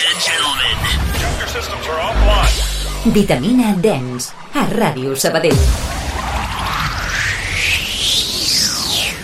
Ladies 0.00 0.16
and 0.16 0.32
gentlemen. 0.32 1.38
Your 1.38 1.48
systems 1.48 1.86
are 1.86 2.00
offline. 2.00 3.12
Vitamina 3.12 3.76
Dens, 3.76 4.32
a 4.54 4.64
Ràdio 4.64 5.12
Sabadell. 5.12 5.58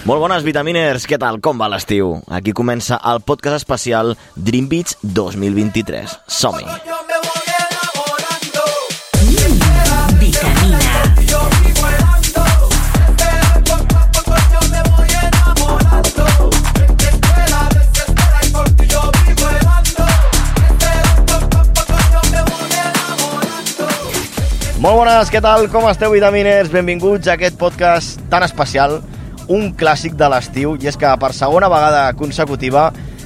Molt 0.04 0.21
bones, 0.21 0.45
vitaminers! 0.45 1.09
Què 1.09 1.17
tal? 1.23 1.41
Com 1.41 1.57
va 1.57 1.71
l'estiu? 1.73 2.19
Aquí 2.29 2.53
comença 2.53 3.01
el 3.09 3.25
podcast 3.25 3.62
especial 3.62 4.19
Dream 4.37 4.69
Beach 4.69 4.99
2023. 5.01 6.19
Som-hi! 6.28 6.96
Molt 24.86 25.00
bones, 25.00 25.30
què 25.34 25.40
tal? 25.42 25.64
Com 25.66 25.88
esteu, 25.90 26.12
vitaminers? 26.14 26.68
Benvinguts 26.70 27.27
a 27.27 27.32
aquest 27.34 27.56
podcast 27.58 28.20
tan 28.30 28.44
especial, 28.46 29.00
un 29.50 29.72
clàssic 29.74 30.14
de 30.14 30.28
l'estiu, 30.30 30.77
i 30.78 30.86
és 30.86 30.94
que 30.94 31.10
per 31.18 31.32
segona 31.34 31.66
vegada 31.66 32.04
consecutiva 32.14 32.84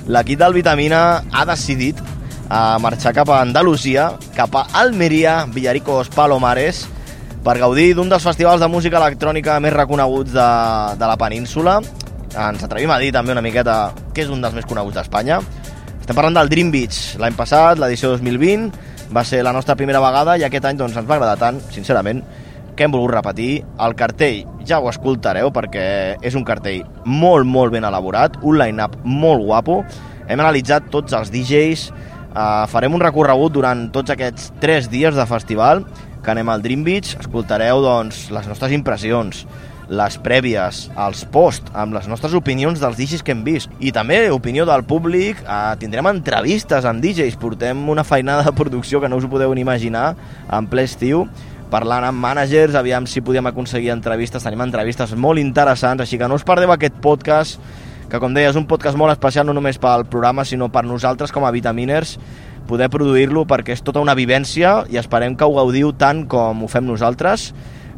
l'equip 0.09 0.41
del 0.41 0.57
Vitamina 0.57 1.03
ha 1.21 1.45
decidit 1.51 2.01
a 2.49 2.79
marxar 2.81 3.13
cap 3.13 3.29
a 3.29 3.43
Andalusia, 3.45 4.07
cap 4.33 4.57
a 4.57 4.65
Almeria, 4.81 5.43
Villaricos, 5.53 6.09
Palomares, 6.17 6.87
per 7.45 7.59
gaudir 7.61 7.91
d'un 7.93 8.09
dels 8.09 8.25
festivals 8.25 8.65
de 8.65 8.73
música 8.73 8.97
electrònica 8.97 9.61
més 9.61 9.77
reconeguts 9.77 10.33
de, 10.33 10.51
de 10.97 11.11
la 11.13 11.21
península. 11.21 11.83
Ens 12.31 12.65
atrevim 12.65 12.89
a 12.89 13.03
dir 13.05 13.13
també 13.13 13.37
una 13.37 13.45
miqueta 13.45 13.91
que 14.17 14.25
és 14.25 14.33
un 14.33 14.41
dels 14.41 14.57
més 14.57 14.65
coneguts 14.65 14.97
d'Espanya. 14.97 15.43
Estem 16.01 16.17
parlant 16.17 16.41
del 16.41 16.49
Dream 16.57 16.73
Beach. 16.73 17.19
L'any 17.21 17.37
passat, 17.37 17.77
l'edició 17.77 18.17
2020, 18.17 18.89
va 19.11 19.25
ser 19.25 19.43
la 19.43 19.53
nostra 19.53 19.77
primera 19.77 20.01
vegada 20.03 20.37
i 20.39 20.45
aquest 20.47 20.67
any 20.69 20.79
doncs, 20.79 20.97
ens 20.97 21.09
va 21.09 21.17
agradar 21.19 21.39
tant, 21.41 21.59
sincerament, 21.75 22.23
que 22.77 22.87
hem 22.87 22.95
volgut 22.95 23.13
repetir. 23.17 23.51
El 23.83 23.97
cartell 23.99 24.45
ja 24.67 24.79
ho 24.81 24.89
escoltareu 24.91 25.51
perquè 25.55 25.85
és 26.23 26.37
un 26.39 26.47
cartell 26.47 26.85
molt, 27.05 27.47
molt 27.47 27.75
ben 27.75 27.85
elaborat, 27.85 28.39
un 28.43 28.59
line-up 28.61 28.97
molt 29.05 29.45
guapo. 29.45 29.81
Hem 30.31 30.41
analitzat 30.41 30.87
tots 30.95 31.17
els 31.17 31.33
DJs, 31.35 31.89
eh, 31.91 32.67
farem 32.71 32.95
un 32.95 33.03
recorregut 33.03 33.53
durant 33.53 33.89
tots 33.93 34.15
aquests 34.15 34.53
3 34.63 34.89
dies 34.91 35.19
de 35.19 35.27
festival 35.27 35.85
que 36.23 36.31
anem 36.31 36.49
al 36.53 36.63
Dream 36.63 36.85
Beach, 36.85 37.17
escoltareu 37.19 37.83
doncs, 37.83 38.29
les 38.31 38.47
nostres 38.47 38.73
impressions, 38.77 39.47
les 39.91 40.17
prèvies, 40.23 40.85
els 40.95 41.25
posts, 41.35 41.73
amb 41.75 41.97
les 41.97 42.07
nostres 42.09 42.35
opinions 42.39 42.79
dels 42.79 42.97
DJs 42.97 43.25
que 43.27 43.35
hem 43.35 43.43
vist. 43.45 43.73
I 43.83 43.91
també 43.91 44.23
opinió 44.31 44.65
del 44.69 44.85
públic, 44.87 45.43
eh, 45.43 45.77
tindrem 45.83 46.07
entrevistes 46.07 46.87
amb 46.87 47.03
DJs, 47.03 47.37
portem 47.43 47.89
una 47.91 48.05
feinada 48.05 48.45
de 48.47 48.53
producció 48.53 49.01
que 49.01 49.09
no 49.09 49.19
us 49.19 49.27
ho 49.27 49.31
podeu 49.31 49.53
ni 49.55 49.67
imaginar 49.67 50.15
en 50.47 50.69
ple 50.71 50.85
estiu, 50.87 51.27
parlant 51.71 52.05
amb 52.07 52.23
managers, 52.23 52.75
aviam 52.75 53.07
si 53.07 53.21
podíem 53.21 53.47
aconseguir 53.47 53.91
entrevistes, 53.91 54.43
tenim 54.43 54.63
entrevistes 54.63 55.15
molt 55.15 55.43
interessants, 55.43 56.03
així 56.03 56.19
que 56.19 56.29
no 56.29 56.39
us 56.39 56.47
perdeu 56.47 56.71
aquest 56.71 56.95
podcast, 57.03 57.59
que 58.11 58.19
com 58.19 58.35
deia 58.35 58.51
és 58.51 58.59
un 58.59 58.67
podcast 58.67 58.99
molt 58.99 59.15
especial 59.15 59.47
no 59.47 59.55
només 59.55 59.79
pel 59.79 60.07
programa, 60.07 60.45
sinó 60.45 60.71
per 60.71 60.85
nosaltres 60.85 61.33
com 61.33 61.45
a 61.47 61.51
vitaminers, 61.55 62.17
poder 62.71 62.91
produir-lo 62.91 63.43
perquè 63.51 63.75
és 63.75 63.83
tota 63.83 64.03
una 64.03 64.15
vivència 64.15 64.85
i 64.91 64.99
esperem 64.99 65.35
que 65.35 65.47
ho 65.47 65.55
gaudiu 65.55 65.91
tant 65.99 66.27
com 66.31 66.63
ho 66.63 66.71
fem 66.71 66.87
nosaltres, 66.87 67.51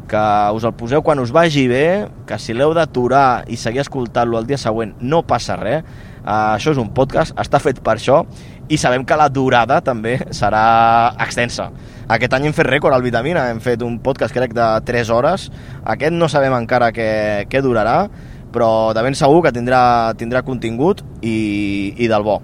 que 0.09 0.23
us 0.55 0.65
el 0.67 0.73
poseu 0.77 1.03
quan 1.05 1.21
us 1.23 1.31
vagi 1.33 1.67
bé, 1.71 2.07
que 2.27 2.39
si 2.39 2.55
l'heu 2.55 2.73
d'aturar 2.75 3.45
i 3.47 3.57
seguir 3.59 3.83
escoltant-lo 3.83 4.39
el 4.39 4.49
dia 4.49 4.59
següent 4.61 4.95
no 5.01 5.23
passa 5.27 5.57
res. 5.59 5.85
Uh, 6.23 6.55
això 6.55 6.71
és 6.71 6.79
un 6.79 6.93
podcast, 6.95 7.35
està 7.35 7.59
fet 7.59 7.81
per 7.83 7.97
això 7.97 8.21
i 8.71 8.77
sabem 8.79 9.03
que 9.03 9.17
la 9.19 9.27
durada 9.27 9.81
també 9.83 10.15
serà 10.31 11.13
extensa. 11.19 11.67
Aquest 12.07 12.35
any 12.35 12.47
hem 12.47 12.55
fet 12.55 12.69
rècord 12.69 12.95
al 12.95 13.03
Vitamina, 13.03 13.49
hem 13.51 13.59
fet 13.63 13.83
un 13.83 13.97
podcast 14.03 14.35
crec 14.35 14.55
de 14.55 14.67
3 14.87 15.11
hores. 15.11 15.49
Aquest 15.83 16.15
no 16.15 16.29
sabem 16.31 16.55
encara 16.55 16.93
què, 16.95 17.09
què 17.51 17.63
durarà, 17.63 18.05
però 18.53 18.93
de 18.95 19.03
ben 19.03 19.17
segur 19.19 19.41
que 19.43 19.51
tindrà, 19.51 20.13
tindrà 20.19 20.43
contingut 20.47 21.03
i, 21.21 21.93
i 21.97 22.07
del 22.07 22.23
bo. 22.23 22.39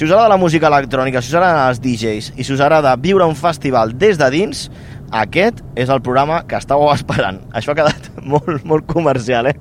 Si 0.00 0.06
us 0.06 0.12
agrada 0.14 0.30
la 0.32 0.38
música 0.40 0.70
electrònica, 0.70 1.20
si 1.20 1.28
us 1.28 1.36
agraden 1.36 1.66
els 1.68 1.80
DJs 1.84 2.30
i 2.40 2.44
si 2.46 2.54
us 2.54 2.60
agrada 2.64 2.94
viure 2.96 3.26
un 3.28 3.36
festival 3.36 3.92
des 4.00 4.16
de 4.16 4.30
dins, 4.32 4.62
aquest 5.10 5.60
és 5.78 5.90
el 5.90 6.02
programa 6.04 6.42
que 6.46 6.58
estàveu 6.58 6.90
esperant. 6.92 7.40
Això 7.56 7.72
ha 7.72 7.78
quedat 7.78 8.10
molt, 8.32 8.64
molt 8.64 8.86
comercial, 8.90 9.50
eh? 9.50 9.56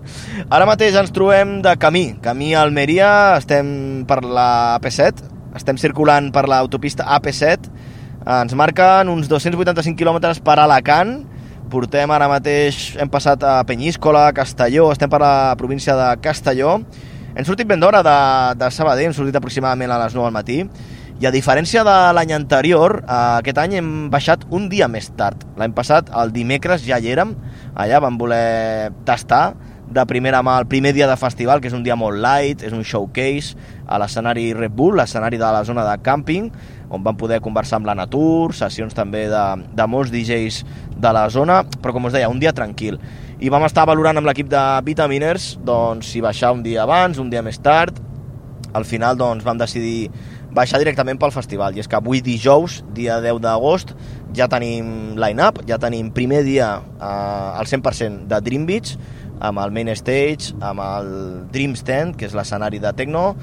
Ara 0.50 0.68
mateix 0.70 0.98
ens 1.00 1.14
trobem 1.16 1.60
de 1.66 1.76
camí. 1.82 2.06
Camí 2.24 2.54
a 2.54 2.64
Almeria, 2.66 3.10
estem 3.40 4.06
per 4.10 4.22
la 4.26 4.78
AP7, 4.78 5.26
estem 5.58 5.80
circulant 5.82 6.30
per 6.36 6.46
l'autopista 6.50 7.08
AP7, 7.18 7.72
ens 8.30 8.54
marquen 8.54 9.10
uns 9.10 9.30
285 9.32 9.98
quilòmetres 9.98 10.42
per 10.46 10.60
Alacant, 10.62 11.24
portem 11.70 12.12
ara 12.12 12.30
mateix, 12.30 12.96
hem 13.00 13.10
passat 13.10 13.44
a 13.46 13.60
Penyíscola, 13.66 14.30
Castelló, 14.38 14.90
estem 14.94 15.10
per 15.10 15.22
la 15.24 15.56
província 15.58 15.96
de 15.98 16.10
Castelló, 16.22 16.80
hem 17.36 17.46
sortit 17.48 17.70
ben 17.70 17.82
d'hora 17.82 18.04
de, 18.06 18.18
de 18.60 18.70
Sabadell, 18.74 19.10
hem 19.10 19.18
sortit 19.18 19.38
aproximadament 19.38 19.94
a 19.94 20.00
les 20.04 20.18
9 20.18 20.28
del 20.28 20.36
matí, 20.36 20.60
i 21.20 21.28
a 21.28 21.32
diferència 21.36 21.84
de 21.84 21.96
l'any 22.16 22.32
anterior, 22.32 23.02
eh, 23.02 23.16
aquest 23.42 23.58
any 23.60 23.76
hem 23.80 23.90
baixat 24.12 24.46
un 24.56 24.70
dia 24.72 24.88
més 24.88 25.10
tard. 25.20 25.44
L'any 25.60 25.74
passat, 25.76 26.08
el 26.16 26.32
dimecres, 26.32 26.86
ja 26.88 27.00
hi 27.00 27.12
érem, 27.12 27.36
allà 27.76 28.00
vam 28.00 28.18
voler 28.18 28.94
tastar 29.06 29.50
de 29.90 30.06
primera 30.06 30.40
mà 30.46 30.60
el 30.62 30.68
primer 30.70 30.94
dia 30.94 31.08
de 31.10 31.18
festival, 31.18 31.60
que 31.60 31.68
és 31.68 31.76
un 31.76 31.84
dia 31.84 31.98
molt 31.98 32.22
light, 32.22 32.62
és 32.64 32.74
un 32.76 32.86
showcase 32.86 33.58
a 33.90 33.98
l'escenari 34.00 34.52
Red 34.54 34.76
Bull, 34.78 34.96
l'escenari 34.96 35.40
de 35.42 35.50
la 35.50 35.64
zona 35.66 35.84
de 35.88 35.98
càmping, 36.06 36.52
on 36.94 37.04
vam 37.04 37.18
poder 37.18 37.42
conversar 37.42 37.80
amb 37.80 37.90
la 37.90 37.98
natur, 37.98 38.54
sessions 38.56 38.94
també 38.96 39.26
de, 39.30 39.46
de 39.76 39.88
molts 39.90 40.14
DJs 40.14 40.62
de 40.96 41.14
la 41.16 41.26
zona, 41.34 41.64
però 41.82 41.96
com 41.96 42.06
us 42.06 42.16
deia, 42.16 42.30
un 42.30 42.40
dia 42.40 42.54
tranquil. 42.54 43.00
I 43.42 43.50
vam 43.50 43.66
estar 43.66 43.88
valorant 43.90 44.20
amb 44.20 44.30
l'equip 44.30 44.50
de 44.52 44.62
Vitaminers 44.86 45.56
doncs, 45.66 46.14
si 46.14 46.22
baixar 46.22 46.54
un 46.54 46.62
dia 46.64 46.84
abans, 46.86 47.18
un 47.18 47.32
dia 47.32 47.42
més 47.42 47.58
tard. 47.60 47.98
Al 48.78 48.86
final 48.86 49.18
doncs, 49.18 49.42
vam 49.44 49.58
decidir 49.58 50.12
baixar 50.56 50.80
directament 50.82 51.20
pel 51.22 51.34
festival. 51.36 51.76
I 51.76 51.84
és 51.84 51.90
que 51.90 51.98
avui 52.00 52.24
dijous, 52.26 52.80
dia 52.96 53.20
10 53.22 53.42
d'agost, 53.44 53.94
ja 54.36 54.50
tenim 54.52 55.16
line-up, 55.20 55.64
ja 55.70 55.80
tenim 55.82 56.12
primer 56.16 56.44
dia 56.48 56.76
eh, 56.80 57.60
al 57.60 57.70
100% 57.70 58.28
de 58.30 58.42
Dream 58.46 58.68
Beach, 58.70 58.96
amb 59.40 59.62
el 59.64 59.72
main 59.72 59.90
stage, 59.96 60.54
amb 60.60 60.84
el 60.84 61.10
Dream 61.54 61.76
Stand, 61.80 62.18
que 62.20 62.28
és 62.28 62.36
l'escenari 62.36 62.82
de 62.84 62.92
Tecno, 62.98 63.34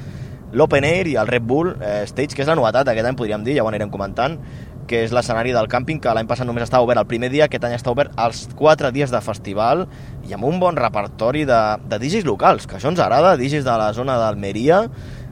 l'Open 0.56 0.84
Air 0.86 1.08
i 1.10 1.16
el 1.18 1.28
Red 1.28 1.46
Bull 1.48 1.72
eh, 1.80 2.04
Stage, 2.08 2.36
que 2.36 2.44
és 2.44 2.50
la 2.50 2.56
novetat 2.58 2.88
aquest 2.92 3.08
any, 3.08 3.16
podríem 3.18 3.44
dir, 3.46 3.56
ja 3.56 3.64
ho 3.64 3.70
anirem 3.70 3.90
comentant, 3.92 4.36
que 4.86 5.02
és 5.02 5.12
l'escenari 5.14 5.50
del 5.54 5.66
càmping, 5.70 5.98
que 6.02 6.12
l'any 6.14 6.28
passat 6.30 6.46
només 6.46 6.64
estava 6.66 6.86
obert 6.86 7.02
el 7.02 7.08
primer 7.10 7.30
dia, 7.32 7.48
aquest 7.48 7.64
any 7.66 7.74
està 7.74 7.90
obert 7.90 8.14
els 8.22 8.44
4 8.54 8.92
dies 8.94 9.10
de 9.10 9.20
festival 9.24 9.86
i 10.28 10.36
amb 10.36 10.46
un 10.46 10.60
bon 10.62 10.78
repertori 10.78 11.42
de, 11.48 11.60
de 11.90 11.98
DJs 12.02 12.28
locals, 12.28 12.68
que 12.70 12.78
això 12.78 12.92
ens 12.92 13.02
agrada, 13.02 13.34
DJs 13.40 13.66
de 13.66 13.76
la 13.82 13.90
zona 13.96 14.18
d'Almeria, 14.22 14.84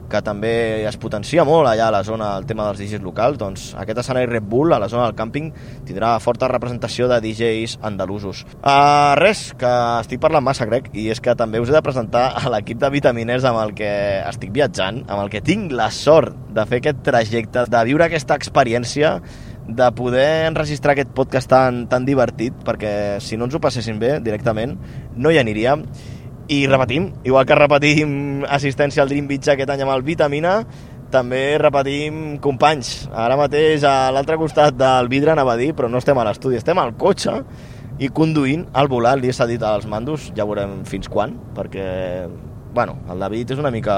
que 0.09 0.21
també 0.25 0.53
es 0.87 0.97
potencia 1.01 1.45
molt 1.47 1.69
allà 1.69 1.89
a 1.89 1.93
la 1.93 2.03
zona 2.07 2.31
el 2.39 2.45
tema 2.49 2.67
dels 2.67 2.81
DJs 2.81 3.03
locals, 3.05 3.39
doncs 3.41 3.67
aquest 3.81 4.01
escenari 4.03 4.29
Red 4.29 4.47
Bull 4.49 4.73
a 4.75 4.79
la 4.81 4.89
zona 4.91 5.07
del 5.07 5.17
càmping 5.17 5.51
tindrà 5.87 6.13
forta 6.23 6.49
representació 6.51 7.09
de 7.11 7.19
DJs 7.23 7.79
andalusos. 7.85 8.43
Uh, 8.59 9.15
res, 9.19 9.47
que 9.59 9.71
estic 10.01 10.21
parlant 10.23 10.45
massa, 10.45 10.67
crec, 10.69 10.91
i 10.93 11.09
és 11.13 11.21
que 11.23 11.35
també 11.37 11.61
us 11.63 11.71
he 11.71 11.75
de 11.75 11.83
presentar 11.85 12.27
a 12.35 12.51
l'equip 12.53 12.79
de 12.81 12.91
vitaminers 12.93 13.47
amb 13.49 13.61
el 13.63 13.75
que 13.77 13.91
estic 14.21 14.53
viatjant, 14.55 15.03
amb 15.07 15.25
el 15.25 15.33
que 15.33 15.43
tinc 15.45 15.73
la 15.75 15.89
sort 15.93 16.37
de 16.55 16.65
fer 16.69 16.81
aquest 16.83 17.03
trajecte, 17.05 17.65
de 17.71 17.83
viure 17.89 18.07
aquesta 18.07 18.37
experiència 18.37 19.17
de 19.67 19.87
poder 19.97 20.45
enregistrar 20.45 20.93
aquest 20.93 21.09
podcast 21.17 21.49
tan, 21.49 21.85
tan 21.89 22.05
divertit, 22.05 22.53
perquè 22.65 23.17
si 23.23 23.37
no 23.37 23.47
ens 23.47 23.55
ho 23.57 23.61
passessin 23.61 23.97
bé 24.01 24.19
directament, 24.23 24.75
no 25.17 25.33
hi 25.33 25.39
aniríem 25.41 25.85
i 26.47 26.65
repetim, 26.67 27.09
igual 27.23 27.45
que 27.45 27.57
repetim 27.57 28.43
assistència 28.45 29.03
al 29.03 29.09
Dream 29.09 29.27
Beach 29.29 29.49
aquest 29.49 29.71
any 29.73 29.81
amb 29.85 29.95
el 29.95 30.03
Vitamina, 30.05 30.59
també 31.13 31.57
repetim 31.61 32.37
companys. 32.43 33.07
Ara 33.13 33.37
mateix 33.39 33.85
a 33.87 34.11
l'altre 34.13 34.37
costat 34.41 34.75
del 34.77 35.09
vidre 35.11 35.33
anava 35.33 35.55
a 35.55 35.59
dir, 35.59 35.71
però 35.77 35.89
no 35.89 36.01
estem 36.01 36.17
a 36.17 36.25
l'estudi, 36.27 36.59
estem 36.59 36.79
al 36.81 36.95
cotxe 36.99 37.39
i 37.99 38.09
conduint 38.11 38.65
al 38.75 38.89
volant, 38.91 39.21
li 39.21 39.31
he 39.31 39.35
cedit 39.35 39.63
als 39.63 39.87
mandos, 39.87 40.31
ja 40.35 40.45
veurem 40.47 40.81
fins 40.89 41.07
quan, 41.09 41.37
perquè, 41.55 42.27
bueno, 42.75 42.97
el 43.09 43.23
David 43.23 43.55
és 43.55 43.61
una 43.61 43.71
mica 43.71 43.95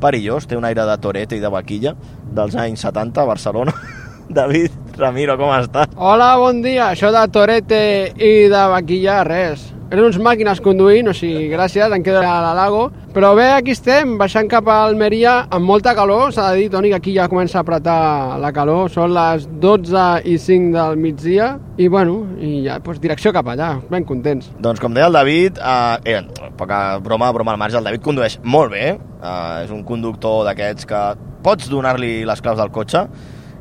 perillós, 0.00 0.48
té 0.48 0.56
un 0.56 0.64
aire 0.64 0.86
de 0.88 0.96
torete 0.98 1.36
i 1.36 1.42
de 1.42 1.52
vaquilla 1.52 1.94
dels 2.34 2.56
anys 2.56 2.86
70 2.88 3.22
a 3.22 3.28
Barcelona. 3.28 3.76
David, 4.38 4.72
Ramiro, 4.96 5.36
com 5.36 5.52
estàs? 5.52 5.92
Hola, 6.00 6.34
bon 6.40 6.62
dia. 6.64 6.88
Això 6.94 7.12
de 7.12 7.26
torete 7.28 7.80
i 8.16 8.48
de 8.48 8.66
vaquilla, 8.72 9.20
res. 9.28 9.73
Eren 9.90 10.06
uns 10.08 10.18
màquines 10.22 10.60
conduint, 10.64 11.08
o 11.10 11.14
sigui, 11.16 11.48
gràcies, 11.52 11.92
en 11.92 12.04
queda 12.04 12.22
a 12.24 12.40
la 12.42 12.52
Lago. 12.56 12.86
Però 13.14 13.30
bé, 13.38 13.46
aquí 13.54 13.74
estem, 13.74 14.16
baixant 14.18 14.48
cap 14.50 14.66
a 14.66 14.80
Almeria 14.88 15.34
amb 15.54 15.68
molta 15.68 15.92
calor, 15.94 16.32
s'ha 16.34 16.48
de 16.50 16.64
dir, 16.64 16.70
Toni, 16.72 16.90
que 16.90 16.98
aquí 16.98 17.14
ja 17.14 17.28
comença 17.30 17.60
a 17.60 17.62
apretar 17.62 18.38
la 18.42 18.50
calor, 18.56 18.88
són 18.90 19.14
les 19.14 19.46
12 19.62 20.06
i 20.30 20.34
5 20.42 20.72
del 20.74 20.98
migdia, 20.98 21.52
i 21.78 21.86
bueno, 21.92 22.16
i 22.40 22.64
ja, 22.64 22.80
doncs, 22.82 22.98
direcció 23.02 23.30
cap 23.36 23.52
allà, 23.52 23.74
ben 23.90 24.06
contents. 24.08 24.50
Doncs 24.58 24.82
com 24.82 24.96
deia 24.96 25.06
el 25.10 25.14
David, 25.14 25.60
eh, 25.62 26.16
eh, 26.16 26.50
poca 26.58 26.98
broma, 27.04 27.30
broma 27.36 27.54
al 27.54 27.62
marge, 27.62 27.78
el 27.78 27.86
David 27.86 28.02
condueix 28.02 28.40
molt 28.42 28.74
bé, 28.74 28.96
eh, 28.96 29.62
és 29.62 29.70
un 29.70 29.84
conductor 29.86 30.42
d'aquests 30.48 30.90
que 30.90 31.04
pots 31.44 31.70
donar-li 31.70 32.24
les 32.26 32.42
claus 32.42 32.58
del 32.58 32.74
cotxe, 32.74 33.06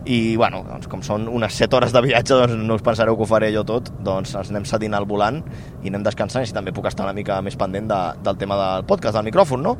i 0.06 0.36
bueno, 0.36 0.64
doncs, 0.68 0.90
com 0.92 1.04
són 1.06 1.30
unes 1.32 1.56
7 1.56 1.78
hores 1.78 1.94
de 1.96 2.02
viatge 2.04 2.36
doncs 2.36 2.58
no 2.60 2.76
us 2.76 2.84
pensareu 2.84 3.16
que 3.16 3.24
ho 3.24 3.30
faré 3.30 3.54
jo 3.56 3.64
tot 3.68 3.92
doncs 4.04 4.34
ens 4.36 4.52
anem 4.52 4.66
cedint 4.68 4.98
al 4.98 5.08
volant 5.08 5.40
i 5.84 5.92
anem 5.92 6.04
descansant 6.04 6.44
i 6.44 6.56
també 6.56 6.74
puc 6.76 6.90
estar 6.90 7.06
una 7.08 7.16
mica 7.16 7.40
més 7.42 7.56
pendent 7.60 7.88
de, 7.88 8.02
del 8.26 8.40
tema 8.42 8.60
del 8.60 8.90
podcast, 8.90 9.16
del 9.18 9.30
micròfon 9.30 9.64
no? 9.64 9.78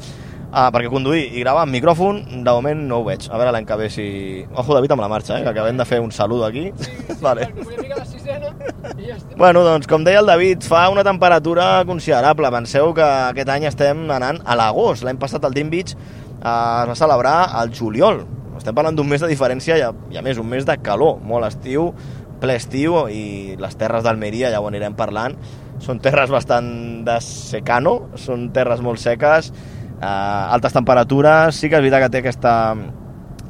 Ah, 0.54 0.68
perquè 0.70 0.86
conduir 0.94 1.32
i 1.34 1.42
gravar 1.42 1.64
amb 1.66 1.74
micròfon 1.74 2.20
de 2.46 2.52
moment 2.52 2.84
no 2.88 3.00
ho 3.02 3.08
veig, 3.08 3.26
a 3.26 3.40
veure 3.42 3.56
l'any 3.56 3.66
que 3.66 3.78
ve 3.80 3.90
si... 3.90 4.06
Ojo 4.54 4.76
David 4.78 4.94
amb 4.94 5.02
la 5.02 5.10
marxa, 5.10 5.40
eh? 5.40 5.44
que 5.44 5.50
acabem 5.50 5.80
de 5.82 5.88
fer 5.90 5.98
un 6.00 6.14
salut 6.14 6.46
aquí 6.46 6.68
sí, 6.78 6.92
sí, 7.08 7.18
vale. 7.26 7.50
la 7.90 8.06
sisena 8.06 8.54
i 8.94 9.10
ja 9.10 9.18
estem. 9.18 9.34
Bueno, 9.40 9.64
doncs 9.66 9.90
com 9.90 10.06
deia 10.06 10.22
el 10.22 10.30
David, 10.30 10.62
fa 10.68 10.86
una 10.94 11.04
temperatura 11.04 11.84
considerable. 11.90 12.52
Penseu 12.54 12.94
que 12.94 13.04
aquest 13.32 13.50
any 13.50 13.66
estem 13.70 14.06
anant 14.14 14.44
a 14.46 14.58
l'agost. 14.60 15.06
L'any 15.08 15.18
passat 15.20 15.44
el 15.48 15.58
Dream 15.58 15.74
Beach 15.74 15.96
eh, 15.96 16.46
es 16.46 16.92
va 16.92 16.98
celebrar 17.02 17.38
al 17.58 17.74
juliol. 17.74 18.24
Estem 18.64 18.78
parlant 18.78 18.96
d'un 18.96 19.10
mes 19.12 19.20
de 19.20 19.28
diferència 19.28 19.76
i 19.76 19.82
a, 19.84 20.22
més 20.24 20.38
un 20.40 20.48
mes 20.48 20.64
de 20.64 20.78
calor, 20.80 21.18
molt 21.20 21.44
estiu, 21.50 21.90
ple 22.40 22.54
estiu 22.56 22.94
i 23.12 23.58
les 23.60 23.74
terres 23.76 24.06
d'Almeria, 24.06 24.54
ja 24.54 24.62
ho 24.64 24.68
anirem 24.70 24.94
parlant, 24.96 25.34
són 25.84 25.98
terres 26.00 26.32
bastant 26.32 26.70
de 27.04 27.18
secano, 27.20 27.98
són 28.16 28.46
terres 28.56 28.80
molt 28.80 29.02
seques, 29.04 29.50
eh, 30.00 30.08
altes 30.08 30.78
temperatures, 30.78 31.58
sí 31.60 31.68
que 31.68 31.76
és 31.76 31.84
veritat 31.84 32.06
que 32.06 32.10
té 32.14 32.22
aquesta, 32.22 32.54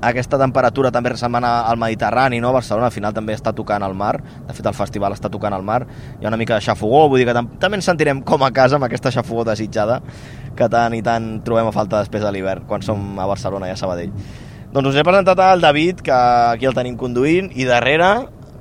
aquesta 0.01 0.39
temperatura 0.41 0.89
també 0.95 1.11
semblant 1.19 1.45
al 1.45 1.77
Mediterrani, 1.77 2.39
no? 2.41 2.49
Barcelona 2.55 2.89
al 2.89 2.95
final 2.95 3.13
també 3.13 3.35
està 3.37 3.53
tocant 3.53 3.85
al 3.85 3.93
mar, 3.93 4.15
de 4.47 4.55
fet 4.57 4.65
el 4.65 4.73
festival 4.73 5.13
està 5.13 5.29
tocant 5.29 5.53
al 5.53 5.67
mar, 5.67 5.83
hi 6.15 6.25
ha 6.25 6.31
una 6.31 6.39
mica 6.41 6.57
de 6.57 6.65
xafogó, 6.65 7.03
vull 7.11 7.21
dir 7.21 7.27
que 7.29 7.35
tam 7.37 7.51
també 7.61 7.77
ens 7.77 7.91
sentirem 7.91 8.23
com 8.25 8.41
a 8.41 8.49
casa 8.49 8.81
amb 8.81 8.89
aquesta 8.89 9.13
xafogó 9.13 9.45
desitjada 9.51 9.99
que 10.57 10.71
tant 10.73 10.97
i 10.97 11.03
tant 11.05 11.35
trobem 11.45 11.69
a 11.69 11.75
falta 11.77 12.01
després 12.01 12.25
de 12.25 12.33
l'hivern, 12.33 12.65
quan 12.65 12.81
som 12.81 13.13
a 13.21 13.29
Barcelona 13.29 13.69
i 13.69 13.75
a 13.75 13.77
Sabadell. 13.77 14.17
Doncs 14.73 14.87
us 14.89 14.95
he 14.97 15.03
presentat 15.05 15.37
al 15.37 15.61
David, 15.61 15.99
que 16.01 16.11
aquí 16.11 16.65
el 16.65 16.73
tenim 16.73 16.95
conduint, 16.97 17.51
i 17.53 17.67
darrere 17.69 18.07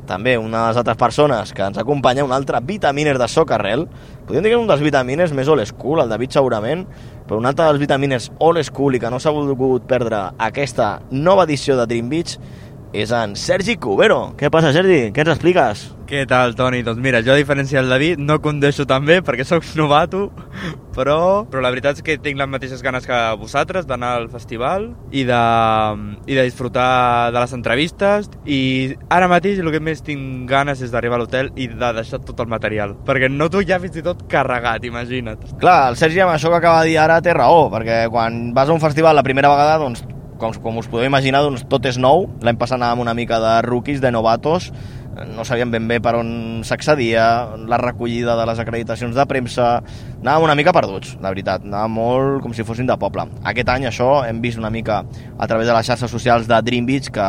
també 0.04 0.34
una 0.36 0.58
de 0.58 0.66
les 0.66 0.80
altres 0.82 0.98
persones 1.00 1.54
que 1.56 1.64
ens 1.64 1.78
acompanya, 1.80 2.26
un 2.26 2.34
altre 2.36 2.60
vitaminer 2.68 3.14
de 3.16 3.28
Socarrel. 3.32 3.86
Podríem 4.26 4.44
dir 4.44 4.52
que 4.52 4.58
és 4.58 4.60
un 4.60 4.68
dels 4.68 4.84
vitamines 4.84 5.32
més 5.32 5.48
old 5.48 5.64
school, 5.70 6.02
el 6.04 6.12
David 6.12 6.36
segurament, 6.36 6.84
però 7.24 7.40
un 7.40 7.48
altre 7.48 7.70
dels 7.70 7.80
vitamines 7.80 8.28
old 8.44 8.60
school 8.68 8.98
i 8.98 9.00
que 9.00 9.08
no 9.08 9.22
s'ha 9.24 9.32
volgut 9.32 9.88
perdre 9.88 10.20
aquesta 10.36 10.98
nova 11.08 11.48
edició 11.48 11.80
de 11.80 11.88
Dream 11.88 12.12
Beach 12.12 12.36
és 12.92 13.16
en 13.16 13.32
Sergi 13.32 13.80
Cubero. 13.80 14.34
Què 14.36 14.52
passa, 14.52 14.76
Sergi? 14.76 15.06
Què 15.16 15.24
ens 15.24 15.32
expliques? 15.38 15.88
Què 16.12 16.26
tal, 16.28 16.52
Toni? 16.52 16.82
Doncs 16.84 16.98
mira, 17.00 17.22
jo 17.24 17.32
a 17.32 17.38
diferència 17.38 17.80
del 17.80 17.88
David 17.88 18.18
no 18.20 18.34
condueixo 18.44 18.84
tan 18.84 19.06
bé 19.08 19.22
perquè 19.24 19.46
sóc 19.48 19.64
novato, 19.80 20.26
però, 20.92 21.46
però 21.48 21.62
la 21.64 21.70
veritat 21.72 21.96
és 21.96 22.04
que 22.04 22.18
tinc 22.20 22.36
les 22.36 22.50
mateixes 22.52 22.82
ganes 22.84 23.08
que 23.08 23.20
vosaltres 23.40 23.88
d'anar 23.88 24.10
al 24.18 24.28
festival 24.28 24.90
i 25.08 25.24
de, 25.24 25.40
i 26.28 26.36
de 26.36 26.44
disfrutar 26.44 27.32
de 27.32 27.38
les 27.38 27.56
entrevistes 27.56 28.28
i 28.44 28.60
ara 29.08 29.32
mateix 29.32 29.64
el 29.64 29.72
que 29.72 29.80
més 29.80 30.04
tinc 30.04 30.44
ganes 30.52 30.84
és 30.84 30.92
d'arribar 30.92 31.16
a 31.16 31.24
l'hotel 31.24 31.48
i 31.56 31.72
de 31.72 31.92
deixar 32.02 32.20
tot 32.20 32.44
el 32.44 32.52
material, 32.52 32.92
perquè 33.08 33.32
noto 33.32 33.64
ja 33.64 33.80
fins 33.80 33.96
i 33.96 34.04
tot 34.04 34.26
carregat, 34.28 34.84
imagina't. 34.84 35.56
Clar, 35.64 35.94
el 35.94 35.96
Sergi 35.96 36.20
amb 36.20 36.36
això 36.36 36.52
que 36.52 36.60
acaba 36.60 36.84
de 36.84 36.92
dir 36.92 37.00
ara 37.00 37.22
té 37.24 37.32
raó, 37.32 37.70
perquè 37.72 38.02
quan 38.12 38.50
vas 38.52 38.68
a 38.68 38.76
un 38.76 38.84
festival 38.84 39.16
la 39.16 39.24
primera 39.24 39.56
vegada, 39.56 39.80
doncs, 39.80 40.04
com, 40.42 40.52
com 40.60 40.80
us 40.80 40.88
podeu 40.90 41.06
imaginar, 41.06 41.40
doncs, 41.46 41.62
tot 41.70 41.86
és 41.86 41.96
nou. 41.96 42.26
L'any 42.42 42.58
passat 42.58 42.80
anàvem 42.80 43.04
una 43.04 43.14
mica 43.14 43.38
de 43.40 43.60
rookies, 43.64 44.02
de 44.02 44.10
novatos, 44.10 44.72
no 45.12 45.44
sabíem 45.44 45.70
ben 45.70 45.86
bé 45.88 45.98
per 46.00 46.14
on 46.16 46.62
s'accedia, 46.64 47.24
la 47.68 47.78
recollida 47.80 48.36
de 48.38 48.46
les 48.48 48.60
acreditacions 48.62 49.16
de 49.16 49.26
premsa, 49.28 49.68
anàvem 50.22 50.46
una 50.46 50.56
mica 50.56 50.72
perduts, 50.74 51.16
la 51.20 51.32
veritat, 51.34 51.66
anàvem 51.66 51.96
molt 51.98 52.42
com 52.44 52.54
si 52.56 52.64
fossin 52.64 52.88
de 52.88 52.96
poble. 53.00 53.26
Aquest 53.52 53.68
any 53.74 53.86
això 53.88 54.22
hem 54.26 54.40
vist 54.44 54.60
una 54.60 54.70
mica 54.72 55.02
a 55.02 55.48
través 55.50 55.68
de 55.68 55.76
les 55.76 55.86
xarxes 55.86 56.10
socials 56.10 56.48
de 56.48 56.60
Dream 56.64 56.88
Beach 56.88 57.10
que 57.12 57.28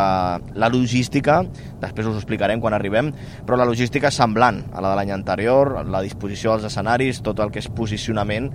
la 0.56 0.71
logística, 0.71 1.41
després 1.83 2.07
us 2.07 2.15
ho 2.15 2.24
explicarem 2.24 2.63
quan 2.63 2.77
arribem, 2.77 3.12
però 3.44 3.59
la 3.59 3.68
logística 3.68 4.07
és 4.07 4.19
semblant 4.19 4.63
a 4.71 4.79
la 4.79 4.94
de 4.94 5.01
l'any 5.01 5.13
anterior, 5.15 5.75
la 5.83 6.03
disposició 6.06 6.56
dels 6.56 6.71
escenaris, 6.71 7.21
tot 7.25 7.44
el 7.44 7.51
que 7.51 7.59
és 7.59 7.68
posicionament, 7.68 8.51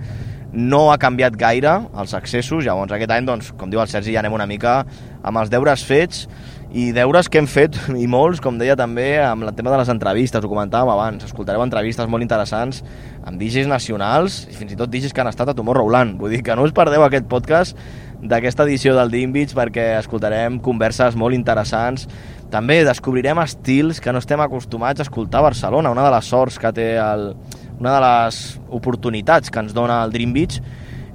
no 0.53 0.87
ha 0.89 0.97
canviat 0.97 1.35
gaire 1.37 1.75
els 2.01 2.15
accessos, 2.17 2.63
llavors 2.65 2.95
aquest 2.95 3.11
any, 3.13 3.27
doncs, 3.27 3.51
com 3.53 3.69
diu 3.69 3.81
el 3.83 3.91
Sergi, 3.91 4.15
ja 4.15 4.23
anem 4.23 4.33
una 4.33 4.49
mica 4.49 4.79
amb 5.21 5.37
els 5.37 5.51
deures 5.53 5.83
fets 5.85 6.25
i 6.69 6.91
deures 6.93 7.25
que 7.25 7.39
hem 7.41 7.47
fet, 7.49 7.73
i 7.97 8.05
molts, 8.05 8.37
com 8.45 8.59
deia 8.59 8.75
també, 8.77 9.15
amb 9.25 9.47
el 9.47 9.55
tema 9.57 9.71
de 9.73 9.79
les 9.81 9.89
entrevistes, 9.89 10.43
ho 10.43 10.51
comentàvem 10.51 10.91
abans, 10.93 11.23
escoltareu 11.25 11.63
entrevistes 11.65 12.05
molt 12.05 12.21
interessants 12.21 12.83
amb 13.25 13.41
DJs 13.41 13.65
nacionals 13.71 14.43
i 14.51 14.53
fins 14.53 14.75
i 14.75 14.77
tot 14.77 14.91
DJs 14.93 15.15
que 15.15 15.23
han 15.23 15.31
estat 15.31 15.49
a 15.49 15.55
Tomorrowland. 15.57 16.19
Vull 16.21 16.35
dir 16.35 16.43
que 16.45 16.53
no 16.53 16.67
us 16.67 16.75
perdeu 16.77 17.01
aquest 17.05 17.25
podcast 17.31 17.79
d'aquesta 18.21 18.67
edició 18.67 18.93
del 18.93 19.09
Dream 19.09 19.33
Beach 19.33 19.55
perquè 19.57 19.95
escoltarem 19.97 20.59
converses 20.61 21.17
molt 21.17 21.33
interessants. 21.33 22.05
També 22.53 22.83
descobrirem 22.85 23.41
estils 23.41 23.97
que 24.03 24.13
no 24.13 24.21
estem 24.21 24.41
acostumats 24.45 25.01
a 25.01 25.07
escoltar 25.07 25.41
a 25.41 25.47
Barcelona. 25.49 25.89
Una 25.95 26.05
de 26.05 26.13
les 26.13 26.29
sorts 26.29 26.61
que 26.61 26.73
té 26.75 26.91
el, 27.01 27.31
una 27.79 27.95
de 27.95 28.05
les 28.05 28.59
oportunitats 28.69 29.49
que 29.49 29.65
ens 29.65 29.73
dona 29.73 30.03
el 30.03 30.13
Dream 30.13 30.37
Beach 30.37 30.61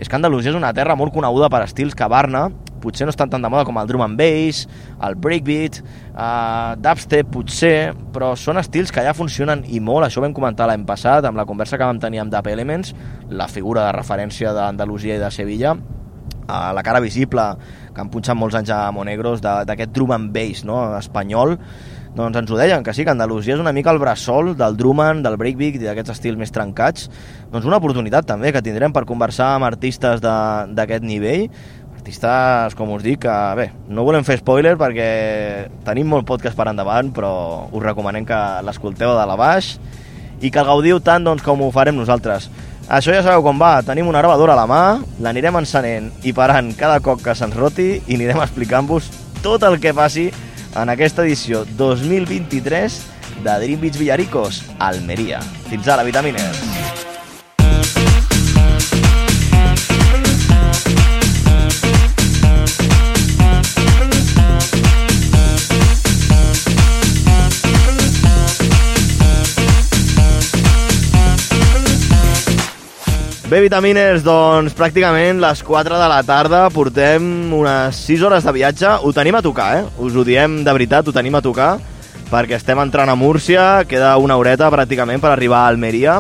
és 0.00 0.10
que 0.10 0.18
Andalusia 0.18 0.50
és 0.50 0.58
una 0.58 0.74
terra 0.74 0.96
molt 0.98 1.14
coneguda 1.14 1.46
per 1.52 1.62
estils 1.62 1.94
que 1.94 2.10
Barna 2.10 2.48
potser 2.84 3.08
no 3.08 3.14
estan 3.14 3.32
tan 3.32 3.42
de 3.42 3.50
moda 3.50 3.64
com 3.66 3.80
el 3.80 3.88
drum 3.88 4.04
and 4.04 4.20
bass, 4.20 4.64
el 5.08 5.16
breakbeat, 5.16 5.80
uh, 6.12 6.74
dubstep 6.80 7.32
potser, 7.34 7.94
però 8.14 8.34
són 8.38 8.60
estils 8.60 8.92
que 8.94 9.04
ja 9.04 9.16
funcionen 9.16 9.64
i 9.66 9.80
molt, 9.80 10.06
això 10.06 10.20
ho 10.20 10.26
vam 10.26 10.36
comentar 10.36 10.68
l'any 10.70 10.86
passat 10.88 11.26
amb 11.26 11.40
la 11.40 11.48
conversa 11.48 11.80
que 11.80 11.88
vam 11.88 12.00
tenir 12.02 12.22
amb 12.22 12.32
Dap 12.34 12.48
Elements, 12.52 12.94
la 13.32 13.48
figura 13.48 13.88
de 13.88 13.96
referència 13.96 14.54
d'Andalusia 14.54 15.18
i 15.18 15.24
de 15.24 15.32
Sevilla, 15.34 15.74
uh, 15.74 16.70
la 16.76 16.86
cara 16.86 17.02
visible 17.02 17.48
que 17.94 18.02
han 18.02 18.12
punxat 18.12 18.38
molts 18.38 18.60
anys 18.60 18.72
a 18.74 18.86
Monegros 18.94 19.42
d'aquest 19.42 19.92
drum 19.94 20.14
and 20.14 20.32
bass 20.34 20.64
no? 20.68 20.84
espanyol, 20.98 21.58
doncs 22.14 22.38
ens 22.38 22.50
ho 22.50 22.58
deien, 22.58 22.84
que 22.86 22.92
sí, 22.94 23.02
que 23.02 23.10
Andalusia 23.10 23.56
és 23.56 23.60
una 23.60 23.72
mica 23.74 23.90
el 23.90 23.98
bressol 23.98 24.52
del 24.54 24.76
Drummond, 24.78 25.24
del 25.26 25.34
breakbeat 25.34 25.80
i 25.80 25.82
d'aquests 25.82 26.12
estils 26.14 26.38
més 26.38 26.54
trencats. 26.54 27.08
Doncs 27.50 27.66
una 27.66 27.80
oportunitat 27.82 28.28
també 28.28 28.52
que 28.54 28.62
tindrem 28.62 28.94
per 28.94 29.02
conversar 29.08 29.56
amb 29.56 29.66
artistes 29.66 30.22
d'aquest 30.22 31.02
nivell, 31.02 31.48
artistes, 32.04 32.74
com 32.76 32.92
us 32.92 33.02
dic, 33.02 33.22
que 33.24 33.34
bé, 33.56 33.70
no 33.88 34.04
volem 34.04 34.24
fer 34.26 34.36
spoiler 34.36 34.74
perquè 34.76 35.68
tenim 35.86 36.10
molt 36.12 36.26
podcast 36.28 36.56
per 36.56 36.68
endavant, 36.68 37.08
però 37.16 37.64
us 37.72 37.82
recomanem 37.82 38.26
que 38.28 38.40
l'escolteu 38.66 39.14
de 39.16 39.24
la 39.24 39.36
baix 39.40 39.78
i 40.44 40.50
que 40.50 40.60
el 40.60 40.68
gaudiu 40.68 41.00
tant 41.00 41.24
doncs, 41.24 41.42
com 41.42 41.62
ho 41.64 41.70
farem 41.72 41.96
nosaltres. 41.96 42.50
Això 42.92 43.14
ja 43.14 43.22
sabeu 43.24 43.40
com 43.42 43.56
va, 43.56 43.80
tenim 43.80 44.10
una 44.10 44.20
gravadora 44.20 44.52
a 44.52 44.60
la 44.60 44.66
mà, 44.68 44.82
l'anirem 45.24 45.56
encenent 45.62 46.10
i 46.22 46.34
parant 46.36 46.74
cada 46.76 47.00
cop 47.00 47.22
que 47.24 47.32
se'ns 47.32 47.56
roti 47.56 48.02
i 48.04 48.18
anirem 48.18 48.42
explicant-vos 48.44 49.08
tot 49.40 49.64
el 49.64 49.78
que 49.80 49.94
passi 49.96 50.28
en 50.76 50.92
aquesta 50.92 51.24
edició 51.24 51.64
2023 51.78 52.98
de 53.40 53.56
Dream 53.64 53.80
Beach 53.80 53.96
Villaricos, 53.96 54.60
Almeria. 54.78 55.40
Fins 55.70 55.88
ara, 55.88 56.04
vitamines! 56.04 56.93
Bé, 73.54 73.60
vitaminers, 73.62 74.24
doncs 74.26 74.74
pràcticament 74.74 75.38
les 75.38 75.60
4 75.62 75.94
de 76.00 76.06
la 76.10 76.16
tarda 76.26 76.64
portem 76.74 77.22
unes 77.54 78.00
6 78.02 78.24
hores 78.26 78.42
de 78.42 78.50
viatge. 78.56 78.96
Ho 79.06 79.12
tenim 79.14 79.36
a 79.38 79.42
tocar, 79.46 79.68
eh? 79.78 79.84
Us 80.02 80.16
ho 80.18 80.24
diem 80.26 80.56
de 80.66 80.74
veritat, 80.74 81.06
ho 81.06 81.14
tenim 81.14 81.38
a 81.38 81.42
tocar, 81.44 81.76
perquè 82.32 82.56
estem 82.58 82.82
entrant 82.82 83.12
a 83.12 83.14
Múrcia, 83.14 83.84
queda 83.86 84.16
una 84.18 84.40
horeta 84.40 84.72
pràcticament 84.74 85.22
per 85.22 85.30
arribar 85.30 85.60
a 85.60 85.70
Almeria, 85.70 86.16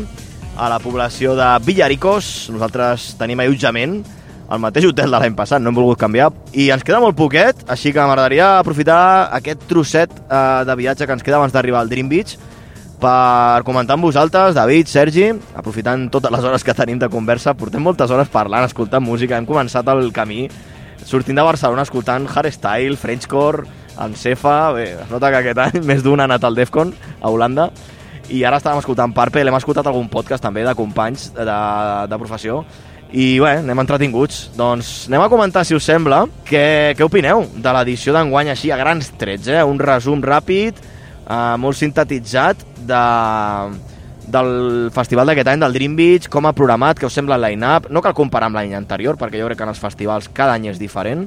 a 0.54 0.70
la 0.70 0.78
població 0.78 1.34
de 1.34 1.50
Villaricos. 1.66 2.52
Nosaltres 2.54 3.16
tenim 3.18 3.42
allotjament 3.42 3.98
al 4.46 4.62
mateix 4.62 4.86
hotel 4.92 5.10
de 5.10 5.18
l'any 5.18 5.34
passat, 5.34 5.58
no 5.58 5.74
hem 5.74 5.82
volgut 5.82 5.98
canviar, 6.06 6.30
i 6.54 6.70
ens 6.70 6.86
queda 6.86 7.02
molt 7.02 7.18
poquet, 7.18 7.66
així 7.66 7.90
que 7.90 7.98
m'agradaria 7.98 8.60
aprofitar 8.60 9.32
aquest 9.42 9.66
trosset 9.66 10.14
eh, 10.22 10.62
de 10.70 10.82
viatge 10.84 11.02
que 11.02 11.18
ens 11.18 11.26
queda 11.26 11.42
abans 11.42 11.58
d'arribar 11.58 11.82
al 11.82 11.90
Dream 11.90 12.14
Beach 12.14 12.38
per 13.04 13.64
comentar 13.66 13.98
amb 13.98 14.06
vosaltres, 14.06 14.54
David, 14.56 14.88
Sergi, 14.88 15.26
aprofitant 15.58 16.06
totes 16.12 16.32
les 16.32 16.44
hores 16.46 16.62
que 16.64 16.74
tenim 16.76 17.00
de 17.00 17.10
conversa, 17.12 17.52
portem 17.52 17.82
moltes 17.84 18.08
hores 18.14 18.30
parlant, 18.32 18.64
escoltant 18.64 19.04
música, 19.04 19.36
hem 19.36 19.48
començat 19.48 19.90
el 19.92 20.08
camí 20.14 20.46
sortint 21.04 21.36
de 21.36 21.44
Barcelona 21.44 21.84
escoltant 21.84 22.24
hardstyle, 22.30 22.96
Frenchcore, 22.96 23.66
amb 24.00 24.16
Cefa, 24.16 24.72
bé, 24.72 24.86
es 25.02 25.12
nota 25.12 25.28
que 25.34 25.42
aquest 25.42 25.60
any 25.66 25.84
més 25.84 26.00
d'un 26.06 26.22
ha 26.22 26.28
anat 26.30 26.46
al 26.48 26.56
Defcon 26.56 26.94
a 27.20 27.28
Holanda, 27.28 27.68
i 28.32 28.40
ara 28.40 28.56
estàvem 28.56 28.80
escoltant 28.80 29.12
Parpe, 29.12 29.44
l'hem 29.44 29.60
escoltat 29.60 29.90
algun 29.90 30.08
podcast 30.08 30.46
també 30.46 30.64
de 30.64 30.72
companys 30.78 31.28
de, 31.36 31.60
de 32.08 32.22
professió, 32.22 32.62
i 33.12 33.34
bé, 33.38 33.58
anem 33.60 33.84
entretinguts. 33.84 34.46
Doncs 34.56 34.94
anem 35.10 35.26
a 35.26 35.30
comentar, 35.30 35.62
si 35.68 35.76
us 35.76 35.84
sembla, 35.84 36.24
què, 36.48 36.96
què 36.96 37.04
opineu 37.04 37.44
de 37.52 37.76
l'edició 37.76 38.16
d'enguany 38.16 38.48
així 38.54 38.72
a 38.72 38.80
grans 38.80 39.12
trets, 39.20 39.52
eh? 39.52 39.60
Un 39.62 39.78
resum 39.78 40.24
ràpid, 40.24 40.80
eh, 41.28 41.42
molt 41.60 41.78
sintetitzat 41.78 42.72
de, 42.86 43.02
del 44.26 44.90
festival 44.94 45.30
d'aquest 45.30 45.50
any, 45.52 45.64
del 45.64 45.76
Dream 45.76 45.96
Beach, 45.96 46.28
com 46.32 46.46
ha 46.48 46.54
programat, 46.56 47.00
què 47.00 47.08
us 47.08 47.16
sembla 47.16 47.38
el 47.40 47.48
line-up. 47.48 47.90
No 47.90 48.02
cal 48.04 48.16
comparar 48.16 48.50
amb 48.50 48.60
l'any 48.60 48.76
anterior, 48.78 49.18
perquè 49.20 49.40
jo 49.40 49.48
crec 49.50 49.60
que 49.60 49.66
en 49.66 49.74
els 49.74 49.82
festivals 49.82 50.30
cada 50.32 50.56
any 50.56 50.70
és 50.72 50.80
diferent. 50.80 51.26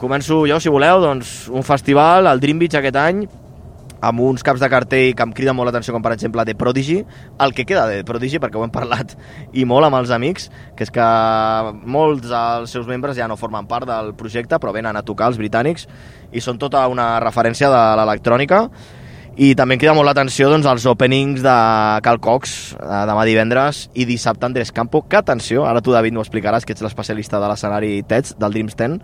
Començo 0.00 0.42
jo, 0.48 0.56
si 0.60 0.72
voleu, 0.72 1.02
doncs 1.02 1.50
un 1.52 1.64
festival, 1.66 2.28
el 2.30 2.40
Dream 2.40 2.60
Beach 2.62 2.78
aquest 2.78 2.96
any, 2.96 3.24
amb 4.00 4.20
uns 4.24 4.42
caps 4.42 4.60
de 4.62 4.68
cartell 4.72 5.10
que 5.16 5.24
em 5.26 5.32
criden 5.36 5.56
molt 5.56 5.68
l'atenció, 5.68 5.92
com 5.92 6.04
per 6.04 6.14
exemple 6.14 6.44
The 6.48 6.54
Prodigy, 6.56 7.02
el 7.44 7.52
que 7.56 7.66
queda 7.68 7.86
de 7.88 8.00
The 8.00 8.06
Prodigy, 8.08 8.40
perquè 8.40 8.56
ho 8.56 8.64
hem 8.64 8.72
parlat 8.72 9.12
i 9.52 9.66
molt 9.68 9.86
amb 9.86 9.98
els 10.00 10.12
amics, 10.16 10.48
que 10.76 10.86
és 10.88 10.92
que 10.94 11.08
molts 11.84 12.24
dels 12.30 12.72
seus 12.72 12.88
membres 12.88 13.18
ja 13.18 13.28
no 13.28 13.36
formen 13.40 13.68
part 13.68 13.88
del 13.88 14.14
projecte, 14.16 14.56
però 14.56 14.72
venen 14.72 14.96
a 14.96 15.04
tocar 15.04 15.28
els 15.30 15.40
britànics, 15.40 15.86
i 16.32 16.40
són 16.40 16.58
tota 16.58 16.86
una 16.88 17.12
referència 17.20 17.68
de 17.68 17.84
l'electrònica, 18.00 18.64
i 19.40 19.54
també 19.56 19.78
em 19.78 19.80
crida 19.80 19.94
molt 19.96 20.04
l'atenció 20.04 20.50
doncs, 20.52 20.66
els 20.68 20.84
openings 20.90 21.40
de 21.40 21.56
Cal 22.04 22.18
Cox 22.20 22.74
eh, 22.76 23.02
demà 23.08 23.24
divendres 23.24 23.86
i 23.96 24.04
dissabte 24.04 24.44
Andrés 24.44 24.68
Campo, 24.76 25.00
que 25.08 25.16
atenció, 25.16 25.64
ara 25.64 25.80
tu 25.80 25.94
David 25.94 26.12
m'ho 26.12 26.24
explicaràs, 26.26 26.66
que 26.68 26.76
ets 26.76 26.84
l'especialista 26.84 27.40
de 27.40 27.48
l'escenari 27.48 27.94
TEDx 28.04 28.36
del 28.40 28.58
Dreams 28.58 28.76
10, 28.76 28.98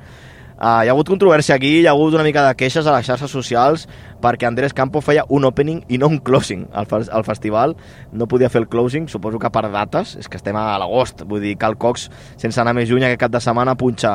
Uh, 0.57 0.81
hi 0.81 0.89
ha 0.89 0.95
hagut 0.95 1.11
controvèrsia 1.13 1.59
aquí, 1.59 1.83
hi 1.83 1.85
ha 1.85 1.91
hagut 1.93 2.15
una 2.17 2.23
mica 2.25 2.41
de 2.47 2.55
queixes 2.57 2.87
a 2.89 2.93
les 2.95 3.05
xarxes 3.05 3.29
socials 3.29 3.83
perquè 4.25 4.47
Andrés 4.49 4.73
Campo 4.73 5.03
feia 5.05 5.27
un 5.29 5.45
opening 5.45 5.83
i 5.93 5.99
no 6.01 6.09
un 6.09 6.17
closing 6.25 6.63
al, 6.73 6.89
al 6.89 7.27
festival. 7.27 7.75
No 8.17 8.25
podia 8.25 8.49
fer 8.49 8.63
el 8.63 8.69
closing, 8.73 9.05
suposo 9.13 9.37
que 9.37 9.51
per 9.53 9.67
dates, 9.69 10.15
és 10.17 10.31
que 10.33 10.41
estem 10.41 10.57
a 10.57 10.79
l'agost. 10.81 11.27
Vull 11.29 11.45
dir, 11.45 11.59
Cal 11.61 11.77
Cox, 11.77 12.07
sense 12.41 12.63
anar 12.63 12.73
més 12.73 12.89
lluny, 12.89 13.05
aquest 13.05 13.21
cap 13.27 13.37
de 13.37 13.43
setmana 13.45 13.77
punxa 13.77 14.15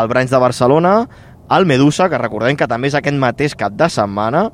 el 0.00 0.08
Branys 0.08 0.32
de 0.32 0.40
Barcelona, 0.40 0.94
el 1.52 1.68
Medusa, 1.68 2.08
que 2.08 2.22
recordem 2.24 2.56
que 2.56 2.70
també 2.70 2.88
és 2.88 2.96
aquest 2.96 3.20
mateix 3.20 3.52
cap 3.60 3.76
de 3.76 3.90
setmana, 3.92 4.46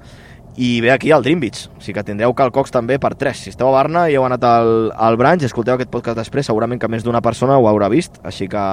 i 0.59 0.81
ve 0.81 0.91
aquí 0.91 1.13
al 1.13 1.23
Dream 1.23 1.39
Beach, 1.39 1.69
o 1.71 1.79
sigui 1.79 1.95
que 1.95 2.03
tindreu 2.03 2.33
Calcox 2.35 2.73
també 2.75 2.97
per 2.99 3.13
3. 3.15 3.45
Si 3.45 3.53
esteu 3.53 3.69
a 3.69 3.75
Barna 3.77 4.09
i 4.11 4.17
heu 4.19 4.25
anat 4.27 4.43
al, 4.43 4.71
al 4.91 5.15
branch 5.21 5.45
escolteu 5.47 5.77
aquest 5.77 5.93
podcast 5.93 6.19
després, 6.19 6.49
segurament 6.51 6.81
que 6.83 6.91
més 6.91 7.05
d'una 7.07 7.21
persona 7.23 7.61
ho 7.63 7.69
haurà 7.71 7.87
vist, 7.93 8.19
així 8.27 8.49
que 8.51 8.65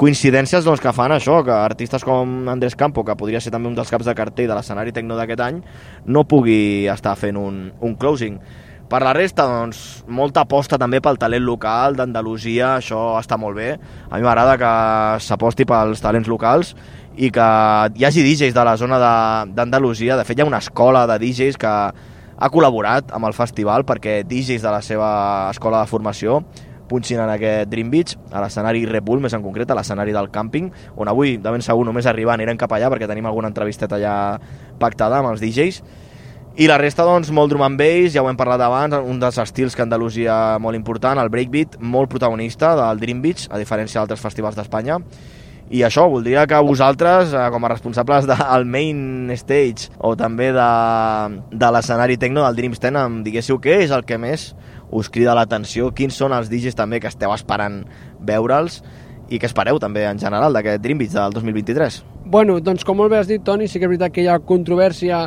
coincidències 0.00 0.64
doncs, 0.64 0.80
que 0.80 0.94
fan 0.96 1.12
això, 1.12 1.42
que 1.44 1.52
artistes 1.52 2.06
com 2.08 2.48
Andrés 2.48 2.78
Campo, 2.80 3.04
que 3.04 3.18
podria 3.20 3.42
ser 3.44 3.52
també 3.52 3.68
un 3.68 3.76
dels 3.76 3.92
caps 3.92 4.08
de 4.08 4.16
cartell 4.16 4.48
de 4.48 4.56
l'escenari 4.56 4.96
tecno 4.96 5.20
d'aquest 5.20 5.44
any, 5.44 5.60
no 6.08 6.24
pugui 6.24 6.88
estar 6.88 7.12
fent 7.20 7.36
un, 7.36 7.60
un 7.76 8.00
closing. 8.00 8.40
Per 8.88 9.02
la 9.04 9.12
resta, 9.12 9.44
doncs, 9.44 10.06
molta 10.08 10.46
aposta 10.46 10.78
també 10.80 11.02
pel 11.04 11.20
talent 11.20 11.44
local 11.44 11.92
d'Andalusia, 11.98 12.78
això 12.78 13.18
està 13.18 13.36
molt 13.36 13.58
bé. 13.60 13.74
A 14.08 14.16
mi 14.16 14.24
m'agrada 14.24 14.56
que 14.56 14.70
s'aposti 15.20 15.68
pels 15.68 16.00
talents 16.00 16.30
locals 16.32 16.72
i 17.18 17.32
que 17.34 17.48
hi 17.98 18.06
hagi 18.06 18.22
DJs 18.22 18.54
de 18.54 18.64
la 18.64 18.76
zona 18.78 18.98
d'Andalusia. 19.50 20.14
De, 20.14 20.22
de 20.22 20.28
fet, 20.28 20.38
hi 20.38 20.44
ha 20.44 20.48
una 20.48 20.62
escola 20.62 21.02
de 21.10 21.18
DJs 21.18 21.58
que 21.58 21.74
ha 22.38 22.50
col·laborat 22.54 23.10
amb 23.16 23.26
el 23.26 23.34
festival 23.34 23.82
perquè 23.86 24.20
DJs 24.22 24.62
de 24.62 24.70
la 24.70 24.80
seva 24.86 25.10
escola 25.50 25.82
de 25.82 25.90
formació 25.90 26.42
punxin 26.88 27.20
en 27.20 27.28
aquest 27.28 27.68
Dream 27.68 27.90
Beach, 27.92 28.14
a 28.32 28.40
l'escenari 28.40 28.86
Red 28.88 29.04
Bull, 29.04 29.20
més 29.20 29.34
en 29.36 29.42
concret, 29.44 29.68
a 29.68 29.76
l'escenari 29.76 30.14
del 30.16 30.30
càmping, 30.32 30.70
on 30.96 31.10
avui, 31.12 31.34
de 31.36 31.50
ben 31.52 31.60
segur, 31.60 31.84
només 31.84 32.06
arribant 32.08 32.38
anirem 32.38 32.56
cap 32.56 32.72
allà 32.72 32.88
perquè 32.88 33.10
tenim 33.10 33.28
alguna 33.28 33.50
entrevisteta 33.52 33.98
allà 33.98 34.14
pactada 34.80 35.18
amb 35.20 35.34
els 35.34 35.42
DJs. 35.42 35.82
I 36.58 36.66
la 36.66 36.78
resta, 36.80 37.04
doncs, 37.06 37.28
molt 37.30 37.52
drum 37.52 37.66
and 37.66 37.78
bass, 37.78 38.14
ja 38.14 38.24
ho 38.24 38.30
hem 38.30 38.38
parlat 38.40 38.64
abans, 38.64 38.96
un 39.04 39.20
dels 39.20 39.36
estils 39.38 39.76
que 39.76 39.84
Andalusia 39.84 40.56
molt 40.58 40.78
important, 40.80 41.20
el 41.20 41.28
breakbeat, 41.30 41.76
molt 41.78 42.08
protagonista 42.10 42.72
del 42.80 43.04
Dream 43.04 43.20
Beach, 43.22 43.46
a 43.52 43.60
diferència 43.60 44.00
d'altres 44.00 44.24
festivals 44.24 44.56
d'Espanya. 44.56 44.98
I 45.70 45.82
això, 45.84 46.06
voldria 46.08 46.46
que 46.48 46.56
vosaltres, 46.64 47.34
eh, 47.36 47.48
com 47.52 47.64
a 47.64 47.68
responsables 47.68 48.24
del 48.30 48.64
main 48.64 49.28
stage 49.36 49.90
o 50.00 50.14
també 50.16 50.48
de, 50.56 50.68
de 51.52 51.72
l'escenari 51.74 52.16
tecno 52.16 52.46
del 52.46 52.56
Dreams 52.56 52.80
10, 52.80 52.96
em 53.02 53.18
diguéssiu 53.26 53.60
què 53.60 53.82
és 53.84 53.92
el 53.92 54.06
que 54.08 54.16
més 54.16 54.54
us 54.88 55.10
crida 55.12 55.36
l'atenció, 55.36 55.90
quins 55.92 56.16
són 56.16 56.32
els 56.32 56.48
DJs 56.48 56.78
també 56.78 57.02
que 57.04 57.10
esteu 57.12 57.34
esperant 57.34 57.82
veure'ls 58.24 58.80
i 59.28 59.36
què 59.36 59.44
espereu 59.44 59.76
també 59.76 60.06
en 60.08 60.16
general 60.16 60.56
d'aquest 60.56 60.80
Dream 60.80 61.04
Beach 61.04 61.12
del 61.12 61.36
2023. 61.36 62.00
Bueno, 62.32 62.56
doncs 62.64 62.84
com 62.84 62.96
molt 62.96 63.12
bé 63.12 63.20
has 63.20 63.28
dit, 63.28 63.44
Toni, 63.44 63.68
sí 63.68 63.76
que 63.76 63.84
és 63.84 63.92
veritat 63.92 64.14
que 64.14 64.24
hi 64.24 64.32
ha 64.32 64.40
controvèrsia 64.40 65.20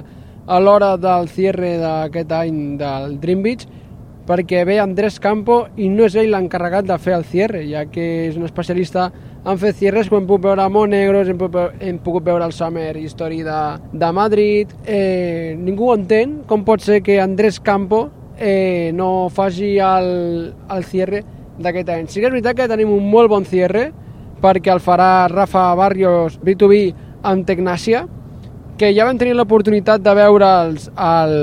a 0.48 0.60
l'hora 0.60 0.96
del 0.98 1.30
cierre 1.30 1.76
d'aquest 1.78 2.34
any 2.34 2.62
del 2.82 3.20
Dream 3.22 3.46
Beach, 3.46 3.68
perquè 4.26 4.66
ve 4.66 4.80
Andrés 4.82 5.20
Campo 5.22 5.68
i 5.78 5.90
no 5.90 6.08
és 6.10 6.16
ell 6.18 6.32
l'encarregat 6.34 6.90
de 6.90 6.98
fer 7.02 7.14
el 7.18 7.26
cierre, 7.30 7.62
ja 7.70 7.86
que 7.90 8.08
és 8.30 8.38
un 8.38 8.46
especialista 8.50 9.12
han 9.44 9.58
fet 9.58 9.78
cierres 9.80 10.10
com 10.10 10.20
hem 10.20 10.28
pogut 10.30 10.46
veure 10.46 10.68
Monegros, 10.70 11.30
hem, 11.32 11.40
hem 11.82 11.98
pogut 12.04 12.26
veure 12.28 12.46
el 12.46 12.54
Summer 12.54 12.94
History 12.98 13.42
de, 13.44 13.60
de 13.92 14.12
Madrid. 14.14 14.74
Eh, 14.86 15.56
ningú 15.58 15.92
entén 15.96 16.42
com 16.50 16.66
pot 16.68 16.84
ser 16.86 17.02
que 17.02 17.20
Andrés 17.22 17.60
Campo 17.60 18.10
eh, 18.38 18.92
no 18.94 19.30
faci 19.34 19.78
el, 19.82 20.54
el 20.70 20.86
cierre 20.86 21.24
d'aquest 21.62 21.90
any. 21.90 22.08
Sí 22.08 22.22
que 22.22 22.30
és 22.30 22.36
veritat 22.36 22.58
que 22.58 22.70
tenim 22.70 22.94
un 22.94 23.10
molt 23.10 23.32
bon 23.34 23.46
cierre 23.46 23.90
perquè 24.42 24.74
el 24.74 24.82
farà 24.82 25.28
Rafa 25.30 25.70
Barrios 25.78 26.38
B2B 26.42 26.82
amb 27.30 27.46
Tecnàcia, 27.46 28.06
que 28.82 28.90
ja 28.98 29.06
vam 29.06 29.18
tenir 29.22 29.36
l'oportunitat 29.38 30.02
de 30.02 30.14
veure'ls 30.18 30.88
al, 30.98 31.34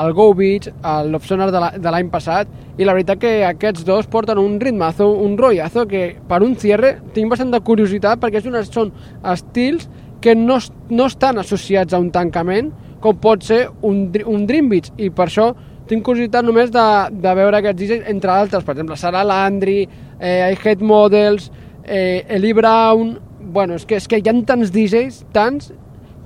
al 0.00 0.14
Go 0.16 0.30
Beach, 0.32 0.70
al 0.80 1.10
de 1.12 1.90
l'any 1.92 2.08
passat, 2.08 2.48
i 2.80 2.88
la 2.88 2.94
veritat 2.96 3.20
que 3.20 3.32
aquests 3.44 3.84
dos 3.84 4.08
porten 4.08 4.40
un 4.40 4.54
ritmazo, 4.58 5.10
un 5.12 5.36
rollazo, 5.36 5.84
que 5.86 6.16
per 6.26 6.40
un 6.42 6.56
cierre 6.56 6.94
tinc 7.12 7.28
bastant 7.28 7.52
de 7.52 7.60
curiositat 7.60 8.22
perquè 8.22 8.40
és 8.40 8.48
una, 8.48 8.64
són 8.64 8.94
estils 9.28 9.90
que 10.24 10.32
no, 10.34 10.56
no 10.88 11.10
estan 11.12 11.36
associats 11.36 11.92
a 11.92 12.00
un 12.00 12.08
tancament, 12.14 12.72
com 13.04 13.20
pot 13.20 13.44
ser 13.44 13.66
un, 13.84 14.06
un 14.24 14.48
Dream 14.48 14.72
Beach, 14.72 14.88
i 14.96 15.12
per 15.12 15.28
això 15.28 15.50
tinc 15.90 16.00
curiositat 16.06 16.48
només 16.48 16.72
de, 16.72 16.88
de 17.12 17.34
veure 17.36 17.60
aquests 17.60 17.82
DJs, 17.82 18.04
entre 18.08 18.38
altres, 18.40 18.64
per 18.64 18.72
exemple, 18.72 18.96
Sara 18.96 19.20
Landry, 19.20 19.82
eh, 20.16 20.48
I 20.48 20.56
Hate 20.56 20.80
Models, 20.80 21.50
eh, 21.84 22.24
Eli 22.40 22.56
Brown... 22.56 23.18
Bueno, 23.46 23.76
és 23.78 23.84
que, 23.86 24.00
és 24.00 24.08
que 24.10 24.18
hi 24.18 24.26
ha 24.26 24.32
tants 24.48 24.72
DJs, 24.74 25.20
tants, 25.36 25.68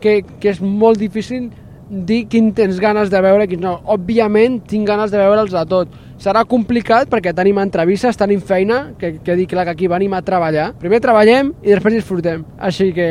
que, 0.00 0.20
que 0.40 0.54
és 0.54 0.60
molt 0.60 1.00
difícil 1.00 1.50
dir 1.90 2.22
quin 2.30 2.52
tens 2.54 2.78
ganes 2.80 3.10
de 3.10 3.20
veure 3.22 3.48
quin 3.50 3.60
no. 3.62 3.74
Òbviament 3.90 4.60
tinc 4.70 4.86
ganes 4.88 5.10
de 5.10 5.18
veure'ls 5.18 5.54
a 5.58 5.66
tot. 5.68 5.90
Serà 6.20 6.44
complicat 6.46 7.10
perquè 7.10 7.32
tenim 7.36 7.58
entrevistes, 7.58 8.18
tenim 8.20 8.40
feina, 8.44 8.92
que, 9.00 9.16
que 9.24 9.36
dic 9.38 9.50
clar 9.50 9.66
que 9.66 9.74
aquí 9.74 9.90
venim 9.90 10.14
a 10.14 10.22
treballar. 10.22 10.70
Primer 10.78 11.00
treballem 11.02 11.52
i 11.64 11.74
després 11.74 11.98
disfrutem. 11.98 12.44
Així 12.58 12.92
que, 12.96 13.10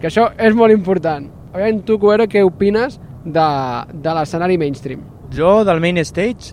que 0.00 0.10
això 0.10 0.28
és 0.36 0.54
molt 0.54 0.74
important. 0.74 1.30
A 1.54 1.60
veure, 1.62 1.80
tu, 1.88 1.96
Cuero, 2.02 2.28
què 2.28 2.44
opines 2.44 3.00
de, 3.24 3.48
de 3.94 4.16
l'escenari 4.18 4.58
mainstream? 4.60 5.04
Jo, 5.32 5.62
del 5.66 5.80
main 5.80 5.98
stage, 6.04 6.52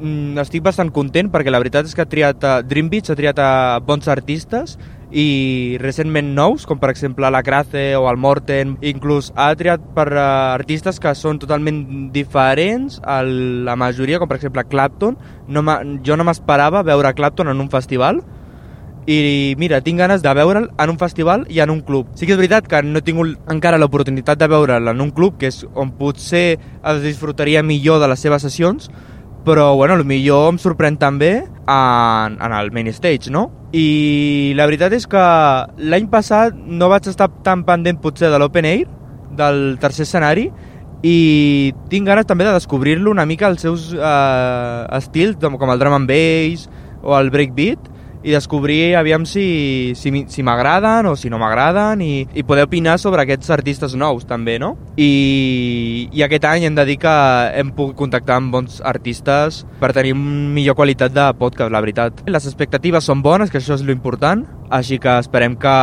mm, 0.00 0.40
estic 0.42 0.64
bastant 0.66 0.90
content 0.92 1.30
perquè 1.30 1.52
la 1.52 1.60
veritat 1.62 1.86
és 1.86 1.94
que 1.94 2.02
ha 2.02 2.10
triat 2.10 2.44
a 2.44 2.56
Dream 2.66 2.90
Beach 2.90 3.12
ha 3.12 3.18
triat 3.18 3.38
a 3.38 3.52
bons 3.84 4.10
artistes 4.10 4.76
i 5.10 5.76
recentment 5.82 6.34
nous, 6.36 6.64
com 6.66 6.78
per 6.78 6.92
exemple 6.92 7.30
la 7.30 7.42
Crace 7.42 7.96
o 7.98 8.06
el 8.10 8.18
Morten, 8.20 8.76
inclús 8.86 9.32
ha 9.34 9.50
triat 9.58 9.82
per 9.96 10.08
uh, 10.14 10.24
artistes 10.54 11.00
que 11.02 11.14
són 11.18 11.40
totalment 11.42 12.10
diferents 12.14 13.00
a 13.02 13.20
la 13.24 13.76
majoria, 13.78 14.20
com 14.22 14.30
per 14.30 14.38
exemple 14.38 14.66
Clapton. 14.70 15.18
No 15.48 15.64
jo 16.06 16.16
no 16.16 16.26
m'esperava 16.26 16.84
veure 16.86 17.14
Clapton 17.18 17.50
en 17.50 17.60
un 17.60 17.70
festival, 17.72 18.22
i 19.10 19.54
mira, 19.58 19.80
tinc 19.80 19.98
ganes 19.98 20.22
de 20.22 20.32
veure'l 20.36 20.68
en 20.78 20.90
un 20.92 20.98
festival 21.00 21.46
i 21.50 21.60
en 21.64 21.70
un 21.72 21.80
club. 21.80 22.10
Sí 22.14 22.26
que 22.28 22.36
és 22.36 22.38
veritat 22.38 22.68
que 22.68 22.82
no 22.84 23.00
he 23.00 23.04
tingut 23.06 23.50
encara 23.50 23.80
l'oportunitat 23.80 24.38
de 24.38 24.48
veure'l 24.50 24.92
en 24.92 25.00
un 25.00 25.10
club, 25.10 25.38
que 25.40 25.48
és 25.50 25.64
on 25.74 25.90
potser 25.98 26.60
es 26.60 27.00
disfrutaria 27.02 27.64
millor 27.66 27.98
de 28.02 28.10
les 28.12 28.20
seves 28.20 28.44
sessions, 28.46 28.90
però 29.44 29.74
bueno, 29.76 29.96
millor 30.04 30.50
em 30.52 30.58
sorprèn 30.60 30.98
també 31.00 31.32
en, 31.40 32.36
en 32.36 32.54
el 32.56 32.70
main 32.74 32.90
stage, 32.92 33.32
no? 33.32 33.48
I 33.72 34.52
la 34.58 34.66
veritat 34.66 34.94
és 34.96 35.06
que 35.10 35.22
l'any 35.78 36.08
passat 36.10 36.56
no 36.56 36.90
vaig 36.90 37.06
estar 37.10 37.30
tan 37.46 37.64
pendent 37.68 38.00
potser 38.02 38.30
de 38.32 38.40
l'Open 38.40 38.68
Air, 38.68 38.88
del 39.38 39.78
tercer 39.80 40.06
escenari, 40.08 40.48
i 41.06 41.72
tinc 41.88 42.08
ganes 42.08 42.28
també 42.28 42.44
de 42.44 42.52
descobrir-lo 42.52 43.12
una 43.14 43.24
mica 43.28 43.48
els 43.48 43.62
seus 43.64 43.90
eh, 43.94 44.82
estils, 44.98 45.38
com 45.40 45.72
el 45.72 45.80
drum 45.80 45.96
and 45.96 46.10
bass 46.10 46.68
o 47.02 47.16
el 47.16 47.30
breakbeat, 47.32 47.89
i 48.22 48.34
descobrir 48.34 48.96
aviam 48.96 49.24
si, 49.26 49.92
si, 49.96 50.12
si 50.28 50.44
m'agraden 50.44 51.08
o 51.08 51.14
si 51.16 51.30
no 51.32 51.38
m'agraden 51.40 52.02
i, 52.04 52.26
i 52.34 52.44
poder 52.44 52.66
opinar 52.68 52.98
sobre 53.00 53.24
aquests 53.24 53.50
artistes 53.54 53.96
nous 53.96 54.26
també, 54.28 54.58
no? 54.60 54.74
I, 55.00 56.08
I 56.12 56.24
aquest 56.26 56.44
any 56.50 56.68
hem 56.68 56.76
de 56.76 56.84
dir 56.88 56.98
que 57.00 57.14
hem 57.56 57.72
pogut 57.76 57.96
contactar 58.00 58.40
amb 58.40 58.52
bons 58.54 58.80
artistes 58.84 59.64
per 59.80 59.94
tenir 59.96 60.14
millor 60.18 60.76
qualitat 60.76 61.14
de 61.16 61.26
podcast, 61.40 61.72
la 61.72 61.80
veritat. 61.80 62.22
Les 62.28 62.46
expectatives 62.46 63.08
són 63.08 63.24
bones, 63.24 63.50
que 63.50 63.60
això 63.60 63.78
és 63.78 63.86
l'important, 63.86 64.44
així 64.70 65.00
que 65.00 65.18
esperem 65.22 65.56
que, 65.60 65.76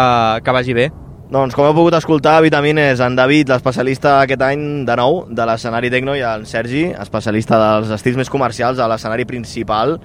que 0.44 0.56
vagi 0.56 0.77
bé. 0.77 0.89
Doncs 1.27 1.58
com 1.58 1.65
heu 1.67 1.74
pogut 1.75 1.98
escoltar, 1.98 2.38
Vitamines, 2.39 3.01
en 3.03 3.17
David, 3.17 3.50
l'especialista 3.51 4.22
aquest 4.22 4.46
any 4.48 4.62
de 4.88 4.96
nou 4.96 5.25
de 5.27 5.44
l'escenari 5.50 5.89
Tecno, 5.91 6.13
i 6.15 6.24
en 6.24 6.46
Sergi, 6.48 6.86
especialista 6.94 7.60
dels 7.60 7.91
estils 7.98 8.15
més 8.15 8.32
comercials 8.32 8.79
a 8.79 8.88
l'escenari 8.88 9.25
principal. 9.27 9.98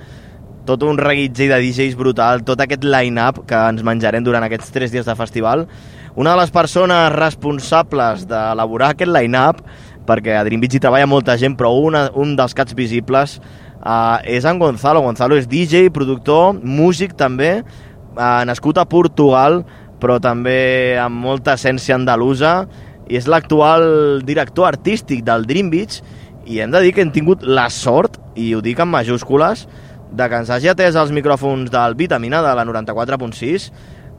Tot 0.63 0.85
un 0.87 0.99
reguitzell 1.01 1.51
de 1.51 1.59
DJs 1.59 1.97
brutal, 1.99 2.45
tot 2.47 2.61
aquest 2.63 2.85
line-up 2.87 3.41
que 3.51 3.59
ens 3.73 3.83
menjarem 3.83 4.23
durant 4.23 4.45
aquests 4.47 4.71
tres 4.71 4.93
dies 4.95 5.09
de 5.09 5.17
festival. 5.19 5.65
Una 6.15 6.37
de 6.37 6.39
les 6.39 6.53
persones 6.55 7.09
responsables 7.17 8.29
d'elaborar 8.31 8.93
aquest 8.93 9.11
line-up, 9.11 9.59
perquè 10.07 10.37
a 10.39 10.45
Dream 10.47 10.63
Beach 10.63 10.77
hi 10.79 10.83
treballa 10.85 11.11
molta 11.11 11.35
gent, 11.41 11.57
però 11.59 11.73
una, 11.83 12.05
un 12.15 12.37
dels 12.39 12.55
cats 12.55 12.77
visibles 12.79 13.41
uh, 13.41 14.23
és 14.23 14.47
en 14.47 14.63
Gonzalo. 14.63 15.03
Gonzalo 15.03 15.39
és 15.41 15.51
DJ, 15.51 15.91
productor, 15.95 16.55
músic 16.63 17.17
també, 17.19 17.57
uh, 18.15 18.43
nascut 18.47 18.79
a 18.79 18.87
Portugal, 18.87 19.65
però 20.03 20.21
també 20.23 20.95
amb 20.99 21.27
molta 21.27 21.57
essència 21.59 21.99
andalusa, 21.99 22.61
i 23.11 23.19
és 23.19 23.27
l'actual 23.27 24.23
director 24.23 24.71
artístic 24.71 25.27
del 25.27 25.47
Dream 25.51 25.75
Beach, 25.75 26.03
i 26.47 26.59
hem 26.63 26.71
de 26.75 26.81
dir 26.83 26.95
que 26.95 27.03
hem 27.03 27.11
tingut 27.15 27.43
la 27.43 27.69
sort, 27.71 28.19
i 28.39 28.53
ho 28.55 28.63
dic 28.63 28.81
en 28.83 28.91
majúscules, 28.91 29.67
de 30.13 30.29
que 30.29 30.43
ens 30.43 30.53
hagi 30.53 30.71
atès 30.73 30.97
els 31.01 31.13
micròfons 31.15 31.73
del 31.73 31.97
Vitamina 31.97 32.43
de 32.45 32.55
la 32.55 32.65
94.6 32.69 33.71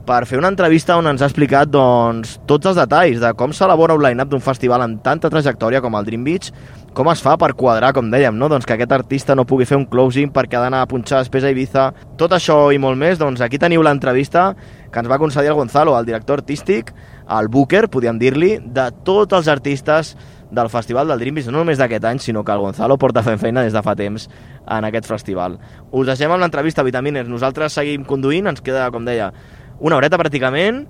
per 0.04 0.26
fer 0.28 0.36
una 0.36 0.50
entrevista 0.52 0.98
on 1.00 1.06
ens 1.08 1.22
ha 1.24 1.28
explicat 1.30 1.70
doncs, 1.72 2.34
tots 2.48 2.68
els 2.68 2.76
detalls 2.76 3.22
de 3.22 3.30
com 3.38 3.54
s'elabora 3.56 3.94
un 3.96 4.02
line-up 4.04 4.28
d'un 4.28 4.42
festival 4.44 4.84
amb 4.84 5.00
tanta 5.04 5.30
trajectòria 5.32 5.80
com 5.80 5.96
el 5.96 6.04
Dream 6.04 6.26
Beach, 6.26 6.50
com 6.94 7.08
es 7.10 7.22
fa 7.24 7.38
per 7.40 7.54
quadrar, 7.56 7.94
com 7.96 8.10
dèiem, 8.12 8.36
no? 8.36 8.50
doncs 8.52 8.68
que 8.68 8.76
aquest 8.76 8.92
artista 8.92 9.34
no 9.34 9.46
pugui 9.48 9.64
fer 9.64 9.78
un 9.80 9.88
closing 9.88 10.28
perquè 10.34 10.58
ha 10.58 10.66
d'anar 10.66 10.82
a 10.84 10.90
punxar 10.90 11.22
després 11.24 11.46
a 11.46 11.54
Ibiza. 11.54 11.88
Tot 12.20 12.36
això 12.36 12.58
i 12.74 12.78
molt 12.78 13.00
més, 13.00 13.16
doncs 13.18 13.40
aquí 13.40 13.58
teniu 13.58 13.82
l'entrevista 13.82 14.50
que 14.92 15.00
ens 15.00 15.10
va 15.10 15.18
concedir 15.18 15.50
el 15.50 15.58
Gonzalo, 15.58 15.96
el 15.98 16.06
director 16.06 16.42
artístic, 16.42 16.92
el 17.38 17.48
booker, 17.48 17.88
podríem 17.88 18.20
dir-li, 18.20 18.58
de 18.60 18.90
tots 19.08 19.34
els 19.34 19.48
artistes 19.48 20.12
del 20.54 20.68
Festival 20.70 21.08
del 21.08 21.18
Dream 21.18 21.40
Beach, 21.40 21.48
no 21.50 21.64
només 21.64 21.80
d'aquest 21.80 22.04
any, 22.06 22.20
sinó 22.22 22.44
que 22.44 22.52
el 22.52 22.62
Gonzalo 22.62 23.00
porta 23.00 23.24
fent 23.26 23.40
feina 23.40 23.64
des 23.64 23.74
de 23.74 23.82
fa 23.82 23.96
temps 23.98 24.28
en 24.66 24.88
aquest 24.88 25.08
festival. 25.10 25.58
Us 25.92 26.06
deixem 26.08 26.32
amb 26.32 26.42
l'entrevista, 26.42 26.84
Vitamines. 26.86 27.28
Nosaltres 27.28 27.76
seguim 27.76 28.04
conduint, 28.08 28.48
ens 28.50 28.62
queda, 28.64 28.90
com 28.94 29.04
deia, 29.04 29.32
una 29.80 29.98
horeta 29.98 30.20
pràcticament, 30.20 30.84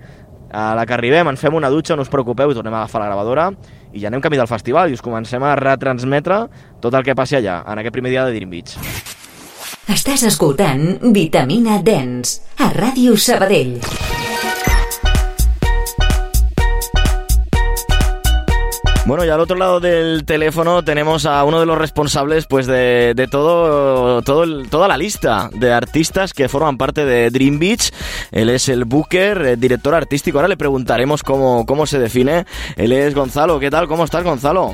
a 0.54 0.74
la 0.78 0.86
que 0.86 0.94
arribem 0.94 1.28
ens 1.32 1.42
fem 1.42 1.56
una 1.58 1.70
dutxa, 1.72 1.96
no 1.96 2.04
us 2.06 2.12
preocupeu, 2.12 2.54
tornem 2.54 2.76
a 2.76 2.84
agafar 2.84 3.02
la 3.02 3.10
gravadora 3.10 3.48
i 3.92 4.02
ja 4.02 4.10
anem 4.10 4.22
camí 4.22 4.38
del 4.38 4.50
festival 4.50 4.90
i 4.90 4.94
us 4.94 5.02
comencem 5.02 5.42
a 5.42 5.56
retransmetre 5.58 6.44
tot 6.82 6.94
el 6.94 7.06
que 7.06 7.16
passi 7.18 7.38
allà, 7.40 7.62
en 7.66 7.82
aquest 7.82 7.96
primer 7.96 8.14
dia 8.14 8.26
de 8.26 8.36
Dream 8.36 8.54
Beach. 8.54 8.76
Estàs 9.90 10.24
escoltant 10.30 11.12
Vitamina 11.12 11.80
Dance 11.82 12.40
a 12.62 12.70
Ràdio 12.72 13.18
Sabadell. 13.18 13.80
Bueno, 19.06 19.22
y 19.22 19.28
al 19.28 19.38
otro 19.38 19.56
lado 19.58 19.80
del 19.80 20.24
teléfono 20.24 20.82
tenemos 20.82 21.26
a 21.26 21.44
uno 21.44 21.60
de 21.60 21.66
los 21.66 21.76
responsables 21.76 22.46
pues 22.46 22.66
de, 22.66 23.12
de 23.14 23.28
todo, 23.28 24.22
todo 24.22 24.44
el- 24.44 24.70
toda 24.70 24.88
la 24.88 24.96
lista 24.96 25.50
de 25.52 25.74
artistas 25.74 26.32
que 26.32 26.48
forman 26.48 26.78
parte 26.78 27.04
de 27.04 27.28
Dream 27.28 27.58
Beach. 27.58 27.92
Él 28.32 28.48
es 28.48 28.70
el 28.70 28.86
Booker, 28.86 29.42
eh, 29.44 29.56
director 29.58 29.94
artístico. 29.94 30.38
Ahora 30.38 30.48
le 30.48 30.56
preguntaremos 30.56 31.22
cómo, 31.22 31.66
cómo 31.66 31.84
se 31.84 31.98
define. 31.98 32.46
Él 32.76 32.92
es 32.92 33.14
Gonzalo. 33.14 33.60
¿Qué 33.60 33.70
tal? 33.70 33.88
¿Cómo 33.88 34.04
estás, 34.04 34.24
Gonzalo? 34.24 34.72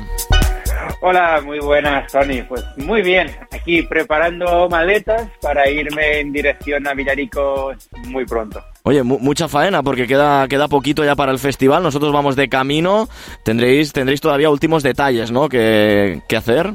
Hola, 1.01 1.41
muy 1.43 1.59
buenas, 1.59 2.09
Tony. 2.09 2.41
Pues 2.43 2.63
muy 2.77 3.01
bien, 3.01 3.29
aquí 3.51 3.81
preparando 3.81 4.69
maletas 4.69 5.27
para 5.41 5.69
irme 5.69 6.21
en 6.21 6.31
dirección 6.31 6.87
a 6.87 6.93
Villarico 6.93 7.73
muy 8.05 8.25
pronto. 8.25 8.63
Oye, 8.83 9.03
mu- 9.03 9.19
mucha 9.19 9.47
faena 9.47 9.83
porque 9.83 10.07
queda, 10.07 10.47
queda 10.47 10.67
poquito 10.67 11.03
ya 11.03 11.15
para 11.15 11.31
el 11.31 11.39
festival. 11.39 11.83
Nosotros 11.83 12.11
vamos 12.11 12.35
de 12.35 12.49
camino. 12.49 13.07
Tendréis, 13.45 13.93
tendréis 13.93 14.21
todavía 14.21 14.49
últimos 14.49 14.81
detalles, 14.83 15.31
¿no? 15.31 15.47
Que, 15.49 16.21
que 16.27 16.35
hacer. 16.37 16.71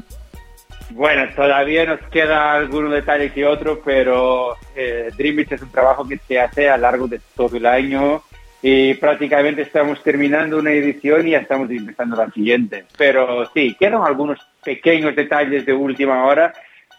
Bueno, 0.91 1.25
todavía 1.35 1.85
nos 1.85 2.01
queda 2.11 2.55
algún 2.55 2.91
detalle 2.91 3.33
que 3.33 3.45
otro, 3.45 3.81
pero 3.85 4.55
eh, 4.77 5.11
Dream 5.17 5.41
es 5.41 5.61
un 5.61 5.71
trabajo 5.73 6.07
que 6.07 6.19
se 6.29 6.39
hace 6.39 6.69
a 6.71 6.77
lo 6.77 6.83
largo 6.83 7.09
de 7.09 7.21
todo 7.35 7.57
el 7.57 7.67
año 7.67 8.23
y 8.63 8.95
prácticamente 8.95 9.63
estamos 9.63 10.01
terminando 10.03 10.59
una 10.59 10.71
edición 10.71 11.27
y 11.27 11.33
ya 11.33 11.39
estamos 11.39 11.69
empezando 11.71 12.17
la 12.17 12.31
siguiente. 12.31 12.85
Pero 12.97 13.51
sí, 13.53 13.77
quedan 13.79 14.03
algunos 14.03 14.39
pequeños 14.65 15.17
detalles 15.17 15.67
de 15.67 15.73
última 15.73 16.25
hora, 16.25 16.53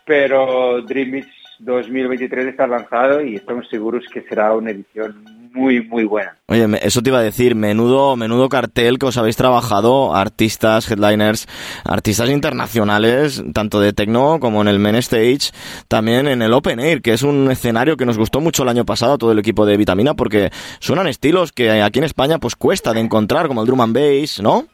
pero 0.05 0.81
Dream 0.81 1.23
2023 1.59 2.47
está 2.47 2.67
lanzado 2.67 3.21
y 3.21 3.35
estamos 3.35 3.67
seguros 3.69 4.05
que 4.11 4.21
será 4.21 4.53
una 4.55 4.71
edición 4.71 5.23
muy, 5.53 5.81
muy 5.81 6.03
buena. 6.03 6.35
Oye, 6.47 6.65
eso 6.81 7.01
te 7.01 7.09
iba 7.09 7.19
a 7.19 7.23
decir, 7.23 7.55
menudo, 7.55 8.15
menudo 8.15 8.47
cartel 8.47 8.99
que 8.99 9.07
os 9.07 9.17
habéis 9.17 9.37
trabajado, 9.37 10.15
artistas, 10.15 10.89
headliners, 10.89 11.47
artistas 11.83 12.29
internacionales, 12.29 13.43
tanto 13.53 13.79
de 13.79 13.93
techno 13.93 14.39
como 14.39 14.61
en 14.61 14.67
el 14.67 14.79
main 14.79 14.95
stage, 14.95 15.51
también 15.87 16.27
en 16.27 16.41
el 16.41 16.53
open 16.53 16.79
air, 16.79 17.01
que 17.01 17.13
es 17.13 17.23
un 17.23 17.49
escenario 17.49 17.97
que 17.97 18.05
nos 18.05 18.17
gustó 18.17 18.39
mucho 18.39 18.63
el 18.63 18.69
año 18.69 18.85
pasado 18.85 19.13
a 19.13 19.17
todo 19.17 19.31
el 19.31 19.39
equipo 19.39 19.65
de 19.65 19.77
Vitamina, 19.77 20.13
porque 20.13 20.49
suenan 20.79 21.07
estilos 21.07 21.51
que 21.51 21.81
aquí 21.81 21.99
en 21.99 22.05
España 22.05 22.37
pues 22.37 22.55
cuesta 22.55 22.93
de 22.93 22.99
encontrar, 22.99 23.47
como 23.47 23.61
el 23.61 23.67
drum 23.67 23.81
and 23.81 23.95
bass, 23.95 24.41
¿no? 24.41 24.67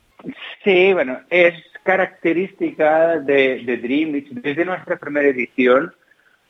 Sí, 0.64 0.94
bueno, 0.94 1.20
es 1.30 1.54
característica 1.84 3.20
de, 3.20 3.64
de 3.66 3.78
Dream. 3.78 4.24
Desde 4.32 4.66
nuestra 4.66 4.98
primera 4.98 5.28
edición, 5.28 5.94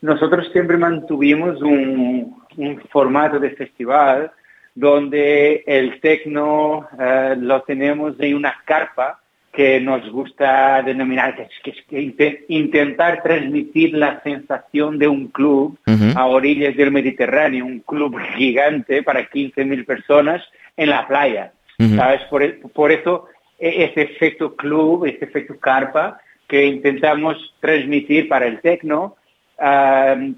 nosotros 0.04 0.50
siempre 0.52 0.76
mantuvimos 0.78 1.62
un, 1.62 2.36
un 2.58 2.82
formato 2.92 3.40
de 3.40 3.52
festival 3.52 4.32
donde 4.76 5.64
el 5.66 6.00
techno 6.02 6.88
eh, 7.00 7.36
lo 7.40 7.62
tenemos 7.62 8.14
en 8.20 8.36
una 8.36 8.54
carpa 8.66 9.20
que 9.54 9.80
nos 9.80 10.10
gusta 10.12 10.82
denominar, 10.82 11.36
que 11.36 11.44
es, 11.44 11.50
que 11.64 11.72
que 11.86 12.02
inte- 12.02 12.46
intentar 12.50 13.22
transmitir 13.24 13.94
la 13.94 14.20
sensación 14.24 14.98
de 14.98 15.08
un 15.08 15.28
club 15.28 15.78
a 16.18 16.26
orillas 16.26 16.76
del 16.76 16.92
Mediterráneo, 16.92 17.66
un 17.66 17.80
club 17.80 18.20
gigante 18.36 19.04
para 19.04 19.30
15.000 19.30 19.86
personas 19.86 20.44
en 20.76 20.90
la 20.90 21.08
playa. 21.08 21.54
¿Sabes? 21.98 22.22
Por, 22.30 22.44
e- 22.44 22.60
por 22.74 22.92
eso 22.92 23.28
e- 23.60 23.86
ese 23.86 24.02
efecto 24.02 24.56
club, 24.56 25.06
ese 25.06 25.24
efecto 25.26 25.58
carpa 25.60 26.20
que 26.48 26.66
intentamos 26.66 27.38
transmitir 27.62 28.28
para 28.28 28.48
el 28.48 28.60
techno, 28.60 29.16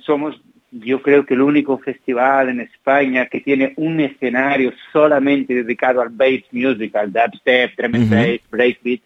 somos 0.06 0.40
yo 0.72 1.02
creo 1.02 1.26
que 1.26 1.36
el 1.36 1.42
único 1.42 1.78
festival 1.78 2.50
en 2.50 2.60
España 2.60 3.28
que 3.28 3.40
tiene 3.40 3.74
un 3.78 4.00
escenario 4.02 4.74
solamente 4.92 5.54
dedicado 5.54 6.02
al 6.02 6.10
bass 6.10 6.44
music, 6.52 6.94
al 6.98 7.14
dubstep, 7.14 7.76
drum 7.78 7.96
and 7.96 8.06
Ujú. 8.12 8.16
bass, 8.16 8.40
breakbeat, 8.52 9.02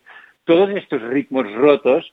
todos 0.45 0.71
estos 0.71 0.99
ritmos 1.03 1.51
rotos, 1.53 2.11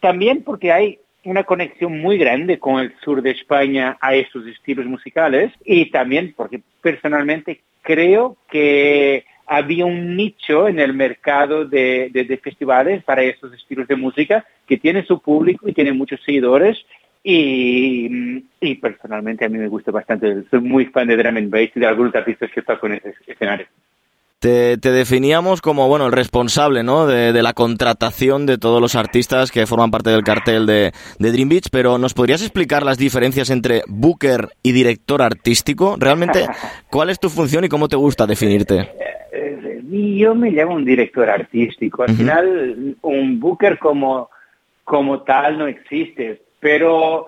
también 0.00 0.42
porque 0.42 0.72
hay 0.72 0.98
una 1.24 1.44
conexión 1.44 2.00
muy 2.00 2.16
grande 2.16 2.58
con 2.58 2.80
el 2.80 2.94
sur 3.04 3.20
de 3.20 3.32
España 3.32 3.98
a 4.00 4.14
esos 4.14 4.46
estilos 4.46 4.86
musicales 4.86 5.52
y 5.66 5.90
también 5.90 6.32
porque 6.34 6.60
personalmente 6.80 7.60
creo 7.82 8.38
que 8.50 9.24
había 9.46 9.84
un 9.84 10.16
nicho 10.16 10.66
en 10.68 10.78
el 10.80 10.94
mercado 10.94 11.66
de, 11.66 12.08
de- 12.10 12.24
de 12.24 12.36
festivales 12.38 13.04
para 13.04 13.22
esos 13.22 13.52
estilos 13.52 13.86
de 13.86 13.96
música 13.96 14.46
que 14.66 14.78
tiene 14.78 15.04
su 15.04 15.20
público 15.20 15.68
y 15.68 15.74
tiene 15.74 15.92
muchos 15.92 16.20
seguidores 16.24 16.78
y, 17.26 18.44
y 18.60 18.74
personalmente 18.74 19.46
a 19.46 19.48
mí 19.48 19.56
me 19.56 19.68
gusta 19.68 19.90
bastante, 19.90 20.44
soy 20.50 20.60
muy 20.60 20.84
fan 20.86 21.08
de 21.08 21.16
drum 21.16 21.38
and 21.38 21.50
bass 21.50 21.70
y 21.74 21.80
de 21.80 21.86
algunos 21.86 22.14
artistas 22.14 22.50
que 22.54 22.60
tocan 22.62 22.92
en 22.92 22.98
ese 22.98 23.14
escenario. 23.26 23.66
Te, 24.40 24.76
te 24.76 24.90
definíamos 24.90 25.62
como, 25.62 25.88
bueno, 25.88 26.04
el 26.04 26.12
responsable, 26.12 26.82
¿no? 26.82 27.06
De, 27.06 27.32
de 27.32 27.42
la 27.42 27.54
contratación 27.54 28.44
de 28.44 28.58
todos 28.58 28.78
los 28.78 28.94
artistas 28.94 29.50
que 29.50 29.66
forman 29.66 29.90
parte 29.90 30.10
del 30.10 30.22
cartel 30.22 30.66
de, 30.66 30.92
de 31.18 31.32
Dream 31.32 31.48
Beach, 31.48 31.70
pero 31.72 31.96
¿nos 31.96 32.12
podrías 32.12 32.42
explicar 32.42 32.84
las 32.84 32.98
diferencias 32.98 33.48
entre 33.48 33.84
booker 33.88 34.48
y 34.62 34.72
director 34.72 35.22
artístico? 35.22 35.96
Realmente, 35.98 36.46
¿cuál 36.90 37.08
es 37.08 37.18
tu 37.18 37.30
función 37.30 37.64
y 37.64 37.70
cómo 37.70 37.88
te 37.88 37.96
gusta 37.96 38.26
definirte? 38.26 38.90
Eh, 39.32 39.80
yo 40.18 40.34
me 40.34 40.50
llamo 40.50 40.74
un 40.74 40.84
director 40.84 41.30
artístico. 41.30 42.02
Al 42.02 42.14
final, 42.14 42.96
un 43.00 43.40
booker 43.40 43.78
como, 43.78 44.28
como 44.84 45.22
tal 45.22 45.56
no 45.56 45.66
existe, 45.66 46.42
pero 46.64 47.26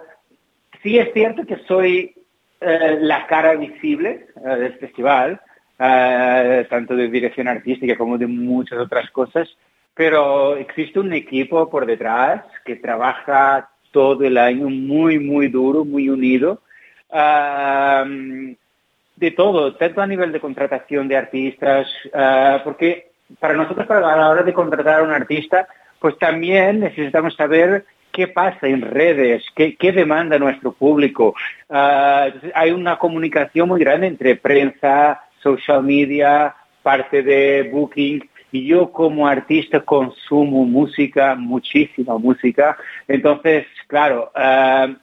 sí 0.83 0.99
es 0.99 1.13
cierto 1.13 1.45
que 1.45 1.59
soy 1.69 2.15
eh, 2.59 2.97
la 3.03 3.27
cara 3.27 3.55
visible 3.55 4.29
eh, 4.35 4.49
del 4.57 4.79
festival, 4.79 5.39
eh, 5.79 6.67
tanto 6.71 6.97
de 6.97 7.09
dirección 7.09 7.47
artística 7.47 7.99
como 7.99 8.17
de 8.17 8.27
muchas 8.27 8.79
otras 8.79 9.11
cosas, 9.11 9.47
pero 9.93 10.57
existe 10.57 11.01
un 11.01 11.13
equipo 11.13 11.69
por 11.69 11.85
detrás 11.85 12.45
que 12.65 12.77
trabaja 12.77 13.69
todo 13.91 14.25
el 14.25 14.39
año 14.39 14.71
muy, 14.71 15.19
muy 15.19 15.49
duro, 15.49 15.85
muy 15.85 16.09
unido. 16.09 16.63
De 19.17 19.31
todo, 19.33 19.75
tanto 19.75 20.01
a 20.01 20.07
nivel 20.07 20.33
de 20.33 20.41
contratación 20.41 21.09
de 21.09 21.17
artistas, 21.19 21.89
porque 22.65 23.11
para 23.39 23.53
nosotros 23.53 23.87
para 23.87 24.15
a 24.15 24.17
la 24.17 24.31
hora 24.31 24.43
de 24.43 24.55
contratar 24.55 25.01
a 25.01 25.03
un 25.03 25.13
artista, 25.13 25.69
pues 26.01 26.17
también 26.19 26.81
necesitamos 26.81 27.35
saber 27.37 27.85
qué 28.17 28.29
pasa 28.29 28.67
en 28.67 28.81
redes, 28.81 29.45
qué, 29.55 29.77
qué 29.77 29.93
demanda 29.93 30.39
nuestro 30.39 30.73
público. 30.73 31.35
Ah, 31.69 32.29
hay 32.55 32.71
una 32.71 32.99
comunicación 32.99 33.69
muy 33.69 33.81
grande 33.81 34.07
entre 34.07 34.37
prensa, 34.37 35.21
social 35.43 35.83
media, 35.83 36.55
parte 36.83 37.23
de 37.23 37.69
booking. 37.71 38.27
Y 38.53 38.65
yo 38.65 38.91
como 38.91 39.29
artista 39.29 39.81
consumo 39.81 40.65
música, 40.65 41.35
muchísima 41.35 42.17
música. 42.17 42.79
Entonces, 43.07 43.67
claro, 43.87 44.33
uh, 44.35 44.95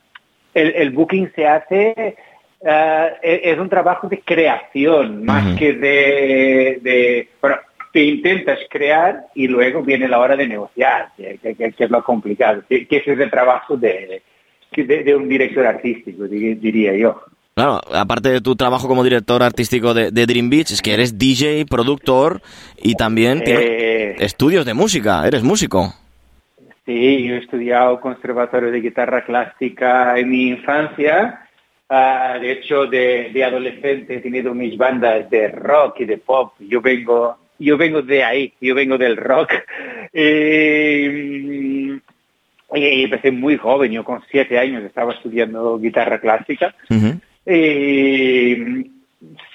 el, 0.56 0.74
el, 0.76 0.90
booking 0.90 1.32
se 1.36 1.46
hace, 1.46 2.16
uh, 2.62 3.10
es 3.22 3.60
un 3.60 3.70
trabajo 3.70 4.08
de 4.08 4.22
creación 4.22 5.24
más 5.24 5.46
uh 5.46 5.50
-huh. 5.50 5.60
que 5.60 5.74
de, 5.74 6.80
de 6.82 7.30
bueno, 7.40 7.58
te 7.94 8.04
intentas 8.04 8.58
crear 8.72 9.28
y 9.36 9.48
luego 9.48 9.84
viene 9.84 10.08
la 10.08 10.20
hora 10.20 10.36
de 10.36 10.48
negociar, 10.48 11.10
que, 11.16 11.38
que, 11.38 11.56
que 11.56 11.84
es 11.84 11.92
lo 11.92 12.04
complicado, 12.04 12.64
que, 12.68 12.88
que, 12.88 12.98
ese 12.98 13.14
es 13.14 13.20
el 13.20 13.30
trabajo 13.30 13.78
de, 13.78 14.24
de, 14.76 15.04
de 15.04 15.16
un 15.16 15.30
director 15.30 15.66
artístico, 15.66 16.24
diría 16.28 16.98
yo. 16.98 17.22
Claro, 17.54 17.80
aparte 17.94 18.30
de 18.30 18.42
tu 18.42 18.56
trabajo 18.56 18.88
como 18.88 19.04
director 19.04 19.44
artístico 19.44 19.94
de, 19.94 20.10
de, 20.10 20.26
Dream 20.26 20.50
Beach, 20.50 20.72
es 20.72 20.82
que 20.82 20.96
eres 20.96 21.20
DJ, 21.20 21.68
productor 21.68 22.42
y 22.82 22.96
también 22.96 23.44
eh, 23.46 24.16
estudios 24.18 24.66
de 24.66 24.74
música, 24.74 25.28
eres 25.28 25.44
músico. 25.44 25.94
Sí, 26.88 27.24
yo 27.28 27.36
he 27.36 27.38
estudiado 27.38 28.02
conservatorio 28.02 28.72
de 28.72 28.82
guitarra 28.82 29.24
clásica 29.24 30.18
en 30.18 30.30
mi 30.32 30.48
infancia. 30.48 31.48
Uh, 31.88 32.40
de 32.40 32.54
hecho, 32.54 32.88
de, 32.88 33.30
de, 33.32 33.44
adolescente 33.44 34.16
he 34.16 34.20
tenido 34.20 34.56
mis 34.56 34.76
bandas 34.76 35.30
de 35.30 35.50
rock 35.50 36.00
y 36.00 36.06
de 36.06 36.18
pop. 36.18 36.54
Yo 36.60 36.82
vengo, 36.82 37.38
yo 37.64 37.78
vengo 37.78 38.02
de 38.02 38.24
ahí, 38.24 38.54
yo 38.62 38.76
vengo 38.76 38.98
del 38.98 39.18
rock. 39.18 39.54
Eh, 40.16 42.00
y 42.76 43.04
empecé 43.04 43.32
muy 43.32 43.58
joven, 43.58 43.92
yo 43.92 44.04
con 44.04 44.22
siete 44.30 44.60
años 44.60 44.84
estaba 44.84 45.14
estudiando 45.14 45.80
guitarra 45.80 46.20
clásica. 46.20 46.76
Uh 46.90 46.94
-huh. 46.94 47.22
Eh, 47.46 48.86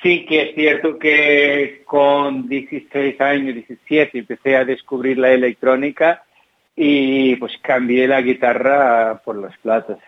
sí 0.02 0.24
que 0.26 0.42
es 0.42 0.54
cierto 0.54 0.98
que 0.98 1.82
con 1.84 2.48
16 2.48 3.20
años, 3.20 3.54
17, 3.54 4.18
empecé 4.18 4.56
a 4.56 4.64
descubrir 4.64 5.18
la 5.18 5.32
electrónica 5.32 6.22
y 6.76 7.36
pues 7.36 7.52
cambié 7.62 8.06
la 8.06 8.22
guitarra 8.22 9.20
por 9.24 9.36
las 9.36 9.56
platas. 9.58 9.98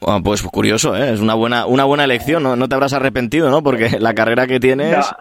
Bueno, 0.00 0.22
pues 0.22 0.42
curioso, 0.42 0.96
¿eh? 0.96 1.12
es 1.12 1.20
una 1.20 1.34
buena 1.34 1.66
una 1.66 1.84
buena 1.84 2.04
elección, 2.04 2.42
¿no? 2.42 2.54
no 2.56 2.68
te 2.68 2.74
habrás 2.74 2.92
arrepentido, 2.92 3.50
¿no? 3.50 3.62
Porque 3.62 3.98
la 3.98 4.14
carrera 4.14 4.46
que 4.46 4.60
tienes... 4.60 4.96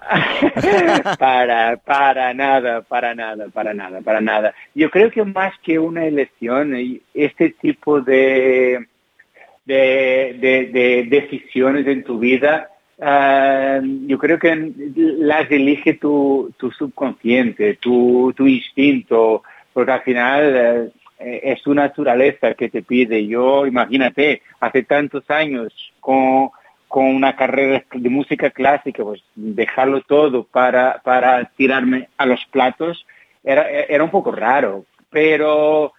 Para, 1.19 1.78
para 1.78 2.34
nada, 2.34 2.82
para 2.82 3.15
nada, 3.15 3.45
para 3.54 3.73
nada, 3.73 4.01
para 4.01 4.21
nada. 4.21 4.54
Yo 4.73 4.89
creo 4.89 5.10
que 5.10 5.23
más 5.23 5.54
que 5.63 5.80
una 5.80 6.06
elección, 6.06 6.73
este 7.13 7.51
tipo 7.51 8.01
de 8.01 8.86
de, 9.65 10.38
de, 10.39 10.65
de 10.67 11.04
decisiones 11.10 11.88
en 11.88 12.04
tu 12.04 12.19
vida, 12.19 12.69
uh, 12.97 13.82
yo 14.08 14.17
creo 14.17 14.39
que 14.39 14.71
las 14.95 15.49
elige 15.51 15.95
tu, 15.95 16.54
tu 16.58 16.71
subconsciente, 16.71 17.75
tu, 17.75 18.34
tu 18.36 18.47
instinto, 18.47 19.43
porque 19.73 19.91
al 19.91 20.01
final 20.01 20.93
es 21.19 21.62
tu 21.63 21.73
naturaleza 21.73 22.54
que 22.54 22.69
te 22.69 22.82
pide. 22.82 23.25
Yo, 23.25 23.65
imagínate, 23.65 24.41
hace 24.60 24.84
tantos 24.84 25.30
años 25.30 25.73
con, 25.99 26.49
con 26.88 27.06
una 27.06 27.36
carrera 27.36 27.84
de 27.93 28.10
música 28.10 28.49
clásica, 28.51 29.04
pues 29.04 29.23
dejarlo 29.36 30.01
todo 30.01 30.43
para, 30.43 31.01
para 31.04 31.45
tirarme 31.56 32.10
a 32.17 32.25
los 32.25 32.45
platos 32.45 33.06
era, 33.43 33.69
era 33.69 34.04
un 34.04 34.10
poco 34.10 34.32
raro, 34.32 34.86
pero 35.10 35.93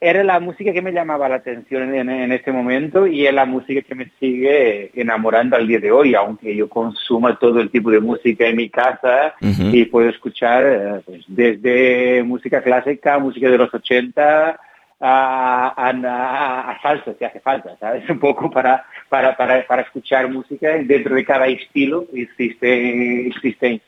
era 0.00 0.22
la 0.22 0.38
música 0.38 0.72
que 0.72 0.82
me 0.82 0.92
llamaba 0.92 1.28
la 1.28 1.36
atención 1.36 1.92
en, 1.92 2.08
en, 2.08 2.30
este 2.30 2.52
momento 2.52 3.06
y 3.06 3.26
es 3.26 3.34
la 3.34 3.46
música 3.46 3.82
que 3.82 3.96
me 3.96 4.10
sigue 4.20 4.92
enamorando 4.94 5.56
al 5.56 5.66
día 5.66 5.80
de 5.80 5.90
hoy, 5.90 6.14
aunque 6.14 6.54
yo 6.54 6.68
consuma 6.68 7.36
todo 7.38 7.60
el 7.60 7.70
tipo 7.70 7.90
de 7.90 8.00
música 8.00 8.46
en 8.46 8.56
mi 8.56 8.70
casa 8.70 9.34
uh 9.40 9.46
-huh. 9.46 9.74
y 9.74 9.84
puedo 9.86 10.08
escuchar 10.08 11.02
pues, 11.04 11.24
desde 11.26 12.22
música 12.22 12.62
clásica, 12.62 13.18
música 13.18 13.50
de 13.50 13.58
los 13.58 13.74
80 13.74 14.60
a, 15.00 15.74
a, 15.76 15.90
a, 15.90 16.70
a 16.70 16.82
salsa, 16.82 17.14
si 17.18 17.24
hace 17.24 17.40
falta, 17.40 17.76
¿sabes? 17.78 18.08
Un 18.10 18.20
poco 18.20 18.50
para, 18.50 18.84
para, 19.08 19.36
para, 19.36 19.66
para 19.66 19.82
escuchar 19.82 20.30
música 20.30 20.78
dentro 20.78 21.16
de 21.16 21.24
cada 21.24 21.48
estilo 21.48 22.06
existe, 22.12 23.26
existen 23.26 23.80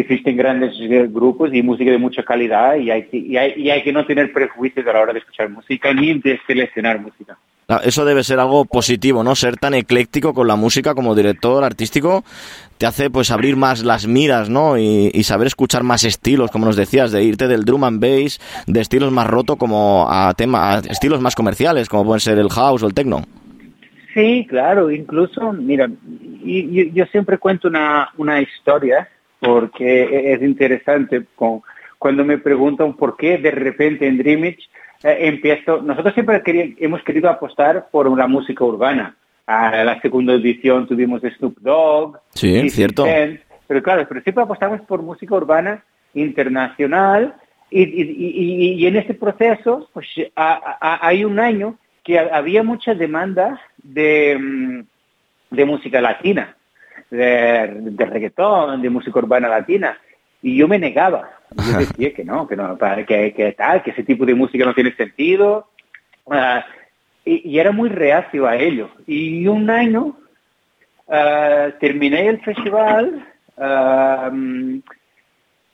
existen 0.00 0.36
grandes 0.36 0.74
grupos 1.10 1.52
y 1.52 1.62
música 1.62 1.90
de 1.90 1.98
mucha 1.98 2.22
calidad 2.22 2.76
y 2.76 2.90
hay, 2.90 3.04
que, 3.04 3.16
y, 3.16 3.36
hay, 3.36 3.54
y 3.56 3.70
hay 3.70 3.82
que 3.82 3.92
no 3.92 4.04
tener 4.04 4.32
prejuicios 4.32 4.86
a 4.86 4.92
la 4.92 5.00
hora 5.00 5.12
de 5.12 5.20
escuchar 5.20 5.48
música 5.48 5.92
ni 5.92 6.18
de 6.18 6.38
seleccionar 6.46 7.00
música. 7.00 7.36
Eso 7.82 8.04
debe 8.04 8.22
ser 8.22 8.38
algo 8.38 8.64
positivo, 8.64 9.24
¿no? 9.24 9.34
Ser 9.34 9.56
tan 9.56 9.74
ecléctico 9.74 10.34
con 10.34 10.46
la 10.46 10.54
música 10.54 10.94
como 10.94 11.16
director 11.16 11.64
artístico 11.64 12.22
te 12.78 12.86
hace 12.86 13.10
pues 13.10 13.32
abrir 13.32 13.56
más 13.56 13.82
las 13.82 14.06
miras, 14.06 14.48
¿no? 14.48 14.78
Y, 14.78 15.10
y, 15.12 15.24
saber 15.24 15.48
escuchar 15.48 15.82
más 15.82 16.04
estilos, 16.04 16.52
como 16.52 16.66
nos 16.66 16.76
decías, 16.76 17.10
de 17.10 17.24
irte 17.24 17.48
del 17.48 17.64
drum 17.64 17.82
and 17.82 18.00
bass, 18.00 18.38
de 18.68 18.80
estilos 18.80 19.10
más 19.10 19.26
roto 19.26 19.56
como 19.56 20.06
a, 20.08 20.32
tema, 20.34 20.74
a 20.74 20.78
estilos 20.78 21.20
más 21.20 21.34
comerciales, 21.34 21.88
como 21.88 22.04
pueden 22.04 22.20
ser 22.20 22.38
el 22.38 22.50
house 22.50 22.84
o 22.84 22.86
el 22.86 22.94
techno. 22.94 23.22
Sí, 24.14 24.46
claro, 24.48 24.90
incluso, 24.90 25.52
mira, 25.52 25.88
yo, 25.88 26.84
yo 26.94 27.04
siempre 27.06 27.38
cuento 27.38 27.66
una, 27.66 28.10
una 28.16 28.40
historia 28.40 29.08
porque 29.46 30.32
es 30.32 30.42
interesante 30.42 31.24
con, 31.36 31.62
cuando 31.98 32.24
me 32.24 32.38
preguntan 32.38 32.94
por 32.94 33.16
qué 33.16 33.38
de 33.38 33.50
repente 33.50 34.06
en 34.06 34.18
Dreamage 34.18 34.58
eh, 35.02 35.18
empiezo, 35.20 35.80
nosotros 35.82 36.14
siempre 36.14 36.42
queríamos, 36.42 36.74
hemos 36.78 37.02
querido 37.02 37.30
apostar 37.30 37.88
por 37.90 38.16
la 38.16 38.26
música 38.26 38.64
urbana. 38.64 39.16
A 39.46 39.84
la 39.84 40.00
segunda 40.00 40.34
edición 40.34 40.88
tuvimos 40.88 41.22
Snoop 41.22 41.58
Dogg, 41.60 42.18
sí, 42.34 42.68
cierto. 42.68 43.04
Cent, 43.04 43.40
pero 43.68 43.80
claro, 43.80 44.04
pero 44.08 44.20
siempre 44.20 44.42
apostamos 44.42 44.80
por 44.80 45.02
música 45.02 45.36
urbana 45.36 45.84
internacional 46.14 47.36
y, 47.70 47.82
y, 47.82 48.02
y, 48.02 48.72
y 48.72 48.86
en 48.86 48.96
este 48.96 49.14
proceso 49.14 49.88
pues 49.92 50.06
a, 50.34 50.78
a, 50.80 51.06
hay 51.06 51.24
un 51.24 51.38
año 51.38 51.78
que 52.02 52.18
había 52.18 52.64
mucha 52.64 52.94
demanda 52.94 53.60
de, 53.76 54.36
mm, 54.36 55.54
de 55.54 55.64
música 55.64 56.00
latina 56.00 56.56
de, 57.10 57.70
de 57.80 58.06
reggaetón, 58.06 58.82
de 58.82 58.90
música 58.90 59.18
urbana 59.18 59.48
latina. 59.48 59.98
Y 60.42 60.56
yo 60.56 60.68
me 60.68 60.78
negaba. 60.78 61.30
Yo 61.56 61.78
decía 61.78 62.12
que 62.12 62.24
no, 62.24 62.46
que 62.46 62.56
no, 62.56 62.76
que, 63.06 63.32
que 63.34 63.52
tal, 63.52 63.82
que 63.82 63.90
ese 63.90 64.02
tipo 64.02 64.26
de 64.26 64.34
música 64.34 64.64
no 64.64 64.74
tiene 64.74 64.94
sentido. 64.94 65.68
Uh, 66.24 66.60
y, 67.24 67.50
y, 67.50 67.58
era 67.58 67.72
muy 67.72 67.88
reacio 67.88 68.46
a 68.46 68.56
ello. 68.56 68.90
Y 69.06 69.46
un 69.46 69.70
año 69.70 70.16
uh, 71.06 71.70
terminé 71.80 72.28
el 72.28 72.40
festival 72.40 73.26
uh, 73.56 74.80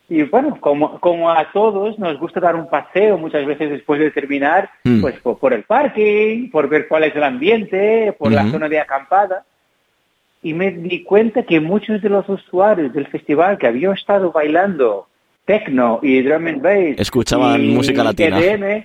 y 0.09 0.23
bueno, 0.25 0.59
como, 0.61 1.01
como 1.01 1.31
a 1.31 1.51
todos 1.53 1.99
nos 1.99 2.18
gusta 2.18 2.38
dar 2.38 2.55
un 2.55 2.68
paseo 2.68 3.16
muchas 3.16 3.47
veces 3.47 3.71
después 3.71 3.99
de 3.99 4.11
terminar, 4.11 4.68
mm. 4.85 5.01
pues 5.01 5.18
por, 5.21 5.38
por, 5.38 5.55
el 5.55 5.62
parking, 5.62 6.51
por 6.51 6.68
ver 6.68 6.87
cuál 6.87 7.05
es 7.05 7.16
el 7.16 7.25
ambiente, 7.25 8.14
por 8.18 8.31
mm 8.31 8.35
-hmm. 8.35 8.45
la 8.45 8.51
zona 8.51 8.68
de 8.68 8.79
acampada 8.79 9.45
y 10.42 10.55
me 10.55 10.72
di 10.72 11.05
cuenta 11.05 11.44
que 11.44 11.61
muchos 11.61 12.02
de 12.02 12.09
los 12.09 12.28
usuarios 12.28 12.92
del 12.92 13.07
festival 13.07 13.59
que 13.59 13.68
habían 13.68 13.92
estado 13.94 14.33
bailando 14.33 15.07
techno 15.44 16.00
y 16.02 16.20
drum 16.22 16.46
and 16.48 16.62
bass 16.62 16.98
escuchaban 16.98 17.62
y 17.62 17.68
música 17.74 18.02
latina 18.02 18.38
EDM, 18.38 18.85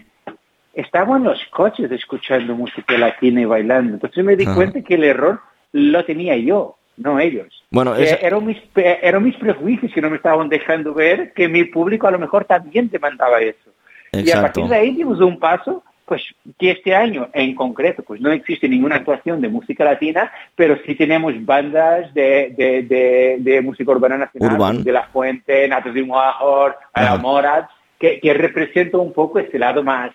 estaban 0.74 1.22
en 1.22 1.30
los 1.30 1.40
coches 1.52 1.92
escuchando 1.92 2.56
música 2.56 2.98
latina 2.98 3.42
y 3.42 3.46
bailando 3.46 3.96
entonces 3.96 4.24
me 4.24 4.36
di 4.36 4.46
Ajá. 4.46 4.56
cuenta 4.56 4.82
que 4.82 4.96
el 4.96 5.04
error 5.04 5.42
lo 5.72 6.06
tenía 6.06 6.36
yo 6.38 6.78
no 6.98 7.20
ellos 7.20 7.64
bueno 7.72 7.96
es... 7.96 8.12
eh, 8.12 8.20
eran, 8.22 8.46
mis, 8.46 8.58
eran 8.76 9.24
mis 9.24 9.36
prejuicios 9.36 9.92
que 9.92 10.02
no 10.02 10.10
me 10.10 10.18
estaban 10.18 10.50
dejando 10.50 10.94
ver 10.94 11.34
que 11.34 11.48
mi 11.48 11.64
público 11.64 12.08
a 12.08 12.12
lo 12.12 12.20
mejor 12.20 12.46
también 12.46 12.90
demandaba 12.90 13.42
eso 13.42 13.72
Exacto. 14.12 14.30
y 14.30 14.32
a 14.32 14.42
partir 14.42 14.66
de 14.66 14.76
ahí 14.76 14.92
dimos 14.96 15.20
un 15.20 15.40
paso 15.40 15.84
pues 16.08 16.24
que 16.58 16.72
este 16.72 16.96
año 16.96 17.28
en 17.34 17.54
concreto 17.54 18.02
pues 18.02 18.22
no 18.22 18.32
existe 18.32 18.70
ninguna 18.70 18.96
actuación 18.96 19.42
de 19.42 19.50
música 19.50 19.84
latina, 19.84 20.32
pero 20.56 20.78
sí 20.86 20.96
tenemos 20.96 21.34
bandas 21.46 22.14
de, 22.14 22.54
de, 22.58 22.84
de, 22.84 23.36
de 23.40 23.62
música 23.62 23.92
urbana 23.92 24.18
nacional, 24.18 24.54
Urban. 24.54 24.84
de 24.86 24.92
La 24.94 25.04
Fuente, 25.08 25.68
Natos 25.68 25.94
de 25.94 26.04
Moajor, 26.04 26.78
La 26.96 27.18
Morat, 27.18 27.70
que, 28.00 28.22
que 28.22 28.34
representa 28.34 28.98
un 28.98 29.12
poco 29.12 29.40
este 29.40 29.60
lado 29.60 29.84
más... 29.84 30.12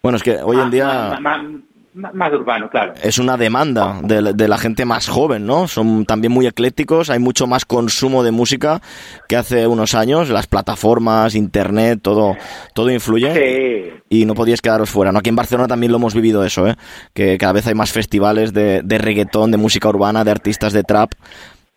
Bueno, 0.00 0.16
es 0.16 0.22
que 0.22 0.36
hoy 0.36 0.56
en 0.56 0.70
día... 0.70 0.86
Más, 0.86 1.20
más, 1.20 1.42
más 1.42 1.62
urbano, 1.94 2.68
claro. 2.68 2.94
Es 3.02 3.18
una 3.18 3.36
demanda 3.36 4.00
de, 4.02 4.32
de, 4.32 4.48
la 4.48 4.58
gente 4.58 4.84
más 4.84 5.08
joven, 5.08 5.46
¿no? 5.46 5.68
Son 5.68 6.04
también 6.04 6.32
muy 6.32 6.46
eclécticos, 6.46 7.10
hay 7.10 7.18
mucho 7.18 7.46
más 7.46 7.64
consumo 7.64 8.22
de 8.22 8.32
música 8.32 8.80
que 9.28 9.36
hace 9.36 9.66
unos 9.66 9.94
años, 9.94 10.30
las 10.30 10.46
plataformas, 10.46 11.34
internet, 11.34 12.00
todo, 12.02 12.36
todo 12.74 12.90
influye. 12.90 13.32
Sí. 13.34 14.00
Y 14.08 14.26
no 14.26 14.34
podíais 14.34 14.60
quedaros 14.60 14.90
fuera, 14.90 15.12
¿no? 15.12 15.20
Aquí 15.20 15.30
en 15.30 15.36
Barcelona 15.36 15.68
también 15.68 15.92
lo 15.92 15.98
hemos 15.98 16.14
vivido 16.14 16.44
eso, 16.44 16.66
¿eh? 16.66 16.74
Que 17.12 17.38
cada 17.38 17.52
vez 17.52 17.66
hay 17.66 17.74
más 17.74 17.92
festivales 17.92 18.52
de, 18.52 18.82
de 18.82 18.98
reggaetón, 18.98 19.50
de 19.50 19.56
música 19.56 19.88
urbana, 19.88 20.24
de 20.24 20.30
artistas 20.30 20.72
de 20.72 20.82
trap. 20.82 21.12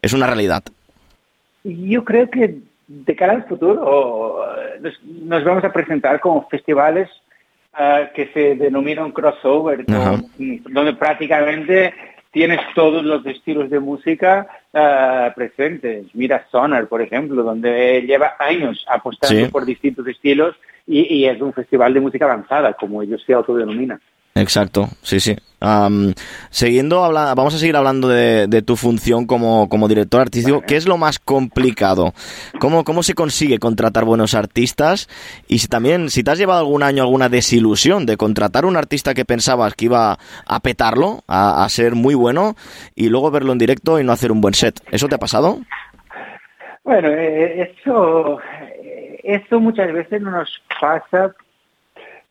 Es 0.01 0.13
una 0.13 0.27
realidad. 0.27 0.63
Yo 1.63 2.03
creo 2.03 2.29
que 2.29 2.57
de 2.87 3.15
cara 3.15 3.33
al 3.33 3.45
futuro 3.45 4.45
nos, 4.81 4.93
nos 5.03 5.43
vamos 5.43 5.63
a 5.63 5.73
presentar 5.73 6.19
como 6.21 6.47
festivales 6.47 7.09
Uh, 7.79 8.11
que 8.15 8.25
se 8.33 8.55
denomina 8.55 9.05
un 9.05 9.11
crossover, 9.11 9.85
con, 9.85 10.25
donde 10.71 10.93
prácticamente 10.93 11.93
tienes 12.31 12.59
todos 12.73 13.05
los 13.05 13.23
estilos 13.27 13.69
de 13.69 13.79
música 13.79 14.47
uh, 14.73 15.31
presentes. 15.35 16.07
Mira 16.15 16.43
Sonar, 16.49 16.87
por 16.87 17.03
ejemplo, 17.03 17.43
donde 17.43 18.01
lleva 18.01 18.33
años 18.39 18.83
apostando 18.89 19.45
Sí. 19.45 19.51
por 19.51 19.63
distintos 19.63 20.07
estilos 20.07 20.55
y, 20.87 21.01
y 21.17 21.25
es 21.27 21.39
un 21.39 21.53
festival 21.53 21.93
de 21.93 21.99
música 21.99 22.25
avanzada, 22.25 22.73
como 22.73 23.03
ellos 23.03 23.21
se 23.23 23.33
autodenominan. 23.33 24.01
Exacto, 24.39 24.89
sí, 25.01 25.19
sí. 25.19 25.35
Am, 25.59 26.13
siguiendo, 26.51 27.03
habla- 27.03 27.33
vamos 27.33 27.55
a 27.55 27.57
seguir 27.57 27.75
hablando 27.75 28.07
de, 28.07 28.45
de 28.47 28.61
tu 28.61 28.75
función 28.75 29.25
como, 29.25 29.67
como 29.69 29.87
director 29.87 30.21
artístico. 30.21 30.61
¿Qué 30.61 30.75
es 30.75 30.87
lo 30.87 30.97
más 30.97 31.17
complicado? 31.17 32.13
¿Cómo, 32.59 32.83
¿Cómo 32.83 33.01
se 33.01 33.15
consigue 33.15 33.57
contratar 33.57 34.05
buenos 34.05 34.35
artistas? 34.35 35.09
Y 35.47 35.57
si 35.59 35.67
también, 35.67 36.11
si 36.11 36.23
te 36.23 36.29
has 36.29 36.37
llevado 36.37 36.59
algún 36.59 36.83
año 36.83 37.01
alguna 37.01 37.29
desilusión 37.29 38.05
de 38.05 38.17
contratar 38.17 38.65
un 38.65 38.77
artista 38.77 39.15
que 39.15 39.25
pensabas 39.25 39.73
que 39.73 39.85
iba 39.85 40.19
a 40.45 40.59
petarlo, 40.59 41.23
a, 41.27 41.63
a 41.63 41.69
ser 41.69 41.95
muy 41.95 42.13
bueno, 42.13 42.55
y 42.93 43.09
luego 43.09 43.31
verlo 43.31 43.51
en 43.51 43.57
directo 43.57 43.99
y 43.99 44.03
no 44.03 44.11
hacer 44.11 44.31
un 44.31 44.41
buen 44.41 44.53
set. 44.53 44.79
¿Eso 44.91 45.07
te 45.07 45.15
ha 45.15 45.19
pasado? 45.19 45.59
Bueno, 46.83 47.09
eh, 47.09 47.73
eso, 47.81 48.39
eh, 48.83 49.19
eso 49.23 49.59
muchas 49.59 49.91
veces 49.91 50.21
no 50.21 50.29
nos 50.31 50.61
pasa, 50.79 51.33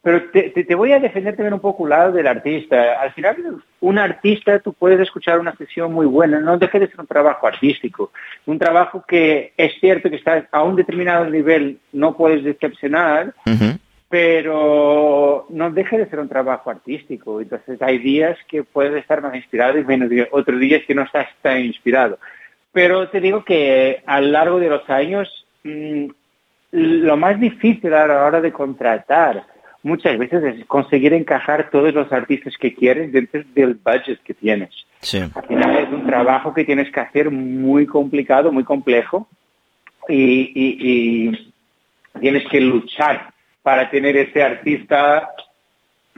pero 0.07 0.23
te, 0.31 0.51
te- 0.51 0.63
te 0.63 0.75
voy 0.77 0.93
a 0.93 1.01
defender 1.01 1.35
también 1.35 1.55
un 1.55 1.59
poco 1.59 1.83
el 1.83 1.91
lado 1.91 2.13
del 2.13 2.29
artista. 2.29 3.01
Al 3.01 3.11
final, 3.13 3.61
un 3.81 3.99
artista, 3.99 4.61
tú 4.61 4.73
puedes 4.73 5.01
escuchar 5.01 5.41
una 5.41 5.57
sesión 5.57 5.93
muy 5.93 6.07
buena, 6.07 6.39
no 6.39 6.57
deja 6.59 6.79
de 6.79 6.87
ser 6.87 7.01
un 7.01 7.09
trabajo 7.09 7.45
artístico, 7.45 8.13
un 8.47 8.57
trabajo 8.57 9.05
que 9.09 9.53
es 9.57 9.73
cierto 9.81 10.09
que 10.09 10.15
está 10.15 10.47
a 10.53 10.63
un 10.63 10.77
determinado 10.77 11.29
nivel, 11.29 11.81
no 11.93 12.17
puedes 12.17 12.45
decepcionar, 12.45 13.35
pero 14.09 15.47
no 15.51 15.73
deja 15.73 15.99
de 15.99 16.07
ser 16.09 16.21
un 16.21 16.29
trabajo 16.29 16.71
artístico. 16.71 17.41
Entonces 17.41 17.83
hay 17.83 17.99
días 17.99 18.39
que 18.47 18.63
puedes 18.63 18.95
estar 18.95 19.21
más 19.21 19.35
inspirado 19.35 19.77
y 19.77 19.85
menos 19.85 20.09
días, 20.09 20.29
otros 20.31 20.61
días 20.61 20.83
que 20.87 20.95
no 20.95 21.03
estás 21.03 21.27
tan 21.43 21.59
inspirado. 21.65 22.21
Pero 22.71 23.09
te 23.09 23.21
digo 23.21 23.45
que 23.45 24.05
a 24.07 24.21
lo 24.21 24.29
largo 24.29 24.61
de 24.61 24.69
los 24.69 24.89
años, 24.89 25.29
mm, 25.65 26.07
lo 26.71 27.17
más 27.17 27.41
difícil 27.41 27.93
a 27.93 28.07
la 28.07 28.25
hora 28.25 28.41
de 28.41 28.53
contratar 28.53 29.56
muchas 29.87 30.19
veces 30.19 30.43
es 30.43 30.65
conseguir 30.67 31.13
encajar 31.15 31.71
todos 31.71 31.95
los 31.95 32.13
artistas 32.13 32.55
que 32.59 32.75
quieres 32.75 33.13
dentro 33.13 33.43
del 33.55 33.75
budget 33.75 34.21
que 34.25 34.35
tienes. 34.35 34.71
Sí. 35.01 35.19
Al 35.35 35.47
final 35.47 35.77
es 35.79 35.89
un 35.91 36.07
trabajo 36.07 36.53
que 36.53 36.65
tienes 36.65 36.91
que 36.91 37.01
hacer 37.01 37.31
muy 37.31 37.87
complicado, 37.87 38.51
muy 38.51 38.65
complejo 38.65 39.29
y, 40.09 40.51
y- 40.55 40.77
y 40.91 41.53
tienes 42.21 42.45
que 42.49 42.61
luchar 42.61 43.33
para 43.63 43.89
tener 43.91 44.17
ese 44.17 44.43
artista 44.43 45.31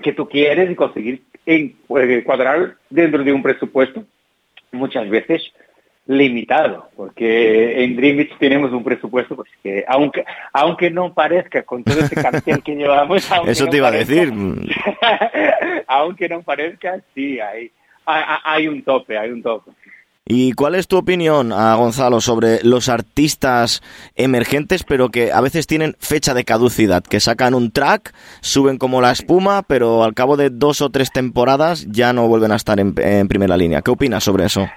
que 0.02 0.12
tú 0.12 0.28
quieres 0.28 0.70
y 0.70 0.74
conseguir 0.74 1.22
en- 1.44 1.76
eh, 1.96 2.22
cuadrar 2.24 2.76
dentro 2.88 3.22
de 3.22 3.32
un 3.32 3.42
presupuesto 3.42 4.04
muchas 4.72 5.08
veces 5.10 5.42
limitado, 6.08 6.88
porque 6.96 7.84
en 7.84 7.94
Dream 7.94 8.16
Beach 8.16 8.38
tenemos 8.38 8.72
un 8.72 8.82
presupuesto 8.82 9.36
pues, 9.36 9.50
que 9.62 9.84
aunque 9.86 10.24
aunque 10.54 10.90
no 10.90 11.12
parezca 11.12 11.62
con 11.62 11.84
todo 11.84 12.00
ese 12.00 12.14
cartel 12.14 12.62
que 12.62 12.74
llevamos, 12.74 13.30
Eso 13.46 13.66
no 13.66 13.70
te 13.70 13.76
iba 13.76 13.88
a 13.88 13.92
decir. 13.92 14.32
aunque 15.86 16.28
no 16.30 16.42
parezca, 16.42 16.98
sí, 17.14 17.38
hay, 17.38 17.70
hay, 18.06 18.22
hay 18.42 18.68
un 18.68 18.82
tope, 18.82 19.18
hay 19.18 19.30
un 19.30 19.42
tope. 19.42 19.70
¿Y 20.30 20.52
cuál 20.52 20.74
es 20.74 20.88
tu 20.88 20.96
opinión, 20.96 21.52
ah, 21.52 21.74
Gonzalo, 21.74 22.20
sobre 22.20 22.62
los 22.62 22.88
artistas 22.88 23.82
emergentes, 24.14 24.84
pero 24.84 25.10
que 25.10 25.32
a 25.32 25.40
veces 25.40 25.66
tienen 25.66 25.94
fecha 26.00 26.34
de 26.34 26.44
caducidad, 26.44 27.02
que 27.02 27.20
sacan 27.20 27.54
un 27.54 27.70
track, 27.70 28.14
suben 28.40 28.76
como 28.76 29.00
la 29.00 29.12
espuma, 29.12 29.62
pero 29.62 30.04
al 30.04 30.12
cabo 30.14 30.36
de 30.36 30.50
dos 30.50 30.82
o 30.82 30.90
tres 30.90 31.12
temporadas 31.12 31.86
ya 31.90 32.12
no 32.12 32.28
vuelven 32.28 32.52
a 32.52 32.56
estar 32.56 32.78
en, 32.78 32.94
en 32.98 33.28
primera 33.28 33.56
línea? 33.56 33.80
¿Qué 33.80 33.90
opinas 33.90 34.24
sobre 34.24 34.44
eso? 34.44 34.68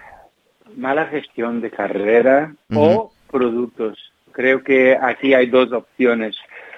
Mala 0.76 1.06
gestión 1.08 1.62
de 1.62 1.72
carrera 1.72 2.54
o 2.74 3.12
productos. 3.30 4.12
Creo 4.32 4.64
que 4.64 4.98
aquí 5.00 5.34
hay 5.34 5.48
dos 5.48 5.72
opciones. 5.72 6.38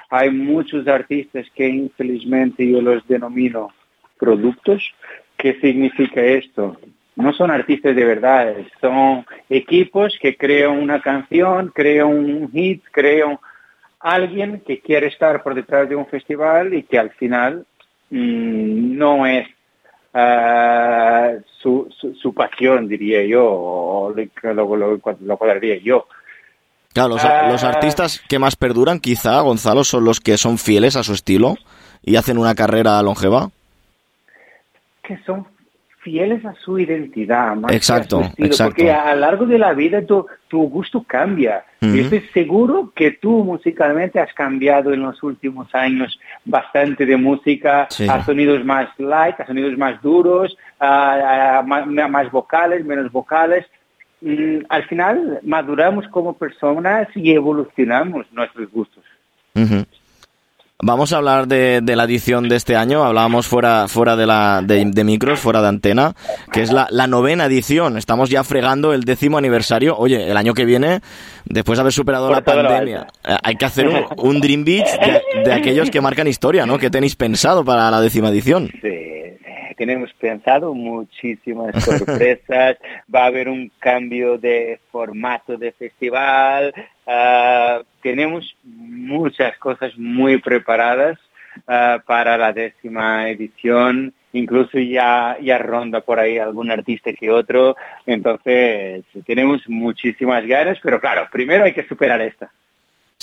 Hay 0.10 0.32
muchos 0.32 0.88
artistas 0.88 1.48
que 1.56 1.68
infelizmente 1.68 2.68
yo 2.68 2.82
los 2.82 3.08
denomino 3.08 3.70
productos. 4.18 4.84
¿Qué 5.38 5.60
significa 5.60 6.22
esto? 6.22 6.78
No 7.16 7.34
son 7.34 7.52
artistas 7.52 7.96
de 7.96 8.06
verdad, 8.06 8.56
son 8.82 9.26
equipos 9.50 10.18
que 10.20 10.36
crean 10.36 10.72
una 10.72 11.00
canción, 11.00 11.72
crean 11.74 12.08
un 12.08 12.52
hit, 12.52 12.84
crean 12.92 13.38
alguien 14.00 14.62
que 14.66 14.80
quiere 14.80 15.08
estar 15.08 15.44
por 15.44 15.54
detrás 15.54 15.88
de 15.88 15.96
un 15.96 16.08
festival 16.08 16.74
y 16.74 16.84
que 16.84 16.98
al 16.98 17.12
final 17.12 17.66
mm, 18.10 18.98
no 18.98 19.26
es 19.28 19.48
ah, 20.14 21.32
su, 21.62 21.88
su, 22.00 22.14
su 22.16 22.34
pasión, 22.34 22.88
diría 22.88 23.24
yo, 23.26 23.46
o 23.46 24.14
lo, 24.44 24.54
lo, 24.54 24.76
lo, 24.76 25.02
lo 25.22 25.38
cuadraría 25.38 25.78
yo. 25.78 26.08
Claro, 26.94 27.10
los, 27.10 27.26
Ah. 27.26 27.48
los 27.52 27.64
artistas 27.64 28.22
que 28.30 28.38
más 28.40 28.56
perduran, 28.56 29.00
quizá, 29.00 29.40
Gonzalo, 29.42 29.84
son 29.84 30.06
los 30.06 30.20
que 30.20 30.38
son 30.38 30.58
fieles 30.58 30.96
a 30.96 31.04
su 31.04 31.14
estilo 31.14 31.56
y 32.04 32.16
hacen 32.18 32.38
una 32.38 32.54
carrera 32.56 33.02
longeva. 33.02 33.50
que 35.04 35.18
son 35.26 35.46
fieles 36.04 36.46
a 36.46 36.54
su 36.56 36.78
identidad, 36.78 37.56
más 37.56 37.70
que 37.70 37.76
a 37.76 37.78
Exacto, 37.78 38.18
su 38.20 38.24
estilo, 38.26 38.48
exacto. 38.48 38.76
porque 38.76 38.92
a 38.92 39.16
lo 39.16 39.22
largo 39.22 39.46
de 39.46 39.58
la 39.58 39.74
vida 39.74 40.06
tu, 40.06 40.26
tu 40.50 40.60
gusto 40.70 41.04
cambia. 41.08 41.64
Ujú. 41.82 41.96
Y 41.96 42.00
estoy 42.02 42.20
seguro 42.34 42.92
que 42.94 43.12
tú 43.12 43.44
musicalmente 43.44 44.20
has 44.20 44.34
cambiado 44.34 44.94
en 44.94 45.02
los 45.02 45.24
últimos 45.24 45.74
años 45.74 46.20
bastante 46.46 47.06
de 47.06 47.16
música 47.18 47.88
Sí. 47.90 48.08
a 48.10 48.24
sonidos 48.26 48.64
más 48.66 48.90
light, 49.00 49.40
a 49.40 49.48
sonidos 49.48 49.78
más 49.78 50.02
duros, 50.02 50.56
a, 50.80 51.60
a 51.60 51.64
más, 51.64 51.88
más 51.88 52.30
vocales, 52.32 52.86
menos 52.86 53.12
vocales. 53.12 53.66
Mm, 54.22 54.66
al 54.70 54.84
final 54.86 55.40
maduramos 55.44 56.08
como 56.10 56.34
personas 56.38 57.08
y 57.16 57.32
evolucionamos 57.34 58.26
nuestros 58.32 58.70
gustos. 58.72 59.04
Vamos 60.86 61.14
a 61.14 61.18
hablar 61.18 61.48
de, 61.48 61.80
de 61.82 61.96
la 61.96 62.04
edición 62.04 62.50
de 62.50 62.58
este 62.58 62.76
año. 62.76 63.06
Hablábamos 63.06 63.48
fuera, 63.48 63.88
fuera 63.88 64.18
de, 64.18 64.28
la, 64.28 64.62
de, 64.62 64.84
de 64.84 65.04
micros, 65.06 65.40
fuera 65.40 65.62
de 65.62 65.70
antena, 65.70 66.14
que 66.52 66.62
es 66.62 66.74
la, 66.74 66.88
la 66.92 67.08
novena 67.08 67.46
edición. 67.46 67.98
Estamos 67.98 68.30
ya 68.30 68.44
fregando 68.44 68.92
el 68.92 69.06
décimo 69.06 69.38
aniversario. 69.38 69.96
Oye, 69.98 70.30
el 70.30 70.36
año 70.36 70.54
que 70.54 70.66
viene, 70.66 71.00
después 71.46 71.78
de 71.78 71.82
haber 71.82 71.94
superado 71.94 72.28
Por 72.28 72.36
la 72.36 72.44
pandemia, 72.44 73.08
eh, 73.24 73.38
hay 73.42 73.56
que 73.56 73.64
hacer 73.64 73.88
un, 73.88 74.06
un 74.18 74.42
Dream 74.42 74.66
Beach 74.66 74.90
de, 75.00 75.44
de 75.46 75.54
aquellos 75.54 75.90
que 75.90 76.02
marcan 76.02 76.28
historia, 76.28 76.66
¿no? 76.66 76.78
¿Qué 76.78 76.90
tenéis 76.90 77.16
pensado 77.16 77.64
para 77.64 77.90
la 77.90 78.02
décima 78.02 78.28
edición? 78.28 78.70
Sí, 78.82 79.14
tenemos 79.78 80.12
pensado 80.20 80.74
muchísimas 80.74 81.82
sorpresas, 81.82 82.76
va 83.14 83.24
a 83.24 83.28
haber 83.28 83.48
un 83.48 83.72
cambio 83.80 84.38
de 84.38 84.80
formato 84.92 85.56
de 85.56 85.72
festival, 85.72 86.74
ah, 87.08 87.80
tenemos 88.02 88.54
muchas 88.94 89.58
cosas 89.58 89.98
muy 89.98 90.40
preparadas 90.40 91.20
ah, 91.68 92.02
para 92.06 92.38
la 92.38 92.54
décima 92.54 93.30
edición, 93.30 94.14
incluso 94.34 94.80
ya, 94.80 95.38
ya 95.42 95.58
ronda 95.58 96.02
por 96.02 96.20
ahí 96.20 96.38
algún 96.38 96.72
artista 96.72 97.14
que 97.14 97.30
otro, 97.30 97.76
entonces 98.06 99.04
tenemos 99.26 99.62
muchísimas 99.68 100.46
ganas, 100.46 100.80
pero 100.82 101.00
claro, 101.00 101.28
primero 101.32 101.64
hay 101.66 101.74
que 101.74 101.88
superar 101.88 102.22
esta. 102.22 102.52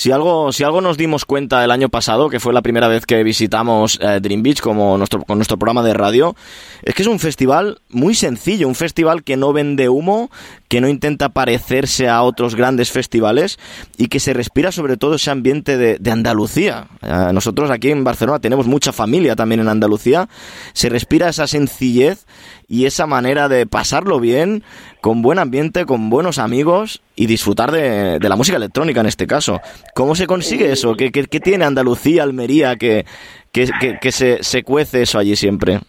Si 0.00 0.10
algo, 0.12 0.50
si 0.50 0.64
algo 0.64 0.80
nos 0.80 0.96
dimos 0.96 1.26
cuenta 1.26 1.62
el 1.62 1.70
año 1.70 1.90
pasado, 1.90 2.30
que 2.30 2.40
fue 2.40 2.54
la 2.54 2.62
primera 2.62 2.88
vez 2.88 3.04
que 3.04 3.22
visitamos 3.22 3.98
eh, 4.00 4.18
Dream 4.22 4.42
Beach 4.42 4.62
como 4.62 4.96
nuestro, 4.96 5.20
con 5.24 5.36
nuestro 5.36 5.58
programa 5.58 5.82
de 5.82 5.92
radio, 5.92 6.34
es 6.82 6.94
que 6.94 7.02
es 7.02 7.08
un 7.08 7.18
festival 7.18 7.82
muy 7.90 8.14
sencillo, 8.14 8.66
un 8.66 8.74
festival 8.74 9.22
que 9.24 9.36
no 9.36 9.52
vende 9.52 9.90
humo, 9.90 10.30
que 10.68 10.80
no 10.80 10.88
intenta 10.88 11.28
parecerse 11.28 12.08
a 12.08 12.22
otros 12.22 12.54
grandes 12.54 12.90
festivales 12.90 13.58
y 13.98 14.08
que 14.08 14.20
se 14.20 14.32
respira 14.32 14.72
sobre 14.72 14.96
todo 14.96 15.16
ese 15.16 15.30
ambiente 15.30 15.76
de, 15.76 15.98
de 15.98 16.10
Andalucía. 16.10 16.86
Eh, 17.02 17.32
nosotros 17.34 17.70
aquí 17.70 17.90
en 17.90 18.02
Barcelona 18.02 18.38
tenemos 18.38 18.66
mucha 18.66 18.92
familia 18.92 19.36
también 19.36 19.60
en 19.60 19.68
Andalucía, 19.68 20.30
se 20.72 20.88
respira 20.88 21.28
esa 21.28 21.46
sencillez 21.46 22.24
y 22.70 22.86
esa 22.86 23.06
manera 23.06 23.48
de 23.48 23.66
pasarlo 23.66 24.20
bien, 24.20 24.62
con 25.02 25.20
buen 25.22 25.38
ambiente, 25.40 25.84
con 25.84 26.08
buenos 26.08 26.38
amigos 26.38 27.02
y 27.16 27.26
disfrutar 27.26 27.72
de, 27.72 28.18
de 28.20 28.28
la 28.28 28.36
música 28.36 28.56
electrónica 28.56 29.00
en 29.00 29.06
este 29.06 29.26
caso. 29.26 29.60
¿Cómo 29.94 30.14
se 30.14 30.26
consigue 30.28 30.70
eso? 30.70 30.94
¿Qué, 30.94 31.10
qué- 31.10 31.24
qué 31.26 31.40
tiene 31.40 31.64
Andalucía, 31.64 32.22
Almería, 32.22 32.76
que, 32.76 33.04
que, 33.52 33.68
que- 33.80 33.98
que 34.00 34.12
se, 34.12 34.42
se 34.44 34.62
cuece 34.62 35.02
eso 35.02 35.18
allí 35.18 35.34
siempre? 35.36 35.80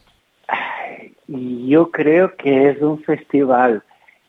Yo 1.28 1.92
creo 1.92 2.36
que 2.36 2.70
es 2.72 2.82
un 2.82 3.02
festival 3.04 3.84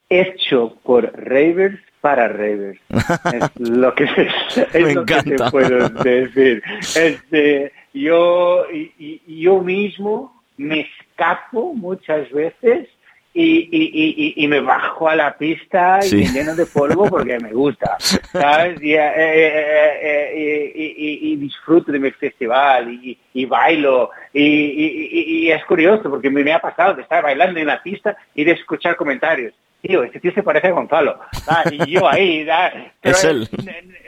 hecho 0.09 0.77
por 0.85 1.11
ravers 1.17 1.79
para 2.01 2.29
ravers. 2.29 2.79
Es 3.33 3.51
lo 3.69 3.95
que, 3.95 4.05
es 4.05 4.75
Me 4.75 4.95
lo 4.95 5.05
que 5.07 5.15
encanta. 5.15 5.45
te 5.47 5.51
puedo 5.51 5.89
decir. 5.89 6.63
Este, 6.95 7.73
yo, 7.95 8.65
y, 8.73 8.93
y- 8.99 9.41
yo 9.41 9.61
mismo 9.63 10.43
me 10.59 10.87
escapo 11.13 11.75
muchas 11.75 12.31
veces 12.31 12.89
y, 13.35 13.69
y, 13.71 14.35
y, 14.37 14.45
y 14.45 14.49
me 14.49 14.61
bajo 14.61 15.09
a 15.09 15.17
la 15.17 15.37
pista 15.39 16.01
y 16.05 16.17
me 16.17 16.27
lleno 16.27 16.55
de 16.55 16.67
polvo 16.67 17.09
porque 17.09 17.39
me 17.39 17.53
gusta, 17.53 17.97
¿sabes? 18.33 18.83
Y, 18.83 18.93
eh, 18.93 19.01
eh, 19.17 20.33
eh, 20.35 20.73
y- 20.77 21.37
disfruto 21.37 21.91
de 21.93 21.99
mi 21.99 22.11
festival 22.11 22.93
y, 22.93 23.45
bailo. 23.47 24.11
Y, 24.35 25.49
es 25.51 25.65
curioso 25.65 26.11
porque 26.11 26.29
me, 26.29 26.45
me 26.45 26.53
ha 26.53 26.61
pasado 26.61 26.95
de 26.95 27.03
estar 27.03 27.23
bailando 27.23 27.59
en 27.59 27.67
la 27.67 27.83
pista 27.83 28.17
y 28.35 28.45
de 28.45 28.53
escuchar 28.53 28.97
comentarios. 28.97 29.55
Tío, 29.81 30.05
este 30.05 30.21
tío 30.21 30.33
se 30.33 30.43
parece 30.43 30.69
a 30.69 30.73
Gonzalo. 30.73 31.19
Ah, 31.49 31.65
y 31.71 31.91
yo 31.91 32.07
ahí, 32.09 32.47
ah, 32.53 32.71
Es 33.03 33.25
él. 33.25 33.49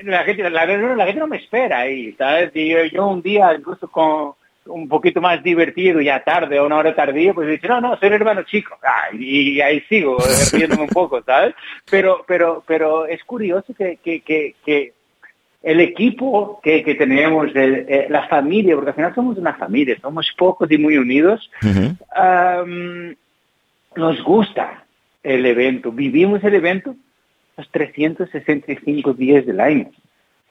La 0.02 0.22
gente, 0.24 0.48
la 0.50 0.66
gente 0.66 1.14
no 1.14 1.26
me 1.26 1.38
espera 1.38 1.80
ahí, 1.80 2.12
¿sabes? 2.12 2.50
Y 2.54 2.68
yo, 2.68 2.84
yo 2.84 3.06
un 3.06 3.22
día, 3.22 3.54
incluso 3.54 3.88
con 3.90 4.34
un 4.66 4.88
poquito 4.88 5.20
más 5.20 5.42
divertido, 5.42 6.00
ya 6.00 6.22
tarde, 6.24 6.58
o 6.58 6.66
una 6.66 6.76
hora 6.76 6.94
tardía, 6.94 7.34
pues 7.34 7.48
dice, 7.48 7.68
no, 7.68 7.80
no, 7.80 7.96
soy 7.98 8.08
el 8.08 8.14
hermano 8.14 8.42
chico. 8.44 8.76
Ah, 8.82 9.08
y, 9.12 9.50
y 9.56 9.60
ahí 9.60 9.80
sigo, 9.88 10.16
eh, 10.18 10.56
riéndome 10.56 10.82
un 10.82 10.88
poco, 10.88 11.22
¿sabes? 11.22 11.54
Pero, 11.90 12.24
pero, 12.26 12.62
pero 12.66 13.06
es 13.06 13.22
curioso 13.24 13.74
que, 13.74 13.98
que, 14.02 14.20
que, 14.20 14.54
que 14.64 14.92
el 15.62 15.80
equipo 15.80 16.60
que, 16.62 16.82
que 16.82 16.94
tenemos, 16.94 17.48
el- 17.54 17.86
eh, 17.88 18.06
la 18.10 18.26
familia, 18.28 18.74
porque 18.74 18.90
al 18.90 18.96
final 18.96 19.14
somos 19.14 19.38
una 19.38 19.54
familia, 19.54 19.96
somos 20.00 20.30
pocos 20.36 20.70
y 20.70 20.78
muy 20.78 20.96
unidos, 20.98 21.50
nos 23.96 24.22
gusta 24.24 24.84
el 25.22 25.46
evento, 25.46 25.92
vivimos 25.92 26.42
el 26.44 26.54
evento 26.54 26.94
los 27.56 27.70
365 27.70 29.14
días 29.14 29.46
del 29.46 29.60
año. 29.60 29.90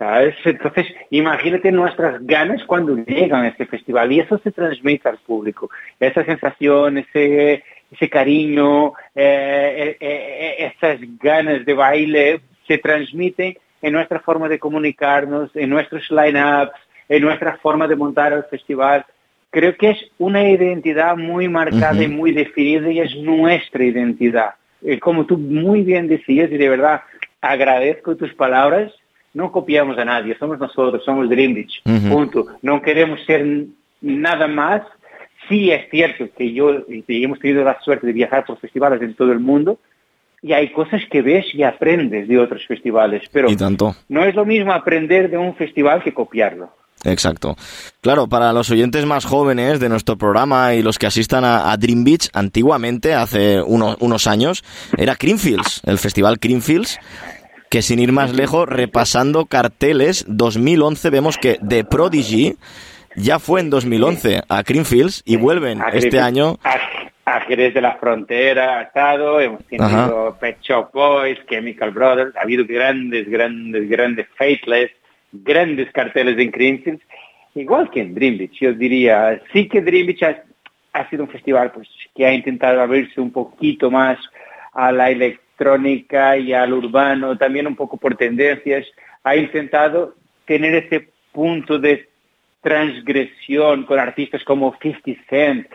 ¿Sabes? 0.03 0.35
Entonces, 0.43 0.87
imagínate 1.11 1.71
nuestras 1.71 2.25
ganas 2.27 2.61
cuando 2.65 2.97
llegan 2.97 3.45
a 3.45 3.47
este 3.47 3.65
festival 3.65 4.11
y 4.11 4.19
eso 4.19 4.37
se 4.39 4.51
transmite 4.51 5.07
al 5.07 5.17
público. 5.19 5.69
Esa 5.97 6.25
sensación, 6.25 6.97
ese, 6.97 7.63
ese 7.89 8.09
cariño, 8.09 8.87
eh, 9.15 9.95
eh, 9.95 9.97
eh, 10.01 10.73
esas 10.75 10.99
ganas 11.21 11.65
de 11.65 11.73
baile 11.73 12.41
se 12.67 12.79
transmiten 12.79 13.57
en 13.81 13.93
nuestra 13.93 14.19
forma 14.19 14.49
de 14.49 14.59
comunicarnos, 14.59 15.55
en 15.55 15.69
nuestros 15.69 16.11
line-ups, 16.11 16.77
en 17.07 17.21
nuestra 17.21 17.55
forma 17.59 17.87
de 17.87 17.95
montar 17.95 18.33
el 18.33 18.43
festival. 18.43 19.05
Creo 19.51 19.77
que 19.77 19.91
es 19.91 19.99
una 20.17 20.49
identidad 20.49 21.15
muy 21.15 21.47
marcada 21.47 22.03
y 22.03 22.09
muy 22.09 22.33
definida 22.33 22.91
y 22.91 22.99
es 22.99 23.15
nuestra 23.15 23.85
identidad. 23.85 24.55
Eh, 24.81 24.99
como 24.99 25.25
tú 25.25 25.37
muy 25.37 25.83
bien 25.83 26.09
decías, 26.09 26.51
y 26.51 26.57
de 26.57 26.67
verdad 26.67 27.03
agradezco 27.39 28.17
tus 28.17 28.33
palabras, 28.33 28.91
no 29.33 29.51
copiamos 29.51 29.97
a 29.97 30.05
nadie, 30.05 30.35
somos 30.37 30.59
nosotros, 30.59 31.03
somos 31.03 31.29
Dream 31.29 31.53
Beach, 31.55 31.81
Ujú. 31.85 32.09
punto. 32.09 32.45
No 32.61 32.81
queremos 32.81 33.19
ser 33.25 33.45
nada 34.01 34.47
más. 34.47 34.81
Sí 35.49 35.71
es 35.71 35.89
cierto 35.91 36.25
que 36.37 36.53
yo 36.53 36.71
y 36.87 37.23
hemos 37.23 37.39
tenido 37.39 37.63
la 37.63 37.77
suerte 37.81 38.07
de 38.07 38.13
viajar 38.13 38.45
por 38.45 38.57
festivales 38.59 39.01
en 39.01 39.13
todo 39.13 39.31
el 39.33 39.39
mundo 39.39 39.77
y 40.41 40.53
hay 40.53 40.71
cosas 40.71 41.01
que 41.11 41.21
ves 41.21 41.45
y 41.53 41.63
aprendes 41.63 42.27
de 42.27 42.37
otros 42.37 42.65
festivales, 42.67 43.23
pero 43.31 43.49
Y 43.49 43.55
tanto. 43.57 43.95
no 44.07 44.23
es 44.23 44.35
lo 44.35 44.45
mismo 44.45 44.71
aprender 44.71 45.29
de 45.29 45.37
un 45.37 45.55
festival 45.55 46.01
que 46.03 46.13
copiarlo. 46.13 46.69
Exacto. 47.05 47.57
Claro, 47.99 48.27
para 48.27 48.53
los 48.53 48.69
oyentes 48.71 49.05
más 49.05 49.25
jóvenes 49.25 49.81
de 49.81 49.89
nuestro 49.89 50.17
programa 50.17 50.73
y 50.75 50.81
los 50.81 50.97
que 50.97 51.07
asistan 51.07 51.43
a, 51.43 51.71
a 51.71 51.75
Dream 51.75 52.05
Beach, 52.05 52.29
antiguamente, 52.33 53.13
hace 53.13 53.61
uno- 53.61 53.97
unos 53.99 54.27
años, 54.27 54.63
era 54.97 55.15
Creamfields, 55.17 55.81
el 55.85 55.97
festival 55.97 56.39
Creamfields, 56.39 56.99
que 57.73 57.81
sin 57.81 57.97
ir 57.97 58.11
más 58.11 58.35
lejos, 58.35 58.69
repasando 58.69 59.47
carteles, 59.47 60.25
2011 60.27 61.09
vemos 61.09 61.39
que 61.39 61.57
The 61.67 61.83
Prodigy 61.83 62.53
ya 63.15 63.39
fue 63.39 63.61
en 63.61 63.71
2011 63.71 64.43
a 64.47 64.63
Creamfields 64.63 65.23
y 65.25 65.37
vuelven 65.37 65.81
A 65.81 65.87
este 65.87 66.11
Jerez- 66.11 66.21
año. 66.21 66.59
Jerez 67.47 67.73
de 67.73 67.81
la 67.81 67.95
Frontera 67.95 68.77
ha 68.77 68.81
estado, 68.83 69.41
hemos 69.41 69.65
tenido 69.65 69.87
Ajá. 69.87 70.39
Pet 70.39 70.57
Shop 70.61 70.91
Boys, 70.93 71.39
Chemical 71.49 71.89
Brothers, 71.89 72.35
ha 72.35 72.41
habido 72.41 72.63
grandes, 72.63 73.27
grandes, 73.27 73.89
grandes 73.89 74.27
Faithless, 74.37 74.91
grandes 75.31 75.91
carteles 75.93 76.37
en 76.37 76.51
Crimson, 76.51 77.01
igual 77.55 77.89
que 77.89 78.01
en 78.01 78.13
Dream 78.13 78.37
Beach, 78.37 78.59
yo 78.61 78.71
diría, 78.73 79.41
sí 79.51 79.67
que 79.67 79.81
Dream 79.81 80.05
Beach 80.05 80.21
ha, 80.21 80.43
ha 80.93 81.09
sido 81.09 81.23
un 81.23 81.29
festival 81.29 81.71
pues, 81.71 81.87
que 82.15 82.23
ha 82.23 82.33
intentado 82.35 82.79
abrirse 82.83 83.19
un 83.19 83.31
poquito 83.31 83.89
más 83.89 84.19
a 84.73 84.91
la 84.91 85.09
electrónica 85.63 86.37
y 86.37 86.53
al 86.53 86.73
urbano, 86.73 87.37
también 87.37 87.67
un 87.67 87.75
poco 87.75 87.97
por 87.97 88.15
tendencias, 88.15 88.85
ha 89.23 89.35
intentado 89.35 90.15
tener 90.45 90.75
ese 90.75 91.07
punto 91.31 91.79
de 91.79 92.07
transgresión 92.61 93.83
con 93.85 93.99
artistas 93.99 94.43
como 94.43 94.75
50 94.81 95.21
Cent 95.29 95.67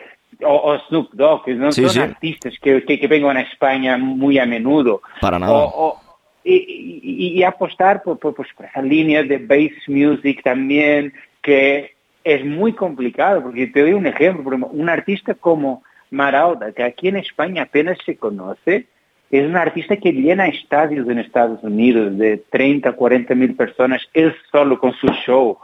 o, 0.43 0.53
o 0.55 0.79
Snoop 0.87 1.11
Dogg, 1.13 1.45
que 1.45 1.53
no 1.55 1.71
Sí, 1.71 1.81
son 1.81 1.89
sí. 1.89 1.99
artistas 1.99 2.53
que, 2.61 2.83
que, 2.83 2.99
que 2.99 3.07
vengan 3.07 3.37
a 3.37 3.41
España 3.41 3.97
muy 3.97 4.37
a 4.39 4.45
menudo. 4.45 5.01
Para 5.21 5.39
nada. 5.39 5.53
O- 5.53 5.87
o- 5.87 6.01
y, 6.43 6.55
y- 6.55 7.27
y 7.39 7.43
apostar 7.43 8.01
por, 8.01 8.17
por, 8.17 8.33
pues, 8.33 8.47
por 8.55 8.65
esa 8.65 8.81
línea 8.81 9.23
de 9.23 9.37
bass 9.39 9.71
music 9.87 10.41
también, 10.41 11.13
que 11.41 11.93
es 12.23 12.45
muy 12.45 12.73
complicado, 12.73 13.43
porque 13.43 13.67
te 13.67 13.81
doy 13.81 13.93
un 13.93 14.07
ejemplo, 14.07 14.55
un 14.71 14.89
artista 14.89 15.33
como 15.33 15.83
Marauda, 16.11 16.71
que 16.71 16.83
aquí 16.83 17.09
en 17.09 17.17
España 17.17 17.63
apenas 17.63 17.97
se 18.05 18.15
conoce, 18.15 18.85
es 19.31 19.45
un 19.45 19.55
artista 19.55 19.97
que 19.97 20.11
llena 20.11 20.47
estadios 20.47 21.07
en 21.07 21.19
Estados 21.19 21.63
Unidos 21.63 22.17
de 22.17 22.37
30, 22.49 22.93
40 22.93 23.35
mil 23.35 23.55
personas, 23.55 24.01
él 24.13 24.33
solo 24.51 24.79
con 24.79 24.93
su 24.93 25.07
show. 25.25 25.57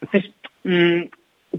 Entonces, 0.00 0.32
mm, 0.64 1.02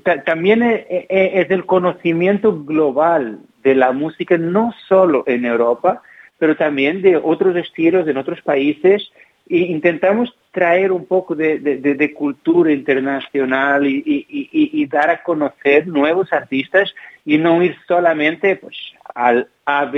ta- 0.04 0.24
también 0.24 0.64
e- 0.64 0.88
e- 0.90 1.42
es 1.42 1.52
el 1.52 1.66
conocimiento 1.66 2.64
global 2.64 3.40
de 3.64 3.76
la 3.76 3.92
música, 3.92 4.38
no 4.38 4.74
solo 4.88 5.24
en 5.28 5.46
Europa, 5.46 6.02
pero 6.40 6.56
también 6.56 7.02
de 7.02 7.18
otros 7.18 7.56
estilos 7.56 8.08
en 8.08 8.18
otros 8.18 8.42
países. 8.42 9.12
E 9.48 9.58
intentamos 9.58 10.36
traer 10.52 10.92
un 10.92 11.06
poco 11.06 11.36
de, 11.36 12.14
cultura 12.16 12.72
internacional 12.72 13.86
y, 13.86 14.86
dar 14.88 15.10
a 15.10 15.24
conocer 15.24 15.88
nuevos 15.88 16.32
artistas 16.34 16.94
y 17.26 17.38
no 17.38 17.62
ir 17.64 17.76
solamente 17.88 18.56
pues, 18.56 18.78
al 19.16 19.48
A, 19.66 19.92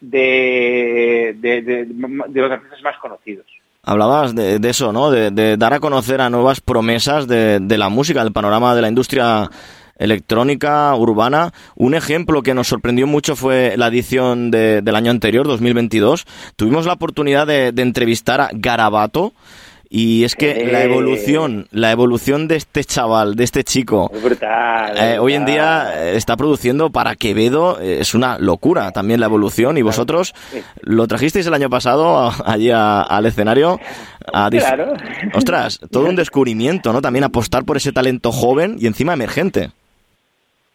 de, 0.00 1.34
de- 1.38 1.62
de- 1.62 1.86
los 2.40 2.50
artistas 2.52 2.82
más 2.82 2.96
conocidos. 3.00 3.46
Hablabas 3.82 4.34
de, 4.34 4.58
de 4.58 4.70
eso, 4.70 4.92
¿no? 4.92 5.10
De, 5.10 5.30
de 5.30 5.56
dar 5.56 5.72
a 5.72 5.80
conocer 5.80 6.20
a 6.20 6.28
nuevas 6.30 6.60
promesas 6.60 7.26
de, 7.26 7.60
de 7.60 7.78
la 7.78 7.88
música, 7.88 8.22
del 8.22 8.32
panorama 8.32 8.74
de 8.74 8.82
la 8.82 8.88
industria 8.88 9.50
electrónica 9.98 10.94
urbana. 10.94 11.52
Un 11.76 11.94
ejemplo 11.94 12.42
que 12.42 12.54
nos 12.54 12.68
sorprendió 12.68 13.06
mucho 13.06 13.36
fue 13.36 13.74
la 13.76 13.88
edición 13.88 14.50
de- 14.50 14.82
del 14.82 14.96
año 14.96 15.10
anterior, 15.10 15.46
2022. 15.46 16.26
Tuvimos 16.56 16.86
la 16.86 16.94
oportunidad 16.94 17.46
de 17.46 17.68
entrevistar 17.76 18.40
a 18.40 18.48
Garabato. 18.52 19.32
Y 19.92 20.22
es 20.22 20.36
que 20.36 20.68
la 20.70 20.82
Eh. 20.82 20.84
evolución, 20.84 21.66
la 21.72 21.90
evolución 21.90 22.46
de 22.46 22.54
este 22.54 22.84
chaval, 22.84 23.34
de 23.34 23.42
este 23.42 23.64
chico, 23.64 24.08
Es 24.14 24.22
brutal. 24.22 24.96
eh, 24.96 25.18
hoy 25.18 25.34
en 25.34 25.44
día 25.44 26.12
está 26.12 26.36
produciendo 26.36 26.90
para 26.90 27.16
Quevedo, 27.16 27.80
eh, 27.80 27.98
es 28.00 28.14
una 28.14 28.38
locura 28.38 28.92
también 28.92 29.18
la 29.18 29.26
evolución 29.26 29.76
y 29.78 29.82
vosotros 29.82 30.32
lo 30.82 31.08
trajisteis 31.08 31.44
el 31.48 31.54
año 31.54 31.68
pasado 31.68 32.32
allí 32.44 32.70
a- 32.70 33.02
al 33.02 33.26
escenario. 33.26 33.80
A 34.32 34.48
Claro. 34.48 34.92
Ostras, 35.34 35.80
todo 35.90 36.04
un 36.08 36.14
descubrimiento, 36.16 36.92
¿no? 36.92 37.02
También 37.02 37.24
apostar 37.24 37.64
por 37.64 37.76
ese 37.76 37.90
talento 37.90 38.30
joven 38.30 38.76
y 38.78 38.86
encima 38.86 39.12
emergente. 39.14 39.72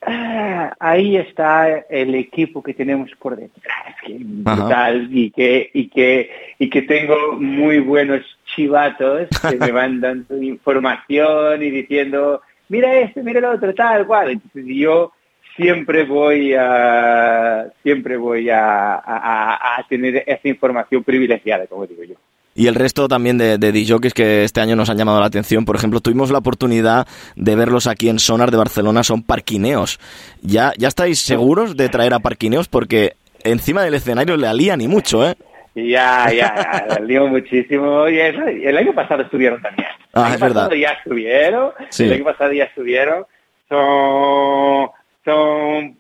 Ah, 0.05 0.75
Ahí 0.79 1.17
está 1.17 1.79
el 1.89 2.13
equipo 2.15 2.61
que 2.61 2.73
tenemos 2.73 3.09
por 3.19 3.35
detrás, 3.35 3.95
que 4.05 4.15
es 4.15 4.21
brutal 4.23 5.07
y 5.11 5.31
que, 5.31 5.69
y 5.73 5.87
que, 5.89 6.29
y 6.59 6.69
que 6.69 6.81
tengo 6.83 7.33
muy 7.39 7.79
buenos 7.79 8.21
chivatos 8.55 9.27
que 9.49 9.57
me 9.57 9.71
van 9.71 9.99
dando 10.01 10.41
información 10.41 11.61
y 11.63 11.69
diciendo, 11.71 12.41
mira 12.69 12.93
este, 12.99 13.23
mira 13.23 13.39
el 13.39 13.45
otro, 13.45 13.73
tal 13.73 14.05
cual. 14.05 14.31
Entonces 14.31 14.65
yo 14.67 15.11
siempre 15.55 16.03
voy 16.03 16.53
a, 16.53 17.67
siempre 17.81 18.17
voy 18.17 18.49
a- 18.49 18.95
a- 18.95 19.77
a 19.79 19.83
tener 19.87 20.23
esa 20.27 20.47
información 20.47 21.03
privilegiada, 21.03 21.65
como 21.67 21.87
digo 21.87 22.03
yo. 22.03 22.15
Y 22.57 22.67
el 22.67 22.75
resto 22.75 23.09
también 23.09 23.37
de, 23.37 23.57
de 23.57 23.71
DJs 23.73 24.13
que 24.13 24.45
este 24.45 24.61
año 24.61 24.77
nos 24.77 24.89
han 24.89 24.97
llamado 24.97 25.19
la 25.19 25.25
atención. 25.25 25.65
Por 25.65 25.75
ejemplo, 25.75 25.99
tuvimos 25.99 26.31
la 26.31 26.37
oportunidad 26.37 27.05
de 27.35 27.55
verlos 27.55 27.85
aquí 27.85 28.07
en 28.07 28.17
Sonar 28.17 28.49
de 28.49 28.55
Barcelona, 28.57 29.03
son 29.03 29.23
Parquineos. 29.23 29.99
¿Ya, 30.41 30.71
ya 30.77 30.87
estáis 30.87 31.19
seguros 31.19 31.75
de 31.75 31.89
traer 31.89 32.13
a 32.13 32.19
Parquineos? 32.19 32.69
Porque 32.69 33.13
encima 33.43 33.83
del 33.83 33.93
escenario 33.95 34.37
le 34.37 34.47
alían 34.47 34.79
y 34.79 34.87
mucho, 34.87 35.27
¿eh? 35.29 35.35
Ya, 35.75 36.31
ya, 36.31 36.85
ya, 36.89 36.99
lío 37.05 37.27
muchísimo. 37.27 38.07
Y 38.07 38.17
el, 38.19 38.39
el 38.65 38.77
año 38.77 38.93
pasado 38.93 39.23
estuvieron 39.23 39.61
también. 39.61 39.89
El 39.89 40.05
Ah, 40.13 40.25
año 40.27 40.35
es 40.35 40.39
verdad. 40.39 40.61
pasado 40.63 40.75
ya 40.75 40.89
estuvieron. 40.91 41.71
Sí. 41.89 42.03
El 42.05 42.13
año 42.13 42.23
pasado 42.23 42.53
ya 42.53 42.63
estuvieron. 42.63 43.25
Son, 43.67 44.89
son, 45.25 45.97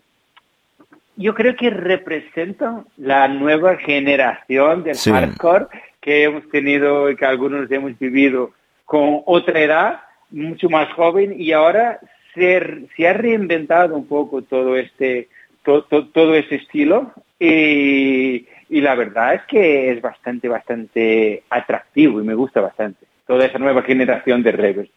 yo 1.17 1.33
creo 1.33 1.55
que 1.57 1.69
representan 1.69 2.85
la 2.95 3.27
nueva 3.27 3.75
generación 3.75 4.83
del 4.85 4.95
Sí. 4.95 5.11
hardcore 5.11 5.65
que 6.05 6.23
hemos 6.23 6.47
tenido 6.49 7.09
y 7.09 7.15
que 7.15 7.25
algunos 7.25 7.69
hemos 7.71 7.97
vivido 7.97 8.51
con 8.85 9.21
otra 9.25 9.59
edad, 9.59 9.99
mucho 10.29 10.69
más 10.69 10.93
joven, 10.93 11.35
y 11.37 11.51
ahora 11.51 11.99
se, 12.35 12.85
se 12.95 13.07
ha 13.07 13.13
reinventado 13.13 13.95
un 13.95 14.05
poco 14.07 14.43
todo 14.43 14.77
este, 14.77 15.27
to- 15.63 15.83
to- 15.85 16.07
todo 16.09 16.35
ese 16.35 16.55
estilo 16.55 17.11
y, 17.39 18.45
y 18.69 18.81
la 18.81 18.93
verdad 18.93 19.33
es 19.35 19.41
que 19.47 19.91
es 19.91 20.01
bastante, 20.01 20.47
bastante 20.47 21.43
atractivo 21.49 22.21
y 22.21 22.23
me 22.23 22.35
gusta 22.35 22.61
bastante 22.61 23.05
toda 23.25 23.45
esa 23.47 23.57
nueva 23.57 23.81
generación 23.81 24.43
de 24.43 24.51
ravers. 24.51 24.89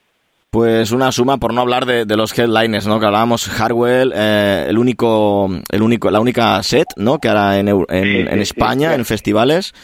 Pues 0.50 0.92
una 0.92 1.12
suma, 1.12 1.36
por 1.38 1.52
no 1.54 1.60
hablar 1.62 1.84
de, 1.86 2.04
de 2.06 2.16
los 2.16 2.38
headliners, 2.38 2.86
¿no? 2.86 2.98
Que 3.00 3.06
hablábamos, 3.06 3.48
Hardwell, 3.48 4.12
eh, 4.14 4.66
el 4.68 4.78
único, 4.78 5.48
el 5.70 5.82
único, 5.82 6.10
la 6.10 6.20
única 6.20 6.62
set, 6.62 6.86
¿no? 6.96 7.18
Que 7.18 7.28
hará 7.28 7.58
en, 7.58 7.68
en, 7.68 8.28
en 8.28 8.38
España, 8.40 8.94
en 8.94 9.04
festivales. 9.04 9.74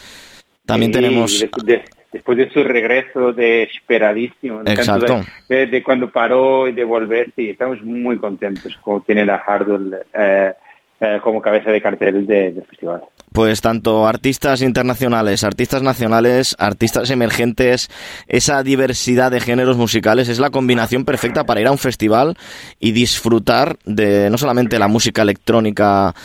También 0.65 0.91
Y 0.91 0.93
tenemos... 0.93 1.39
de- 1.39 1.73
de- 1.73 1.83
después 2.11 2.37
de 2.37 2.49
su 2.51 2.63
regreso 2.63 3.33
de 3.33 3.63
esperadísimo, 3.63 4.57
tanto 4.63 4.71
Exacto. 4.71 5.21
De, 5.49 5.55
de- 5.57 5.67
de 5.67 5.83
cuando 5.83 6.09
paró 6.09 6.67
y 6.67 6.71
de 6.73 6.83
volver, 6.83 7.31
sí, 7.35 7.49
estamos 7.49 7.81
muy 7.83 8.17
contentos 8.17 8.77
como 8.81 9.01
tiene 9.01 9.25
la 9.25 9.37
Hardwell 9.39 9.95
eh, 10.13 10.53
eh, 11.01 11.19
como 11.21 11.41
cabeza 11.41 11.71
de 11.71 11.81
cartel 11.81 12.25
de- 12.25 12.51
del 12.53 12.63
festival. 12.65 13.01
Pues 13.33 13.59
tanto 13.59 14.07
artistas 14.07 14.61
internacionales, 14.61 15.43
artistas 15.43 15.81
nacionales, 15.81 16.55
artistas 16.57 17.09
emergentes, 17.11 17.89
esa 18.27 18.63
diversidad 18.63 19.29
de 19.29 19.41
géneros 19.41 19.75
musicales 19.75 20.29
es 20.29 20.39
la 20.39 20.51
combinación 20.51 21.03
perfecta 21.03 21.43
para 21.43 21.59
ir 21.59 21.67
a 21.67 21.71
un 21.71 21.77
festival 21.77 22.37
y 22.79 22.93
disfrutar 22.93 23.75
de 23.83 24.29
no 24.29 24.37
solamente 24.37 24.79
la 24.79 24.87
música 24.87 25.23
electrónica 25.23 26.15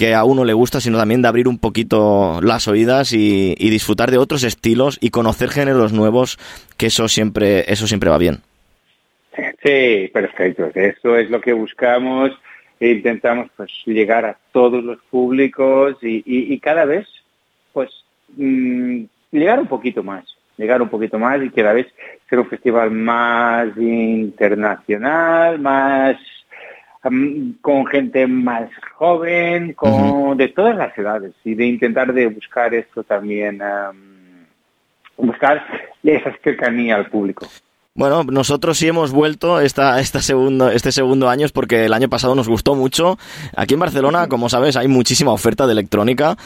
que 0.00 0.14
a 0.14 0.24
uno 0.24 0.46
le 0.46 0.54
gusta, 0.54 0.80
sino 0.80 0.96
también 0.96 1.20
de 1.20 1.28
abrir 1.28 1.46
un 1.46 1.58
poquito 1.58 2.40
las 2.42 2.66
oídas 2.68 3.12
y, 3.12 3.54
disfrutar 3.58 4.10
de 4.10 4.16
otros 4.16 4.44
estilos 4.44 4.96
y 4.98 5.10
conocer 5.10 5.50
géneros 5.50 5.92
nuevos, 5.92 6.38
que 6.78 6.86
eso 6.86 7.06
siempre, 7.06 7.70
eso 7.70 7.86
siempre 7.86 8.08
va 8.08 8.16
bien. 8.16 8.38
Sí, 9.62 10.08
perfecto. 10.10 10.70
Eso 10.74 11.18
es 11.18 11.28
lo 11.28 11.42
que 11.42 11.52
buscamos. 11.52 12.30
e 12.80 12.92
Intentamos 12.92 13.50
pues 13.58 13.70
llegar 13.84 14.24
a 14.24 14.38
todos 14.52 14.82
los 14.82 14.96
públicos 15.10 15.98
y, 16.00 16.22
y- 16.24 16.54
y 16.54 16.58
cada 16.60 16.86
vez 16.86 17.06
pues 17.74 17.90
mm, 18.38 19.02
llegar 19.32 19.60
un 19.60 19.66
poquito 19.66 20.02
más, 20.02 20.24
llegar 20.56 20.80
un 20.80 20.88
poquito 20.88 21.18
más 21.18 21.42
y 21.42 21.50
cada 21.50 21.74
vez 21.74 21.88
ser 22.30 22.38
un 22.38 22.48
festival 22.48 22.90
más 22.90 23.68
internacional, 23.76 25.58
más 25.58 26.16
con 27.02 27.86
gente 27.86 28.26
más 28.26 28.70
joven, 28.96 29.72
con 29.72 30.36
de 30.36 30.48
todas 30.48 30.76
las 30.76 30.96
edades 30.98 31.32
y 31.44 31.54
de 31.54 31.66
intentar 31.66 32.12
de 32.12 32.26
buscar 32.26 32.74
esto 32.74 33.02
también, 33.02 33.62
am, 33.62 34.46
buscar 35.16 35.64
esa 36.02 36.36
cercanía 36.42 36.96
al 36.96 37.06
público. 37.06 37.46
Bueno, 37.94 38.22
nosotros 38.24 38.78
sí 38.78 38.86
hemos 38.86 39.12
vuelto 39.12 39.60
esta, 39.60 39.98
esta 40.00 40.22
segundo, 40.22 40.70
este 40.70 40.92
segundo 40.92 41.28
año 41.28 41.44
es 41.44 41.52
porque 41.52 41.86
el 41.86 41.92
año 41.92 42.08
pasado 42.08 42.34
nos 42.34 42.48
gustó 42.48 42.74
mucho. 42.74 43.18
Aquí 43.56 43.74
en 43.74 43.80
Barcelona, 43.80 44.28
como 44.28 44.48
sabes, 44.48 44.76
hay 44.76 44.86
muchísima 44.86 45.32
oferta 45.32 45.66
de 45.66 45.72
electrónica. 45.72 46.36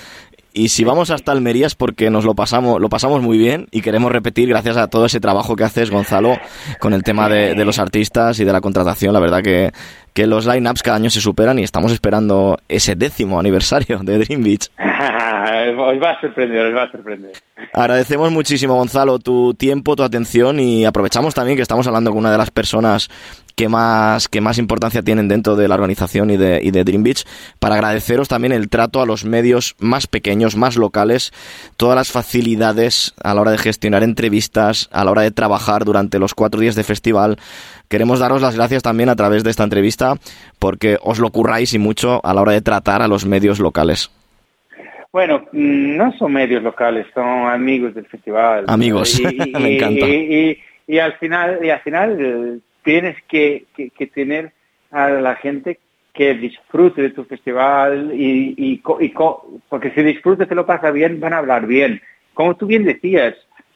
Y 0.56 0.68
si 0.68 0.84
vamos 0.84 1.10
hasta 1.10 1.32
Almería 1.32 1.66
es 1.66 1.74
porque 1.74 2.10
nos 2.10 2.24
lo 2.24 2.34
pasamos, 2.34 2.80
lo 2.80 2.88
pasamos 2.88 3.20
muy 3.22 3.36
bien 3.36 3.66
y 3.72 3.82
queremos 3.82 4.12
repetir 4.12 4.48
gracias 4.48 4.76
a 4.76 4.86
todo 4.86 5.04
ese 5.06 5.18
trabajo 5.18 5.56
que 5.56 5.64
haces, 5.64 5.90
Gonzalo, 5.90 6.38
con 6.78 6.94
el 6.94 7.02
tema 7.02 7.28
de, 7.28 7.54
de 7.54 7.64
los 7.64 7.80
artistas 7.80 8.38
y 8.38 8.44
de 8.44 8.52
la 8.52 8.60
contratación. 8.60 9.12
La 9.12 9.20
verdad 9.20 9.42
que, 9.42 9.72
que 10.14 10.26
los 10.28 10.46
line-ups 10.46 10.82
cada 10.82 10.96
año 10.96 11.10
se 11.10 11.20
superan 11.20 11.58
y 11.58 11.64
estamos 11.64 11.92
esperando 11.92 12.56
ese 12.68 12.94
décimo 12.94 13.38
aniversario 13.38 13.98
de 13.98 14.18
Dream 14.18 14.42
Beach. 14.44 14.70
os 14.78 16.02
va 16.02 16.10
a 16.12 16.20
sorprender, 16.20 16.66
os 16.66 16.74
va 16.74 16.84
a 16.84 16.90
sorprender. 16.90 17.32
Agradecemos 17.72 18.30
muchísimo, 18.30 18.76
Gonzalo, 18.76 19.18
tu 19.18 19.54
tiempo, 19.54 19.96
tu 19.96 20.04
atención 20.04 20.60
y 20.60 20.84
aprovechamos 20.84 21.34
también 21.34 21.56
que 21.56 21.62
estamos 21.62 21.86
hablando 21.88 22.10
con 22.10 22.20
una 22.20 22.30
de 22.30 22.38
las 22.38 22.52
personas 22.52 23.10
que 23.56 23.68
más, 23.68 24.28
que 24.28 24.40
más 24.40 24.58
importancia 24.58 25.02
tienen 25.02 25.28
dentro 25.28 25.56
de 25.56 25.68
la 25.68 25.74
organización 25.74 26.30
y 26.30 26.36
de, 26.36 26.60
y 26.62 26.70
de 26.70 26.84
Dream 26.84 27.02
Beach 27.02 27.24
para 27.58 27.76
agradeceros 27.76 28.28
también 28.28 28.52
el 28.52 28.68
trato 28.68 29.00
a 29.00 29.06
los 29.06 29.24
medios 29.24 29.76
más 29.78 30.06
pequeños, 30.06 30.56
más 30.56 30.76
locales, 30.76 31.32
todas 31.76 31.96
las 31.96 32.10
facilidades 32.10 33.14
a 33.22 33.34
la 33.34 33.40
hora 33.40 33.50
de 33.52 33.58
gestionar 33.58 34.02
entrevistas, 34.02 34.88
a 34.92 35.04
la 35.04 35.10
hora 35.10 35.22
de 35.22 35.30
trabajar 35.30 35.84
durante 35.84 36.18
los 36.18 36.34
cuatro 36.34 36.60
días 36.60 36.74
de 36.74 36.84
festival. 36.84 37.38
Queremos 37.88 38.18
daros 38.18 38.42
las 38.42 38.56
gracias 38.56 38.82
también 38.82 39.08
a 39.08 39.16
través 39.16 39.44
de 39.44 39.50
esta 39.50 39.64
entrevista 39.64 40.14
porque 40.58 40.96
os 41.02 41.18
lo 41.18 41.30
curráis 41.30 41.74
y 41.74 41.78
mucho 41.78 42.20
a 42.24 42.34
la 42.34 42.40
hora 42.42 42.52
de 42.52 42.62
tratar 42.62 43.02
a 43.02 43.08
los 43.08 43.26
medios 43.26 43.60
locales. 43.60 44.10
Bueno, 45.12 45.44
mm, 45.52 45.96
no 45.96 46.12
son 46.18 46.32
medios 46.32 46.62
locales, 46.62 47.06
son 47.14 47.24
amigos 47.48 47.94
del 47.94 48.06
festival. 48.06 48.64
Amigos, 48.68 49.20
me 49.58 49.76
encanta. 49.76 50.06
Y, 50.06 50.12
y- 50.50 50.58
y 50.86 50.98
al 50.98 51.14
final, 51.14 51.60
y 51.62 51.70
al 51.70 51.80
final 51.80 52.16
eh, 52.20 52.58
tienes 52.82 53.16
que, 53.28 53.64
que- 53.76 53.90
que 53.90 54.06
tener 54.06 54.52
a 54.90 55.08
la 55.08 55.36
gente 55.36 55.78
que 56.12 56.34
disfrute 56.34 57.00
de 57.02 57.10
tu 57.10 57.24
festival 57.24 58.10
y, 58.14 58.54
y 58.56 58.78
co- 58.78 59.00
y 59.00 59.10
co- 59.10 59.48
porque 59.68 59.90
si 59.92 60.02
disfruta 60.02 60.46
te 60.46 60.54
lo 60.54 60.66
pasa 60.66 60.90
bien, 60.90 61.20
van 61.20 61.32
a 61.32 61.38
hablar 61.38 61.66
bien. 61.66 62.02
Como 62.34 62.56
tú 62.56 62.66
bien 62.66 62.84
decías, 62.84 63.34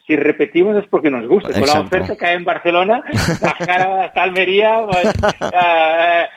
si 0.09 0.15
repetimos 0.15 0.75
es 0.75 0.87
porque 0.89 1.11
nos 1.11 1.27
gusta. 1.27 1.53
Con 1.53 1.67
la 1.67 1.81
oferta 1.81 2.15
que 2.15 2.25
hay 2.25 2.35
en 2.37 2.43
Barcelona, 2.43 3.03
bajar 3.41 3.81
hasta 4.01 4.23
Almería, 4.23 4.81
pues, 4.89 5.07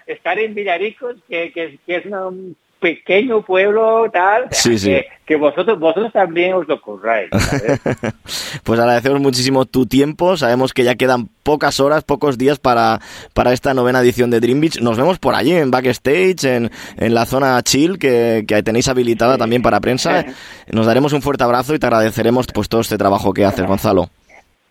estar 0.07 0.39
en 0.39 0.55
Villaricos, 0.55 1.16
que, 1.27 1.51
que, 1.53 1.79
que 1.87 1.97
es 1.97 2.05
una- 2.05 2.27
un 2.29 2.55
pequeño 2.83 3.43
pueblo, 3.43 4.11
tal, 4.12 4.49
Sí, 4.51 4.76
sí. 4.78 4.89
que, 4.91 5.07
que 5.24 5.37
vosotros 5.37 5.78
vosotros 5.78 6.12
también 6.12 6.53
os 6.53 6.68
lo 6.68 6.78
curráis. 6.83 7.30
¿sabes? 7.33 7.80
Pues 8.64 8.78
agradecemos 8.78 9.20
muchísimo 9.20 9.64
tu 9.64 9.87
tiempo. 9.87 10.37
Sabemos 10.37 10.74
que 10.74 10.85
ya 10.85 10.95
quedan 10.97 11.28
pocas 11.43 11.80
horas, 11.80 12.05
pocos 12.05 12.37
días 12.37 12.59
para, 12.59 13.01
para 13.33 13.53
esta 13.53 13.72
novena 13.72 14.01
edición 14.01 14.30
de 14.30 14.41
Dream 14.41 14.61
Beach. 14.61 14.80
Nos 14.80 14.99
vemos 14.99 15.18
por 15.18 15.35
allí, 15.35 15.53
en 15.53 15.70
backstage, 15.70 16.45
en, 16.45 16.70
en 16.99 17.14
la 17.14 17.24
zona 17.24 17.62
chill, 17.62 17.99
que, 17.99 18.45
que 18.47 18.62
tenéis 18.62 18.89
habilitada 18.89 19.39
también 19.39 19.62
para 19.62 19.80
prensa. 19.80 20.24
Nos 20.70 20.85
daremos 20.87 21.12
un 21.14 21.22
fuerte 21.22 21.45
abrazo 21.45 21.74
y 21.74 21.78
te 21.78 21.87
agradeceremos 21.87 22.47
pues 22.53 22.68
todo 22.68 22.80
este 22.83 22.99
trabajo 22.99 23.33
que 23.33 23.45
haces, 23.47 23.64
Gonzalo. 23.66 24.11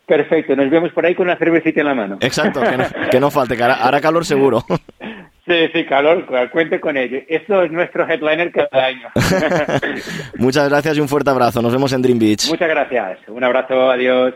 Perfecto, 0.08 0.56
nos 0.58 0.70
vemos 0.70 0.92
por 0.92 1.06
ahí 1.06 1.16
con 1.16 1.28
una 1.28 1.38
cervecita 1.38 1.80
en 1.80 1.88
la 1.88 1.94
mano. 1.96 2.18
Exacto, 2.20 2.60
que 2.60 2.76
no, 2.76 2.84
que 3.12 3.20
no 3.22 3.32
falte, 3.32 3.56
que 3.56 3.64
hará, 3.64 3.76
hará 3.76 4.02
calor 4.02 4.26
seguro. 4.26 4.66
Sí, 5.46 5.70
sí, 5.74 5.86
calor, 5.86 6.26
cuente 6.52 6.80
con 6.80 6.98
ello. 6.98 7.20
Esto 7.28 7.64
es 7.64 7.72
nuestro 7.72 8.08
headliner 8.08 8.52
cada 8.52 8.86
año. 8.86 9.10
Muchas 10.38 10.70
gracias 10.70 10.98
y 10.98 11.02
un 11.02 11.08
fuerte 11.08 11.32
abrazo. 11.32 11.62
Nos 11.62 11.74
vemos 11.74 11.92
en 11.94 12.02
Dream 12.04 12.20
Beach. 12.20 12.48
Muchas 12.48 12.70
gracias. 12.70 13.20
Un 13.28 13.44
abrazo, 13.44 13.90
adiós. 13.90 14.36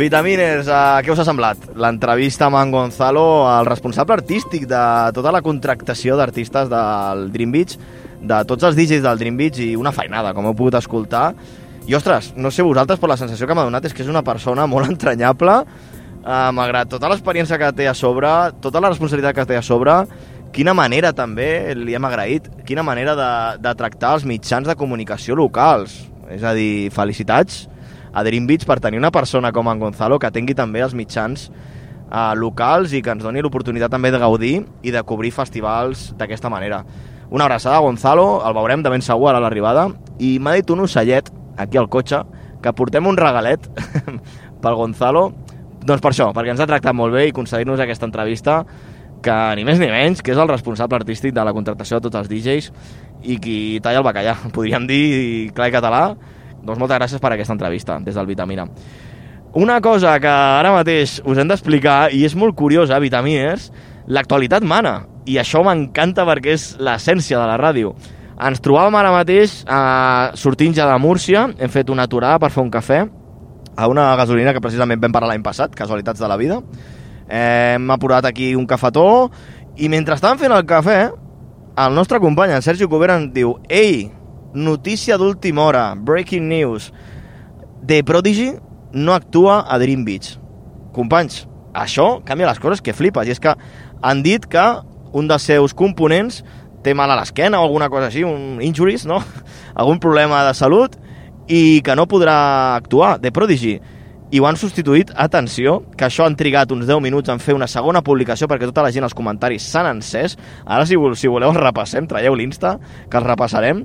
Vitamines, 0.00 0.64
uh, 0.64 1.02
què 1.04 1.10
us 1.12 1.18
ha 1.20 1.26
semblat? 1.28 1.66
L'entrevista 1.76 2.46
amb 2.46 2.56
en 2.56 2.70
Gonzalo, 2.72 3.22
el 3.50 3.66
responsable 3.68 4.14
artístic 4.16 4.62
de 4.68 4.82
tota 5.12 5.32
la 5.34 5.42
contractació 5.44 6.14
d'artistes 6.16 6.70
del 6.70 7.26
Dream 7.34 7.50
Beach, 7.52 7.74
de 8.16 8.38
tots 8.48 8.64
els 8.64 8.78
DJs 8.78 9.02
del 9.04 9.20
Dream 9.20 9.36
Beach 9.36 9.58
i 9.60 9.74
una 9.76 9.92
feinada, 9.92 10.32
com 10.32 10.46
heu 10.48 10.54
pogut 10.56 10.78
escoltar. 10.78 11.34
I, 11.84 11.92
ostres, 11.98 12.30
no 12.40 12.48
sé 12.48 12.64
vosaltres, 12.64 12.96
però 13.02 13.10
la 13.12 13.18
sensació 13.20 13.44
que 13.50 13.56
m'ha 13.58 13.66
donat 13.66 13.90
és 13.90 13.96
que 13.96 14.00
és 14.00 14.08
una 14.08 14.22
persona 14.24 14.64
molt 14.70 14.88
entranyable, 14.94 15.58
uh, 15.66 16.48
malgrat 16.56 16.88
tota 16.94 17.10
l'experiència 17.12 17.58
que 17.60 17.68
té 17.82 17.88
a 17.90 17.96
sobre, 17.98 18.30
tota 18.64 18.80
la 18.80 18.92
responsabilitat 18.94 19.36
que 19.36 19.46
té 19.50 19.58
a 19.60 19.64
sobre, 19.66 19.98
quina 20.56 20.72
manera 20.72 21.10
també, 21.12 21.74
li 21.76 21.98
hem 21.98 22.08
agraït, 22.08 22.48
quina 22.64 22.86
manera 22.86 23.18
de, 23.18 23.28
de 23.68 23.76
tractar 23.76 24.14
els 24.16 24.24
mitjans 24.24 24.70
de 24.70 24.78
comunicació 24.80 25.36
locals. 25.36 26.06
És 26.32 26.46
a 26.46 26.54
dir, 26.56 26.88
felicitats 26.94 27.66
a 28.12 28.24
Dream 28.26 28.46
Beach 28.46 28.66
per 28.66 28.80
tenir 28.80 28.98
una 28.98 29.12
persona 29.14 29.52
com 29.52 29.68
en 29.70 29.78
Gonzalo 29.78 30.18
que 30.18 30.30
tingui 30.34 30.56
també 30.58 30.82
els 30.84 30.94
mitjans 30.94 31.48
eh, 31.50 32.32
locals 32.36 32.94
i 32.94 33.02
que 33.02 33.14
ens 33.14 33.22
doni 33.24 33.42
l'oportunitat 33.42 33.92
també 33.92 34.10
de 34.10 34.20
gaudir 34.22 34.54
i 34.82 34.94
de 34.94 35.02
cobrir 35.06 35.32
festivals 35.34 36.10
d'aquesta 36.18 36.50
manera. 36.50 36.84
Una 37.30 37.46
abraçada 37.46 37.76
a 37.78 37.84
Gonzalo, 37.84 38.42
el 38.46 38.54
veurem 38.56 38.82
de 38.82 38.90
ben 38.90 39.02
segur 39.06 39.30
ara 39.30 39.38
a 39.38 39.44
l'arribada 39.44 39.88
i 40.18 40.38
m'ha 40.42 40.56
dit 40.58 40.70
un 40.70 40.82
ocellet 40.86 41.30
aquí 41.56 41.78
al 41.78 41.88
cotxe 41.88 42.24
que 42.60 42.72
portem 42.74 43.06
un 43.06 43.16
regalet 43.16 43.68
pel 44.62 44.76
Gonzalo 44.76 45.30
doncs 45.80 46.02
per 46.04 46.10
això, 46.12 46.28
perquè 46.36 46.52
ens 46.52 46.60
ha 46.60 46.68
tractat 46.68 46.96
molt 46.96 47.14
bé 47.14 47.28
i 47.28 47.36
concedir-nos 47.36 47.80
aquesta 47.80 48.04
entrevista 48.08 48.60
que 49.24 49.36
ni 49.56 49.64
més 49.68 49.78
ni 49.80 49.88
menys, 49.92 50.20
que 50.24 50.32
és 50.32 50.40
el 50.40 50.48
responsable 50.48 50.98
artístic 51.00 51.32
de 51.36 51.44
la 51.44 51.54
contractació 51.56 51.98
de 51.98 52.08
tots 52.08 52.20
els 52.20 52.28
DJs 52.28 52.70
i 53.28 53.36
qui 53.40 53.56
talla 53.84 54.00
el 54.00 54.06
bacallà, 54.06 54.36
podríem 54.56 54.86
dir 54.88 55.52
clar 55.56 55.70
i 55.70 55.74
català. 55.74 56.02
Doncs 56.64 56.78
moltes 56.78 56.98
gràcies 56.98 57.22
per 57.22 57.32
aquesta 57.34 57.56
entrevista 57.56 57.98
des 58.04 58.16
del 58.16 58.28
Vitamina. 58.28 58.66
Una 59.58 59.80
cosa 59.82 60.14
que 60.22 60.30
ara 60.30 60.70
mateix 60.70 61.18
us 61.26 61.38
hem 61.38 61.48
d'explicar, 61.50 62.12
i 62.14 62.22
és 62.24 62.36
molt 62.38 62.54
curiosa, 62.54 63.00
Vitamines, 63.02 63.70
l'actualitat 64.06 64.62
mana, 64.62 65.00
i 65.26 65.40
això 65.42 65.64
m'encanta 65.66 66.26
perquè 66.28 66.54
és 66.54 66.66
l'essència 66.78 67.40
de 67.40 67.48
la 67.48 67.56
ràdio. 67.58 67.94
Ens 68.40 68.62
trobàvem 68.62 68.94
ara 68.96 69.10
mateix 69.12 69.60
eh, 69.66 70.36
sortint 70.38 70.76
ja 70.76 70.86
de 70.88 71.00
Múrcia, 71.02 71.48
hem 71.58 71.72
fet 71.72 71.90
una 71.90 72.06
aturada 72.06 72.38
per 72.40 72.52
fer 72.54 72.62
un 72.62 72.70
cafè 72.70 73.00
a 73.76 73.88
una 73.88 74.14
gasolina 74.16 74.54
que 74.54 74.62
precisament 74.62 75.02
vam 75.02 75.12
parlar 75.12 75.32
l'any 75.32 75.42
passat, 75.44 75.74
casualitats 75.76 76.20
de 76.20 76.30
la 76.30 76.38
vida. 76.40 76.60
Eh, 77.28 77.74
hem 77.74 77.90
apurat 77.90 78.24
aquí 78.26 78.54
un 78.54 78.66
cafetó 78.70 79.30
i 79.76 79.90
mentre 79.90 80.16
estàvem 80.16 80.40
fent 80.40 80.54
el 80.54 80.66
cafè, 80.68 81.00
el 81.80 81.94
nostre 81.94 82.20
company, 82.20 82.54
en 82.54 82.62
Sergi 82.62 82.88
Covera, 82.90 83.18
ens 83.18 83.34
diu 83.34 83.54
Ei, 83.68 84.10
notícia 84.54 85.18
d'última 85.18 85.62
hora, 85.62 85.94
breaking 85.96 86.48
news. 86.48 86.92
The 87.86 88.02
Prodigy 88.04 88.54
no 88.92 89.14
actua 89.14 89.64
a 89.68 89.78
Dream 89.78 90.04
Beach. 90.04 90.36
Companys, 90.92 91.46
això 91.72 92.20
canvia 92.26 92.50
les 92.50 92.60
coses 92.60 92.82
que 92.82 92.94
flipes. 92.96 93.28
I 93.28 93.36
és 93.36 93.40
que 93.42 93.54
han 94.02 94.24
dit 94.26 94.46
que 94.50 94.64
un 95.12 95.30
dels 95.30 95.46
seus 95.46 95.74
components 95.74 96.42
té 96.84 96.94
mal 96.96 97.10
a 97.12 97.18
l'esquena 97.18 97.60
o 97.60 97.66
alguna 97.66 97.90
cosa 97.92 98.08
així, 98.08 98.24
un 98.24 98.60
injuries, 98.64 99.06
no? 99.06 99.20
Algun 99.80 100.00
problema 100.00 100.44
de 100.48 100.54
salut 100.56 100.96
i 101.50 101.80
que 101.84 101.96
no 101.96 102.08
podrà 102.08 102.76
actuar. 102.76 103.18
The 103.20 103.32
Prodigy 103.32 103.78
i 104.30 104.38
ho 104.38 104.44
han 104.46 104.54
substituït, 104.54 105.08
atenció, 105.18 105.80
que 105.98 106.06
això 106.06 106.22
han 106.22 106.36
trigat 106.38 106.70
uns 106.70 106.86
10 106.86 107.00
minuts 107.02 107.32
en 107.32 107.40
fer 107.42 107.56
una 107.56 107.66
segona 107.66 108.02
publicació 108.06 108.46
perquè 108.46 108.68
tota 108.68 108.84
la 108.86 108.92
gent 108.94 109.02
als 109.02 109.16
comentaris 109.18 109.64
s'han 109.72 109.88
encès. 109.90 110.36
Ara, 110.62 110.86
si, 110.86 110.94
si 111.18 111.30
voleu, 111.30 111.50
repassem, 111.56 112.06
traieu 112.06 112.36
l'Insta, 112.38 112.76
que 113.10 113.18
els 113.18 113.26
repassarem. 113.26 113.82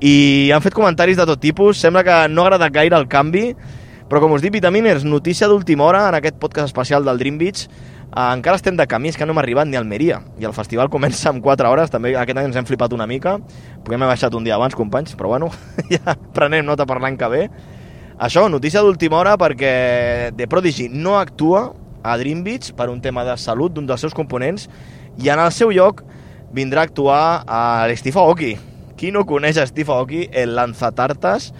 I 0.00 0.50
han 0.54 0.62
fet 0.62 0.76
comentaris 0.76 1.18
de 1.18 1.26
tot 1.26 1.40
tipus, 1.42 1.80
sembla 1.82 2.04
que 2.06 2.16
no 2.30 2.44
ha 2.44 2.46
agradat 2.46 2.74
gaire 2.74 2.94
el 2.94 3.08
canvi, 3.10 3.50
però 4.08 4.20
com 4.22 4.32
us 4.36 4.44
dic, 4.44 4.52
Vitaminers, 4.54 5.02
notícia 5.04 5.48
d'última 5.50 5.84
hora 5.84 6.04
en 6.08 6.16
aquest 6.16 6.38
podcast 6.38 6.70
especial 6.70 7.04
del 7.04 7.18
Dream 7.18 7.38
Beach, 7.40 7.64
eh, 7.66 8.28
encara 8.30 8.56
estem 8.56 8.78
de 8.78 8.86
camí, 8.86 9.10
és 9.10 9.18
que 9.18 9.26
no 9.26 9.34
hem 9.34 9.40
arribat 9.42 9.66
ni 9.66 9.74
a 9.74 9.82
Almeria, 9.82 10.20
i 10.38 10.46
el 10.46 10.54
festival 10.54 10.88
comença 10.94 11.32
en 11.34 11.42
4 11.42 11.68
hores, 11.68 11.90
també 11.90 12.14
aquest 12.14 12.38
any 12.38 12.46
ens 12.52 12.60
hem 12.60 12.68
flipat 12.68 12.94
una 12.94 13.08
mica, 13.10 13.40
podem 13.82 14.06
haver 14.06 14.14
baixat 14.14 14.38
un 14.38 14.46
dia 14.46 14.54
abans, 14.54 14.78
companys, 14.78 15.18
però 15.18 15.34
bueno, 15.34 15.50
ja 15.90 16.14
prenem 16.34 16.64
nota 16.64 16.86
per 16.86 17.00
l'any 17.02 17.18
que 17.18 17.32
ve. 17.34 17.42
Això, 18.18 18.46
notícia 18.50 18.80
d'última 18.82 19.18
hora 19.18 19.34
perquè 19.38 20.30
The 20.38 20.46
Prodigy 20.46 20.88
no 20.90 21.18
actua 21.18 21.72
a 22.06 22.16
Dream 22.18 22.46
Beach 22.46 22.72
per 22.78 22.88
un 22.88 23.02
tema 23.02 23.26
de 23.26 23.36
salut 23.36 23.74
d'un 23.74 23.86
dels 23.86 24.00
seus 24.00 24.14
components 24.14 24.70
i 25.18 25.30
en 25.30 25.42
el 25.42 25.50
seu 25.54 25.74
lloc 25.74 26.02
vindrà 26.54 26.86
a 26.86 26.90
actuar 26.90 27.22
a 27.46 27.62
l'Steve 27.90 28.22
Aoki. 28.22 28.56
Qui 28.98 29.12
no 29.14 29.22
coneix 29.26 29.60
Steve 29.70 29.94
Aoki, 29.94 30.24
el 30.34 30.56
lanzatartes, 30.58 31.52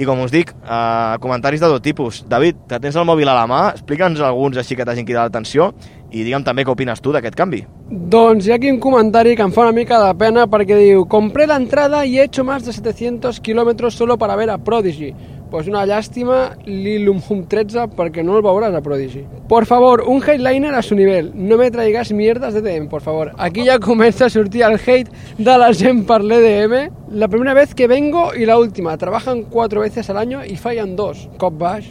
i 0.00 0.06
com 0.08 0.22
us 0.24 0.32
dic, 0.32 0.50
eh, 0.50 1.16
comentaris 1.20 1.60
de 1.60 1.68
tot 1.68 1.82
tipus. 1.84 2.22
David, 2.28 2.64
que 2.68 2.80
tens 2.80 2.96
el 2.96 3.06
mòbil 3.06 3.28
a 3.28 3.36
la 3.36 3.46
mà, 3.46 3.60
explica'ns 3.76 4.20
alguns 4.20 4.56
així 4.58 4.74
que 4.74 4.86
t'hagin 4.88 5.06
cridat 5.06 5.28
l'atenció 5.28 5.72
i 6.10 6.24
digue'm 6.24 6.44
també 6.44 6.64
què 6.64 6.72
opines 6.72 7.00
tu 7.00 7.12
d'aquest 7.12 7.36
canvi. 7.36 7.62
Doncs 7.90 8.46
hi 8.46 8.52
ha 8.52 8.56
aquí 8.56 8.70
un 8.72 8.80
comentari 8.80 9.36
que 9.36 9.44
em 9.44 9.52
fa 9.52 9.66
una 9.66 9.76
mica 9.76 10.00
de 10.00 10.14
pena 10.18 10.46
perquè 10.48 10.78
diu 10.78 11.06
Compré 11.06 11.46
la 11.46 11.56
entrada 11.56 12.04
y 12.06 12.18
he 12.18 12.24
hecho 12.24 12.44
más 12.44 12.64
de 12.64 12.72
700 12.72 13.40
kilómetros 13.40 13.94
solo 13.94 14.18
para 14.18 14.36
ver 14.36 14.50
a 14.50 14.58
Prodigy. 14.58 15.14
Pues 15.52 15.66
una 15.68 15.82
llàstima 15.84 16.54
Lilum 16.64 17.18
Hum 17.28 17.42
13 17.44 17.90
perquè 17.92 18.22
no 18.24 18.38
el 18.38 18.42
veuràs 18.42 18.72
a 18.72 18.80
Prodigy. 18.80 19.26
Por 19.50 19.66
favor, 19.68 20.00
un 20.08 20.22
headliner 20.24 20.72
a 20.74 20.80
su 20.80 20.96
nivel. 20.96 21.28
No 21.34 21.58
me 21.58 21.70
traigas 21.70 22.10
mierdas 22.10 22.54
de 22.54 22.62
DM, 22.62 22.88
por 22.88 23.02
favor. 23.02 23.34
Aquí 23.36 23.66
ya 23.66 23.78
comença 23.78 24.24
a 24.24 24.30
sortir 24.30 24.62
el 24.62 24.80
hate 24.80 25.12
de 25.36 25.58
la 25.58 25.68
gent 25.74 26.06
per 26.08 26.22
l'EDM. 26.24 26.88
La 27.10 27.28
primera 27.28 27.52
vez 27.52 27.74
que 27.74 27.86
vengo 27.86 28.34
y 28.34 28.46
la 28.46 28.56
última. 28.56 28.96
Trabajan 28.96 29.42
cuatro 29.42 29.82
veces 29.82 30.08
al 30.08 30.16
año 30.16 30.42
y 30.42 30.56
fallan 30.56 30.96
dos. 30.96 31.28
Cop 31.36 31.58
baix, 31.58 31.84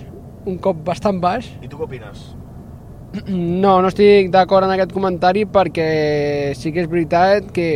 un 0.47 0.57
cop 0.57 0.84
bastant 0.84 1.22
baix. 1.22 1.53
I 1.62 1.70
tu 1.70 1.78
què 1.78 1.86
opines? 1.86 2.32
No, 3.30 3.78
no 3.78 3.93
estic 3.93 4.34
d'acord 4.34 4.66
en 4.66 4.74
aquest 4.74 4.89
comentari 4.89 5.45
perquè 5.45 6.55
sí 6.57 6.74
que 6.74 6.82
és 6.82 6.89
veritat 6.89 7.53
que 7.53 7.76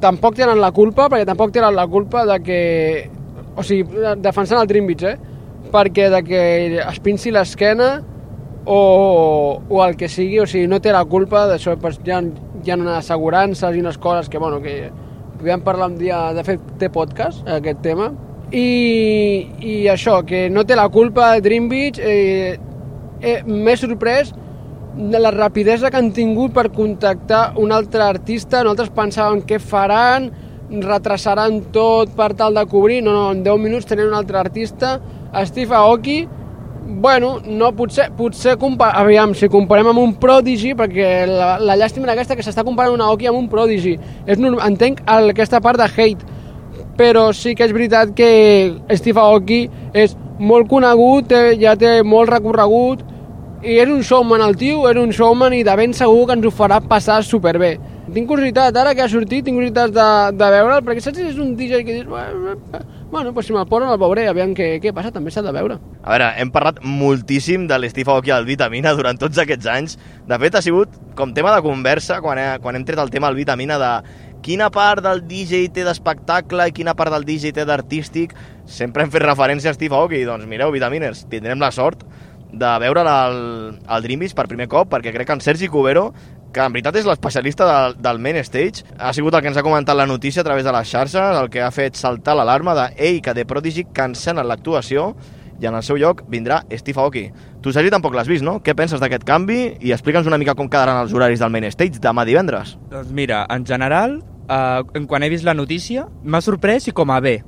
tampoc 0.00 0.40
tenen 0.40 0.56
la 0.56 0.72
culpa, 0.72 1.10
perquè 1.12 1.28
tampoc 1.28 1.52
tenen 1.52 1.76
la 1.76 1.84
culpa 1.86 2.24
de 2.24 2.40
que... 2.40 2.60
O 3.56 3.64
sigui, 3.66 3.84
defensant 4.22 4.60
el 4.60 4.86
Beach, 4.86 5.04
eh? 5.04 5.16
Perquè 5.70 6.08
de 6.10 6.22
que 6.24 6.42
es 6.80 7.00
pinci 7.00 7.30
l'esquena 7.30 8.00
o, 8.64 9.60
o 9.68 9.84
el 9.84 9.96
que 9.96 10.08
sigui, 10.08 10.40
o 10.40 10.46
sigui, 10.46 10.66
no 10.68 10.80
té 10.80 10.92
la 10.92 11.04
culpa 11.04 11.46
d'això, 11.48 11.76
hi, 11.76 12.10
ha, 12.10 12.20
hi 12.64 12.70
ha 12.70 12.78
unes 12.78 12.96
assegurances 12.96 13.76
i 13.76 13.80
unes 13.80 13.98
coses 13.98 14.28
que, 14.28 14.38
bueno, 14.38 14.60
que 14.60 14.90
podem 15.38 15.62
parlar 15.64 15.90
un 15.90 15.98
dia, 15.98 16.32
de 16.36 16.44
fet, 16.44 16.60
té 16.78 16.90
podcast, 16.92 17.46
aquest 17.48 17.80
tema, 17.84 18.10
i, 18.52 19.46
i 19.62 19.74
això, 19.88 20.20
que 20.26 20.48
no 20.50 20.64
té 20.66 20.76
la 20.76 20.88
culpa 20.92 21.32
de 21.34 21.44
Dream 21.44 21.68
Beach, 21.70 22.00
eh, 22.02 22.58
eh, 23.20 23.40
m'he 23.46 23.76
sorprès 23.78 24.34
de 24.96 25.20
la 25.22 25.30
rapidesa 25.30 25.90
que 25.90 26.00
han 26.00 26.10
tingut 26.12 26.52
per 26.52 26.68
contactar 26.74 27.54
un 27.62 27.72
altre 27.72 28.02
artista, 28.02 28.64
nosaltres 28.64 28.90
pensàvem 28.96 29.44
què 29.46 29.60
faran, 29.62 30.30
retrasaran 30.70 31.60
tot 31.74 32.12
per 32.16 32.32
tal 32.38 32.54
de 32.54 32.66
cobrir, 32.70 33.00
no, 33.02 33.12
no, 33.12 33.30
en 33.34 33.42
10 33.42 33.58
minuts 33.58 33.88
tenen 33.90 34.08
un 34.08 34.14
altre 34.14 34.38
artista, 34.38 34.98
Steve 35.46 35.74
Aoki, 35.74 36.22
bueno, 36.86 37.38
no, 37.44 37.72
potser, 37.76 38.10
potser 38.16 38.56
compa 38.58 38.90
aviam, 38.98 39.34
si 39.34 39.48
comparem 39.50 39.90
amb 39.90 40.02
un 40.02 40.14
Prodigy, 40.20 40.72
perquè 40.78 41.10
la, 41.28 41.52
la 41.62 41.76
llàstima 41.78 42.08
era 42.08 42.16
aquesta 42.16 42.36
que 42.38 42.46
s'està 42.46 42.64
comparant 42.66 42.94
un 42.94 43.04
Aoki 43.04 43.28
amb 43.30 43.38
un 43.38 43.48
Prodigy, 43.50 43.96
és 44.26 44.38
normal, 44.38 44.64
entenc 44.70 45.02
el, 45.06 45.34
aquesta 45.34 45.60
part 45.62 45.80
de 45.80 45.88
hate, 45.90 46.38
però 46.98 47.30
sí 47.36 47.54
que 47.56 47.66
és 47.66 47.74
veritat 47.74 48.14
que 48.16 48.30
Steve 48.98 49.22
Aoki 49.22 49.64
és 49.94 50.16
molt 50.40 50.68
conegut, 50.70 51.28
té, 51.30 51.56
ja 51.60 51.76
té 51.78 52.00
molt 52.06 52.30
recorregut, 52.32 53.04
i 53.60 53.76
és 53.76 53.90
un 53.92 54.02
showman 54.06 54.42
el 54.44 54.56
tio, 54.56 54.86
és 54.88 54.96
un 54.96 55.12
showman 55.12 55.52
i 55.52 55.64
de 55.66 55.74
ben 55.76 55.92
segur 55.96 56.26
que 56.26 56.38
ens 56.38 56.46
ho 56.48 56.52
farà 56.54 56.80
passar 56.80 57.20
superbé. 57.26 57.74
Tinc 58.10 58.26
curiositat, 58.26 58.74
ara 58.74 58.94
que 58.96 59.04
ha 59.04 59.10
sortit, 59.10 59.44
tinc 59.46 59.54
curiositat 59.54 59.92
de, 59.94 60.06
de 60.34 60.46
veure'l, 60.54 60.80
perquè 60.86 61.02
saps 61.04 61.20
si 61.20 61.28
és 61.30 61.36
un 61.38 61.52
DJ 61.58 61.84
que 61.86 61.94
dius, 61.94 62.08
bueno, 63.10 63.32
pues 63.34 63.46
si 63.46 63.54
me'l 63.54 63.68
posen 63.70 63.90
el 63.92 64.00
veuré, 64.02 64.24
aviam 64.30 64.54
què, 64.56 64.72
què 64.82 64.90
passa, 64.96 65.12
també 65.14 65.30
s'ha 65.30 65.44
de 65.46 65.52
veure. 65.54 65.76
A 66.02 66.16
veure, 66.16 66.30
hem 66.42 66.50
parlat 66.50 66.80
moltíssim 66.82 67.68
de 67.70 67.78
l'Steve 67.78 68.10
Aoki 68.10 68.32
al 68.34 68.48
Vitamina 68.48 68.96
durant 68.98 69.20
tots 69.20 69.38
aquests 69.38 69.68
anys. 69.70 69.94
De 70.26 70.38
fet, 70.42 70.58
ha 70.58 70.64
sigut 70.64 70.96
com 71.18 71.34
tema 71.36 71.54
de 71.54 71.62
conversa 71.62 72.18
quan, 72.24 72.40
he, 72.40 72.48
quan 72.64 72.78
hem 72.78 72.88
tret 72.88 72.98
el 72.98 73.12
tema 73.14 73.30
al 73.30 73.38
Vitamina 73.38 73.78
de 73.78 73.92
quina 74.42 74.70
part 74.74 75.04
del 75.04 75.22
DJ 75.28 75.68
té 75.74 75.84
d'espectacle 75.86 76.66
i 76.66 76.74
quina 76.74 76.96
part 76.98 77.14
del 77.14 77.28
DJ 77.28 77.54
té 77.54 77.66
d'artístic. 77.68 78.34
Sempre 78.66 79.04
hem 79.04 79.14
fet 79.14 79.22
referència 79.26 79.70
a 79.70 79.76
Steve 79.76 79.94
Aoki. 79.94 80.24
Doncs 80.26 80.50
mireu, 80.50 80.74
Vitaminers, 80.74 81.26
tindrem 81.30 81.62
la 81.62 81.70
sort 81.74 82.02
de 82.50 82.70
veure 82.82 83.04
al, 83.06 83.40
al 83.86 84.02
Dream 84.02 84.24
Beach 84.24 84.34
per 84.34 84.48
primer 84.50 84.66
cop, 84.70 84.88
perquè 84.90 85.12
crec 85.14 85.28
que 85.28 85.36
en 85.38 85.44
Sergi 85.44 85.68
Cubero, 85.70 86.08
que 86.52 86.62
en 86.64 86.72
veritat 86.74 86.96
és 87.00 87.08
l'especialista 87.08 87.66
del, 87.68 87.98
del 88.02 88.22
main 88.22 88.38
stage, 88.44 88.84
ha 88.98 89.12
sigut 89.16 89.34
el 89.34 89.42
que 89.42 89.50
ens 89.52 89.58
ha 89.60 89.66
comentat 89.66 89.98
la 89.98 90.08
notícia 90.10 90.42
a 90.42 90.46
través 90.46 90.66
de 90.66 90.72
les 90.74 90.88
xarxes, 90.88 91.36
el 91.40 91.50
que 91.50 91.62
ha 91.62 91.70
fet 91.74 91.98
saltar 91.98 92.36
l'alarma 92.38 92.74
de 92.78 92.88
ei, 92.98 93.20
que 93.22 93.34
The 93.36 93.46
Prodigy 93.46 93.86
cancelen 93.94 94.48
l'actuació 94.48 95.12
i 95.60 95.68
en 95.68 95.76
el 95.76 95.84
seu 95.84 95.98
lloc 96.00 96.24
vindrà 96.32 96.62
Steve 96.72 97.00
Aoki. 97.00 97.26
Tu, 97.60 97.72
Sergi, 97.72 97.92
tampoc 97.92 98.16
l'has 98.16 98.28
vist, 98.30 98.44
no? 98.46 98.58
Què 98.64 98.74
penses 98.76 99.00
d'aquest 99.02 99.26
canvi? 99.28 99.60
I 99.84 99.92
explica'ns 99.92 100.28
una 100.28 100.38
mica 100.40 100.56
com 100.56 100.70
quedaran 100.72 101.02
els 101.02 101.12
horaris 101.12 101.42
del 101.42 101.52
main 101.52 101.68
stage 101.68 102.00
demà 102.00 102.24
divendres. 102.24 102.78
Doncs 102.90 103.12
mira, 103.12 103.44
en 103.52 103.66
general, 103.68 104.20
eh, 104.48 105.04
quan 105.06 105.22
he 105.22 105.28
vist 105.28 105.44
la 105.44 105.54
notícia, 105.54 106.06
m'ha 106.24 106.40
sorprès 106.40 106.88
i 106.88 106.96
com 106.96 107.12
a 107.12 107.20
bé. 107.20 107.40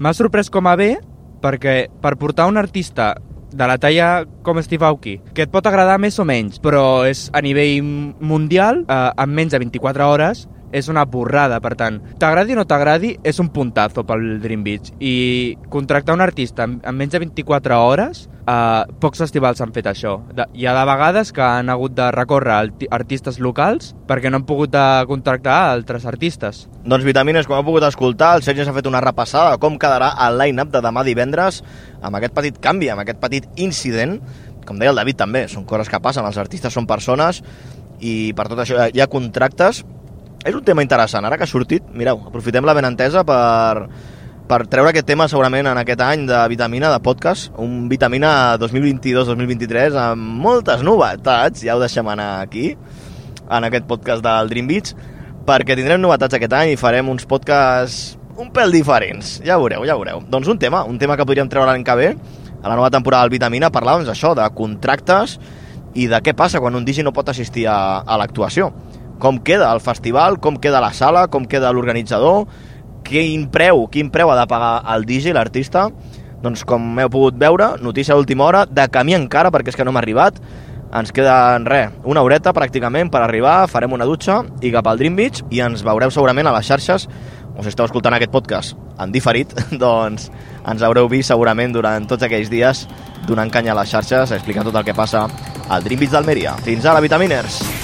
M'ha 0.00 0.14
sorprès 0.16 0.50
com 0.50 0.66
a 0.66 0.74
bé 0.76 0.96
perquè 1.40 1.88
per 2.02 2.16
portar 2.20 2.48
un 2.50 2.58
artista 2.60 3.14
de 3.52 3.66
la 3.66 3.78
talla 3.78 4.24
com 4.46 4.60
Steve 4.62 4.86
Aoki, 4.86 5.18
que 5.34 5.46
et 5.46 5.52
pot 5.52 5.66
agradar 5.66 5.98
més 6.02 6.18
o 6.18 6.26
menys, 6.28 6.60
però 6.62 7.02
és 7.08 7.28
a 7.34 7.42
nivell 7.44 7.82
mundial, 8.20 8.84
eh, 8.86 9.10
en 9.16 9.36
menys 9.36 9.52
de 9.54 9.62
24 9.62 10.08
hores, 10.08 10.46
és 10.72 10.88
una 10.88 11.04
borrada, 11.04 11.60
per 11.62 11.74
tant, 11.78 12.00
t'agradi 12.20 12.54
o 12.54 12.60
no 12.60 12.66
t'agradi, 12.68 13.14
és 13.26 13.40
un 13.42 13.50
puntazo 13.54 14.04
pel 14.06 14.38
Dream 14.42 14.64
Beach. 14.66 14.92
I 15.00 15.56
contractar 15.70 16.14
un 16.14 16.24
artista 16.24 16.66
en, 16.68 16.80
en 16.84 16.96
menys 16.96 17.14
de 17.14 17.22
24 17.24 17.78
hores, 17.84 18.26
eh, 18.46 18.82
pocs 19.02 19.22
festivals 19.24 19.60
han 19.60 19.72
fet 19.74 19.88
això. 19.90 20.16
De, 20.36 20.46
hi 20.54 20.66
ha 20.66 20.74
de 20.76 20.84
vegades 20.88 21.32
que 21.36 21.44
han 21.44 21.70
hagut 21.72 21.94
de 21.96 22.10
recórrer 22.14 22.58
artistes 22.90 23.40
locals 23.42 23.94
perquè 24.08 24.30
no 24.30 24.40
han 24.40 24.46
pogut 24.48 24.72
de 24.74 24.84
contractar 25.10 25.58
altres 25.70 26.06
artistes. 26.08 26.66
Doncs, 26.84 27.06
Vitamines, 27.06 27.48
com 27.48 27.58
heu 27.58 27.66
pogut 27.66 27.86
escoltar, 27.86 28.34
el 28.38 28.46
Sergi 28.46 28.66
s'ha 28.66 28.76
fet 28.76 28.88
una 28.90 29.02
repassada 29.04 29.58
com 29.62 29.78
quedarà 29.80 30.12
el 30.26 30.38
line-up 30.40 30.72
de 30.74 30.84
demà 30.84 31.04
divendres 31.06 31.62
amb 32.00 32.16
aquest 32.18 32.36
petit 32.36 32.62
canvi, 32.62 32.90
amb 32.90 33.04
aquest 33.04 33.20
petit 33.22 33.48
incident. 33.60 34.18
Com 34.66 34.78
deia 34.78 34.92
el 34.92 34.98
David 35.00 35.18
també, 35.18 35.46
són 35.48 35.66
coses 35.66 35.88
que 35.90 36.00
passen, 36.02 36.26
els 36.26 36.38
artistes 36.38 36.74
són 36.74 36.86
persones 36.86 37.42
i 38.00 38.32
per 38.36 38.46
tot 38.48 38.62
això 38.62 38.86
hi 38.88 39.00
ha 39.02 39.10
contractes 39.12 39.82
és 40.44 40.54
un 40.56 40.64
tema 40.64 40.82
interessant, 40.84 41.26
ara 41.26 41.36
que 41.36 41.44
ha 41.44 41.50
sortit, 41.50 41.84
mireu, 41.92 42.22
aprofitem 42.30 42.64
la 42.64 42.74
benentesa 42.76 43.22
per, 43.28 43.86
per 44.48 44.62
treure 44.72 44.88
aquest 44.88 45.08
tema 45.10 45.26
segurament 45.28 45.68
en 45.68 45.80
aquest 45.82 46.00
any 46.00 46.24
de 46.30 46.38
Vitamina, 46.48 46.88
de 46.94 47.00
podcast, 47.04 47.50
un 47.60 47.90
Vitamina 47.90 48.56
2022-2023 48.62 49.98
amb 50.00 50.40
moltes 50.46 50.84
novetats, 50.86 51.66
ja 51.66 51.76
ho 51.76 51.82
deixem 51.82 52.08
anar 52.08 52.30
aquí, 52.40 52.72
en 53.50 53.68
aquest 53.68 53.84
podcast 53.90 54.24
del 54.24 54.48
Dream 54.48 54.70
Beach, 54.70 54.94
perquè 55.44 55.76
tindrem 55.76 56.00
novetats 56.00 56.38
aquest 56.38 56.56
any 56.56 56.72
i 56.72 56.80
farem 56.80 57.12
uns 57.12 57.28
podcasts 57.28 58.16
un 58.40 58.48
pèl 58.54 58.72
diferents, 58.72 59.38
ja 59.44 59.58
veureu, 59.60 59.84
ja 59.84 59.98
veureu. 59.98 60.22
Doncs 60.32 60.48
un 60.48 60.56
tema, 60.56 60.86
un 60.88 60.96
tema 60.96 61.18
que 61.18 61.26
podríem 61.28 61.50
treure 61.52 61.68
l'any 61.68 61.84
que 61.84 61.96
ve, 61.98 62.14
a 62.62 62.68
la 62.68 62.76
nova 62.78 62.88
temporada 62.88 63.26
del 63.26 63.34
Vitamina, 63.36 63.68
parlàvem 63.68 64.08
d'això, 64.08 64.32
de 64.38 64.46
contractes 64.56 65.36
i 65.92 66.06
de 66.08 66.20
què 66.24 66.32
passa 66.32 66.62
quan 66.62 66.78
un 66.78 66.86
DJ 66.86 67.04
no 67.04 67.12
pot 67.12 67.28
assistir 67.28 67.66
a, 67.68 68.00
a 68.00 68.16
l'actuació 68.16 68.70
com 69.20 69.38
queda 69.44 69.68
el 69.70 69.82
festival, 69.84 70.40
com 70.40 70.56
queda 70.58 70.80
la 70.82 70.94
sala, 70.96 71.28
com 71.30 71.46
queda 71.46 71.70
l'organitzador, 71.70 72.48
quin 73.06 73.46
preu, 73.52 73.86
quin 73.92 74.10
preu 74.10 74.32
ha 74.32 74.40
de 74.40 74.48
pagar 74.50 74.80
el 74.96 75.06
DJ, 75.06 75.36
l'artista. 75.36 75.88
Doncs 76.40 76.64
com 76.64 76.96
heu 76.98 77.12
pogut 77.12 77.36
veure, 77.36 77.74
notícia 77.84 78.16
d'última 78.16 78.46
hora, 78.48 78.64
de 78.66 78.88
camí 78.88 79.14
encara, 79.14 79.52
perquè 79.52 79.70
és 79.70 79.76
que 79.76 79.84
no 79.84 79.92
hem 79.92 80.00
arribat, 80.00 80.40
ens 80.96 81.12
queda, 81.14 81.34
res, 81.68 81.92
una 82.08 82.24
horeta 82.24 82.54
pràcticament 82.56 83.12
per 83.12 83.20
arribar, 83.22 83.68
farem 83.70 83.92
una 83.94 84.08
dutxa 84.08 84.40
i 84.64 84.72
cap 84.74 84.88
al 84.90 84.98
Dream 84.98 85.20
Beach 85.20 85.44
i 85.52 85.60
ens 85.62 85.84
veureu 85.86 86.10
segurament 86.10 86.48
a 86.50 86.54
les 86.56 86.66
xarxes 86.66 87.06
us 87.60 87.68
esteu 87.68 87.86
escoltant 87.86 88.16
aquest 88.16 88.32
podcast 88.32 88.78
en 89.00 89.12
diferit, 89.12 89.52
doncs 89.84 90.30
ens 90.64 90.86
haureu 90.86 91.10
vist 91.12 91.32
segurament 91.32 91.76
durant 91.76 92.08
tots 92.10 92.26
aquells 92.26 92.50
dies 92.52 92.86
donant 93.28 93.52
canya 93.52 93.74
a 93.76 93.80
les 93.82 93.92
xarxes, 93.92 94.32
explicant 94.36 94.66
tot 94.66 94.80
el 94.80 94.88
que 94.88 94.96
passa 94.96 95.26
al 95.68 95.86
Dream 95.86 96.02
Beach 96.02 96.16
d'Almeria. 96.16 96.56
Fins 96.66 96.88
ara, 96.88 97.04
Vitaminers! 97.04 97.79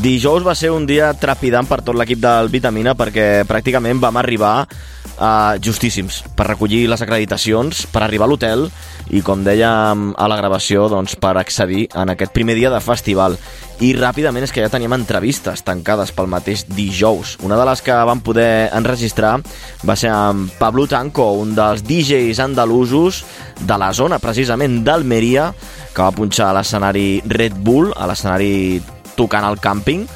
Dijous 0.00 0.40
va 0.40 0.54
ser 0.56 0.70
un 0.72 0.86
dia 0.88 1.10
trepidant 1.12 1.66
per 1.68 1.82
tot 1.84 1.92
l'equip 1.98 2.22
del 2.22 2.48
Vitamina 2.48 2.94
perquè 2.96 3.42
pràcticament 3.44 3.98
vam 4.00 4.16
arribar 4.16 4.62
uh, 4.64 5.58
justíssims 5.60 6.22
per 6.32 6.46
recollir 6.48 6.86
les 6.88 7.02
acreditacions, 7.04 7.82
per 7.92 8.00
arribar 8.06 8.24
a 8.24 8.30
l'hotel 8.30 8.62
i, 9.10 9.20
com 9.20 9.42
dèiem 9.44 10.06
a 10.16 10.28
la 10.32 10.38
gravació, 10.40 10.86
doncs, 10.88 11.18
per 11.20 11.34
accedir 11.36 11.82
en 11.92 12.14
aquest 12.14 12.32
primer 12.32 12.56
dia 12.56 12.70
de 12.72 12.78
festival. 12.80 13.36
I 13.84 13.90
ràpidament 13.98 14.46
és 14.46 14.54
que 14.56 14.64
ja 14.64 14.70
teníem 14.72 14.94
entrevistes 14.96 15.60
tancades 15.66 16.14
pel 16.16 16.30
mateix 16.32 16.62
dijous. 16.70 17.34
Una 17.44 17.58
de 17.60 17.66
les 17.68 17.84
que 17.84 17.96
vam 18.08 18.22
poder 18.24 18.70
enregistrar 18.72 19.34
va 19.84 19.98
ser 20.00 20.14
amb 20.14 20.54
Pablo 20.56 20.86
Tanco, 20.88 21.34
un 21.42 21.52
dels 21.58 21.84
DJs 21.84 22.40
andalusos 22.46 23.20
de 23.60 23.76
la 23.76 23.92
zona, 23.92 24.16
precisament 24.16 24.80
d'Almeria, 24.80 25.50
que 25.92 26.00
va 26.00 26.16
punxar 26.16 26.48
a 26.48 26.56
l'escenari 26.56 27.20
Red 27.28 27.60
Bull, 27.60 27.92
a 27.92 28.08
l'escenari 28.08 28.80
tocant 29.20 29.44
al 29.44 29.60
càmping, 29.60 30.08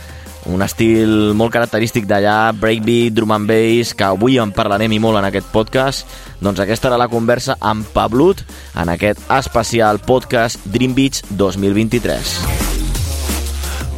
un 0.52 0.60
estil 0.64 1.32
molt 1.36 1.52
característic 1.54 2.04
d'allà, 2.08 2.52
breakbeat, 2.56 3.14
drum 3.16 3.32
and 3.36 3.48
bass, 3.48 3.94
que 3.96 4.04
avui 4.04 4.36
en 4.40 4.52
parlarem 4.52 4.92
i 4.92 5.00
molt 5.00 5.20
en 5.20 5.28
aquest 5.28 5.48
podcast. 5.52 6.08
Doncs 6.44 6.60
aquesta 6.64 6.90
era 6.90 7.00
la 7.00 7.08
conversa 7.12 7.56
amb 7.60 7.86
Pablut 7.94 8.42
en 8.80 8.92
aquest 8.92 9.22
especial 9.38 10.00
podcast 10.04 10.60
Dream 10.68 10.94
Beach 10.96 11.22
2023. 11.30 12.34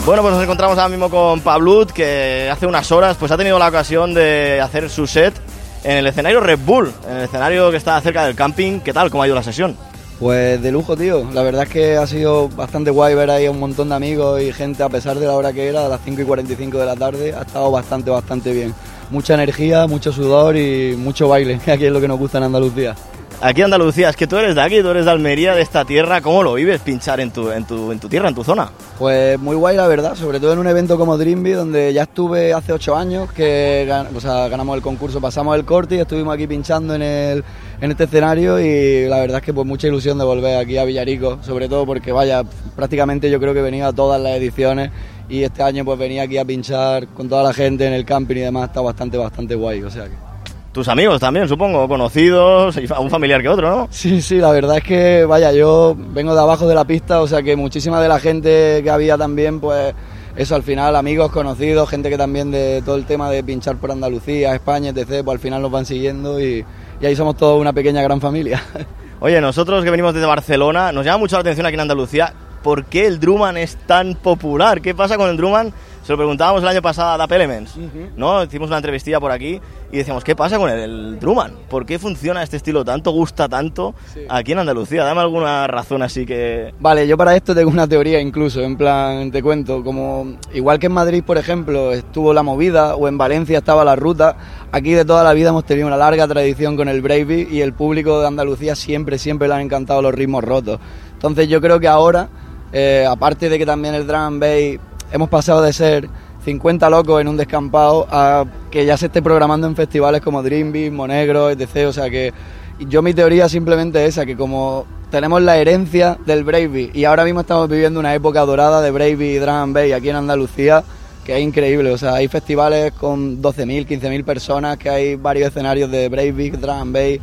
Bueno, 0.04 0.22
pues 0.22 0.34
nos 0.34 0.42
encontramos 0.44 0.78
ahora 0.78 0.88
mismo 0.88 1.10
con 1.10 1.40
Pablut, 1.40 1.90
que 1.90 2.48
hace 2.52 2.66
unas 2.66 2.92
horas 2.92 3.16
pues 3.18 3.32
ha 3.32 3.36
tenido 3.36 3.58
la 3.58 3.68
ocasión 3.68 4.14
de 4.14 4.60
hacer 4.60 4.88
su 4.88 5.08
set 5.08 5.34
en 5.82 5.98
el 5.98 6.06
escenario 6.06 6.38
Red 6.38 6.60
Bull, 6.64 6.92
en 7.08 7.16
el 7.16 7.24
escenario 7.24 7.72
que 7.72 7.76
está 7.76 8.00
cerca 8.00 8.24
del 8.24 8.36
camping. 8.36 8.80
¿Qué 8.80 8.92
tal? 8.92 9.10
¿Cómo 9.10 9.24
ha 9.24 9.26
ido 9.26 9.34
la 9.34 9.42
sesión? 9.42 9.76
Pues 10.18 10.62
de 10.62 10.72
lujo, 10.72 10.96
tío. 10.96 11.28
La 11.32 11.42
verdad 11.42 11.64
es 11.64 11.68
que 11.68 11.96
ha 11.96 12.06
sido 12.06 12.48
bastante 12.48 12.90
guay 12.90 13.14
ver 13.14 13.30
ahí 13.30 13.46
a 13.46 13.50
un 13.50 13.60
montón 13.60 13.90
de 13.90 13.96
amigos 13.96 14.40
y 14.40 14.50
gente, 14.50 14.82
a 14.82 14.88
pesar 14.88 15.18
de 15.18 15.26
la 15.26 15.34
hora 15.34 15.52
que 15.52 15.68
era, 15.68 15.84
a 15.84 15.88
las 15.88 16.00
5 16.02 16.22
y 16.22 16.24
45 16.24 16.78
de 16.78 16.86
la 16.86 16.96
tarde, 16.96 17.34
ha 17.34 17.42
estado 17.42 17.70
bastante, 17.70 18.10
bastante 18.10 18.52
bien. 18.52 18.74
Mucha 19.10 19.34
energía, 19.34 19.86
mucho 19.86 20.12
sudor 20.12 20.56
y 20.56 20.96
mucho 20.96 21.28
baile, 21.28 21.58
que 21.64 21.72
aquí 21.72 21.84
es 21.84 21.92
lo 21.92 22.00
que 22.00 22.08
nos 22.08 22.18
gusta 22.18 22.38
en 22.38 22.44
Andalucía. 22.44 22.94
Aquí 23.38 23.60
Andalucía, 23.60 24.08
es 24.08 24.16
que 24.16 24.26
tú 24.26 24.38
eres 24.38 24.54
de 24.54 24.62
aquí, 24.62 24.80
tú 24.80 24.88
eres 24.88 25.04
de 25.04 25.10
Almería, 25.10 25.54
de 25.54 25.60
esta 25.60 25.84
tierra. 25.84 26.22
¿Cómo 26.22 26.42
lo 26.42 26.54
vives 26.54 26.80
pinchar 26.80 27.20
en 27.20 27.30
tu, 27.30 27.50
en 27.50 27.66
tu, 27.66 27.92
en 27.92 28.00
tu 28.00 28.08
tierra, 28.08 28.30
en 28.30 28.34
tu 28.34 28.42
zona? 28.42 28.70
Pues 28.98 29.38
muy 29.38 29.54
guay, 29.54 29.76
la 29.76 29.86
verdad, 29.86 30.14
sobre 30.14 30.40
todo 30.40 30.54
en 30.54 30.58
un 30.58 30.66
evento 30.66 30.96
como 30.96 31.18
Dreamby, 31.18 31.52
donde 31.52 31.92
ya 31.92 32.04
estuve 32.04 32.54
hace 32.54 32.72
ocho 32.72 32.96
años, 32.96 33.30
que 33.32 33.86
o 34.14 34.20
sea, 34.20 34.48
ganamos 34.48 34.74
el 34.76 34.82
concurso, 34.82 35.20
pasamos 35.20 35.54
el 35.54 35.66
corte 35.66 35.96
y 35.96 35.98
estuvimos 35.98 36.34
aquí 36.34 36.46
pinchando 36.46 36.94
en, 36.94 37.02
el, 37.02 37.44
en 37.78 37.90
este 37.90 38.04
escenario 38.04 38.58
y 38.58 39.06
la 39.06 39.20
verdad 39.20 39.38
es 39.38 39.44
que 39.44 39.52
pues 39.52 39.66
mucha 39.66 39.86
ilusión 39.86 40.16
de 40.16 40.24
volver 40.24 40.56
aquí 40.56 40.78
a 40.78 40.84
Villarico, 40.84 41.38
sobre 41.42 41.68
todo 41.68 41.84
porque 41.84 42.12
vaya, 42.12 42.42
prácticamente 42.74 43.30
yo 43.30 43.38
creo 43.38 43.52
que 43.52 43.60
venía 43.60 43.88
a 43.88 43.92
todas 43.92 44.18
las 44.18 44.32
ediciones 44.36 44.90
y 45.28 45.42
este 45.42 45.62
año 45.62 45.84
pues 45.84 45.98
venía 45.98 46.22
aquí 46.22 46.38
a 46.38 46.44
pinchar 46.46 47.08
con 47.08 47.28
toda 47.28 47.42
la 47.42 47.52
gente 47.52 47.86
en 47.86 47.92
el 47.92 48.06
camping 48.06 48.36
y 48.36 48.40
demás, 48.40 48.70
está 48.70 48.80
bastante, 48.80 49.18
bastante 49.18 49.54
guay, 49.54 49.82
o 49.82 49.90
sea 49.90 50.04
que... 50.04 50.35
Tus 50.76 50.88
amigos 50.88 51.18
también, 51.18 51.48
supongo, 51.48 51.88
conocidos, 51.88 52.76
un 53.00 53.08
familiar 53.08 53.40
que 53.40 53.48
otro, 53.48 53.70
¿no? 53.70 53.88
Sí, 53.90 54.20
sí, 54.20 54.36
la 54.36 54.50
verdad 54.50 54.76
es 54.76 54.84
que, 54.84 55.24
vaya, 55.24 55.50
yo 55.50 55.96
vengo 55.96 56.34
de 56.34 56.40
abajo 56.42 56.68
de 56.68 56.74
la 56.74 56.84
pista, 56.84 57.22
o 57.22 57.26
sea 57.26 57.42
que 57.42 57.56
muchísima 57.56 57.98
de 57.98 58.08
la 58.08 58.20
gente 58.20 58.82
que 58.84 58.90
había 58.90 59.16
también, 59.16 59.58
pues 59.58 59.94
eso 60.36 60.54
al 60.54 60.62
final, 60.62 60.94
amigos, 60.94 61.32
conocidos, 61.32 61.88
gente 61.88 62.10
que 62.10 62.18
también 62.18 62.50
de 62.50 62.82
todo 62.84 62.96
el 62.96 63.06
tema 63.06 63.30
de 63.30 63.42
pinchar 63.42 63.76
por 63.78 63.90
Andalucía, 63.90 64.54
España, 64.54 64.90
etc., 64.90 65.24
pues 65.24 65.36
al 65.36 65.38
final 65.38 65.62
nos 65.62 65.70
van 65.70 65.86
siguiendo 65.86 66.38
y, 66.38 66.62
y 67.00 67.06
ahí 67.06 67.16
somos 67.16 67.38
todos 67.38 67.58
una 67.58 67.72
pequeña 67.72 68.02
gran 68.02 68.20
familia. 68.20 68.62
Oye, 69.20 69.40
nosotros 69.40 69.82
que 69.82 69.90
venimos 69.90 70.12
desde 70.12 70.26
Barcelona, 70.26 70.92
nos 70.92 71.06
llama 71.06 71.16
mucho 71.16 71.36
la 71.36 71.40
atención 71.40 71.64
aquí 71.64 71.76
en 71.76 71.80
Andalucía, 71.80 72.34
¿por 72.62 72.84
qué 72.84 73.06
el 73.06 73.18
Drummond 73.18 73.56
es 73.56 73.76
tan 73.86 74.14
popular? 74.14 74.82
¿Qué 74.82 74.94
pasa 74.94 75.16
con 75.16 75.30
el 75.30 75.38
Drummond? 75.38 75.72
Se 76.06 76.12
lo 76.12 76.18
preguntábamos 76.18 76.62
el 76.62 76.68
año 76.68 76.82
pasado 76.82 77.10
a 77.10 77.16
Dap 77.16 77.32
Elements, 77.32 77.76
¿no? 78.16 78.40
Hicimos 78.44 78.68
una 78.68 78.76
entrevistilla 78.76 79.18
por 79.18 79.32
aquí 79.32 79.60
y 79.90 79.96
decíamos, 79.96 80.22
¿qué 80.22 80.36
pasa 80.36 80.56
con 80.56 80.70
el, 80.70 80.78
el 80.78 81.18
Drummond? 81.18 81.56
¿Por 81.68 81.84
qué 81.84 81.98
funciona 81.98 82.44
este 82.44 82.58
estilo 82.58 82.84
tanto, 82.84 83.10
gusta 83.10 83.48
tanto 83.48 83.92
aquí 84.28 84.52
en 84.52 84.60
Andalucía? 84.60 85.02
Dame 85.02 85.22
alguna 85.22 85.66
razón 85.66 86.04
así 86.04 86.24
que... 86.24 86.72
Vale, 86.78 87.08
yo 87.08 87.16
para 87.16 87.34
esto 87.34 87.56
tengo 87.56 87.72
una 87.72 87.88
teoría 87.88 88.20
incluso, 88.20 88.60
en 88.60 88.76
plan, 88.76 89.32
te 89.32 89.42
cuento, 89.42 89.82
como 89.82 90.36
igual 90.54 90.78
que 90.78 90.86
en 90.86 90.92
Madrid, 90.92 91.24
por 91.24 91.38
ejemplo, 91.38 91.90
estuvo 91.92 92.32
la 92.32 92.44
movida 92.44 92.94
o 92.94 93.08
en 93.08 93.18
Valencia 93.18 93.58
estaba 93.58 93.84
la 93.84 93.96
ruta, 93.96 94.36
aquí 94.70 94.92
de 94.92 95.04
toda 95.04 95.24
la 95.24 95.32
vida 95.32 95.48
hemos 95.48 95.64
tenido 95.64 95.88
una 95.88 95.96
larga 95.96 96.28
tradición 96.28 96.76
con 96.76 96.88
el 96.88 97.02
breakbeat 97.02 97.50
y 97.50 97.62
el 97.62 97.72
público 97.72 98.20
de 98.20 98.28
Andalucía 98.28 98.76
siempre, 98.76 99.18
siempre 99.18 99.48
le 99.48 99.54
han 99.54 99.62
encantado 99.62 100.02
los 100.02 100.14
ritmos 100.14 100.44
rotos. 100.44 100.78
Entonces 101.14 101.48
yo 101.48 101.60
creo 101.60 101.80
que 101.80 101.88
ahora, 101.88 102.28
eh, 102.72 103.04
aparte 103.10 103.48
de 103.48 103.58
que 103.58 103.66
también 103.66 103.96
el 103.96 104.06
drum 104.06 104.20
and 104.20 104.40
bass, 104.40 104.95
hemos 105.12 105.28
pasado 105.28 105.62
de 105.62 105.72
ser 105.72 106.08
50 106.44 106.88
locos 106.90 107.20
en 107.20 107.28
un 107.28 107.36
descampado 107.36 108.06
a 108.10 108.44
que 108.70 108.86
ya 108.86 108.96
se 108.96 109.06
esté 109.06 109.20
programando 109.22 109.66
en 109.66 109.74
festivales 109.74 110.20
como 110.20 110.42
Dreambeat, 110.42 110.92
Monegro, 110.92 111.50
etc. 111.50 111.88
O 111.88 111.92
sea 111.92 112.08
que 112.08 112.32
yo 112.78 113.02
mi 113.02 113.14
teoría 113.14 113.48
simplemente 113.48 114.04
es 114.04 114.10
esa, 114.10 114.26
que 114.26 114.36
como 114.36 114.86
tenemos 115.10 115.40
la 115.40 115.56
herencia 115.56 116.18
del 116.26 116.44
breakbeat 116.44 116.94
y 116.94 117.04
ahora 117.04 117.24
mismo 117.24 117.40
estamos 117.40 117.68
viviendo 117.68 118.00
una 118.00 118.14
época 118.14 118.44
dorada 118.44 118.82
de 118.82 118.90
breakbeat 118.90 119.36
y 119.36 119.38
drum 119.38 119.54
and 119.54 119.76
aquí 119.76 120.08
en 120.08 120.16
Andalucía, 120.16 120.84
que 121.24 121.36
es 121.36 121.42
increíble. 121.42 121.90
O 121.90 121.98
sea, 121.98 122.14
hay 122.14 122.28
festivales 122.28 122.92
con 122.92 123.42
12.000, 123.42 123.86
15.000 123.86 124.24
personas, 124.24 124.76
que 124.76 124.90
hay 124.90 125.16
varios 125.16 125.48
escenarios 125.48 125.90
de 125.90 126.08
breakbeat, 126.08 126.54
drum 126.54 126.76
and 126.76 126.92
bass. 126.92 127.18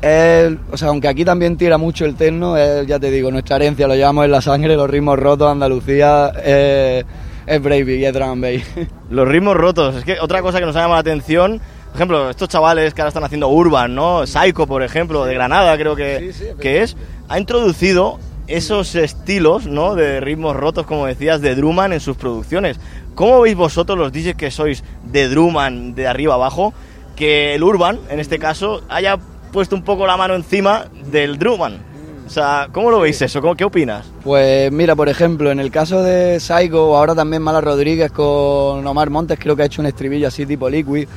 O 0.00 0.76
sea, 0.76 0.88
aunque 0.88 1.08
aquí 1.08 1.24
también 1.24 1.56
tira 1.56 1.76
mucho 1.76 2.04
el 2.04 2.14
techno, 2.14 2.56
es, 2.56 2.86
ya 2.86 2.98
te 2.98 3.10
digo, 3.10 3.30
nuestra 3.30 3.56
herencia, 3.56 3.88
lo 3.88 3.94
llevamos 3.94 4.24
en 4.24 4.30
la 4.30 4.40
sangre, 4.40 4.76
los 4.76 4.88
ritmos 4.88 5.18
rotos, 5.18 5.50
Andalucía, 5.50 6.32
eh, 6.36 7.04
es 7.46 7.62
breakbeat 7.62 7.98
y 7.98 8.04
es 8.04 8.12
drum 8.12 8.40
bass. 8.40 8.62
Los 9.10 9.26
ritmos 9.26 9.56
rotos, 9.56 9.96
es 9.96 10.04
que 10.04 10.20
otra 10.20 10.42
cosa 10.42 10.60
que 10.60 10.66
nos 10.66 10.76
ha 10.76 10.80
llamado 10.80 10.96
la 10.96 11.00
atención, 11.00 11.60
por 11.88 11.96
ejemplo, 11.96 12.30
estos 12.30 12.48
chavales 12.48 12.92
que 12.92 13.00
ahora 13.00 13.08
están 13.08 13.24
haciendo 13.24 13.48
Urban, 13.48 13.94
¿no? 13.94 14.26
Psycho, 14.26 14.66
por 14.66 14.82
ejemplo, 14.82 15.24
de 15.24 15.34
Granada 15.34 15.76
creo 15.78 15.96
que, 15.96 16.32
que 16.60 16.82
es, 16.82 16.96
ha 17.28 17.38
introducido 17.38 18.18
esos 18.46 18.94
estilos, 18.94 19.66
¿no? 19.66 19.94
De 19.94 20.20
ritmos 20.20 20.54
rotos, 20.54 20.86
como 20.86 21.06
decías, 21.06 21.40
de 21.40 21.54
Drummond 21.54 21.94
en 21.94 22.00
sus 22.00 22.16
producciones. 22.16 22.78
¿Cómo 23.14 23.40
veis 23.40 23.56
vosotros 23.56 23.98
los 23.98 24.12
DJs 24.12 24.36
que 24.36 24.50
sois 24.50 24.84
de 25.04 25.28
Drummond 25.28 25.94
de 25.94 26.06
arriba 26.06 26.34
abajo, 26.34 26.72
que 27.16 27.54
el 27.54 27.62
Urban, 27.62 27.98
en 28.10 28.20
este 28.20 28.38
caso, 28.38 28.82
haya 28.88 29.18
puesto 29.48 29.74
un 29.76 29.82
poco 29.82 30.06
la 30.06 30.16
mano 30.16 30.34
encima 30.34 30.86
del 31.10 31.38
Drummond? 31.38 31.78
O 32.26 32.30
sea, 32.30 32.68
¿cómo 32.72 32.90
lo 32.90 33.00
veis 33.00 33.22
eso? 33.22 33.40
¿Cómo, 33.40 33.56
¿Qué 33.56 33.64
opinas? 33.64 34.06
Pues 34.22 34.70
mira, 34.70 34.94
por 34.94 35.08
ejemplo, 35.08 35.50
en 35.50 35.60
el 35.60 35.70
caso 35.70 36.02
de 36.02 36.38
Saigo, 36.40 36.94
ahora 36.94 37.14
también 37.14 37.42
Mala 37.42 37.62
Rodríguez 37.62 38.12
con 38.12 38.86
Omar 38.86 39.08
Montes, 39.08 39.38
creo 39.40 39.56
que 39.56 39.62
ha 39.62 39.66
hecho 39.66 39.80
un 39.80 39.86
estribillo 39.86 40.28
así 40.28 40.44
tipo 40.44 40.68
liquid. 40.68 41.08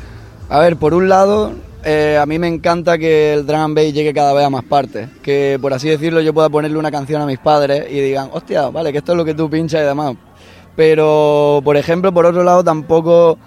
A 0.48 0.60
ver, 0.60 0.78
por 0.78 0.94
un 0.94 1.10
lado, 1.10 1.52
eh, 1.84 2.18
a 2.18 2.26
mí 2.26 2.40
me 2.40 2.48
encanta 2.48 2.98
que 2.98 3.34
el 3.34 3.46
drum 3.46 3.60
and 3.60 3.76
bass 3.76 3.94
llegue 3.94 4.14
cada 4.14 4.34
vez 4.34 4.46
a 4.46 4.50
más 4.50 4.64
partes. 4.64 5.10
Que 5.22 5.58
por 5.62 5.74
así 5.74 5.90
decirlo, 5.90 6.22
yo 6.22 6.34
pueda 6.34 6.50
ponerle 6.50 6.78
una 6.78 6.92
canción 6.92 7.22
a 7.22 7.26
mis 7.26 7.40
padres 7.40 7.86
y 7.90 8.00
digan, 8.00 8.30
hostia, 8.32 8.70
vale, 8.70 8.94
que 8.94 9.00
esto 9.00 9.12
es 9.12 9.18
lo 9.18 9.26
que 9.26 9.34
tú 9.34 9.50
pinchas 9.50 9.82
y 9.82 9.86
demás. 9.86 10.16
Pero, 10.78 11.60
por 11.64 11.76
ejemplo, 11.76 12.14
por 12.14 12.26
otro 12.26 12.44
lado, 12.44 12.64
tampoco 12.64 13.38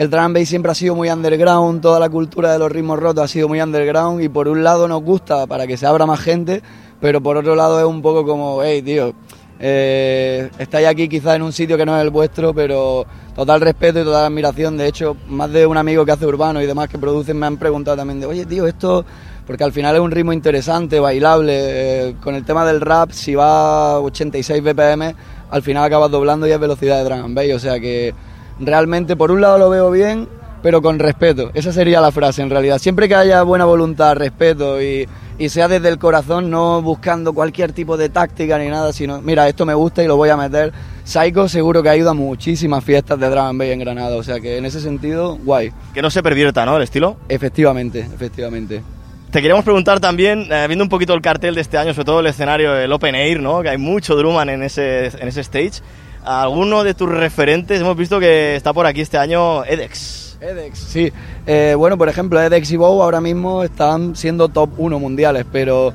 el 0.00 0.08
drum 0.08 0.32
bass 0.32 0.48
siempre 0.48 0.72
ha 0.72 0.74
sido 0.74 0.94
muy 0.94 1.10
underground, 1.10 1.82
toda 1.82 2.00
la 2.00 2.08
cultura 2.08 2.50
de 2.54 2.58
los 2.58 2.72
ritmos 2.72 2.98
rotos 2.98 3.22
ha 3.22 3.28
sido 3.28 3.48
muy 3.48 3.60
underground 3.60 4.22
y 4.22 4.30
por 4.30 4.48
un 4.48 4.64
lado 4.64 4.88
nos 4.88 5.02
gusta 5.02 5.46
para 5.46 5.66
que 5.66 5.76
se 5.76 5.84
abra 5.84 6.06
más 6.06 6.20
gente, 6.20 6.62
pero 7.02 7.20
por 7.20 7.36
otro 7.36 7.54
lado 7.54 7.78
es 7.78 7.84
un 7.84 8.00
poco 8.00 8.24
como, 8.24 8.62
hey, 8.62 8.80
tío, 8.80 9.12
eh, 9.58 10.48
estáis 10.58 10.86
aquí 10.86 11.06
quizás 11.06 11.36
en 11.36 11.42
un 11.42 11.52
sitio 11.52 11.76
que 11.76 11.84
no 11.84 11.94
es 11.98 12.02
el 12.02 12.08
vuestro, 12.08 12.54
pero 12.54 13.04
total 13.34 13.60
respeto 13.60 14.00
y 14.00 14.04
total 14.04 14.24
admiración. 14.24 14.78
De 14.78 14.88
hecho, 14.88 15.18
más 15.28 15.52
de 15.52 15.66
un 15.66 15.76
amigo 15.76 16.06
que 16.06 16.12
hace 16.12 16.24
urbano 16.24 16.62
y 16.62 16.66
demás 16.66 16.88
que 16.88 16.96
producen 16.96 17.38
me 17.38 17.44
han 17.44 17.58
preguntado 17.58 17.98
también 17.98 18.20
de, 18.20 18.26
oye, 18.26 18.46
tío, 18.46 18.66
esto, 18.66 19.04
porque 19.46 19.64
al 19.64 19.72
final 19.72 19.96
es 19.96 20.00
un 20.00 20.12
ritmo 20.12 20.32
interesante, 20.32 20.98
bailable. 20.98 21.52
eh, 21.58 22.16
con 22.22 22.34
el 22.34 22.46
tema 22.46 22.64
del 22.64 22.80
rap, 22.80 23.10
si 23.10 23.34
va 23.34 23.96
a 23.96 24.00
86 24.00 24.62
BPM, 24.62 25.14
al 25.50 25.62
final 25.62 25.84
acabas 25.84 26.10
doblando 26.10 26.46
y 26.46 26.52
es 26.52 26.58
velocidad 26.58 26.96
de 26.96 27.04
drum 27.04 27.34
bass. 27.34 27.52
O 27.54 27.58
sea 27.58 27.78
que 27.78 28.14
realmente, 28.60 29.16
por 29.16 29.30
un 29.30 29.40
lado 29.40 29.58
lo 29.58 29.70
veo 29.70 29.90
bien, 29.90 30.28
pero 30.62 30.82
con 30.82 30.98
respeto. 30.98 31.50
Esa 31.54 31.72
sería 31.72 32.00
la 32.00 32.12
frase 32.12 32.42
en 32.42 32.50
realidad. 32.50 32.78
Siempre 32.78 33.08
que 33.08 33.14
haya 33.14 33.42
buena 33.42 33.64
voluntad, 33.64 34.14
respeto 34.14 34.80
y, 34.82 35.08
y 35.38 35.48
sea 35.48 35.68
desde 35.68 35.88
el 35.88 35.98
corazón, 35.98 36.50
no 36.50 36.82
buscando 36.82 37.32
cualquier 37.32 37.72
tipo 37.72 37.96
de 37.96 38.10
táctica 38.10 38.58
ni 38.58 38.68
nada, 38.68 38.92
sino, 38.92 39.22
mira, 39.22 39.48
esto 39.48 39.64
me 39.64 39.74
gusta 39.74 40.02
y 40.02 40.06
lo 40.06 40.16
voy 40.16 40.28
a 40.28 40.36
meter. 40.36 40.72
Psycho 41.02 41.48
seguro 41.48 41.82
que 41.82 41.88
ha 41.88 41.96
ido 41.96 42.10
a 42.10 42.14
muchísimas 42.14 42.84
fiestas 42.84 43.18
de 43.18 43.28
drum 43.28 43.46
and 43.46 43.58
bass 43.58 43.68
en 43.68 43.78
Granada, 43.80 44.16
o 44.16 44.22
sea 44.22 44.38
que 44.38 44.58
en 44.58 44.66
ese 44.66 44.80
sentido, 44.80 45.38
guay. 45.42 45.72
Que 45.94 46.02
no 46.02 46.10
se 46.10 46.22
pervierta, 46.22 46.66
¿no? 46.66 46.76
El 46.76 46.82
estilo. 46.82 47.16
Efectivamente, 47.28 48.00
efectivamente. 48.00 48.82
te 49.30 49.40
queríamos 49.40 49.64
preguntar 49.64 49.98
también, 49.98 50.46
eh, 50.50 50.66
viendo 50.66 50.84
un 50.84 50.90
poquito 50.90 51.14
el 51.14 51.22
cartel 51.22 51.54
de 51.54 51.62
este 51.62 51.78
año, 51.78 51.94
sobre 51.94 52.04
todo 52.04 52.20
el 52.20 52.26
escenario, 52.26 52.76
el 52.76 52.92
Open 52.92 53.14
Air, 53.14 53.40
¿no? 53.40 53.62
Que 53.62 53.70
hay 53.70 53.78
mucho 53.78 54.14
Drummond 54.14 54.50
en 54.50 54.62
ese, 54.62 55.06
en 55.06 55.26
ese 55.26 55.40
stage. 55.40 55.80
¿Alguno 56.24 56.84
de 56.84 56.94
tus 56.94 57.08
referentes? 57.08 57.80
Hemos 57.80 57.96
visto 57.96 58.20
que 58.20 58.54
está 58.54 58.72
por 58.72 58.86
aquí 58.86 59.00
este 59.00 59.16
año 59.16 59.64
Edex. 59.64 60.36
Edex, 60.40 60.78
sí. 60.78 61.12
Eh, 61.46 61.74
bueno, 61.76 61.96
por 61.96 62.08
ejemplo, 62.08 62.40
Edex 62.40 62.70
y 62.72 62.76
Bow 62.76 63.02
ahora 63.02 63.20
mismo 63.20 63.62
están 63.62 64.16
siendo 64.16 64.48
top 64.48 64.70
1 64.78 64.98
mundiales, 64.98 65.46
pero 65.50 65.92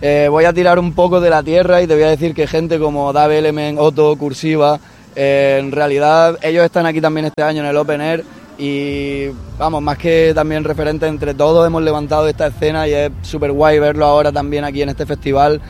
eh, 0.00 0.28
voy 0.30 0.44
a 0.44 0.52
tirar 0.52 0.78
un 0.78 0.92
poco 0.92 1.20
de 1.20 1.30
la 1.30 1.42
tierra 1.42 1.80
y 1.82 1.86
te 1.86 1.94
voy 1.94 2.02
a 2.02 2.10
decir 2.10 2.34
que 2.34 2.46
gente 2.46 2.78
como 2.78 3.12
Dave 3.12 3.38
Element, 3.38 3.78
Otto, 3.78 4.16
Cursiva, 4.16 4.78
eh, 5.16 5.58
en 5.60 5.72
realidad 5.72 6.38
ellos 6.42 6.64
están 6.64 6.86
aquí 6.86 7.00
también 7.00 7.26
este 7.26 7.42
año 7.42 7.62
en 7.62 7.68
el 7.68 7.76
Open 7.76 8.00
Air 8.00 8.24
y 8.58 9.28
vamos, 9.58 9.82
más 9.82 9.96
que 9.98 10.32
también 10.34 10.64
referentes 10.64 11.08
entre 11.08 11.34
todos 11.34 11.66
hemos 11.66 11.82
levantado 11.82 12.28
esta 12.28 12.48
escena 12.48 12.86
y 12.86 12.92
es 12.92 13.10
súper 13.22 13.52
guay 13.52 13.78
verlo 13.78 14.04
ahora 14.06 14.32
también 14.32 14.64
aquí 14.64 14.82
en 14.82 14.90
este 14.90 15.06
festival 15.06 15.60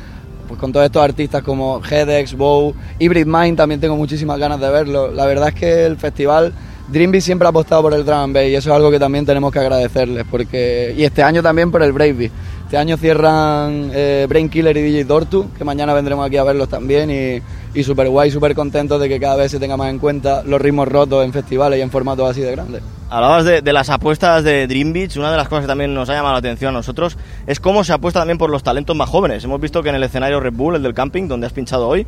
pues 0.53 0.61
con 0.61 0.71
todos 0.71 0.85
estos 0.85 1.03
artistas 1.03 1.43
como 1.43 1.81
Hedex, 1.83 2.35
Bow, 2.35 2.75
Hybrid 2.99 3.25
Mind 3.25 3.57
también 3.57 3.81
tengo 3.81 3.97
muchísimas 3.97 4.39
ganas 4.39 4.61
de 4.61 4.69
verlo. 4.69 5.11
La 5.11 5.25
verdad 5.25 5.49
es 5.49 5.55
que 5.55 5.87
el 5.87 5.97
festival 5.97 6.53
Dreambeat 6.89 7.23
siempre 7.23 7.47
ha 7.47 7.49
apostado 7.49 7.81
por 7.81 7.95
el 7.95 8.05
drum 8.05 8.19
and 8.19 8.35
bass 8.35 8.49
y 8.49 8.55
eso 8.55 8.69
es 8.69 8.77
algo 8.77 8.91
que 8.91 8.99
también 8.99 9.25
tenemos 9.25 9.51
que 9.51 9.61
agradecerles 9.61 10.27
porque 10.31 10.95
y 10.95 11.05
este 11.05 11.23
año 11.23 11.43
también 11.43 11.71
por 11.71 11.83
el 11.83 11.93
Brave 11.93 12.31
Este 12.65 12.77
año 12.77 12.99
cierran 12.99 13.91
eh, 13.95 14.27
Brain 14.29 14.51
Killer 14.51 14.77
y 14.77 14.83
DJ 14.83 15.07
Tortu, 15.07 15.49
que 15.57 15.65
mañana 15.65 15.95
vendremos 15.95 16.27
aquí 16.27 16.37
a 16.37 16.45
verlos 16.45 16.69
también 16.69 17.11
y, 17.11 17.41
y 17.75 17.85
súper 17.85 18.09
guay, 18.09 18.31
súper 18.31 18.55
contentos 18.55 19.01
de 19.01 19.09
que 19.09 19.19
cada 19.19 19.37
vez 19.37 19.51
se 19.51 19.59
tenga 19.59 19.77
más 19.77 19.91
en 19.91 19.99
cuenta 19.99 20.43
los 20.45 20.61
ritmos 20.61 20.89
rotos 20.89 21.25
en 21.25 21.33
festivales 21.33 21.79
y 21.79 21.83
en 21.83 21.91
formatos 21.91 22.31
así 22.31 22.41
de 22.41 22.53
grandes. 22.53 22.83
Hablabas 23.09 23.45
de, 23.45 23.61
de 23.63 23.73
las 23.73 23.91
apuestas 23.91 24.43
de 24.45 24.67
Dream 24.67 24.93
Beach, 24.93 25.17
una 25.17 25.31
de 25.31 25.37
las 25.37 25.49
cosas 25.49 25.65
que 25.65 25.69
también 25.69 25.93
nos 25.93 26.09
ha 26.09 26.15
llamado 26.15 26.33
la 26.35 26.39
atención 26.39 26.71
a 26.71 26.79
nosotros 26.79 27.19
es 27.47 27.61
cómo 27.61 27.85
se 27.85 27.93
apuesta 27.93 28.21
también 28.21 28.39
por 28.39 28.51
los 28.51 28.63
talentos 28.63 28.97
más 28.97 29.09
jóvenes. 29.09 29.45
Hemos 29.45 29.61
visto 29.61 29.83
que 29.83 29.91
en 29.91 29.97
el 29.97 30.03
escenario 30.03 30.41
Red 30.41 30.55
Bull, 30.55 30.77
el 30.77 30.83
del 30.83 30.95
camping, 30.95 31.29
donde 31.29 31.47
has 31.47 31.53
pinchado 31.53 31.89
hoy, 31.89 32.07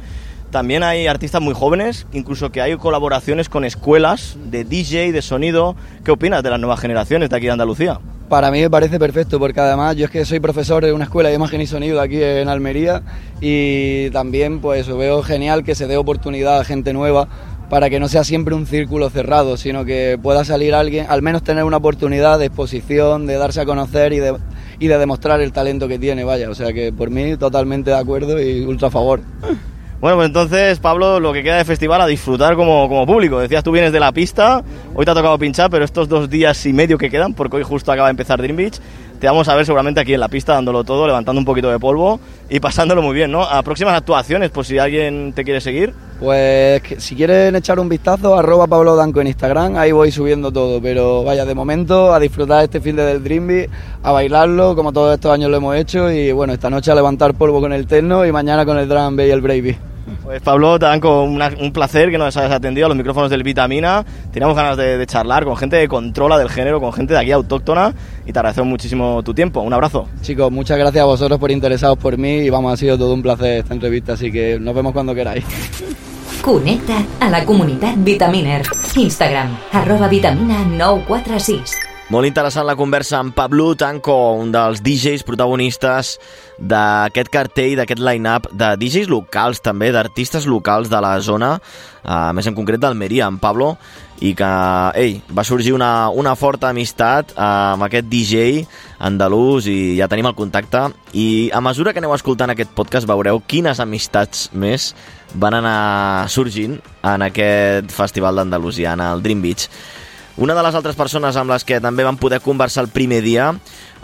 también 0.51 0.83
hay 0.83 1.07
artistas 1.07 1.43
muy 1.43 1.55
jóvenes, 1.55 2.07
incluso 2.13 2.51
que 2.51 2.61
hay 2.61 2.77
colaboraciones 2.77 3.49
con 3.49 3.65
escuelas 3.65 4.37
de 4.45 4.65
DJ, 4.65 5.13
de 5.13 5.23
sonido. 5.23 5.75
¿Qué 6.05 6.11
opinas 6.13 6.43
de 6.43 6.51
las 6.51 6.61
nuevas 6.61 6.81
generaciones 6.81 7.31
de 7.31 7.37
aquí 7.37 7.47
de 7.47 7.53
Andalucía? 7.53 8.01
Para 8.29 8.51
mí 8.51 8.61
me 8.61 8.71
parece 8.71 8.99
perfecto 8.99 9.39
porque 9.39 9.61
además 9.61 9.97
yo 9.97 10.07
es 10.07 10.11
que 10.11 10.25
soy 10.25 10.41
profesor 10.41 10.85
de 10.85 10.93
una 10.93 11.05
escuela 11.05 11.29
de 11.29 11.35
imagen 11.35 11.61
y 11.61 11.67
sonido 11.67 12.01
aquí 12.01 12.23
en 12.23 12.49
Almería 12.49 13.03
y 13.41 14.11
también 14.11 14.61
pues 14.61 14.89
veo 14.89 15.23
genial 15.23 15.63
que 15.63 15.75
se 15.75 15.87
dé 15.87 15.97
oportunidad 15.97 16.59
a 16.59 16.65
gente 16.65 16.93
nueva 16.93 17.29
para 17.69 17.91
que 17.91 18.01
no 18.01 18.09
sea 18.09 18.25
siempre 18.25 18.55
un 18.55 18.67
círculo 18.67 19.11
cerrado, 19.11 19.57
sino 19.57 19.85
que 19.85 20.19
pueda 20.23 20.45
salir 20.45 20.75
alguien, 20.75 21.07
al 21.09 21.23
menos 21.23 21.43
tener 21.43 21.65
una 21.65 21.79
oportunidad 21.79 22.39
de 22.39 22.47
exposición, 22.47 23.27
de 23.27 23.35
darse 23.35 23.61
a 23.61 23.65
conocer 23.67 24.13
y 24.13 24.21
de, 24.21 24.37
y 24.79 24.87
de 24.87 24.99
demostrar 24.99 25.41
el 25.41 25.53
talento 25.53 25.89
que 25.89 25.99
tiene, 25.99 26.25
vaya, 26.25 26.49
o 26.49 26.55
sea 26.55 26.73
que 26.73 26.93
por 26.93 27.11
mí 27.11 27.37
totalmente 27.37 27.91
de 27.91 27.97
acuerdo 27.97 28.41
y 28.41 28.61
ultra 28.63 28.89
a 28.89 28.91
favor. 28.91 29.21
Bueno, 30.05 30.19
pues 30.19 30.27
entonces, 30.27 30.81
Pablo, 30.81 31.19
lo 31.19 31.33
que 31.33 31.43
queda 31.43 31.57
de 31.57 31.65
festival 31.65 31.99
a 32.03 32.07
disfrutar 32.07 32.57
como, 32.57 32.91
como 32.91 33.07
público. 33.07 33.39
Decías, 33.39 33.65
tú 33.65 33.71
vienes 33.71 33.91
de 33.91 34.01
la 34.01 34.13
pista, 34.13 34.63
hoy 34.95 35.07
te 35.07 35.11
ha 35.11 35.15
tocado 35.15 35.39
pinchar, 35.39 35.71
pero 35.71 35.83
estos 35.83 36.11
dos 36.11 36.29
días 36.29 36.67
y 36.67 36.75
medio 36.75 36.99
que 36.99 37.09
quedan, 37.09 37.33
porque 37.33 37.57
hoy 37.57 37.63
justo 37.63 37.91
acaba 37.91 38.09
de 38.09 38.11
empezar 38.11 38.39
Dream 38.39 38.55
Beach, 38.55 38.79
te 39.19 39.27
vamos 39.27 39.49
a 39.49 39.55
ver 39.55 39.65
seguramente 39.65 40.01
aquí 40.01 40.13
en 40.13 40.21
la 40.21 40.29
pista 40.29 40.53
dándolo 40.53 40.85
todo, 40.85 41.07
levantando 41.07 41.39
un 41.39 41.47
poquito 41.47 41.71
de 41.71 41.79
polvo 41.79 42.21
y 42.51 42.61
pasándolo 42.61 43.01
muy 43.01 43.15
bien, 43.15 43.33
¿no? 43.33 43.45
A 43.45 43.63
próximas 43.63 43.97
actuaciones, 43.97 44.51
por 44.51 44.67
si 44.67 44.77
alguien 44.77 45.33
te 45.33 45.43
quiere 45.43 45.63
seguir. 45.63 45.95
Pues 46.21 46.83
si 46.99 47.17
quieren 47.17 47.57
echar 47.57 47.81
un 47.81 47.89
vistazo, 47.89 48.39
arroba 48.39 48.67
Pablo 48.67 48.97
Danco 48.97 49.23
en 49.23 49.29
Instagram, 49.29 49.79
ahí 49.79 49.93
voy 49.93 50.13
subiendo 50.13 50.53
todo, 50.53 50.83
pero 50.83 51.25
vaya, 51.25 51.47
de 51.47 51.55
momento 51.55 52.13
a 52.13 52.21
disfrutar 52.21 52.63
este 52.63 52.79
fin 52.79 52.95
de 52.95 53.07
del 53.07 53.25
Dream 53.25 53.47
Beach, 53.47 53.71
a 54.03 54.13
bailarlo, 54.13 54.77
como 54.77 54.93
todos 54.93 55.15
estos 55.15 55.33
años 55.33 55.51
lo 55.51 55.57
hemos 55.57 55.75
hecho, 55.77 56.13
y 56.13 56.31
bueno, 56.31 56.53
esta 56.53 56.69
noche 56.69 56.91
a 56.91 56.95
levantar 56.95 57.33
polvo 57.33 57.63
con 57.63 57.73
el 57.73 57.87
techno 57.87 58.27
y 58.27 58.33
mañana 58.33 58.67
con 58.67 58.77
el 58.77 58.87
drum 58.87 59.19
y 59.19 59.31
el 59.31 59.41
Bravey. 59.41 59.94
Pues 60.25 60.41
Pablo, 60.41 60.79
te 60.79 60.87
dan 60.87 61.01
con 61.01 61.29
una- 61.29 61.53
un 61.61 61.71
placer 61.71 62.11
que 62.11 62.17
nos 62.17 62.35
hayas 62.39 62.51
atendido 62.51 62.87
a 62.87 62.89
los 62.89 62.97
micrófonos 62.97 63.29
del 63.29 63.43
Vitamina. 63.43 64.05
Teníamos 64.33 64.57
ganas 64.57 64.77
de, 64.79 64.97
de 64.97 65.07
charlar 65.07 65.45
con 65.45 65.55
gente 65.55 65.79
que 65.79 65.87
controla 65.87 66.39
del 66.39 66.49
género, 66.49 66.81
con 66.81 66.95
gente 66.95 67.13
de 67.13 67.21
aquí 67.21 67.31
autóctona 67.31 67.93
y 68.25 68.33
te 68.33 68.39
agradecemos 68.39 68.69
muchísimo 68.71 69.23
tu 69.23 69.35
tiempo. 69.35 69.61
Un 69.61 69.75
abrazo. 69.75 70.09
Chicos, 70.23 70.51
muchas 70.51 70.79
gracias 70.79 71.03
a 71.03 71.05
vosotros 71.05 71.39
por 71.39 71.51
interesados 71.51 71.99
por 71.99 72.17
mí 72.17 72.37
y 72.39 72.49
vamos, 72.51 72.73
ha 72.73 72.77
sido 72.79 72.97
todo 72.97 73.13
un 73.13 73.21
placer 73.23 73.59
esta 73.59 73.75
entrevista, 73.75 74.15
así 74.15 74.33
que 74.33 74.59
nos 74.59 74.75
vemos 74.75 74.95
cuando 74.95 75.15
queráis. 75.15 75.45
Connecta 76.43 76.95
a 77.21 77.29
la 77.29 77.45
comunitat 77.45 77.95
Vitaminer. 77.99 78.63
Instagram, 78.97 79.57
arroba 79.73 80.09
vitamina 80.09 80.65
946. 80.65 81.94
Molt 82.15 82.29
interessant 82.29 82.63
la 82.69 82.77
conversa 82.79 83.17
amb 83.19 83.35
Pablo 83.35 83.73
Tanco, 83.75 84.15
un 84.39 84.53
dels 84.55 84.79
DJs 84.87 85.25
protagonistes 85.27 86.13
d'aquest 86.63 87.27
cartell, 87.35 87.73
d'aquest 87.81 87.99
line-up, 87.99 88.47
de 88.55 88.69
DJs 88.79 89.09
locals 89.11 89.59
també, 89.59 89.89
d'artistes 89.91 90.47
locals 90.47 90.87
de 90.93 91.01
la 91.03 91.17
zona, 91.19 91.57
eh, 92.05 92.31
més 92.39 92.47
en 92.47 92.55
concret 92.55 92.79
d'Almeria, 92.79 93.27
amb 93.27 93.43
Pablo, 93.43 93.73
i 94.23 94.31
que, 94.39 94.51
ei, 94.95 95.17
va 95.35 95.43
sorgir 95.43 95.75
una, 95.75 96.09
una 96.15 96.37
forta 96.39 96.71
amistat 96.71 97.35
eh, 97.35 97.49
amb 97.49 97.89
aquest 97.89 98.07
DJ 98.07 98.63
andalús 99.11 99.67
i 99.67 99.97
ja 99.99 100.07
tenim 100.07 100.31
el 100.31 100.39
contacte 100.39 100.85
i 101.19 101.51
a 101.51 101.59
mesura 101.67 101.91
que 101.91 101.99
aneu 101.99 102.15
escoltant 102.15 102.55
aquest 102.55 102.71
podcast 102.79 103.11
veureu 103.11 103.43
quines 103.43 103.83
amistats 103.83 104.53
més 104.55 104.93
van 105.35 105.59
anar 105.59 106.31
sorgint 106.31 106.79
en 107.03 107.27
aquest 107.27 107.91
festival 107.91 108.39
d'Andalusia, 108.39 108.95
en 108.95 109.03
el 109.03 109.27
Dream 109.27 109.43
Beach. 109.43 109.67
Una 110.37 110.55
de 110.55 110.63
les 110.67 110.75
altres 110.75 110.97
persones 110.99 111.37
amb 111.39 111.53
les 111.55 111.63
que 111.63 111.77
també 111.79 112.03
vam 112.03 112.17
poder 112.19 112.41
conversar 112.43 112.83
el 112.83 112.91
primer 112.91 113.21
dia, 113.23 113.53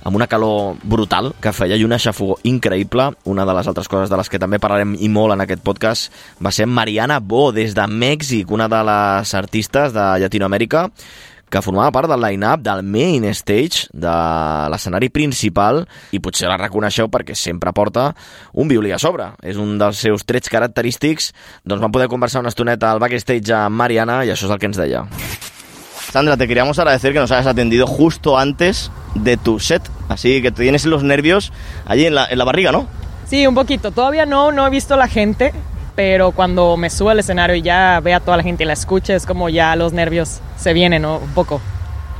amb 0.06 0.16
una 0.16 0.28
calor 0.30 0.76
brutal 0.86 1.32
que 1.42 1.50
feia 1.50 1.74
i 1.74 1.82
una 1.82 1.98
xafogó 1.98 2.36
increïble, 2.46 3.08
una 3.26 3.42
de 3.44 3.56
les 3.56 3.66
altres 3.66 3.90
coses 3.90 4.12
de 4.12 4.20
les 4.20 4.30
que 4.30 4.38
també 4.38 4.60
parlarem 4.62 4.94
i 4.94 5.10
molt 5.10 5.34
en 5.34 5.42
aquest 5.42 5.64
podcast, 5.66 6.14
va 6.38 6.52
ser 6.54 6.68
Mariana 6.70 7.18
Bo, 7.18 7.50
des 7.50 7.74
de 7.74 7.88
Mèxic, 7.90 8.54
una 8.54 8.70
de 8.70 8.78
les 8.86 9.34
artistes 9.34 9.90
de 9.96 10.06
Llatinoamèrica, 10.22 10.86
que 11.50 11.64
formava 11.66 11.90
part 11.90 12.06
del 12.06 12.22
line-up 12.22 12.62
del 12.62 12.84
main 12.86 13.26
stage 13.34 13.88
de 13.90 14.14
l'escenari 14.70 15.10
principal 15.10 15.82
i 16.14 16.22
potser 16.22 16.46
la 16.46 16.60
reconeixeu 16.62 17.10
perquè 17.10 17.34
sempre 17.34 17.74
porta 17.74 18.12
un 18.54 18.70
violí 18.70 18.94
a 18.94 19.02
sobre. 19.02 19.32
És 19.42 19.58
un 19.58 19.74
dels 19.82 19.98
seus 19.98 20.22
trets 20.22 20.46
característics. 20.46 21.32
Doncs 21.66 21.82
vam 21.82 21.90
poder 21.90 22.06
conversar 22.06 22.46
una 22.46 22.54
estoneta 22.54 22.94
al 22.94 23.02
backstage 23.02 23.50
amb 23.50 23.82
Mariana 23.82 24.22
i 24.22 24.30
això 24.30 24.46
és 24.46 24.54
el 24.54 24.62
que 24.62 24.70
ens 24.70 24.78
deia. 24.78 25.08
Sandra, 26.12 26.36
te 26.36 26.48
queríamos 26.48 26.78
agradecer 26.78 27.12
que 27.12 27.20
nos 27.20 27.30
hayas 27.30 27.46
atendido 27.46 27.86
justo 27.86 28.36
antes 28.36 28.90
de 29.14 29.36
tu 29.36 29.60
set. 29.60 29.82
Así 30.08 30.42
que 30.42 30.50
tienes 30.50 30.84
los 30.84 31.04
nervios 31.04 31.52
allí 31.86 32.06
en 32.06 32.16
la, 32.16 32.26
en 32.26 32.36
la 32.36 32.44
barriga, 32.44 32.72
¿no? 32.72 32.88
Sí, 33.26 33.46
un 33.46 33.54
poquito. 33.54 33.92
Todavía 33.92 34.26
no, 34.26 34.50
no 34.50 34.66
he 34.66 34.70
visto 34.70 34.96
la 34.96 35.06
gente, 35.06 35.52
pero 35.94 36.32
cuando 36.32 36.76
me 36.76 36.90
subo 36.90 37.10
al 37.10 37.20
escenario 37.20 37.54
y 37.54 37.62
ya 37.62 38.00
vea 38.00 38.16
a 38.16 38.20
toda 38.20 38.36
la 38.36 38.42
gente 38.42 38.64
y 38.64 38.66
la 38.66 38.72
escuche, 38.72 39.14
es 39.14 39.24
como 39.24 39.48
ya 39.48 39.76
los 39.76 39.92
nervios 39.92 40.40
se 40.56 40.72
vienen, 40.72 41.02
¿no? 41.02 41.18
Un 41.18 41.30
poco. 41.30 41.60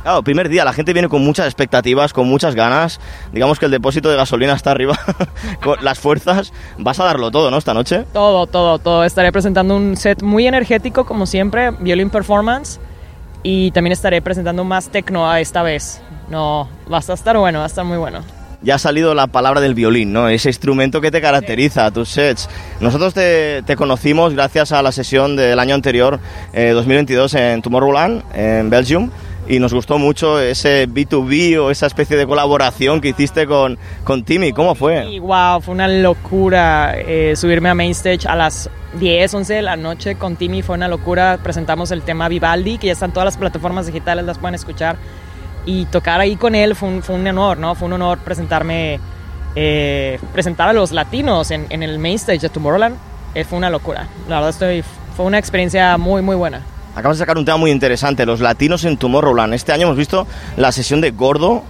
Claro, 0.03 0.23
primer 0.23 0.47
día, 0.47 0.63
la 0.63 0.73
gente 0.73 0.93
viene 0.93 1.09
con 1.09 1.21
muchas 1.23 1.45
expectativas, 1.45 2.13
con 2.13 2.27
muchas 2.27 2.55
ganas. 2.55 3.01
Digamos 3.33 3.59
que 3.59 3.65
el 3.65 3.71
depósito 3.71 4.09
de 4.09 4.15
gasolina 4.15 4.53
está 4.53 4.71
arriba, 4.71 4.97
con 5.61 5.83
las 5.83 5.99
fuerzas. 5.99 6.53
Vas 6.77 6.99
a 7.01 7.03
darlo 7.03 7.29
todo, 7.29 7.51
¿no? 7.51 7.57
Esta 7.57 7.73
noche. 7.73 8.05
Todo, 8.13 8.47
todo, 8.47 8.79
todo. 8.79 9.03
Estaré 9.03 9.33
presentando 9.33 9.75
un 9.75 9.97
set 9.97 10.23
muy 10.23 10.47
energético, 10.47 11.05
como 11.05 11.25
siempre, 11.25 11.71
violin 11.71 12.09
performance. 12.09 12.79
Y 13.43 13.71
también 13.71 13.93
estaré 13.93 14.21
presentando 14.21 14.63
más 14.63 14.89
techno 14.89 15.29
a 15.29 15.39
esta 15.39 15.63
vez. 15.63 16.01
No, 16.29 16.69
va 16.91 16.97
a 16.97 17.13
estar 17.13 17.37
bueno, 17.37 17.59
va 17.59 17.65
a 17.65 17.67
estar 17.67 17.85
muy 17.85 17.97
bueno. 17.97 18.23
Ya 18.63 18.75
ha 18.75 18.79
salido 18.79 19.15
la 19.15 19.25
palabra 19.25 19.59
del 19.59 19.73
violín, 19.73 20.13
¿no? 20.13 20.29
Ese 20.29 20.49
instrumento 20.49 21.01
que 21.01 21.09
te 21.09 21.19
caracteriza, 21.19 21.89
tus 21.89 22.09
sets. 22.09 22.47
Nosotros 22.79 23.15
te, 23.15 23.63
te 23.63 23.75
conocimos 23.75 24.33
gracias 24.33 24.71
a 24.71 24.83
la 24.83 24.91
sesión 24.91 25.35
del 25.35 25.57
año 25.57 25.73
anterior, 25.73 26.19
eh, 26.53 26.69
2022, 26.69 27.33
en 27.33 27.61
Tomorrowland, 27.63 28.23
en 28.35 28.69
Belgium. 28.69 29.09
Y 29.51 29.59
nos 29.59 29.73
gustó 29.73 29.99
mucho 29.99 30.39
ese 30.39 30.87
B2B 30.87 31.59
o 31.59 31.71
esa 31.71 31.85
especie 31.85 32.15
de 32.15 32.25
colaboración 32.25 33.01
que 33.01 33.09
hiciste 33.09 33.45
con, 33.45 33.77
con 34.05 34.23
Timmy. 34.23 34.53
¿Cómo 34.53 34.75
fue? 34.75 35.19
Wow, 35.19 35.59
fue 35.59 35.73
una 35.73 35.89
locura 35.89 36.93
eh, 36.95 37.35
subirme 37.35 37.67
a 37.67 37.75
main 37.75 37.91
stage 37.91 38.25
a 38.29 38.37
las 38.37 38.69
10, 38.97 39.33
11 39.33 39.53
de 39.55 39.61
la 39.61 39.75
noche 39.75 40.15
con 40.15 40.37
Timmy. 40.37 40.61
Fue 40.61 40.75
una 40.75 40.87
locura. 40.87 41.37
Presentamos 41.43 41.91
el 41.91 42.01
tema 42.03 42.29
Vivaldi, 42.29 42.77
que 42.77 42.87
ya 42.87 42.93
están 42.93 43.11
todas 43.11 43.25
las 43.25 43.35
plataformas 43.35 43.87
digitales, 43.87 44.23
las 44.23 44.37
pueden 44.37 44.55
escuchar. 44.55 44.95
Y 45.65 45.83
tocar 45.87 46.21
ahí 46.21 46.37
con 46.37 46.55
él 46.55 46.73
fue 46.73 46.87
un, 46.87 47.03
fue 47.03 47.15
un 47.15 47.27
honor, 47.27 47.57
¿no? 47.57 47.75
Fue 47.75 47.89
un 47.89 47.93
honor 47.95 48.19
presentarme, 48.19 49.01
eh, 49.57 50.17
presentar 50.31 50.69
a 50.69 50.73
los 50.73 50.93
latinos 50.93 51.51
en, 51.51 51.65
en 51.71 51.83
el 51.83 51.99
main 51.99 52.15
stage 52.15 52.39
de 52.39 52.47
Tomorrowland. 52.47 52.95
Eh, 53.35 53.43
fue 53.43 53.57
una 53.57 53.69
locura. 53.69 54.07
La 54.29 54.35
verdad, 54.35 54.51
estoy, 54.51 54.81
fue 55.17 55.25
una 55.25 55.39
experiencia 55.39 55.97
muy, 55.97 56.21
muy 56.21 56.37
buena. 56.37 56.61
Acabas 56.95 57.17
de 57.17 57.21
sacar 57.23 57.37
un 57.37 57.45
tema 57.45 57.57
muy 57.57 57.71
interesante, 57.71 58.25
los 58.25 58.41
latinos 58.41 58.83
en 58.83 58.97
Tomorrowland. 58.97 59.53
Este 59.53 59.71
año 59.71 59.83
hemos 59.83 59.97
visto 59.97 60.27
la 60.57 60.71
sesión 60.71 60.99
de 61.01 61.11
Gordo 61.11 61.63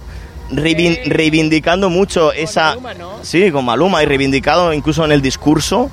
reivin- 0.50 1.00
reivindicando 1.06 1.90
mucho 1.90 2.32
esa... 2.32 2.70
Maluma, 2.70 2.94
¿no? 2.94 3.12
Sí, 3.22 3.50
con 3.52 3.64
Maluma 3.64 4.02
y 4.02 4.06
reivindicado 4.06 4.72
incluso 4.72 5.04
en 5.04 5.12
el 5.12 5.22
discurso 5.22 5.90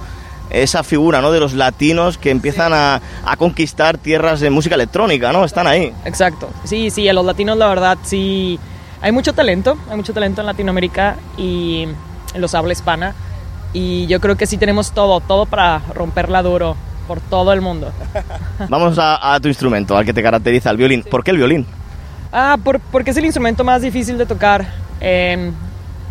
esa 0.50 0.82
figura 0.84 1.22
¿no? 1.22 1.32
de 1.32 1.40
los 1.40 1.54
latinos 1.54 2.18
que 2.18 2.32
empiezan 2.32 2.74
a, 2.74 3.02
a 3.24 3.38
conquistar 3.38 4.00
tierras 4.00 4.40
de 4.40 4.50
música 4.50 4.74
electrónica, 4.74 5.32
¿no? 5.32 5.46
Están 5.46 5.68
ahí. 5.68 5.94
Exacto. 6.06 6.50
Sí, 6.64 6.90
sí, 6.90 7.08
a 7.08 7.14
los 7.14 7.24
latinos 7.24 7.56
la 7.56 7.68
verdad 7.68 8.00
sí 8.02 8.60
hay 9.00 9.12
mucho 9.12 9.34
talento, 9.34 9.78
hay 9.92 9.96
mucho 9.96 10.12
talento 10.12 10.42
en 10.42 10.48
Latinoamérica 10.48 11.18
y 11.38 11.84
en 12.34 12.42
los 12.42 12.56
habla 12.56 12.74
hispana. 12.74 13.14
Y 13.74 14.08
yo 14.08 14.20
creo 14.20 14.36
que 14.38 14.48
sí 14.48 14.58
tenemos 14.58 14.92
todo, 14.92 15.20
todo 15.20 15.46
para 15.46 15.84
romperla 15.94 16.42
duro 16.42 16.76
por 17.10 17.20
todo 17.22 17.52
el 17.54 17.60
mundo. 17.62 17.92
Vamos 18.70 19.00
a, 19.00 19.34
a 19.34 19.40
tu 19.40 19.48
instrumento, 19.48 19.98
al 19.98 20.06
que 20.06 20.14
te 20.14 20.22
caracteriza, 20.22 20.70
el 20.70 20.78
violín. 20.78 21.02
¿Por 21.02 21.24
qué 21.24 21.32
el 21.32 21.38
violín? 21.38 21.66
Ah, 22.32 22.56
por- 22.64 22.80
porque 22.80 23.10
es 23.10 23.18
el 23.18 23.26
instrumento 23.26 23.64
más 23.64 23.82
difícil 23.82 24.20
de 24.20 24.28
tocar 24.28 24.68
en, 25.02 25.56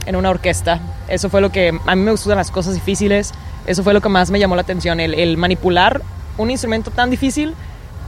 en 0.06 0.16
una 0.16 0.30
orquesta. 0.30 0.80
Eso 1.06 1.30
fue 1.30 1.40
lo 1.40 1.50
que 1.52 1.68
a 1.86 1.94
mí 1.94 2.02
me 2.02 2.10
gustan 2.10 2.36
las 2.36 2.50
cosas 2.50 2.74
difíciles. 2.74 3.32
Eso 3.64 3.84
fue 3.84 3.94
lo 3.94 4.00
que 4.00 4.08
más 4.08 4.28
me 4.32 4.40
llamó 4.40 4.56
la 4.56 4.62
atención. 4.62 4.98
El, 4.98 5.14
el 5.14 5.36
manipular 5.36 6.02
un 6.36 6.50
instrumento 6.50 6.90
tan 6.90 7.10
difícil 7.10 7.54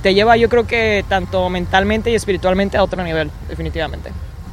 te 0.03 0.13
lleva, 0.13 0.37
yo 0.37 0.49
creo 0.49 0.67
que 0.67 1.05
tanto 1.09 1.49
mentalmente 1.49 2.11
y 2.11 2.17
espiritualmente 2.17 2.77
a 2.77 2.83
otro 2.83 3.05
nivel, 3.05 3.31
definitivamente. 3.49 4.11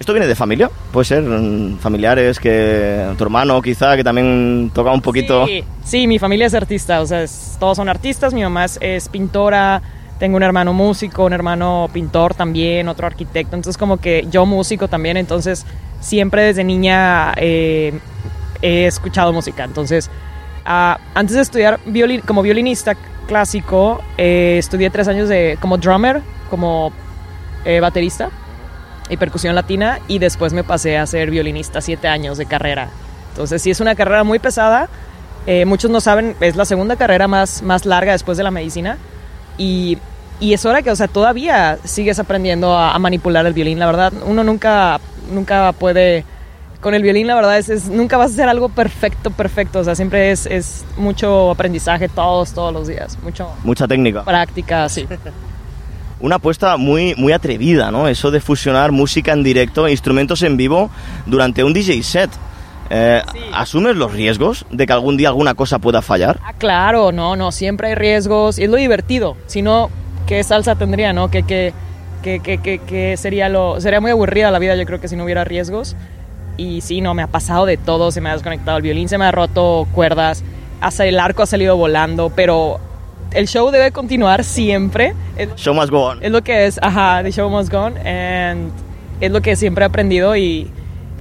¿Esto 0.07 0.13
viene 0.13 0.27
de 0.27 0.35
familia? 0.35 0.71
Puede 0.93 1.03
ser 1.03 1.21
mm, 1.21 1.79
familiares, 1.79 2.39
que 2.39 3.05
tu 3.17 3.25
hermano 3.25 3.61
quizá, 3.61 3.97
que 3.97 4.05
también 4.05 4.71
toca 4.73 4.89
un 4.93 5.01
poquito... 5.01 5.45
Sí, 5.45 5.65
sí, 5.83 6.07
mi 6.07 6.17
familia 6.17 6.47
es 6.47 6.53
artista, 6.53 7.01
o 7.01 7.05
sea, 7.05 7.23
es- 7.23 7.57
todos 7.59 7.75
son 7.75 7.89
artistas. 7.89 8.33
Mi 8.33 8.41
mamá 8.41 8.63
es, 8.63 8.77
es 8.79 9.09
pintora, 9.09 9.81
tengo 10.17 10.37
un 10.37 10.43
hermano 10.43 10.71
músico, 10.71 11.25
un 11.25 11.33
hermano 11.33 11.89
pintor 11.91 12.35
también, 12.35 12.87
otro 12.87 13.05
arquitecto. 13.05 13.57
Entonces, 13.57 13.77
como 13.77 13.97
que 13.97 14.25
yo 14.31 14.45
músico 14.45 14.87
también, 14.87 15.17
entonces 15.17 15.65
siempre 15.99 16.41
desde 16.43 16.63
niña 16.63 17.33
eh, 17.35 17.91
he 18.61 18.85
escuchado 18.85 19.33
música. 19.33 19.65
Entonces, 19.65 20.09
ah, 20.63 20.99
antes 21.15 21.35
de 21.35 21.41
estudiar 21.41 21.81
violin, 21.85 22.21
como 22.21 22.43
violinista 22.43 22.95
clásico, 23.27 24.01
eh, 24.17 24.55
estudié 24.57 24.89
tres 24.89 25.09
años 25.09 25.27
de, 25.27 25.57
como 25.59 25.77
drummer, 25.77 26.21
como 26.49 26.93
eh, 27.65 27.81
baterista 27.81 28.29
y 29.09 29.17
percusión 29.17 29.55
latina 29.55 29.99
y 30.07 30.19
después 30.19 30.53
me 30.53 30.63
pasé 30.63 30.97
a 30.97 31.05
ser 31.05 31.29
violinista 31.31 31.81
siete 31.81 32.07
años 32.07 32.37
de 32.37 32.45
carrera. 32.45 32.89
Entonces 33.31 33.61
sí 33.61 33.69
es 33.71 33.79
una 33.79 33.95
carrera 33.95 34.23
muy 34.23 34.39
pesada. 34.39 34.89
Eh, 35.45 35.65
muchos 35.65 35.89
no 35.91 36.01
saben, 36.01 36.35
es 36.41 36.55
la 36.55 36.65
segunda 36.65 36.95
carrera 36.97 37.27
más, 37.27 37.61
más 37.61 37.85
larga 37.85 38.11
después 38.11 38.37
de 38.37 38.43
la 38.43 38.51
medicina 38.51 38.97
y, 39.57 39.97
y 40.41 40.53
es 40.53 40.65
hora 40.65 40.81
que, 40.81 40.91
o 40.91 40.95
sea, 40.95 41.07
todavía 41.07 41.77
sigues 41.85 42.19
aprendiendo 42.19 42.77
a, 42.77 42.93
a 42.93 42.99
manipular 42.99 43.45
el 43.45 43.53
violín. 43.53 43.79
La 43.79 43.85
verdad, 43.85 44.11
uno 44.25 44.43
nunca, 44.43 44.99
nunca 45.31 45.71
puede... 45.73 46.25
Con 46.81 46.93
el 46.93 47.01
violín, 47.01 47.25
la 47.25 47.33
verdad, 47.33 47.57
es, 47.57 47.69
es- 47.69 47.87
nunca 47.89 48.17
vas 48.17 48.29
a 48.31 48.33
hacer 48.33 48.49
algo 48.49 48.69
perfecto, 48.69 49.31
perfecto. 49.31 49.79
O 49.79 49.83
sea, 49.83 49.95
siempre 49.95 50.29
es, 50.31 50.45
es 50.45 50.85
mucho 50.95 51.49
aprendizaje 51.51 52.07
todos, 52.07 52.53
todos 52.53 52.71
los 52.71 52.87
días. 52.87 53.17
Mucho 53.23 53.49
Mucha 53.63 53.87
técnica. 53.87 54.23
práctica, 54.23 54.87
sí. 54.87 55.07
Una 56.19 56.37
apuesta 56.37 56.77
muy, 56.77 57.13
muy 57.15 57.31
atrevida, 57.33 57.91
¿no? 57.91 58.07
Eso 58.07 58.31
de 58.31 58.39
fusionar 58.41 58.91
música 58.91 59.33
en 59.33 59.43
directo, 59.43 59.87
instrumentos 59.87 60.41
en 60.41 60.57
vivo 60.57 60.89
durante 61.25 61.63
un 61.63 61.73
DJ 61.73 62.01
set. 62.03 62.29
Eh, 62.89 63.21
¿Asumes 63.53 63.95
los 63.97 64.13
riesgos 64.13 64.65
de 64.71 64.87
que 64.87 64.93
algún 64.93 65.17
día 65.17 65.27
alguna 65.27 65.53
cosa 65.53 65.77
pueda 65.79 66.01
fallar? 66.01 66.39
Ah, 66.43 66.53
claro, 66.57 67.11
no, 67.11 67.35
no, 67.35 67.51
siempre 67.51 67.89
hay 67.89 67.95
riesgos 67.95 68.57
y 68.59 68.63
es 68.63 68.69
lo 68.69 68.77
divertido. 68.77 69.35
Si 69.45 69.61
no, 69.61 69.89
¿qué 70.25 70.43
salsa 70.43 70.75
tendría, 70.75 71.13
no? 71.13 71.29
¿Qué, 71.29 71.43
qué, 71.43 71.73
qué, 72.23 72.39
qué, 72.39 72.57
qué- 72.59 72.79
qué 72.79 73.15
sería 73.17 73.49
lo...? 73.49 73.79
Sería 73.81 73.99
muy 74.01 74.09
aburrida 74.11 74.49
la 74.51 74.59
vida, 74.59 74.75
yo 74.75 74.85
creo 74.85 74.99
que 75.01 75.07
si 75.09 75.15
no 75.15 75.23
hubiera 75.25 75.43
riesgos. 75.43 75.95
Y 76.55 76.81
sí, 76.81 77.01
no, 77.01 77.13
me 77.13 77.21
ha 77.21 77.27
pasado 77.27 77.65
de 77.67 77.77
todo. 77.77 78.09
Se 78.11 78.21
me 78.21 78.29
ha 78.29 78.33
desconectado 78.33 78.77
el 78.77 78.83
violín, 78.83 79.07
se 79.09 79.17
me 79.19 79.25
ha 79.25 79.31
roto 79.31 79.85
cuerdas, 79.93 80.43
hasta 80.81 81.05
el 81.05 81.19
arco 81.19 81.43
ha 81.43 81.45
salido 81.45 81.75
volando, 81.77 82.31
pero 82.35 82.79
el 83.31 83.47
show 83.47 83.69
debe 83.71 83.91
continuar 83.91 84.43
siempre. 84.43 85.13
Show 85.55 85.73
must 85.73 85.89
go 85.89 86.05
on. 86.09 86.23
es 86.23 86.31
lo 86.31 86.43
que 86.43 86.65
es, 86.65 86.79
ajá, 86.81 87.23
the 87.23 87.31
show 87.31 87.49
must 87.49 87.71
go 87.71 87.85
on, 87.85 87.97
and 88.05 88.71
es 89.21 89.31
lo 89.31 89.41
que 89.41 89.55
siempre 89.55 89.83
he 89.83 89.87
aprendido 89.87 90.35
y, 90.35 90.69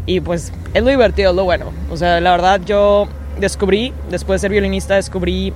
y 0.07 0.21
pues 0.21 0.53
es 0.75 0.83
lo 0.83 0.91
divertido, 0.91 1.31
es 1.31 1.37
lo 1.37 1.45
bueno. 1.45 1.67
O 1.91 1.97
sea, 1.97 2.21
la 2.21 2.31
verdad 2.31 2.61
yo 2.65 3.09
descubrí, 3.39 3.93
después 4.11 4.41
de 4.41 4.47
ser 4.47 4.51
violinista, 4.53 4.95
descubrí 4.95 5.53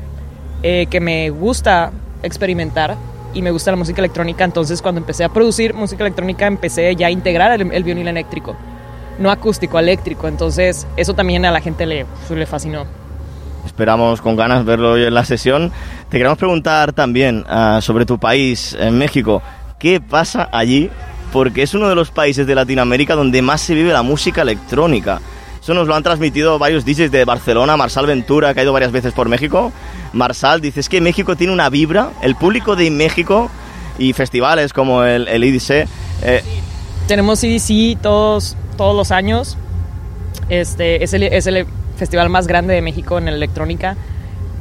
eh, 0.63 0.87
que 0.91 1.01
me 1.01 1.31
gusta 1.31 1.93
experimentar 2.23 2.97
y 3.33 3.43
me 3.43 3.51
gusta 3.51 3.71
la 3.71 3.77
música 3.77 4.01
electrónica, 4.01 4.45
entonces 4.45 4.83
cuando 4.83 5.01
empecé 5.01 5.25
a 5.25 5.29
producir 5.29 5.73
música 5.73 6.03
electrónica 6.03 6.47
empecé 6.47 6.95
ya 6.97 7.07
a 7.07 7.11
integrar 7.11 7.53
el, 7.53 7.73
el 7.73 7.85
violín 7.85 8.09
eléctrico, 8.09 8.57
no 9.19 9.31
acústico, 9.31 9.79
eléctrico, 9.79 10.27
entonces 10.27 10.87
eso 10.97 11.15
también 11.15 11.45
a 11.45 11.53
la 11.53 11.61
gente 11.61 11.87
le, 11.87 12.07
le 12.29 12.47
fascinó. 12.47 12.85
Esperamos 13.67 14.21
con 14.21 14.37
ganas 14.37 14.65
verlo 14.65 14.93
hoy 14.93 15.05
en 15.05 15.15
la 15.15 15.25
sesión. 15.25 15.73
Te 16.09 16.19
queremos 16.19 16.39
preguntar 16.39 16.93
también 16.93 17.45
ah, 17.49 17.81
sobre 17.83 18.07
tu 18.07 18.19
país, 18.19 18.77
en 18.79 18.99
México. 18.99 19.43
¿Qué 19.79 20.01
pasa 20.01 20.49
allí? 20.53 20.91
Porque 21.33 21.63
es 21.63 21.75
uno 21.75 21.89
de 21.89 21.95
los 21.95 22.11
países 22.11 22.47
de 22.47 22.55
Latinoamérica 22.55 23.15
donde 23.15 23.43
más 23.43 23.61
se 23.61 23.75
vive 23.75 23.93
la 23.93 24.03
música 24.03 24.43
electrónica. 24.43 25.21
Eso 25.63 25.75
nos 25.75 25.87
lo 25.87 25.95
han 25.95 26.03
transmitido 26.03 26.59
varios 26.59 26.85
DJs 26.85 27.11
de 27.11 27.25
Barcelona, 27.25 27.77
Marsal 27.77 28.07
Ventura, 28.07 28.55
que 28.55 28.61
ha 28.61 28.63
ido 28.63 28.73
varias 28.73 28.93
veces 28.93 29.13
por 29.13 29.29
México. 29.29 29.73
Marsal 30.13 30.61
dice, 30.61 30.81
es 30.81 30.89
que 30.89 31.01
México 31.01 31.37
tiene 31.37 31.53
una 31.53 31.69
vibra, 31.69 32.11
el 32.23 32.35
público 32.35 32.77
de 32.77 32.91
México 32.91 33.51
y 33.99 34.13
festivales 34.15 34.73
como 34.73 35.05
el, 35.05 35.29
el 35.29 35.45
IDC, 35.45 35.87
eh, 36.23 36.43
tenemos 37.11 37.41
CDC 37.41 38.01
todos, 38.01 38.57
todos 38.77 38.95
los 38.95 39.11
años. 39.11 39.57
Este, 40.49 41.03
es, 41.03 41.13
el, 41.13 41.25
es 41.25 41.49
el 41.49 41.67
festival 42.01 42.29
más 42.31 42.49
grande 42.49 42.75
de 42.75 42.83
México 42.83 43.19
en 43.19 43.29
electrónica. 43.29 43.97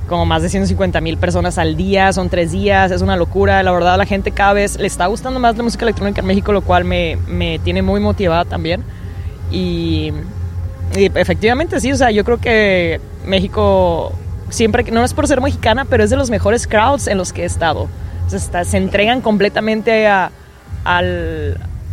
Como 0.07 0.25
más 0.25 0.41
de 0.41 0.49
150 0.49 1.01
mil 1.01 1.17
personas 1.17 1.57
al 1.57 1.75
día, 1.75 2.11
son 2.13 2.29
tres 2.29 2.51
días, 2.51 2.91
es 2.91 3.01
una 3.01 3.15
locura. 3.15 3.63
La 3.63 3.71
verdad, 3.71 3.97
la 3.97 4.05
gente 4.05 4.31
cada 4.31 4.53
vez 4.53 4.77
le 4.77 4.87
está 4.87 5.07
gustando 5.07 5.39
más 5.39 5.55
la 5.57 5.63
música 5.63 5.85
electrónica 5.85 6.21
en 6.21 6.27
México, 6.27 6.51
lo 6.51 6.61
cual 6.61 6.83
me, 6.83 7.17
me 7.27 7.59
tiene 7.59 7.81
muy 7.81 7.99
motivada 7.99 8.45
también. 8.45 8.83
Y, 9.51 10.11
efectivamente, 10.95 11.79
sí, 11.79 11.91
o 11.91 11.95
sea, 11.95 12.11
yo 12.11 12.23
creo 12.23 12.39
que 12.39 12.99
México 13.25 14.11
siempre, 14.49 14.83
no 14.91 15.03
es 15.03 15.13
por 15.13 15.27
ser 15.27 15.41
mexicana, 15.41 15.85
pero 15.85 16.03
es 16.03 16.09
de 16.09 16.17
los 16.17 16.29
mejores 16.29 16.67
crowds 16.67 17.07
en 17.07 17.17
los 17.17 17.31
que 17.31 17.43
he 17.43 17.45
estado. 17.45 17.87
Se 18.27 18.77
entregan 18.77 19.21
completamente 19.21 20.07
al, 20.07 20.31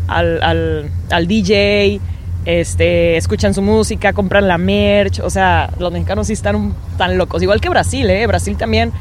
al, 0.09 0.91
al 1.11 1.27
DJ, 1.27 2.01
este, 2.47 3.17
escuchan 3.17 3.53
su 3.55 3.61
música, 3.61 4.13
compran 4.13 4.47
la 4.47 4.57
merch, 4.57 5.19
o 5.19 5.29
sea, 5.31 5.69
los 5.79 5.93
mexicanos 5.93 6.29
sí 6.29 6.33
están 6.33 6.75
tan 6.97 7.19
locos, 7.19 7.43
igual 7.43 7.61
que 7.61 7.69
Brasil, 7.69 8.09
¿eh? 8.09 8.27
Brasil 8.27 8.57
también 8.57 8.93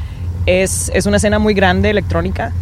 es, 0.46 0.90
es 0.92 1.06
una 1.06 1.16
escena 1.18 1.38
muy 1.38 1.54
grande 1.54 1.88
electrónica 1.90 2.52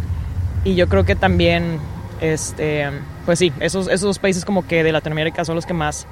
y 0.63 0.75
yo 0.75 0.87
creo 0.87 1.03
que 1.03 1.15
también, 1.15 1.79
este, 2.21 2.85
pues 3.25 3.39
sí, 3.39 3.51
esos, 3.59 3.87
esos 3.87 4.19
países 4.19 4.45
como 4.45 4.67
que 4.67 4.83
de 4.83 4.91
Latinoamérica 4.91 5.43
son 5.43 5.55
los 5.55 5.65
que 5.65 5.73
más, 5.73 6.05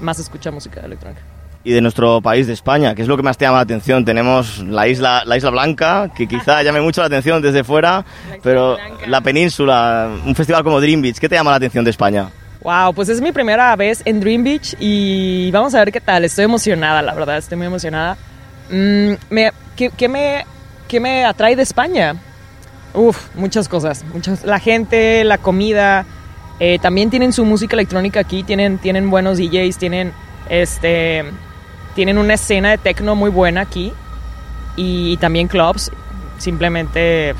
más 0.00 0.18
escuchan 0.18 0.52
música 0.52 0.80
electrónica. 0.82 1.22
y 1.64 1.72
de 1.72 1.80
nuestro 1.80 2.20
país, 2.20 2.46
de 2.46 2.52
España, 2.52 2.94
que 2.94 3.02
es 3.02 3.08
lo 3.08 3.16
que 3.16 3.22
más 3.22 3.36
te 3.36 3.44
llama 3.44 3.58
la 3.58 3.62
atención. 3.64 4.04
Tenemos 4.04 4.58
la 4.60 4.88
isla, 4.88 5.22
la 5.26 5.36
isla 5.36 5.50
Blanca, 5.50 6.10
que 6.14 6.26
quizá 6.26 6.62
llame 6.62 6.80
mucho 6.80 7.00
la 7.00 7.08
atención 7.08 7.42
desde 7.42 7.64
fuera, 7.64 8.04
pero 8.42 8.76
Blanca. 8.76 9.06
la 9.06 9.20
península, 9.22 10.10
un 10.24 10.34
festival 10.34 10.62
como 10.64 10.80
Dream 10.80 11.02
Beach, 11.02 11.18
¿qué 11.18 11.28
te 11.28 11.34
llama 11.34 11.50
la 11.50 11.56
atención 11.56 11.84
de 11.84 11.90
España? 11.90 12.30
Wow, 12.62 12.92
pues 12.92 13.08
es 13.08 13.20
mi 13.20 13.30
primera 13.32 13.74
vez 13.76 14.02
en 14.04 14.20
Dream 14.20 14.42
Beach 14.42 14.74
y 14.80 15.50
vamos 15.52 15.74
a 15.74 15.78
ver 15.78 15.92
qué 15.92 16.00
tal. 16.00 16.24
Estoy 16.24 16.44
emocionada, 16.44 17.02
la 17.02 17.14
verdad, 17.14 17.38
estoy 17.38 17.56
muy 17.56 17.66
emocionada. 17.68 18.16
Mm, 18.70 19.12
me- 19.30 19.52
¿qué, 19.76 20.08
me, 20.08 20.44
qué 20.88 20.98
me 20.98 21.24
atrae 21.24 21.54
de 21.54 21.62
España? 21.62 22.16
Uf, 22.94 23.28
muchas 23.36 23.68
cosas. 23.68 24.04
Muchas, 24.12 24.44
la 24.44 24.58
gente, 24.58 25.22
la 25.24 25.38
comida. 25.38 26.04
eh, 26.60 26.80
también 26.80 27.08
tienen 27.10 27.32
su 27.32 27.44
música 27.44 27.76
electrónica 27.76 28.18
aquí, 28.18 28.42
tienen, 28.42 28.78
tienen 28.78 29.08
buenos 29.10 29.38
DJs, 29.38 29.78
tienen, 29.78 30.12
este, 30.48 31.24
tienen 31.94 32.18
una 32.18 32.34
escena 32.34 32.70
de 32.70 32.78
techno 32.78 33.14
muy 33.14 33.30
buena 33.30 33.60
aquí 33.60 33.92
y, 34.74 35.16
también 35.18 35.46
clubs. 35.46 35.92
Simplemente 36.38 37.34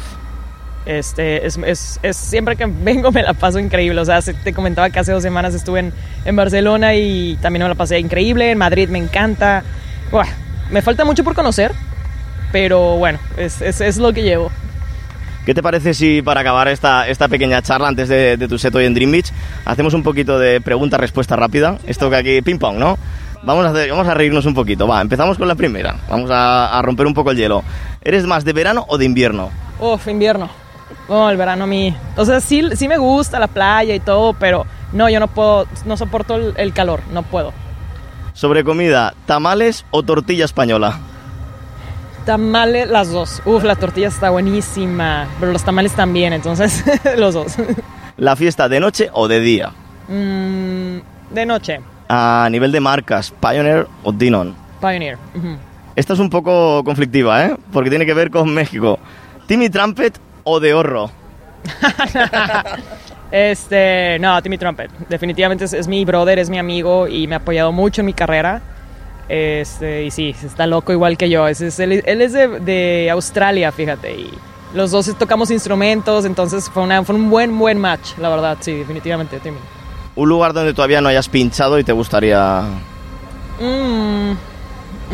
este, 0.89 1.47
es, 1.47 1.57
es- 1.59 2.01
es- 2.03 2.17
siempre 2.17 2.57
que 2.57 2.67
vengo 2.67 3.13
me 3.13 3.23
la 3.23 3.35
paso 3.35 3.59
increíble. 3.59 4.01
O 4.01 4.05
sea, 4.05 4.21
se- 4.23 4.35
te 4.35 4.53
comentaba 4.53 4.91
que 4.91 4.99
hace 4.99 5.13
dos 5.13 5.23
semanas 5.23 5.55
estuve 5.55 5.81
en, 5.81 5.93
en 6.25 6.35
Barcelona 6.37 6.95
y 6.95 7.37
también 7.43 7.63
me 7.63 7.69
la 7.69 7.75
pasé 7.75 7.99
increíble. 7.99 8.51
En 8.51 8.59
Madrid 8.59 8.89
me 8.89 8.99
encanta. 8.99 9.63
Me 10.71 10.83
falta 10.83 11.05
mucho 11.05 11.23
por 11.25 11.35
conocer, 11.35 11.73
pero 12.53 12.97
bueno, 12.97 13.19
es, 13.37 13.61
es, 13.61 13.97
lo 13.99 14.13
que 14.13 14.23
llevo. 14.23 14.51
¿Qué 15.45 15.55
te 15.55 15.63
parece 15.63 15.95
si 15.95 16.21
para 16.21 16.41
acabar 16.43 16.69
esta, 16.69 17.09
esta 17.09 17.27
pequeña 17.29 17.63
charla 17.63 17.89
antes 17.89 18.09
de, 18.09 18.37
de 18.37 18.49
tu 18.49 18.59
set 18.59 18.75
hoy 18.75 18.85
en 18.85 18.93
Dream 18.93 19.11
Beach 19.11 19.33
hacemos 19.65 19.95
un 19.95 20.03
poquito 20.03 20.39
de 20.39 20.61
pregunta-respuesta 20.61 21.37
rápida? 21.37 21.79
Esto 21.87 22.11
que 22.11 22.17
aquí, 22.17 22.43
ping 22.43 22.59
pong, 22.59 22.77
¿no? 22.77 22.99
Vamos 23.45 23.65
a, 23.65 23.71
hacer- 23.71 23.89
vamos 23.91 24.07
a 24.09 24.15
reírnos 24.15 24.45
un 24.45 24.53
poquito. 24.55 24.87
Va, 24.87 25.01
empezamos 25.01 25.39
con 25.39 25.49
la 25.49 25.55
primera. 25.55 25.97
Vamos 26.11 26.31
a, 26.31 26.79
a 26.79 26.83
romper 26.83 27.07
un 27.07 27.15
poco 27.15 27.31
el 27.31 27.39
hielo. 27.39 27.65
¿Eres 28.03 28.25
más 28.27 28.45
de 28.45 28.53
verano 28.53 28.85
o 28.89 28.99
de 28.99 29.05
invierno? 29.07 29.51
Uf, 29.81 30.07
invierno. 30.09 30.51
No, 31.09 31.31
el 31.31 31.37
verano 31.37 31.65
a 31.65 31.67
mí. 31.67 31.97
O 32.17 32.25
sea, 32.25 32.41
sí, 32.41 32.63
sí 32.75 32.89
me 32.89 32.99
gusta 32.99 33.39
la 33.39 33.47
playa 33.47 33.95
y 33.95 34.01
todo, 34.01 34.33
pero 34.35 34.67
no, 34.93 35.09
yo 35.09 35.21
no 35.21 35.29
puedo, 35.29 35.67
no 35.87 35.97
soporto 35.97 36.35
el, 36.37 36.55
el 36.57 36.73
calor, 36.73 37.01
no 37.13 37.23
puedo. 37.23 37.53
Sobre 38.35 38.63
comida, 38.65 39.15
¿tamales 39.27 39.85
o 39.91 40.03
tortilla 40.03 40.45
española? 40.45 40.99
Tamales, 42.25 42.89
las 42.91 43.11
dos. 43.11 43.41
Uf, 43.47 43.65
la 43.65 43.75
tortilla 43.77 44.09
está 44.09 44.31
buenísima, 44.31 45.27
pero 45.41 45.51
los 45.53 45.65
tamales 45.65 45.93
también, 45.93 46.33
entonces 46.35 46.85
los 47.17 47.35
dos. 47.35 47.55
¿La 48.19 48.37
fiesta 48.37 48.69
de 48.69 48.81
noche 48.81 49.09
o 49.13 49.29
de 49.29 49.41
día? 49.41 49.73
Mm, 50.09 50.99
De 51.33 51.47
noche. 51.47 51.81
A 52.11 52.49
nivel 52.51 52.71
de 52.73 52.81
marcas, 52.81 53.33
Pioneer 53.41 53.87
o 54.03 54.13
Denon. 54.13 54.55
Pioneer. 54.81 55.19
Esta 55.97 56.13
es 56.15 56.19
un 56.19 56.31
poco 56.31 56.83
conflictiva, 56.85 57.45
¿eh? 57.47 57.57
Porque 57.73 57.91
tiene 57.91 58.07
que 58.07 58.15
ver 58.15 58.31
con 58.31 58.53
México. 58.53 58.99
¿Timmy 59.47 59.69
Trumpet 59.69 60.19
o 60.49 60.61
de 60.61 60.75
Horro? 60.75 61.11
Este, 63.31 64.17
no, 64.21 64.41
Timmy 64.43 64.57
Trumpet. 64.57 64.91
Definitivamente 65.09 65.67
es, 65.67 65.75
es 65.75 65.87
mi 65.87 66.03
brother, 66.07 66.39
es 66.39 66.49
mi 66.49 66.59
amigo 66.59 67.07
y 67.07 67.27
me 67.27 67.35
ha 67.35 67.39
apoyado 67.39 67.73
mucho 67.73 68.01
en 68.01 68.07
mi 68.07 68.15
carrera. 68.15 68.63
Este, 69.29 70.05
y 70.05 70.11
sí, 70.11 70.35
está 70.43 70.67
loco 70.67 70.93
igual 70.93 71.19
que 71.19 71.29
yo. 71.29 71.47
Es, 71.47 71.61
es- 71.61 71.79
él, 71.79 72.03
él 72.07 72.23
es 72.23 72.33
de, 72.33 72.49
de 72.61 73.11
Australia, 73.11 73.71
fíjate. 73.71 74.15
Y 74.15 74.31
los 74.73 74.91
dos 74.93 75.15
tocamos 75.19 75.51
instrumentos, 75.51 76.25
entonces 76.25 76.71
fue, 76.71 76.83
una, 76.83 77.05
fue 77.05 77.15
un 77.17 77.29
buen, 77.29 77.59
buen 77.59 77.79
match, 77.79 78.17
la 78.17 78.31
verdad. 78.31 78.57
Sí, 78.61 78.73
definitivamente, 78.73 79.39
Timmy. 79.41 79.59
Un 80.17 80.29
lugar 80.29 80.55
donde 80.55 80.73
todavía 80.73 81.03
no 81.03 81.11
hayas 81.11 81.29
pinchado 81.29 81.79
y 81.79 81.85
te 81.85 81.93
gustaría... 81.93 82.63
Mm, 83.61 84.33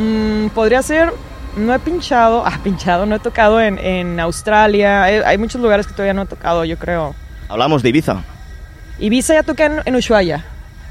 mm, 0.01 0.49
podría 0.55 0.83
ser. 0.83 1.13
No 1.57 1.75
he 1.75 1.79
pinchado. 1.79 2.45
Ah, 2.47 2.59
pinchado, 2.63 3.07
no 3.07 3.17
he 3.17 3.19
tocado 3.19 3.61
en, 3.61 3.79
en 3.79 4.21
Australia. 4.21 5.05
Hay, 5.05 5.15
hay 5.25 5.39
muchos 5.39 5.61
lugares 5.61 5.87
que 5.87 5.93
todavía 5.93 6.15
no 6.15 6.23
he 6.23 6.27
tocado, 6.27 6.65
yo 6.65 6.79
creo. 6.79 7.15
Hablamos 7.49 7.83
de 7.83 7.89
Ibiza. 7.91 8.23
Ibiza 8.99 9.35
ya 9.35 9.43
toqué 9.43 9.65
en, 9.65 9.81
en 9.85 9.97
Ushuaia. 9.97 10.45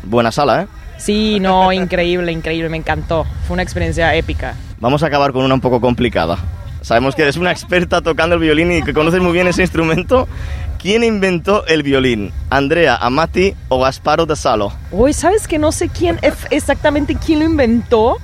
Buena 0.04 0.32
sala, 0.32 0.64
¿eh? 0.64 0.68
Sí, 0.98 1.40
no, 1.40 1.72
increíble, 1.74 2.32
increíble, 2.32 2.70
me 2.70 2.78
encantó. 2.78 3.26
Fue 3.48 3.54
una 3.54 3.64
experiencia 3.64 4.14
épica. 4.16 4.56
Vamos 4.80 5.04
a 5.04 5.08
acabar 5.08 5.32
con 5.32 5.44
una 5.44 5.54
un 5.54 5.62
poco 5.62 5.80
complicada. 5.80 6.38
Sabemos 6.82 7.16
que 7.16 7.22
eres 7.22 7.38
una 7.38 7.52
experta 7.52 8.02
tocando 8.02 8.36
el 8.36 8.42
violín 8.42 8.72
y 8.72 8.84
que 8.84 8.94
conoces 8.94 9.22
muy 9.22 9.32
bien 9.32 9.48
ese 9.48 9.62
instrumento. 9.62 10.28
¿Quién 10.80 11.06
inventó 11.06 11.66
el 11.66 11.82
violín? 11.82 12.34
¿Andrea 12.50 12.98
Amati 12.98 13.54
o 13.70 13.80
Gasparo 13.80 14.26
de 14.26 14.36
Salo? 14.36 14.74
Uy, 14.92 15.14
¿sabes 15.14 15.48
que 15.48 15.58
no 15.58 15.72
sé 15.72 15.88
quién, 15.88 16.20
exactamente 16.50 17.16
quién 17.16 17.40
lo 17.40 17.46
inventó? 17.46 18.18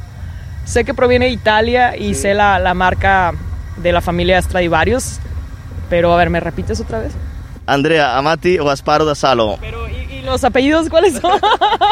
Sé 0.69 0.85
que 0.85 0.93
proviene 0.93 1.25
de 1.25 1.31
Italia 1.31 1.97
y 1.97 2.13
sé 2.13 2.35
la, 2.35 2.59
la 2.59 2.75
marca 2.75 3.33
de 3.77 3.91
la 3.91 4.01
familia 4.01 4.39
Stradivarius. 4.39 5.17
Pero 5.89 6.13
a 6.13 6.17
ver, 6.17 6.29
¿me 6.29 6.39
repites 6.39 6.79
otra 6.79 6.99
vez? 6.99 7.11
¿Andrea 7.65 8.15
Amati 8.15 8.59
o 8.59 8.65
Gasparo 8.65 9.03
de 9.07 9.15
Salo? 9.15 9.57
Pero, 9.59 9.89
¿y, 9.89 10.17
y 10.17 10.21
los 10.21 10.43
apellidos 10.43 10.87
cuáles 10.87 11.15
son? 11.15 11.31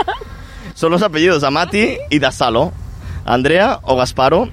Son 0.76 0.92
los 0.92 1.02
apellidos 1.02 1.44
Amati 1.44 1.98
y 2.12 2.20
da 2.20 2.32
Salo. 2.32 2.72
¿Andrea 3.26 3.80
o 3.82 3.96
Gasparo? 3.96 4.48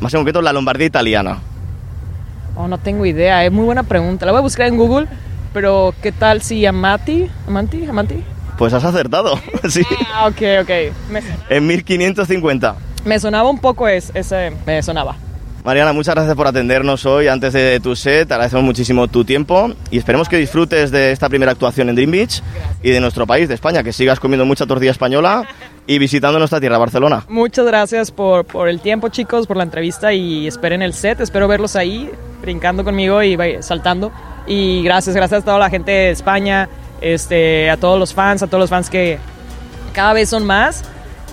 Más 0.00 0.12
en 0.12 0.18
concreto, 0.18 0.42
la 0.42 0.52
Lombardía 0.52 0.88
italiana. 0.88 1.38
Oh, 2.56 2.66
no 2.66 2.78
tengo 2.78 3.06
idea, 3.06 3.44
es 3.44 3.52
muy 3.52 3.64
buena 3.64 3.84
pregunta. 3.84 4.26
La 4.26 4.32
voy 4.32 4.40
a 4.40 4.42
buscar 4.42 4.66
en 4.66 4.76
Google, 4.76 5.06
pero 5.52 5.94
¿qué 6.02 6.10
tal 6.10 6.42
si 6.42 6.66
Amati? 6.66 7.30
¿Amanti? 7.46 7.84
¿Amanti? 7.84 8.24
Pues 8.58 8.72
has 8.74 8.82
acertado, 8.82 9.38
sí. 9.68 9.84
Ah, 10.12 10.26
ok, 10.26 10.42
ok. 10.62 10.70
Me, 11.10 11.22
En 11.48 11.64
1550. 11.68 12.74
Me 13.04 13.18
sonaba 13.18 13.48
un 13.50 13.58
poco 13.58 13.88
es- 13.88 14.10
ese, 14.14 14.52
me 14.66 14.82
sonaba. 14.82 15.16
Mariana, 15.64 15.92
muchas 15.92 16.16
gracias 16.16 16.34
por 16.34 16.48
atendernos 16.48 17.06
hoy 17.06 17.28
antes 17.28 17.52
de 17.52 17.78
tu 17.78 17.94
set. 17.94 18.26
Te 18.26 18.34
agradecemos 18.34 18.64
muchísimo 18.64 19.06
tu 19.06 19.24
tiempo 19.24 19.70
y 19.92 19.98
esperemos 19.98 20.28
que 20.28 20.36
disfrutes 20.36 20.90
de 20.90 21.12
esta 21.12 21.28
primera 21.28 21.52
actuación 21.52 21.88
en 21.88 21.94
Dream 21.94 22.10
Beach 22.10 22.42
y 22.82 22.90
de 22.90 22.98
nuestro 22.98 23.28
país, 23.28 23.48
de 23.48 23.54
España, 23.54 23.84
que 23.84 23.92
sigas 23.92 24.18
comiendo 24.18 24.44
mucha 24.44 24.66
tortilla 24.66 24.90
española 24.90 25.44
y 25.86 25.98
visitando 26.00 26.40
nuestra 26.40 26.58
tierra, 26.58 26.78
Barcelona. 26.78 27.24
Muchas 27.28 27.64
gracias 27.64 28.10
por, 28.10 28.44
por 28.44 28.68
el 28.68 28.80
tiempo, 28.80 29.08
chicos, 29.08 29.46
por 29.46 29.56
la 29.56 29.62
entrevista 29.62 30.12
y 30.12 30.48
esperen 30.48 30.82
el 30.82 30.94
set. 30.94 31.20
Espero 31.20 31.46
verlos 31.46 31.76
ahí, 31.76 32.10
brincando 32.40 32.82
conmigo 32.82 33.22
y 33.22 33.38
saltando. 33.60 34.10
Y 34.48 34.82
gracias, 34.82 35.14
gracias 35.14 35.42
a 35.42 35.44
toda 35.44 35.58
la 35.60 35.70
gente 35.70 35.92
de 35.92 36.10
España, 36.10 36.68
este, 37.00 37.70
a 37.70 37.76
todos 37.76 38.00
los 38.00 38.12
fans, 38.12 38.42
a 38.42 38.48
todos 38.48 38.62
los 38.62 38.70
fans 38.70 38.90
que 38.90 39.18
cada 39.92 40.12
vez 40.12 40.28
son 40.28 40.44
más. 40.44 40.82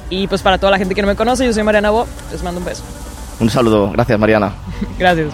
Y 0.09 0.27
pues 0.27 0.41
para 0.41 0.57
toda 0.57 0.71
la 0.71 0.77
gente 0.77 0.95
que 0.95 1.01
no 1.01 1.07
me 1.07 1.15
conoce, 1.15 1.45
yo 1.45 1.53
soy 1.53 1.63
Mariana 1.63 1.91
Bo, 1.91 2.07
les 2.31 2.41
mando 2.43 2.59
un 2.59 2.65
beso. 2.65 2.83
Un 3.39 3.49
saludo. 3.49 3.91
Gracias, 3.91 4.19
Mariana. 4.19 4.53
Gracias. 4.99 5.33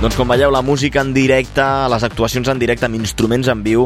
Doncs 0.00 0.16
com 0.16 0.30
veieu, 0.32 0.48
la 0.48 0.62
música 0.64 1.02
en 1.04 1.10
directe, 1.12 1.60
les 1.92 2.04
actuacions 2.06 2.48
en 2.48 2.56
directe 2.56 2.86
amb 2.88 2.96
instruments 2.96 3.50
en 3.52 3.60
viu 3.60 3.82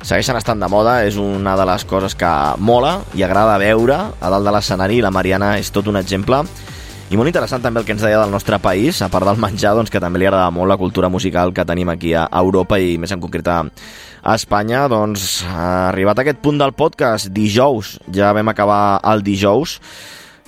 segueixen 0.00 0.38
estant 0.38 0.62
de 0.64 0.70
moda, 0.72 1.02
és 1.04 1.18
una 1.20 1.58
de 1.60 1.66
les 1.68 1.84
coses 1.84 2.14
que 2.16 2.30
mola 2.56 2.94
i 3.12 3.20
agrada 3.26 3.58
veure. 3.60 3.98
A 4.16 4.30
dalt 4.32 4.48
de 4.48 4.54
l'escenari 4.54 5.02
la 5.04 5.10
Mariana 5.12 5.58
és 5.60 5.68
tot 5.68 5.90
un 5.92 6.00
exemple. 6.00 6.40
I 7.12 7.20
molt 7.20 7.28
interessant 7.28 7.60
també 7.60 7.82
el 7.82 7.84
que 7.84 7.92
ens 7.92 8.00
deia 8.00 8.22
del 8.22 8.32
nostre 8.32 8.56
país, 8.64 9.02
a 9.04 9.10
part 9.12 9.28
del 9.28 9.36
menjar, 9.44 9.74
doncs, 9.76 9.92
que 9.92 10.00
també 10.00 10.22
li 10.22 10.30
agrada 10.30 10.48
molt 10.48 10.72
la 10.72 10.80
cultura 10.80 11.12
musical 11.12 11.52
que 11.52 11.68
tenim 11.68 11.92
aquí 11.92 12.14
a 12.16 12.24
Europa 12.40 12.80
i 12.80 12.96
més 12.96 13.12
en 13.12 13.20
concret 13.20 13.52
a 13.52 13.58
a 14.22 14.38
Espanya. 14.40 14.86
Doncs, 14.88 15.42
arribat 15.52 16.16
a 16.16 16.24
aquest 16.24 16.40
punt 16.40 16.64
del 16.64 16.72
podcast, 16.72 17.28
dijous, 17.28 17.98
ja 18.08 18.32
vam 18.32 18.48
acabar 18.48 19.02
el 19.12 19.20
dijous, 19.20 19.76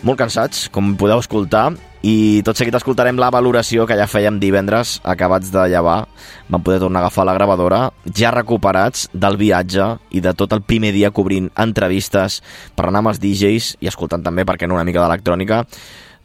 molt 0.00 0.16
cansats, 0.16 0.70
com 0.72 0.94
podeu 0.96 1.20
escoltar, 1.20 1.68
i 2.00 2.40
tot 2.46 2.56
seguit 2.56 2.74
escoltarem 2.76 3.18
la 3.20 3.28
valoració 3.32 3.84
que 3.88 3.96
ja 3.98 4.08
fèiem 4.08 4.38
divendres, 4.40 4.98
acabats 5.04 5.50
de 5.52 5.66
llevar. 5.68 6.06
Vam 6.48 6.62
poder 6.64 6.80
tornar 6.80 7.02
a 7.02 7.06
agafar 7.06 7.26
la 7.28 7.34
gravadora, 7.36 7.80
ja 8.16 8.32
recuperats 8.32 9.08
del 9.12 9.36
viatge 9.40 9.90
i 10.16 10.22
de 10.24 10.32
tot 10.32 10.54
el 10.56 10.62
primer 10.64 10.94
dia 10.96 11.12
cobrint 11.12 11.50
entrevistes, 11.60 12.40
parlant 12.76 13.02
amb 13.02 13.12
els 13.12 13.20
DJs 13.20 13.74
i 13.84 13.90
escoltant 13.90 14.24
també, 14.24 14.46
perquè 14.48 14.68
no, 14.68 14.78
una 14.80 14.86
mica 14.88 15.04
d'electrònica, 15.04 15.66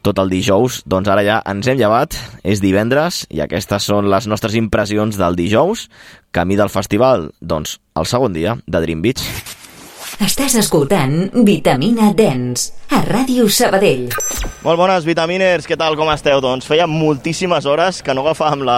tot 0.05 0.21
el 0.21 0.31
dijous. 0.31 0.79
Doncs 0.87 1.11
ara 1.11 1.25
ja 1.27 1.41
ens 1.49 1.67
hem 1.67 1.81
llevat, 1.81 2.15
és 2.45 2.63
divendres, 2.63 3.25
i 3.33 3.43
aquestes 3.43 3.89
són 3.91 4.07
les 4.13 4.29
nostres 4.31 4.55
impressions 4.55 5.19
del 5.19 5.35
dijous, 5.35 5.89
camí 6.31 6.55
del 6.55 6.71
festival, 6.71 7.31
doncs 7.41 7.79
el 7.99 8.07
segon 8.07 8.37
dia 8.37 8.55
de 8.63 8.83
Dream 8.85 9.03
Beach. 9.03 9.54
Estàs 10.23 10.53
escoltant 10.55 11.27
Vitamina 11.43 12.13
Dance 12.15 12.71
a 12.87 13.01
Ràdio 13.03 13.49
Sabadell. 13.51 14.05
Molt 14.63 14.79
bones, 14.79 15.03
vitaminers, 15.03 15.65
què 15.67 15.75
tal, 15.75 15.97
com 15.99 16.07
esteu? 16.13 16.39
Doncs 16.39 16.63
feia 16.69 16.85
moltíssimes 16.87 17.65
hores 17.67 17.99
que 17.99 18.13
no 18.15 18.23
agafàvem 18.23 18.63
la, 18.63 18.77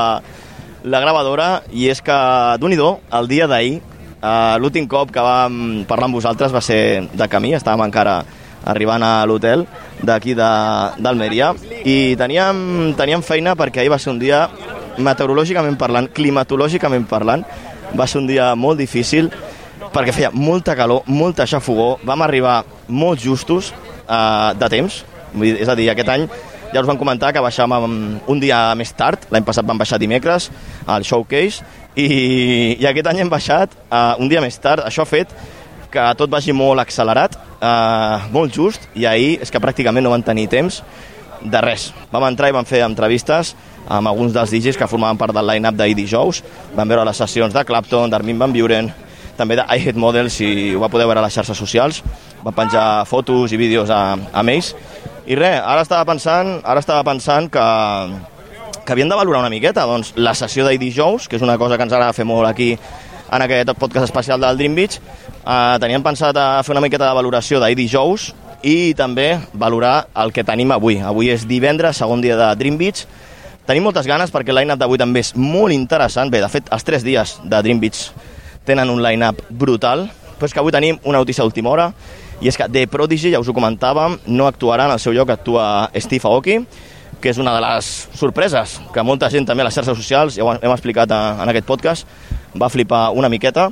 la 0.82 1.02
gravadora 1.04 1.62
i 1.70 1.92
és 1.94 2.02
que, 2.02 2.18
d'un 2.58 2.74
i 2.74 2.80
el 2.80 3.30
dia 3.30 3.46
d'ahir, 3.46 3.76
eh, 4.18 4.56
l'últim 4.58 4.88
cop 4.90 5.14
que 5.14 5.22
vam 5.22 5.86
parlar 5.86 6.10
amb 6.10 6.18
vosaltres 6.18 6.56
va 6.56 6.62
ser 6.62 7.06
de 7.14 7.28
camí, 7.30 7.54
estàvem 7.54 7.86
encara 7.86 8.24
arribant 8.66 9.06
a 9.06 9.24
l'hotel 9.30 9.68
d'aquí 10.02 10.34
d'Almeria 10.34 11.52
i 11.86 12.16
teníem, 12.18 12.96
teníem 12.98 13.22
feina 13.22 13.54
perquè 13.54 13.84
ahir 13.84 13.94
va 13.94 14.02
ser 14.02 14.10
un 14.16 14.20
dia 14.20 14.48
meteorològicament 14.98 15.78
parlant, 15.78 16.10
climatològicament 16.10 17.06
parlant, 17.06 17.46
va 17.94 18.10
ser 18.10 18.24
un 18.24 18.28
dia 18.28 18.56
molt 18.56 18.82
difícil 18.82 19.30
perquè 19.94 20.16
feia 20.16 20.32
molta 20.34 20.76
calor, 20.76 21.06
molta 21.08 21.48
xafogó, 21.50 21.96
vam 22.06 22.26
arribar 22.26 22.64
molt 22.88 23.22
justos 23.24 23.74
eh, 23.74 24.52
de 24.58 24.70
temps, 24.74 25.04
Vull 25.34 25.52
dir, 25.52 25.58
és 25.62 25.70
a 25.70 25.76
dir, 25.78 25.90
aquest 25.92 26.10
any 26.12 26.26
ja 26.74 26.82
us 26.82 26.88
vam 26.88 27.00
comentar 27.00 27.32
que 27.34 27.44
baixàvem 27.44 27.98
un 28.28 28.40
dia 28.42 28.60
més 28.80 28.92
tard, 28.96 29.28
l'any 29.32 29.46
passat 29.48 29.68
vam 29.68 29.80
baixar 29.80 30.00
dimecres 30.02 30.50
al 30.88 31.06
showcase 31.08 31.64
i, 31.96 32.08
i 32.76 32.88
aquest 32.88 33.12
any 33.12 33.24
hem 33.24 33.32
baixat 33.32 33.74
uh, 33.88 34.16
un 34.20 34.28
dia 34.32 34.44
més 34.44 34.58
tard, 34.60 34.84
això 34.86 35.06
ha 35.06 35.10
fet 35.10 35.32
que 35.92 36.04
tot 36.20 36.30
vagi 36.30 36.52
molt 36.52 36.84
accelerat, 36.84 37.38
uh, 37.62 38.28
molt 38.34 38.52
just, 38.54 38.90
i 39.00 39.08
ahir 39.08 39.38
és 39.44 39.52
que 39.52 39.62
pràcticament 39.64 40.04
no 40.04 40.12
van 40.12 40.26
tenir 40.26 40.50
temps 40.52 40.82
de 41.40 41.62
res. 41.64 41.92
Vam 42.12 42.26
entrar 42.28 42.50
i 42.52 42.56
vam 42.58 42.68
fer 42.68 42.84
entrevistes 42.84 43.54
amb 43.88 44.12
alguns 44.12 44.36
dels 44.36 44.52
DJs 44.52 44.76
que 44.76 44.90
formaven 44.90 45.20
part 45.22 45.32
del 45.38 45.48
line-up 45.48 45.78
d'ahir 45.80 45.96
dijous, 45.96 46.42
vam 46.76 46.92
veure 46.92 47.08
les 47.08 47.24
sessions 47.24 47.56
de 47.56 47.64
Clapton, 47.64 48.12
d'Armin 48.12 48.42
Van 48.42 48.52
Buren, 48.52 48.92
també 49.38 49.58
de 49.60 49.66
I 49.66 49.84
Hate 49.84 50.00
Models, 50.00 50.40
si 50.40 50.74
ho 50.76 50.82
va 50.82 50.90
poder 50.92 51.08
veure 51.08 51.22
a 51.22 51.26
les 51.26 51.36
xarxes 51.38 51.58
socials, 51.58 52.02
va 52.46 52.56
penjar 52.56 53.06
fotos 53.10 53.54
i 53.54 53.60
vídeos 53.60 53.92
a, 53.94 54.18
amb 54.18 54.54
ells, 54.54 54.74
i 55.28 55.36
res, 55.36 55.60
ara 55.60 55.84
estava 55.84 56.06
pensant, 56.08 56.62
ara 56.64 56.80
estava 56.80 57.04
pensant 57.04 57.50
que, 57.52 57.64
que 58.86 58.94
havien 58.96 59.10
de 59.12 59.16
valorar 59.20 59.42
una 59.44 59.52
miqueta 59.52 59.84
doncs, 59.84 60.14
la 60.16 60.32
sessió 60.40 60.64
d'ahir 60.64 60.80
dijous, 60.80 61.28
que 61.28 61.36
és 61.36 61.44
una 61.44 61.58
cosa 61.60 61.76
que 61.76 61.84
ens 61.84 61.92
agrada 61.92 62.16
fer 62.16 62.24
molt 62.24 62.48
aquí 62.48 62.70
en 62.76 63.44
aquest 63.44 63.74
podcast 63.76 64.08
especial 64.08 64.40
del 64.40 64.56
Dream 64.56 64.76
Beach. 64.78 65.02
Eh, 65.44 65.76
teníem 65.84 66.04
pensat 66.04 66.38
a 66.40 66.64
fer 66.64 66.72
una 66.76 66.84
miqueta 66.86 67.10
de 67.10 67.18
valoració 67.18 67.60
d'ahir 67.60 67.76
dijous 67.76 68.30
i 68.64 68.94
també 68.96 69.34
valorar 69.52 70.08
el 70.16 70.32
que 70.32 70.48
tenim 70.48 70.72
avui. 70.72 71.02
Avui 71.04 71.34
és 71.34 71.44
divendres, 71.48 72.00
segon 72.00 72.24
dia 72.24 72.40
de 72.40 72.48
Dream 72.56 72.80
Beach. 72.80 73.04
Tenim 73.68 73.84
moltes 73.84 74.08
ganes 74.08 74.32
perquè 74.32 74.56
line-up 74.56 74.80
d'avui 74.80 75.04
també 75.04 75.26
és 75.26 75.34
molt 75.36 75.76
interessant. 75.76 76.32
Bé, 76.32 76.40
de 76.40 76.48
fet, 76.48 76.72
els 76.72 76.88
tres 76.88 77.04
dies 77.04 77.36
de 77.44 77.62
Dream 77.68 77.84
Beach 77.84 78.08
tenen 78.68 78.92
un 78.92 79.02
line-up 79.04 79.40
brutal, 79.50 80.06
però 80.38 80.46
és 80.46 80.54
que 80.54 80.60
avui 80.62 80.76
tenim 80.76 81.00
una 81.08 81.18
notícia 81.24 81.42
d'última 81.46 81.72
hora, 81.72 81.88
i 82.44 82.52
és 82.52 82.58
que 82.60 82.68
The 82.70 82.86
Prodigy, 82.92 83.32
ja 83.34 83.40
us 83.42 83.48
ho 83.50 83.56
comentàvem, 83.58 84.20
no 84.30 84.46
actuarà 84.46 84.86
en 84.86 84.94
el 84.94 85.00
seu 85.02 85.16
lloc, 85.16 85.32
actua 85.34 85.90
Steve 85.96 86.28
Aoki, 86.30 86.60
que 87.22 87.32
és 87.32 87.40
una 87.42 87.56
de 87.56 87.62
les 87.64 87.88
sorpreses 88.14 88.76
que 88.94 89.02
molta 89.02 89.32
gent 89.34 89.48
també 89.50 89.64
a 89.64 89.66
les 89.66 89.74
xarxes 89.74 89.98
socials, 89.98 90.36
ja 90.38 90.46
ho 90.46 90.52
hem 90.54 90.72
explicat 90.76 91.10
en 91.16 91.50
aquest 91.50 91.66
podcast, 91.66 92.06
va 92.54 92.70
flipar 92.70 93.08
una 93.18 93.30
miqueta, 93.34 93.72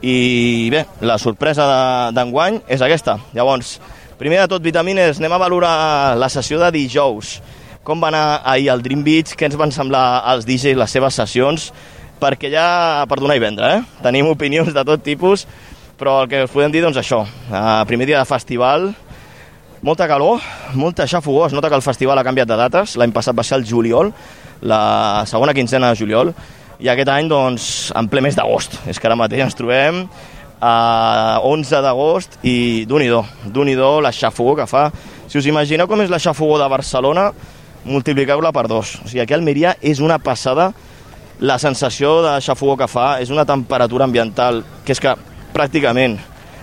i 0.00 0.70
bé, 0.72 0.86
la 1.00 1.18
sorpresa 1.18 1.66
de- 1.66 2.12
d'enguany 2.16 2.62
és 2.68 2.80
aquesta. 2.82 3.18
Llavors, 3.34 3.78
Primer 4.16 4.38
de 4.40 4.48
tot, 4.48 4.62
vitamines, 4.64 5.18
anem 5.20 5.32
a 5.34 5.36
valorar 5.36 6.16
la 6.16 6.30
sessió 6.32 6.56
de 6.58 6.70
dijous. 6.72 7.42
Com 7.84 8.00
va 8.00 8.08
anar 8.08 8.40
ahir 8.48 8.70
al 8.72 8.80
Dream 8.80 9.02
Beach, 9.04 9.34
què 9.36 9.44
ens 9.44 9.58
van 9.60 9.70
semblar 9.70 10.22
els 10.32 10.46
DJs, 10.48 10.72
les 10.80 10.90
seves 10.90 11.14
sessions, 11.20 11.66
perquè 12.20 12.50
ja 12.52 13.04
per 13.08 13.20
donar 13.20 13.36
i 13.36 13.42
vendre, 13.42 13.72
eh? 13.76 14.02
Tenim 14.04 14.28
opinions 14.30 14.72
de 14.74 14.84
tot 14.86 15.02
tipus, 15.04 15.46
però 15.96 16.22
el 16.22 16.30
que 16.30 16.44
us 16.44 16.52
podem 16.52 16.72
dir, 16.72 16.82
doncs 16.84 16.98
això, 17.00 17.22
uh, 17.24 17.82
primer 17.88 18.08
dia 18.08 18.20
de 18.20 18.28
festival, 18.28 18.90
molta 19.86 20.08
calor, 20.08 20.44
molta 20.74 21.06
xafogó, 21.06 21.46
es 21.46 21.56
nota 21.56 21.68
que 21.68 21.78
el 21.78 21.84
festival 21.84 22.18
ha 22.18 22.24
canviat 22.26 22.48
de 22.48 22.56
dates, 22.58 22.96
l'any 22.96 23.12
passat 23.16 23.36
va 23.36 23.44
ser 23.44 23.60
el 23.60 23.66
juliol, 23.68 24.12
la 24.62 25.24
segona 25.28 25.54
quinzena 25.54 25.92
de 25.92 26.00
juliol, 26.00 26.32
i 26.80 26.88
aquest 26.92 27.08
any, 27.12 27.28
doncs, 27.28 27.68
en 27.96 28.08
ple 28.12 28.22
mes 28.24 28.36
d'agost. 28.36 28.80
És 28.88 29.00
que 29.00 29.08
ara 29.08 29.16
mateix 29.16 29.46
ens 29.46 29.56
trobem 29.56 30.02
a 30.60 31.40
11 31.44 31.82
d'agost 31.84 32.38
i 32.44 32.84
d'un 32.88 33.04
i 33.04 33.08
do, 33.12 33.22
d'un 33.52 33.68
i 33.68 33.76
do 33.76 33.96
la 34.04 34.12
xafogó 34.12 34.56
que 34.58 34.68
fa. 34.68 34.88
Si 35.28 35.38
us 35.40 35.48
imagineu 35.48 35.88
com 35.88 36.02
és 36.04 36.12
la 36.12 36.20
xafogó 36.22 36.58
de 36.60 36.68
Barcelona, 36.68 37.30
multipliqueu-la 37.86 38.52
per 38.52 38.66
dos. 38.68 38.96
O 39.04 39.08
sigui, 39.08 39.22
aquí 39.22 39.36
a 39.36 39.38
Almeria 39.38 39.76
és 39.80 40.00
una 40.04 40.18
passada 40.18 40.72
la 41.40 41.58
sensació 41.58 42.22
de 42.24 42.38
xafogó 42.40 42.76
que 42.80 42.88
fa, 42.88 43.18
és 43.20 43.30
una 43.30 43.44
temperatura 43.44 44.06
ambiental 44.06 44.62
que 44.84 44.94
és 44.94 45.00
que 45.02 45.12
pràcticament 45.52 46.16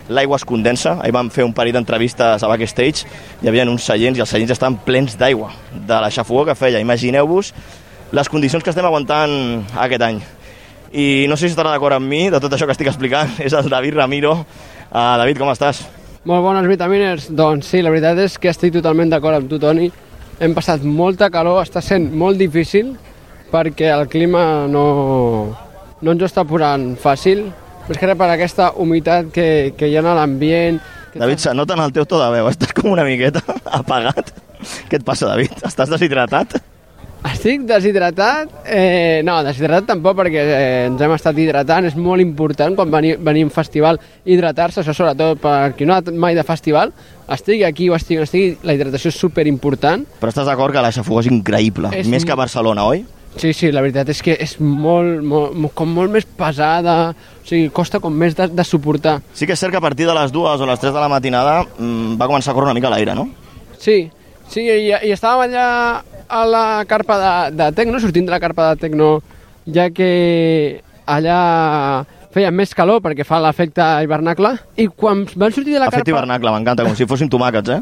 l'aigua 0.10 0.38
es 0.40 0.46
condensa. 0.46 0.98
Ahir 1.02 1.14
vam 1.16 1.30
fer 1.32 1.46
un 1.46 1.54
parell 1.54 1.78
d'entrevistes 1.78 2.44
a 2.44 2.50
backstage, 2.50 3.08
hi 3.42 3.50
havia 3.50 3.68
uns 3.70 3.86
seients 3.86 4.18
i 4.18 4.24
els 4.24 4.30
seients 4.30 4.52
estaven 4.52 4.80
plens 4.86 5.18
d'aigua 5.20 5.52
de 5.74 6.00
la 6.02 6.12
xafogó 6.12 6.46
que 6.46 6.56
feia. 6.56 6.82
Imagineu-vos 6.82 7.54
les 8.14 8.30
condicions 8.30 8.64
que 8.64 8.74
estem 8.74 8.86
aguantant 8.86 9.64
aquest 9.86 10.06
any. 10.06 10.22
I 10.94 11.26
no 11.30 11.38
sé 11.38 11.48
si 11.48 11.56
estarà 11.56 11.72
d'acord 11.74 11.98
amb 11.98 12.10
mi, 12.10 12.28
de 12.30 12.40
tot 12.42 12.54
això 12.54 12.68
que 12.70 12.76
estic 12.76 12.90
explicant, 12.92 13.32
és 13.46 13.54
el 13.54 13.70
David 13.70 13.98
Ramiro. 13.98 14.36
Uh, 14.94 15.16
David, 15.22 15.40
com 15.42 15.50
estàs? 15.54 15.82
Molt 16.30 16.46
bones 16.46 16.68
vitamines. 16.70 17.30
Doncs 17.34 17.72
sí, 17.74 17.82
la 17.82 17.92
veritat 17.94 18.22
és 18.26 18.38
que 18.38 18.52
estic 18.54 18.76
totalment 18.76 19.10
d'acord 19.10 19.40
amb 19.40 19.50
tu, 19.50 19.58
Toni. 19.60 19.90
Hem 20.42 20.54
passat 20.54 20.86
molta 20.86 21.30
calor, 21.34 21.62
està 21.62 21.82
sent 21.82 22.10
molt 22.18 22.40
difícil 22.42 22.94
perquè 23.54 23.91
el 23.93 24.08
clima 24.10 24.66
no, 24.72 24.86
no 26.01 26.16
ens 26.16 26.26
ho 26.26 26.30
està 26.30 26.43
posant 26.49 26.93
fàcil. 26.99 27.45
Més 27.88 27.99
que 27.99 28.08
res 28.08 28.18
per 28.20 28.30
aquesta 28.32 28.72
humitat 28.80 29.32
que, 29.36 29.47
que 29.78 29.89
hi 29.91 29.97
ha 29.99 30.04
a 30.08 30.18
l'ambient. 30.18 30.82
David, 31.14 31.41
se 31.43 31.54
nota 31.54 31.76
en 31.78 31.84
el 31.84 31.93
teu 31.93 32.08
to 32.10 32.18
de 32.22 32.30
veu, 32.34 32.49
estàs 32.49 32.74
com 32.74 32.93
una 32.93 33.06
miqueta 33.06 33.43
apagat. 33.80 34.34
Què 34.89 35.01
et 35.01 35.06
passa, 35.06 35.28
David? 35.30 35.60
Estàs 35.68 35.91
deshidratat? 35.91 36.56
Estic 37.24 37.62
deshidratat? 37.68 38.49
Eh, 38.68 39.22
no, 39.24 39.38
deshidratat 39.45 39.86
tampoc 39.93 40.18
perquè 40.18 40.41
eh, 40.43 40.64
ens 40.89 40.99
hem 41.04 41.14
estat 41.16 41.38
hidratant. 41.39 41.88
És 41.88 41.95
molt 41.95 42.24
important 42.24 42.76
quan 42.76 42.91
venim, 42.91 43.20
venim 43.24 43.51
festival 43.54 43.99
hidratar-se, 44.28 44.82
això 44.82 44.95
sobretot 44.95 45.39
per 45.43 45.72
qui 45.78 45.88
no 45.88 45.95
ha 45.95 46.01
anat 46.01 46.12
mai 46.20 46.36
de 46.36 46.43
festival. 46.47 46.91
Estigui 47.32 47.64
aquí 47.68 47.88
o 47.91 47.95
estigui 47.95 48.20
on 48.20 48.28
estigui, 48.28 48.58
la 48.68 48.76
hidratació 48.76 49.12
és 49.14 49.20
super 49.20 49.45
important. 49.47 50.04
Però 50.20 50.34
estàs 50.34 50.49
d'acord 50.49 50.76
que 50.76 50.84
la 50.84 50.91
xafogó 50.95 51.24
és 51.24 51.32
increïble, 51.32 51.93
És 51.95 52.12
més 52.12 52.28
que 52.28 52.36
a 52.36 52.39
Barcelona, 52.39 52.88
oi? 52.91 53.06
Sí, 53.36 53.50
sí, 53.58 53.72
la 53.74 53.82
veritat 53.82 54.10
és 54.14 54.20
que 54.22 54.36
és 54.40 54.52
molt, 54.62 55.24
molt, 55.26 55.56
mo- 55.58 55.72
com 55.74 55.90
molt 55.90 56.12
més 56.14 56.24
pesada, 56.38 56.96
o 57.12 57.48
sigui, 57.50 57.72
costa 57.74 58.00
com 58.00 58.14
més 58.14 58.36
de, 58.38 58.46
de 58.54 58.64
suportar. 58.64 59.18
Sí 59.34 59.48
que 59.50 59.56
és 59.58 59.60
cert 59.60 59.74
que 59.74 59.80
a 59.82 59.84
partir 59.84 60.06
de 60.08 60.14
les 60.16 60.32
dues 60.32 60.62
o 60.62 60.68
les 60.70 60.80
tres 60.80 60.94
de 60.94 61.02
la 61.02 61.10
matinada 61.10 61.64
mmm, 61.80 62.14
va 62.22 62.28
començar 62.30 62.54
a 62.54 62.56
córrer 62.58 62.70
una 62.70 62.78
mica 62.78 62.92
l'aire, 62.94 63.16
no? 63.18 63.26
Sí, 63.82 64.06
sí, 64.48 64.62
i, 64.70 64.92
i 64.94 65.12
estàvem 65.16 65.48
allà 65.50 65.68
a 66.30 66.44
la 66.48 66.66
carpa 66.88 67.18
de, 67.20 67.34
de 67.58 67.72
Tecno, 67.76 68.00
sortint 68.00 68.30
de 68.30 68.36
la 68.36 68.40
carpa 68.40 68.70
de 68.72 68.80
Tecno, 68.86 69.10
ja 69.66 69.90
que 69.90 70.12
allà 71.10 71.40
feia 72.34 72.50
més 72.50 72.72
calor 72.74 73.02
perquè 73.04 73.26
fa 73.28 73.38
l'efecte 73.44 73.84
hivernacle, 74.06 74.54
i 74.82 74.88
quan 74.90 75.26
van 75.38 75.52
sortir 75.54 75.76
de 75.76 75.82
la 75.84 75.90
Efecte 75.92 76.06
carpa... 76.10 76.14
hivernacle, 76.16 76.54
m'encanta, 76.56 76.86
com 76.88 76.96
si 76.98 77.06
fossin 77.10 77.30
tomàquets, 77.30 77.76
eh? 77.76 77.82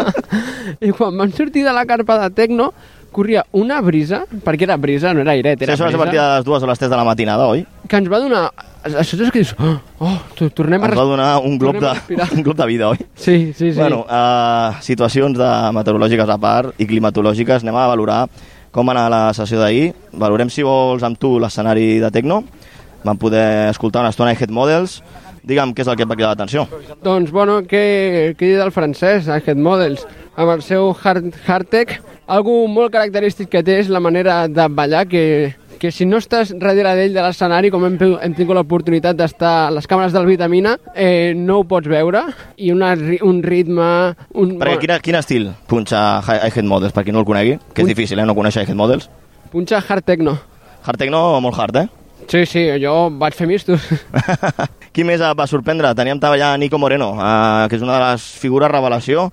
I 0.88 0.90
quan 0.96 1.14
van 1.18 1.30
sortir 1.36 1.62
de 1.66 1.74
la 1.74 1.84
carpa 1.86 2.16
de 2.24 2.30
Tecno, 2.34 2.70
corria 3.12 3.44
una 3.52 3.80
brisa, 3.84 4.24
perquè 4.44 4.66
era 4.68 4.76
brisa, 4.80 5.12
no 5.14 5.20
era 5.24 5.32
airet, 5.32 5.58
Sí, 5.58 5.64
era 5.66 5.74
això 5.74 5.86
va 5.86 5.90
ser 5.90 5.98
a 5.98 6.02
partir 6.04 6.16
brisa, 6.18 6.28
de 6.30 6.36
les 6.38 6.44
dues 6.46 6.62
o 6.62 6.70
les 6.70 6.78
tres 6.78 6.90
de 6.90 6.96
la 6.96 7.04
matinada, 7.04 7.46
oi? 7.50 7.64
que 7.88 7.96
ens 7.98 8.10
va 8.10 8.20
donar... 8.22 8.44
Això 8.80 9.18
és 9.20 9.28
que 9.34 9.42
dius, 9.42 9.50
oh, 9.60 9.74
oh 10.06 10.14
to- 10.38 10.48
tornem 10.56 10.80
a... 10.82 10.88
Ens 10.88 10.96
va 10.96 11.04
donar 11.04 11.30
un 11.44 11.58
glob, 11.60 11.76
de, 11.82 11.90
un 12.36 12.42
glob 12.46 12.56
de 12.56 12.66
vida, 12.70 12.88
oi? 12.94 12.96
Sí, 13.14 13.52
sí, 13.52 13.72
sí. 13.72 13.78
Bueno, 13.78 14.06
uh, 14.08 14.78
situacions 14.80 15.36
de 15.36 15.50
meteorològiques 15.76 16.30
a 16.32 16.38
part 16.40 16.80
i 16.80 16.86
climatològiques, 16.88 17.66
anem 17.66 17.76
a 17.76 17.88
valorar 17.90 18.22
com 18.70 18.86
va 18.86 18.94
anar 18.94 19.08
la 19.10 19.20
sessió 19.34 19.58
d'ahir. 19.60 19.90
Valorem, 20.14 20.48
si 20.48 20.62
vols, 20.62 21.02
amb 21.02 21.18
tu 21.18 21.34
l'escenari 21.42 21.98
de 22.00 22.10
Tecno. 22.14 22.44
Vam 23.02 23.18
poder 23.18 23.68
escoltar 23.72 24.04
una 24.04 24.12
estona 24.14 24.30
de 24.30 24.38
Head 24.38 24.52
Models. 24.54 25.00
Digue'm 25.46 25.72
què 25.74 25.80
és 25.84 25.88
el 25.88 25.96
que 25.96 26.04
et 26.04 26.10
va 26.10 26.16
cridar 26.18 26.32
l'atenció. 26.34 26.66
Doncs, 27.02 27.30
bueno, 27.32 27.60
què 27.64 28.34
dir 28.52 28.58
del 28.60 28.72
francès, 28.74 29.28
aquest 29.28 29.58
Models, 29.58 30.06
amb 30.36 30.50
el 30.56 30.62
seu 30.62 30.90
hard, 31.02 31.30
algo 32.30 32.66
molt 32.68 32.92
característic 32.92 33.48
que 33.50 33.62
té 33.66 33.78
és 33.80 33.88
la 33.88 34.00
manera 34.00 34.46
de 34.48 34.66
ballar, 34.68 35.06
que, 35.08 35.54
que 35.80 35.90
si 35.90 36.04
no 36.06 36.18
estàs 36.20 36.52
darrere 36.60 36.92
d'ell 36.98 37.16
de 37.16 37.24
l'escenari, 37.24 37.70
com 37.72 37.86
hem, 37.88 37.96
hem 38.20 38.34
tingut 38.36 38.54
l'oportunitat 38.58 39.16
d'estar 39.16 39.54
a 39.66 39.70
les 39.74 39.88
càmeres 39.88 40.12
del 40.12 40.28
Vitamina, 40.28 40.76
eh, 40.94 41.32
no 41.34 41.60
ho 41.60 41.64
pots 41.64 41.88
veure, 41.88 42.22
i 42.60 42.70
una, 42.70 42.92
un 43.26 43.40
ritme... 43.42 43.88
Un, 44.34 44.58
Perquè 44.60 44.78
quin, 44.84 44.94
quin 45.08 45.18
estil 45.18 45.48
punxa 45.66 46.20
Hi- 46.20 46.52
Head 46.52 46.68
Models, 46.68 46.92
per 46.94 47.02
qui 47.08 47.12
no 47.16 47.24
el 47.24 47.28
conegui? 47.28 47.56
Que 47.74 47.82
és 47.82 47.88
difícil, 47.88 48.20
eh, 48.20 48.28
no 48.28 48.36
conèixer 48.38 48.66
Head 48.68 48.76
Models. 48.78 49.08
punxa 49.50 49.80
hard 49.82 50.04
techno. 50.04 50.36
Hard 50.84 50.96
Techno, 50.96 51.40
molt 51.44 51.58
hard, 51.58 51.76
eh? 51.76 51.88
Sí, 52.30 52.44
sí, 52.46 52.60
jo 52.78 53.10
vaig 53.18 53.34
fer 53.34 53.48
mistos. 53.50 53.82
Qui 54.94 55.02
més 55.02 55.18
va 55.18 55.46
sorprendre? 55.50 55.90
Teníem 55.98 56.20
allà 56.22 56.52
Nico 56.62 56.78
Moreno, 56.78 57.16
eh, 57.18 57.66
que 57.66 57.74
és 57.74 57.82
una 57.82 57.96
de 57.96 58.04
les 58.04 58.26
figures 58.38 58.70
revelació, 58.70 59.32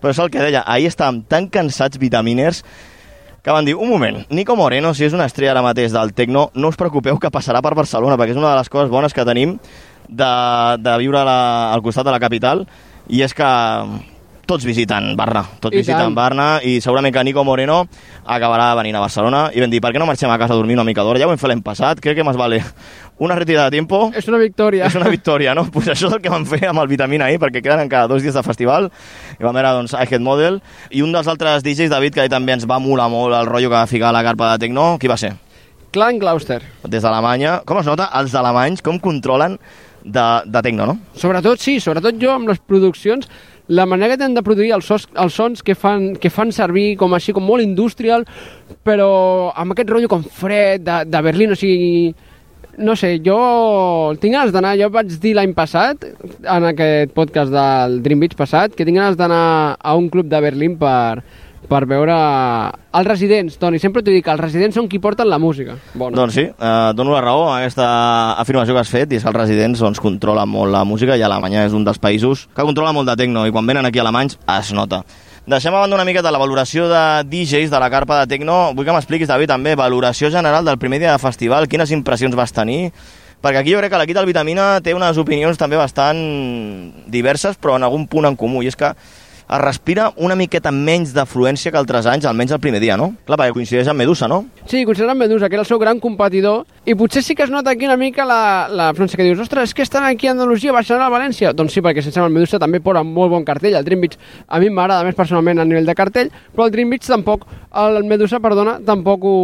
però 0.00 0.12
és 0.12 0.20
el 0.20 0.28
que 0.28 0.42
deia, 0.44 0.60
ahir 0.68 0.90
estàvem 0.90 1.22
tan 1.24 1.48
cansats 1.48 1.96
vitaminers 1.96 2.60
que 3.44 3.52
van 3.52 3.64
dir, 3.64 3.74
un 3.76 3.88
moment, 3.88 4.22
Nico 4.28 4.56
Moreno, 4.56 4.92
si 4.92 5.04
és 5.04 5.16
una 5.16 5.24
estrella 5.28 5.52
ara 5.52 5.64
mateix 5.64 5.92
del 5.92 6.12
Tecno, 6.16 6.50
no 6.54 6.68
us 6.68 6.76
preocupeu 6.80 7.18
que 7.20 7.32
passarà 7.32 7.60
per 7.64 7.74
Barcelona, 7.76 8.16
perquè 8.20 8.32
és 8.32 8.40
una 8.40 8.52
de 8.52 8.60
les 8.60 8.72
coses 8.72 8.92
bones 8.92 9.12
que 9.12 9.24
tenim 9.24 9.58
de, 10.08 10.32
de 10.80 10.94
viure 11.00 11.24
la, 11.24 11.38
al 11.72 11.84
costat 11.84 12.08
de 12.08 12.12
la 12.12 12.20
capital, 12.20 12.66
i 13.08 13.20
és 13.24 13.36
que 13.36 13.50
tots 14.46 14.66
visiten 14.66 15.12
Barna, 15.16 15.42
tots 15.60 15.74
I 15.74 15.80
visiten 15.82 16.00
tant. 16.00 16.14
Barna, 16.16 16.46
i 16.62 16.76
segurament 16.84 17.14
que 17.14 17.24
Nico 17.24 17.44
Moreno 17.44 17.82
acabarà 18.24 18.72
venint 18.78 18.98
a 18.98 19.02
Barcelona, 19.04 19.46
i 19.54 19.62
vam 19.62 19.72
dir, 19.72 19.80
per 19.84 19.92
què 19.94 20.02
no 20.02 20.08
marxem 20.08 20.30
a 20.30 20.38
casa 20.40 20.54
a 20.54 20.58
dormir 20.58 20.76
una 20.78 20.86
mica 20.86 21.04
d'hora? 21.04 21.20
Ja 21.22 21.28
ho 21.28 21.32
hem 21.34 21.40
fet 21.40 21.52
l'any 21.52 21.62
passat, 21.64 22.00
crec 22.04 22.18
que 22.18 22.26
més 22.26 22.38
vale 22.40 22.60
una 23.24 23.36
retirada 23.38 23.70
de 23.70 23.78
tiempo 23.78 24.10
és 24.16 24.28
una 24.28 24.40
victòria. 24.42 24.86
és 24.86 24.98
una 24.98 25.10
victòria, 25.12 25.54
no? 25.54 25.66
Pues 25.74 25.88
això 25.88 26.08
és 26.08 26.18
el 26.18 26.22
que 26.22 26.32
vam 26.32 26.46
fer 26.48 26.64
amb 26.70 26.82
el 26.82 26.90
Vitamina 26.90 27.26
ahir, 27.26 27.40
perquè 27.42 27.62
queden 27.62 27.86
encara 27.86 28.08
dos 28.10 28.22
dies 28.22 28.34
de 28.34 28.42
festival, 28.46 28.90
i 29.38 29.42
vam 29.42 29.54
veure, 29.54 29.72
doncs, 29.80 29.96
I 29.96 30.06
Head 30.06 30.22
Model, 30.22 30.60
i 30.90 31.02
un 31.02 31.14
dels 31.14 31.30
altres 31.30 31.64
DJs, 31.64 31.90
David, 31.92 32.14
que 32.14 32.24
ahir 32.24 32.32
també 32.32 32.54
ens 32.56 32.68
va 32.68 32.78
molar 32.82 33.08
molt 33.12 33.34
el 33.36 33.50
rotllo 33.50 33.72
que 33.72 33.78
va 33.80 33.88
ficar 33.90 34.12
a 34.12 34.16
la 34.16 34.22
carpa 34.26 34.52
de 34.52 34.66
Tecno, 34.66 34.94
qui 35.00 35.10
va 35.10 35.18
ser? 35.20 35.34
Clan 35.94 36.18
Gloucester. 36.18 36.58
Des 36.90 37.04
d'Alemanya. 37.04 37.60
Com 37.68 37.78
es 37.78 37.86
nota, 37.86 38.08
els 38.18 38.34
alemanys, 38.34 38.82
com 38.82 38.98
controlen 38.98 39.54
de, 40.02 40.24
de 40.44 40.62
Tecno, 40.66 40.88
no? 40.90 40.96
Sobretot, 41.14 41.62
sí, 41.62 41.76
sobretot 41.80 42.18
jo 42.18 42.32
amb 42.34 42.50
les 42.50 42.58
produccions, 42.58 43.30
la 43.68 43.86
manera 43.86 44.12
que 44.12 44.18
tenen 44.20 44.34
de 44.36 44.42
produir 44.44 44.74
els, 44.76 44.84
sos, 44.84 45.06
els 45.16 45.34
sons 45.34 45.62
que 45.64 45.74
fan, 45.74 46.12
que 46.20 46.30
fan 46.30 46.52
servir 46.52 46.94
com 47.00 47.14
així, 47.16 47.32
com 47.32 47.44
molt 47.46 47.64
industrial, 47.64 48.26
però 48.84 49.52
amb 49.56 49.72
aquest 49.72 49.90
rotllo 49.90 50.10
com 50.12 50.24
fred 50.24 50.84
de, 50.84 51.00
de 51.08 51.22
Berlín, 51.24 51.54
o 51.54 51.58
sigui, 51.58 52.12
no 52.76 52.96
sé, 52.98 53.16
jo 53.24 53.38
tinc 54.20 54.34
ganes 54.34 54.52
d'anar, 54.52 54.74
jo 54.80 54.90
vaig 54.92 55.14
dir 55.22 55.34
l'any 55.38 55.54
passat, 55.56 56.04
en 56.42 56.68
aquest 56.72 57.14
podcast 57.16 57.54
del 57.54 58.00
Dream 58.04 58.20
Beach 58.24 58.36
passat, 58.36 58.74
que 58.74 58.84
tinc 58.84 58.98
ganes 58.98 59.16
d'anar 59.16 59.76
a 59.78 59.96
un 59.96 60.10
club 60.12 60.28
de 60.28 60.42
Berlín 60.44 60.76
per, 60.80 61.22
per 61.68 61.84
veure 61.90 62.14
els 62.94 63.08
residents, 63.08 63.58
Toni, 63.60 63.80
sempre 63.82 64.02
t'ho 64.04 64.12
dic, 64.14 64.28
els 64.30 64.40
residents 64.40 64.78
són 64.78 64.88
qui 64.90 65.00
porten 65.02 65.28
la 65.30 65.40
música. 65.42 65.76
Bona. 65.94 66.16
Doncs 66.16 66.36
sí, 66.36 66.46
eh, 66.46 66.92
dono 66.96 67.14
la 67.14 67.22
raó 67.24 67.48
a 67.48 67.58
aquesta 67.58 67.86
afirmació 68.40 68.76
que 68.76 68.82
has 68.84 68.92
fet, 68.92 69.12
i 69.12 69.18
és 69.18 69.24
que 69.24 69.32
els 69.32 69.38
residents 69.38 69.82
doncs, 69.82 70.02
controlen 70.02 70.48
molt 70.48 70.72
la 70.72 70.84
música, 70.84 71.16
i 71.16 71.24
Alemanya 71.26 71.66
és 71.66 71.76
un 71.76 71.84
dels 71.86 72.00
països 72.00 72.48
que 72.54 72.66
controla 72.66 72.92
molt 72.92 73.10
de 73.10 73.16
tecno, 73.24 73.46
i 73.46 73.54
quan 73.54 73.66
venen 73.66 73.86
aquí 73.86 74.02
alemanys 74.02 74.38
es 74.58 74.72
nota. 74.76 75.04
Deixem 75.44 75.74
a 75.74 75.82
banda 75.82 75.96
una 75.98 76.06
miqueta 76.08 76.30
la 76.32 76.40
valoració 76.40 76.86
de 76.88 77.00
DJs 77.28 77.68
de 77.68 77.80
la 77.80 77.90
carpa 77.92 78.22
de 78.22 78.30
Tecno. 78.30 78.72
Vull 78.72 78.86
que 78.86 78.94
m'expliquis, 78.96 79.28
David, 79.28 79.50
també, 79.52 79.74
valoració 79.76 80.30
general 80.32 80.64
del 80.64 80.78
primer 80.80 81.02
dia 81.02 81.12
de 81.12 81.20
festival, 81.20 81.68
quines 81.68 81.92
impressions 81.92 82.32
vas 82.32 82.54
tenir? 82.56 82.94
Perquè 83.44 83.60
aquí 83.60 83.74
jo 83.74 83.82
crec 83.82 83.92
que 83.92 84.00
l'equip 84.00 84.16
del 84.16 84.24
Vitamina 84.24 84.78
té 84.80 84.94
unes 84.96 85.20
opinions 85.20 85.60
també 85.60 85.76
bastant 85.76 86.16
diverses, 87.12 87.58
però 87.60 87.76
en 87.76 87.84
algun 87.84 88.06
punt 88.08 88.24
en 88.24 88.38
comú, 88.40 88.62
i 88.64 88.70
és 88.72 88.80
que 88.80 88.94
es 89.44 89.60
respira 89.60 90.10
una 90.16 90.34
miqueta 90.34 90.72
menys 90.72 91.12
d'afluència 91.14 91.70
que 91.70 91.78
altres 91.78 92.06
anys, 92.08 92.24
almenys 92.24 92.54
el 92.56 92.60
primer 92.64 92.80
dia, 92.80 92.96
no? 92.96 93.10
Clar, 93.26 93.38
perquè 93.38 93.54
coincideix 93.54 93.88
amb 93.90 94.00
Medusa, 94.00 94.28
no? 94.30 94.44
Sí, 94.66 94.84
considerant 94.88 95.18
Medusa, 95.18 95.48
que 95.48 95.58
era 95.58 95.62
el 95.62 95.68
seu 95.68 95.78
gran 95.78 96.00
competidor, 96.00 96.64
i 96.84 96.96
potser 96.96 97.22
sí 97.22 97.36
que 97.36 97.44
es 97.44 97.52
nota 97.52 97.74
aquí 97.74 97.84
una 97.84 97.98
mica 98.00 98.24
la, 98.24 98.66
la 98.72 98.88
afluència 98.94 99.20
que 99.20 99.26
dius, 99.28 99.42
ostres, 99.44 99.70
és 99.70 99.76
que 99.76 99.84
estan 99.84 100.04
aquí 100.08 100.28
a 100.28 100.32
Andalusia, 100.32 100.72
baixant 100.72 101.02
a 101.04 101.10
València. 101.12 101.52
Doncs 101.52 101.76
sí, 101.76 101.84
perquè 101.84 102.02
sense 102.04 102.20
el 102.20 102.32
Medusa 102.32 102.60
també 102.62 102.80
posa 102.80 103.04
molt 103.04 103.32
bon 103.34 103.44
cartell. 103.44 103.76
El 103.76 103.84
Dream 103.84 104.06
Beach 104.06 104.16
a 104.48 104.60
mi 104.62 104.70
m'agrada 104.72 105.04
més 105.04 105.16
personalment 105.18 105.60
a 105.60 105.68
nivell 105.68 105.88
de 105.88 105.96
cartell, 105.98 106.32
però 106.54 106.68
el 106.68 106.72
Dream 106.72 106.94
Beach 106.94 107.06
tampoc, 107.06 107.44
el 107.84 108.04
Medusa, 108.08 108.40
perdona, 108.40 108.78
tampoc 108.84 109.24
ho, 109.28 109.34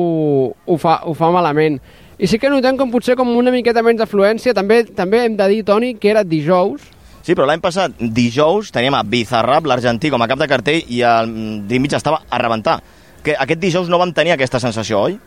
ho, 0.64 0.78
fa, 0.80 1.02
ho 1.04 1.14
fa 1.14 1.30
malament. 1.34 1.80
I 2.20 2.28
sí 2.28 2.36
que 2.36 2.50
notem 2.52 2.76
com 2.76 2.90
potser 2.92 3.14
com 3.16 3.28
una 3.32 3.52
miqueta 3.52 3.80
menys 3.84 4.02
d'afluència, 4.02 4.52
també 4.56 4.82
també 4.84 5.22
hem 5.24 5.36
de 5.38 5.46
dir, 5.48 5.62
Toni, 5.64 5.94
que 5.96 6.10
era 6.12 6.24
dijous, 6.24 6.82
Sí, 7.20 7.34
però 7.34 7.44
l'any 7.48 7.60
passat, 7.60 7.98
dijous, 8.00 8.70
teníem 8.72 8.96
a 8.96 9.02
Bizarrap, 9.04 9.66
l'argentí, 9.68 10.08
com 10.12 10.22
a 10.22 10.28
cap 10.30 10.40
de 10.40 10.48
cartell, 10.48 10.86
i 10.88 11.02
el 11.04 11.34
Beach 11.68 11.98
estava 11.98 12.22
a 12.30 12.40
rebentar. 12.40 12.78
Que 13.24 13.34
aquest 13.36 13.60
dijous 13.60 13.90
no 13.92 13.98
vam 14.00 14.14
tenir 14.16 14.32
aquesta 14.32 14.60
sensació, 14.62 15.02
oi? 15.10 15.18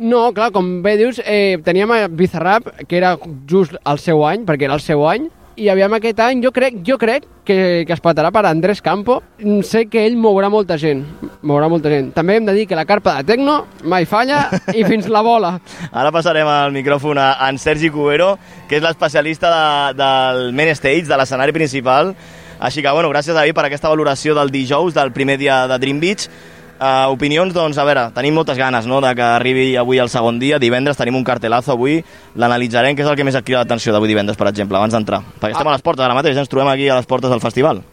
No, 0.00 0.30
clar, 0.32 0.48
com 0.54 0.80
bé 0.82 0.96
dius, 0.96 1.20
eh, 1.24 1.60
teníem 1.64 1.92
a 1.92 2.06
Bizarrap, 2.08 2.70
que 2.88 2.96
era 2.96 3.18
just 3.48 3.76
el 3.84 4.00
seu 4.00 4.24
any, 4.24 4.46
perquè 4.48 4.64
era 4.64 4.78
el 4.80 4.84
seu 4.84 5.04
any, 5.08 5.28
i 5.56 5.68
aviam 5.72 5.92
aquest 5.96 6.20
any, 6.24 6.40
jo 6.44 6.50
crec, 6.54 6.80
jo 6.86 6.96
crec 7.00 7.24
que, 7.44 7.56
que 7.86 7.92
es 7.94 8.00
patarà 8.02 8.30
per 8.32 8.44
Andrés 8.48 8.80
Campo. 8.82 9.20
Mm, 9.40 9.60
Sé 9.66 9.84
que 9.90 10.04
ell 10.06 10.16
mourà 10.20 10.48
molta 10.52 10.78
gent, 10.80 11.02
mourà 11.42 11.68
molta 11.72 11.90
gent. 11.92 12.12
També 12.16 12.36
hem 12.38 12.46
de 12.48 12.54
dir 12.56 12.66
que 12.70 12.78
la 12.78 12.86
carpa 12.88 13.16
de 13.18 13.32
Tecno 13.32 13.58
mai 13.84 14.06
falla 14.08 14.44
i 14.78 14.84
fins 14.88 15.08
la 15.12 15.24
bola. 15.26 15.56
Ara 15.90 16.12
passarem 16.14 16.48
el 16.48 16.76
micròfon 16.76 17.20
a 17.20 17.32
en 17.48 17.58
Sergi 17.58 17.90
Cubero, 17.90 18.36
que 18.68 18.78
és 18.78 18.84
l'especialista 18.84 19.50
de, 19.52 19.98
del 19.98 20.46
main 20.56 20.72
stage, 20.76 21.08
de 21.10 21.18
l'escenari 21.20 21.52
principal. 21.56 22.14
Així 22.62 22.78
que, 22.78 22.90
bueno, 22.94 23.10
gràcies, 23.10 23.34
David, 23.34 23.56
per 23.58 23.64
aquesta 23.66 23.90
valoració 23.90 24.36
del 24.38 24.52
dijous, 24.54 24.94
del 24.94 25.10
primer 25.10 25.34
dia 25.40 25.64
de 25.66 25.78
Dream 25.82 25.98
Beach. 25.98 26.28
Uh, 26.82 27.12
opinions, 27.14 27.52
doncs, 27.54 27.76
a 27.78 27.84
veure, 27.86 28.08
tenim 28.10 28.34
moltes 28.34 28.56
ganes 28.58 28.88
no, 28.90 28.96
de 29.04 29.12
que 29.14 29.22
arribi 29.22 29.76
avui 29.78 30.00
el 30.02 30.08
segon 30.10 30.40
dia. 30.42 30.58
Divendres 30.58 30.98
tenim 30.98 31.14
un 31.14 31.22
cartelazo 31.22 31.76
avui, 31.76 32.00
l'analitzarem, 32.34 32.96
que 32.98 33.04
és 33.04 33.10
el 33.10 33.14
que 33.14 33.26
més 33.28 33.38
et 33.38 33.46
crida 33.46 33.60
l'atenció 33.60 33.94
d'avui 33.94 34.10
divendres, 34.10 34.34
per 34.40 34.48
exemple, 34.50 34.80
abans 34.80 34.96
d'entrar. 34.96 35.20
Perquè 35.38 35.54
estem 35.54 35.70
a 35.70 35.76
les 35.76 35.84
portes 35.86 36.02
ara 36.02 36.16
mateix, 36.18 36.40
ens 36.42 36.50
trobem 36.50 36.72
aquí 36.72 36.88
a 36.90 36.96
les 36.98 37.06
portes 37.06 37.30
del 37.30 37.44
festival. 37.44 37.84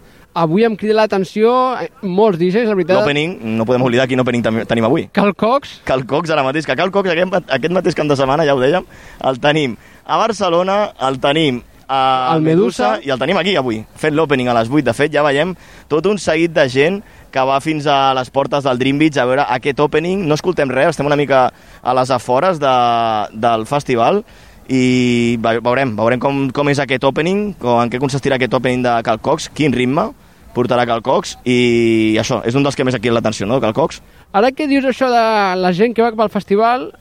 Avui 0.42 0.66
em 0.66 0.74
crida 0.80 0.96
l'atenció 0.98 1.54
eh, 1.78 1.92
molts 2.02 2.42
DJs, 2.42 2.66
la 2.66 2.80
veritat. 2.80 2.98
L'opening, 2.98 3.38
no 3.60 3.70
podem 3.70 3.86
oblidar 3.86 4.10
quin 4.10 4.26
opening 4.26 4.46
tenim 4.66 4.90
avui. 4.90 5.06
Cal 5.14 5.36
Cox, 5.38 5.84
Cal 5.86 6.08
Cox 6.10 6.34
ara 6.34 6.48
mateix, 6.48 6.66
que 6.66 6.78
Cal 6.80 6.90
Cox 6.94 7.14
aquest, 7.14 7.54
aquest 7.60 7.76
mateix 7.78 7.98
cap 7.98 8.10
de 8.10 8.18
setmana, 8.18 8.46
ja 8.50 8.58
ho 8.58 8.62
dèiem, 8.62 8.90
el 9.30 9.42
tenim 9.44 9.78
a 10.10 10.18
Barcelona, 10.18 10.80
el 11.06 11.22
tenim 11.22 11.62
a 11.90 12.32
Al 12.36 12.42
Medusa. 12.46 13.00
i 13.04 13.10
el 13.10 13.18
tenim 13.20 13.38
aquí 13.42 13.56
avui, 13.58 13.82
fent 13.98 14.14
l'opening 14.16 14.48
a 14.48 14.54
les 14.54 14.70
8. 14.70 14.84
De 14.86 14.94
fet, 14.94 15.12
ja 15.12 15.24
veiem 15.26 15.56
tot 15.90 16.06
un 16.06 16.20
seguit 16.22 16.54
de 16.54 16.68
gent 16.70 17.02
que 17.34 17.42
va 17.46 17.60
fins 17.62 17.88
a 17.90 18.14
les 18.14 18.30
portes 18.30 18.64
del 18.64 18.78
Dream 18.78 19.00
Beach 19.02 19.18
a 19.18 19.26
veure 19.26 19.46
aquest 19.50 19.80
opening. 19.82 20.28
No 20.28 20.38
escoltem 20.38 20.70
res, 20.70 20.94
estem 20.94 21.10
una 21.10 21.18
mica 21.18 21.48
a 21.82 21.94
les 21.98 22.12
afores 22.14 22.60
de, 22.62 22.76
del 23.34 23.66
festival 23.66 24.24
i 24.70 25.38
ve- 25.42 25.60
veurem, 25.66 25.96
veurem 25.98 26.20
com, 26.22 26.44
com 26.54 26.70
és 26.70 26.80
aquest 26.80 27.04
opening, 27.10 27.54
com, 27.58 27.80
en 27.82 27.90
què 27.90 27.98
consistirà 28.02 28.38
aquest 28.38 28.54
opening 28.54 28.84
de 28.86 28.94
Cal 29.04 29.18
Cox, 29.20 29.50
quin 29.50 29.74
ritme 29.74 30.12
portarà 30.54 30.86
Cal 30.90 31.02
Cox 31.06 31.36
i 31.46 32.16
això, 32.22 32.42
és 32.46 32.54
un 32.58 32.64
dels 32.66 32.76
que 32.78 32.86
més 32.86 32.94
aquí 32.98 33.10
l'atenció, 33.10 33.48
no, 33.50 33.60
Cal 33.62 33.74
Cox? 33.74 34.02
ara 34.34 34.52
que 34.54 34.68
dius 34.70 34.86
això 34.86 35.08
de 35.10 35.24
la 35.58 35.72
gent 35.74 35.96
que 35.98 36.04
va 36.06 36.12
cap 36.14 36.22
al 36.22 36.30
festival, 36.30 36.92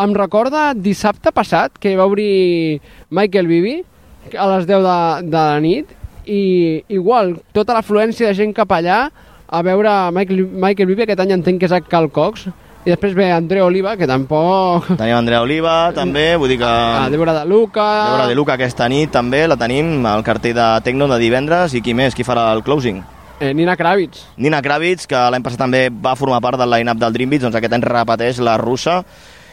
em 0.00 0.14
recorda 0.16 0.70
dissabte 0.72 1.32
passat 1.32 1.76
que 1.80 1.92
va 1.96 2.06
obrir 2.08 2.80
Michael 3.10 3.48
Bibi 3.50 3.74
a 4.36 4.46
les 4.54 4.66
10 4.68 4.84
de, 4.84 4.98
de 5.30 5.36
la 5.36 5.60
nit 5.60 5.96
i 6.30 6.84
igual, 6.92 7.38
tota 7.56 7.74
l'afluència 7.74 8.28
de 8.28 8.36
gent 8.38 8.54
cap 8.54 8.70
allà 8.76 9.06
a 9.50 9.62
veure 9.66 9.92
Michael, 10.14 10.44
Michael 10.46 10.90
Bibi, 10.92 11.04
aquest 11.06 11.22
any 11.24 11.34
entenc 11.34 11.58
que 11.60 11.66
és 11.66 11.74
a 11.74 11.80
Cal 11.82 12.06
Cox, 12.14 12.46
i 12.80 12.88
després 12.88 13.12
ve 13.12 13.26
André 13.34 13.60
Oliva, 13.60 13.96
que 13.98 14.06
tampoc... 14.08 14.86
Tenim 14.94 15.18
Andrea 15.18 15.42
Oliva, 15.44 15.90
també, 15.92 16.30
vull 16.40 16.48
dir 16.48 16.60
que... 16.62 16.68
A 16.68 17.08
Débora 17.12 17.34
de 17.36 17.42
Luca... 17.50 17.86
Débora 18.06 18.28
de 18.30 18.36
Luca 18.38 18.54
aquesta 18.56 18.86
nit 18.88 19.10
també 19.12 19.42
la 19.50 19.58
tenim 19.60 20.06
al 20.08 20.24
cartell 20.24 20.54
de 20.56 20.68
Tecno 20.86 21.10
de 21.10 21.18
divendres 21.20 21.74
i 21.76 21.82
qui 21.84 21.96
més, 21.98 22.16
qui 22.16 22.24
farà 22.24 22.46
el 22.54 22.62
closing? 22.64 23.02
Eh, 23.40 23.52
Nina 23.56 23.74
Kravitz. 23.76 24.22
Nina 24.40 24.62
Kravitz, 24.64 25.04
que 25.10 25.20
l'any 25.32 25.44
passat 25.44 25.60
també 25.60 25.88
va 25.90 26.16
formar 26.16 26.40
part 26.44 26.60
del 26.60 26.72
line-up 26.72 26.98
del 27.00 27.12
Dream 27.12 27.34
Beats, 27.34 27.44
doncs 27.44 27.60
aquest 27.60 27.76
any 27.76 27.84
repeteix 27.84 28.40
la 28.44 28.56
russa. 28.60 29.00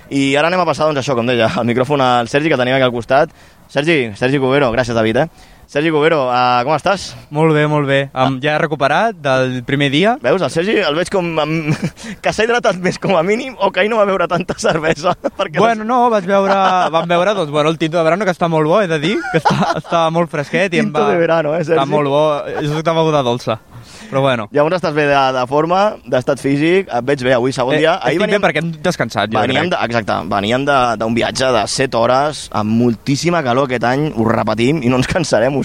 I 0.07 0.37
ara 0.39 0.47
anem 0.47 0.63
a 0.63 0.67
passar, 0.67 0.87
doncs 0.87 1.01
això, 1.01 1.15
com 1.15 1.27
deia, 1.27 1.49
el 1.59 1.67
micròfon 1.67 2.03
al 2.03 2.31
Sergi, 2.31 2.51
que 2.51 2.59
tenim 2.59 2.77
aquí 2.77 2.87
al 2.87 2.95
costat. 2.95 3.31
Sergi, 3.67 4.13
Sergi 4.15 4.39
Cubero, 4.39 4.71
gràcies 4.71 4.95
David, 4.95 5.17
eh? 5.17 5.27
Sergi 5.67 5.89
Cubero, 5.91 6.21
uh, 6.31 6.61
com 6.63 6.71
estàs? 6.77 7.09
Molt 7.35 7.51
bé, 7.51 7.65
molt 7.67 7.83
bé. 7.89 7.97
Um, 8.15 8.37
ja 8.39 8.53
he 8.53 8.59
recuperat 8.61 9.17
del 9.19 9.57
primer 9.67 9.89
dia. 9.91 10.13
Veus, 10.23 10.39
el 10.45 10.51
Sergi 10.53 10.77
el 10.79 10.95
veig 10.95 11.11
com 11.11 11.27
amb... 11.43 11.73
que 12.23 12.31
s'ha 12.31 12.45
hidratat 12.47 12.79
més 12.79 12.95
com 13.03 13.17
a 13.19 13.23
mínim 13.27 13.57
o 13.59 13.67
que 13.75 13.83
ahir 13.83 13.91
no 13.91 13.99
va 13.99 14.05
beure 14.07 14.29
tanta 14.31 14.55
cervesa. 14.55 15.17
Perquè 15.39 15.59
Bueno, 15.59 15.83
no, 15.83 16.05
vaig 16.13 16.29
veure, 16.29 16.55
vam 16.95 17.11
veure 17.11 17.35
doncs, 17.35 17.51
bueno, 17.51 17.73
el 17.75 17.77
tinto 17.81 17.99
de 17.99 18.05
verano, 18.07 18.23
que 18.23 18.31
està 18.31 18.47
molt 18.47 18.71
bo, 18.71 18.79
he 18.79 18.87
de 18.87 19.01
dir, 19.03 19.17
que 19.33 19.41
està, 19.43 19.73
està 19.81 20.05
molt 20.15 20.31
fresquet. 20.31 20.71
i 20.71 20.85
em 20.85 20.87
Tinto 20.87 21.03
va... 21.03 21.11
de 21.11 21.19
verano, 21.19 21.51
eh, 21.57 21.65
Sergi? 21.65 21.81
Està 21.81 21.89
molt 21.91 22.15
bo, 22.15 22.23
és 22.63 22.71
una 22.71 22.95
beguda 23.01 23.25
dolça. 23.27 23.59
Però 24.09 24.21
bueno, 24.23 24.47
Llavors 24.55 24.77
estàs 24.77 24.93
bé 24.95 25.03
de, 25.09 25.19
de 25.35 25.41
forma, 25.49 25.79
d'estat 26.07 26.39
físic, 26.39 26.87
et 26.87 27.03
veig 27.07 27.23
bé 27.25 27.33
avui, 27.35 27.51
segon 27.51 27.75
eh, 27.75 27.79
dia. 27.81 27.95
estic 28.07 28.31
bé 28.31 28.39
perquè 28.43 28.61
hem 28.63 28.69
descansat, 28.83 29.31
jo 29.33 29.39
Veníem, 29.41 29.67
crec. 29.67 29.73
de, 29.73 29.85
exacte, 29.85 30.17
veníem 30.31 30.65
d'un 30.67 31.15
viatge 31.17 31.49
de 31.55 31.63
7 31.67 31.97
hores 31.99 32.45
amb 32.55 32.71
moltíssima 32.79 33.41
calor 33.43 33.67
aquest 33.67 33.83
any, 33.89 34.05
ho 34.15 34.27
repetim 34.29 34.79
i 34.83 34.89
no 34.93 34.97
ens 35.01 35.07
cansarem, 35.11 35.55
ho, 35.59 35.63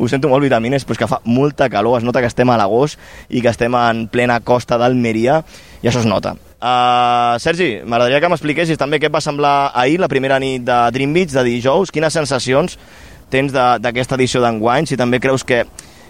ho 0.00 0.08
sento 0.10 0.28
molt 0.32 0.42
vitamines, 0.42 0.82
però 0.84 0.96
és 0.98 1.02
que 1.04 1.10
fa 1.10 1.20
molta 1.24 1.68
calor, 1.70 1.98
es 2.00 2.04
nota 2.08 2.20
que 2.24 2.26
estem 2.32 2.50
a 2.50 2.56
l'agost 2.58 2.98
i 3.30 3.40
que 3.44 3.52
estem 3.54 3.74
en 3.78 4.06
plena 4.08 4.40
costa 4.40 4.76
d'Almeria 4.80 5.42
i 5.82 5.86
això 5.88 6.02
es 6.02 6.06
nota. 6.10 6.34
Uh, 6.64 7.36
Sergi, 7.38 7.82
m'agradaria 7.84 8.22
que 8.24 8.28
m'expliquessis 8.32 8.78
també 8.80 8.96
què 8.98 9.10
et 9.10 9.14
va 9.14 9.20
semblar 9.20 9.70
ahir, 9.76 9.98
la 10.00 10.08
primera 10.08 10.38
nit 10.40 10.62
de 10.64 10.76
Dream 10.96 11.12
Beach, 11.12 11.34
de 11.36 11.42
dijous, 11.44 11.92
quines 11.92 12.12
sensacions 12.16 12.78
tens 13.30 13.52
de- 13.52 13.78
d'aquesta 13.84 14.16
edició 14.16 14.40
d'enguany, 14.40 14.86
si 14.88 14.96
també 14.96 15.20
creus 15.20 15.44
que 15.44 15.64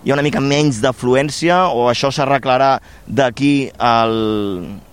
hi 0.04 0.10
ha 0.12 0.16
una 0.18 0.22
mica 0.24 0.40
menys 0.44 0.82
d'afluència 0.84 1.62
o 1.72 1.86
això 1.88 2.10
s'arreglarà 2.12 2.74
d'aquí 3.08 3.70
al, 3.80 4.16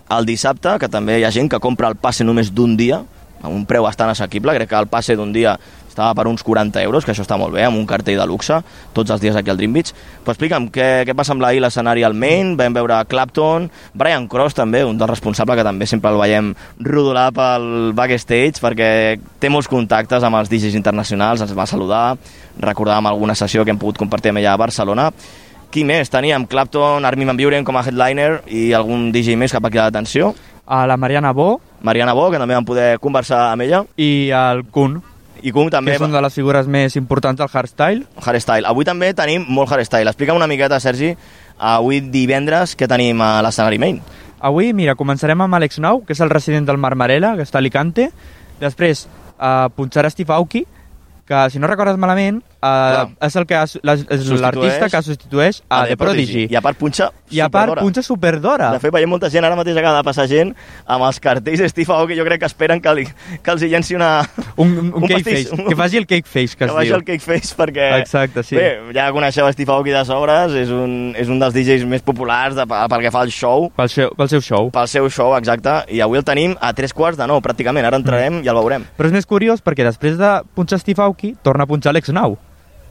al 0.07 0.27
dissabte, 0.27 0.77
que 0.79 0.87
també 0.87 1.17
hi 1.19 1.25
ha 1.27 1.31
gent 1.35 1.51
que 1.51 1.59
compra 1.59 1.89
el 1.91 1.97
passe 1.99 2.23
només 2.23 2.51
d'un 2.55 2.77
dia, 2.79 3.01
a 3.41 3.49
un 3.49 3.65
preu 3.65 3.83
bastant 3.83 4.11
assequible, 4.13 4.55
crec 4.55 4.69
que 4.69 4.79
el 4.79 4.89
passe 4.91 5.15
d'un 5.17 5.33
dia 5.33 5.57
estava 5.91 6.15
per 6.15 6.27
uns 6.27 6.43
40 6.43 6.81
euros, 6.81 7.05
que 7.05 7.11
això 7.11 7.23
està 7.25 7.37
molt 7.37 7.53
bé, 7.53 7.65
amb 7.67 7.77
un 7.77 7.85
cartell 7.87 8.19
de 8.19 8.25
luxe, 8.27 8.61
tots 8.95 9.11
els 9.11 9.21
dies 9.21 9.35
aquí 9.35 9.51
al 9.51 9.59
Dream 9.59 9.73
Beach. 9.75 9.91
Però 10.23 10.33
explica'm, 10.33 10.69
què, 10.73 10.87
què 11.07 11.15
va 11.17 11.25
semblar 11.27 11.51
ahir 11.51 11.61
l'escenari 11.63 12.05
al 12.07 12.15
Main? 12.17 12.55
Vam 12.59 12.77
veure 12.77 13.01
Clapton, 13.11 13.67
Brian 13.93 14.27
Cross 14.31 14.57
també, 14.57 14.85
un 14.87 14.97
dels 14.97 15.11
responsables 15.11 15.59
que 15.59 15.67
també 15.67 15.87
sempre 15.89 16.13
el 16.13 16.19
veiem 16.21 16.53
rodolar 16.79 17.29
pel 17.35 17.67
backstage, 17.97 18.63
perquè 18.63 18.91
té 19.39 19.51
molts 19.51 19.69
contactes 19.71 20.23
amb 20.23 20.39
els 20.39 20.51
DJs 20.51 20.79
internacionals, 20.79 21.43
ens 21.43 21.55
va 21.57 21.67
saludar, 21.69 22.05
recordàvem 22.61 23.11
alguna 23.11 23.35
sessió 23.35 23.65
que 23.65 23.75
hem 23.75 23.81
pogut 23.81 23.99
compartir 23.99 24.31
amb 24.31 24.43
ella 24.43 24.55
a 24.55 24.61
Barcelona. 24.61 25.09
Qui 25.71 25.85
més? 25.87 26.09
Teníem 26.11 26.47
Clapton, 26.51 27.05
Armin 27.07 27.31
Van 27.31 27.37
Buren 27.39 27.67
com 27.67 27.77
a 27.79 27.83
headliner 27.85 28.41
i 28.51 28.71
algun 28.75 29.07
DJ 29.15 29.37
més 29.39 29.53
cap 29.55 29.63
aquí 29.67 29.79
a 29.79 29.85
l'atenció. 29.87 30.33
A 30.67 30.83
la 30.87 30.97
Mariana 30.99 31.31
Bo 31.31 31.61
Mariana 31.81 32.13
Bo, 32.13 32.29
que 32.31 32.39
també 32.41 32.55
vam 32.57 32.65
poder 32.65 32.97
conversar 32.99 33.51
amb 33.51 33.65
ella. 33.65 33.83
i 33.97 34.29
el 34.35 34.65
Kun, 34.71 35.01
I 35.41 35.51
Kung 35.51 35.71
també... 35.73 35.91
que 35.91 35.97
és 35.97 36.05
una 36.05 36.19
de 36.19 36.21
les 36.21 36.33
figures 36.33 36.67
més 36.69 36.95
importants 36.99 37.39
del 37.39 37.49
hardstyle. 37.49 38.05
Hardstyle. 38.21 38.67
Avui 38.69 38.85
també 38.85 39.11
tenim 39.17 39.45
molt 39.49 39.71
hardstyle. 39.71 40.09
Explica'm 40.11 40.37
una 40.37 40.49
miqueta, 40.49 40.79
Sergi, 40.79 41.15
avui 41.57 42.01
divendres, 42.13 42.75
què 42.77 42.89
tenim 42.89 43.21
a 43.25 43.39
l'escenari 43.45 43.81
main? 43.81 44.01
Avui, 44.41 44.71
mira, 44.73 44.95
començarem 44.97 45.41
amb 45.41 45.57
Alex 45.57 45.81
Nou, 45.81 46.03
que 46.05 46.13
és 46.13 46.21
el 46.21 46.29
resident 46.33 46.69
del 46.69 46.79
Marmarela, 46.81 47.35
que 47.37 47.45
està 47.45 47.59
a 47.59 47.61
Alicante. 47.61 48.09
Després, 48.61 49.07
eh, 49.37 49.67
punxarà 49.75 50.09
Steve 50.09 50.33
Aoki, 50.33 50.65
que, 51.25 51.49
si 51.49 51.59
no 51.59 51.69
recordes 51.69 51.97
malament, 51.97 52.41
eh, 52.61 53.05
és 53.27 53.35
el 53.35 53.45
que 53.45 53.55
ha- 53.55 53.63
és 53.63 54.29
l'artista 54.41 54.89
que 54.89 55.01
substitueix 55.01 55.61
a, 55.69 55.85
The 55.87 55.97
Prodigy. 55.97 56.47
I 56.51 56.55
a 56.55 56.61
part 56.61 56.77
punxa 56.77 57.09
I 57.31 57.39
a 57.41 57.49
part 57.49 57.69
superdora. 57.71 57.81
punxa 57.81 58.01
superdora. 58.03 58.71
De 58.73 58.79
fet, 58.79 58.91
veiem 58.93 59.09
molta 59.09 59.29
gent, 59.29 59.45
ara 59.45 59.55
mateix 59.55 59.77
acaba 59.77 59.97
de 59.97 60.03
passar 60.03 60.27
gent 60.27 60.53
amb 60.85 61.03
els 61.07 61.19
cartells 61.19 61.63
Steve 61.71 61.93
Aoki, 61.93 62.15
jo 62.17 62.25
crec 62.25 62.39
que 62.41 62.45
esperen 62.51 62.81
que, 62.81 62.93
li, 62.93 63.05
que 63.41 63.51
els 63.51 63.61
hi 63.63 63.69
llenci 63.71 63.95
una... 63.95 64.21
Un, 64.57 64.71
un, 64.77 64.91
un 64.93 65.07
cake 65.07 65.23
pastís, 65.23 65.49
face, 65.49 65.63
que 65.69 65.75
faci 65.75 65.97
el 65.97 66.05
cake 66.07 66.27
face, 66.27 66.55
que, 66.57 66.65
que 66.67 66.71
es 66.71 66.87
diu. 66.87 66.95
el 66.95 67.03
cake 67.03 67.19
face 67.23 67.55
perquè... 67.57 67.87
Exacte, 68.01 68.43
sí. 68.43 68.55
Bé, 68.55 68.93
ja 68.93 69.09
coneixeu 69.11 69.47
Steve 69.53 69.71
Aoki 69.73 69.91
de 69.95 70.03
sobres, 70.05 70.53
és 70.53 70.69
un, 70.69 71.13
és 71.17 71.27
un 71.31 71.39
dels 71.39 71.53
DJs 71.55 71.85
més 71.89 72.01
populars 72.05 72.55
de, 72.55 72.65
pel 72.67 73.01
que 73.01 73.11
fa 73.11 73.21
al 73.25 73.31
show, 73.31 73.69
Pel 73.75 73.89
seu, 73.89 74.11
pel 74.17 74.29
seu 74.29 74.41
show. 74.41 74.69
pel 74.71 74.87
seu 74.91 75.09
show, 75.09 75.35
exacte, 75.37 75.77
i 75.89 76.01
avui 76.01 76.17
el 76.19 76.23
tenim 76.27 76.55
a 76.61 76.73
tres 76.77 76.93
quarts 76.93 77.17
de 77.17 77.27
nou, 77.27 77.39
pràcticament. 77.41 77.85
Ara 77.87 77.97
entrarem 77.97 78.31
Mm. 78.41 78.45
i 78.45 78.49
el 78.51 78.55
veurem. 78.55 78.83
Però 78.97 79.07
és 79.09 79.11
més 79.15 79.25
curiós 79.25 79.61
perquè 79.63 79.83
després 79.83 80.17
de 80.17 80.29
punxar 80.55 80.77
Steve 80.79 81.01
Aoki, 81.03 81.33
torna 81.43 81.63
a 81.63 81.67
punxar 81.67 81.89
Alex 81.91 82.09
Nou. 82.13 82.37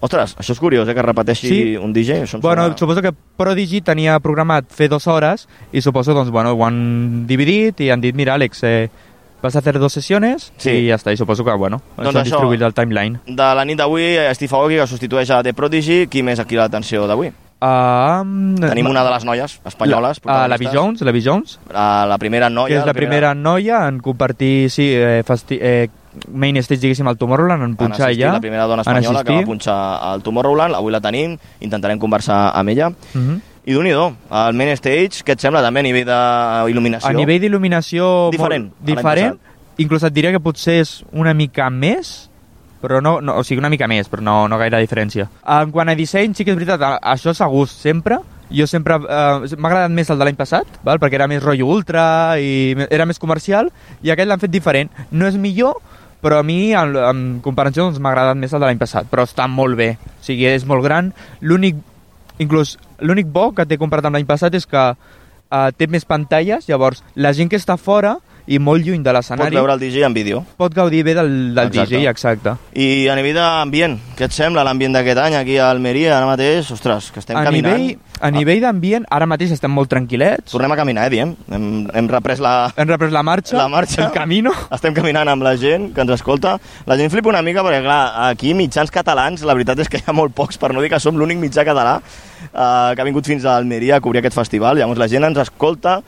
Ostres, 0.00 0.34
això 0.38 0.52
és 0.52 0.58
curiós, 0.60 0.88
eh, 0.88 0.94
que 0.94 1.02
repeteixi 1.02 1.48
Sí. 1.48 1.76
un 1.76 1.92
DJ. 1.92 2.22
Això 2.24 2.40
Bueno, 2.40 2.62
sona- 2.64 2.76
suposo 2.78 3.02
que 3.02 3.12
Prodigy 3.36 3.82
tenia 3.82 4.18
programat 4.20 4.64
fer 4.70 4.88
dues 4.88 5.06
hores 5.06 5.46
i 5.72 5.82
suposo, 5.82 6.14
doncs, 6.14 6.30
bueno, 6.30 6.52
ho 6.52 6.64
han 6.64 7.26
dividit 7.26 7.80
i 7.80 7.90
han 7.90 8.00
dit, 8.00 8.14
mira, 8.14 8.34
Àlex, 8.34 8.62
eh, 8.64 8.88
vas 9.42 9.56
a 9.56 9.58
hacer 9.58 9.78
dos 9.78 9.92
sesiones 9.92 10.52
Sí. 10.56 10.70
i 10.70 10.88
ja 10.88 10.96
està. 10.96 11.12
I 11.12 11.16
suposo 11.18 11.44
que, 11.44 11.52
bueno, 11.52 11.82
Doncs 11.96 12.14
això. 12.14 12.22
distribuït 12.24 12.62
el 12.62 12.72
timeline. 12.72 13.20
De 13.26 13.54
la 13.54 13.64
nit 13.64 13.76
d'avui, 13.76 14.16
Steve 14.34 14.56
Aoki, 14.56 14.76
que 14.76 14.86
substitueix 14.86 15.30
a 15.30 15.42
The 15.42 15.52
Prodigy. 15.52 16.06
Qui 16.08 16.22
més 16.22 16.38
aquí 16.38 16.56
l'atenció 16.56 17.06
d'avui? 17.06 17.30
Um, 17.62 18.54
Tenim 18.56 18.86
una 18.88 19.04
de 19.04 19.10
les 19.10 19.24
noies 19.26 19.60
espanyoles. 19.66 20.20
La, 20.24 20.32
uh, 20.32 20.48
la 20.48 20.56
protagonistes. 20.56 20.74
Jones, 20.74 21.00
la 21.02 21.12
Vi 21.12 21.22
Jones, 21.22 21.58
Uh, 21.68 22.06
la 22.08 22.16
primera 22.18 22.48
noia. 22.48 22.68
que 22.68 22.78
és 22.80 22.86
la 22.86 22.94
primera 22.94 23.34
noia 23.34 23.86
en 23.86 24.00
compartir, 24.00 24.70
sí, 24.70 24.90
eh, 24.94 25.22
festi 25.26 25.58
eh, 25.60 25.90
main 26.32 26.56
stage, 26.62 26.80
diguéssim, 26.80 27.06
al 27.08 27.16
Tomorrowland, 27.18 27.62
en 27.62 27.70
en 27.70 27.76
punxar 27.76 28.06
assistir, 28.08 28.24
ella. 28.24 28.32
la 28.34 28.40
primera 28.40 28.64
dona 28.66 28.82
en 28.82 28.88
espanyola 28.96 29.24
que 29.24 29.36
va 29.36 29.42
punxar 29.46 29.76
al 30.02 30.22
Tomorrowland. 30.22 30.74
Avui 30.74 30.92
la 30.92 31.00
tenim, 31.00 31.36
intentarem 31.60 31.98
conversar 31.98 32.50
amb 32.54 32.68
ella. 32.68 32.90
Mhm. 33.14 33.40
I 33.66 33.72
d'un 33.76 33.86
i 33.86 33.90
do, 33.92 34.06
el 34.32 34.54
main 34.56 34.70
stage, 34.76 35.22
què 35.22 35.32
et 35.36 35.40
sembla 35.40 35.60
també 35.62 35.80
a 35.80 35.82
nivell 35.84 36.06
d'il·luminació? 36.08 37.06
A 37.10 37.12
nivell 37.12 37.40
d'il·luminació... 37.42 38.30
Diferent, 38.32 38.70
molt 38.72 38.86
Diferent. 38.86 39.38
Inclús 39.80 40.02
et 40.04 40.12
diria 40.12 40.32
que 40.32 40.40
potser 40.40 40.80
és 40.80 41.04
una 41.12 41.32
mica 41.34 41.70
més 41.70 42.26
però 42.80 43.02
no, 43.04 43.18
no, 43.20 43.34
o 43.36 43.44
sigui, 43.44 43.58
una 43.60 43.68
mica 43.68 43.84
més, 43.86 44.08
però 44.08 44.22
no, 44.24 44.48
no 44.48 44.56
gaire 44.56 44.78
diferència. 44.80 45.26
En 45.44 45.70
quant 45.70 45.90
a 45.92 45.94
disseny, 45.94 46.32
sí 46.32 46.46
que 46.46 46.54
és 46.54 46.56
veritat, 46.56 46.80
a- 46.80 46.96
això 47.12 47.34
és 47.34 47.40
a 47.44 47.48
gust 47.52 47.76
sempre. 47.84 48.16
Jo 48.50 48.64
sempre... 48.66 48.96
Eh, 48.96 49.56
M'ha 49.60 49.68
agradat 49.68 49.92
més 49.92 50.08
el 50.10 50.16
de 50.18 50.24
l'any 50.24 50.38
passat, 50.38 50.64
val? 50.82 50.98
perquè 50.98 51.18
era 51.20 51.28
més 51.28 51.42
rotllo 51.44 51.68
ultra 51.68 52.38
i 52.40 52.72
era 52.88 53.04
més 53.04 53.20
comercial, 53.20 53.68
i 54.02 54.10
aquest 54.10 54.26
l'han 54.32 54.40
fet 54.40 54.50
diferent. 54.50 54.88
No 55.12 55.28
és 55.28 55.36
millor, 55.36 55.76
però 56.20 56.40
a 56.40 56.46
mi, 56.46 56.72
en, 56.76 56.96
en 56.96 57.22
comparació, 57.44 57.86
doncs, 57.86 58.00
m'ha 58.02 58.12
agradat 58.12 58.38
més 58.40 58.52
el 58.52 58.60
de 58.60 58.68
l'any 58.68 58.80
passat, 58.80 59.08
però 59.10 59.24
està 59.28 59.46
molt 59.48 59.78
bé. 59.78 59.94
O 60.20 60.24
sigui, 60.26 60.46
és 60.50 60.66
molt 60.68 60.84
gran. 60.84 61.12
L'únic 61.40 61.78
inclús 62.40 62.76
l'únic 63.04 63.28
bo 63.32 63.50
que 63.56 63.66
té 63.68 63.78
comparat 63.80 64.08
amb 64.08 64.16
l'any 64.18 64.28
passat 64.28 64.54
és 64.56 64.66
que 64.68 64.84
uh, 64.92 65.68
té 65.76 65.88
més 65.88 66.06
pantalles, 66.08 66.68
llavors 66.68 67.04
la 67.16 67.32
gent 67.36 67.50
que 67.52 67.60
està 67.60 67.76
fora 67.80 68.16
i 68.50 68.58
molt 68.58 68.82
lluny 68.82 68.98
de 69.04 69.10
Pot 69.12 69.14
l'escenari 69.14 69.54
veure 69.54 69.74
el 69.76 69.78
DJ 69.80 70.02
en 70.08 70.14
vídeo. 70.14 70.40
pot 70.58 70.74
gaudir 70.74 71.04
bé 71.06 71.14
del, 71.14 71.54
del 71.54 71.68
Exacte. 71.68 71.96
DJ, 71.96 72.08
exacte. 72.10 72.54
I 72.74 73.06
a 73.08 73.14
nivell 73.14 73.36
d'ambient, 73.38 73.94
què 74.18 74.26
et 74.26 74.34
sembla 74.34 74.64
l'ambient 74.66 74.92
d'aquest 74.96 75.18
any 75.22 75.36
aquí 75.38 75.56
a 75.62 75.68
Almeria 75.70 76.16
ara 76.16 76.26
mateix? 76.26 76.70
Ostres, 76.74 77.12
que 77.14 77.20
estem 77.22 77.36
A 77.38 77.44
caminant. 77.46 77.78
nivell, 77.78 77.98
a 78.20 78.30
nivell 78.34 78.60
d'ambient, 78.64 79.06
ara 79.10 79.28
mateix 79.30 79.52
estem 79.54 79.70
molt 79.70 79.88
tranquil·lets, 79.92 80.50
Tornem 80.50 80.72
a 80.74 80.76
caminar, 80.80 81.06
eh, 81.06 81.10
diem. 81.14 81.36
Hem, 81.50 81.68
hem 81.94 82.08
reprès 82.10 82.40
la, 82.42 82.72
hem 82.76 82.88
reprès 82.90 83.12
la 83.14 83.22
marxa, 83.22 83.56
la 83.56 83.68
marxa. 83.68 84.06
el 84.06 84.10
camino. 84.12 84.50
Estem 84.74 84.94
caminant 84.98 85.28
amb 85.30 85.42
la 85.46 85.54
gent 85.56 85.92
que 85.94 86.00
ens 86.02 86.10
escolta. 86.18 86.58
La 86.86 86.96
gent 86.98 87.10
flipa 87.14 87.30
una 87.30 87.42
mica 87.46 87.62
perquè, 87.62 87.80
clar, 87.86 88.30
aquí 88.30 88.52
mitjans 88.54 88.90
catalans, 88.90 89.42
la 89.46 89.54
veritat 89.54 89.78
és 89.78 89.88
que 89.88 89.98
hi 90.02 90.04
ha 90.06 90.12
molt 90.12 90.34
pocs, 90.34 90.58
per 90.58 90.72
no 90.74 90.82
dir 90.82 90.90
que 90.90 90.98
som 91.00 91.14
l'únic 91.16 91.38
mitjà 91.38 91.62
català 91.64 92.00
eh, 92.00 92.94
que 92.96 93.00
ha 93.00 93.04
vingut 93.06 93.26
fins 93.30 93.44
a 93.46 93.54
Almeria 93.56 93.96
a 93.96 94.00
cobrir 94.00 94.18
aquest 94.24 94.34
festival. 94.34 94.76
Llavors 94.76 94.98
la 94.98 95.08
gent 95.08 95.24
ens 95.24 95.38
escolta, 95.38 96.00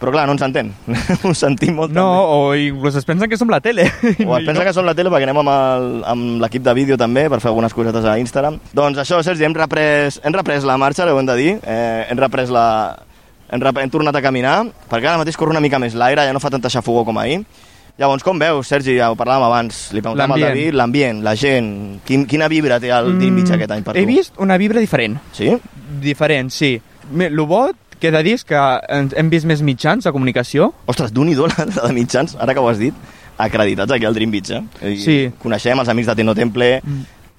però 0.00 0.10
clar, 0.14 0.24
no 0.26 0.32
ens 0.32 0.42
entén. 0.46 0.72
Ho 1.28 1.34
sentim 1.36 1.74
molt 1.76 1.92
No, 1.92 2.06
també. 2.08 2.32
o 2.32 2.54
inclús 2.56 2.96
es 2.96 3.04
pensen 3.04 3.28
que 3.30 3.36
som 3.36 3.50
la 3.52 3.60
tele. 3.60 3.84
O 4.26 4.36
es 4.38 4.44
pensa 4.48 4.64
que 4.64 4.72
som 4.72 4.86
la 4.88 4.94
tele 4.96 5.12
perquè 5.12 5.28
anem 5.28 5.42
amb 5.44 5.52
el- 5.52 6.40
l'equip 6.40 6.64
de 6.64 6.74
vídeo 6.74 6.96
també 6.98 7.28
per 7.30 7.38
fer 7.44 7.50
algunes 7.52 7.74
cosetes 7.76 8.04
a 8.08 8.16
Instagram. 8.18 8.58
Doncs 8.72 8.98
això, 9.04 9.20
Sergi, 9.22 9.44
hem 9.44 9.54
reprès, 9.54 10.18
hem 10.24 10.32
reprès 10.34 10.64
la 10.64 10.78
marxa, 10.80 11.04
ho 11.06 11.18
hem 11.20 11.26
de 11.28 11.36
dir. 11.36 11.52
Eh, 11.62 12.06
hem 12.10 12.18
reprès 12.18 12.50
la... 12.50 12.66
Hem, 13.50 13.58
rep... 13.60 13.78
hem 13.82 13.90
tornat 13.90 14.14
a 14.14 14.22
caminar, 14.22 14.60
perquè 14.88 15.08
ara 15.10 15.18
mateix 15.18 15.36
corre 15.36 15.50
una 15.50 15.60
mica 15.60 15.78
més 15.82 15.96
l'aire, 15.98 16.22
ja 16.22 16.32
no 16.32 16.38
fa 16.38 16.52
tanta 16.54 16.70
xafogó 16.70 17.02
com 17.04 17.18
ahir. 17.18 17.40
Llavors, 17.98 18.22
com 18.24 18.38
veus, 18.38 18.68
Sergi, 18.70 18.94
ja 18.96 19.08
ho 19.12 19.16
parlàvem 19.18 19.42
abans, 19.44 19.80
li 19.92 20.00
preguntàvem 20.00 20.36
al. 20.36 20.44
David, 20.46 20.76
l'ambient, 20.78 21.18
la 21.26 21.34
gent, 21.36 21.98
quin, 22.06 22.22
quina 22.30 22.46
vibra 22.48 22.78
té 22.80 22.88
el 22.94 23.10
Dream 23.18 23.40
Beach 23.40 23.50
aquest 23.58 23.74
any 23.74 23.82
per 23.84 23.92
tu? 23.92 23.98
Mm, 23.98 24.06
He 24.06 24.06
vist 24.20 24.38
una 24.40 24.56
vibra 24.56 24.80
diferent. 24.80 25.18
Sí? 25.36 25.50
Diferent, 26.00 26.48
sí. 26.54 26.70
Lo 27.34 27.44
bo 27.50 27.66
que 28.00 28.08
he 28.08 28.14
de 28.14 28.22
dir 28.26 28.34
és 28.38 28.44
que 28.48 28.56
hem 29.16 29.30
vist 29.30 29.46
més 29.46 29.60
mitjans 29.62 30.04
de 30.04 30.12
comunicació. 30.12 30.72
Ostres, 30.90 31.12
d'un 31.12 31.28
i 31.28 31.34
do 31.38 31.46
la 31.46 31.66
de 31.86 31.92
mitjans, 31.94 32.34
ara 32.40 32.54
que 32.56 32.60
ho 32.60 32.68
has 32.68 32.78
dit, 32.80 32.94
acreditats 33.38 33.92
aquí 33.92 34.04
al 34.08 34.14
Dream 34.16 34.30
Beach, 34.34 34.50
eh? 34.50 34.62
I 34.82 34.96
Sí. 35.00 35.18
Coneixem 35.42 35.78
els 35.80 35.88
amics 35.88 36.08
de 36.10 36.16
Teno 36.16 36.34
Temple, 36.34 36.80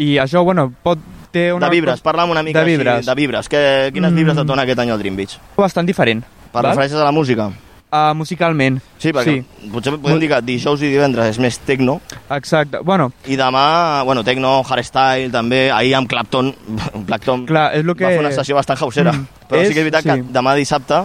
I 0.01 0.15
això, 0.17 0.41
bueno, 0.43 0.71
pot 0.81 0.97
té 1.31 1.51
una... 1.53 1.67
de 1.67 1.75
vibres, 1.75 1.99
parla'm 2.01 2.31
una 2.31 2.41
mica 2.41 2.59
de 2.63 2.65
vibres. 2.71 2.95
Així, 3.03 3.09
de 3.09 3.15
vibres. 3.15 3.49
Que, 3.49 3.91
quines 3.93 4.11
Mm. 4.11 4.15
vibres 4.15 4.37
et 4.37 4.47
dona 4.47 4.63
aquest 4.63 4.79
any 4.79 4.89
al 4.89 4.97
Dream 4.99 5.15
Beach? 5.15 5.37
bastant 5.57 5.85
diferent. 5.85 6.23
Per 6.51 6.61
val? 6.63 6.71
referències 6.71 6.99
a 6.99 7.03
la 7.05 7.11
música? 7.11 7.51
Uh, 7.91 8.13
musicalment. 8.15 8.77
Sí, 9.03 9.11
perquè 9.11 9.33
sí. 9.41 9.67
potser 9.73 9.91
podem 9.99 10.19
dir 10.21 10.29
que 10.31 10.37
dijous 10.47 10.79
i 10.79 10.87
divendres 10.93 11.33
és 11.33 11.39
més 11.43 11.57
techno, 11.67 11.97
Exacte. 12.31 12.79
Bueno, 12.87 13.09
i 13.27 13.35
demà, 13.35 14.03
bueno, 14.07 14.23
techno, 14.23 14.61
hardstyle, 14.63 15.27
també, 15.33 15.65
ahir 15.75 15.97
amb 15.97 16.07
Clapton, 16.07 16.53
Clapton 17.09 17.43
clar, 17.49 17.65
és 17.75 17.83
el 17.83 17.91
que... 17.95 18.05
va 18.05 18.13
fer 18.15 18.21
una 18.23 18.31
sessió 18.31 18.55
bastant 18.55 18.79
hausera, 18.79 19.11
Mm, 19.11 19.27
però 19.49 19.59
és- 19.61 19.67
sí 19.67 19.73
que 19.75 19.81
és 19.83 19.89
veritat 19.89 20.03
sí. 20.07 20.09
que 20.09 20.33
demà 20.39 20.55
dissabte 20.55 21.01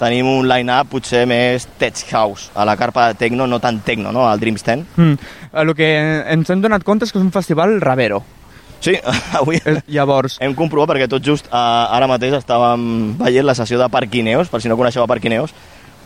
tenim 0.00 0.24
un 0.32 0.48
line-up 0.48 0.88
potser 0.88 1.26
més 1.28 1.66
tech 1.76 2.00
house, 2.10 2.48
a 2.56 2.64
la 2.64 2.72
carpa 2.80 3.10
de 3.10 3.18
techno, 3.20 3.44
no 3.46 3.58
tan 3.60 3.82
techno, 3.84 4.08
no?, 4.10 4.24
al 4.26 4.40
Dreams 4.40 4.64
10. 4.64 4.86
Mm. 4.96 5.18
El 5.60 5.74
que 5.76 5.90
ens 6.32 6.48
hem 6.48 6.62
donat 6.64 6.82
compte 6.88 7.04
és 7.04 7.12
que 7.12 7.18
és 7.20 7.24
un 7.26 7.32
festival 7.36 7.76
ravero. 7.84 8.22
Sí, 8.80 8.94
avui 9.36 9.60
Llavors, 9.92 10.38
hem 10.40 10.54
comprovat 10.56 10.94
perquè 10.94 11.04
tot 11.12 11.20
just 11.20 11.50
eh, 11.52 11.52
ara 11.52 12.06
mateix 12.08 12.32
estàvem 12.38 13.18
veient 13.20 13.44
la 13.44 13.52
sessió 13.54 13.76
de 13.76 13.90
Parquineos, 13.92 14.48
per 14.48 14.62
si 14.64 14.72
no 14.72 14.78
coneixeu 14.80 15.04
a 15.04 15.06
Parquineos, 15.10 15.52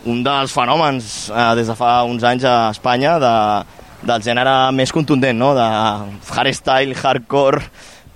un 0.06 0.22
dels 0.24 0.52
fenòmens 0.52 1.30
eh, 1.32 1.54
des 1.58 1.66
de 1.70 1.74
fa 1.78 2.02
uns 2.04 2.22
anys 2.24 2.44
a 2.44 2.70
Espanya 2.74 3.16
de, 3.22 3.34
del 4.04 4.22
gènere 4.22 4.54
més 4.76 4.92
contundent, 4.92 5.38
no? 5.38 5.54
de 5.56 5.64
hardstyle, 6.34 6.94
hardcore, 7.02 7.62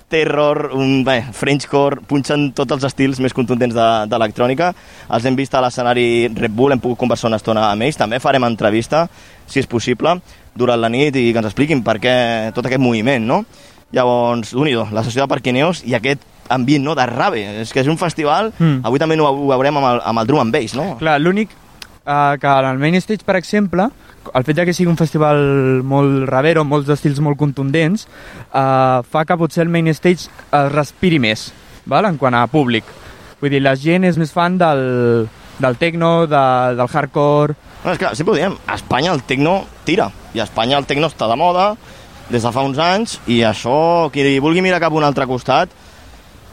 terror, 0.09 0.71
un, 0.73 1.03
bé, 1.05 1.19
frenchcore, 1.37 2.01
punxen 2.09 2.47
tots 2.57 2.73
els 2.79 2.85
estils 2.89 3.19
més 3.21 3.35
contundents 3.37 3.75
de- 3.77 4.07
d'electrònica. 4.09 4.71
Els 5.13 5.25
hem 5.29 5.37
vist 5.37 5.53
a 5.55 5.61
l'escenari 5.61 6.29
Red 6.33 6.55
Bull, 6.57 6.73
hem 6.73 6.81
pogut 6.81 6.97
conversar 7.03 7.29
una 7.29 7.37
estona 7.37 7.67
amb 7.71 7.85
ells. 7.85 7.99
També 8.01 8.21
farem 8.21 8.45
entrevista, 8.49 9.07
si 9.47 9.61
és 9.61 9.69
possible, 9.69 10.17
durant 10.57 10.81
la 10.81 10.89
nit 10.89 11.15
i 11.17 11.27
que 11.33 11.39
ens 11.43 11.51
expliquin 11.51 11.83
per 11.85 11.99
què 12.01 12.15
tot 12.57 12.65
aquest 12.67 12.81
moviment, 12.81 13.27
no? 13.29 13.43
Llavors, 13.93 14.55
un 14.57 14.69
la 14.93 15.05
sessió 15.05 15.23
de 15.25 15.29
Parquineos 15.29 15.83
i 15.85 15.95
aquest 15.97 16.21
ambient 16.49 16.85
no, 16.85 16.95
de 16.97 17.05
rave. 17.07 17.45
És 17.63 17.73
que 17.73 17.81
és 17.81 17.89
un 17.89 17.97
festival, 18.01 18.53
Mm. 18.59 18.81
avui 18.85 18.99
també 18.99 19.17
no 19.17 19.29
ho 19.29 19.49
veurem 19.49 19.77
amb 19.77 19.87
el, 19.93 20.01
amb 20.05 20.19
el 20.21 20.27
drum 20.27 20.41
and 20.41 20.53
bass, 20.53 20.75
no? 20.75 20.97
clar, 20.99 21.19
l'únic 21.21 21.51
uh, 22.09 22.39
que 22.41 22.47
en 22.47 22.67
el 22.73 22.79
main 22.81 22.97
stage, 22.97 23.25
per 23.25 23.37
exemple, 23.37 23.91
el 24.35 24.45
fet 24.45 24.63
que 24.65 24.75
sigui 24.77 24.91
un 24.91 24.99
festival 24.99 25.39
molt 25.87 26.25
ravero, 26.29 26.65
amb 26.65 26.75
molts 26.75 26.91
estils 26.93 27.21
molt 27.25 27.39
contundents, 27.41 28.09
uh, 28.49 29.05
fa 29.05 29.25
que 29.29 29.37
potser 29.39 29.67
el 29.67 29.73
main 29.73 29.93
stage 29.95 30.29
es 30.29 30.73
respiri 30.73 31.21
més, 31.23 31.51
val? 31.87 32.09
en 32.09 32.19
quant 32.21 32.35
a 32.35 32.47
públic. 32.51 32.89
Vull 33.41 33.55
dir, 33.55 33.63
la 33.63 33.77
gent 33.79 34.09
és 34.09 34.19
més 34.19 34.33
fan 34.35 34.59
del, 34.59 35.29
del 35.61 35.79
techno, 35.79 36.27
de, 36.27 36.45
del 36.79 36.89
hardcore... 36.89 37.59
No, 37.85 37.93
és 37.93 38.01
que 38.01 38.11
sempre 38.19 38.35
ho 38.35 38.39
diem, 38.41 38.57
a 38.67 38.75
Espanya 38.75 39.13
el 39.15 39.23
tecno 39.23 39.61
tira, 39.87 40.09
i 40.35 40.41
a 40.43 40.49
Espanya 40.49 40.81
el 40.81 40.89
tecno 40.89 41.07
està 41.07 41.29
de 41.31 41.37
moda 41.39 41.71
des 42.29 42.43
de 42.45 42.51
fa 42.53 42.65
uns 42.67 42.77
anys, 42.83 43.15
i 43.31 43.39
això, 43.47 44.11
qui 44.13 44.25
vulgui 44.43 44.61
mirar 44.65 44.83
cap 44.83 44.93
a 44.93 44.99
un 44.99 45.07
altre 45.07 45.25
costat, 45.31 45.71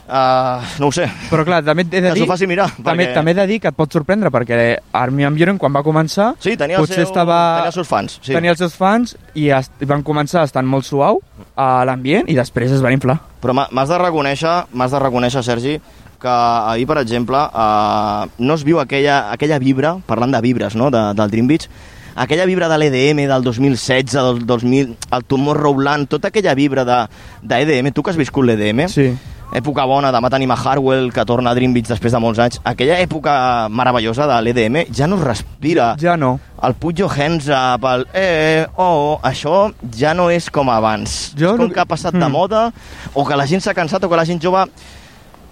uh, 0.08 0.62
no 0.80 0.88
ho 0.88 0.92
sé, 0.92 1.08
Però 1.30 1.44
clar, 1.48 1.62
també 1.66 1.84
he 1.86 1.90
de 1.90 2.02
que 2.10 2.14
dir... 2.14 2.24
s'ho 2.24 2.30
faci 2.30 2.48
mirar. 2.48 2.68
També, 2.84 3.08
també 3.16 3.32
he 3.32 3.38
de 3.42 3.48
dir 3.48 3.60
que 3.64 3.70
et 3.72 3.76
pot 3.78 3.92
sorprendre, 3.92 4.32
perquè 4.34 4.78
Army 4.94 5.24
Van 5.26 5.36
Buren, 5.38 5.58
quan 5.62 5.74
va 5.76 5.84
començar, 5.86 6.34
Sí, 6.40 6.56
tenia, 6.58 6.80
el 6.80 6.88
seu, 6.88 7.04
estava... 7.04 7.40
tenia 7.58 7.72
els 7.72 7.80
seus 7.82 7.88
fans. 7.88 8.20
Sí. 8.22 8.34
tenia 8.34 8.52
els 8.56 8.60
seus 8.62 8.76
fans 8.76 9.16
i 9.36 9.50
es, 9.50 9.72
van 9.86 10.04
començar 10.04 10.44
estant 10.46 10.68
molt 10.68 10.86
suau 10.86 11.22
a 11.56 11.84
l'ambient 11.86 12.30
i 12.30 12.36
després 12.38 12.72
es 12.72 12.82
van 12.86 12.94
inflar. 12.98 13.20
Però 13.42 13.54
m'ha- 13.54 13.68
m'has 13.72 13.90
de 13.90 13.98
reconèixer, 14.02 14.56
m'has 14.74 14.92
de 14.92 15.00
reconèixer, 15.00 15.44
Sergi, 15.44 15.80
que 16.22 16.32
ahir, 16.32 16.88
per 16.88 16.98
exemple, 17.02 17.38
eh, 17.38 18.30
no 18.40 18.54
es 18.56 18.64
viu 18.64 18.80
aquella, 18.80 19.32
aquella 19.32 19.60
vibra, 19.60 19.98
parlant 20.08 20.32
de 20.34 20.42
vibres, 20.42 20.76
no?, 20.76 20.90
de, 20.90 21.02
del 21.14 21.30
Dream 21.30 21.48
Beach, 21.48 21.68
aquella 22.16 22.46
vibra 22.48 22.70
de 22.72 22.78
l'EDM 22.80 23.26
del 23.28 23.44
2016, 23.44 24.14
del 24.16 24.46
2000, 24.48 24.96
el 25.12 25.26
Tomorrowland, 25.28 26.08
tota 26.08 26.30
aquella 26.30 26.54
vibra 26.56 26.86
de, 26.88 26.98
de 27.44 27.62
EDM, 27.66 27.92
tu 27.92 28.02
que 28.02 28.12
has 28.14 28.18
viscut 28.18 28.46
l'EDM, 28.48 28.86
Sí. 28.88 29.10
Època 29.56 29.86
bona, 29.88 30.12
demà 30.12 30.30
tenim 30.34 30.52
a 30.52 30.58
Harwell, 30.60 31.12
que 31.16 31.24
torna 31.26 31.52
a 31.52 31.56
Dream 31.56 31.74
Beach 31.74 31.88
després 31.88 32.12
de 32.14 32.20
molts 32.20 32.40
anys, 32.44 32.60
aquella 32.64 32.98
època 33.04 33.36
meravellosa 33.72 34.28
de 34.28 34.40
l'EDM 34.44 34.82
ja 34.94 35.08
no 35.08 35.16
es 35.16 35.24
respira. 35.24 35.94
Ja 36.02 36.18
no. 36.18 36.34
El 36.66 36.74
put 36.76 36.98
your 37.00 37.12
hands 37.12 37.48
up, 37.48 37.84
el 37.92 38.06
eh, 38.14 38.66
oh, 38.78 39.20
això 39.24 39.72
ja 39.96 40.14
no 40.14 40.30
és 40.34 40.50
com 40.52 40.70
abans. 40.70 41.32
Jo 41.38 41.54
és 41.54 41.58
com 41.58 41.68
no- 41.70 41.74
que 41.74 41.80
ha 41.80 41.86
passat 41.86 42.14
de 42.14 42.26
Mm. 42.26 42.32
moda, 42.32 42.72
o 43.14 43.26
que 43.26 43.36
la 43.36 43.48
gent 43.48 43.62
s'ha 43.62 43.74
cansat, 43.74 44.04
o 44.04 44.10
que 44.10 44.16
la 44.16 44.26
gent 44.26 44.42
jove 44.44 44.66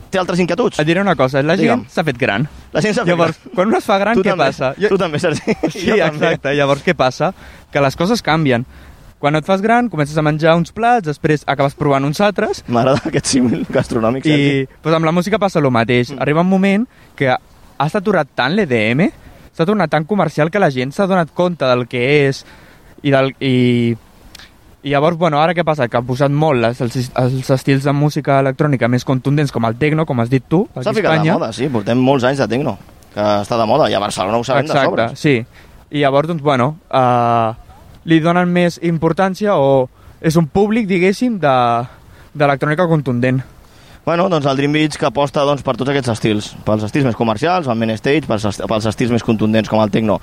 té 0.09 0.19
altres 0.19 0.39
inquietuds. 0.39 0.77
Et 0.79 0.85
diré 0.85 1.01
una 1.01 1.15
cosa, 1.15 1.41
la 1.41 1.55
Digue'm. 1.57 1.81
gent 1.85 1.89
s'ha 1.89 2.03
fet 2.03 2.17
gran. 2.17 2.47
La 2.71 2.81
gent 2.81 2.93
s'ha 2.93 3.01
fet 3.01 3.09
Llavors, 3.15 3.37
gran. 3.39 3.55
quan 3.55 3.67
un 3.67 3.75
es 3.75 3.83
fa 3.85 3.97
gran, 3.97 4.13
tu 4.15 4.21
què 4.21 4.29
també, 4.29 4.45
passa? 4.45 4.73
Tu 4.77 4.97
també, 4.97 5.19
Sergi. 5.19 5.41
Sí, 5.71 5.87
Jo 5.87 5.95
també. 5.97 6.25
exacte. 6.27 6.53
Llavors, 6.55 6.83
què 6.85 6.93
passa? 6.93 7.33
Que 7.71 7.81
les 7.81 7.95
coses 7.95 8.21
canvien. 8.21 8.65
Quan 9.23 9.37
et 9.39 9.45
fas 9.47 9.61
gran, 9.63 9.87
comences 9.87 10.17
a 10.19 10.23
menjar 10.25 10.51
uns 10.59 10.73
plats, 10.75 11.05
després 11.07 11.45
acabes 11.47 11.77
provant 11.79 12.03
uns 12.03 12.19
altres, 12.19 12.59
M'agrada 12.67 12.99
aquest 13.07 13.29
símil 13.31 13.61
gastronòmic, 13.71 14.25
i 14.27 14.65
pues, 14.83 14.95
amb 14.97 15.07
la 15.07 15.13
música 15.15 15.39
passa 15.39 15.61
el 15.61 15.69
mateix. 15.71 16.09
Mm. 16.11 16.19
Arriba 16.25 16.43
un 16.43 16.49
moment 16.51 16.83
que 17.15 17.29
ha 17.31 17.87
saturat 17.87 18.27
tant 18.35 18.51
l'EDM, 18.57 19.05
s'ha 19.55 19.69
tornat 19.69 19.93
tan 19.95 20.03
comercial 20.09 20.51
que 20.51 20.59
la 20.59 20.67
gent 20.75 20.91
s'ha 20.91 21.07
donat 21.07 21.31
compte 21.31 21.63
del 21.63 21.87
que 21.87 22.03
és 22.27 22.43
i 22.99 23.15
del... 23.15 23.31
I, 23.39 23.95
i 24.83 24.91
llavors, 24.91 25.15
bueno, 25.15 25.39
ara 25.39 25.55
què 25.55 25.63
passa? 25.63 25.87
Que 25.87 26.01
han 26.01 26.11
posat 26.11 26.35
molt 26.35 26.59
les, 26.59 26.83
els, 26.83 27.11
els 27.15 27.55
estils 27.55 27.87
de 27.87 27.95
música 27.95 28.41
electrònica 28.43 28.91
més 28.91 29.07
contundents, 29.07 29.55
com 29.55 29.63
el 29.71 29.79
techno, 29.79 30.03
com 30.03 30.19
has 30.19 30.35
dit 30.35 30.43
tu, 30.43 30.65
aquí 30.73 30.83
S'ha 30.83 30.91
a 30.91 30.99
ficat 30.99 31.13
de 31.13 31.21
Espanya. 31.21 31.39
moda, 31.39 31.53
sí, 31.55 31.71
portem 31.71 32.03
molts 32.11 32.27
anys 32.27 32.43
de 32.43 32.51
tecno, 32.51 32.75
que 33.15 33.33
està 33.47 33.55
de 33.55 33.71
moda, 33.71 33.87
i 33.87 33.95
a 33.95 34.03
Barcelona 34.03 34.35
ho 34.35 34.43
sabem 34.43 34.67
de 34.67 34.75
Exacte, 34.75 34.89
sobres. 34.91 35.15
sí. 35.15 35.45
I 35.93 36.01
llavors, 36.01 36.27
doncs, 36.27 36.41
bueno, 36.43 36.73
uh, 36.89 37.62
li 38.05 38.19
donen 38.23 38.49
més 38.51 38.79
importància 38.83 39.55
o 39.55 39.87
és 40.23 40.35
un 40.39 40.47
públic, 40.47 40.87
diguéssim, 40.87 41.39
de, 41.39 41.55
d'electrònica 42.33 42.87
contundent. 42.87 43.41
Bueno, 44.03 44.25
doncs 44.27 44.45
el 44.51 44.57
Dream 44.59 44.73
Beach 44.75 44.97
que 44.99 45.07
aposta 45.07 45.45
doncs, 45.47 45.61
per 45.63 45.77
tots 45.79 45.93
aquests 45.93 46.11
estils, 46.11 46.49
pels 46.67 46.83
estils 46.83 47.05
més 47.07 47.15
comercials, 47.15 47.69
el 47.71 47.77
main 47.79 47.93
stage, 47.95 48.27
pels, 48.27 48.43
est- 48.49 48.63
pels 48.67 48.87
estils 48.89 49.13
més 49.15 49.23
contundents 49.23 49.69
com 49.71 49.79
el 49.79 49.91
techno, 49.91 50.17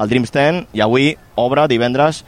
el 0.00 0.08
Dreams 0.08 0.32
10, 0.32 0.62
i 0.72 0.80
avui 0.80 1.10
obre 1.36 1.66
divendres 1.68 2.22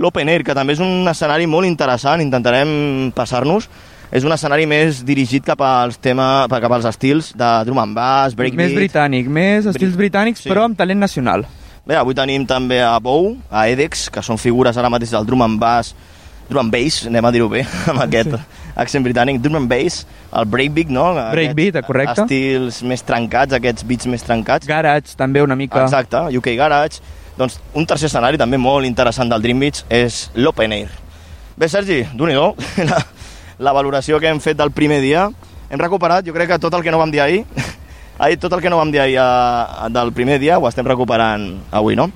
l'Open 0.00 0.30
Air, 0.32 0.42
que 0.42 0.56
també 0.56 0.72
és 0.72 0.80
un 0.80 1.04
escenari 1.06 1.44
molt 1.46 1.68
interessant, 1.68 2.22
intentarem 2.24 3.12
passar-nos, 3.14 3.68
és 4.14 4.24
un 4.24 4.32
escenari 4.32 4.64
més 4.66 5.02
dirigit 5.04 5.44
cap 5.44 5.60
als 5.60 6.00
tema, 6.00 6.46
cap 6.48 6.72
als 6.72 6.88
estils 6.88 7.34
de 7.36 7.50
drum 7.68 7.82
and 7.82 7.94
bass, 7.96 8.34
breakbeat... 8.34 8.70
Més 8.72 8.80
britànic, 8.80 9.28
més 9.28 9.68
estils 9.68 9.96
britànics, 10.00 10.46
sí. 10.46 10.48
però 10.48 10.64
amb 10.64 10.78
talent 10.80 11.04
nacional. 11.04 11.44
Bé, 11.84 11.98
avui 12.00 12.16
tenim 12.16 12.46
també 12.48 12.78
a 12.80 12.96
Bou, 12.98 13.34
a 13.52 13.66
Edex, 13.68 14.08
que 14.08 14.22
són 14.24 14.40
figures 14.40 14.76
ara 14.80 14.88
mateix 14.92 15.10
del 15.12 15.26
drum 15.28 15.44
and 15.44 15.60
bass 15.60 15.92
drum 16.48 16.60
and 16.60 16.72
bass, 16.72 17.06
anem 17.06 17.24
a 17.24 17.32
dir-ho 17.32 17.48
bé, 17.48 17.64
amb 17.90 18.02
aquest 18.04 18.34
sí. 18.34 18.40
accent 18.80 19.04
britànic, 19.06 19.40
drum 19.42 19.58
and 19.60 19.70
bass, 19.70 20.04
el 20.34 20.48
breakbeat, 20.50 20.90
no? 20.92 21.06
Breakbeat, 21.32 21.80
correcte. 21.86 22.24
Estils 22.24 22.82
més 22.86 23.04
trencats, 23.06 23.56
aquests 23.56 23.86
beats 23.88 24.08
més 24.10 24.24
trencats. 24.26 24.68
Garage, 24.68 25.16
també 25.18 25.42
una 25.44 25.56
mica. 25.58 25.84
Exacte, 25.84 26.26
UK 26.36 26.54
Garage. 26.60 27.00
Doncs 27.38 27.58
un 27.74 27.86
tercer 27.88 28.06
escenari 28.10 28.38
també 28.38 28.60
molt 28.60 28.86
interessant 28.86 29.30
del 29.32 29.42
Dream 29.42 29.64
Beach 29.64 29.82
és 29.90 30.28
l'Open 30.38 30.74
Air. 30.76 30.92
Bé, 31.58 31.68
Sergi, 31.70 32.02
d'un 32.14 32.30
i 32.30 32.38
la, 32.90 33.00
la 33.58 33.74
valoració 33.74 34.20
que 34.22 34.30
hem 34.30 34.42
fet 34.42 34.58
del 34.58 34.70
primer 34.74 35.00
dia. 35.02 35.28
Hem 35.70 35.80
recuperat, 35.80 36.26
jo 36.26 36.34
crec 36.36 36.52
que 36.52 36.60
tot 36.62 36.74
el 36.76 36.84
que 36.84 36.92
no 36.94 37.00
vam 37.00 37.10
dir 37.10 37.24
ahir, 37.24 37.42
ahir 38.18 38.38
tot 38.38 38.52
el 38.52 38.60
que 38.62 38.70
no 38.70 38.78
vam 38.78 38.92
dir 38.92 39.00
ahir 39.00 39.18
a, 39.20 39.88
del 39.90 40.12
primer 40.12 40.38
dia 40.40 40.58
ho 40.58 40.68
estem 40.68 40.86
recuperant 40.86 41.48
avui, 41.72 41.96
no? 41.96 42.10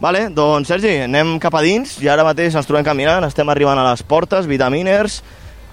Vale, 0.00 0.30
doncs 0.32 0.68
Sergi, 0.72 0.94
anem 1.04 1.36
cap 1.38 1.54
a 1.54 1.60
dins 1.60 1.98
i 2.00 2.08
ara 2.08 2.24
mateix 2.24 2.54
ens 2.56 2.66
trobem 2.66 2.84
caminant, 2.86 3.26
estem 3.28 3.48
arribant 3.52 3.78
a 3.78 3.90
les 3.90 4.00
portes, 4.02 4.46
vitaminers, 4.48 5.18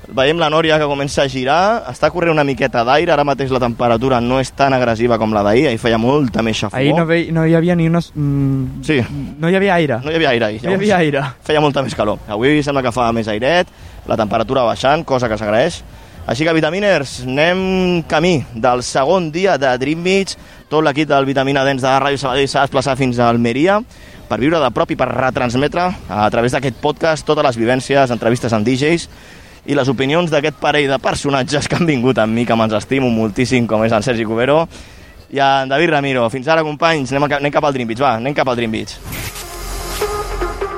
veiem 0.08 0.40
la 0.40 0.50
Nòria 0.52 0.76
que 0.80 0.88
comença 0.88 1.24
a 1.24 1.30
girar, 1.32 1.86
està 1.92 2.10
corrent 2.12 2.34
una 2.36 2.44
miqueta 2.48 2.84
d'aire, 2.88 3.12
ara 3.16 3.24
mateix 3.28 3.52
la 3.56 3.62
temperatura 3.64 4.20
no 4.24 4.42
és 4.44 4.52
tan 4.56 4.76
agressiva 4.76 5.18
com 5.20 5.32
la 5.36 5.44
d'ahir, 5.48 5.66
ahir 5.70 5.80
feia 5.80 5.98
molta 6.00 6.44
més 6.44 6.60
xafogó. 6.60 6.80
Ahir 6.80 6.94
no, 6.96 7.06
ve, 7.08 7.22
no 7.32 7.46
hi 7.48 7.56
havia 7.56 7.76
ni 7.76 7.88
unes... 7.88 8.12
Mm, 8.16 8.84
Sí. 8.84 9.00
No 9.40 9.50
hi 9.50 9.56
havia 9.56 9.76
aire. 9.76 10.00
No 10.04 10.12
hi 10.12 10.16
havia 10.20 10.30
aire 10.36 10.46
ahir. 10.46 10.62
No 10.64 10.72
hi 10.72 10.80
havia 10.80 10.98
aire. 10.98 11.24
Feia 11.48 11.64
molta 11.64 11.84
més 11.84 11.96
calor. 11.96 12.20
Avui 12.28 12.62
sembla 12.64 12.84
que 12.84 12.92
fa 12.96 13.10
més 13.16 13.28
airet, 13.32 13.72
la 14.08 14.20
temperatura 14.20 14.64
baixant, 14.68 15.04
cosa 15.08 15.28
que 15.32 15.40
s'agraeix. 15.40 15.82
Així 16.28 16.44
que, 16.44 16.52
vitaminers, 16.52 17.22
anem 17.24 18.04
camí 18.12 18.42
del 18.52 18.82
segon 18.84 19.30
dia 19.32 19.56
de 19.56 19.70
Dream 19.80 20.04
Beach. 20.04 20.36
Tot 20.68 20.84
l'equip 20.84 21.08
del 21.08 21.24
Vitamina 21.24 21.64
Dents 21.64 21.86
de 21.86 21.94
Ràdio 22.04 22.20
Sabadell 22.20 22.50
s'ha 22.52 22.66
desplaçat 22.66 23.00
fins 23.00 23.16
a 23.16 23.30
Almeria 23.32 23.78
per 24.28 24.42
viure 24.42 24.60
de 24.60 24.72
prop 24.76 24.92
i 24.92 25.00
per 25.00 25.08
retransmetre 25.08 25.88
a 26.12 26.28
través 26.34 26.52
d'aquest 26.52 26.84
podcast 26.84 27.24
totes 27.24 27.48
les 27.48 27.62
vivències, 27.64 28.12
entrevistes 28.12 28.52
amb 28.52 28.68
DJs 28.68 29.08
i 29.72 29.80
les 29.80 29.88
opinions 29.88 30.28
d'aquest 30.28 30.60
parell 30.60 30.92
de 30.92 31.00
personatges 31.00 31.72
que 31.72 31.80
han 31.80 31.88
vingut 31.88 32.20
amb 32.20 32.36
mi, 32.36 32.44
que 32.44 32.60
me'ns 32.60 32.76
estimo 32.76 33.08
moltíssim, 33.08 33.64
com 33.64 33.88
és 33.88 33.96
en 33.96 34.04
Sergi 34.04 34.28
Cubero 34.28 34.66
i 35.32 35.40
en 35.40 35.72
David 35.72 35.96
Ramiro. 35.96 36.28
Fins 36.28 36.52
ara, 36.52 36.68
companys, 36.68 37.16
anem, 37.16 37.32
anem 37.40 37.56
cap 37.56 37.64
al 37.64 37.76
Dream 37.76 37.88
Beach, 37.88 38.04
va, 38.04 38.18
anem 38.20 38.36
cap 38.36 38.52
al 38.52 38.60
Dream 38.60 38.76
Beach. 38.76 39.47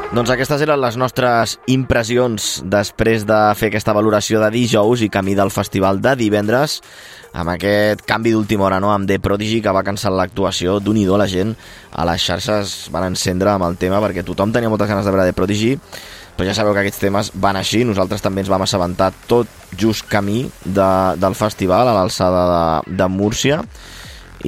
Doncs 0.09 0.31
aquestes 0.33 0.63
eren 0.65 0.79
les 0.81 0.95
nostres 0.97 1.51
impressions 1.69 2.45
després 2.65 3.27
de 3.29 3.35
fer 3.53 3.67
aquesta 3.69 3.93
valoració 3.93 4.39
de 4.41 4.47
dijous 4.55 5.03
i 5.05 5.09
camí 5.13 5.35
del 5.37 5.51
festival 5.53 5.99
de 6.01 6.15
divendres 6.17 6.79
amb 7.37 7.51
aquest 7.53 8.01
canvi 8.09 8.33
d'última 8.33 8.65
hora 8.65 8.79
no? 8.81 8.89
amb 8.89 9.05
The 9.05 9.19
Prodigy 9.21 9.59
que 9.61 9.73
va 9.75 9.83
cancel·lar 9.85 10.23
l'actuació 10.23 10.79
d'un 10.81 10.97
i 10.97 11.05
la 11.05 11.27
gent 11.29 11.53
a 11.93 12.07
les 12.09 12.25
xarxes 12.25 12.89
van 12.89 13.05
encendre 13.11 13.53
amb 13.53 13.67
el 13.69 13.77
tema 13.77 14.01
perquè 14.01 14.25
tothom 14.25 14.49
tenia 14.49 14.73
moltes 14.73 14.89
ganes 14.89 15.05
de 15.05 15.13
veure 15.13 15.27
The 15.29 15.37
Prodigy 15.37 15.75
però 16.39 16.47
ja 16.49 16.57
sabeu 16.57 16.73
que 16.73 16.81
aquests 16.81 17.05
temes 17.05 17.29
van 17.35 17.61
així 17.61 17.83
nosaltres 17.85 18.25
també 18.25 18.41
ens 18.41 18.49
vam 18.49 18.65
assabentar 18.65 19.11
tot 19.27 19.45
just 19.77 20.09
camí 20.09 20.49
de, 20.65 20.91
del 21.21 21.37
festival 21.37 21.85
a 21.85 21.93
l'alçada 21.93 22.47
de, 22.49 22.97
de 22.97 23.07
Múrcia 23.13 23.61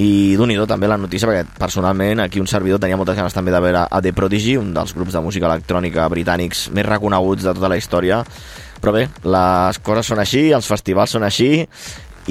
i 0.00 0.34
d'un 0.38 0.50
i 0.50 0.56
també 0.66 0.88
la 0.88 0.96
notícia 0.96 1.28
perquè 1.28 1.44
personalment 1.58 2.20
aquí 2.20 2.40
un 2.40 2.48
servidor 2.48 2.80
tenia 2.80 2.96
moltes 2.96 3.16
ganes 3.16 3.34
també 3.34 3.52
de 3.52 3.60
veure 3.60 3.86
a 3.90 4.00
The 4.00 4.12
Prodigy, 4.12 4.56
un 4.56 4.72
dels 4.72 4.94
grups 4.94 5.12
de 5.12 5.20
música 5.20 5.50
electrònica 5.50 6.08
britànics 6.08 6.70
més 6.72 6.86
reconeguts 6.86 7.44
de 7.44 7.52
tota 7.52 7.68
la 7.68 7.76
història 7.76 8.22
però 8.82 8.94
bé, 8.96 9.04
les 9.22 9.78
coses 9.78 10.08
són 10.10 10.18
així, 10.18 10.48
els 10.50 10.66
festivals 10.66 11.12
són 11.14 11.22
així 11.22 11.66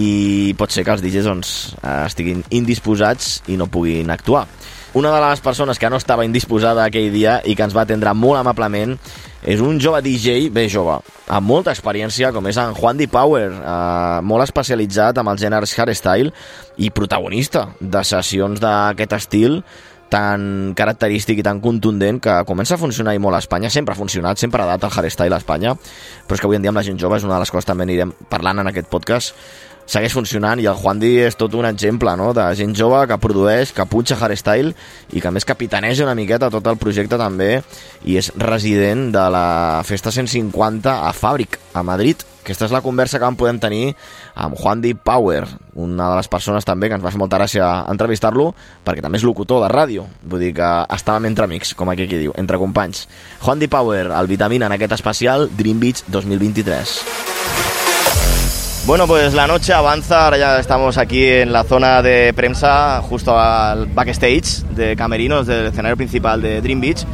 i 0.01 0.53
pot 0.59 0.71
ser 0.71 0.83
que 0.83 0.91
els 0.91 1.03
DJs 1.03 1.27
doncs, 1.27 1.51
estiguin 1.83 2.43
indisposats 2.51 3.41
i 3.51 3.57
no 3.59 3.67
puguin 3.71 4.11
actuar. 4.11 4.45
Una 4.93 5.13
de 5.15 5.22
les 5.23 5.39
persones 5.39 5.80
que 5.80 5.89
no 5.89 5.95
estava 5.95 6.26
indisposada 6.27 6.84
aquell 6.84 7.13
dia 7.13 7.38
i 7.47 7.53
que 7.55 7.63
ens 7.63 7.72
va 7.72 7.85
atendre 7.85 8.11
molt 8.11 8.41
amablement 8.41 8.97
és 9.47 9.61
un 9.63 9.77
jove 9.80 10.01
DJ, 10.03 10.49
bé 10.51 10.65
jove, 10.68 10.97
amb 11.31 11.47
molta 11.47 11.72
experiència, 11.72 12.34
com 12.35 12.49
és 12.51 12.59
en 12.59 12.76
Juan 12.76 12.99
Di 12.99 13.07
Power, 13.07 13.45
eh, 13.53 14.18
molt 14.27 14.43
especialitzat 14.43 15.22
amb 15.22 15.31
els 15.31 15.39
gèneres 15.41 15.77
hardstyle 15.80 16.34
i 16.84 16.91
protagonista 16.91 17.69
de 17.80 18.03
sessions 18.03 18.59
d'aquest 18.59 19.15
estil 19.15 19.61
tan 20.11 20.76
característic 20.76 21.39
i 21.39 21.47
tan 21.47 21.63
contundent 21.63 22.19
que 22.19 22.41
comença 22.43 22.76
a 22.76 22.81
funcionar 22.81 23.15
i 23.15 23.23
molt 23.23 23.39
a 23.39 23.39
Espanya, 23.39 23.72
sempre 23.72 23.95
ha 23.95 23.97
funcionat, 23.97 24.43
sempre 24.43 24.59
ha 24.59 24.73
dat 24.73 24.84
el 24.84 24.91
hardstyle 24.91 25.39
a 25.39 25.39
Espanya, 25.39 25.77
però 26.27 26.35
és 26.35 26.43
que 26.43 26.51
avui 26.51 26.59
en 26.59 26.68
dia 26.68 26.76
amb 26.76 26.84
la 26.84 26.84
gent 26.84 26.99
jove 26.99 27.15
és 27.15 27.23
una 27.23 27.38
de 27.38 27.45
les 27.45 27.51
coses 27.55 27.63
que 27.63 27.72
també 27.72 27.88
anirem 27.88 28.11
parlant 28.27 28.59
en 28.59 28.68
aquest 28.68 28.91
podcast, 28.91 29.39
segueix 29.85 30.13
funcionant 30.15 30.61
i 30.61 30.67
el 30.69 30.77
Juan 30.79 30.99
Di 31.01 31.11
és 31.25 31.37
tot 31.39 31.53
un 31.57 31.67
exemple 31.67 32.13
no? 32.19 32.31
de 32.37 32.45
gent 32.57 32.73
jove 32.77 33.01
que 33.09 33.19
produeix, 33.21 33.73
que 33.75 33.85
punxa 33.89 34.17
hardstyle 34.19 34.73
i 35.13 35.21
que 35.23 35.31
més 35.33 35.47
capitaneja 35.47 36.05
una 36.05 36.15
miqueta 36.17 36.51
tot 36.53 36.67
el 36.67 36.79
projecte 36.81 37.19
també 37.19 37.61
i 38.07 38.17
és 38.21 38.31
resident 38.39 39.09
de 39.15 39.25
la 39.33 39.81
Festa 39.87 40.11
150 40.13 40.99
a 41.07 41.11
Fàbric, 41.15 41.59
a 41.73 41.83
Madrid. 41.83 42.23
Aquesta 42.41 42.65
és 42.65 42.73
la 42.73 42.81
conversa 42.81 43.19
que 43.19 43.27
vam 43.27 43.37
podem 43.37 43.59
tenir 43.61 43.91
amb 44.33 44.57
Juan 44.57 44.81
Di 44.81 44.95
Power, 44.97 45.43
una 45.77 46.09
de 46.09 46.15
les 46.17 46.29
persones 46.31 46.65
també 46.65 46.89
que 46.89 46.97
ens 46.97 47.05
va 47.05 47.11
fer 47.13 47.21
molta 47.21 47.37
gràcia 47.37 47.67
entrevistar-lo 47.91 48.47
perquè 48.85 49.03
també 49.05 49.21
és 49.21 49.27
locutor 49.27 49.61
de 49.61 49.69
ràdio, 49.69 50.07
vull 50.23 50.41
dir 50.41 50.55
que 50.57 50.71
estàvem 50.97 51.29
entre 51.29 51.45
amics, 51.45 51.75
com 51.77 51.93
aquí 51.93 52.09
qui 52.09 52.23
diu, 52.23 52.33
entre 52.41 52.57
companys. 52.61 53.05
Juan 53.45 53.61
Di 53.61 53.69
Power, 53.69 54.07
el 54.09 54.31
Vitamina 54.31 54.71
en 54.71 54.79
aquest 54.79 54.97
especial 54.97 55.49
Dream 55.53 55.79
Beach 55.79 56.03
2023. 56.09 57.40
Bueno, 58.91 59.07
pues 59.07 59.34
la 59.34 59.47
noche 59.47 59.72
avanza, 59.72 60.26
ahora 60.26 60.38
ya 60.38 60.59
estamos 60.59 60.97
aquí 60.97 61.26
en 61.26 61.53
la 61.53 61.63
zona 61.63 62.01
de 62.01 62.34
prensa, 62.34 63.01
justo 63.01 63.39
al 63.39 63.85
backstage 63.85 64.63
de 64.76 64.97
Camerinos 64.97 65.47
del 65.47 65.68
escenario 65.68 65.95
principal 65.95 66.41
de 66.41 66.59
Dream 66.59 66.81
Beach 66.81 67.05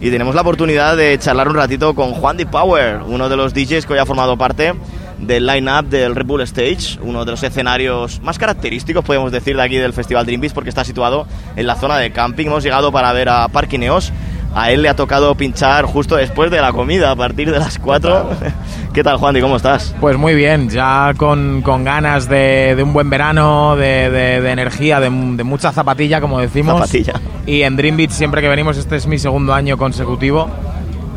y 0.00 0.12
tenemos 0.12 0.36
la 0.36 0.42
oportunidad 0.42 0.96
de 0.96 1.18
charlar 1.18 1.48
un 1.48 1.56
ratito 1.56 1.92
con 1.96 2.12
Juan 2.12 2.36
Di 2.36 2.44
Power, 2.44 3.00
uno 3.08 3.28
de 3.28 3.36
los 3.36 3.52
DJs 3.52 3.84
que 3.84 3.94
hoy 3.94 3.98
ha 3.98 4.06
formado 4.06 4.38
parte 4.38 4.74
del 5.18 5.44
line-up 5.44 5.86
del 5.86 6.14
Red 6.14 6.24
Bull 6.24 6.42
Stage, 6.42 7.00
uno 7.02 7.24
de 7.24 7.32
los 7.32 7.42
escenarios 7.42 8.20
más 8.22 8.38
característicos, 8.38 9.04
podemos 9.04 9.32
decir, 9.32 9.56
de 9.56 9.62
aquí 9.62 9.76
del 9.76 9.92
Festival 9.92 10.26
Dream 10.26 10.40
Beach 10.40 10.52
porque 10.52 10.70
está 10.70 10.84
situado 10.84 11.26
en 11.56 11.66
la 11.66 11.74
zona 11.74 11.98
de 11.98 12.12
camping. 12.12 12.46
Hemos 12.46 12.62
llegado 12.62 12.92
para 12.92 13.12
ver 13.12 13.28
a 13.28 13.48
Parquineos. 13.48 14.12
A 14.54 14.70
él 14.70 14.82
le 14.82 14.88
ha 14.88 14.94
tocado 14.94 15.34
pinchar 15.34 15.84
justo 15.84 16.14
después 16.16 16.50
de 16.50 16.60
la 16.60 16.72
comida, 16.72 17.10
a 17.10 17.16
partir 17.16 17.50
de 17.50 17.58
las 17.58 17.78
4. 17.78 18.30
¿Qué 18.94 19.02
tal, 19.02 19.16
Juan? 19.16 19.36
¿Y 19.36 19.40
cómo 19.40 19.56
estás? 19.56 19.94
Pues 20.00 20.16
muy 20.16 20.34
bien, 20.36 20.68
ya 20.70 21.12
con, 21.16 21.60
con 21.62 21.82
ganas 21.82 22.28
de, 22.28 22.74
de 22.76 22.82
un 22.84 22.92
buen 22.92 23.10
verano, 23.10 23.74
de, 23.74 24.10
de- 24.10 24.40
de 24.40 24.50
energía, 24.52 25.00
de, 25.00 25.10
de 25.10 25.42
mucha 25.44 25.72
zapatilla, 25.72 26.20
como 26.20 26.38
decimos. 26.38 26.74
Zapatilla. 26.74 27.14
Y 27.46 27.62
en 27.62 27.76
Dream 27.76 27.96
Beach, 27.96 28.10
siempre 28.12 28.40
que 28.40 28.48
venimos, 28.48 28.76
este 28.76 28.94
es 28.94 29.06
mi 29.08 29.18
segundo 29.18 29.52
año 29.52 29.76
consecutivo. 29.76 30.48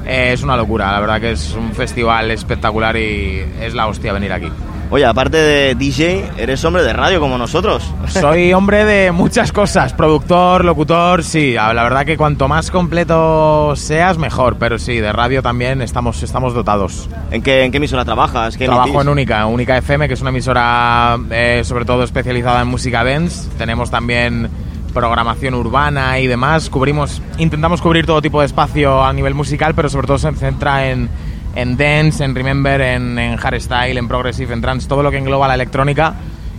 eh, 0.08 0.32
es 0.34 0.42
una 0.42 0.58
locura, 0.58 0.92
la 0.92 1.00
verdad 1.00 1.22
que 1.22 1.32
es 1.34 1.54
un 1.54 1.74
festival 1.74 2.32
espectacular 2.32 2.98
y 2.98 3.44
es 3.62 3.76
la 3.76 3.86
hostia 3.88 4.14
venir 4.14 4.34
aquí. 4.34 4.48
Oye, 4.90 5.06
aparte 5.06 5.36
de 5.36 5.76
DJ, 5.76 6.32
eres 6.38 6.64
hombre 6.64 6.82
de 6.82 6.94
radio 6.94 7.20
como 7.20 7.38
nosotros. 7.38 7.84
Soy 8.08 8.54
hombre 8.54 8.86
de 8.86 9.12
muchas 9.12 9.52
cosas, 9.52 9.92
productor, 9.92 10.64
locutor, 10.64 11.24
sí, 11.24 11.54
la 11.54 11.74
la 11.74 11.84
verdad 11.84 12.06
que 12.06 12.16
cuanto 12.16 12.48
más 12.48 12.72
completo 12.72 13.76
seas, 13.76 14.18
mejor, 14.18 14.56
pero 14.58 14.80
sí, 14.80 14.96
de 14.98 15.12
radio 15.12 15.44
también 15.44 15.82
estamos, 15.82 16.24
estamos 16.24 16.54
dotados. 16.54 17.10
¿En 17.32 17.42
qué, 17.42 17.66
¿En 17.66 17.72
qué 17.72 17.78
emisora 17.78 18.06
trabajas? 18.06 18.56
¿Qué 18.56 18.66
Trabajo 18.66 18.88
emitís? 18.88 19.02
en 19.02 19.10
Única, 19.10 19.46
Única 19.46 19.78
FM, 19.78 20.08
que 20.08 20.14
es 20.14 20.22
una 20.22 20.30
emisora 20.30 21.18
eh, 21.32 21.64
sobre 21.66 21.84
todo 21.84 22.04
especializada 22.04 22.62
en 22.62 22.70
música 22.70 23.04
dance. 23.04 23.50
Tenemos 23.58 23.92
también 23.92 24.50
programación 24.94 25.54
urbana 25.54 26.20
y 26.20 26.28
demás. 26.28 26.70
Cubrimos, 26.70 27.22
intentamos 27.38 27.82
cubrir 27.82 28.06
todo 28.06 28.22
tipo 28.22 28.40
de 28.40 28.46
espacio 28.46 29.04
a 29.04 29.12
nivel 29.12 29.34
musical, 29.34 29.76
pero 29.76 29.90
sobre 29.90 30.08
todo 30.08 30.18
se 30.18 30.32
centra 30.32 30.90
en, 30.90 31.10
en 31.58 31.76
dance, 31.76 32.24
en 32.24 32.36
remember, 32.36 32.80
en, 32.82 33.18
en 33.18 33.36
hardstyle, 33.38 33.98
en 33.98 34.08
progressive, 34.08 34.54
en 34.54 34.62
trance, 34.62 34.88
todo 34.88 35.04
lo 35.04 35.12
que 35.12 35.18
engloba 35.18 35.48
la 35.48 35.56
electrónica. 35.56 36.14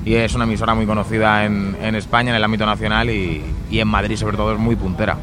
Y 0.04 0.14
es 0.14 0.34
una 0.34 0.44
emisora 0.44 0.74
muy 0.74 0.86
conocida 0.86 1.44
en, 1.44 1.76
en 1.82 1.94
España, 1.94 2.30
en 2.30 2.36
el 2.36 2.44
ámbito 2.44 2.64
nacional 2.66 3.10
y, 3.10 3.42
y 3.70 3.80
en 3.80 3.88
Madrid 3.88 4.16
sobre 4.16 4.36
todo 4.36 4.52
es 4.52 4.58
muy 4.58 4.74
puntera. 4.76 5.16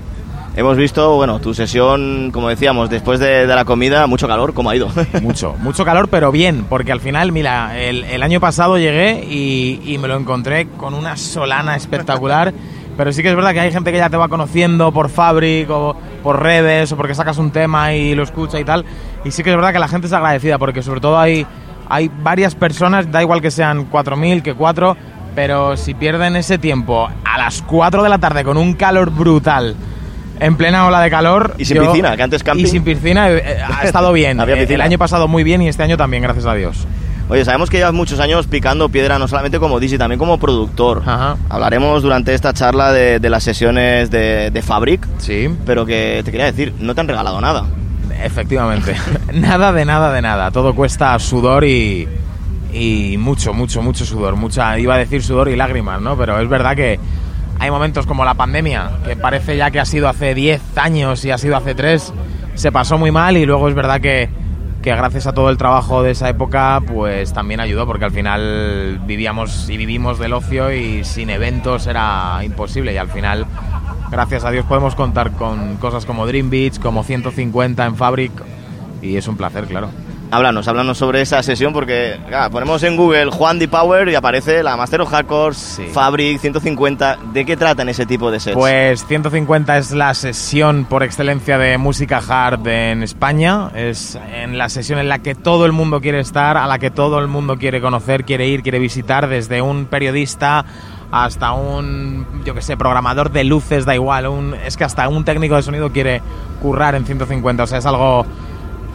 Hemos 0.58 0.78
visto, 0.78 1.16
bueno, 1.18 1.40
tu 1.40 1.54
sesión, 1.54 2.30
como 2.32 2.48
decíamos, 2.48 2.90
después 2.90 3.20
de, 3.20 3.46
de 3.46 3.56
la 3.56 3.66
comida, 3.66 4.08
mucho 4.08 4.26
calor, 4.26 4.54
¿cómo 4.54 4.70
ha 4.70 4.76
ido? 4.76 4.90
Mucho, 5.22 5.54
mucho 5.60 5.84
calor, 5.84 6.08
pero 6.08 6.32
bien, 6.32 6.66
porque 6.70 6.94
al 6.94 7.02
final, 7.02 7.34
mira, 7.34 7.78
el, 7.78 8.06
el 8.06 8.24
año 8.24 8.40
pasado 8.40 8.78
llegué 8.78 9.26
y, 9.30 9.82
y 9.86 9.98
me 9.98 10.08
lo 10.08 10.16
encontré 10.16 10.68
con 10.78 10.94
una 10.94 11.18
solana 11.18 11.76
espectacular. 11.76 12.54
Pero 12.98 13.12
sí 13.12 13.22
que 13.22 13.30
es 13.30 13.36
verdad 13.36 13.52
que 13.54 13.60
hay 13.60 13.72
gente 13.72 13.92
que 13.92 13.98
ya 13.98 14.10
te 14.10 14.16
va 14.18 14.28
conociendo 14.30 14.92
por 14.92 15.10
Fabric 15.10 15.70
o 15.70 15.96
por 16.24 16.42
redes 16.42 16.92
o 16.92 16.98
porque 16.98 17.14
sacas 17.14 17.38
un 17.38 17.52
tema 17.52 17.94
y 17.94 18.16
lo 18.16 18.24
escucha 18.24 18.60
y 18.60 18.64
tal. 18.64 18.86
Y 19.26 19.32
sí 19.32 19.44
que 19.44 19.50
es 19.50 19.56
verdad 19.56 19.74
que 19.74 19.80
la 19.80 19.88
gente 19.90 20.08
es 20.08 20.14
agradecida 20.14 20.58
porque 20.58 20.82
sobre 20.82 21.02
todo 21.02 21.20
hay, 21.20 21.46
hay 21.90 22.10
varias 22.22 22.56
personas, 22.56 23.12
da 23.12 23.22
igual 23.22 23.42
que 23.42 23.52
sean 23.52 23.92
4.000 23.92 24.42
que 24.42 24.54
4, 24.54 24.96
pero 25.36 25.76
si 25.76 25.94
pierden 25.94 26.38
ese 26.38 26.58
tiempo 26.58 27.10
a 27.26 27.38
las 27.38 27.62
4 27.64 28.02
de 28.02 28.10
la 28.10 28.18
tarde 28.20 28.46
con 28.46 28.56
un 28.58 28.74
calor 28.76 29.10
brutal, 29.12 29.76
en 30.40 30.56
plena 30.56 30.86
ola 30.88 31.02
de 31.02 31.10
calor... 31.10 31.54
Y 31.58 31.66
sin 31.66 31.80
piscina, 31.82 32.16
que 32.16 32.24
antes 32.24 32.44
camping- 32.46 32.62
Y 32.62 32.68
sin 32.68 32.84
piscina 32.84 33.30
eh, 33.30 33.58
ha 33.62 33.84
estado 33.84 34.14
bien. 34.14 34.40
Había 34.40 34.56
Eh, 34.56 34.60
piscina. 34.60 34.76
El 34.76 34.82
año 34.82 34.98
pasado 34.98 35.28
muy 35.28 35.44
bien 35.44 35.62
y 35.62 35.68
este 35.68 35.84
año 35.84 35.98
también, 35.98 36.24
gracias 36.24 36.46
a 36.46 36.54
Dios. 36.54 36.88
Oye, 37.28 37.44
sabemos 37.44 37.70
que 37.72 37.78
llevas 37.78 37.94
muchos 37.94 38.20
años 38.20 38.46
picando 38.46 38.88
piedra, 38.90 39.18
no 39.18 39.28
solamente 39.28 39.60
como 39.60 39.80
DJ, 39.80 39.98
también 39.98 40.20
como 40.20 40.38
productor. 40.38 41.02
Ajá. 41.06 41.38
Hablaremos 41.50 42.04
durante 42.04 42.34
esta 42.36 42.54
charla 42.54 42.92
de, 42.92 43.20
de 43.20 43.30
las 43.32 43.44
sesiones 43.44 44.12
de, 44.12 44.52
de 44.52 44.62
Fabric, 44.62 45.08
Sí. 45.18 45.50
pero 45.66 45.86
que 45.88 46.22
te 46.24 46.32
quería 46.32 46.46
decir, 46.46 46.74
no 46.80 46.94
te 46.94 47.02
han 47.02 47.08
regalado 47.08 47.42
nada. 47.42 47.66
Efectivamente. 48.24 48.96
nada 49.34 49.74
de 49.74 49.86
nada 49.86 50.14
de 50.14 50.22
nada. 50.22 50.52
Todo 50.52 50.76
cuesta 50.76 51.18
sudor 51.18 51.64
y, 51.66 52.08
y 52.72 53.16
mucho, 53.18 53.54
mucho, 53.54 53.82
mucho 53.82 54.06
sudor. 54.06 54.36
Mucha, 54.36 54.78
iba 54.78 54.94
a 54.94 54.98
decir 55.00 55.24
sudor 55.24 55.50
y 55.50 55.56
lágrimas, 55.56 56.00
¿no? 56.02 56.16
Pero 56.16 56.40
es 56.40 56.48
verdad 56.48 56.76
que 56.76 57.00
hay 57.60 57.72
momentos 57.72 58.06
como 58.06 58.24
la 58.24 58.36
pandemia, 58.36 58.92
que 59.04 59.16
parece 59.16 59.58
ya 59.58 59.72
que 59.72 59.80
ha 59.80 59.86
sido 59.86 60.08
hace 60.10 60.36
10 60.36 60.62
años 60.78 61.26
y 61.26 61.32
ha 61.32 61.38
sido 61.40 61.58
hace 61.58 61.74
3, 61.74 62.14
se 62.54 62.72
pasó 62.72 62.98
muy 63.00 63.12
mal 63.12 63.36
y 63.38 63.46
luego 63.46 63.68
es 63.68 63.74
verdad 63.76 64.00
que, 64.00 64.30
que 64.86 64.96
gracias 64.96 65.26
a 65.26 65.34
todo 65.34 65.50
el 65.50 65.58
trabajo 65.58 66.04
de 66.04 66.12
esa 66.12 66.30
época, 66.30 66.80
pues 66.86 67.34
también 67.34 67.60
ayudó, 67.60 67.88
porque 67.88 68.06
al 68.06 68.12
final 68.12 69.02
vivíamos 69.08 69.68
y 69.68 69.78
vivimos 69.78 70.20
del 70.20 70.32
ocio 70.34 70.72
y 70.72 71.04
sin 71.04 71.32
eventos 71.32 71.88
era 71.88 72.40
imposible 72.44 72.94
y 72.94 72.98
al 72.98 73.08
final, 73.08 73.48
gracias 74.12 74.46
a 74.46 74.52
Dios, 74.52 74.64
podemos 74.66 74.94
contar 74.94 75.32
con 75.32 75.78
cosas 75.78 76.06
como 76.06 76.28
Dream 76.28 76.52
Beach, 76.52 76.80
como 76.80 77.04
150 77.04 77.84
en 77.84 77.96
Fabric 77.96 78.32
y 79.02 79.18
es 79.18 79.28
un 79.28 79.38
placer, 79.38 79.66
claro. 79.66 79.90
Háblanos, 80.32 80.68
háblanos 80.68 80.98
sobre 80.98 81.22
esa 81.22 81.42
sesión 81.44 81.72
porque 81.72 82.20
claro, 82.28 82.52
ponemos 82.52 82.82
en 82.84 82.98
Google 82.98 83.28
Juan 83.28 83.60
D. 83.60 83.68
Power 83.68 84.10
y 84.10 84.16
aparece 84.16 84.64
la 84.64 84.76
Master 84.76 85.02
of 85.02 85.10
Hardcore, 85.10 85.56
Fabric 85.94 86.40
150. 86.40 87.18
¿De 87.32 87.46
qué 87.46 87.56
tratan 87.56 87.90
ese 87.90 88.06
tipo 88.06 88.32
de 88.32 88.40
sets? 88.40 88.56
Pues 88.56 89.06
150 89.06 89.78
es 89.78 89.92
la 89.92 90.14
sesión 90.14 90.86
por 90.86 91.04
excelencia 91.04 91.58
de 91.58 91.78
música 91.78 92.22
hard 92.28 92.68
en 92.68 93.04
España. 93.04 93.70
Es 93.76 94.18
en 94.34 94.58
la 94.58 94.70
sesión 94.70 95.00
en 95.00 95.10
la 95.10 95.20
que 95.20 95.36
todo 95.36 95.66
el 95.66 95.72
mundo 95.72 96.02
quiere 96.02 96.20
estar, 96.20 96.58
a 96.58 96.68
la 96.68 96.80
que 96.80 96.90
todo 96.90 97.20
el 97.20 97.28
mundo 97.28 97.58
quiere 97.58 97.80
conocer, 97.80 98.26
quiere 98.26 98.48
ir, 98.48 98.64
quiere 98.64 98.80
visitar, 98.80 99.28
desde 99.28 99.62
un 99.62 99.86
periodista 99.86 100.66
hasta 101.12 101.54
un, 101.54 102.26
yo 102.44 102.54
que 102.54 102.62
sé, 102.62 102.76
programador 102.76 103.32
de 103.32 103.44
luces, 103.44 103.86
da 103.86 103.94
igual. 103.94 104.28
Un, 104.28 104.54
es 104.54 104.76
que 104.76 104.84
hasta 104.84 105.08
un 105.08 105.24
técnico 105.24 105.56
de 105.56 105.62
sonido 105.62 105.92
quiere 105.92 106.22
currar 106.62 106.96
en 106.96 107.06
150. 107.06 107.64
O 107.64 107.68
sea, 107.68 107.78
es 107.78 107.86
algo 107.86 108.26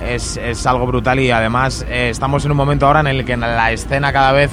es, 0.00 0.36
es 0.36 0.66
algo 0.66 0.86
brutal 0.86 1.20
y 1.20 1.30
además 1.30 1.84
eh, 1.88 2.08
estamos 2.10 2.44
en 2.44 2.50
un 2.50 2.56
momento 2.56 2.86
ahora 2.86 3.00
en 3.00 3.06
el 3.06 3.24
que 3.24 3.36
la 3.36 3.72
escena 3.72 4.12
cada 4.12 4.32
vez 4.32 4.50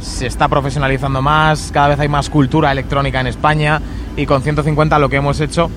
se 0.00 0.26
está 0.26 0.48
profesionalizando 0.48 1.22
más, 1.22 1.70
cada 1.72 1.88
vez 1.88 2.00
hay 2.00 2.08
más 2.08 2.30
cultura 2.30 2.70
electrónica 2.70 3.20
en 3.20 3.26
España 3.26 3.80
y 4.16 4.26
con 4.26 4.42
150 4.42 4.98
lo 4.98 5.08
que 5.08 5.16
hemos 5.16 5.40
hecho 5.40 5.70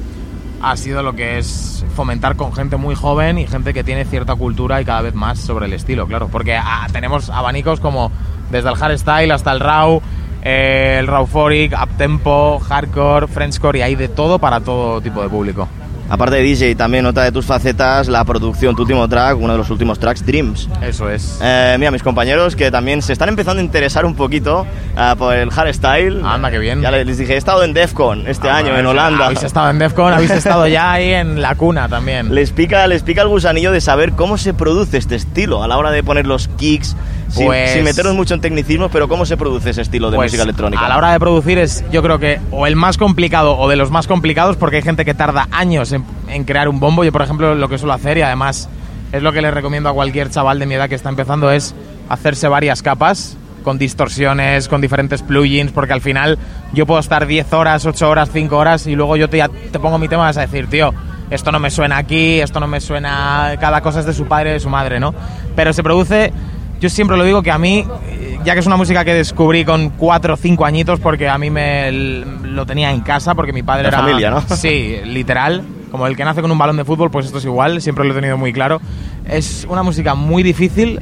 ha 0.61 0.75
sido 0.75 1.03
lo 1.03 1.13
que 1.13 1.37
es 1.37 1.85
fomentar 1.95 2.35
con 2.35 2.53
gente 2.53 2.77
muy 2.77 2.95
joven 2.95 3.37
y 3.37 3.47
gente 3.47 3.73
que 3.73 3.83
tiene 3.83 4.05
cierta 4.05 4.35
cultura 4.35 4.81
y 4.81 4.85
cada 4.85 5.01
vez 5.01 5.15
más 5.15 5.39
sobre 5.39 5.65
el 5.65 5.73
estilo, 5.73 6.05
claro, 6.07 6.27
porque 6.27 6.55
ah, 6.55 6.87
tenemos 6.91 7.29
abanicos 7.29 7.79
como 7.79 8.11
desde 8.51 8.69
el 8.69 8.75
hardstyle 8.75 9.31
hasta 9.31 9.51
el 9.51 9.59
raw, 9.59 10.01
eh, 10.41 10.97
el 10.99 11.07
rawforic, 11.07 11.73
uptempo, 11.81 12.59
hardcore, 12.59 13.27
frenchcore 13.27 13.79
y 13.79 13.81
hay 13.81 13.95
de 13.95 14.09
todo 14.09 14.39
para 14.39 14.59
todo 14.59 15.01
tipo 15.01 15.21
de 15.21 15.29
público. 15.29 15.67
Aparte 16.09 16.37
de 16.37 16.41
DJ, 16.41 16.75
también 16.75 17.03
nota 17.03 17.23
de 17.23 17.31
tus 17.31 17.45
facetas 17.45 18.07
la 18.07 18.23
producción, 18.25 18.75
tu 18.75 18.81
último 18.81 19.07
track, 19.07 19.37
uno 19.37 19.53
de 19.53 19.59
los 19.59 19.69
últimos 19.69 19.99
tracks, 19.99 20.25
Dreams. 20.25 20.67
Eso 20.81 21.09
es. 21.09 21.39
Eh, 21.41 21.75
mira, 21.77 21.91
mis 21.91 22.01
compañeros 22.01 22.55
que 22.55 22.71
también 22.71 23.01
se 23.01 23.13
están 23.13 23.29
empezando 23.29 23.61
a 23.61 23.63
interesar 23.63 24.05
un 24.05 24.15
poquito 24.15 24.65
eh, 24.97 25.13
por 25.17 25.35
el 25.35 25.51
hardstyle. 25.51 26.23
Anda, 26.25 26.49
qué 26.49 26.57
bien. 26.59 26.81
Ya 26.81 26.89
les 26.91 27.17
dije, 27.17 27.35
he 27.35 27.37
estado 27.37 27.63
en 27.63 27.73
Defcon 27.73 28.27
este 28.27 28.49
Ah, 28.49 28.57
año, 28.57 28.75
en 28.77 28.85
Holanda. 28.85 29.25
Habéis 29.25 29.43
estado 29.43 29.69
en 29.69 29.77
Defcon, 29.79 30.13
habéis 30.13 30.31
estado 30.31 30.67
ya 30.67 30.91
ahí 30.93 31.13
en 31.13 31.41
la 31.41 31.53
cuna 31.55 31.87
también. 31.87 32.33
Les 32.33 32.51
pica, 32.51 32.87
les 32.87 33.03
pica 33.03 33.21
el 33.21 33.27
gusanillo 33.27 33.71
de 33.71 33.81
saber 33.81 34.13
cómo 34.13 34.37
se 34.37 34.53
produce 34.55 34.97
este 34.97 35.15
estilo 35.15 35.63
a 35.63 35.67
la 35.67 35.77
hora 35.77 35.91
de 35.91 36.01
poner 36.03 36.25
los 36.25 36.47
kicks, 36.47 36.95
Pues- 37.35 37.71
sin 37.73 37.83
meternos 37.83 38.15
mucho 38.15 38.33
en 38.33 38.41
tecnicismo, 38.41 38.89
pero 38.89 39.07
cómo 39.07 39.25
se 39.25 39.37
produce 39.37 39.69
ese 39.71 39.81
estilo 39.81 40.09
de 40.11 40.17
Pues, 40.17 40.31
música 40.31 40.43
electrónica. 40.43 40.85
A 40.85 40.89
la 40.89 40.97
hora 40.97 41.11
de 41.11 41.19
producir 41.19 41.57
es, 41.57 41.83
yo 41.91 42.01
creo 42.01 42.19
que, 42.19 42.39
o 42.51 42.65
el 42.67 42.75
más 42.75 42.97
complicado 42.97 43.57
o 43.57 43.67
de 43.69 43.75
los 43.75 43.91
más 43.91 44.07
complicados, 44.07 44.57
porque 44.57 44.77
hay 44.77 44.81
gente 44.81 45.05
que 45.05 45.13
tarda 45.13 45.47
años 45.51 45.91
en, 45.91 46.03
en 46.27 46.43
crear 46.43 46.67
un 46.69 46.79
bombo. 46.79 47.03
Yo, 47.03 47.11
por 47.11 47.21
ejemplo, 47.21 47.55
lo 47.55 47.69
que 47.69 47.77
suelo 47.77 47.93
hacer, 47.93 48.17
y 48.17 48.21
además 48.21 48.69
es 49.11 49.21
lo 49.23 49.31
que 49.31 49.41
le 49.41 49.51
recomiendo 49.51 49.89
a 49.89 49.93
cualquier 49.93 50.29
chaval 50.29 50.59
de 50.59 50.65
mi 50.65 50.75
edad 50.75 50.89
que 50.89 50.95
está 50.95 51.09
empezando, 51.09 51.51
es 51.51 51.73
hacerse 52.09 52.47
varias 52.47 52.81
capas 52.81 53.37
con 53.63 53.77
distorsiones, 53.77 54.67
con 54.67 54.81
diferentes 54.81 55.21
plugins, 55.21 55.71
porque 55.71 55.93
al 55.93 56.01
final 56.01 56.37
yo 56.73 56.85
puedo 56.85 56.99
estar 56.99 57.27
10 57.27 57.51
horas, 57.53 57.85
8 57.85 58.09
horas, 58.09 58.29
5 58.31 58.55
horas 58.57 58.87
y 58.87 58.95
luego 58.95 59.17
yo 59.17 59.29
te, 59.29 59.43
te 59.71 59.79
pongo 59.79 59.97
mi 59.97 60.07
tema 60.07 60.23
y 60.23 60.25
vas 60.27 60.37
a 60.37 60.41
decir, 60.41 60.67
tío, 60.67 60.93
esto 61.29 61.51
no 61.51 61.59
me 61.59 61.69
suena 61.69 61.97
aquí, 61.97 62.39
esto 62.39 62.59
no 62.59 62.67
me 62.67 62.79
suena, 62.79 63.55
cada 63.59 63.81
cosa 63.81 63.99
es 63.99 64.05
de 64.05 64.13
su 64.13 64.25
padre, 64.27 64.53
de 64.53 64.59
su 64.59 64.69
madre, 64.69 64.99
¿no? 64.99 65.13
Pero 65.55 65.73
se 65.73 65.83
produce, 65.83 66.31
yo 66.79 66.89
siempre 66.89 67.17
lo 67.17 67.23
digo 67.23 67.41
que 67.43 67.51
a 67.51 67.57
mí, 67.57 67.85
eh, 68.07 68.39
ya 68.43 68.53
que 68.53 68.59
es 68.59 68.67
una 68.67 68.77
música 68.77 69.03
que 69.03 69.13
descubrí 69.13 69.65
con 69.65 69.89
4 69.89 70.33
o 70.33 70.37
5 70.37 70.65
añitos, 70.65 70.99
porque 70.99 71.27
a 71.27 71.37
mí 71.37 71.49
me 71.49 71.91
lo 71.91 72.65
tenía 72.65 72.91
en 72.91 73.01
casa, 73.01 73.35
porque 73.35 73.53
mi 73.53 73.63
padre 73.63 73.83
De 73.83 73.87
era... 73.89 73.99
familia, 73.99 74.31
¿no? 74.31 74.41
Sí, 74.55 74.97
literal. 75.05 75.63
Como 75.91 76.05
el 76.07 76.15
que 76.15 76.23
nace 76.23 76.41
con 76.41 76.51
un 76.51 76.57
balón 76.57 76.77
de 76.77 76.85
fútbol, 76.85 77.09
pues 77.09 77.25
esto 77.25 77.39
es 77.39 77.45
igual, 77.45 77.81
siempre 77.81 78.05
lo 78.05 78.11
he 78.11 78.15
tenido 78.15 78.37
muy 78.37 78.53
claro. 78.53 78.79
Es 79.27 79.65
una 79.69 79.83
música 79.83 80.13
muy 80.13 80.43
difícil, 80.43 80.99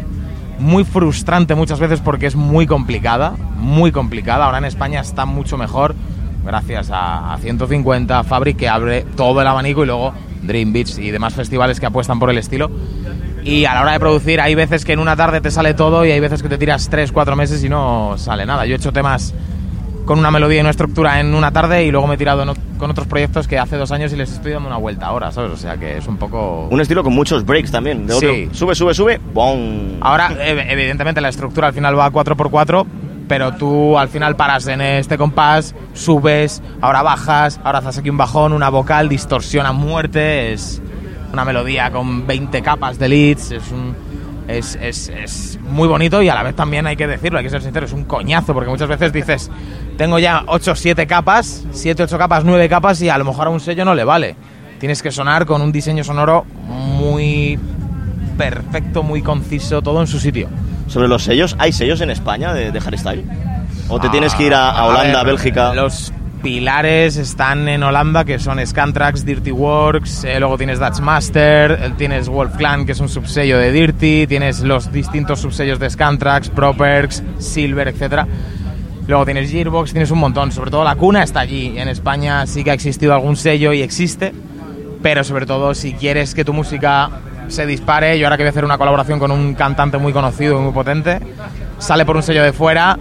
muy 0.60 0.84
frustrante 0.86 1.56
muchas 1.56 1.80
veces 1.80 2.00
porque 2.00 2.26
es 2.26 2.36
muy 2.36 2.66
complicada, 2.66 3.36
muy 3.58 3.92
complicada. 3.92 4.46
Ahora 4.46 4.60
en 4.60 4.66
España 4.66 5.02
está 5.02 5.26
mucho 5.26 5.58
mejor 5.58 5.94
gracias 6.46 6.90
a, 6.90 7.34
a 7.34 7.38
150, 7.38 8.24
Fabric 8.24 8.58
que 8.58 8.70
abre 8.70 9.06
todo 9.18 9.42
el 9.42 9.48
abanico 9.48 9.84
y 9.84 9.88
luego 9.88 10.14
Dream 10.42 10.72
Beats 10.72 10.98
y 10.98 11.12
demás 11.12 11.34
festivales 11.34 11.80
que 11.80 11.86
apuestan 11.86 12.20
por 12.20 12.30
el 12.30 12.38
estilo. 12.38 12.72
Y 13.48 13.66
a 13.66 13.74
la 13.74 13.82
hora 13.82 13.94
de 13.94 14.00
producir 14.00 14.42
hay 14.42 14.56
veces 14.56 14.84
que 14.84 14.94
en 14.94 15.00
una 15.00 15.16
tarde 15.16 15.40
te 15.42 15.52
sale 15.52 15.74
todo 15.74 16.06
y 16.06 16.12
hay 16.12 16.20
veces 16.20 16.44
que 16.44 16.50
te 16.50 16.58
tiras 16.58 16.90
3, 16.90 17.12
4 17.12 17.36
meses 17.36 17.64
y 17.64 17.70
no 17.70 18.16
sale 18.18 18.46
nada. 18.46 18.66
Yo 18.66 18.74
he 18.74 18.78
hecho 18.78 18.92
temas 18.92 19.34
con 20.06 20.20
una 20.20 20.32
melodía 20.32 20.58
y 20.58 20.62
una 20.62 20.70
estructura 20.70 21.20
en 21.20 21.34
una 21.34 21.52
tarde 21.52 21.86
y 21.86 21.92
luego 21.92 22.08
me 22.08 22.16
he 22.16 22.18
tirado 22.18 22.44
en 22.44 22.50
con 22.78 22.92
otros 22.92 23.08
proyectos 23.08 23.48
que 23.48 23.58
hace 23.58 23.76
dos 23.78 23.92
años 23.92 24.14
y 24.14 24.16
les 24.18 24.32
estoy 24.32 24.52
dando 24.52 24.68
una 24.68 24.78
vuelta 24.78 25.08
ahora, 25.08 25.32
¿sabes? 25.32 25.52
O 25.52 25.58
sea 25.58 25.78
que 25.78 25.98
es 25.98 26.08
un 26.08 26.18
poco... 26.18 26.68
Un 26.70 26.80
estilo 26.80 27.04
con 27.04 27.14
muchos 27.14 27.44
breaks 27.46 27.72
también. 27.72 28.06
De 28.06 28.14
otro, 28.14 28.30
Sí. 28.34 28.50
Sube, 28.52 28.76
sube, 28.76 28.94
sube, 28.94 29.20
¡bom! 29.34 29.98
Ahora, 30.02 30.30
ev- 30.30 30.66
evidentemente, 30.70 31.20
la 31.22 31.30
estructura 31.30 31.68
al 31.68 31.74
final 31.74 31.98
va 31.98 32.10
4x4, 32.12 32.86
pero 33.28 33.54
tú 33.56 33.98
al 33.98 34.10
final 34.10 34.36
paras 34.36 34.68
en 34.68 34.82
este 34.82 35.18
compás, 35.18 35.74
subes, 35.94 36.62
ahora 36.82 37.02
bajas, 37.02 37.60
ahora 37.64 37.80
haces 37.80 37.98
aquí 37.98 38.10
un 38.10 38.18
bajón, 38.18 38.54
una 38.54 38.70
vocal, 38.70 39.10
distorsión 39.10 39.66
a 39.66 39.72
muerte, 39.74 40.54
es 40.54 40.82
una 41.34 41.46
melodía 41.46 41.92
con 41.92 42.26
20 42.28 42.62
capas 42.62 42.98
de 43.00 43.10
leads, 43.10 43.52
es 43.52 43.72
un... 43.72 43.96
Es, 44.48 44.78
es- 44.82 45.10
es 45.10 45.60
muy 45.62 45.90
bonito 45.90 46.22
y 46.22 46.30
a 46.30 46.34
la 46.36 46.42
vez 46.42 46.56
también 46.56 46.88
hay 46.88 46.96
que 46.96 47.06
decirlo, 47.06 47.38
hay 47.38 47.44
que 47.44 47.50
ser 47.50 47.62
sincero, 47.62 47.86
es 47.86 47.92
un 47.92 48.06
coñazo, 48.06 48.54
porque 48.54 48.70
muchas 48.70 48.88
veces 48.88 49.12
dices, 49.12 49.52
tengo 49.98 50.20
ya 50.20 50.44
8 50.48 50.72
o 50.72 50.76
7 50.76 51.06
capas, 51.06 51.66
7, 51.74 52.04
8 52.04 52.18
capas, 52.18 52.46
9 52.46 52.70
capas 52.70 53.02
y 53.02 53.10
a 53.10 53.18
lo 53.18 53.26
mejor 53.26 53.48
a 53.48 53.50
un 53.50 53.60
sello 53.60 53.84
no 53.84 53.94
le 53.94 54.06
vale. 54.06 54.38
Tienes 54.80 55.02
que 55.02 55.12
sonar 55.12 55.46
con 55.46 55.62
un 55.62 55.74
diseño 55.74 56.04
sonoro 56.06 56.46
muy 56.66 57.60
perfecto, 58.38 59.04
muy 59.04 59.22
conciso, 59.22 59.82
todo 59.82 60.00
en 60.00 60.08
su 60.08 60.18
sitio. 60.20 60.48
Sobre 60.88 61.08
los 61.10 61.24
sellos, 61.24 61.56
¿hay 61.60 61.74
sellos 61.74 62.00
en 62.02 62.10
España 62.12 62.54
de, 62.54 62.72
de 62.72 62.80
hardstyle? 62.80 63.26
¿O 63.90 64.00
te 64.00 64.08
tienes 64.10 64.34
que 64.36 64.44
ir 64.46 64.54
a, 64.54 64.70
a 64.70 64.86
Holanda, 64.86 65.24
ver, 65.24 65.34
Bélgica? 65.34 65.74
Los 65.74 66.14
pilares 66.48 67.18
están 67.18 67.68
en 67.68 67.84
Holanda, 67.84 68.24
que 68.24 68.40
son 68.40 68.66
Scantrax, 68.66 69.26
Dirty 69.26 69.52
Works, 69.52 70.24
eh, 70.24 70.40
luego 70.40 70.58
tienes 70.58 70.80
Dutch 70.80 71.02
Master, 71.02 71.92
tienes 71.98 72.30
Wolf 72.30 72.56
Clan, 72.56 72.86
que 72.86 72.94
es 72.94 73.02
un 73.02 73.10
subsello 73.10 73.58
de 73.58 73.74
Dirty, 73.74 74.28
tienes 74.28 74.62
los 74.62 74.90
distintos 74.94 75.42
subsellos 75.42 75.78
de 75.78 75.90
Scantrax, 75.90 76.48
Properx, 76.48 77.22
Silver, 77.38 77.90
etcétera. 77.90 78.26
Luego 79.10 79.26
tienes 79.26 79.52
Gearbox, 79.52 79.92
tienes 79.92 80.10
un 80.10 80.20
montón. 80.20 80.54
Sobre 80.54 80.72
todo 80.72 80.86
la 80.86 80.96
cuna 80.96 81.22
está 81.22 81.42
allí. 81.42 81.78
En 81.78 81.90
España 81.90 82.48
sí 82.48 82.64
que 82.64 82.72
ha 82.72 82.76
existido 82.76 83.14
algún 83.14 83.36
sello 83.36 83.74
y 83.74 83.82
existe. 83.82 84.32
Pero 85.02 85.26
sobre 85.26 85.46
todo 85.46 85.76
si 85.76 85.96
quieres 85.96 86.34
que 86.34 86.46
tu 86.46 86.54
música 86.54 87.10
se 87.50 87.66
dispare, 87.66 88.18
yo 88.18 88.26
ahora 88.26 88.38
que 88.38 88.44
voy 88.44 88.48
a 88.48 88.52
hacer 88.52 88.64
una 88.64 88.78
colaboración 88.78 89.20
con 89.20 89.32
un 89.32 89.54
cantante 89.54 89.98
muy 89.98 90.14
conocido 90.14 90.58
y 90.58 90.62
muy 90.62 90.72
potente, 90.72 91.20
sale 91.78 92.06
por 92.06 92.16
un 92.16 92.24
sello 92.24 92.42
de 92.42 92.54
fuera 92.54 92.98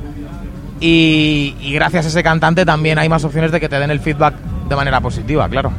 y, 0.80 1.54
y 1.60 1.72
gracias 1.72 2.06
a 2.06 2.08
ese 2.08 2.22
cantante 2.22 2.64
también 2.64 2.98
hay 2.98 3.08
más 3.08 3.24
opciones 3.24 3.52
de 3.52 3.60
que 3.60 3.68
te 3.68 3.78
den 3.78 3.90
el 3.90 4.00
feedback 4.00 4.34
de 4.68 4.76
manera 4.76 5.00
positiva, 5.00 5.48
claro. 5.48 5.72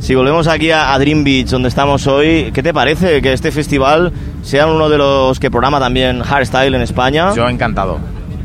Si 0.00 0.14
volvemos 0.14 0.48
aquí 0.48 0.70
a, 0.70 0.92
a 0.92 0.98
Dream 0.98 1.24
Beach, 1.24 1.48
donde 1.48 1.68
estamos 1.68 2.06
hoy, 2.06 2.50
¿qué 2.52 2.62
te 2.62 2.74
parece 2.74 3.22
que 3.22 3.32
este 3.32 3.50
festival 3.50 4.12
sea 4.42 4.66
uno 4.66 4.88
de 4.88 4.98
los 4.98 5.40
que 5.40 5.50
programa 5.50 5.80
también 5.80 6.20
hardstyle 6.22 6.74
en 6.74 6.82
España? 6.82 7.34
Yo 7.34 7.48
encantado. 7.48 7.98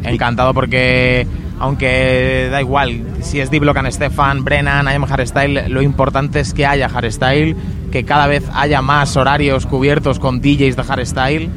Encantado 0.04 0.54
porque, 0.54 1.28
aunque 1.60 2.48
da 2.50 2.62
igual, 2.62 3.02
si 3.22 3.42
es 3.42 3.52
D-Block 3.52 3.76
and 3.76 3.92
Stefan, 3.92 4.46
Brennan, 4.46 4.86
I 4.86 4.92
Am 4.92 5.04
Hardstyle, 5.04 5.68
lo 5.68 5.82
importante 5.82 6.40
es 6.40 6.54
que 6.54 6.66
haya 6.66 6.88
hardstyle, 6.88 7.58
que 7.92 8.06
cada 8.06 8.28
vez 8.28 8.46
haya 8.54 8.82
más 8.82 9.18
horarios 9.18 9.66
cubiertos 9.66 10.20
con 10.20 10.40
DJs 10.40 10.78
de 10.78 10.84
hardstyle 10.84 11.50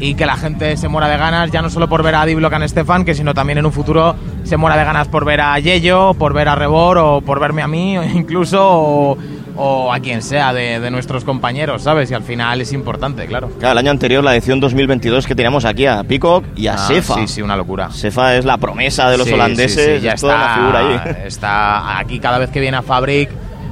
y 0.00 0.14
que 0.14 0.24
la 0.26 0.36
gente 0.36 0.76
se 0.76 0.88
muera 0.88 1.08
de 1.08 1.16
ganas, 1.18 1.50
ya 1.50 1.60
no 1.62 1.68
solo 1.70 1.88
por 1.88 2.02
ver 2.02 2.14
a 2.14 2.24
D-Block 2.26 2.52
and 2.54 2.66
Stefan, 2.68 3.04
que 3.04 3.14
sino 3.14 3.34
también 3.34 3.58
en 3.58 3.66
un 3.66 3.72
futuro 3.72 4.16
se 4.44 4.56
muera 4.56 4.76
de 4.76 4.84
ganas 4.84 5.08
por 5.08 5.24
ver 5.26 5.40
a 5.42 5.58
Yello, 5.58 6.14
por 6.14 6.32
ver 6.32 6.48
a 6.48 6.54
Rebor 6.54 6.98
o 6.98 7.20
por 7.20 7.38
verme 7.38 7.62
a 7.62 7.68
mí, 7.68 7.98
o 7.98 8.02
incluso, 8.14 8.58
o, 8.66 9.18
o 9.56 9.92
a 9.92 10.00
quien 10.00 10.22
sea 10.22 10.52
de, 10.54 10.80
de 10.80 10.90
nuestros 10.90 11.22
compañeros, 11.24 11.82
¿sabes? 11.82 12.10
Y 12.10 12.14
al 12.14 12.22
final 12.22 12.60
es 12.62 12.72
importante, 12.72 13.26
claro. 13.26 13.50
Claro, 13.58 13.72
el 13.72 13.78
año 13.78 13.90
anterior, 13.90 14.24
la 14.24 14.34
edición 14.34 14.58
2022, 14.58 15.26
que 15.26 15.34
teníamos 15.34 15.66
aquí 15.66 15.84
a 15.84 16.02
Peacock 16.02 16.44
y 16.56 16.66
a 16.68 16.74
Ah, 16.74 16.78
Sefa. 16.78 17.14
Sí, 17.16 17.28
sí, 17.28 17.42
una 17.42 17.56
locura. 17.56 17.90
Sefa 17.90 18.36
es 18.36 18.44
la 18.46 18.56
promesa 18.56 19.10
de 19.10 19.18
los 19.18 19.26
Sí, 19.28 19.34
holandeses, 19.34 19.84
sí, 19.84 19.96
sí, 19.98 20.00
ya 20.02 20.12
es 20.12 20.20
toda 20.22 20.34
está, 20.34 20.46
una 20.46 20.54
figura 20.54 20.78
ahí. 21.04 21.16
Está 21.26 21.98
aquí 21.98 22.18
cada 22.18 22.38
vez 22.38 22.48
que 22.50 22.60
viene 22.60 22.78
a 22.78 22.82
Fabric, 22.82 23.28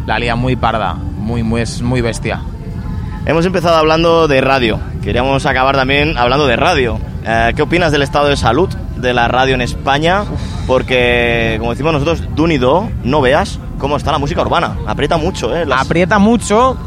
la 0.06 0.18
lía 0.18 0.36
muy 0.36 0.56
parda, 0.56 0.92
muy, 0.94 1.42
muy, 1.42 1.62
es 1.62 1.80
muy 1.80 2.02
bestia. 2.02 2.40
Hemos 3.28 3.44
empezado 3.44 3.76
hablando 3.76 4.26
de 4.26 4.40
radio. 4.40 4.80
Queríamos 5.02 5.44
acabar 5.46 5.76
también 5.76 6.16
hablando 6.16 6.46
de 6.46 6.56
radio. 6.56 6.98
Eh, 7.26 7.52
¿Qué 7.54 7.60
opinas 7.62 7.92
del 7.92 8.00
estado 8.02 8.26
de 8.28 8.36
salud 8.36 8.70
de 8.96 9.12
la 9.12 9.28
radio 9.28 9.54
en 9.54 9.60
España? 9.60 10.24
Porque, 10.66 11.56
como 11.58 11.72
decimos 11.72 11.92
nosotros, 11.92 12.22
Dunido, 12.34 12.88
no 13.04 13.20
veas 13.20 13.60
cómo 13.78 13.96
está 13.98 14.12
la 14.12 14.18
música 14.18 14.40
urbana. 14.40 14.76
Aprieta 14.86 15.18
mucho, 15.18 15.54
¿eh? 15.54 15.66
Las- 15.66 15.82
Aprieta 15.86 16.18
mucho 16.18 16.78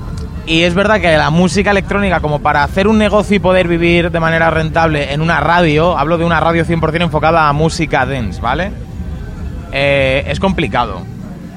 y 0.48 0.64
es 0.64 0.74
verdad 0.74 1.00
que 1.00 1.16
la 1.16 1.30
música 1.30 1.70
electrónica, 1.70 2.20
como 2.22 2.40
para 2.40 2.64
hacer 2.64 2.88
un 2.88 2.98
negocio 2.98 3.36
y 3.36 3.40
poder 3.40 3.68
vivir 3.68 4.10
de 4.10 4.20
manera 4.20 4.50
rentable 4.50 5.14
en 5.14 5.22
una 5.22 5.40
radio, 5.42 5.96
hablo 5.96 6.18
de 6.18 6.26
una 6.26 6.40
radio 6.40 6.66
100% 6.66 7.04
enfocada 7.04 7.48
a 7.50 7.54
música 7.54 8.04
dance, 8.08 8.42
¿vale? 8.42 8.72
Eh, 9.72 10.26
es 10.28 10.40
complicado. 10.40 11.04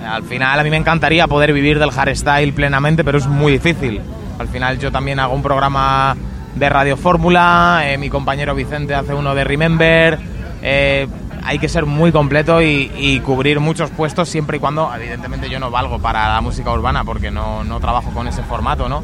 Al 0.06 0.24
final 0.24 0.60
a 0.60 0.62
mí 0.62 0.68
me 0.68 0.76
encantaría 0.76 1.26
poder 1.26 1.54
vivir 1.54 1.78
del 1.78 1.90
hardstyle 1.90 2.52
plenamente, 2.52 3.02
pero 3.02 3.16
es 3.16 3.26
muy 3.26 3.52
difícil. 3.52 4.02
Al 4.38 4.48
final 4.48 4.78
yo 4.78 4.90
también 4.90 5.20
hago 5.20 5.34
un 5.34 5.42
programa 5.42 6.16
de 6.54 6.68
Radio 6.68 6.96
Fórmula, 6.96 7.82
eh, 7.84 7.98
mi 7.98 8.10
compañero 8.10 8.54
Vicente 8.54 8.94
hace 8.94 9.14
uno 9.14 9.34
de 9.34 9.44
Remember. 9.44 10.18
eh, 10.62 11.06
hay 11.46 11.58
que 11.58 11.68
ser 11.68 11.84
muy 11.84 12.10
completo 12.10 12.62
y, 12.62 13.20
cubrir 13.24 13.60
muchos 13.60 13.90
puestos 13.90 14.30
siempre 14.30 14.56
y 14.56 14.60
cuando, 14.60 14.90
evidentemente 14.94 15.50
yo 15.50 15.60
no 15.60 15.70
valgo 15.70 15.98
para 15.98 16.32
la 16.32 16.40
música 16.40 16.72
urbana 16.72 17.04
porque 17.04 17.30
no, 17.30 17.64
no 17.64 17.80
trabajo 17.80 18.10
con 18.12 18.26
ese 18.26 18.42
formato, 18.42 18.88
¿no? 18.88 19.02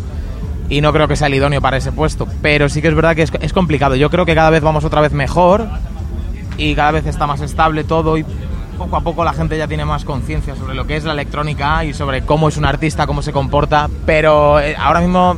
Y 0.70 0.80
no 0.80 0.92
creo 0.92 1.06
que 1.06 1.16
sea 1.16 1.26
el 1.26 1.34
idóneo 1.34 1.60
para 1.60 1.76
ese 1.76 1.92
puesto, 1.92 2.26
pero 2.40 2.70
sí 2.70 2.80
que 2.80 2.88
es 2.88 2.94
verdad 2.94 3.14
que 3.14 3.22
es, 3.22 3.32
es 3.40 3.52
complicado. 3.52 3.94
Yo 3.94 4.08
creo 4.08 4.24
que 4.24 4.34
cada 4.34 4.48
vez 4.48 4.62
vamos 4.62 4.84
otra 4.84 5.02
vez 5.02 5.12
mejor 5.12 5.68
y 6.56 6.74
cada 6.74 6.92
vez 6.92 7.06
está 7.06 7.26
más 7.26 7.42
estable 7.42 7.84
todo 7.84 8.16
y 8.16 8.24
poco 8.80 8.96
a 8.96 9.02
poco 9.02 9.24
la 9.24 9.34
gente 9.34 9.58
ya 9.58 9.68
tiene 9.68 9.84
más 9.84 10.06
conciencia 10.06 10.56
sobre 10.56 10.74
lo 10.74 10.86
que 10.86 10.96
es 10.96 11.04
la 11.04 11.12
electrónica 11.12 11.84
y 11.84 11.92
sobre 11.92 12.22
cómo 12.22 12.48
es 12.48 12.56
un 12.56 12.64
artista, 12.64 13.06
cómo 13.06 13.20
se 13.20 13.30
comporta, 13.30 13.90
pero 14.06 14.58
eh, 14.58 14.74
ahora 14.74 15.00
mismo, 15.00 15.36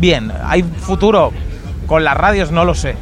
bien, 0.00 0.32
¿hay 0.44 0.64
futuro? 0.64 1.30
Con 1.86 2.02
las 2.02 2.16
radios 2.16 2.50
no 2.50 2.64
lo 2.64 2.74
sé. 2.74 2.96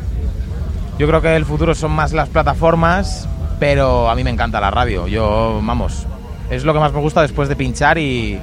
Yo 0.98 1.06
creo 1.06 1.22
que 1.22 1.34
el 1.34 1.46
futuro 1.46 1.74
son 1.74 1.92
más 1.92 2.12
las 2.12 2.28
plataformas, 2.28 3.26
pero 3.58 4.10
a 4.10 4.14
mí 4.14 4.24
me 4.24 4.30
encanta 4.30 4.60
la 4.60 4.70
radio. 4.70 5.06
Yo, 5.06 5.58
vamos, 5.62 6.06
es 6.50 6.64
lo 6.64 6.74
que 6.74 6.80
más 6.80 6.92
me 6.92 7.00
gusta 7.00 7.22
después 7.22 7.48
de 7.48 7.56
pinchar 7.56 7.96
y, 7.96 8.38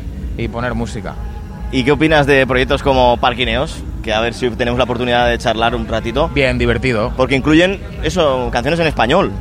poner 0.51 0.73
música. 0.73 1.13
¿Y 1.71 1.83
qué 1.83 1.91
opinas 1.91 2.25
de 2.25 2.47
proyectos 2.47 2.81
como 2.81 3.17
Parquineos? 3.17 3.83
Que 4.05 4.13
a 4.13 4.19
ver 4.21 4.35
si 4.35 4.47
tenemos 4.51 4.77
la 4.77 4.83
oportunidad 4.83 5.27
de 5.27 5.35
charlar 5.39 5.73
un 5.75 5.87
ratito. 5.87 6.29
Bien, 6.29 6.59
divertido. 6.59 7.11
Porque 7.17 7.35
incluyen 7.35 7.81
eso, 8.03 8.49
canciones 8.51 8.79
en 8.79 8.85
español, 8.85 9.31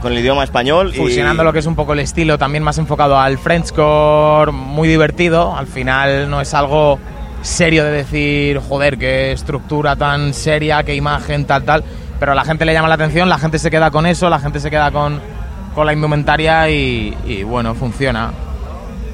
con 0.00 0.10
el 0.10 0.18
idioma 0.18 0.42
español. 0.42 0.90
y- 0.94 0.96
Fusionando 0.96 1.44
lo 1.44 1.52
que 1.52 1.58
es 1.58 1.66
un 1.66 1.76
poco 1.76 1.92
el 1.92 1.98
estilo, 2.00 2.38
también 2.38 2.64
más 2.64 2.78
enfocado 2.78 3.18
al 3.18 3.36
Frenchcore, 3.36 4.52
muy 4.52 4.88
divertido. 4.88 5.54
Al 5.54 5.66
final 5.66 6.30
no 6.30 6.40
es 6.40 6.54
algo 6.54 6.98
serio 7.42 7.84
de 7.84 7.90
decir, 7.90 8.58
joder, 8.66 8.96
qué 8.96 9.32
estructura 9.32 9.96
tan 9.96 10.32
seria, 10.32 10.82
qué 10.82 10.94
imagen, 10.94 11.44
tal, 11.44 11.64
tal. 11.64 11.84
Pero 12.18 12.32
a 12.32 12.34
la 12.34 12.44
gente 12.46 12.64
le 12.64 12.72
llama 12.72 12.88
la 12.88 12.94
atención, 12.94 13.28
la 13.28 13.38
gente 13.38 13.58
se 13.58 13.70
queda 13.70 13.90
con 13.90 14.06
eso, 14.06 14.30
la 14.30 14.38
gente 14.38 14.60
se 14.60 14.70
queda 14.70 14.90
con, 14.90 15.20
con 15.74 15.84
la 15.84 15.92
indumentaria 15.92 16.70
y, 16.70 17.14
y, 17.26 17.42
bueno, 17.42 17.74
funciona. 17.74 18.30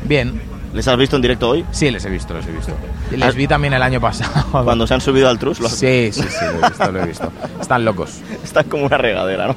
Bien. 0.04 0.40
¿Les 0.72 0.86
has 0.88 0.96
visto 0.96 1.16
en 1.16 1.22
directo 1.22 1.50
hoy? 1.50 1.64
Sí, 1.70 1.90
les 1.90 2.04
he 2.04 2.10
visto, 2.10 2.32
les 2.34 2.46
he 2.46 2.50
visto. 2.52 2.72
Les 3.16 3.34
vi 3.34 3.46
también 3.46 3.74
el 3.74 3.82
año 3.82 4.00
pasado. 4.00 4.64
Cuando 4.64 4.86
se 4.86 4.94
han 4.94 5.00
subido 5.00 5.28
al 5.28 5.38
trus. 5.38 5.60
los- 5.60 5.72
Sí, 5.72 6.10
sí, 6.12 6.22
sí, 6.22 6.44
lo 6.60 6.66
he 6.66 6.68
visto, 6.70 6.92
lo 6.92 7.00
he 7.02 7.06
visto. 7.06 7.32
Están 7.60 7.84
locos. 7.84 8.20
Están 8.44 8.64
como 8.64 8.86
una 8.86 8.96
regadera, 8.96 9.48
¿no? 9.48 9.56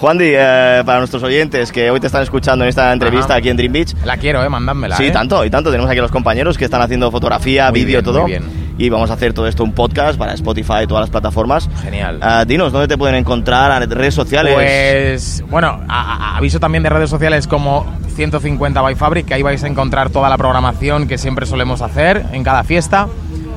Juan 0.00 0.18
Di, 0.18 0.32
eh, 0.34 0.82
para 0.84 0.98
nuestros 0.98 1.22
oyentes 1.22 1.70
que 1.70 1.88
hoy 1.92 2.00
te 2.00 2.08
están 2.08 2.24
escuchando 2.24 2.64
en 2.64 2.70
esta 2.70 2.92
entrevista 2.92 3.34
Ajá. 3.34 3.36
aquí 3.36 3.50
en 3.50 3.56
Dream 3.56 3.72
Beach. 3.72 3.94
La 4.04 4.16
quiero, 4.16 4.42
eh, 4.42 4.48
mandádmela. 4.48 4.96
Sí, 4.96 5.04
eh. 5.04 5.10
tanto, 5.12 5.44
y 5.44 5.50
tanto. 5.50 5.70
Tenemos 5.70 5.88
aquí 5.88 6.00
a 6.00 6.02
los 6.02 6.10
compañeros 6.10 6.58
que 6.58 6.64
están 6.64 6.82
haciendo 6.82 7.08
fotografía, 7.12 7.70
vídeo, 7.70 8.02
todo. 8.02 8.22
muy 8.22 8.32
bien. 8.32 8.42
Y 8.78 8.88
vamos 8.88 9.10
a 9.10 9.14
hacer 9.14 9.32
todo 9.32 9.46
esto 9.46 9.62
un 9.64 9.72
podcast 9.72 10.18
para 10.18 10.32
Spotify 10.34 10.82
y 10.84 10.86
todas 10.86 11.02
las 11.02 11.10
plataformas. 11.10 11.68
Genial. 11.82 12.18
Ah, 12.22 12.44
dinos, 12.46 12.72
¿dónde 12.72 12.88
te 12.88 12.96
pueden 12.98 13.16
encontrar? 13.16 13.70
¿A 13.70 13.80
redes 13.80 14.14
sociales? 14.14 14.54
Pues 14.54 15.44
bueno, 15.50 15.80
a- 15.88 16.32
a- 16.32 16.36
aviso 16.38 16.58
también 16.58 16.82
de 16.82 16.88
redes 16.88 17.10
sociales 17.10 17.46
como 17.46 17.86
150 18.16 18.80
by 18.80 18.94
Fabric, 18.94 19.26
que 19.26 19.34
ahí 19.34 19.42
vais 19.42 19.62
a 19.62 19.66
encontrar 19.68 20.10
toda 20.10 20.28
la 20.28 20.38
programación 20.38 21.06
que 21.06 21.18
siempre 21.18 21.46
solemos 21.46 21.82
hacer 21.82 22.24
en 22.32 22.42
cada 22.44 22.64
fiesta. 22.64 23.08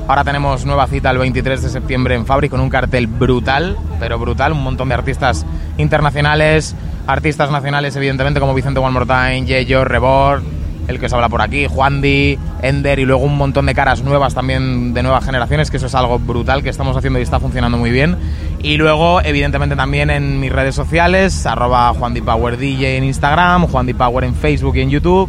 Ahora 0.08 0.22
tenemos 0.22 0.64
nueva 0.64 0.86
cita 0.86 1.10
el 1.10 1.18
23 1.18 1.62
de 1.62 1.68
septiembre 1.68 2.14
en 2.14 2.26
Fabric 2.26 2.50
con 2.52 2.60
un 2.60 2.70
cartel 2.70 3.06
brutal, 3.08 3.76
pero 3.98 4.18
brutal, 4.18 4.52
un 4.52 4.62
montón 4.62 4.88
de 4.88 4.94
artistas 4.94 5.44
internacionales, 5.96 6.76
artistas 7.06 7.50
nacionales 7.50 7.96
evidentemente 7.96 8.38
como 8.38 8.54
Vicente 8.54 8.78
One 8.80 8.92
More 8.92 9.06
Time, 9.06 9.44
Yeyo, 9.46 9.84
Rebor, 9.84 10.42
el 10.88 10.98
que 10.98 11.06
os 11.06 11.12
habla 11.12 11.28
por 11.28 11.42
aquí, 11.42 11.66
Juan 11.66 12.00
Di, 12.00 12.38
Ender 12.62 12.98
y 12.98 13.04
luego 13.04 13.24
un 13.24 13.36
montón 13.36 13.66
de 13.66 13.74
caras 13.74 14.02
nuevas 14.02 14.34
también 14.34 14.94
de 14.94 15.02
nuevas 15.02 15.24
generaciones, 15.24 15.70
que 15.70 15.76
eso 15.78 15.86
es 15.86 15.94
algo 15.94 16.18
brutal 16.18 16.62
que 16.62 16.70
estamos 16.70 16.96
haciendo 16.96 17.18
y 17.18 17.22
está 17.22 17.40
funcionando 17.40 17.78
muy 17.78 17.90
bien. 17.90 18.16
Y 18.62 18.76
luego, 18.76 19.20
evidentemente, 19.20 19.76
también 19.76 20.10
en 20.10 20.40
mis 20.40 20.52
redes 20.52 20.74
sociales, 20.74 21.46
arroba 21.46 21.92
Juan 21.94 22.14
Di 22.14 22.84
en 22.84 23.04
Instagram, 23.04 23.66
Juan 23.66 23.86
Di 23.86 23.94
Power 23.94 24.24
en 24.24 24.34
Facebook 24.34 24.76
y 24.76 24.80
en 24.80 24.90
YouTube. 24.90 25.28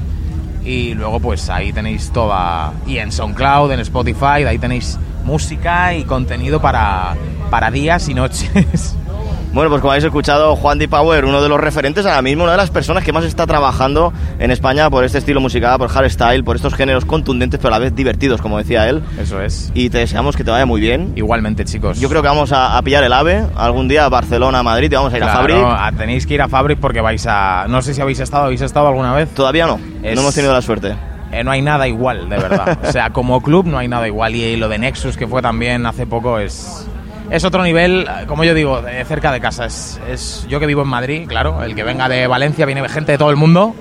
Y 0.64 0.94
luego, 0.96 1.20
pues 1.20 1.50
ahí 1.50 1.72
tenéis 1.72 2.12
toda. 2.12 2.74
Y 2.86 2.98
en 2.98 3.12
SoundCloud, 3.12 3.72
en 3.72 3.80
Spotify, 3.80 4.44
ahí 4.48 4.58
tenéis 4.58 5.00
música 5.24 5.94
y 5.94 6.04
contenido 6.04 6.62
para, 6.62 7.16
para 7.50 7.72
días 7.72 8.10
y 8.10 8.14
noches. 8.14 8.96
Bueno, 9.54 9.72
pues 9.72 9.82
como 9.82 9.92
habéis 9.94 10.04
escuchado, 10.06 10.56
Juan 10.56 10.78
Di 10.78 10.86
Power, 10.88 11.26
uno 11.26 11.42
de 11.42 11.50
los 11.50 11.60
referentes 11.60 12.06
ahora 12.06 12.22
mismo, 12.22 12.44
una 12.44 12.52
de 12.52 12.58
las 12.60 12.70
personas 12.70 13.04
que 13.04 13.12
más 13.12 13.24
está 13.24 13.48
trabajando 13.48 14.14
en 14.38 14.52
España 14.52 14.88
por 14.92 15.04
este 15.04 15.18
estilo 15.18 15.42
musical, 15.42 15.80
por 15.80 15.90
hardstyle, 15.90 16.44
por 16.44 16.58
estos 16.58 16.76
géneros 16.76 17.06
contundentes 17.06 17.60
pero 17.60 17.74
a 17.74 17.80
la 17.80 17.84
vez 17.84 17.96
divertidos, 17.96 18.40
como 18.40 18.60
decía 18.60 18.88
él. 18.88 19.02
Eso 19.20 19.42
es. 19.42 19.72
Y 19.74 19.90
te 19.90 19.98
deseamos 20.00 20.36
que 20.36 20.44
te 20.44 20.52
vaya 20.52 20.68
muy 20.68 20.80
bien. 20.80 21.14
Igualmente, 21.16 21.66
chicos. 21.66 22.00
Yo 22.00 22.08
creo 22.08 22.22
que 22.22 22.28
vamos 22.28 22.52
a, 22.52 22.78
a 22.78 22.82
pillar 22.84 23.04
el 23.04 23.14
AVE 23.14 23.46
algún 23.56 23.88
día 23.88 24.06
a 24.06 24.10
Barcelona, 24.10 24.62
Madrid 24.62 24.92
y 24.92 24.96
vamos 24.96 25.12
a 25.14 25.18
ir 25.18 25.24
a 25.24 25.32
Claro, 25.32 25.40
Fabric. 25.40 25.58
a- 25.80 25.92
tenéis 25.98 26.28
que 26.28 26.36
ir 26.36 26.42
a 26.44 26.50
Fabric 26.50 26.80
porque 26.80 27.02
vais 27.02 27.26
a. 27.28 27.66
No 27.68 27.82
sé 27.82 27.96
si 27.96 28.02
habéis 28.02 28.20
estado, 28.20 28.44
¿habéis 28.46 28.62
estado 28.62 28.88
alguna 28.90 29.14
vez? 29.16 29.30
Todavía 29.34 29.66
no, 29.66 29.80
Es- 30.04 30.14
no 30.14 30.22
hemos 30.22 30.36
tenido 30.36 30.54
la 30.54 30.62
suerte. 30.62 30.94
Eh, 31.32 31.44
no 31.44 31.50
hay 31.52 31.62
nada 31.64 31.88
igual, 31.88 32.30
de 32.30 32.38
verdad. 32.38 32.78
O 32.88 32.92
sea, 32.92 33.10
como 33.10 33.42
club 33.42 33.66
no 33.66 33.78
hay 33.80 33.88
nada 33.88 34.08
igual. 34.08 34.36
Y 34.36 34.56
lo 34.56 34.70
de 34.70 34.78
Nexus, 34.78 35.18
que 35.18 35.26
fue 35.26 35.42
también 35.42 35.86
hace 35.86 36.06
poco, 36.06 36.38
es, 36.40 36.88
es 37.30 37.44
otro 37.44 37.64
nivel, 37.64 38.08
como 38.28 38.44
yo 38.44 38.54
digo, 38.54 38.82
de 38.82 39.04
cerca 39.06 39.32
de 39.32 39.40
casa. 39.40 39.66
Es, 39.66 40.00
es 40.10 40.46
yo 40.50 40.60
que 40.60 40.66
vivo 40.66 40.82
en 40.84 40.88
Madrid, 40.88 41.28
claro, 41.28 41.64
el 41.64 41.76
que 41.76 41.84
venga 41.84 42.08
de 42.10 42.28
Valencia 42.28 42.66
viene 42.66 42.88
gente 42.90 43.12
de 43.14 43.18
todo 43.18 43.30
el 43.30 43.36
mundo. 43.36 43.76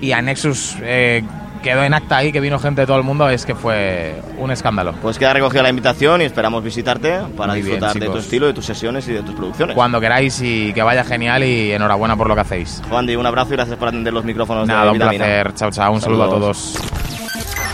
Y 0.00 0.12
a 0.12 0.20
Nexus 0.20 0.76
eh, 0.82 1.22
quedó 1.62 1.84
en 1.84 1.94
acta 1.94 2.16
ahí 2.16 2.32
que 2.32 2.40
vino 2.40 2.58
gente 2.58 2.80
de 2.80 2.86
todo 2.88 2.96
el 2.96 3.04
mundo, 3.04 3.28
es 3.28 3.46
que 3.46 3.54
fue 3.54 4.20
un 4.36 4.50
escándalo. 4.50 4.94
Pues 5.00 5.16
queda 5.16 5.32
recogida 5.32 5.62
la 5.62 5.68
invitación 5.68 6.20
y 6.22 6.24
esperamos 6.24 6.64
visitarte 6.64 7.20
para 7.36 7.52
Muy 7.52 7.62
bien, 7.62 7.76
disfrutar 7.78 8.00
de 8.00 8.06
tu 8.06 8.16
estilo, 8.18 8.46
de 8.46 8.52
tus 8.52 8.66
sesiones 8.66 9.06
y 9.06 9.12
de 9.12 9.22
tus 9.22 9.34
producciones. 9.34 9.76
Cuando 9.76 10.00
queráis 10.00 10.40
y 10.42 10.72
que 10.72 10.82
vaya 10.82 11.04
genial 11.04 11.44
y 11.44 11.70
enhorabuena 11.72 12.16
por 12.16 12.26
lo 12.26 12.34
que 12.34 12.40
hacéis. 12.40 12.82
Juan 12.88 13.06
Di, 13.06 13.14
un 13.14 13.26
abrazo 13.26 13.52
y 13.52 13.56
gracias 13.56 13.76
por 13.78 13.88
atender 13.88 14.12
los 14.12 14.24
micrófonos 14.24 14.66
Nada, 14.66 14.86
de 14.86 14.88
un 14.88 14.94
Vitamina. 14.94 15.24
placer. 15.24 15.54
Chao, 15.54 15.70
chao. 15.70 15.92
Un 15.92 16.00
saludo 16.00 16.24
a 16.24 16.28
todos. 16.28 16.76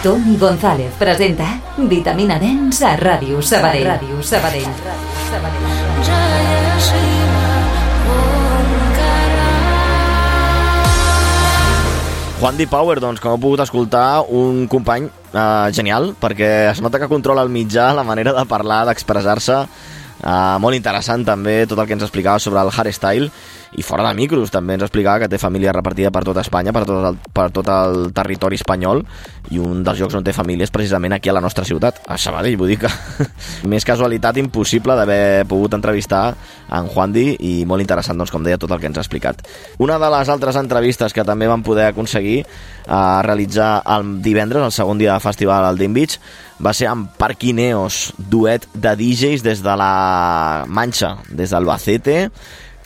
Toni 0.03 0.37
González 0.37 0.93
presenta 0.97 1.59
Vitamina 1.77 2.39
Dens 2.39 2.83
a 2.87 2.93
Ràdio 2.95 3.41
Sabadell. 3.43 3.89
Ràdio 3.89 4.23
Sabadell. 4.23 4.69
Juan 12.39 12.55
Di 12.55 12.69
Power, 12.71 13.01
doncs, 13.03 13.19
com 13.19 13.35
heu 13.35 13.43
pogut 13.43 13.65
escoltar, 13.65 14.23
un 14.31 14.69
company 14.71 15.11
eh, 15.11 15.69
genial, 15.75 16.13
perquè 16.15 16.71
es 16.71 16.79
nota 16.79 17.03
que 17.03 17.11
controla 17.11 17.43
el 17.43 17.51
mitjà, 17.51 17.91
la 17.91 18.07
manera 18.07 18.37
de 18.37 18.47
parlar, 18.47 18.85
d'expressar-se, 18.87 19.65
eh, 20.23 20.57
molt 20.63 20.79
interessant 20.79 21.27
també 21.27 21.65
tot 21.67 21.83
el 21.83 21.91
que 21.91 21.99
ens 21.99 22.07
explicava 22.07 22.39
sobre 22.39 22.63
el 22.63 22.71
hardstyle, 22.71 23.33
i 23.77 23.83
fora 23.85 24.07
de 24.09 24.15
micros 24.17 24.53
també 24.55 24.77
ens 24.77 24.85
explicava 24.87 25.21
que 25.23 25.29
té 25.29 25.41
família 25.41 25.73
repartida 25.75 26.13
per 26.15 26.23
tota 26.25 26.41
Espanya, 26.45 26.73
per 26.73 26.85
tot 26.89 27.09
el, 27.11 27.19
per 27.35 27.49
tot 27.55 27.69
el 27.73 28.13
territori 28.17 28.57
espanyol, 28.57 29.03
i 29.53 29.61
un 29.61 29.83
dels 29.85 30.01
llocs 30.01 30.17
on 30.19 30.25
té 30.25 30.33
família 30.37 30.65
és 30.65 30.73
precisament 30.73 31.17
aquí 31.17 31.29
a 31.29 31.37
la 31.37 31.43
nostra 31.45 31.67
ciutat, 31.69 32.01
a 32.09 32.17
Sabadell, 32.21 32.57
vull 32.61 32.73
dir 32.73 32.81
que 32.85 32.93
més 33.73 33.85
casualitat 33.89 34.41
impossible 34.41 34.97
d'haver 34.97 35.45
pogut 35.51 35.77
entrevistar 35.77 36.23
en 36.73 36.89
Juan 36.93 37.13
Di 37.13 37.27
i 37.45 37.53
molt 37.69 37.85
interessant, 37.85 38.19
doncs, 38.19 38.33
com 38.33 38.45
deia, 38.45 38.61
tot 38.61 38.73
el 38.73 38.81
que 38.81 38.89
ens 38.91 38.99
ha 39.01 39.05
explicat. 39.05 39.45
Una 39.85 39.99
de 40.01 40.13
les 40.17 40.33
altres 40.33 40.57
entrevistes 40.61 41.15
que 41.17 41.27
també 41.29 41.49
vam 41.49 41.65
poder 41.67 41.91
aconseguir 41.91 42.39
eh, 42.43 43.21
realitzar 43.25 43.83
el 43.97 44.19
divendres, 44.25 44.65
el 44.65 44.75
segon 44.75 45.01
dia 45.01 45.15
de 45.15 45.25
festival 45.25 45.69
al 45.69 45.81
Dean 45.81 45.97
Beach, 45.97 46.19
va 46.65 46.73
ser 46.75 46.89
amb 46.91 47.13
Parquineos, 47.19 48.13
duet 48.19 48.67
de 48.75 48.95
DJs 48.99 49.45
des 49.47 49.63
de 49.63 49.77
la 49.79 50.65
Manxa, 50.67 51.19
des 51.31 51.53
d'Albacete, 51.55 52.19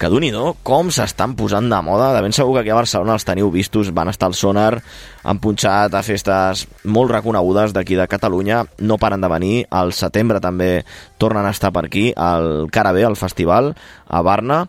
que 0.03 0.11
d'un 0.11 0.25
do, 0.35 0.57
com 0.67 0.89
s'estan 0.91 1.37
posant 1.39 1.69
de 1.71 1.79
moda. 1.87 2.09
De 2.17 2.23
ben 2.25 2.35
segur 2.35 2.57
que 2.57 2.65
aquí 2.65 2.73
a 2.75 2.79
Barcelona 2.81 3.15
els 3.15 3.27
teniu 3.27 3.53
vistos, 3.55 3.93
van 3.95 4.11
estar 4.11 4.27
al 4.27 4.35
Sonar, 4.35 4.81
han 5.23 5.39
punxat 5.39 5.95
a 5.95 6.03
festes 6.03 6.65
molt 6.83 7.13
reconegudes 7.15 7.71
d'aquí 7.77 7.95
de 7.95 8.09
Catalunya, 8.11 8.65
no 8.83 8.99
paren 8.99 9.23
de 9.23 9.31
venir. 9.31 9.55
Al 9.71 9.95
setembre 9.95 10.43
també 10.43 10.83
tornen 11.23 11.47
a 11.47 11.55
estar 11.55 11.71
per 11.71 11.87
aquí, 11.87 12.09
al 12.17 12.67
Carabé, 12.75 13.07
al 13.07 13.15
festival, 13.21 13.77
a 14.09 14.23
Barna. 14.27 14.65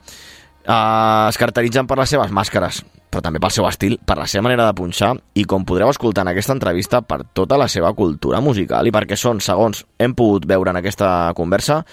Uh, 0.64 1.28
es 1.34 1.42
caracteritzen 1.42 1.90
per 1.90 1.98
les 1.98 2.14
seves 2.14 2.30
màscares. 2.32 2.84
però 3.14 3.22
també 3.22 3.38
pel 3.38 3.52
seu 3.54 3.68
estil, 3.68 4.00
per 4.02 4.16
la 4.18 4.26
seva 4.26 4.42
manera 4.48 4.66
de 4.66 4.74
punxar 4.74 5.12
i 5.38 5.44
com 5.46 5.66
podreu 5.70 5.92
escoltar 5.92 6.24
en 6.26 6.32
aquesta 6.32 6.56
entrevista 6.56 7.04
per 7.06 7.20
tota 7.38 7.60
la 7.62 7.68
seva 7.70 7.92
cultura 7.94 8.40
musical 8.42 8.88
i 8.90 8.92
perquè 8.92 9.14
són, 9.14 9.38
segons 9.38 9.84
hem 10.02 10.16
pogut 10.18 10.48
veure 10.50 10.74
en 10.74 10.80
aquesta 10.80 11.32
conversa, 11.38 11.84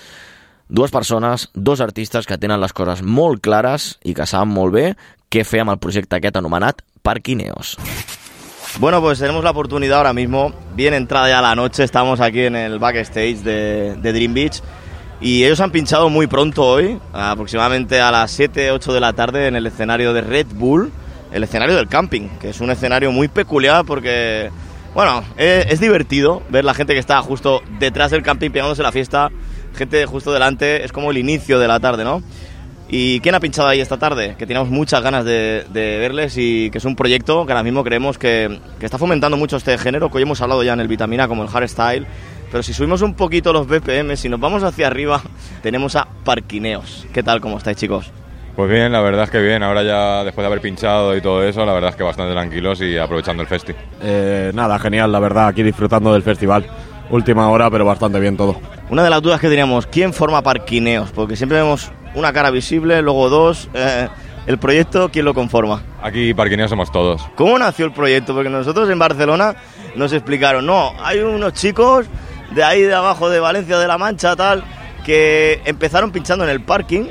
dues 0.70 0.90
persones, 0.90 1.50
dos 1.52 1.80
artistes 1.80 2.26
que 2.26 2.38
tenen 2.38 2.60
les 2.62 2.72
coses 2.72 3.02
molt 3.02 3.42
clares 3.42 3.96
i 4.06 4.14
que 4.14 4.26
saben 4.30 4.54
molt 4.54 4.72
bé 4.72 4.86
què 5.30 5.42
fer 5.44 5.64
amb 5.64 5.74
el 5.74 5.82
projecte 5.82 6.16
aquest 6.16 6.38
anomenat 6.38 6.80
Parquineos. 7.02 7.76
Bueno, 8.78 9.00
pues 9.00 9.18
tenemos 9.18 9.42
la 9.42 9.50
oportunidad 9.50 9.98
ahora 9.98 10.12
mismo, 10.12 10.52
bien 10.76 10.94
entrada 10.94 11.28
ya 11.28 11.42
la 11.42 11.56
noche, 11.56 11.82
estamos 11.82 12.20
aquí 12.20 12.42
en 12.42 12.54
el 12.54 12.78
backstage 12.78 13.38
de, 13.38 13.96
de 13.96 14.12
Dream 14.12 14.32
Beach 14.32 14.62
y 15.20 15.44
ellos 15.44 15.60
han 15.60 15.72
pinchado 15.72 16.08
muy 16.08 16.28
pronto 16.28 16.64
hoy, 16.64 16.98
aproximadamente 17.12 18.00
a 18.00 18.12
las 18.12 18.30
7, 18.30 18.70
8 18.70 18.92
de 18.92 19.00
la 19.00 19.12
tarde 19.12 19.48
en 19.48 19.56
el 19.56 19.66
escenario 19.66 20.12
de 20.14 20.20
Red 20.20 20.46
Bull, 20.54 20.92
el 21.32 21.42
escenario 21.42 21.74
del 21.76 21.88
camping, 21.88 22.28
que 22.40 22.50
es 22.50 22.60
un 22.60 22.70
escenario 22.70 23.10
muy 23.10 23.26
peculiar 23.26 23.84
porque, 23.84 24.50
bueno, 24.94 25.24
es, 25.36 25.66
es 25.66 25.80
divertido 25.80 26.42
ver 26.48 26.64
la 26.64 26.74
gente 26.74 26.94
que 26.94 27.00
está 27.00 27.20
justo 27.22 27.62
detrás 27.80 28.12
del 28.12 28.22
camping 28.22 28.50
pegándose 28.50 28.84
la 28.84 28.92
fiesta, 28.92 29.30
gente 29.74 30.04
justo 30.06 30.32
delante, 30.32 30.84
es 30.84 30.92
como 30.92 31.10
el 31.10 31.18
inicio 31.18 31.58
de 31.58 31.68
la 31.68 31.80
tarde, 31.80 32.04
¿no? 32.04 32.22
¿Y 32.92 33.20
quién 33.20 33.36
ha 33.36 33.40
pinchado 33.40 33.68
ahí 33.68 33.80
esta 33.80 33.98
tarde? 33.98 34.34
Que 34.36 34.46
teníamos 34.46 34.68
muchas 34.68 35.00
ganas 35.00 35.24
de, 35.24 35.64
de 35.72 35.98
verles 35.98 36.34
y 36.36 36.70
que 36.70 36.78
es 36.78 36.84
un 36.84 36.96
proyecto 36.96 37.46
que 37.46 37.52
ahora 37.52 37.62
mismo 37.62 37.84
creemos 37.84 38.18
que, 38.18 38.58
que, 38.80 38.84
está 38.84 38.98
fomentando 38.98 39.36
mucho 39.36 39.56
este 39.56 39.78
género, 39.78 40.10
que 40.10 40.16
hoy 40.16 40.24
hemos 40.24 40.40
hablado 40.40 40.64
ya 40.64 40.72
en 40.72 40.80
el 40.80 40.88
Vitamina, 40.88 41.28
como 41.28 41.44
el 41.44 41.48
hardstyle. 41.48 42.04
Pero 42.50 42.64
si 42.64 42.72
subimos 42.72 43.00
un 43.02 43.14
poquito 43.14 43.52
los 43.52 43.68
BPM, 43.68 44.16
si 44.16 44.28
nos 44.28 44.40
vamos 44.40 44.64
hacia 44.64 44.88
arriba, 44.88 45.22
tenemos 45.62 45.94
a 45.94 46.08
Parquineos. 46.24 47.06
¿Qué 47.12 47.22
tal? 47.22 47.40
¿Cómo 47.40 47.58
estáis, 47.58 47.76
chicos? 47.76 48.10
Pues 48.56 48.68
bien, 48.68 48.90
la 48.90 49.00
verdad 49.00 49.24
es 49.24 49.30
que 49.30 49.40
bien. 49.40 49.62
Ahora 49.62 49.84
ya 49.84 50.24
después 50.24 50.42
de 50.42 50.46
haber 50.46 50.60
pinchado 50.60 51.16
y 51.16 51.20
todo 51.20 51.44
eso, 51.44 51.64
la 51.64 51.72
verdad 51.72 51.90
es 51.90 51.96
que 51.96 52.02
bastante 52.02 52.32
tranquilos 52.32 52.80
y 52.80 52.98
aprovechando 52.98 53.42
el 53.42 53.48
festi. 53.48 53.72
Eh, 54.02 54.50
nada, 54.52 54.80
genial, 54.80 55.12
la 55.12 55.20
verdad, 55.20 55.46
aquí 55.46 55.62
disfrutando 55.62 56.12
del 56.12 56.24
festival. 56.24 56.66
Última 57.10 57.48
hora, 57.48 57.70
pero 57.70 57.84
bastante 57.84 58.20
bien 58.20 58.36
todo. 58.36 58.60
Una 58.88 59.02
de 59.02 59.10
las 59.10 59.20
dudas 59.20 59.40
que 59.40 59.48
teníamos, 59.48 59.86
¿quién 59.86 60.12
forma 60.12 60.42
Parquineos? 60.42 61.10
Porque 61.10 61.36
siempre 61.36 61.58
vemos 61.58 61.90
una 62.14 62.32
cara 62.32 62.50
visible, 62.50 63.02
luego 63.02 63.28
dos. 63.28 63.68
Eh, 63.74 64.08
el 64.46 64.58
proyecto, 64.58 65.10
¿quién 65.12 65.24
lo 65.24 65.34
conforma? 65.34 65.82
Aquí 66.02 66.32
Parquineos 66.34 66.70
somos 66.70 66.90
todos. 66.90 67.22
¿Cómo 67.36 67.58
nació 67.58 67.86
el 67.86 67.92
proyecto? 67.92 68.34
Porque 68.34 68.48
nosotros 68.48 68.88
en 68.90 68.98
Barcelona 68.98 69.56
nos 69.96 70.12
explicaron, 70.12 70.66
no, 70.66 70.92
hay 71.02 71.18
unos 71.18 71.52
chicos 71.52 72.06
de 72.52 72.62
ahí 72.62 72.82
de 72.82 72.94
abajo 72.94 73.28
de 73.28 73.40
Valencia 73.40 73.78
de 73.78 73.86
la 73.86 73.98
Mancha, 73.98 74.36
tal, 74.36 74.64
que 75.04 75.60
empezaron 75.64 76.10
pinchando 76.12 76.44
en 76.44 76.50
el 76.50 76.60
parking, 76.62 77.06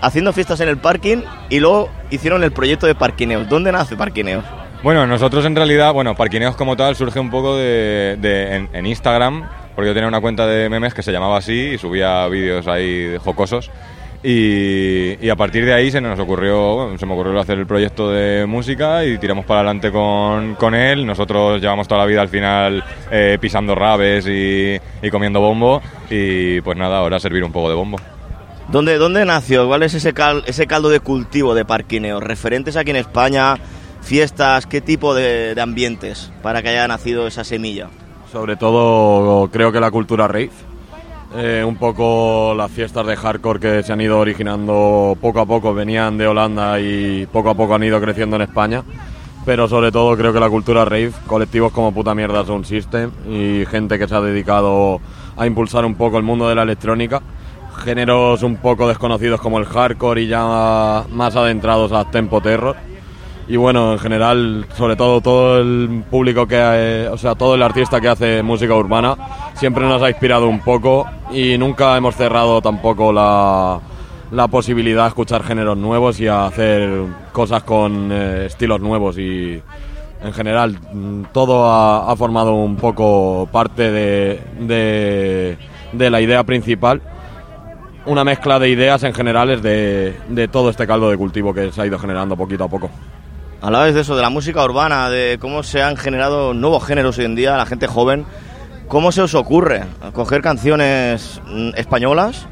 haciendo 0.00 0.32
fiestas 0.32 0.60
en 0.60 0.68
el 0.68 0.78
parking 0.78 1.18
y 1.50 1.60
luego 1.60 1.90
hicieron 2.10 2.42
el 2.44 2.52
proyecto 2.52 2.86
de 2.86 2.94
Parquineos. 2.94 3.48
¿Dónde 3.48 3.72
nace 3.72 3.96
Parquineos? 3.96 4.44
Bueno, 4.82 5.06
nosotros 5.06 5.44
en 5.44 5.54
realidad, 5.54 5.92
bueno, 5.92 6.16
Parquineos 6.16 6.56
como 6.56 6.76
tal 6.76 6.96
surge 6.96 7.20
un 7.20 7.30
poco 7.30 7.56
de, 7.56 8.68
en, 8.72 8.84
Instagram, 8.86 9.48
porque 9.76 9.88
yo 9.88 9.94
tenía 9.94 10.08
una 10.08 10.20
cuenta 10.20 10.44
de 10.44 10.68
memes 10.68 10.92
que 10.92 11.04
se 11.04 11.12
llamaba 11.12 11.38
así 11.38 11.70
y 11.74 11.78
subía 11.78 12.26
vídeos 12.26 12.66
ahí 12.66 13.16
jocosos. 13.22 13.70
Y, 14.24 15.28
a 15.28 15.36
partir 15.36 15.64
de 15.64 15.72
ahí 15.72 15.92
se 15.92 16.00
nos 16.00 16.18
ocurrió, 16.18 16.74
bueno, 16.74 16.98
se 16.98 17.06
me 17.06 17.12
ocurrió 17.12 17.38
hacer 17.38 17.60
el 17.60 17.66
proyecto 17.66 18.10
de 18.10 18.44
música 18.46 19.04
y 19.04 19.18
tiramos 19.18 19.44
para 19.44 19.60
adelante 19.60 19.92
con, 19.92 20.56
con 20.56 20.74
él. 20.74 21.06
Nosotros 21.06 21.60
llevamos 21.60 21.86
toda 21.86 22.00
la 22.00 22.06
vida 22.06 22.20
al 22.20 22.28
final 22.28 22.82
eh, 23.12 23.38
pisando 23.40 23.76
rabes 23.76 24.26
y, 24.26 24.80
comiendo 25.10 25.40
bombo 25.40 25.80
y 26.10 26.60
pues 26.60 26.76
nada, 26.76 26.98
ahora 26.98 27.20
servir 27.20 27.44
un 27.44 27.52
poco 27.52 27.68
de 27.68 27.76
bombo. 27.76 27.98
¿Dónde, 28.66 28.96
dónde 28.96 29.24
nació? 29.24 29.68
¿Cuál 29.68 29.84
es 29.84 29.94
ese, 29.94 30.12
ese 30.46 30.66
caldo 30.66 30.88
de 30.88 30.98
cultivo 30.98 31.54
de 31.54 31.64
parquineo? 31.64 32.18
¿Referentes 32.18 32.76
aquí 32.76 32.90
en 32.90 32.96
España? 32.96 33.56
¿Fiestas? 34.02 34.66
¿Qué 34.66 34.80
tipo 34.80 35.14
de, 35.14 35.54
de 35.54 35.60
ambientes 35.60 36.30
para 36.42 36.62
que 36.62 36.68
haya 36.68 36.86
nacido 36.86 37.26
esa 37.26 37.44
semilla? 37.44 37.88
Sobre 38.30 38.56
todo 38.56 39.48
creo 39.50 39.72
que 39.72 39.80
la 39.80 39.90
cultura 39.90 40.28
rave 40.28 40.50
eh, 41.34 41.64
un 41.66 41.76
poco 41.76 42.54
las 42.54 42.70
fiestas 42.70 43.06
de 43.06 43.16
hardcore 43.16 43.58
que 43.58 43.82
se 43.82 43.92
han 43.92 44.02
ido 44.02 44.18
originando 44.18 45.16
poco 45.18 45.40
a 45.40 45.46
poco, 45.46 45.72
venían 45.72 46.18
de 46.18 46.26
Holanda 46.26 46.78
y 46.78 47.26
poco 47.26 47.48
a 47.48 47.54
poco 47.54 47.74
han 47.74 47.82
ido 47.82 48.00
creciendo 48.00 48.36
en 48.36 48.42
España. 48.42 48.82
Pero 49.46 49.66
sobre 49.66 49.90
todo 49.90 50.16
creo 50.16 50.32
que 50.32 50.38
la 50.38 50.50
cultura 50.50 50.84
rave, 50.84 51.10
colectivos 51.26 51.72
como 51.72 51.92
Puta 51.92 52.14
Mierda 52.14 52.44
Sound 52.44 52.66
System 52.66 53.10
y 53.28 53.64
gente 53.66 53.98
que 53.98 54.06
se 54.06 54.14
ha 54.14 54.20
dedicado 54.20 55.00
a 55.36 55.46
impulsar 55.46 55.84
un 55.84 55.94
poco 55.94 56.18
el 56.18 56.22
mundo 56.22 56.48
de 56.48 56.54
la 56.54 56.62
electrónica. 56.62 57.22
Géneros 57.82 58.42
un 58.42 58.56
poco 58.58 58.86
desconocidos 58.86 59.40
como 59.40 59.58
el 59.58 59.64
hardcore 59.64 60.22
y 60.22 60.26
ya 60.28 61.04
más 61.10 61.34
adentrados 61.34 61.92
a 61.92 62.10
tempo 62.10 62.42
terror 62.42 62.76
y 63.52 63.56
bueno, 63.58 63.92
en 63.92 63.98
general, 63.98 64.64
sobre 64.78 64.96
todo 64.96 65.20
todo 65.20 65.60
el 65.60 66.04
público 66.10 66.46
que, 66.46 66.56
eh, 66.58 67.08
o 67.08 67.18
sea, 67.18 67.34
todo 67.34 67.54
el 67.54 67.62
artista 67.62 68.00
que 68.00 68.08
hace 68.08 68.42
música 68.42 68.74
urbana 68.74 69.14
siempre 69.52 69.84
nos 69.84 70.00
ha 70.00 70.08
inspirado 70.08 70.48
un 70.48 70.60
poco 70.60 71.04
y 71.30 71.58
nunca 71.58 71.94
hemos 71.98 72.16
cerrado 72.16 72.62
tampoco 72.62 73.12
la, 73.12 73.78
la 74.30 74.48
posibilidad 74.48 75.02
de 75.02 75.08
escuchar 75.08 75.42
géneros 75.42 75.76
nuevos 75.76 76.18
y 76.18 76.28
a 76.28 76.46
hacer 76.46 76.88
cosas 77.32 77.62
con 77.64 78.08
eh, 78.10 78.46
estilos 78.46 78.80
nuevos 78.80 79.18
y 79.18 79.60
en 80.22 80.32
general 80.32 80.78
todo 81.34 81.66
ha, 81.70 82.16
formado 82.16 82.54
un 82.54 82.76
poco 82.76 83.50
parte 83.52 83.90
de, 83.90 85.58
de, 85.92 86.10
la 86.10 86.22
idea 86.22 86.42
principal. 86.44 87.02
Una 88.06 88.24
mezcla 88.24 88.58
de 88.58 88.70
ideas 88.70 89.02
en 89.02 89.12
general 89.12 89.60
de, 89.60 90.16
de 90.26 90.48
todo 90.48 90.70
este 90.70 90.86
caldo 90.86 91.10
de 91.10 91.18
cultivo 91.18 91.52
que 91.52 91.70
se 91.70 91.82
ha 91.82 91.86
ido 91.86 91.98
generando 91.98 92.34
poquito 92.34 92.64
a 92.64 92.68
poco. 92.68 92.88
Hablabais 93.62 93.94
de 93.94 94.00
eso, 94.00 94.16
de 94.16 94.22
la 94.22 94.28
música 94.28 94.64
urbana, 94.64 95.08
de 95.08 95.38
cómo 95.40 95.62
se 95.62 95.80
han 95.80 95.96
generado 95.96 96.52
nuevos 96.52 96.84
géneros 96.84 97.16
hoy 97.18 97.26
en 97.26 97.36
día, 97.36 97.56
la 97.56 97.64
gente 97.64 97.86
joven. 97.86 98.26
¿Cómo 98.88 99.12
se 99.12 99.22
os 99.22 99.36
ocurre 99.36 99.84
coger 100.12 100.42
canciones 100.42 101.40
españolas, 101.76 102.48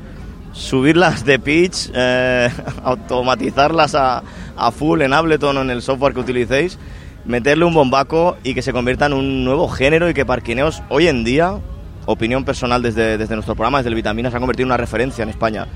subirlas 0.52 1.24
de 1.24 1.40
pitch, 1.40 1.90
eh, 1.92 2.48
automatizarlas 2.84 3.96
a, 3.96 4.22
a, 4.56 4.70
full 4.70 5.02
en 5.02 5.12
Ableton 5.12 5.56
o 5.56 5.62
en 5.62 5.70
el 5.70 5.82
software 5.82 6.14
que 6.14 6.20
utilicéis, 6.20 6.78
meterle 7.24 7.64
un 7.64 7.74
bombaco 7.74 8.36
y 8.44 8.54
que 8.54 8.62
se 8.62 8.72
convierta 8.72 9.06
en 9.06 9.14
un 9.14 9.44
nuevo 9.44 9.66
género 9.66 10.08
y 10.08 10.14
que 10.14 10.24
Parquineos 10.24 10.80
hoy 10.90 11.08
en 11.08 11.24
día, 11.24 11.58
opinión 12.06 12.44
personal 12.44 12.82
desde, 12.82 13.18
desde 13.18 13.34
nuestro 13.34 13.56
programa, 13.56 13.78
desde 13.78 13.88
el 13.88 13.96
Vitamina, 13.96 14.30
se 14.30 14.36
ha 14.36 14.40
convertido 14.40 14.66
en 14.66 14.68
una 14.68 14.76
referencia 14.76 15.24
en 15.24 15.30
España? 15.30 15.66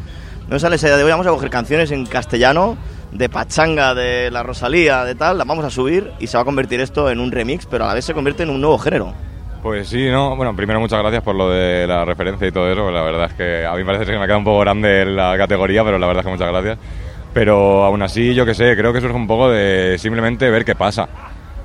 No 0.48 0.60
sale 0.60 0.76
esa 0.76 0.86
idea 0.86 0.96
de 0.96 1.02
hoy, 1.02 1.10
vamos 1.10 1.26
a 1.26 1.30
coger 1.30 1.50
canciones 1.50 1.90
en 1.90 2.06
castellano, 2.06 2.76
de 3.14 3.28
pachanga, 3.28 3.94
de 3.94 4.30
la 4.30 4.42
Rosalía, 4.42 5.04
de 5.04 5.14
tal, 5.14 5.38
la 5.38 5.44
vamos 5.44 5.64
a 5.64 5.70
subir 5.70 6.10
y 6.18 6.26
se 6.26 6.36
va 6.36 6.42
a 6.42 6.44
convertir 6.44 6.80
esto 6.80 7.08
en 7.08 7.20
un 7.20 7.30
remix, 7.30 7.64
pero 7.64 7.84
a 7.84 7.88
la 7.88 7.94
vez 7.94 8.04
se 8.04 8.12
convierte 8.12 8.42
en 8.42 8.50
un 8.50 8.60
nuevo 8.60 8.76
género. 8.76 9.14
Pues 9.62 9.88
sí, 9.88 10.10
no, 10.10 10.36
bueno, 10.36 10.54
primero 10.54 10.78
muchas 10.78 10.98
gracias 10.98 11.22
por 11.22 11.34
lo 11.34 11.48
de 11.48 11.86
la 11.86 12.04
referencia 12.04 12.46
y 12.46 12.52
todo 12.52 12.70
eso, 12.70 12.90
la 12.90 13.02
verdad 13.02 13.30
es 13.30 13.34
que 13.34 13.64
a 13.64 13.74
mí 13.74 13.84
parece 13.84 14.04
que 14.04 14.18
me 14.18 14.26
queda 14.26 14.36
un 14.36 14.44
poco 14.44 14.58
grande 14.60 15.06
la 15.06 15.38
categoría, 15.38 15.82
pero 15.84 15.98
la 15.98 16.06
verdad 16.06 16.20
es 16.20 16.26
que 16.26 16.32
muchas 16.32 16.48
gracias. 16.48 16.78
Pero 17.32 17.84
aún 17.84 18.02
así, 18.02 18.34
yo 18.34 18.44
que 18.44 18.54
sé, 18.54 18.76
creo 18.76 18.92
que 18.92 19.00
surge 19.00 19.16
un 19.16 19.26
poco 19.26 19.50
de 19.50 19.96
simplemente 19.98 20.50
ver 20.50 20.64
qué 20.64 20.74
pasa. 20.74 21.08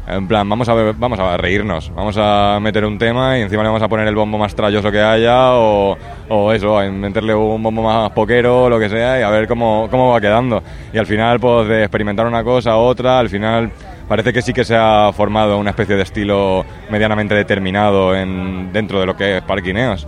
En 0.09 0.27
plan, 0.27 0.49
vamos 0.49 0.67
a, 0.67 0.73
ver, 0.73 0.95
vamos 0.97 1.19
a 1.19 1.37
reírnos, 1.37 1.93
vamos 1.93 2.15
a 2.17 2.57
meter 2.59 2.83
un 2.83 2.97
tema 2.97 3.37
y 3.37 3.41
encima 3.43 3.61
le 3.61 3.69
vamos 3.69 3.83
a 3.83 3.87
poner 3.87 4.07
el 4.07 4.15
bombo 4.15 4.39
más 4.39 4.55
tralloso 4.55 4.91
que 4.91 4.99
haya 4.99 5.53
o, 5.53 5.95
o 6.29 6.51
eso, 6.51 6.79
meterle 6.91 7.35
un 7.35 7.61
bombo 7.61 7.83
más 7.83 8.09
poquero 8.11 8.63
o 8.63 8.69
lo 8.69 8.79
que 8.79 8.89
sea 8.89 9.19
y 9.19 9.21
a 9.21 9.29
ver 9.29 9.47
cómo, 9.47 9.87
cómo 9.91 10.11
va 10.11 10.19
quedando. 10.19 10.63
Y 10.91 10.97
al 10.97 11.05
final, 11.05 11.39
pues 11.39 11.67
de 11.67 11.83
experimentar 11.83 12.25
una 12.25 12.43
cosa, 12.43 12.77
otra, 12.77 13.19
al 13.19 13.29
final 13.29 13.71
parece 14.07 14.33
que 14.33 14.41
sí 14.41 14.51
que 14.51 14.65
se 14.65 14.75
ha 14.75 15.11
formado 15.13 15.59
una 15.59 15.69
especie 15.69 15.95
de 15.95 16.01
estilo 16.01 16.65
medianamente 16.89 17.35
determinado 17.35 18.15
en, 18.15 18.73
dentro 18.73 18.99
de 18.99 19.05
lo 19.05 19.15
que 19.15 19.37
es 19.37 19.43
Parquineos. 19.43 20.07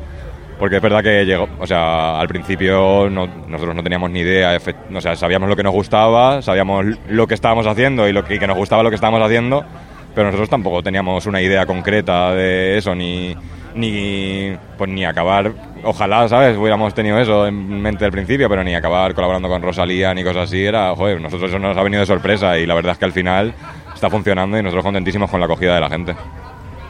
Porque 0.57 0.78
es 0.78 0.82
verdad 0.82 1.03
que 1.03 1.26
llegó, 1.26 1.48
o 1.60 1.65
sea, 1.65 2.19
al 2.19 2.28
principio 2.28 3.07
no, 3.10 3.28
nosotros 3.48 3.76
no 3.76 3.82
teníamos 3.82 4.11
ni 4.11 4.19
idea, 4.19 4.60
o 4.94 5.02
sea, 5.02 5.15
sabíamos 5.15 5.49
lo 5.49 5.56
que 5.56 5.64
nos 5.64 5.73
gustaba, 5.73 6.41
sabíamos 6.44 6.86
lo 7.07 7.26
que 7.26 7.34
estábamos 7.34 7.65
haciendo 7.65 8.07
y 8.07 8.14
lo 8.14 8.23
que, 8.23 8.36
y 8.36 8.40
que 8.40 8.45
nos 8.45 8.57
gustaba 8.57 8.84
lo 8.84 8.90
que 8.90 8.95
estábamos 8.95 9.23
haciendo, 9.23 9.65
pero 10.14 10.28
nosotros 10.28 10.50
tampoco 10.50 10.84
teníamos 10.84 11.26
una 11.26 11.42
idea 11.42 11.66
concreta 11.66 12.34
de 12.34 12.78
eso, 12.78 12.94
ni, 12.96 13.36
ni, 13.76 14.52
pues, 14.78 14.90
ni 14.90 15.06
acabar, 15.06 15.52
ojalá, 15.84 16.28
¿sabes? 16.28 16.58
Hubiéramos 16.58 16.94
tenido 16.94 17.18
eso 17.20 17.48
en 17.48 17.82
mente 17.82 18.06
al 18.06 18.12
principio, 18.12 18.50
pero 18.50 18.64
ni 18.64 18.76
acabar 18.76 19.14
colaborando 19.14 19.48
con 19.48 19.62
Rosalía 19.62 20.14
ni 20.14 20.24
cosas 20.24 20.44
así, 20.44 20.64
era, 20.64 20.96
joder, 20.96 21.22
nosotros 21.22 21.50
eso 21.50 21.60
nos 21.60 21.78
ha 21.78 21.84
venido 21.84 22.02
de 22.02 22.06
sorpresa 22.06 22.58
y 22.58 22.66
la 22.66 22.74
verdad 22.74 22.94
es 22.94 22.98
que 22.98 23.06
al 23.06 23.14
final 23.14 23.54
está 23.94 24.10
funcionando 24.10 24.58
y 24.58 24.64
nosotros 24.64 24.84
contentísimos 24.84 25.30
con 25.30 25.40
la 25.40 25.46
acogida 25.46 25.76
de 25.76 25.82
la 25.82 25.90
gente. 25.90 26.16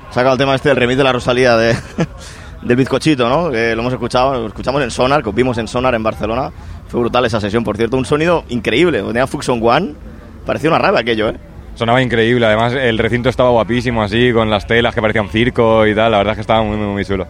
Saca 0.09 0.31
el 0.31 0.37
tema 0.37 0.55
este 0.55 0.69
del 0.69 0.77
remix 0.77 0.97
de 0.97 1.03
la 1.03 1.13
Rosalía 1.13 1.55
de, 1.55 1.75
del 2.61 2.75
bizcochito, 2.75 3.29
¿no? 3.29 3.49
Lo 3.49 3.57
hemos 3.57 3.93
escuchado, 3.93 4.33
lo 4.33 4.47
escuchamos 4.47 4.81
en 4.81 4.91
Sonar, 4.91 5.23
que 5.23 5.31
vimos 5.31 5.57
en 5.57 5.67
Sonar 5.67 5.95
en 5.95 6.03
Barcelona. 6.03 6.51
Fue 6.87 6.99
brutal 6.99 7.25
esa 7.25 7.39
sesión, 7.39 7.63
por 7.63 7.77
cierto, 7.77 7.95
un 7.95 8.05
sonido 8.05 8.43
increíble. 8.49 9.01
Tenía 9.01 9.25
Fuxon 9.25 9.61
One, 9.63 9.93
parecía 10.45 10.69
una 10.69 10.79
rave 10.79 10.99
aquello, 10.99 11.29
¿eh? 11.29 11.37
Sonaba 11.81 11.99
increíble, 11.99 12.45
además 12.45 12.73
el 12.73 12.99
recinto 12.99 13.27
estaba 13.27 13.49
guapísimo 13.49 14.03
así, 14.03 14.31
con 14.31 14.51
las 14.51 14.67
telas 14.67 14.93
que 14.93 15.01
parecían 15.01 15.29
circo 15.29 15.87
y 15.87 15.95
tal, 15.95 16.11
la 16.11 16.19
verdad 16.19 16.33
es 16.33 16.37
que 16.37 16.41
estaba 16.41 16.61
muy, 16.61 16.77
muy, 16.77 16.85
muy 16.85 17.03
chulo. 17.03 17.25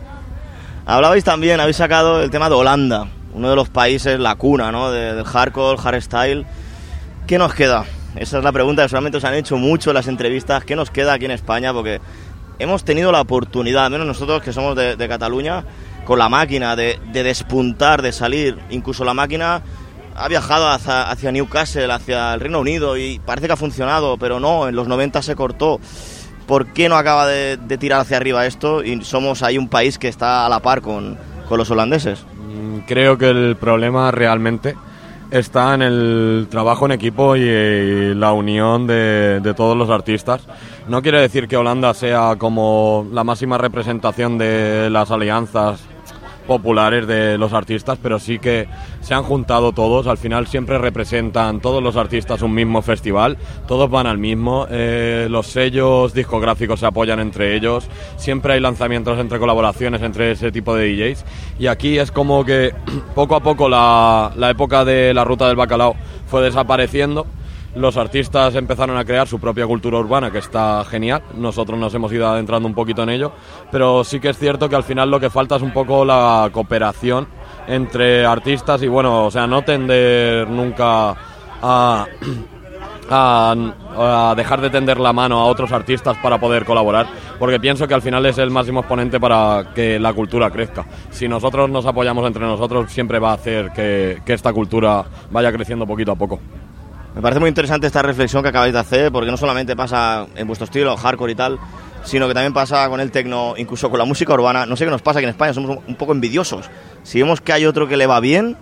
Hablabais 0.86 1.24
también, 1.24 1.62
habéis 1.62 1.78
sacado 1.78 2.22
el 2.22 2.30
tema 2.30 2.50
de 2.50 2.56
Holanda, 2.56 3.08
uno 3.34 3.50
de 3.50 3.56
los 3.56 3.70
países, 3.70 4.20
la 4.20 4.36
cuna, 4.36 4.70
¿no? 4.70 4.92
De, 4.92 5.14
del 5.14 5.24
hardcore, 5.24 5.78
hardstyle. 5.78 6.46
¿Qué 7.28 7.38
nos 7.38 7.54
queda? 7.54 7.86
Esa 8.18 8.40
es 8.40 8.44
la 8.44 8.52
pregunta 8.52 8.84
que 8.84 8.90
solamente 8.90 9.20
os 9.20 9.24
han 9.24 9.36
hecho 9.36 9.56
mucho 9.56 9.92
en 9.92 9.94
las 9.94 10.10
entrevistas. 10.10 10.66
¿Qué 10.66 10.76
nos 10.76 10.92
queda 10.92 11.14
aquí 11.14 11.24
en 11.24 11.32
España? 11.32 11.72
Porque 11.72 12.02
hemos 12.60 12.84
tenido 12.84 13.14
la 13.14 13.22
oportunidad, 13.22 13.86
al 13.86 13.92
menos 13.92 14.06
nosotros 14.06 14.42
que 14.42 14.52
somos 14.52 14.76
de, 14.76 14.98
de 14.98 15.08
Cataluña, 15.08 15.64
con 16.04 16.20
la 16.20 16.28
máquina 16.28 16.76
de, 16.76 17.00
de 17.14 17.24
despuntar, 17.24 18.02
de 18.02 18.12
salir. 18.12 18.60
Incluso 18.70 19.06
la 19.06 19.14
máquina 19.14 19.62
ha 20.22 20.28
viajado 20.28 20.68
hacia, 20.68 21.10
hacia 21.10 21.32
Newcastle, 21.32 21.92
hacia 21.92 22.34
el 22.34 22.40
Reino 22.40 22.60
Unido 22.60 22.96
y 22.98 23.20
parece 23.26 23.48
que 23.48 23.54
ha 23.54 23.58
funcionado, 23.58 24.18
pero 24.18 24.40
no, 24.40 24.68
en 24.68 24.76
los 24.76 24.88
90 24.88 25.22
se 25.22 25.36
cortó. 25.36 25.80
¿Por 26.48 26.68
qué 26.68 26.90
no 26.90 26.96
acaba 26.98 27.28
de, 27.28 27.58
de 27.58 27.78
tirar 27.78 28.02
hacia 28.02 28.18
arriba 28.18 28.46
esto 28.46 28.84
y 28.84 29.04
somos 29.04 29.42
ahí 29.42 29.58
un 29.58 29.68
país 29.68 29.98
que 29.98 30.08
está 30.08 30.46
a 30.46 30.50
la 30.50 30.60
par 30.60 30.82
con, 30.82 31.18
con 31.48 31.58
los 31.58 31.72
holandeses? 31.72 32.26
Mm, 32.36 32.80
Creo 32.88 33.18
que 33.18 33.30
el 33.30 33.56
problema 33.56 34.12
realmente 34.12 34.76
está 35.32 35.74
en 35.74 35.82
el 35.82 36.48
trabajo 36.52 36.86
en 36.86 36.92
equipo 36.92 37.36
y, 37.36 37.42
eh, 37.44 38.14
la 38.16 38.34
unión 38.34 38.86
de, 38.86 39.40
de 39.40 39.54
todos 39.54 39.78
los 39.78 39.90
artistas. 39.90 40.42
No 40.88 41.02
quiere 41.02 41.22
decir 41.22 41.48
que 41.48 41.58
Holanda 41.58 41.94
sea 41.94 42.36
como 42.38 43.08
la 43.12 43.24
máxima 43.24 43.58
representación 43.58 44.38
de 44.38 44.90
las 44.90 45.10
alianzas 45.10 45.82
populares 46.52 47.08
de 47.08 47.38
los 47.38 47.54
artistas, 47.54 47.98
pero 48.04 48.20
sí 48.20 48.38
que 48.38 48.68
se 49.00 49.14
han 49.14 49.24
juntado 49.24 49.72
todos. 49.72 50.06
Al 50.06 50.18
final 50.18 50.48
siempre 50.48 50.78
representan 50.78 51.62
todos 51.62 51.82
los 51.82 51.96
artistas 51.96 52.42
un 52.42 52.54
mismo 52.54 52.82
festival, 52.82 53.38
todos 53.70 53.90
van 53.90 54.06
al 54.06 54.18
mismo. 54.18 54.68
eh, 54.70 55.28
los 55.30 55.48
sellos 55.48 56.14
discográficos 56.14 56.82
se 56.82 56.86
apoyan 56.86 57.22
entre 57.22 57.56
ellos. 57.56 57.88
Siempre 58.18 58.54
hay 58.54 58.60
lanzamientos 58.60 59.18
entre 59.18 59.40
colaboraciones 59.40 60.02
entre 60.02 60.32
ese 60.32 60.52
tipo 60.52 60.76
de 60.76 60.94
DJs. 60.94 61.26
Y 61.58 61.68
aquí 61.68 61.98
es 61.98 62.12
como 62.12 62.44
que 62.44 62.74
poco 63.16 63.36
a 63.36 63.40
poco 63.40 63.70
la, 63.70 64.34
la 64.36 64.50
época 64.50 64.84
de 64.84 65.14
la 65.14 65.24
ruta 65.24 65.48
del 65.48 65.56
bacalao 65.56 65.96
fue 66.28 66.42
desapareciendo 66.42 67.26
los 67.76 67.96
artistas 67.96 68.56
empezaron 68.56 68.98
a 68.98 69.06
crear 69.06 69.28
su 69.28 69.40
propia 69.40 69.66
cultura 69.66 69.98
urbana, 69.98 70.32
que 70.32 70.40
está 70.40 70.84
genial. 70.86 71.22
Nosotros 71.36 71.80
nos 71.80 71.94
hemos 71.94 72.12
ido 72.12 72.28
adentrando 72.28 72.68
un 72.68 72.76
poquito 72.76 73.04
en 73.04 73.10
ello, 73.10 73.32
pero 73.72 74.04
sí 74.04 74.20
que 74.20 74.30
es 74.30 74.38
cierto 74.38 74.68
que 74.68 74.76
al 74.76 74.84
final 74.84 75.10
lo 75.10 75.20
que 75.20 75.30
falta 75.30 75.56
es 75.56 75.62
un 75.62 75.72
poco 75.72 76.04
la 76.04 76.50
cooperación 76.52 77.28
entre 77.68 78.26
artistas 78.26 78.82
y 78.84 78.88
bueno, 78.88 79.26
o 79.26 79.32
sea, 79.32 79.48
no 79.48 79.62
tender 79.62 80.50
nunca 80.50 81.16
a, 81.62 82.06
a, 83.10 83.56
a 83.98 84.36
dejar 84.36 84.60
de 84.60 84.70
tender 84.70 85.00
la 85.00 85.14
mano 85.14 85.40
a 85.40 85.46
otros 85.46 85.72
artistas 85.72 86.18
para 86.18 86.40
poder 86.40 86.66
colaborar, 86.66 87.08
porque 87.40 87.60
pienso 87.60 87.88
que 87.88 87.94
al 87.94 88.02
final 88.02 88.26
es 88.26 88.38
el 88.38 88.50
máximo 88.50 88.82
exponente 88.82 89.18
para 89.18 89.72
que 89.74 89.98
la 89.98 90.12
cultura 90.12 90.50
crezca. 90.50 90.86
Si 91.10 91.28
nosotros 91.30 91.70
nos 91.70 91.86
apoyamos 91.86 92.26
entre 92.28 92.44
nosotros, 92.44 92.92
siempre 92.92 93.20
va 93.20 93.32
a 93.32 93.36
hacer 93.36 93.72
que, 93.72 94.22
que 94.26 94.34
esta 94.34 94.52
cultura 94.52 95.06
vaya 95.30 95.54
creciendo 95.54 95.88
poquito 95.88 96.12
a 96.12 96.16
poco. 96.16 96.40
Me 97.14 97.22
parece 97.22 97.40
muy 97.40 97.50
interesante 97.50 97.88
esta 97.88 98.02
reflexión 98.02 98.42
que 98.42 98.50
acabáis 98.50 98.74
de 98.74 98.80
hacer, 98.80 99.12
porque 99.12 99.30
no 99.30 99.38
solamente 99.38 99.76
pasa 99.76 100.28
en 100.36 100.48
vuestro 100.48 100.66
estilo, 100.66 100.96
hardcore 100.96 101.34
y 101.34 101.36
tal, 101.36 101.60
sino 102.04 102.28
que 102.28 102.34
también 102.34 102.54
pasa 102.54 102.88
con 102.88 103.02
el 103.02 103.12
tecno, 103.12 103.54
incluso 103.58 103.90
con 103.90 104.00
la 104.00 104.06
música 104.06 104.34
urbana. 104.34 104.66
No 104.66 104.76
sé 104.78 104.86
qué 104.86 104.92
nos 104.92 105.02
pasa, 105.02 105.20
que 105.20 105.26
en 105.26 105.32
España 105.32 105.54
somos 105.54 105.80
un 105.86 105.96
poco 105.96 106.14
envidiosos. 106.14 106.70
Si 107.04 107.22
vemos 107.22 107.42
que 107.42 107.52
hay 107.52 107.66
otro 107.66 107.88
que 107.88 107.98
le 107.98 108.08
va 108.08 108.20
bien, 108.22 108.58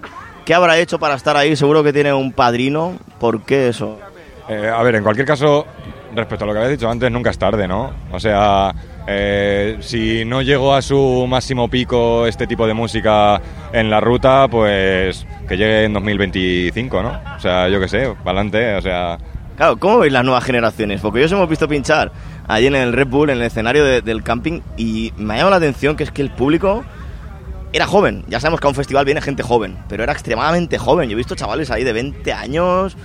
¿qué 0.46 0.56
habrá 0.56 0.80
hecho 0.80 0.98
para 0.98 1.14
estar 1.16 1.38
ahí? 1.38 1.56
Seguro 1.56 1.84
que 1.84 1.94
tiene 1.94 2.12
un 2.12 2.34
padrino. 2.34 2.98
¿Por 3.20 3.44
qué 3.44 3.70
eso? 3.70 4.00
Eh, 4.48 4.68
a 4.68 4.82
ver, 4.82 4.96
en 4.96 5.04
cualquier 5.04 5.28
caso, 5.28 5.68
respecto 6.16 6.44
a 6.44 6.48
lo 6.48 6.54
que 6.54 6.60
había 6.60 6.72
dicho 6.72 6.90
antes, 6.90 7.12
nunca 7.12 7.30
es 7.30 7.38
tarde, 7.38 7.68
¿no? 7.68 7.94
O 8.12 8.20
sea, 8.20 8.74
eh, 9.12 9.78
si 9.82 10.24
no 10.24 10.42
llegó 10.44 10.76
a 10.76 10.82
su 10.84 11.26
máximo 11.28 11.68
pico 11.68 12.28
este 12.28 12.46
tipo 12.46 12.68
de 12.68 12.74
música 12.76 13.42
en 13.74 13.90
la 13.90 14.00
ruta, 14.00 14.48
pues 14.50 15.26
que 15.48 15.58
llegue 15.58 15.86
en 15.86 15.94
2025, 15.94 17.02
¿no? 17.02 17.20
O 17.36 17.40
sea, 17.40 17.68
yo 17.70 17.80
qué 17.80 17.88
sé, 17.88 18.08
para 18.24 18.40
adelante, 18.42 18.76
o 18.76 18.82
sea... 18.82 19.18
Claro, 19.58 19.78
¿cómo 19.78 19.98
veis 20.00 20.14
las 20.14 20.24
nuevas 20.24 20.44
generaciones? 20.44 21.02
Porque 21.02 21.20
ellos 21.20 21.32
hemos 21.32 21.50
visto 21.50 21.68
pinchar 21.68 22.12
allí 22.48 22.68
en 22.68 22.76
el 22.76 22.94
Red 22.94 23.08
Bull, 23.08 23.30
en 23.32 23.38
el 23.38 23.44
escenario 23.44 23.84
de- 23.84 24.02
del 24.02 24.24
camping, 24.24 24.62
y 24.78 25.12
me 25.18 25.34
ha 25.34 25.38
llamado 25.38 25.50
la 25.52 25.56
atención 25.58 25.96
que 25.98 26.04
es 26.04 26.12
que 26.12 26.22
el 26.22 26.30
público 26.30 26.86
era 27.74 27.86
joven. 27.88 28.24
Ya 28.28 28.40
sabemos 28.40 28.62
que 28.62 28.68
a 28.68 28.70
un 28.70 28.76
festival 28.76 29.06
viene 29.06 29.22
gente 29.22 29.44
joven, 29.44 29.76
pero 29.90 30.04
era 30.04 30.14
extremadamente 30.14 30.78
joven. 30.78 31.10
Yo 31.10 31.14
he 31.14 31.18
visto 31.18 31.36
chavales 31.36 31.72
ahí 31.72 31.84
de 31.84 31.94
20 31.94 32.32
años, 32.32 32.96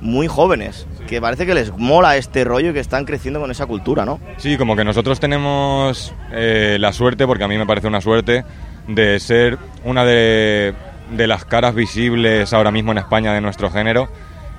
muy 0.00 0.26
jóvenes, 0.26 0.86
que 1.10 1.20
parece 1.20 1.44
que 1.44 1.54
les 1.54 1.76
mola 1.76 2.16
este 2.16 2.44
rollo 2.44 2.70
y 2.70 2.72
que 2.72 2.78
están 2.78 3.04
creciendo 3.04 3.40
con 3.40 3.50
esa 3.50 3.66
cultura, 3.66 4.04
¿no? 4.04 4.20
Sí, 4.36 4.56
como 4.56 4.76
que 4.76 4.84
nosotros 4.84 5.18
tenemos 5.18 6.14
eh, 6.30 6.76
la 6.78 6.92
suerte, 6.92 7.26
porque 7.26 7.42
a 7.42 7.48
mí 7.48 7.58
me 7.58 7.66
parece 7.66 7.88
una 7.88 8.00
suerte, 8.00 8.44
de 8.86 9.18
ser 9.18 9.58
una 9.82 10.04
de, 10.04 10.72
las 11.10 11.44
caras 11.44 11.74
visibles 11.74 12.52
ahora 12.52 12.70
mismo 12.70 12.92
en 12.92 12.98
España 12.98 13.34
de 13.34 13.40
nuestro 13.40 13.70
género. 13.72 14.08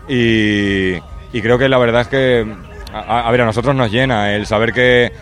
Y, 0.09 0.99
creo 1.31 1.57
que 1.57 1.69
la 1.69 1.77
verdad 1.77 2.01
es 2.01 2.07
que, 2.09 2.45
a 2.93 3.31
ver, 3.31 3.41
a 3.41 3.45
nosotros 3.45 3.73
nos 3.73 3.89
llena 3.89 4.35
el 4.35 4.45
saber 4.45 4.73
que, 4.73 5.13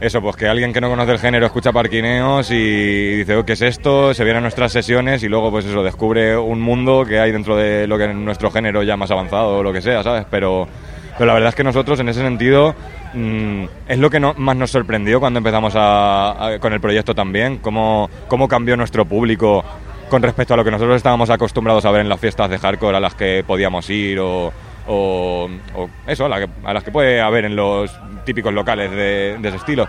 eso, 0.00 0.20
pues 0.20 0.36
que 0.36 0.46
alguien 0.46 0.72
que 0.72 0.80
no 0.80 0.90
conoce 0.90 1.12
el 1.12 1.18
género 1.18 1.46
escucha 1.46 1.72
parquineos 1.72 2.50
y 2.50 3.16
dice, 3.16 3.34
oh, 3.36 3.44
¿qué 3.46 3.54
es 3.54 3.62
esto? 3.62 4.12
Se 4.12 4.24
viene 4.24 4.38
a 4.38 4.42
nuestras 4.42 4.70
sesiones 4.72 5.22
y 5.22 5.28
luego, 5.28 5.50
pues 5.50 5.64
eso, 5.64 5.82
descubre 5.82 6.36
un 6.36 6.60
mundo 6.60 7.04
que 7.08 7.18
hay 7.18 7.32
dentro 7.32 7.56
de 7.56 7.86
lo 7.86 7.96
que 7.96 8.04
en 8.04 8.24
nuestro 8.24 8.50
género 8.50 8.82
ya 8.82 8.96
más 8.96 9.10
avanzado 9.10 9.58
o 9.58 9.62
lo 9.62 9.72
que 9.72 9.80
sea, 9.80 10.02
¿sabes? 10.02 10.26
Pero, 10.30 10.68
pero 11.16 11.26
la 11.26 11.32
verdad 11.34 11.48
es 11.48 11.54
que 11.54 11.64
nosotros 11.64 11.98
en 12.00 12.08
ese 12.10 12.20
sentido 12.20 12.74
mm, 13.14 13.64
es 13.88 13.98
lo 13.98 14.10
que 14.10 14.20
no- 14.20 14.34
más 14.36 14.56
nos 14.56 14.70
sorprendió 14.70 15.18
cuando 15.18 15.38
empezamos 15.38 15.74
a- 15.76 16.46
a- 16.48 16.58
con 16.58 16.72
el 16.74 16.80
proyecto 16.80 17.14
también, 17.14 17.56
cómo, 17.58 18.10
cómo 18.28 18.48
cambió 18.48 18.76
nuestro 18.76 19.06
público 19.06 19.64
con 20.10 20.22
respecto 20.22 20.52
a 20.54 20.56
lo 20.58 20.64
que 20.64 20.70
nosotros 20.70 20.96
estábamos 20.98 21.30
acostumbrados 21.30 21.84
a 21.86 21.90
ver 21.90 22.02
en 22.02 22.08
las 22.08 22.20
fiestas 22.20 22.50
de 22.50 22.58
hardcore 22.58 22.98
a 22.98 23.00
las 23.00 23.14
que 23.14 23.42
podíamos 23.46 23.88
ir 23.90 24.20
o, 24.20 24.52
o- 24.86 25.48
o 25.74 25.88
eso, 26.06 26.26
a, 26.26 26.28
la 26.28 26.40
que- 26.40 26.48
a 26.64 26.72
las 26.72 26.82
que 26.84 26.90
puede 26.90 27.20
haber 27.20 27.44
en 27.44 27.56
los 27.56 27.90
típicos 28.24 28.52
locales 28.52 28.90
de, 28.90 29.36
de 29.40 29.48
ese 29.48 29.56
estilo. 29.58 29.86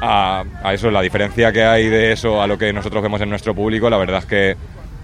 A, 0.00 0.44
a 0.62 0.74
eso, 0.74 0.90
la 0.90 1.00
diferencia 1.00 1.50
que 1.52 1.64
hay 1.64 1.88
de 1.88 2.12
eso 2.12 2.42
a 2.42 2.46
lo 2.46 2.58
que 2.58 2.72
nosotros 2.72 3.02
vemos 3.02 3.20
en 3.22 3.30
nuestro 3.30 3.54
público, 3.54 3.88
la 3.88 3.96
verdad 3.96 4.18
es 4.18 4.26
que 4.26 4.56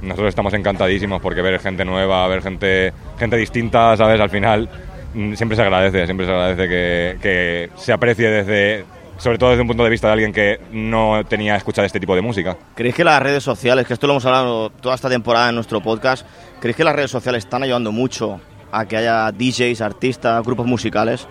nosotros 0.03 0.29
estamos 0.29 0.53
encantadísimos 0.53 1.21
porque 1.23 1.41
ver 1.41 1.59
gente 1.61 1.85
nueva, 1.85 2.27
ver 2.29 2.43
gente, 2.43 2.93
gente 3.19 3.37
distinta, 3.37 3.97
¿sabes? 3.97 4.21
Al 4.21 4.29
final 4.31 4.69
mm, 5.15 5.33
siempre 5.35 5.57
se 5.57 5.63
agradece, 5.63 6.05
siempre 6.05 6.27
se 6.27 6.33
agradece 6.33 6.69
que, 6.69 7.19
que 7.23 7.71
se 7.77 7.93
aprecie 7.93 8.29
desde, 8.29 8.85
sobre 9.17 9.39
todo 9.39 9.51
desde 9.51 9.63
un 9.63 9.69
punto 9.69 9.85
de 9.85 9.91
vista 9.91 10.09
de 10.09 10.13
alguien 10.13 10.33
que 10.33 10.61
no 10.73 11.23
tenía 11.27 11.57
escuchado 11.57 11.87
este 11.87 11.99
tipo 12.01 12.15
de 12.15 12.21
música. 12.21 12.57
¿Creéis 12.75 12.95
que 12.97 13.05
las 13.05 13.23
redes 13.23 13.43
sociales, 13.43 13.87
que 13.87 13.95
esto 13.95 14.07
lo 14.07 14.13
hemos 14.15 14.27
hablado 14.27 14.69
toda 14.71 14.95
esta 14.95 15.09
temporada 15.09 15.49
en 15.49 15.55
nuestro 15.55 15.81
podcast, 15.81 16.27
¿creéis 16.61 16.77
que 16.77 16.85
las 16.85 16.95
redes 16.97 17.11
sociales 17.11 17.45
están 17.45 17.63
ayudando 17.63 17.93
mucho 17.93 18.41
a 18.73 18.87
que 18.87 18.97
haya 18.97 19.31
DJs, 19.31 19.81
artistas, 19.81 20.45
grupos 20.45 20.67
musicales 20.67 21.29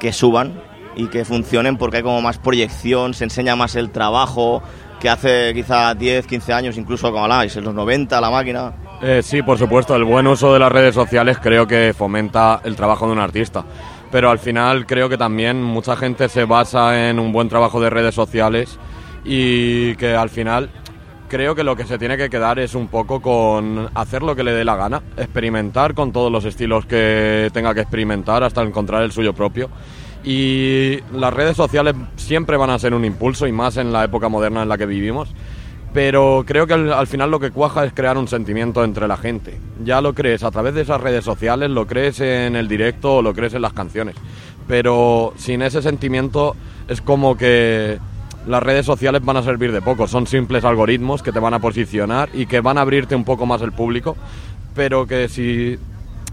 que 0.00 0.12
suban 0.12 0.60
y 0.96 1.06
que 1.08 1.24
funcionen 1.24 1.76
porque 1.76 1.98
hay 1.98 2.02
como 2.02 2.20
más 2.20 2.38
proyección, 2.38 3.14
se 3.14 3.24
enseña 3.24 3.54
más 3.54 3.76
el 3.76 3.90
trabajo 3.90 4.62
que 4.98 5.08
hace 5.08 5.52
quizá 5.54 5.94
10, 5.94 6.26
15 6.26 6.52
años, 6.52 6.76
incluso 6.76 7.10
como 7.12 7.22
habláis, 7.22 7.56
en 7.56 7.64
los 7.64 7.74
90, 7.74 8.20
la 8.20 8.30
máquina? 8.30 8.72
Eh, 9.00 9.20
sí, 9.22 9.42
por 9.42 9.58
supuesto, 9.58 9.94
el 9.94 10.04
buen 10.04 10.26
uso 10.26 10.52
de 10.52 10.58
las 10.58 10.72
redes 10.72 10.94
sociales 10.94 11.38
creo 11.40 11.66
que 11.66 11.94
fomenta 11.96 12.60
el 12.64 12.74
trabajo 12.74 13.06
de 13.06 13.12
un 13.12 13.20
artista. 13.20 13.64
Pero 14.10 14.30
al 14.30 14.38
final 14.38 14.86
creo 14.86 15.08
que 15.08 15.18
también 15.18 15.62
mucha 15.62 15.94
gente 15.94 16.28
se 16.28 16.44
basa 16.44 17.08
en 17.08 17.18
un 17.18 17.30
buen 17.30 17.48
trabajo 17.48 17.80
de 17.80 17.90
redes 17.90 18.14
sociales 18.14 18.78
y 19.24 19.94
que 19.96 20.14
al 20.14 20.30
final 20.30 20.70
creo 21.28 21.54
que 21.54 21.64
lo 21.64 21.76
que 21.76 21.84
se 21.84 21.98
tiene 21.98 22.16
que 22.16 22.30
quedar 22.30 22.58
es 22.58 22.74
un 22.74 22.88
poco 22.88 23.20
con 23.20 23.88
hacer 23.94 24.22
lo 24.22 24.34
que 24.34 24.42
le 24.42 24.52
dé 24.52 24.64
la 24.64 24.76
gana, 24.76 25.02
experimentar 25.16 25.94
con 25.94 26.12
todos 26.12 26.32
los 26.32 26.44
estilos 26.44 26.86
que 26.86 27.50
tenga 27.52 27.74
que 27.74 27.80
experimentar 27.80 28.42
hasta 28.42 28.62
encontrar 28.62 29.02
el 29.02 29.12
suyo 29.12 29.32
propio. 29.32 29.68
Y 30.24 30.98
las 31.12 31.32
redes 31.32 31.56
sociales 31.56 31.94
siempre 32.16 32.56
van 32.56 32.70
a 32.70 32.78
ser 32.78 32.92
un 32.94 33.04
impulso 33.04 33.46
y 33.46 33.52
más 33.52 33.76
en 33.76 33.92
la 33.92 34.04
época 34.04 34.28
moderna 34.28 34.62
en 34.62 34.68
la 34.68 34.76
que 34.76 34.86
vivimos 34.86 35.32
pero 35.92 36.44
creo 36.46 36.66
que 36.66 36.74
al, 36.74 36.92
al 36.92 37.06
final 37.06 37.30
lo 37.30 37.40
que 37.40 37.50
cuaja 37.50 37.84
es 37.84 37.92
crear 37.92 38.18
un 38.18 38.28
sentimiento 38.28 38.84
entre 38.84 39.08
la 39.08 39.16
gente. 39.16 39.58
Ya 39.82 40.00
lo 40.00 40.14
crees 40.14 40.42
a 40.42 40.50
través 40.50 40.74
de 40.74 40.82
esas 40.82 41.00
redes 41.00 41.24
sociales, 41.24 41.70
lo 41.70 41.86
crees 41.86 42.20
en 42.20 42.56
el 42.56 42.68
directo 42.68 43.16
o 43.16 43.22
lo 43.22 43.34
crees 43.34 43.54
en 43.54 43.62
las 43.62 43.72
canciones. 43.72 44.14
Pero 44.66 45.32
sin 45.36 45.62
ese 45.62 45.80
sentimiento 45.80 46.54
es 46.88 47.00
como 47.00 47.36
que 47.36 47.98
las 48.46 48.62
redes 48.62 48.86
sociales 48.86 49.24
van 49.24 49.36
a 49.36 49.42
servir 49.42 49.72
de 49.72 49.82
poco. 49.82 50.06
Son 50.06 50.26
simples 50.26 50.64
algoritmos 50.64 51.22
que 51.22 51.32
te 51.32 51.38
van 51.38 51.54
a 51.54 51.58
posicionar 51.58 52.28
y 52.32 52.46
que 52.46 52.60
van 52.60 52.78
a 52.78 52.82
abrirte 52.82 53.14
un 53.14 53.24
poco 53.24 53.46
más 53.46 53.62
el 53.62 53.72
público, 53.72 54.16
pero 54.74 55.06
que 55.06 55.28
si 55.28 55.78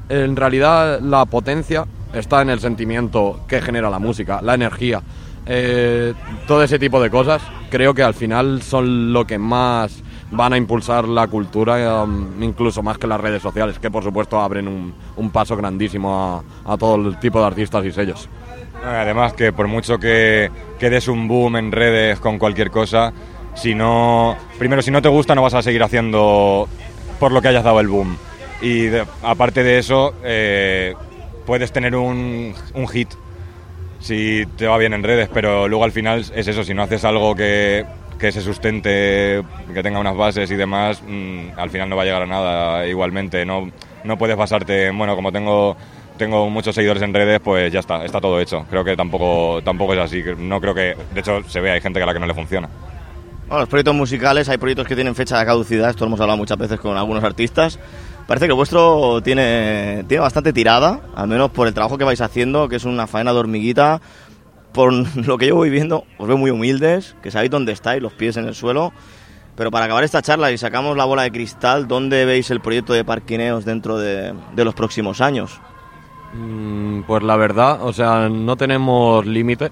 en 0.09 0.35
realidad 0.35 0.99
la 1.01 1.25
potencia 1.25 1.85
está 2.13 2.41
en 2.41 2.49
el 2.49 2.59
sentimiento 2.59 3.41
que 3.47 3.61
genera 3.61 3.89
la 3.89 3.99
música, 3.99 4.41
la 4.41 4.53
energía, 4.53 5.01
eh, 5.45 6.13
todo 6.47 6.63
ese 6.63 6.79
tipo 6.79 7.01
de 7.01 7.09
cosas, 7.09 7.41
creo 7.69 7.93
que 7.93 8.03
al 8.03 8.13
final 8.13 8.61
son 8.61 9.13
lo 9.13 9.25
que 9.25 9.37
más 9.37 10.01
van 10.31 10.53
a 10.53 10.57
impulsar 10.57 11.07
la 11.07 11.27
cultura, 11.27 12.03
um, 12.03 12.41
incluso 12.41 12.81
más 12.81 12.97
que 12.97 13.07
las 13.07 13.19
redes 13.21 13.41
sociales, 13.41 13.79
que 13.79 13.91
por 13.91 14.03
supuesto 14.03 14.39
abren 14.39 14.67
un, 14.67 15.29
paso 15.29 15.55
grandísimo 15.55 16.43
a 16.65 16.77
todo 16.77 16.95
el 16.95 17.19
tipo 17.19 17.39
de 17.39 17.45
artistas 17.45 17.85
y 17.85 17.91
sellos. 17.91 18.29
Además 18.83 19.33
que 19.33 19.51
por 19.51 19.67
mucho 19.67 19.97
que, 19.97 20.49
que 20.79 20.89
des 20.89 21.07
un 21.07 21.27
boom 21.27 21.57
en 21.57 21.71
redes 21.71 22.19
con 22.19 22.37
cualquier 22.37 22.71
cosa, 22.71 23.13
si 23.55 23.73
no, 23.73 24.35
primero 24.59 24.81
si 24.81 24.91
no 24.91 25.01
te 25.01 25.09
gusta 25.09 25.33
no 25.35 25.41
vas 25.41 25.53
a 25.53 25.61
seguir 25.61 25.81
haciendo 25.83 26.67
por 27.19 27.31
lo 27.31 27.41
que 27.41 27.47
hayas 27.47 27.63
dado 27.63 27.79
el 27.79 27.87
boom. 27.87 28.17
Y 28.61 28.87
aparte 29.23 29.63
de 29.63 29.79
eso, 29.79 30.13
eh, 30.23 30.93
puedes 31.45 31.71
tener 31.71 31.95
un, 31.95 32.53
un 32.73 32.87
hit 32.87 33.09
si 33.99 34.45
te 34.57 34.67
va 34.67 34.77
bien 34.77 34.93
en 34.93 35.03
redes, 35.03 35.29
pero 35.33 35.67
luego 35.67 35.83
al 35.83 35.91
final 35.91 36.19
es 36.19 36.47
eso, 36.47 36.63
si 36.63 36.75
no 36.75 36.83
haces 36.83 37.03
algo 37.05 37.35
que, 37.35 37.85
que 38.19 38.31
se 38.31 38.41
sustente, 38.41 39.41
que 39.73 39.83
tenga 39.83 39.99
unas 39.99 40.15
bases 40.15 40.51
y 40.51 40.55
demás, 40.55 41.01
mm, 41.01 41.57
al 41.57 41.69
final 41.71 41.89
no 41.89 41.95
va 41.95 42.03
a 42.03 42.05
llegar 42.05 42.21
a 42.21 42.27
nada 42.27 42.87
igualmente. 42.87 43.45
No, 43.45 43.71
no 44.03 44.17
puedes 44.17 44.37
basarte 44.37 44.87
en, 44.87 44.97
bueno, 44.97 45.15
como 45.15 45.31
tengo, 45.31 45.75
tengo 46.17 46.49
muchos 46.49 46.75
seguidores 46.75 47.03
en 47.03 47.13
redes, 47.13 47.39
pues 47.39 47.71
ya 47.71 47.79
está, 47.79 48.03
está 48.05 48.19
todo 48.19 48.39
hecho. 48.39 48.65
Creo 48.69 48.83
que 48.83 48.95
tampoco, 48.95 49.61
tampoco 49.63 49.93
es 49.93 49.99
así. 49.99 50.23
No 50.37 50.59
creo 50.61 50.73
que, 50.73 50.95
de 51.13 51.19
hecho, 51.19 51.43
se 51.47 51.59
ve, 51.61 51.71
hay 51.71 51.81
gente 51.81 52.01
a 52.01 52.05
la 52.05 52.13
que 52.13 52.19
no 52.19 52.25
le 52.25 52.33
funciona. 52.33 52.69
Bueno, 53.47 53.59
los 53.59 53.69
proyectos 53.69 53.93
musicales, 53.93 54.49
hay 54.49 54.57
proyectos 54.57 54.87
que 54.87 54.95
tienen 54.95 55.13
fecha 55.13 55.37
de 55.37 55.45
caducidad, 55.45 55.91
esto 55.91 56.03
lo 56.03 56.07
hemos 56.07 56.19
hablado 56.19 56.37
muchas 56.37 56.57
veces 56.57 56.79
con 56.79 56.97
algunos 56.97 57.23
artistas. 57.23 57.79
Parece 58.27 58.47
que 58.47 58.53
el 58.53 58.55
vuestro 58.55 59.21
tiene, 59.21 60.03
tiene 60.07 60.21
bastante 60.21 60.51
tirada, 60.51 61.01
al 61.15 61.27
menos 61.27 61.51
por 61.51 61.67
el 61.67 61.73
trabajo 61.75 61.95
que 61.97 62.03
vais 62.03 62.21
haciendo, 62.21 62.67
que 62.67 62.77
es 62.77 62.85
una 62.85 63.05
faena 63.05 63.33
de 63.33 63.39
hormiguita. 63.39 64.01
Por 64.71 64.91
lo 65.27 65.37
que 65.37 65.47
yo 65.47 65.55
voy 65.55 65.69
viendo, 65.69 66.05
os 66.17 66.27
veo 66.27 66.37
muy 66.37 66.49
humildes, 66.49 67.15
que 67.21 67.29
sabéis 67.29 67.51
dónde 67.51 67.71
estáis, 67.71 68.01
los 68.01 68.13
pies 68.13 68.35
en 68.37 68.45
el 68.45 68.55
suelo. 68.55 68.93
Pero 69.55 69.69
para 69.69 69.85
acabar 69.85 70.03
esta 70.03 70.21
charla 70.21 70.51
y 70.51 70.57
sacamos 70.57 70.97
la 70.97 71.05
bola 71.05 71.21
de 71.21 71.31
cristal, 71.31 71.87
¿dónde 71.87 72.25
veis 72.25 72.49
el 72.49 72.61
proyecto 72.61 72.93
de 72.93 73.05
Parquineos 73.05 73.63
dentro 73.63 73.97
de, 73.97 74.33
de 74.53 74.65
los 74.65 74.73
próximos 74.73 75.21
años? 75.21 75.61
Mm, 76.35 77.03
Pues 77.03 77.23
la 77.23 77.35
verdad, 77.35 77.83
o 77.83 77.93
sea, 77.93 78.29
no 78.29 78.55
tenemos 78.55 79.25
límite. 79.25 79.71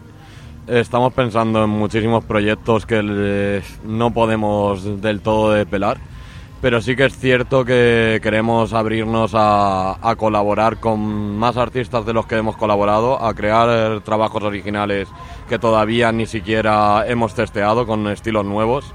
Estamos 0.68 1.12
pensando 1.14 1.64
en 1.64 1.70
muchísimos 1.70 2.24
proyectos 2.24 2.86
que 2.86 3.62
no 3.84 4.14
podemos 4.14 5.02
del 5.02 5.20
todo 5.22 5.52
desvelar, 5.52 5.98
pero 6.62 6.80
sí 6.82 6.96
que 6.96 7.06
es 7.06 7.18
cierto 7.18 7.66
que 7.66 8.20
queremos 8.24 8.72
abrirnos 8.72 9.34
a, 9.36 9.98
a 10.02 10.16
colaborar 10.16 10.80
con 10.80 11.38
más 11.38 11.58
artistas 11.58 12.06
de 12.06 12.14
los 12.14 12.26
que 12.28 12.38
hemos 12.38 12.56
colaborado, 12.56 13.22
a 13.22 13.34
crear 13.34 14.00
trabajos 14.02 14.42
originales 14.44 15.10
que 15.50 15.60
todavía 15.60 16.14
ni 16.14 16.28
siquiera 16.28 17.04
hemos 17.08 17.34
testeado 17.34 17.86
con 17.86 18.08
estilos 18.08 18.46
nuevos 18.46 18.86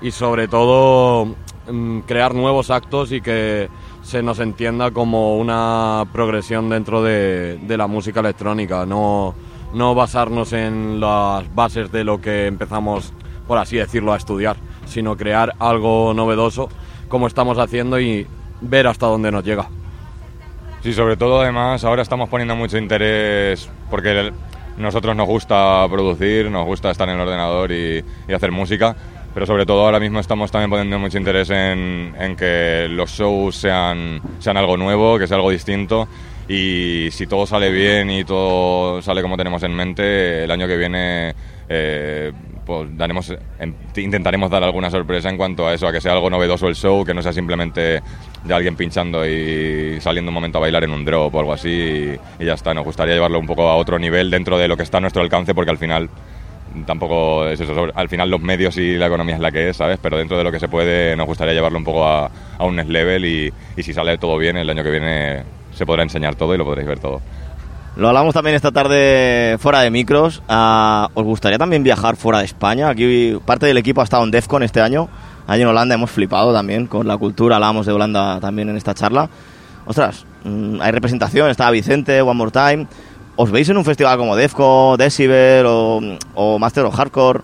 y 0.00 0.10
sobre 0.10 0.48
todo 0.48 1.26
mm, 1.70 2.00
crear 2.00 2.34
nuevos 2.34 2.70
actos 2.70 3.12
y 3.12 3.20
que 3.20 3.68
se 4.02 4.22
nos 4.22 4.38
entienda 4.40 4.90
como 4.90 5.36
una 5.36 6.04
progresión 6.12 6.68
dentro 6.68 7.02
de, 7.02 7.58
de 7.62 7.76
la 7.76 7.86
música 7.86 8.20
electrónica, 8.20 8.84
no, 8.84 9.34
no 9.72 9.94
basarnos 9.94 10.52
en 10.52 11.00
las 11.00 11.54
bases 11.54 11.90
de 11.92 12.04
lo 12.04 12.20
que 12.20 12.46
empezamos, 12.46 13.12
por 13.46 13.58
así 13.58 13.76
decirlo, 13.76 14.12
a 14.12 14.16
estudiar, 14.16 14.56
sino 14.86 15.16
crear 15.16 15.54
algo 15.58 16.12
novedoso 16.14 16.68
como 17.08 17.26
estamos 17.26 17.58
haciendo 17.58 18.00
y 18.00 18.26
ver 18.60 18.86
hasta 18.86 19.06
dónde 19.06 19.30
nos 19.30 19.44
llega. 19.44 19.68
Sí, 20.82 20.92
sobre 20.92 21.16
todo 21.16 21.40
además 21.40 21.84
ahora 21.84 22.02
estamos 22.02 22.28
poniendo 22.28 22.56
mucho 22.56 22.76
interés 22.76 23.70
porque 23.88 24.32
nosotros 24.76 25.14
nos 25.14 25.26
gusta 25.28 25.86
producir, 25.88 26.50
nos 26.50 26.66
gusta 26.66 26.90
estar 26.90 27.08
en 27.08 27.16
el 27.16 27.20
ordenador 27.20 27.70
y, 27.70 28.04
y 28.26 28.32
hacer 28.32 28.50
música, 28.50 28.96
pero 29.34 29.46
sobre 29.46 29.66
todo 29.66 29.84
ahora 29.84 30.00
mismo 30.00 30.20
estamos 30.20 30.50
también 30.50 30.70
poniendo 30.70 30.98
mucho 30.98 31.18
interés 31.18 31.50
en, 31.50 32.14
en 32.18 32.36
que 32.36 32.86
los 32.90 33.10
shows 33.10 33.56
sean, 33.56 34.20
sean 34.38 34.56
algo 34.56 34.76
nuevo, 34.76 35.18
que 35.18 35.26
sea 35.26 35.36
algo 35.36 35.50
distinto 35.50 36.08
y 36.48 37.08
si 37.12 37.26
todo 37.26 37.46
sale 37.46 37.70
bien 37.70 38.10
y 38.10 38.24
todo 38.24 39.00
sale 39.00 39.22
como 39.22 39.36
tenemos 39.36 39.62
en 39.62 39.74
mente, 39.74 40.44
el 40.44 40.50
año 40.50 40.66
que 40.66 40.76
viene 40.76 41.34
eh, 41.68 42.32
pues 42.66 42.96
daremos, 42.96 43.32
em- 43.58 43.74
intentaremos 43.96 44.50
dar 44.50 44.62
alguna 44.62 44.90
sorpresa 44.90 45.30
en 45.30 45.36
cuanto 45.36 45.66
a 45.66 45.72
eso, 45.74 45.86
a 45.86 45.92
que 45.92 46.00
sea 46.00 46.12
algo 46.12 46.28
novedoso 46.28 46.68
el 46.68 46.74
show, 46.74 47.04
que 47.04 47.14
no 47.14 47.22
sea 47.22 47.32
simplemente 47.32 48.02
de 48.44 48.54
alguien 48.54 48.76
pinchando 48.76 49.26
y 49.26 50.00
saliendo 50.00 50.30
un 50.30 50.34
momento 50.34 50.58
a 50.58 50.62
bailar 50.62 50.84
en 50.84 50.90
un 50.90 51.04
drop 51.04 51.34
o 51.34 51.38
algo 51.40 51.52
así 51.52 51.70
y, 51.70 52.42
y 52.42 52.46
ya 52.46 52.54
está. 52.54 52.74
Nos 52.74 52.84
gustaría 52.84 53.14
llevarlo 53.14 53.38
un 53.38 53.46
poco 53.46 53.68
a 53.68 53.76
otro 53.76 53.98
nivel 53.98 54.30
dentro 54.30 54.58
de 54.58 54.68
lo 54.68 54.76
que 54.76 54.82
está 54.82 54.98
a 54.98 55.00
nuestro 55.00 55.22
alcance 55.22 55.54
porque 55.54 55.70
al 55.70 55.78
final 55.78 56.10
tampoco 56.86 57.46
es 57.46 57.60
eso, 57.60 57.88
al 57.94 58.08
final 58.08 58.30
los 58.30 58.40
medios 58.40 58.76
y 58.76 58.96
la 58.96 59.06
economía 59.06 59.36
es 59.36 59.40
la 59.40 59.50
que 59.50 59.70
es, 59.70 59.76
¿sabes? 59.76 59.98
Pero 60.02 60.18
dentro 60.18 60.36
de 60.38 60.44
lo 60.44 60.52
que 60.52 60.60
se 60.60 60.68
puede 60.68 61.16
nos 61.16 61.26
gustaría 61.26 61.54
llevarlo 61.54 61.78
un 61.78 61.84
poco 61.84 62.06
a, 62.06 62.30
a 62.58 62.64
un 62.64 62.76
next 62.76 62.90
level 62.90 63.24
y, 63.24 63.52
y 63.76 63.82
si 63.82 63.92
sale 63.92 64.18
todo 64.18 64.38
bien 64.38 64.56
el 64.56 64.68
año 64.68 64.82
que 64.82 64.90
viene 64.90 65.42
se 65.74 65.86
podrá 65.86 66.02
enseñar 66.02 66.34
todo 66.34 66.54
y 66.54 66.58
lo 66.58 66.64
podréis 66.64 66.88
ver 66.88 66.98
todo. 66.98 67.20
Lo 67.94 68.08
hablamos 68.08 68.32
también 68.32 68.56
esta 68.56 68.72
tarde 68.72 69.56
fuera 69.58 69.80
de 69.82 69.90
micros. 69.90 70.42
Ah, 70.48 71.10
¿Os 71.12 71.24
gustaría 71.24 71.58
también 71.58 71.82
viajar 71.82 72.16
fuera 72.16 72.38
de 72.38 72.46
España? 72.46 72.88
Aquí 72.88 73.38
parte 73.44 73.66
del 73.66 73.76
equipo 73.76 74.00
ha 74.00 74.04
estado 74.04 74.24
en 74.24 74.30
DEFCON 74.30 74.62
este 74.62 74.80
año. 74.80 75.08
Allí 75.46 75.62
en 75.62 75.68
Holanda 75.68 75.94
hemos 75.94 76.10
flipado 76.10 76.54
también 76.54 76.86
con 76.86 77.06
la 77.06 77.18
cultura. 77.18 77.56
Hablábamos 77.56 77.84
de 77.84 77.92
Holanda 77.92 78.40
también 78.40 78.70
en 78.70 78.76
esta 78.76 78.94
charla. 78.94 79.28
Ostras, 79.84 80.24
mm, 80.44 80.80
hay 80.80 80.90
representación. 80.90 81.50
Estaba 81.50 81.70
Vicente, 81.70 82.22
One 82.22 82.34
More 82.34 82.50
Time. 82.50 82.86
¿Os 83.36 83.50
veis 83.50 83.68
en 83.68 83.76
un 83.76 83.84
festival 83.84 84.18
como 84.18 84.36
DEFCO, 84.36 84.96
Decibel 84.98 85.64
o, 85.66 86.00
o 86.34 86.58
Master 86.58 86.84
of 86.84 86.94
Hardcore? 86.94 87.40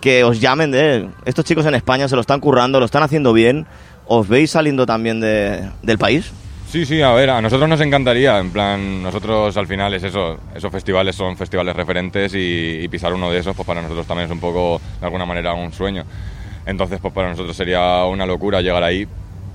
Que 0.00 0.24
os 0.24 0.40
llamen 0.40 0.70
de... 0.70 1.08
Estos 1.24 1.44
chicos 1.44 1.66
en 1.66 1.74
España 1.74 2.08
se 2.08 2.14
lo 2.14 2.20
están 2.20 2.40
currando, 2.40 2.78
lo 2.78 2.86
están 2.86 3.02
haciendo 3.02 3.32
bien. 3.32 3.66
¿Os 4.06 4.28
veis 4.28 4.50
saliendo 4.50 4.86
también 4.86 5.20
de- 5.20 5.68
del 5.82 5.98
país? 5.98 6.30
Sí, 6.68 6.86
sí, 6.86 7.02
a 7.02 7.12
ver, 7.12 7.30
a 7.30 7.40
nosotros 7.42 7.68
nos 7.68 7.80
encantaría, 7.80 8.38
en 8.38 8.50
plan, 8.52 9.02
nosotros 9.02 9.56
al 9.56 9.66
final 9.66 9.92
es 9.92 10.04
eso, 10.04 10.38
esos 10.54 10.70
festivales 10.70 11.16
son 11.16 11.36
festivales 11.36 11.74
referentes 11.74 12.32
y, 12.32 12.78
y 12.82 12.88
pisar 12.88 13.12
uno 13.12 13.28
de 13.30 13.38
esos, 13.40 13.56
pues 13.56 13.66
para 13.66 13.82
nosotros 13.82 14.06
también 14.06 14.26
es 14.26 14.32
un 14.32 14.38
poco, 14.38 14.80
de 15.00 15.04
alguna 15.06 15.26
manera, 15.26 15.52
un 15.52 15.72
sueño. 15.72 16.04
Entonces, 16.66 17.00
pues 17.02 17.12
para 17.12 17.28
nosotros 17.30 17.56
sería 17.56 18.04
una 18.04 18.24
locura 18.24 18.60
llegar 18.60 18.84
ahí. 18.84 19.06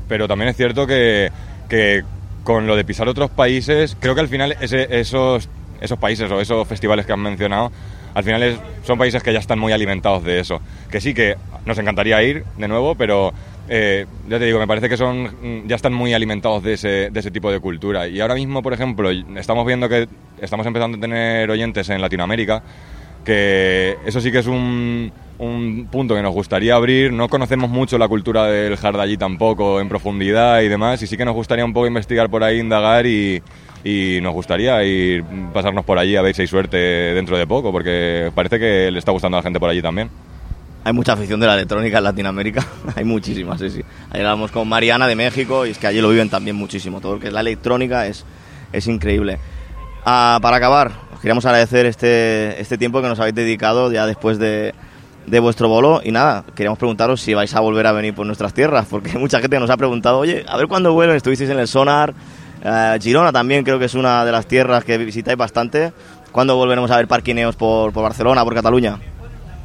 Pero 0.10 0.28
también 0.28 0.50
es 0.50 0.58
cierto 0.58 0.86
que, 0.86 1.32
que 1.70 2.04
con 2.44 2.68
lo 2.68 2.76
de 2.76 2.84
pisar 2.84 3.08
otros 3.08 3.30
países, 3.30 3.96
creo 4.00 4.14
que 4.14 4.22
al 4.22 4.28
final 4.28 4.56
ese- 4.60 5.00
esos, 5.00 5.48
esos 5.82 5.98
países 6.00 6.30
o 6.32 6.40
esos 6.42 6.68
festivales 6.68 7.06
que 7.06 7.14
han 7.14 7.22
mencionado, 7.22 7.72
al 8.14 8.24
final 8.24 8.44
es- 8.44 8.60
son 8.84 8.98
países 8.98 9.22
que 9.24 9.34
ya 9.34 9.40
están 9.40 9.60
muy 9.60 9.74
alimentados 9.74 10.24
de 10.24 10.40
eso. 10.40 10.62
Que 10.90 11.02
sí 11.02 11.14
que 11.14 11.36
nos 11.66 11.78
encantaría 11.78 12.22
ir 12.24 12.44
de 12.58 12.68
nuevo, 12.68 12.96
pero 12.96 13.34
eh, 13.68 14.06
ya 14.30 14.38
te 14.40 14.46
digo, 14.46 14.60
me 14.60 14.68
parece 14.68 14.88
que 14.90 14.96
son 14.98 15.24
mm, 15.24 15.68
ya 15.68 15.76
están 15.76 15.94
muy 15.94 16.14
alimentados 16.14 16.62
de 16.64 16.74
ese, 16.74 17.10
de 17.10 17.20
ese 17.20 17.32
tipo 17.32 17.52
de 17.52 17.60
cultura. 17.60 18.08
Y 18.08 18.20
ahora 18.22 18.36
mismo, 18.36 18.62
por 18.62 18.74
ejemplo, 18.74 19.10
estamos 19.12 19.66
viendo 19.66 19.90
que 19.90 20.08
estamos 20.40 20.66
empezando 20.68 20.98
a 20.98 21.02
tener 21.02 21.50
oyentes 21.50 21.90
en 21.90 22.00
Latinoamérica, 22.02 22.62
que 23.26 23.98
eso 24.06 24.22
sí 24.22 24.32
que 24.32 24.40
es 24.40 24.48
un, 24.48 25.12
un 25.38 25.88
punto 25.92 26.16
que 26.16 26.22
nos 26.22 26.34
gustaría 26.34 26.76
abrir. 26.76 27.12
No 27.12 27.28
conocemos 27.28 27.70
mucho 27.70 27.98
la 27.98 28.08
cultura 28.08 28.46
del 28.46 28.78
hard 28.82 29.00
allí 29.00 29.18
tampoco 29.18 29.82
en 29.82 29.90
profundidad 29.90 30.62
y 30.62 30.70
demás, 30.70 31.02
y 31.02 31.08
sí 31.08 31.18
que 31.18 31.26
nos 31.26 31.36
gustaría 31.36 31.66
un 31.66 31.74
poco 31.74 31.88
investigar 31.88 32.30
por 32.30 32.44
ahí, 32.44 32.60
indagar 32.60 33.06
y, 33.06 33.42
y 33.84 34.20
nos 34.22 34.34
gustaría 34.34 34.82
ir 34.84 35.24
pasarnos 35.54 35.86
por 35.86 36.00
allí 36.00 36.16
a 36.16 36.22
ver 36.22 36.34
si 36.34 36.44
hay 36.44 36.48
suerte 36.48 36.78
dentro 36.78 37.38
de 37.38 37.46
poco, 37.46 37.72
porque 37.72 38.32
parece 38.34 38.60
que 38.60 38.90
le 38.92 39.00
está 39.00 39.12
gustando 39.12 39.38
a 39.38 39.40
la 39.40 39.44
gente 39.44 39.60
por 39.60 39.70
allí 39.70 39.82
también. 39.82 40.10
Hay 40.84 40.94
mucha 40.94 41.14
afición 41.14 41.40
de 41.40 41.48
la 41.48 41.56
electrónica 41.56 41.98
en 41.98 42.04
Latinoamérica, 42.04 42.66
hay 42.96 43.04
muchísimas, 43.04 43.60
sí, 43.60 43.70
sí. 43.72 43.82
Ayer 44.12 44.26
hablamos 44.26 44.52
con 44.52 44.68
Mariana 44.68 45.08
de 45.08 45.16
México 45.16 45.66
y 45.66 45.72
es 45.72 45.78
que 45.80 45.88
allí 45.88 46.00
lo 46.00 46.10
viven 46.10 46.30
también 46.30 46.56
muchísimo. 46.56 47.02
Todo 47.02 47.16
lo 47.16 47.20
que 47.20 47.28
es 47.28 47.34
la 47.34 47.42
electrónica 47.42 48.08
es, 48.08 48.24
es 48.72 48.88
increíble. 48.88 49.40
Ah, 50.06 50.40
para 50.42 50.58
acabar, 50.58 50.92
os 51.14 51.20
queríamos 51.20 51.46
agradecer 51.46 51.88
este, 51.88 52.62
este 52.62 52.78
tiempo 52.78 53.02
que 53.02 53.08
nos 53.08 53.20
habéis 53.20 53.36
dedicado 53.36 53.92
ya 53.92 54.06
después 54.06 54.38
de, 54.38 54.74
de 55.26 55.40
vuestro 55.40 55.68
bolo 55.68 56.02
y 56.04 56.12
nada, 56.12 56.46
queríamos 56.56 56.78
preguntaros 56.78 57.22
si 57.22 57.34
vais 57.34 57.54
a 57.56 57.60
volver 57.60 57.88
a 57.88 57.92
venir 57.92 58.14
por 58.14 58.26
nuestras 58.26 58.54
tierras, 58.54 58.86
porque 58.88 59.18
mucha 59.18 59.40
gente 59.40 59.60
nos 59.60 59.70
ha 59.70 59.78
preguntado, 59.78 60.20
oye, 60.20 60.46
a 60.48 60.58
ver 60.58 60.68
cuándo 60.68 60.94
vuelven, 60.94 61.18
estuvisteis 61.18 61.50
en 61.50 61.60
el 61.60 61.68
Sonar, 61.68 62.14
eh, 62.64 62.98
Girona 63.02 63.32
también 63.32 63.64
creo 63.64 63.80
que 63.80 63.86
es 63.86 63.94
una 63.94 64.26
de 64.26 64.32
las 64.32 64.48
tierras 64.48 64.84
que 64.84 64.98
visitáis 64.98 65.38
bastante. 65.38 65.94
¿Cuándo 66.32 66.56
volveremos 66.58 66.92
a 66.92 66.98
ver 66.98 67.08
parquineos 67.08 67.56
por, 67.56 67.94
por 67.94 68.04
Barcelona, 68.04 68.44
por 68.44 68.54
Cataluña? 68.54 68.98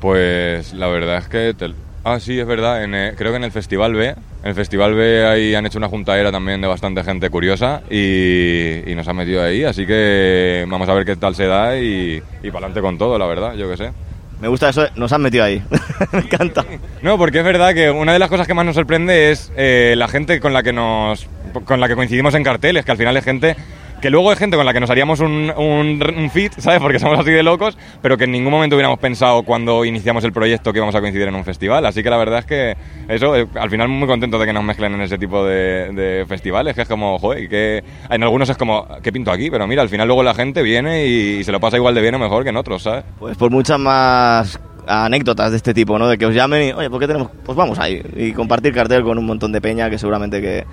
Pues 0.00 0.72
la 0.72 0.86
verdad 0.86 1.18
es 1.18 1.28
que... 1.28 1.54
Ah, 2.02 2.18
sí, 2.18 2.38
es 2.38 2.46
verdad. 2.46 2.82
En, 2.82 2.94
eh, 2.94 3.12
creo 3.16 3.30
que 3.30 3.36
en 3.36 3.44
el 3.44 3.52
Festival 3.52 3.94
B, 3.94 4.08
en 4.08 4.16
el 4.48 4.54
Festival 4.54 4.94
B 4.94 5.26
ahí 5.26 5.54
han 5.54 5.66
hecho 5.66 5.78
una 5.78 5.88
juntaera 5.88 6.32
también 6.32 6.60
de 6.60 6.66
bastante 6.66 7.04
gente 7.04 7.28
curiosa 7.28 7.82
y, 7.90 8.90
y 8.90 8.94
nos 8.94 9.06
han 9.06 9.16
metido 9.16 9.42
ahí. 9.42 9.64
Así 9.64 9.86
que 9.86 10.64
vamos 10.68 10.88
a 10.88 10.94
ver 10.94 11.04
qué 11.04 11.16
tal 11.16 11.34
se 11.34 11.46
da 11.46 11.76
y, 11.78 12.22
y 12.42 12.46
para 12.50 12.66
adelante 12.66 12.80
con 12.80 12.96
todo, 12.96 13.18
la 13.18 13.26
verdad, 13.26 13.54
yo 13.54 13.68
qué 13.70 13.76
sé. 13.76 13.92
Me 14.40 14.48
gusta 14.48 14.70
eso, 14.70 14.86
nos 14.96 15.12
han 15.12 15.20
metido 15.20 15.44
ahí. 15.44 15.62
Me 16.12 16.20
encanta. 16.20 16.64
No, 17.02 17.18
porque 17.18 17.40
es 17.40 17.44
verdad 17.44 17.74
que 17.74 17.90
una 17.90 18.14
de 18.14 18.18
las 18.18 18.30
cosas 18.30 18.46
que 18.46 18.54
más 18.54 18.64
nos 18.64 18.74
sorprende 18.74 19.30
es 19.30 19.52
eh, 19.54 19.94
la 19.98 20.08
gente 20.08 20.40
con 20.40 20.54
la 20.54 20.62
que 20.62 20.72
nos 20.72 21.26
con 21.66 21.80
la 21.80 21.88
que 21.88 21.96
coincidimos 21.96 22.34
en 22.34 22.44
carteles, 22.44 22.84
que 22.84 22.92
al 22.92 22.96
final 22.96 23.16
es 23.18 23.24
gente 23.24 23.56
que 24.00 24.10
luego 24.10 24.32
es 24.32 24.38
gente 24.38 24.56
con 24.56 24.66
la 24.66 24.72
que 24.72 24.80
nos 24.80 24.90
haríamos 24.90 25.20
un, 25.20 25.52
un, 25.56 26.02
un 26.16 26.30
fit, 26.30 26.52
¿sabes? 26.58 26.80
Porque 26.80 26.98
somos 26.98 27.18
así 27.18 27.30
de 27.30 27.42
locos, 27.42 27.76
pero 28.02 28.16
que 28.16 28.24
en 28.24 28.32
ningún 28.32 28.50
momento 28.50 28.76
hubiéramos 28.76 28.98
pensado 28.98 29.42
cuando 29.42 29.84
iniciamos 29.84 30.24
el 30.24 30.32
proyecto 30.32 30.72
que 30.72 30.78
íbamos 30.78 30.94
a 30.94 31.00
coincidir 31.00 31.28
en 31.28 31.34
un 31.34 31.44
festival. 31.44 31.84
Así 31.86 32.02
que 32.02 32.10
la 32.10 32.16
verdad 32.16 32.40
es 32.40 32.46
que 32.46 32.76
eso, 33.08 33.36
eh, 33.36 33.46
al 33.54 33.70
final 33.70 33.88
muy 33.88 34.08
contento 34.08 34.38
de 34.38 34.46
que 34.46 34.52
nos 34.52 34.64
mezclen 34.64 34.94
en 34.94 35.02
ese 35.02 35.18
tipo 35.18 35.44
de, 35.44 35.92
de 35.92 36.24
festivales, 36.26 36.74
que 36.74 36.82
es 36.82 36.88
como, 36.88 37.18
joder, 37.18 37.48
que 37.48 37.84
en 38.08 38.22
algunos 38.22 38.48
es 38.48 38.56
como, 38.56 38.86
¿qué 39.02 39.12
pinto 39.12 39.30
aquí? 39.30 39.50
Pero 39.50 39.66
mira, 39.66 39.82
al 39.82 39.88
final 39.88 40.06
luego 40.06 40.22
la 40.22 40.34
gente 40.34 40.62
viene 40.62 41.06
y, 41.06 41.38
y 41.38 41.44
se 41.44 41.52
lo 41.52 41.60
pasa 41.60 41.76
igual 41.76 41.94
de 41.94 42.00
bien 42.00 42.14
o 42.14 42.18
mejor 42.18 42.42
que 42.42 42.50
en 42.50 42.56
otros, 42.56 42.82
¿sabes? 42.82 43.04
Pues 43.18 43.36
por 43.36 43.50
muchas 43.50 43.78
más 43.78 44.58
anécdotas 44.86 45.50
de 45.50 45.56
este 45.58 45.74
tipo, 45.74 45.98
¿no? 45.98 46.08
De 46.08 46.18
que 46.18 46.26
os 46.26 46.34
llamen 46.34 46.68
y, 46.68 46.72
oye, 46.72 46.90
¿por 46.90 47.00
qué 47.00 47.06
tenemos? 47.06 47.30
Pues 47.44 47.56
vamos 47.56 47.78
ahí 47.78 48.02
y 48.16 48.32
compartir 48.32 48.74
cartel 48.74 49.02
con 49.02 49.18
un 49.18 49.26
montón 49.26 49.52
de 49.52 49.60
peña 49.60 49.88
que 49.90 49.98
seguramente 49.98 50.40
que, 50.40 50.64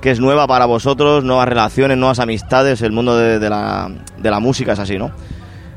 que 0.00 0.10
es 0.10 0.20
nueva 0.20 0.46
para 0.46 0.66
vosotros, 0.66 1.24
nuevas 1.24 1.48
relaciones, 1.48 1.96
nuevas 1.96 2.18
amistades, 2.18 2.82
el 2.82 2.92
mundo 2.92 3.16
de, 3.16 3.38
de 3.38 3.50
la, 3.50 3.90
de 4.18 4.30
la 4.30 4.40
música 4.40 4.72
es 4.72 4.78
así, 4.78 4.98
¿no? 4.98 5.10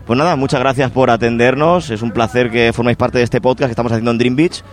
Pues 0.05 0.17
nada, 0.17 0.35
muchas 0.35 0.59
gracias 0.59 0.91
por 0.91 1.09
atendernos, 1.09 1.89
es 1.89 2.01
un 2.01 2.11
placer 2.11 2.51
que 2.51 2.73
forméis 2.73 2.97
parte 2.97 3.19
de 3.19 3.23
este 3.23 3.39
podcast 3.39 3.67
que 3.67 3.71
estamos 3.71 3.91
haciendo 3.91 4.11
en 4.11 4.17
Dream 4.17 4.35
Beach 4.35 4.63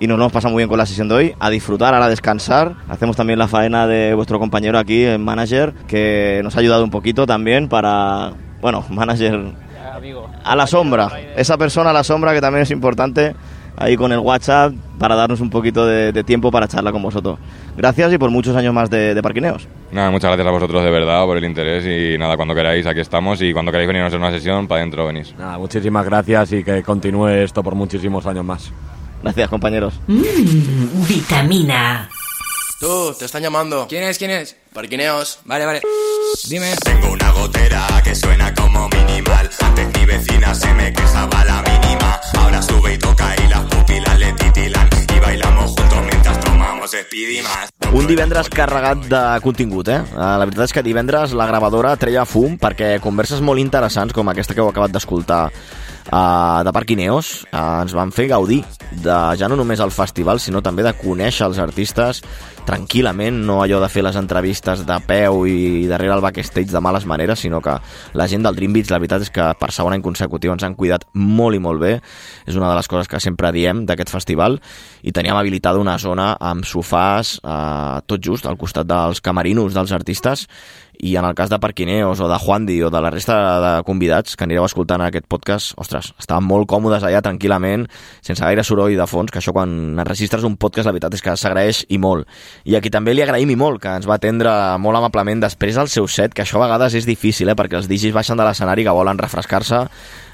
y 0.00 0.06
nos 0.06 0.16
lo 0.16 0.24
hemos 0.24 0.32
pasado 0.32 0.52
muy 0.52 0.62
bien 0.62 0.68
con 0.68 0.78
la 0.78 0.86
sesión 0.86 1.08
de 1.08 1.14
hoy, 1.14 1.34
a 1.38 1.50
disfrutar, 1.50 1.92
ahora 1.94 2.06
a 2.06 2.08
descansar. 2.08 2.74
Hacemos 2.88 3.16
también 3.16 3.38
la 3.38 3.48
faena 3.48 3.86
de 3.86 4.14
vuestro 4.14 4.38
compañero 4.38 4.78
aquí, 4.78 5.04
el 5.04 5.18
manager, 5.18 5.74
que 5.86 6.40
nos 6.42 6.56
ha 6.56 6.60
ayudado 6.60 6.82
un 6.82 6.90
poquito 6.90 7.26
también 7.26 7.68
para, 7.68 8.32
bueno, 8.62 8.84
manager 8.88 9.52
a 10.42 10.56
la 10.56 10.66
sombra, 10.66 11.10
esa 11.36 11.58
persona 11.58 11.90
a 11.90 11.92
la 11.92 12.02
sombra 12.02 12.32
que 12.32 12.40
también 12.40 12.62
es 12.62 12.70
importante 12.70 13.34
ahí 13.80 13.96
con 13.96 14.12
el 14.12 14.20
WhatsApp 14.20 14.72
para 14.98 15.16
darnos 15.16 15.40
un 15.40 15.50
poquito 15.50 15.84
de, 15.86 16.12
de 16.12 16.22
tiempo 16.22 16.52
para 16.52 16.68
charlar 16.68 16.92
con 16.92 17.02
vosotros. 17.02 17.38
Gracias 17.76 18.12
y 18.12 18.18
por 18.18 18.30
muchos 18.30 18.54
años 18.54 18.72
más 18.72 18.90
de, 18.90 19.14
de 19.14 19.22
Parquineos. 19.22 19.66
Nada, 19.90 20.10
muchas 20.10 20.28
gracias 20.28 20.46
a 20.46 20.50
vosotros 20.50 20.84
de 20.84 20.90
verdad 20.90 21.24
por 21.24 21.36
el 21.36 21.44
interés 21.44 21.84
y 21.86 22.18
nada, 22.18 22.36
cuando 22.36 22.54
queráis 22.54 22.86
aquí 22.86 23.00
estamos 23.00 23.40
y 23.42 23.52
cuando 23.52 23.72
queráis 23.72 23.88
venirnos 23.88 24.12
a 24.14 24.16
una 24.18 24.30
sesión, 24.30 24.68
para 24.68 24.82
adentro 24.82 25.06
venís. 25.06 25.34
Nada, 25.36 25.58
muchísimas 25.58 26.04
gracias 26.04 26.52
y 26.52 26.62
que 26.62 26.82
continúe 26.82 27.28
esto 27.28 27.62
por 27.62 27.74
muchísimos 27.74 28.26
años 28.26 28.44
más. 28.44 28.70
Gracias, 29.22 29.48
compañeros. 29.48 29.98
Mmm, 30.06 31.06
vitamina. 31.08 32.08
Tú, 32.80 33.14
te 33.18 33.26
están 33.26 33.42
llamando. 33.42 33.86
¿Quién 33.90 34.04
es? 34.04 34.16
¿Quién 34.16 34.30
es? 34.30 34.56
Parquineos. 34.72 35.40
Vale, 35.44 35.66
vale. 35.66 35.82
Dime. 36.48 36.74
Tengo 36.82 37.12
una 37.12 37.30
gotera 37.32 37.86
que 38.02 38.14
suena 38.14 38.54
como 38.54 38.88
minimal. 38.88 39.50
Antes 39.60 39.86
mi 39.98 40.06
vecina 40.06 40.54
se 40.54 40.72
me 40.72 40.90
quejaba 40.90 41.44
la 41.44 41.60
mínima. 41.60 42.18
Ahora 42.38 42.62
sube 42.62 42.94
y 42.94 42.98
toca 42.98 43.34
y 43.36 43.48
las 43.48 43.66
pupilas 43.66 44.18
le 44.18 44.32
titilan. 44.32 44.88
Y 45.14 45.20
bailamos 45.20 45.66
juntos 45.72 45.98
mientras 46.10 46.40
tomamos 46.40 46.90
Speedy 46.92 47.42
más. 47.42 47.68
Un 47.92 48.06
divendres 48.06 48.48
carregat 48.48 48.98
de 48.98 49.40
contingut, 49.42 49.88
eh? 49.88 49.96
Eh, 50.00 50.16
La 50.16 50.46
veritat 50.46 50.70
és 50.70 50.72
que 50.72 50.82
divendres 50.86 51.34
la 51.36 51.44
gravadora 51.50 51.96
treia 51.98 52.22
fum 52.24 52.54
perquè 52.56 52.94
converses 53.02 53.42
molt 53.42 53.60
interessants, 53.60 54.14
com 54.14 54.30
aquesta 54.30 54.54
que 54.54 54.62
heu 54.62 54.70
acabat 54.70 54.94
d'escoltar 54.94 55.50
uh, 56.08 56.62
de 56.64 56.72
Parquineos, 56.72 57.32
uh, 57.52 57.82
ens 57.84 57.94
van 57.96 58.12
fer 58.14 58.30
gaudir 58.32 58.62
de 59.04 59.18
ja 59.38 59.48
no 59.48 59.58
només 59.60 59.82
el 59.84 59.92
festival, 59.94 60.40
sinó 60.40 60.62
també 60.64 60.82
de 60.86 60.94
conèixer 60.96 61.46
els 61.46 61.60
artistes 61.62 62.24
tranquil·lament, 62.70 63.40
no 63.46 63.60
allò 63.62 63.80
de 63.82 63.88
fer 63.90 64.02
les 64.04 64.16
entrevistes 64.18 64.84
de 64.86 64.96
peu 65.06 65.44
i 65.48 65.86
darrere 65.90 66.14
el 66.14 66.22
backstage 66.24 66.70
de 66.70 66.82
males 66.82 67.06
maneres, 67.08 67.40
sinó 67.42 67.60
que 67.64 67.76
la 68.14 68.28
gent 68.30 68.44
del 68.46 68.56
Dream 68.56 68.74
Beach, 68.76 68.90
la 68.92 69.00
veritat 69.00 69.24
és 69.26 69.32
que 69.34 69.46
per 69.58 69.70
segon 69.74 69.96
any 69.96 70.04
consecutiu 70.04 70.52
ens 70.54 70.64
han 70.66 70.76
cuidat 70.78 71.06
molt 71.14 71.56
i 71.56 71.62
molt 71.62 71.82
bé. 71.82 71.96
És 72.46 72.58
una 72.58 72.70
de 72.70 72.76
les 72.78 72.90
coses 72.90 73.08
que 73.10 73.20
sempre 73.22 73.52
diem 73.56 73.84
d'aquest 73.88 74.12
festival 74.12 74.60
i 75.02 75.14
teníem 75.16 75.38
habilitada 75.38 75.82
una 75.82 75.98
zona 75.98 76.34
amb 76.36 76.66
sofàs 76.68 77.38
eh, 77.40 77.96
tot 78.06 78.22
just 78.22 78.46
al 78.46 78.58
costat 78.60 78.88
dels 78.88 79.22
camerinos 79.24 79.74
dels 79.74 79.92
artistes 79.96 80.46
i 81.02 81.16
en 81.16 81.24
el 81.24 81.34
cas 81.34 81.50
de 81.50 81.58
Parquineos 81.58 82.20
o 82.20 82.28
de 82.28 82.38
Juandi 82.38 82.82
o 82.82 82.90
de 82.90 83.00
la 83.00 83.10
resta 83.10 83.36
de 83.60 83.72
convidats 83.88 84.36
que 84.36 84.44
anireu 84.44 84.66
escoltant 84.66 85.02
aquest 85.04 85.26
podcast, 85.30 85.72
ostres, 85.80 86.12
estaven 86.20 86.44
molt 86.44 86.68
còmodes 86.70 87.04
allà 87.06 87.22
tranquil·lament, 87.24 87.86
sense 88.20 88.44
gaire 88.44 88.64
soroll 88.66 88.96
de 88.98 89.06
fons, 89.08 89.32
que 89.32 89.40
això 89.40 89.54
quan 89.56 89.72
enregistres 89.98 90.44
un 90.44 90.58
podcast 90.60 90.90
la 90.90 90.94
veritat 90.94 91.16
és 91.16 91.24
que 91.24 91.36
s'agraeix 91.36 91.84
i 91.88 91.98
molt. 91.98 92.28
I 92.68 92.76
aquí 92.76 92.92
també 92.92 93.14
li 93.14 93.24
agraïm 93.24 93.50
i 93.54 93.58
molt, 93.58 93.80
que 93.82 93.96
ens 94.00 94.08
va 94.08 94.18
atendre 94.20 94.52
molt 94.78 95.00
amablement 95.00 95.44
després 95.46 95.78
del 95.80 95.88
seu 95.88 96.08
set, 96.08 96.34
que 96.34 96.44
això 96.44 96.60
a 96.60 96.66
vegades 96.66 96.98
és 97.00 97.08
difícil, 97.08 97.48
eh, 97.48 97.56
perquè 97.56 97.80
els 97.80 97.88
digis 97.88 98.14
baixen 98.16 98.36
de 98.36 98.44
l'escenari 98.44 98.84
que 98.84 98.96
volen 98.96 99.18
refrescar-se. 99.18 99.86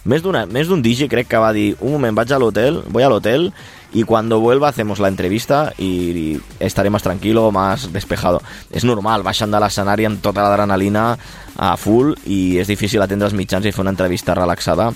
Més 0.07 0.23
d'un 0.23 0.83
digi 0.85 1.09
crec 1.11 1.27
que 1.27 1.41
va 1.43 1.51
dir, 1.53 1.75
un 1.81 1.97
moment, 1.97 2.15
vaig 2.15 2.31
a 2.31 2.39
l'hotel, 2.39 2.79
voy 2.95 3.03
al 3.03 3.17
hotel 3.17 3.51
y 3.93 4.05
cuando 4.05 4.41
vuelva 4.41 4.69
hacemos 4.69 4.99
la 4.99 5.09
entrevista 5.09 5.73
y 5.79 6.41
estaré 6.61 6.91
más 6.91 7.03
tranquilo, 7.03 7.51
más 7.51 7.93
despejado. 7.93 8.43
És 8.71 8.85
normal, 8.85 9.25
baixen 9.27 9.51
de 9.51 9.61
l'escenari 9.63 10.07
amb 10.07 10.21
tota 10.23 10.45
l'adrenalina 10.45 11.15
a 11.57 11.75
full 11.81 12.13
i 12.29 12.59
és 12.61 12.69
difícil 12.69 13.03
atendre 13.03 13.31
els 13.31 13.37
mitjans 13.37 13.67
i 13.67 13.73
fer 13.73 13.83
una 13.83 13.95
entrevista 13.95 14.35
relaxada 14.37 14.91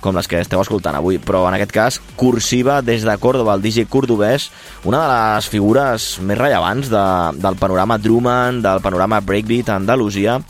com 0.00 0.16
les 0.16 0.28
que 0.30 0.40
esteu 0.40 0.60
escoltant 0.62 0.96
avui, 0.96 1.18
però 1.18 1.42
en 1.48 1.56
aquest 1.56 1.74
cas 1.74 1.98
Cursiva 2.16 2.80
des 2.82 3.04
de 3.04 3.16
Córdoba, 3.18 3.54
el 3.54 3.62
DJ 3.64 3.86
cordobès, 3.90 4.50
una 4.84 5.02
de 5.02 5.12
les 5.12 5.50
figures 5.50 6.08
més 6.22 6.38
rellevants 6.38 6.90
de, 6.92 7.04
del 7.42 7.60
panorama 7.60 7.98
Drummond, 7.98 8.64
del 8.64 8.82
panorama 8.84 9.20
Breakbeat 9.20 9.70
a 9.70 9.78
Andalusia, 9.80 10.40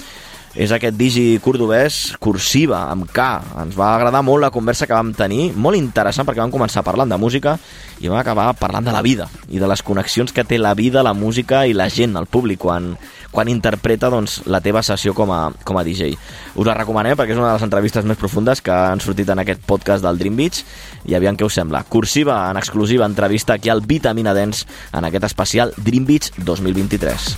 és 0.57 0.73
aquest 0.73 0.97
digi 0.97 1.37
cordobès 1.45 2.17
Cursiva, 2.23 2.87
amb 2.89 3.11
K. 3.13 3.25
Ens 3.61 3.77
va 3.77 3.91
agradar 3.95 4.23
molt 4.25 4.41
la 4.47 4.51
conversa 4.51 4.89
que 4.89 4.97
vam 4.97 5.13
tenir, 5.17 5.51
molt 5.53 5.77
interessant 5.77 6.27
perquè 6.27 6.41
vam 6.41 6.55
començar 6.55 6.85
parlant 6.87 7.13
de 7.13 7.19
música 7.21 7.59
i 8.01 8.09
vam 8.09 8.19
acabar 8.19 8.49
parlant 8.57 8.89
de 8.89 8.95
la 8.95 9.03
vida 9.05 9.29
i 9.53 9.61
de 9.61 9.69
les 9.69 9.83
connexions 9.85 10.33
que 10.33 10.45
té 10.49 10.59
la 10.59 10.73
vida, 10.75 11.05
la 11.05 11.13
música 11.15 11.67
i 11.69 11.77
la 11.77 11.91
gent, 11.93 12.17
el 12.17 12.27
públic, 12.27 12.59
quan, 12.65 12.95
quan 13.31 13.53
interpreta 13.53 14.09
doncs, 14.13 14.41
la 14.49 14.63
teva 14.65 14.83
sessió 14.87 15.13
com 15.15 15.33
a, 15.33 15.51
com 15.65 15.77
a 15.77 15.85
DJ. 15.85 16.17
Us 16.57 16.67
la 16.67 16.77
recomanem 16.79 17.19
perquè 17.21 17.37
és 17.37 17.41
una 17.41 17.53
de 17.53 17.59
les 17.59 17.67
entrevistes 17.69 18.09
més 18.09 18.21
profundes 18.21 18.65
que 18.65 18.73
han 18.73 19.05
sortit 19.05 19.29
en 19.29 19.45
aquest 19.45 19.61
podcast 19.69 20.05
del 20.05 20.17
Dream 20.17 20.41
Beach 20.41 20.65
i 21.05 21.19
aviam 21.19 21.37
què 21.37 21.45
us 21.45 21.61
sembla. 21.61 21.85
Cursiva, 21.85 22.47
en 22.51 22.57
exclusiva 22.57 23.05
entrevista 23.05 23.61
aquí 23.61 23.69
al 23.69 23.85
Vitamina 23.85 24.33
Dance 24.33 24.65
en 24.93 25.05
aquest 25.05 25.29
especial 25.29 25.77
Dream 25.77 26.09
Beach 26.09 26.33
2023. 26.39 27.37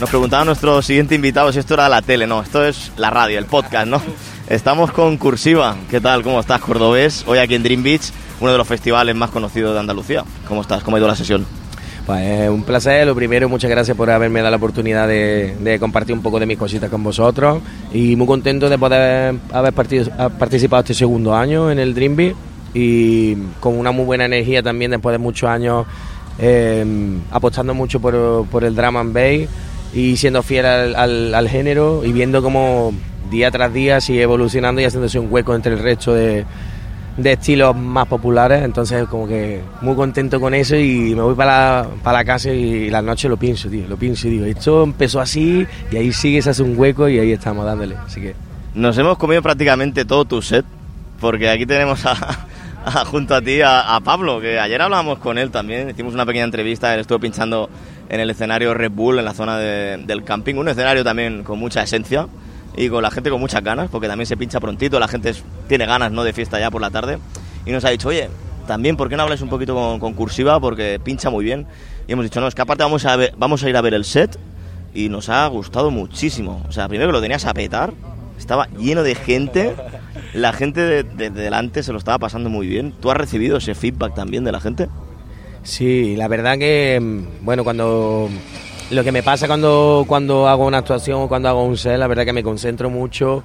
Nos 0.00 0.10
preguntaba 0.10 0.44
nuestro 0.44 0.80
siguiente 0.80 1.16
invitado 1.16 1.52
si 1.52 1.58
esto 1.58 1.74
era 1.74 1.88
la 1.88 2.02
tele, 2.02 2.26
no, 2.26 2.40
esto 2.40 2.64
es 2.64 2.92
la 2.96 3.10
radio, 3.10 3.36
el 3.38 3.46
podcast, 3.46 3.88
¿no? 3.88 4.00
Estamos 4.48 4.92
con 4.92 5.16
Cursiva. 5.16 5.76
¿Qué 5.90 6.00
tal? 6.00 6.22
¿Cómo 6.22 6.38
estás, 6.38 6.60
cordobés? 6.60 7.24
Hoy 7.26 7.38
aquí 7.38 7.56
en 7.56 7.64
Dream 7.64 7.82
Beach, 7.82 8.12
uno 8.40 8.52
de 8.52 8.58
los 8.58 8.68
festivales 8.68 9.16
más 9.16 9.30
conocidos 9.30 9.74
de 9.74 9.80
Andalucía. 9.80 10.22
¿Cómo 10.46 10.60
estás? 10.60 10.84
¿Cómo 10.84 10.96
ha 10.96 11.00
ido 11.00 11.08
la 11.08 11.16
sesión? 11.16 11.44
Pues 12.06 12.48
un 12.48 12.62
placer, 12.62 13.06
lo 13.08 13.14
primero, 13.16 13.48
muchas 13.48 13.68
gracias 13.70 13.96
por 13.96 14.08
haberme 14.08 14.38
dado 14.38 14.52
la 14.52 14.56
oportunidad 14.56 15.08
de, 15.08 15.76
compartir 15.80 16.14
un 16.14 16.22
poco 16.22 16.38
de 16.38 16.46
mis 16.46 16.56
cositas 16.58 16.88
con 16.88 17.02
vosotros 17.02 17.60
y 17.92 18.14
muy 18.14 18.26
contento 18.26 18.68
de 18.68 18.78
poder 18.78 19.34
haber 19.52 19.74
parti- 19.74 20.08
ha- 20.16 20.28
participado 20.28 20.80
este 20.82 20.94
segundo 20.94 21.34
año 21.34 21.70
en 21.72 21.80
el 21.80 21.92
Dream 21.92 22.14
Beat 22.16 22.34
y 22.72 23.34
con 23.60 23.76
una 23.76 23.90
muy 23.90 24.04
buena 24.04 24.26
energía 24.26 24.62
también 24.62 24.92
después 24.92 25.12
de 25.12 25.18
muchos 25.18 25.50
años 25.50 25.86
eh, 26.38 26.86
apostando 27.32 27.74
mucho 27.74 28.00
por, 28.00 28.46
por 28.46 28.62
el 28.64 28.74
drum 28.74 28.96
and 28.96 29.12
bass 29.12 29.48
y 29.92 30.16
siendo 30.16 30.42
fiel 30.42 30.66
al, 30.66 30.94
al- 30.96 31.34
al 31.34 31.48
género 31.48 32.04
y 32.04 32.12
viendo 32.12 32.42
cómo 32.42 32.92
día 33.30 33.50
tras 33.50 33.72
día 33.72 34.00
sigue 34.00 34.22
evolucionando 34.22 34.80
y 34.80 34.84
haciéndose 34.84 35.18
un 35.18 35.32
hueco 35.32 35.54
entre 35.54 35.72
el 35.74 35.78
resto 35.80 36.14
de, 36.14 36.44
de 37.16 37.32
estilos 37.32 37.74
más 37.76 38.06
populares, 38.06 38.62
entonces 38.62 39.06
como 39.08 39.26
que 39.26 39.60
muy 39.80 39.94
contento 39.96 40.40
con 40.40 40.54
eso 40.54 40.76
y 40.76 41.14
me 41.14 41.22
voy 41.22 41.34
para 41.34 41.82
la, 41.82 41.88
para 42.02 42.18
la 42.18 42.24
casa 42.24 42.50
y 42.50 42.90
las 42.90 43.02
noches 43.04 43.30
lo 43.30 43.36
pienso, 43.36 43.68
tío, 43.68 43.86
lo 43.88 43.96
pienso 43.96 44.28
y 44.28 44.30
digo, 44.32 44.44
esto 44.46 44.82
empezó 44.84 45.20
así 45.20 45.66
y 45.90 45.96
ahí 45.96 46.12
sigue, 46.12 46.40
se 46.42 46.50
hace 46.50 46.62
un 46.62 46.78
hueco 46.78 47.08
y 47.08 47.18
ahí 47.18 47.32
estamos 47.32 47.64
dándole, 47.64 47.96
así 48.06 48.20
que... 48.20 48.34
Nos 48.74 48.96
hemos 48.98 49.18
comido 49.18 49.42
prácticamente 49.42 50.04
todo 50.04 50.24
tu 50.24 50.40
set, 50.42 50.64
porque 51.20 51.48
aquí 51.50 51.66
tenemos 51.66 52.06
a, 52.06 52.12
a- 52.84 53.04
junto 53.04 53.34
a 53.34 53.42
ti 53.42 53.60
a, 53.62 53.96
a 53.96 54.00
Pablo, 54.00 54.40
que 54.40 54.58
ayer 54.60 54.80
hablábamos 54.80 55.18
con 55.18 55.36
él 55.38 55.50
también, 55.50 55.90
hicimos 55.90 56.14
una 56.14 56.24
pequeña 56.24 56.44
entrevista, 56.44 56.94
él 56.94 57.00
estuvo 57.00 57.18
pinchando 57.18 57.68
en 58.08 58.20
el 58.20 58.30
escenario 58.30 58.74
Red 58.74 58.90
Bull, 58.92 59.18
en 59.18 59.24
la 59.24 59.34
zona 59.34 59.58
de- 59.58 59.98
del 60.06 60.24
camping, 60.24 60.54
un 60.56 60.68
escenario 60.68 61.04
también 61.04 61.42
con 61.44 61.58
mucha 61.58 61.82
esencia 61.82 62.26
y 62.76 62.88
con 62.88 63.02
la 63.02 63.10
gente 63.10 63.30
con 63.30 63.40
muchas 63.40 63.62
ganas, 63.62 63.90
porque 63.90 64.06
también 64.08 64.26
se 64.26 64.36
pincha 64.36 64.60
prontito, 64.60 64.98
la 65.00 65.08
gente 65.08 65.34
tiene 65.68 65.84
ganas 65.86 66.12
¿no? 66.12 66.24
de 66.24 66.32
fiesta 66.32 66.58
ya 66.60 66.70
por 66.70 66.80
la 66.80 66.90
tarde, 66.90 67.18
y 67.66 67.72
nos 67.72 67.84
ha 67.84 67.90
dicho, 67.90 68.08
oye, 68.08 68.28
también, 68.66 68.96
¿por 68.96 69.08
qué 69.08 69.16
no 69.16 69.22
habláis 69.24 69.40
un 69.40 69.48
poquito 69.48 69.74
con, 69.74 69.98
con 69.98 70.12
Cursiva? 70.14 70.60
Porque 70.60 71.00
pincha 71.02 71.30
muy 71.30 71.42
bien. 71.44 71.66
Y 72.06 72.12
hemos 72.12 72.24
dicho, 72.24 72.40
no, 72.40 72.46
es 72.48 72.54
que 72.54 72.62
aparte 72.62 72.82
vamos 72.84 73.04
a, 73.06 73.16
ver- 73.16 73.32
vamos 73.38 73.62
a 73.64 73.68
ir 73.68 73.76
a 73.76 73.80
ver 73.80 73.94
el 73.94 74.04
set 74.04 74.38
y 74.94 75.08
nos 75.08 75.28
ha 75.30 75.46
gustado 75.46 75.90
muchísimo. 75.90 76.62
O 76.68 76.72
sea, 76.72 76.86
primero 76.88 77.08
que 77.08 77.12
lo 77.14 77.20
tenías 77.22 77.44
a 77.46 77.54
petar, 77.54 77.92
estaba 78.38 78.68
lleno 78.78 79.02
de 79.02 79.14
gente, 79.14 79.74
la 80.34 80.52
gente 80.52 80.80
de, 80.82 81.02
de- 81.02 81.30
de 81.30 81.42
delante 81.42 81.82
se 81.82 81.92
lo 81.92 81.98
estaba 81.98 82.18
pasando 82.18 82.48
muy 82.50 82.66
bien. 82.66 82.92
¿Tú 83.00 83.10
has 83.10 83.16
recibido 83.16 83.56
ese 83.56 83.74
feedback 83.74 84.14
también 84.14 84.44
de 84.44 84.52
la 84.52 84.60
gente? 84.60 84.88
Sí, 85.68 86.16
la 86.16 86.28
verdad 86.28 86.56
que, 86.56 86.98
mm, 86.98 87.44
bueno, 87.44 87.62
cuando 87.62 88.30
lo 88.90 89.04
que 89.04 89.12
me 89.12 89.22
pasa 89.22 89.46
cuando, 89.46 90.06
cuando 90.08 90.48
hago 90.48 90.66
una 90.66 90.78
actuación 90.78 91.20
o 91.20 91.28
cuando 91.28 91.50
hago 91.50 91.62
un 91.62 91.76
set, 91.76 91.98
la 91.98 92.06
verdad 92.06 92.24
que 92.24 92.32
me 92.32 92.42
concentro 92.42 92.88
mucho, 92.88 93.42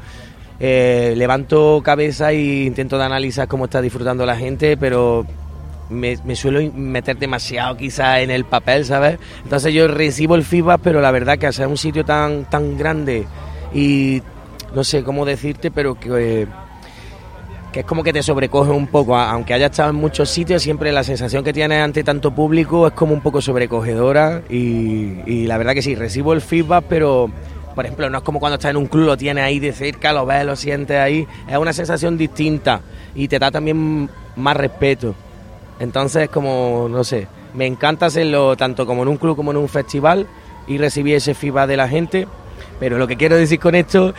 eh, 0.58 1.16
levanto 1.18 1.82
cabeza 1.84 2.32
e 2.32 2.64
intento 2.64 2.98
de 2.98 3.04
analizar 3.04 3.50
cómo 3.50 3.66
está 3.66 3.82
disfrutando 3.82 4.26
la 4.26 4.38
gente, 4.38 4.78
pero 4.78 5.26
me, 5.90 6.16
suelo 6.38 6.62
meter 6.74 7.18
demasiado 7.18 7.76
quizás 7.76 8.20
en 8.22 8.32
el 8.32 8.46
papel, 8.46 8.86
¿sabes? 8.86 9.20
Entonces 9.44 9.74
yo 9.74 9.90
recibo 9.90 10.36
el 10.36 10.46
feedback, 10.46 10.80
pero 10.82 11.02
la 11.02 11.12
verdad 11.12 11.38
que 11.38 11.48
hacer 11.48 11.68
un 11.68 11.78
sitio 11.78 12.06
tan, 12.06 12.46
tan 12.46 12.78
grande 12.78 13.28
y 13.74 14.22
no 14.74 14.86
sé 14.86 15.04
cómo 15.04 15.26
decirte, 15.26 15.72
pero 15.72 16.00
que... 16.00 16.48
que 17.74 17.80
es 17.80 17.86
como 17.88 18.04
que 18.04 18.14
te 18.14 18.22
sobrecoge 18.22 18.70
un 18.70 18.86
poco, 18.86 19.18
aunque 19.18 19.54
haya 19.56 19.66
estado 19.66 19.90
en 19.90 19.96
muchos 19.96 20.30
sitios, 20.30 20.62
siempre 20.62 20.92
la 20.92 21.04
sensación 21.04 21.44
que 21.44 21.52
tienes 21.52 21.82
ante 21.82 22.04
tanto 22.04 22.34
público 22.34 22.86
es 22.86 22.94
como 22.94 23.14
un 23.16 23.22
poco 23.22 23.42
sobrecogedora 23.42 24.44
y, 24.48 25.20
y 25.26 25.48
la 25.48 25.58
verdad 25.58 25.74
que 25.74 25.82
sí, 25.82 25.96
recibo 25.96 26.34
el 26.34 26.42
feedback, 26.42 26.86
pero 26.88 27.32
por 27.74 27.84
ejemplo 27.84 28.08
no 28.12 28.20
es 28.20 28.24
como 28.24 28.40
cuando 28.40 28.56
estás 28.58 28.70
en 28.70 28.78
un 28.78 28.86
club, 28.86 29.08
lo 29.08 29.18
tienes 29.18 29.44
ahí 29.44 29.58
de 29.60 29.74
cerca, 29.74 30.14
lo 30.14 30.24
ves, 30.24 30.46
lo 30.46 30.56
sientes 30.56 30.98
ahí, 30.98 31.28
es 31.50 31.58
una 31.58 31.74
sensación 31.74 32.16
distinta 32.16 32.82
y 33.16 33.28
te 33.28 33.40
da 33.40 33.50
también 33.50 34.08
más 34.36 34.56
respeto. 34.56 35.16
Entonces 35.80 36.30
como, 36.30 36.88
no 36.90 37.04
sé, 37.04 37.28
Me 37.56 37.66
encanta 37.66 38.08
hacerlo 38.08 38.56
tanto 38.56 38.86
como 38.86 39.02
en 39.04 39.10
un 39.10 39.18
club 39.18 39.36
como 39.36 39.52
en 39.52 39.58
un 39.58 39.70
festival 39.70 40.28
y 40.68 40.78
recibir 40.78 41.16
ese 41.16 41.34
feedback 41.34 41.68
de 41.68 41.78
la 41.78 41.88
gente. 41.88 42.28
Pero 42.80 42.98
lo 42.98 43.08
que 43.08 43.16
quiero 43.16 43.36
decir 43.36 43.60
con 43.60 43.76
esto 43.76 44.14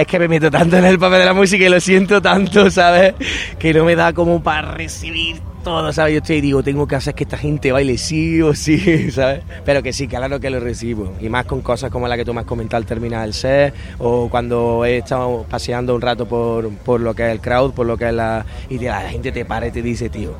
es 0.00 0.06
que 0.06 0.18
me 0.18 0.28
meto 0.28 0.50
tanto 0.50 0.76
en 0.76 0.84
el 0.84 0.98
papel 0.98 1.20
de 1.20 1.24
la 1.26 1.34
música 1.34 1.64
y 1.64 1.68
lo 1.68 1.80
siento 1.80 2.22
tanto, 2.22 2.70
¿sabes? 2.70 3.14
Que 3.58 3.74
no 3.74 3.84
me 3.84 3.94
da 3.96 4.12
como 4.12 4.42
para 4.42 4.72
recibir 4.72 5.40
todo, 5.62 5.92
¿sabes? 5.92 6.14
Yo 6.14 6.18
estoy 6.18 6.36
y 6.36 6.40
digo, 6.40 6.62
tengo 6.62 6.86
que 6.86 6.96
hacer 6.96 7.14
que 7.14 7.24
esta 7.24 7.36
gente 7.36 7.70
baile 7.70 7.98
sí 7.98 8.40
o 8.40 8.54
sí, 8.54 9.10
¿sabes? 9.12 9.42
Pero 9.64 9.82
que 9.82 9.92
sí, 9.92 10.08
claro 10.08 10.40
que 10.40 10.50
lo 10.50 10.60
recibo. 10.60 11.14
Y 11.20 11.28
más 11.28 11.44
con 11.44 11.60
cosas 11.60 11.90
como 11.90 12.08
la 12.08 12.16
que 12.16 12.24
tú 12.24 12.32
me 12.32 12.40
has 12.40 12.46
comentado 12.46 12.78
al 12.78 12.86
terminar 12.86 13.26
el 13.26 13.34
set, 13.34 13.74
o 13.98 14.28
cuando 14.30 14.84
he 14.84 14.98
estado 14.98 15.44
paseando 15.48 15.94
un 15.94 16.00
rato 16.00 16.26
por, 16.26 16.70
por 16.70 17.00
lo 17.00 17.14
que 17.14 17.26
es 17.26 17.32
el 17.32 17.40
crowd, 17.40 17.72
por 17.72 17.86
lo 17.86 17.96
que 17.96 18.08
es 18.08 18.14
la... 18.14 18.44
Y 18.68 18.78
la 18.78 19.02
gente 19.02 19.32
te 19.32 19.44
para 19.44 19.66
y 19.66 19.70
te 19.70 19.82
dice, 19.82 20.08
tío, 20.08 20.34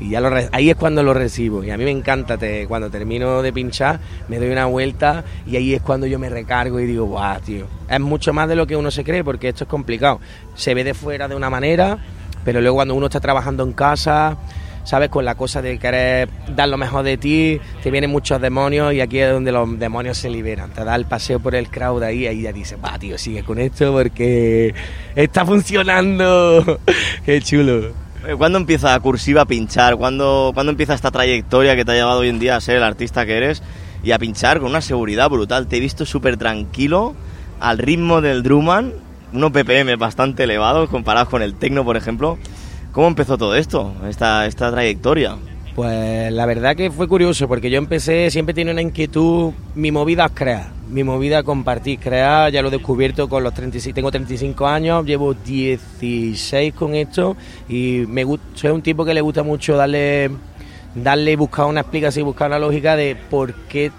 y 0.00 0.08
ya 0.10 0.20
lo 0.20 0.30
re- 0.30 0.48
ahí 0.52 0.70
es 0.70 0.76
cuando 0.76 1.02
lo 1.02 1.12
recibo. 1.14 1.62
Y 1.62 1.70
a 1.70 1.76
mí 1.76 1.84
me 1.84 1.90
encanta 1.90 2.38
te- 2.38 2.66
cuando 2.66 2.90
termino 2.90 3.42
de 3.42 3.52
pinchar 3.52 4.00
me 4.28 4.38
doy 4.38 4.48
una 4.50 4.66
vuelta 4.66 5.22
y 5.46 5.56
ahí 5.56 5.74
es 5.74 5.82
cuando 5.82 6.06
yo 6.06 6.18
me 6.18 6.28
recargo 6.30 6.80
y 6.80 6.86
digo 6.86 7.04
guau 7.04 7.40
tío 7.40 7.66
es 7.88 8.00
mucho 8.00 8.32
más 8.32 8.48
de 8.48 8.56
lo 8.56 8.66
que 8.66 8.76
uno 8.76 8.90
se 8.90 9.04
cree 9.04 9.22
porque 9.22 9.48
esto 9.48 9.64
es 9.64 9.70
complicado. 9.70 10.20
Se 10.54 10.74
ve 10.74 10.84
de 10.84 10.94
fuera 10.94 11.28
de 11.28 11.34
una 11.36 11.50
manera 11.50 11.98
pero 12.44 12.60
luego 12.60 12.76
cuando 12.76 12.94
uno 12.94 13.06
está 13.06 13.20
trabajando 13.20 13.62
en 13.62 13.72
casa 13.74 14.38
sabes 14.82 15.10
con 15.10 15.26
la 15.26 15.34
cosa 15.34 15.60
de 15.60 15.78
querer 15.78 16.30
dar 16.56 16.66
lo 16.70 16.78
mejor 16.78 17.02
de 17.04 17.18
ti 17.18 17.60
te 17.82 17.90
vienen 17.90 18.08
muchos 18.10 18.40
demonios 18.40 18.94
y 18.94 19.02
aquí 19.02 19.18
es 19.18 19.30
donde 19.30 19.52
los 19.52 19.78
demonios 19.78 20.16
se 20.16 20.30
liberan. 20.30 20.70
Te 20.70 20.82
da 20.84 20.96
el 20.96 21.04
paseo 21.04 21.38
por 21.38 21.54
el 21.54 21.68
crowd 21.68 22.02
ahí 22.02 22.20
y 22.20 22.26
ahí 22.26 22.42
ya 22.42 22.52
dices 22.52 22.78
va 22.82 22.98
tío 22.98 23.18
sigue 23.18 23.42
con 23.44 23.58
esto 23.58 23.92
porque 23.92 24.74
está 25.14 25.44
funcionando 25.44 26.80
qué 27.26 27.40
chulo 27.42 27.92
¿Cuándo 28.36 28.58
empieza 28.58 29.00
Cursiva 29.00 29.42
a 29.42 29.46
pinchar? 29.46 29.96
¿Cuándo, 29.96 30.50
¿Cuándo 30.52 30.70
empieza 30.70 30.92
esta 30.92 31.10
trayectoria 31.10 31.74
que 31.74 31.86
te 31.86 31.92
ha 31.92 31.94
llevado 31.94 32.20
hoy 32.20 32.28
en 32.28 32.38
día 32.38 32.54
a 32.54 32.60
ser 32.60 32.76
el 32.76 32.82
artista 32.82 33.24
que 33.24 33.36
eres 33.36 33.62
y 34.02 34.12
a 34.12 34.18
pinchar 34.18 34.60
con 34.60 34.68
una 34.68 34.82
seguridad 34.82 35.30
brutal? 35.30 35.66
Te 35.66 35.78
he 35.78 35.80
visto 35.80 36.04
súper 36.04 36.36
tranquilo, 36.36 37.14
al 37.60 37.78
ritmo 37.78 38.20
del 38.20 38.42
Drummond, 38.42 38.92
unos 39.32 39.52
BPM 39.52 39.96
bastante 39.98 40.44
elevados 40.44 40.90
comparados 40.90 41.30
con 41.30 41.40
el 41.40 41.54
techno, 41.54 41.82
por 41.82 41.96
ejemplo. 41.96 42.36
¿Cómo 42.92 43.06
empezó 43.06 43.38
todo 43.38 43.54
esto, 43.54 43.94
esta, 44.06 44.46
esta 44.46 44.70
trayectoria? 44.70 45.36
Pues 45.74 46.32
la 46.32 46.46
verdad 46.46 46.74
que 46.74 46.90
fue 46.90 47.06
curioso 47.06 47.46
porque 47.46 47.70
yo 47.70 47.78
empecé, 47.78 48.30
siempre 48.30 48.54
tenía 48.54 48.72
una 48.72 48.82
inquietud, 48.82 49.52
mi 49.76 49.92
movida 49.92 50.26
es 50.26 50.32
crear, 50.32 50.70
mi 50.90 51.04
movida 51.04 51.38
es 51.38 51.44
compartir, 51.44 52.00
crear, 52.00 52.50
ya 52.50 52.60
lo 52.60 52.68
he 52.68 52.70
descubierto 52.72 53.28
con 53.28 53.44
los 53.44 53.54
36, 53.54 53.94
tengo 53.94 54.10
35 54.10 54.66
años, 54.66 55.06
llevo 55.06 55.32
16 55.32 56.74
con 56.74 56.96
esto 56.96 57.36
y 57.68 58.04
me 58.08 58.24
gusta, 58.24 58.44
soy 58.54 58.70
un 58.70 58.82
tipo 58.82 59.04
que 59.04 59.14
le 59.14 59.20
gusta 59.20 59.44
mucho 59.44 59.76
darle, 59.76 60.30
darle, 60.96 61.36
buscar 61.36 61.66
una 61.66 61.82
explicación, 61.82 62.24
buscar 62.26 62.48
una 62.48 62.58
lógica 62.58 62.96
de 62.96 63.16
por 63.30 63.54
qué 63.54 63.92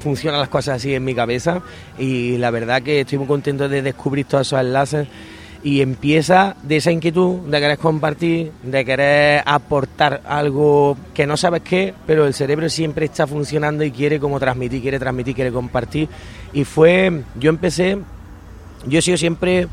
funcionan 0.00 0.38
las 0.38 0.50
cosas 0.50 0.76
así 0.76 0.94
en 0.94 1.04
mi 1.04 1.14
cabeza 1.14 1.62
y 1.98 2.36
la 2.36 2.50
verdad 2.50 2.82
que 2.82 3.00
estoy 3.00 3.16
muy 3.16 3.26
contento 3.26 3.70
de 3.70 3.80
descubrir 3.80 4.26
todos 4.26 4.48
esos 4.48 4.60
enlaces 4.60 5.08
y 5.64 5.80
empieza 5.80 6.56
de 6.62 6.76
esa 6.76 6.90
inquietud 6.90 7.40
de 7.40 7.60
querer 7.60 7.78
compartir, 7.78 8.52
de 8.62 8.84
querer 8.84 9.42
aportar 9.46 10.20
algo 10.26 10.96
que 11.14 11.26
no 11.26 11.36
sabes 11.36 11.62
qué, 11.62 11.94
pero 12.06 12.26
el 12.26 12.34
cerebro 12.34 12.68
siempre 12.68 13.06
está 13.06 13.26
funcionando 13.26 13.84
y 13.84 13.92
quiere 13.92 14.18
como 14.18 14.40
transmitir, 14.40 14.82
quiere 14.82 14.98
transmitir, 14.98 15.34
quiere 15.34 15.52
compartir. 15.52 16.08
Y 16.52 16.64
fue, 16.64 17.22
yo 17.36 17.50
empecé, 17.50 17.98
yo 18.86 18.98
he 18.98 19.02
sido 19.02 19.16
siempre 19.16 19.68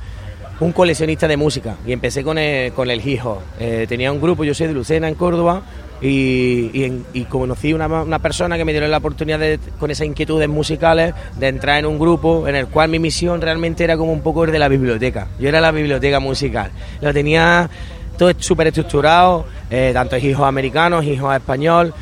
un 0.60 0.72
coleccionista 0.74 1.28
de 1.28 1.38
música 1.38 1.78
y 1.86 1.92
empecé 1.92 2.24
con 2.24 2.38
el, 2.38 2.72
con 2.74 2.90
el 2.92 3.06
hip 3.08 3.26
hop. 3.26 3.40
Eh, 3.60 3.86
tenía 3.90 4.12
un 4.12 4.22
grupo, 4.22 4.44
yo 4.44 4.54
soy 4.54 4.68
de 4.68 4.74
Lucena, 4.74 5.08
en 5.08 5.16
Córdoba, 5.16 5.64
y, 6.02 6.72
y, 6.74 7.04
y 7.14 7.26
conocí 7.26 7.74
una, 7.74 7.88
una 7.88 8.20
persona 8.20 8.58
que 8.58 8.66
me 8.66 8.72
dio 8.72 8.88
la 8.88 8.98
oportunidad 8.98 9.40
de, 9.40 9.60
con 9.80 9.92
esas 9.92 10.08
inquietudes 10.08 10.48
musicales 10.48 11.14
de 11.38 11.48
entrar 11.48 11.80
en 11.80 11.86
un 11.86 12.00
grupo 12.00 12.48
en 12.48 12.56
el 12.56 12.68
cual 12.68 12.90
mi 12.90 13.00
misión 13.00 13.42
realmente 13.42 13.84
era 13.84 13.98
como 13.98 14.14
un 14.14 14.22
poco 14.22 14.46
el 14.46 14.52
de 14.52 14.60
la 14.60 14.68
biblioteca. 14.68 15.28
Yo 15.40 15.50
era 15.50 15.60
la 15.60 15.72
biblioteca 15.72 16.20
musical. 16.20 16.72
Lo 17.02 17.14
tenía 17.14 17.70
todo 18.18 18.32
súper 18.38 18.68
estructurado, 18.68 19.46
eh, 19.70 19.92
tanto 19.94 20.18
hijos 20.18 20.46
americanos, 20.46 21.06
hijos 21.06 21.36
español. 21.36 21.94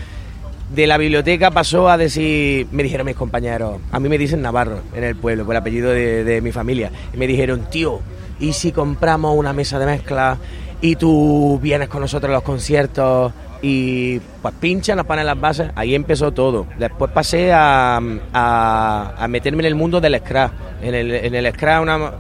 De 0.74 0.86
la 0.86 0.98
biblioteca 0.98 1.49
pasó 1.49 1.90
a 1.90 1.98
decir, 1.98 2.68
me 2.72 2.84
dijeron 2.84 3.06
mis 3.06 3.15
compañeros, 3.15 3.80
a 3.90 3.99
mí 4.02 4.10
me 4.10 4.18
dicen 4.18 4.41
Navarro 4.41 4.82
en 4.94 5.06
el 5.06 5.15
pueblo, 5.15 5.45
por 5.45 5.56
el 5.56 5.61
apellido 5.61 5.91
de, 5.91 6.26
de 6.26 6.41
mi 6.41 6.52
familia, 6.52 6.91
y 7.14 7.18
me 7.18 7.26
dijeron, 7.26 7.69
tío, 7.69 8.02
¿y 8.38 8.52
si 8.52 8.74
compramos 8.74 9.34
una 9.38 9.53
mesa 9.53 9.80
de 9.80 9.86
mezcla 9.86 10.38
y 10.82 10.98
tú 10.98 11.57
vienes 11.61 11.88
con 11.88 12.02
nosotros 12.02 12.30
a 12.30 12.34
los 12.34 12.44
conciertos 12.44 13.32
y 13.61 14.19
pues 14.41 14.53
pincha, 14.59 14.95
nos 14.95 15.05
ponen 15.05 15.25
las 15.25 15.39
bases? 15.39 15.71
Ahí 15.75 15.95
empezó 15.95 16.31
todo. 16.31 16.67
Después 16.77 17.11
pasé 17.11 17.51
a, 17.53 17.99
a- 18.34 19.27
meterme 19.29 19.61
en 19.63 19.67
el 19.67 19.75
mundo 19.75 19.99
del 20.01 20.17
scratch. 20.19 20.51
En 20.81 20.93
el, 20.95 21.11
en 21.11 21.35
el 21.35 21.51
scratch 21.53 21.81
una, 21.81 22.11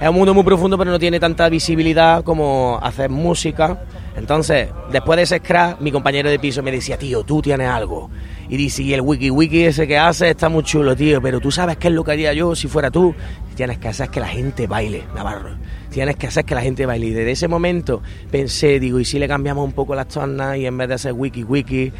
es 0.00 0.08
un 0.08 0.14
mundo 0.14 0.32
muy 0.34 0.44
profundo, 0.44 0.76
pero 0.78 0.90
no 0.90 0.98
tiene 0.98 1.20
tanta 1.20 1.48
visibilidad 1.48 2.22
como 2.24 2.78
hacer 2.82 3.10
música. 3.10 3.82
Entonces, 4.16 4.68
después 4.90 5.16
de 5.16 5.22
ese 5.22 5.38
scratch, 5.38 5.80
mi 5.80 5.92
compañero 5.92 6.28
de 6.30 6.38
piso 6.38 6.62
me 6.62 6.70
decía, 6.72 6.96
tío, 6.98 7.22
tú 7.22 7.40
tienes 7.42 7.68
algo. 7.68 8.10
Y 8.48 8.56
dice, 8.56 8.82
y 8.82 8.92
el 8.94 9.00
wiki 9.02 9.30
wiki 9.30 9.64
ese 9.64 9.86
que 9.86 9.96
haces 9.98 10.30
está 10.30 10.48
muy 10.48 10.64
chulo, 10.64 10.96
tío, 10.96 11.22
pero 11.22 11.38
tú 11.40 11.50
sabes 11.52 11.76
qué 11.76 11.88
es 11.88 11.94
lo 11.94 12.02
que 12.02 12.12
haría 12.12 12.32
yo 12.32 12.54
si 12.56 12.66
fuera 12.68 12.90
tú. 12.90 13.14
Tienes 13.54 13.78
que 13.78 13.88
hacer 13.88 14.08
que 14.08 14.18
la 14.20 14.26
gente 14.28 14.66
baile, 14.66 15.04
Navarro. 15.14 15.50
Tienes 15.90 16.16
que 16.16 16.26
hacer 16.28 16.44
que 16.44 16.54
la 16.54 16.62
gente 16.62 16.86
baile. 16.86 17.06
Y 17.06 17.10
desde 17.10 17.32
ese 17.32 17.48
momento 17.48 18.02
pensé, 18.30 18.80
digo, 18.80 19.00
¿y 19.00 19.04
si 19.04 19.18
le 19.18 19.28
cambiamos 19.28 19.64
un 19.64 19.72
poco 19.72 19.94
las 19.94 20.08
tornas 20.08 20.56
y 20.56 20.66
en 20.66 20.76
vez 20.76 20.88
de 20.88 20.94
hacer 20.94 21.12
wiki 21.12 21.44
wiki, 21.44 21.92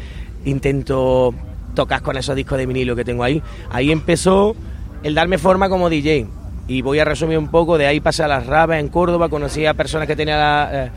intento 0.45 1.33
tocar 1.75 2.01
con 2.01 2.17
esos 2.17 2.35
discos 2.35 2.57
de 2.57 2.65
vinilo 2.65 2.95
que 2.95 3.03
tengo 3.03 3.23
ahí? 3.23 3.41
Ahí 3.69 3.91
empezó 3.91 4.55
el 5.03 5.15
darme 5.15 5.37
forma 5.37 5.69
como 5.69 5.89
DJ. 5.89 6.27
Y 6.67 6.81
voy 6.81 6.99
a 6.99 7.05
resumir 7.05 7.37
un 7.37 7.49
poco, 7.49 7.77
de 7.77 7.87
ahí 7.87 7.99
pasé 7.99 8.23
a 8.23 8.27
las 8.27 8.45
rabas 8.45 8.79
en 8.79 8.87
Córdoba, 8.87 9.27
conocí 9.29 9.65
a 9.65 9.73
personas 9.73 10.07
que 10.07 10.15
tenían 10.15 10.39
la, 10.39 10.69
eh, 10.71 10.91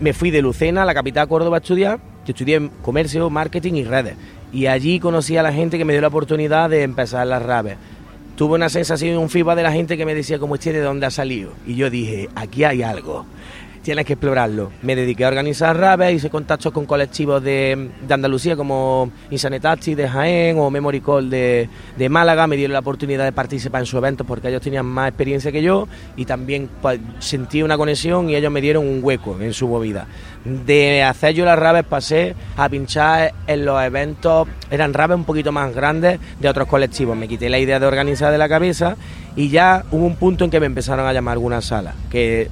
me, 0.00 0.12
fui 0.12 0.30
de 0.30 0.42
Lucena, 0.42 0.84
la 0.84 0.94
capital 0.94 1.26
de 1.26 1.28
Córdoba, 1.28 1.58
a 1.58 1.60
estudiar. 1.60 2.00
Yo 2.26 2.32
estudié 2.32 2.70
comercio, 2.82 3.30
marketing 3.30 3.74
y 3.74 3.84
redes. 3.84 4.16
Y 4.52 4.66
allí 4.66 4.98
conocí 4.98 5.36
a 5.36 5.42
la 5.42 5.52
gente 5.52 5.78
que 5.78 5.84
me 5.84 5.92
dio 5.92 6.02
la 6.02 6.08
oportunidad 6.08 6.70
de 6.70 6.82
empezar 6.82 7.26
las 7.26 7.42
rabes. 7.42 7.76
Tuve 8.36 8.54
una 8.54 8.68
sensación, 8.68 9.16
un 9.16 9.30
feedback 9.30 9.56
de 9.56 9.62
la 9.62 9.72
gente 9.72 9.96
que 9.96 10.04
me 10.04 10.14
decía, 10.14 10.38
como 10.38 10.56
este, 10.56 10.70
¿de 10.70 10.80
dónde 10.80 11.06
ha 11.06 11.10
salido? 11.10 11.52
Y 11.66 11.74
yo 11.74 11.88
dije, 11.88 12.28
aquí 12.34 12.64
hay 12.64 12.82
algo. 12.82 13.24
Tienes 13.86 14.04
que 14.04 14.14
explorarlo. 14.14 14.72
Me 14.82 14.96
dediqué 14.96 15.24
a 15.24 15.28
organizar 15.28 15.78
rabes, 15.78 16.12
hice 16.12 16.28
contactos 16.28 16.72
con 16.72 16.86
colectivos 16.86 17.40
de, 17.40 17.90
de 18.04 18.14
Andalucía 18.14 18.56
como 18.56 19.12
Insanetati 19.30 19.94
de 19.94 20.08
Jaén 20.08 20.58
o 20.58 20.68
Memory 20.72 21.00
Call 21.00 21.30
de, 21.30 21.68
de 21.96 22.08
Málaga. 22.08 22.48
Me 22.48 22.56
dieron 22.56 22.72
la 22.72 22.80
oportunidad 22.80 23.24
de 23.24 23.30
participar 23.30 23.82
en 23.82 23.86
sus 23.86 23.98
eventos 23.98 24.26
porque 24.26 24.48
ellos 24.48 24.60
tenían 24.60 24.86
más 24.86 25.10
experiencia 25.10 25.52
que 25.52 25.62
yo 25.62 25.86
y 26.16 26.24
también 26.24 26.68
pues, 26.82 26.98
sentí 27.20 27.62
una 27.62 27.76
conexión 27.78 28.28
y 28.28 28.34
ellos 28.34 28.50
me 28.50 28.60
dieron 28.60 28.88
un 28.88 29.04
hueco 29.04 29.40
en 29.40 29.52
su 29.52 29.68
movida. 29.68 30.08
De 30.44 31.04
hacer 31.04 31.34
yo 31.34 31.44
las 31.44 31.56
rabes 31.56 31.84
pasé 31.84 32.34
a 32.56 32.68
pinchar 32.68 33.34
en 33.46 33.64
los 33.64 33.80
eventos, 33.80 34.48
eran 34.68 34.94
rabes 34.94 35.16
un 35.16 35.24
poquito 35.24 35.52
más 35.52 35.72
grandes 35.72 36.18
de 36.40 36.48
otros 36.48 36.66
colectivos. 36.66 37.16
Me 37.16 37.28
quité 37.28 37.48
la 37.48 37.60
idea 37.60 37.78
de 37.78 37.86
organizar 37.86 38.32
de 38.32 38.38
la 38.38 38.48
cabeza 38.48 38.96
y 39.36 39.48
ya 39.48 39.84
hubo 39.92 40.04
un 40.04 40.16
punto 40.16 40.44
en 40.44 40.50
que 40.50 40.58
me 40.58 40.66
empezaron 40.66 41.06
a 41.06 41.12
llamar 41.12 41.34
algunas 41.34 41.66
salas 41.66 41.94
que 42.10 42.50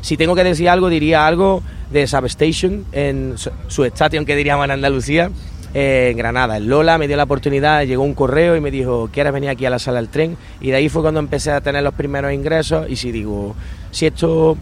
si 0.00 0.16
tengo 0.16 0.34
que 0.34 0.44
decir 0.44 0.68
algo, 0.68 0.88
diría 0.88 1.26
algo 1.26 1.62
de 1.90 2.06
Substation, 2.06 2.84
en 2.92 3.34
su, 3.36 3.84
estación 3.84 4.24
que 4.24 4.36
diríamos 4.36 4.64
en 4.64 4.70
Andalucía, 4.72 5.30
en 5.74 6.16
Granada. 6.16 6.56
En 6.56 6.68
Lola 6.68 6.98
me 6.98 7.06
dio 7.06 7.16
la 7.16 7.24
oportunidad, 7.24 7.84
llegó 7.84 8.02
un 8.02 8.14
correo 8.14 8.56
y 8.56 8.60
me 8.60 8.70
dijo, 8.70 9.08
¿quieres 9.12 9.32
venir 9.32 9.50
aquí 9.50 9.66
a 9.66 9.70
la 9.70 9.78
sala 9.78 10.00
del 10.00 10.08
tren? 10.08 10.36
Y 10.60 10.70
de 10.70 10.76
ahí 10.76 10.88
fue 10.88 11.02
cuando 11.02 11.20
empecé 11.20 11.52
a 11.52 11.60
tener 11.60 11.82
los 11.82 11.94
primeros 11.94 12.32
ingresos 12.32 12.88
y 12.88 12.96
si 12.96 13.12
digo, 13.12 13.54
si 13.90 14.06
esto 14.06 14.56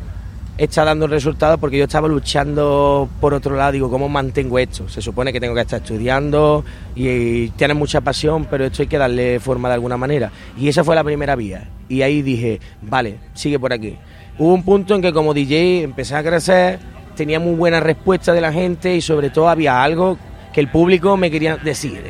está 0.56 0.85
dando 0.85 1.06
resultados 1.06 1.60
porque 1.60 1.78
yo 1.78 1.85
estaba 1.85 2.09
luchando 2.09 3.09
por 3.20 3.32
otro 3.32 3.56
lado, 3.56 3.73
digo, 3.73 3.90
¿cómo 3.90 4.09
mantengo 4.09 4.59
esto? 4.59 4.89
Se 4.89 5.01
supone 5.01 5.32
que 5.32 5.40
tengo 5.40 5.55
que 5.55 5.60
estar 5.60 5.81
estudiando 5.81 6.65
y, 6.97 7.09
y 7.09 7.48
tienes 7.51 7.77
mucha 7.77 8.01
pasión, 8.01 8.47
pero 8.51 8.65
esto 8.66 8.82
hay 8.82 8.89
que 8.89 8.98
darle 8.98 9.39
forma 9.39 9.69
de 9.69 9.74
alguna 9.74 9.97
manera. 9.97 10.32
Y 10.59 10.69
esa 10.69 10.82
fue 10.82 10.97
la 10.97 11.05
primera 11.05 11.36
vía. 11.36 11.69
Y 11.89 12.02
ahí 12.02 12.23
dije, 12.23 12.60
vale, 12.82 13.19
sigue 13.35 13.59
por 13.59 13.73
aquí. 13.73 13.97
Hubo 14.39 14.55
un 14.55 14.62
punto 14.62 14.94
en 14.94 15.02
que 15.02 15.12
como 15.12 15.35
DJ 15.35 15.82
empecé 15.82 16.15
a 16.15 16.23
crecer, 16.23 16.78
tenía 17.16 17.40
muy 17.40 17.56
buena 17.56 17.81
respuesta 17.81 18.32
de 18.32 18.40
la 18.40 18.52
gente 18.52 18.94
y 18.94 19.01
sobre 19.01 19.31
todo 19.31 19.48
había 19.48 19.82
algo 19.82 20.16
que 20.52 20.60
el 20.60 20.69
público 20.69 21.16
me 21.16 21.31
quería 21.31 21.56
decir. 21.56 22.01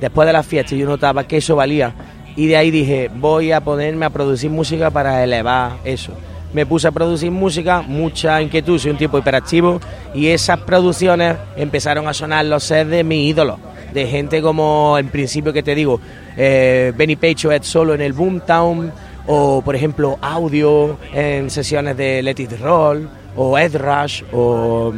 Después 0.00 0.26
de 0.26 0.32
la 0.32 0.42
fiesta 0.42 0.74
yo 0.74 0.86
notaba 0.86 1.24
que 1.24 1.38
eso 1.38 1.56
valía 1.56 1.92
y 2.36 2.46
de 2.46 2.56
ahí 2.56 2.70
dije, 2.70 3.10
voy 3.14 3.52
a 3.52 3.60
ponerme 3.60 4.06
a 4.06 4.10
producir 4.10 4.48
música 4.48 4.90
para 4.90 5.22
elevar 5.22 5.72
eso. 5.84 6.12
Me 6.54 6.64
puse 6.64 6.88
a 6.88 6.92
producir 6.92 7.30
música, 7.30 7.82
mucha 7.82 8.40
inquietud, 8.40 8.78
soy 8.78 8.92
un 8.92 8.96
tipo 8.96 9.18
hiperactivo 9.18 9.80
y 10.14 10.28
esas 10.28 10.60
producciones 10.60 11.36
empezaron 11.56 12.08
a 12.08 12.14
sonar 12.14 12.46
los 12.46 12.64
sets 12.64 12.88
de 12.88 13.04
mis 13.04 13.28
ídolos, 13.28 13.58
de 13.92 14.06
gente 14.06 14.40
como 14.40 14.96
en 14.98 15.08
principio 15.08 15.52
que 15.52 15.62
te 15.62 15.74
digo, 15.74 16.00
eh, 16.36 16.92
Benny 16.96 17.16
Page 17.16 17.48
o 17.48 17.52
Ed 17.52 17.64
Solo 17.64 17.92
en 17.92 18.00
el 18.00 18.14
Boomtown, 18.14 18.90
o 19.28 19.62
por 19.62 19.76
ejemplo 19.76 20.18
audio 20.22 20.98
en 21.12 21.50
sesiones 21.50 21.96
de 21.96 22.22
Let 22.22 22.36
It 22.38 22.60
Roll, 22.60 23.08
o 23.36 23.58
Ed 23.58 23.76
Rush, 23.76 24.22
o 24.32 24.92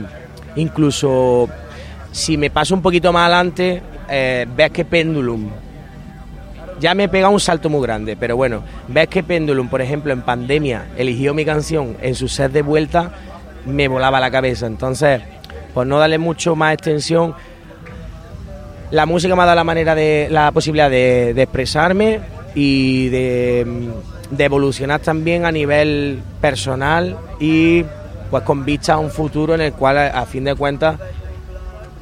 incluso 0.56 1.48
si 2.12 2.36
me 2.36 2.48
paso 2.48 2.74
un 2.74 2.80
poquito 2.80 3.12
más 3.12 3.26
adelante, 3.26 3.82
eh, 4.08 4.46
ves 4.56 4.70
que 4.70 4.84
Pendulum 4.84 5.50
ya 6.80 6.94
me 6.94 7.08
pega 7.08 7.28
un 7.28 7.40
salto 7.40 7.68
muy 7.68 7.82
grande, 7.82 8.16
pero 8.16 8.36
bueno, 8.36 8.62
ves 8.88 9.08
que 9.08 9.22
Pendulum, 9.22 9.68
por 9.68 9.82
ejemplo, 9.82 10.12
en 10.12 10.22
pandemia 10.22 10.86
eligió 10.96 11.34
mi 11.34 11.44
canción 11.44 11.96
en 12.00 12.14
su 12.14 12.26
set 12.26 12.52
de 12.52 12.62
vuelta, 12.62 13.12
me 13.66 13.86
volaba 13.86 14.18
la 14.18 14.30
cabeza. 14.30 14.66
Entonces, 14.66 15.20
por 15.74 15.86
no 15.86 15.98
darle 15.98 16.16
mucho 16.16 16.56
más 16.56 16.72
extensión, 16.72 17.34
la 18.90 19.04
música 19.04 19.36
me 19.36 19.42
ha 19.42 19.46
dado 19.46 19.56
la 19.56 19.64
manera 19.64 19.94
de 19.94 20.28
la 20.30 20.50
posibilidad 20.52 20.88
de, 20.88 21.34
de 21.34 21.42
expresarme 21.42 22.20
y 22.54 23.08
de, 23.10 23.64
mm, 23.66 24.19
de 24.30 24.44
evolucionar 24.44 25.00
también 25.00 25.44
a 25.44 25.52
nivel 25.52 26.22
personal 26.40 27.16
y 27.38 27.84
pues 28.30 28.42
con 28.44 28.64
vista 28.64 28.94
a 28.94 28.98
un 28.98 29.10
futuro 29.10 29.54
en 29.54 29.60
el 29.60 29.72
cual 29.72 29.98
a, 29.98 30.24
fin 30.26 30.44
de 30.44 30.54
cuentas 30.54 31.00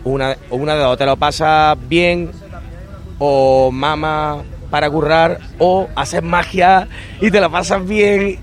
una, 0.04 0.36
una 0.50 0.74
de 0.74 0.82
dos 0.82 0.98
te 0.98 1.06
lo 1.06 1.16
pasas 1.16 1.76
bien 1.88 2.30
o 3.18 3.70
mama 3.72 4.42
para 4.70 4.90
currar 4.90 5.38
o 5.58 5.88
haces 5.96 6.22
magia 6.22 6.86
y 7.20 7.30
te 7.30 7.40
lo 7.40 7.50
pasas 7.50 7.86
bien 7.86 8.38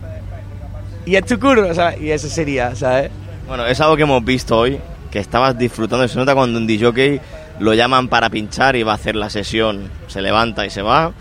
y 1.05 1.15
es 1.15 1.25
tu 1.25 1.39
curro, 1.39 1.73
¿sabes? 1.73 2.01
Y 2.01 2.11
eso 2.11 2.27
sería, 2.27 2.75
¿sabes? 2.75 3.11
Bueno, 3.47 3.65
es 3.67 3.79
algo 3.79 3.95
que 3.95 4.03
hemos 4.03 4.25
visto 4.25 4.57
hoy, 4.57 4.79
que 5.11 5.19
estabas 5.19 5.57
disfrutando. 5.57 6.07
Se 6.07 6.17
nota 6.17 6.33
cuando 6.33 6.57
un 6.57 6.65
DJ 6.65 7.21
lo 7.59 7.73
llaman 7.73 8.07
para 8.07 8.29
pinchar 8.29 8.75
y 8.75 8.83
va 8.83 8.93
a 8.93 8.95
hacer 8.95 9.15
la 9.15 9.29
sesión, 9.29 9.89
se 10.07 10.21
levanta 10.21 10.65
y 10.65 10.71
se 10.71 10.81
va. 10.81 11.13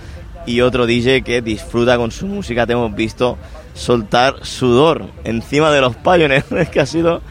Y 0.47 0.61
otro 0.61 0.87
DJ 0.87 1.23
que 1.23 1.43
disfruta 1.43 1.97
con 1.97 2.11
su 2.11 2.27
música, 2.27 2.67
te 2.67 2.73
hemos 2.73 2.95
visto 2.95 3.39
soltar 3.75 4.45
sudor 4.45 5.07
encima 5.25 5.71
de 5.71 5.81
los 5.81 5.97
Pioneers. 5.97 6.51
Es 6.53 6.69
que 6.69 6.81
ha 6.81 6.87
sido 6.87 7.23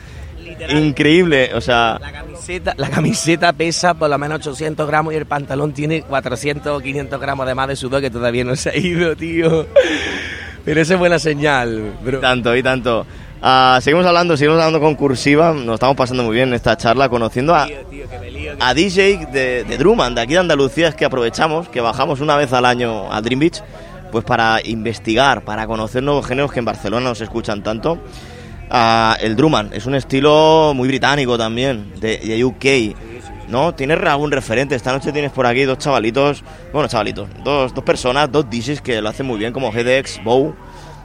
increíble, 0.70 1.52
o 1.54 1.62
sea... 1.62 1.98
La 2.00 2.12
camiseta, 2.12 2.74
la 2.78 2.90
camiseta 2.90 3.54
pesa 3.54 3.94
por 3.94 4.10
lo 4.10 4.18
menos 4.18 4.40
800 4.40 4.88
gramos 4.88 5.14
y 5.14 5.18
el 5.18 5.26
pantalón 5.26 5.74
tiene 5.74 6.02
400 6.02 6.78
o 6.78 6.80
500 6.82 7.20
gramos 7.20 7.48
de 7.48 7.56
más 7.56 7.68
de 7.68 7.76
sudor 7.76 8.02
que 8.02 8.10
todavía 8.10 8.44
no 8.44 8.56
se 8.56 8.70
ha 8.70 8.78
ido, 8.78 9.16
tío. 9.16 9.66
Pero 10.66 10.82
eso 10.82 10.94
es 10.94 11.00
buena 11.00 11.20
señal, 11.20 11.94
bro. 12.04 12.20
Tanto 12.20 12.56
y 12.56 12.64
tanto. 12.64 13.06
Ah, 13.46 13.78
seguimos 13.82 14.06
hablando, 14.06 14.38
seguimos 14.38 14.58
hablando 14.58 14.80
con 14.80 14.96
Cursiva, 14.96 15.52
nos 15.52 15.74
estamos 15.74 15.98
pasando 15.98 16.24
muy 16.24 16.34
bien 16.34 16.48
en 16.48 16.54
esta 16.54 16.78
charla, 16.78 17.10
conociendo 17.10 17.54
a, 17.54 17.68
a 18.62 18.74
DJ 18.74 19.26
de, 19.34 19.66
de 19.66 19.78
Drummond, 19.78 20.16
de 20.16 20.22
aquí 20.22 20.32
de 20.32 20.40
Andalucía, 20.40 20.88
es 20.88 20.96
que 20.96 21.04
aprovechamos, 21.04 21.68
que 21.68 21.82
bajamos 21.82 22.22
una 22.22 22.38
vez 22.38 22.54
al 22.54 22.64
año 22.64 23.12
a 23.12 23.20
Dream 23.20 23.42
Beach, 23.42 23.62
pues 24.14 24.24
para 24.24 24.66
investigar, 24.66 25.44
para 25.44 25.68
conocer 25.68 26.02
nuevos 26.02 26.26
géneros 26.26 26.54
que 26.54 26.60
en 26.60 26.66
Barcelona 26.66 27.10
no 27.10 27.16
se 27.16 27.26
escuchan 27.26 27.62
tanto. 27.64 27.98
Ah, 28.70 29.18
el 29.20 29.36
Drummond 29.36 29.74
es 29.74 29.86
un 29.88 29.96
estilo 29.96 30.72
muy 30.74 30.88
británico 30.88 31.38
también, 31.38 31.92
de, 32.00 32.20
de 32.20 32.46
UK. 32.46 32.96
¿No? 33.50 33.76
¿Tienes 33.76 34.00
algún 34.04 34.32
referente? 34.32 34.74
Esta 34.74 34.94
noche 34.94 35.12
tienes 35.12 35.34
por 35.34 35.46
aquí 35.46 35.64
dos 35.64 35.78
chavalitos, 35.80 36.46
bueno, 36.72 36.88
chavalitos, 36.88 37.28
dos, 37.44 37.74
dos 37.74 37.84
personas, 37.84 38.32
dos 38.32 38.50
DJs 38.50 38.80
que 38.80 39.02
lo 39.02 39.10
hacen 39.10 39.26
muy 39.26 39.38
bien, 39.38 39.52
como 39.52 39.70
GDX, 39.70 40.24
Bow. 40.24 40.56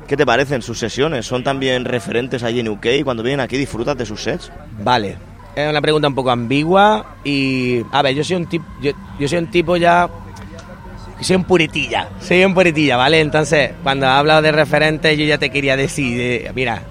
¿Qué 0.09 0.17
te 0.17 0.25
parecen 0.25 0.63
sus 0.63 0.79
sesiones? 0.79 1.27
¿Son 1.27 1.45
también 1.45 1.85
referentes 1.85 2.43
allí 2.43 2.61
en 2.61 2.69
UK? 2.69 2.87
Cuando 3.05 3.23
vienen 3.23 3.41
aquí, 3.41 3.59
¿disfrutas 3.59 3.95
de 3.97 4.07
sus 4.07 4.23
sets? 4.23 4.51
Vale. 4.83 5.19
Es 5.55 5.69
una 5.69 5.83
pregunta 5.83 6.09
un 6.09 6.15
poco 6.15 6.31
ambigua 6.31 7.17
y... 7.25 7.83
A 7.93 8.01
ver, 8.01 8.15
yo 8.15 8.25
soy 8.25 8.37
un 8.37 8.47
tipo... 8.47 8.65
Yo, 8.81 8.93
yo 9.21 9.29
soy 9.29 9.39
un 9.39 9.49
tipo 9.49 9.77
ya... 9.77 10.09
Soy 11.21 11.37
un 11.37 11.45
puritilla. 11.45 12.09
Soy 12.23 12.43
un 12.43 12.55
puritilla, 12.55 12.97
¿vale? 12.97 13.21
Entonces, 13.21 13.73
cuando 13.83 14.07
hablas 14.07 14.43
de 14.43 14.51
referentes, 14.51 15.19
yo 15.19 15.27
ya 15.27 15.37
te 15.37 15.51
quería 15.51 15.77
decir... 15.77 16.19
eh, 16.19 16.53
mira, 16.55 16.83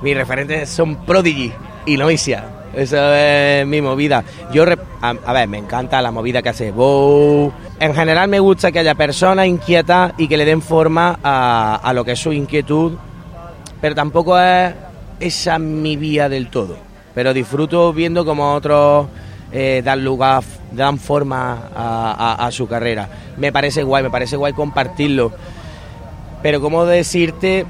mis 0.00 0.16
referentes 0.16 0.70
son 0.70 1.04
Prodigy 1.04 1.52
y 1.84 1.98
Noisia. 1.98 2.44
Eso 2.74 2.96
es 3.14 3.66
mi 3.66 3.82
movida. 3.82 4.24
Yo, 4.52 4.64
a, 5.02 5.10
a 5.10 5.32
ver, 5.34 5.48
me 5.48 5.58
encanta 5.58 6.00
la 6.00 6.10
movida 6.10 6.40
que 6.40 6.48
hace 6.48 6.70
Bow. 6.70 7.52
En 7.80 7.94
general 7.94 8.28
me 8.28 8.40
gusta 8.40 8.72
que 8.72 8.80
haya 8.80 8.94
personas 8.96 9.46
inquietas 9.46 10.12
y 10.18 10.26
que 10.26 10.36
le 10.36 10.44
den 10.44 10.62
forma 10.62 11.18
a, 11.22 11.76
a 11.82 11.92
lo 11.92 12.04
que 12.04 12.12
es 12.12 12.18
su 12.18 12.32
inquietud, 12.32 12.94
pero 13.80 13.94
tampoco 13.94 14.38
es 14.40 14.74
esa 15.20 15.58
mi 15.60 15.96
vía 15.96 16.28
del 16.28 16.48
todo. 16.50 16.76
Pero 17.14 17.32
disfruto 17.32 17.92
viendo 17.92 18.24
como 18.24 18.52
otros 18.54 19.06
eh, 19.52 19.80
dan 19.84 20.04
lugar, 20.04 20.42
dan 20.72 20.98
forma 20.98 21.68
a, 21.74 22.36
a- 22.46 22.50
su 22.50 22.66
carrera. 22.66 23.08
Me 23.36 23.52
parece 23.52 23.82
guay, 23.84 24.02
me 24.02 24.10
parece 24.10 24.36
guay 24.36 24.52
compartirlo. 24.52 25.32
Pero 26.42 26.60
como 26.60 26.84
decirte, 26.84 27.64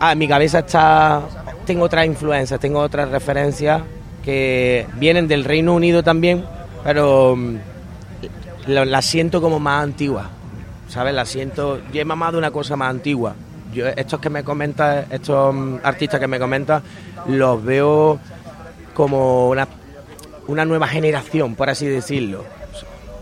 ah, 0.00 0.14
mi 0.14 0.28
cabeza 0.28 0.60
está, 0.60 1.22
tengo 1.66 1.84
otras 1.84 2.06
influencias, 2.06 2.58
tengo 2.60 2.78
otras 2.78 3.10
referencias 3.10 3.82
que 4.24 4.86
vienen 4.94 5.26
del 5.26 5.44
Reino 5.44 5.74
Unido 5.74 6.02
también, 6.04 6.44
pero 6.84 7.36
lo- 8.66 8.84
la 8.84 9.02
siento 9.02 9.40
como 9.40 9.58
más 9.60 9.82
antigua, 9.82 10.30
¿sabes? 10.88 11.14
La 11.14 11.24
siento, 11.24 11.80
yo 11.92 12.00
he 12.00 12.04
mamado 12.04 12.38
una 12.38 12.50
cosa 12.50 12.76
más 12.76 12.90
antigua. 12.90 13.34
Yo, 13.72 13.86
estos 13.88 14.20
que 14.20 14.28
me 14.30 14.44
comentas, 14.44 15.06
estos 15.10 15.54
mm, 15.54 15.76
artistas 15.82 16.20
que 16.20 16.26
me 16.28 16.38
comentas, 16.38 16.82
los 17.26 17.62
veo 17.64 18.18
como 18.94 19.48
una, 19.48 19.66
una 20.46 20.64
nueva 20.64 20.86
generación, 20.88 21.54
por 21.54 21.70
así 21.70 21.86
decirlo. 21.86 22.44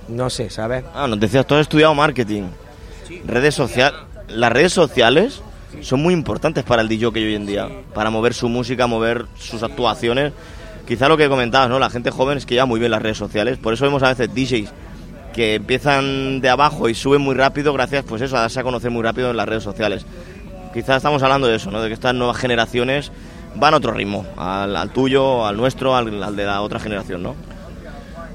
No 0.08 0.28
sé, 0.28 0.50
¿sabes? 0.50 0.84
Ah, 0.94 1.06
nos 1.06 1.20
decías, 1.20 1.46
tú 1.46 1.54
has 1.54 1.60
estudiado 1.62 1.94
marketing. 1.94 2.44
Redes 3.26 3.54
sociales. 3.54 3.98
Las 4.28 4.52
redes 4.52 4.72
sociales 4.72 5.40
son 5.82 6.02
muy 6.02 6.14
importantes 6.14 6.64
para 6.64 6.82
el 6.82 6.88
DJ 6.88 7.12
que 7.12 7.20
hoy 7.20 7.34
en 7.36 7.46
día. 7.46 7.68
Para 7.94 8.10
mover 8.10 8.34
su 8.34 8.48
música, 8.48 8.86
mover 8.88 9.26
sus 9.38 9.62
actuaciones. 9.62 10.32
Quizá 10.86 11.08
lo 11.08 11.16
que 11.16 11.28
comentabas, 11.28 11.68
¿no? 11.68 11.78
La 11.78 11.90
gente 11.90 12.10
joven 12.10 12.38
es 12.38 12.46
que 12.46 12.54
lleva 12.54 12.66
muy 12.66 12.80
bien 12.80 12.90
las 12.90 13.02
redes 13.02 13.18
sociales. 13.18 13.58
Por 13.58 13.72
eso 13.74 13.84
vemos 13.84 14.02
a 14.02 14.08
veces 14.08 14.34
DJs 14.34 14.72
que 15.32 15.56
empiezan 15.56 16.40
de 16.40 16.48
abajo 16.48 16.88
y 16.88 16.94
suben 16.94 17.20
muy 17.20 17.34
rápido 17.34 17.72
gracias, 17.72 18.04
pues 18.04 18.22
eso, 18.22 18.36
a 18.36 18.40
darse 18.40 18.60
a 18.60 18.62
conocer 18.62 18.90
muy 18.90 19.02
rápido 19.02 19.30
en 19.30 19.36
las 19.36 19.48
redes 19.48 19.62
sociales. 19.62 20.04
Quizá 20.72 20.96
estamos 20.96 21.22
hablando 21.22 21.46
de 21.46 21.56
eso, 21.56 21.70
¿no? 21.70 21.80
De 21.82 21.88
que 21.88 21.94
estas 21.94 22.14
nuevas 22.14 22.36
generaciones 22.36 23.10
van 23.56 23.74
a 23.74 23.78
otro 23.78 23.92
ritmo. 23.92 24.24
Al, 24.36 24.90
tuyo, 24.90 25.46
al 25.46 25.56
nuestro, 25.56 25.96
al, 25.96 26.22
al 26.22 26.36
de 26.36 26.44
la 26.44 26.62
otra 26.62 26.78
generación, 26.78 27.22
¿no? 27.22 27.34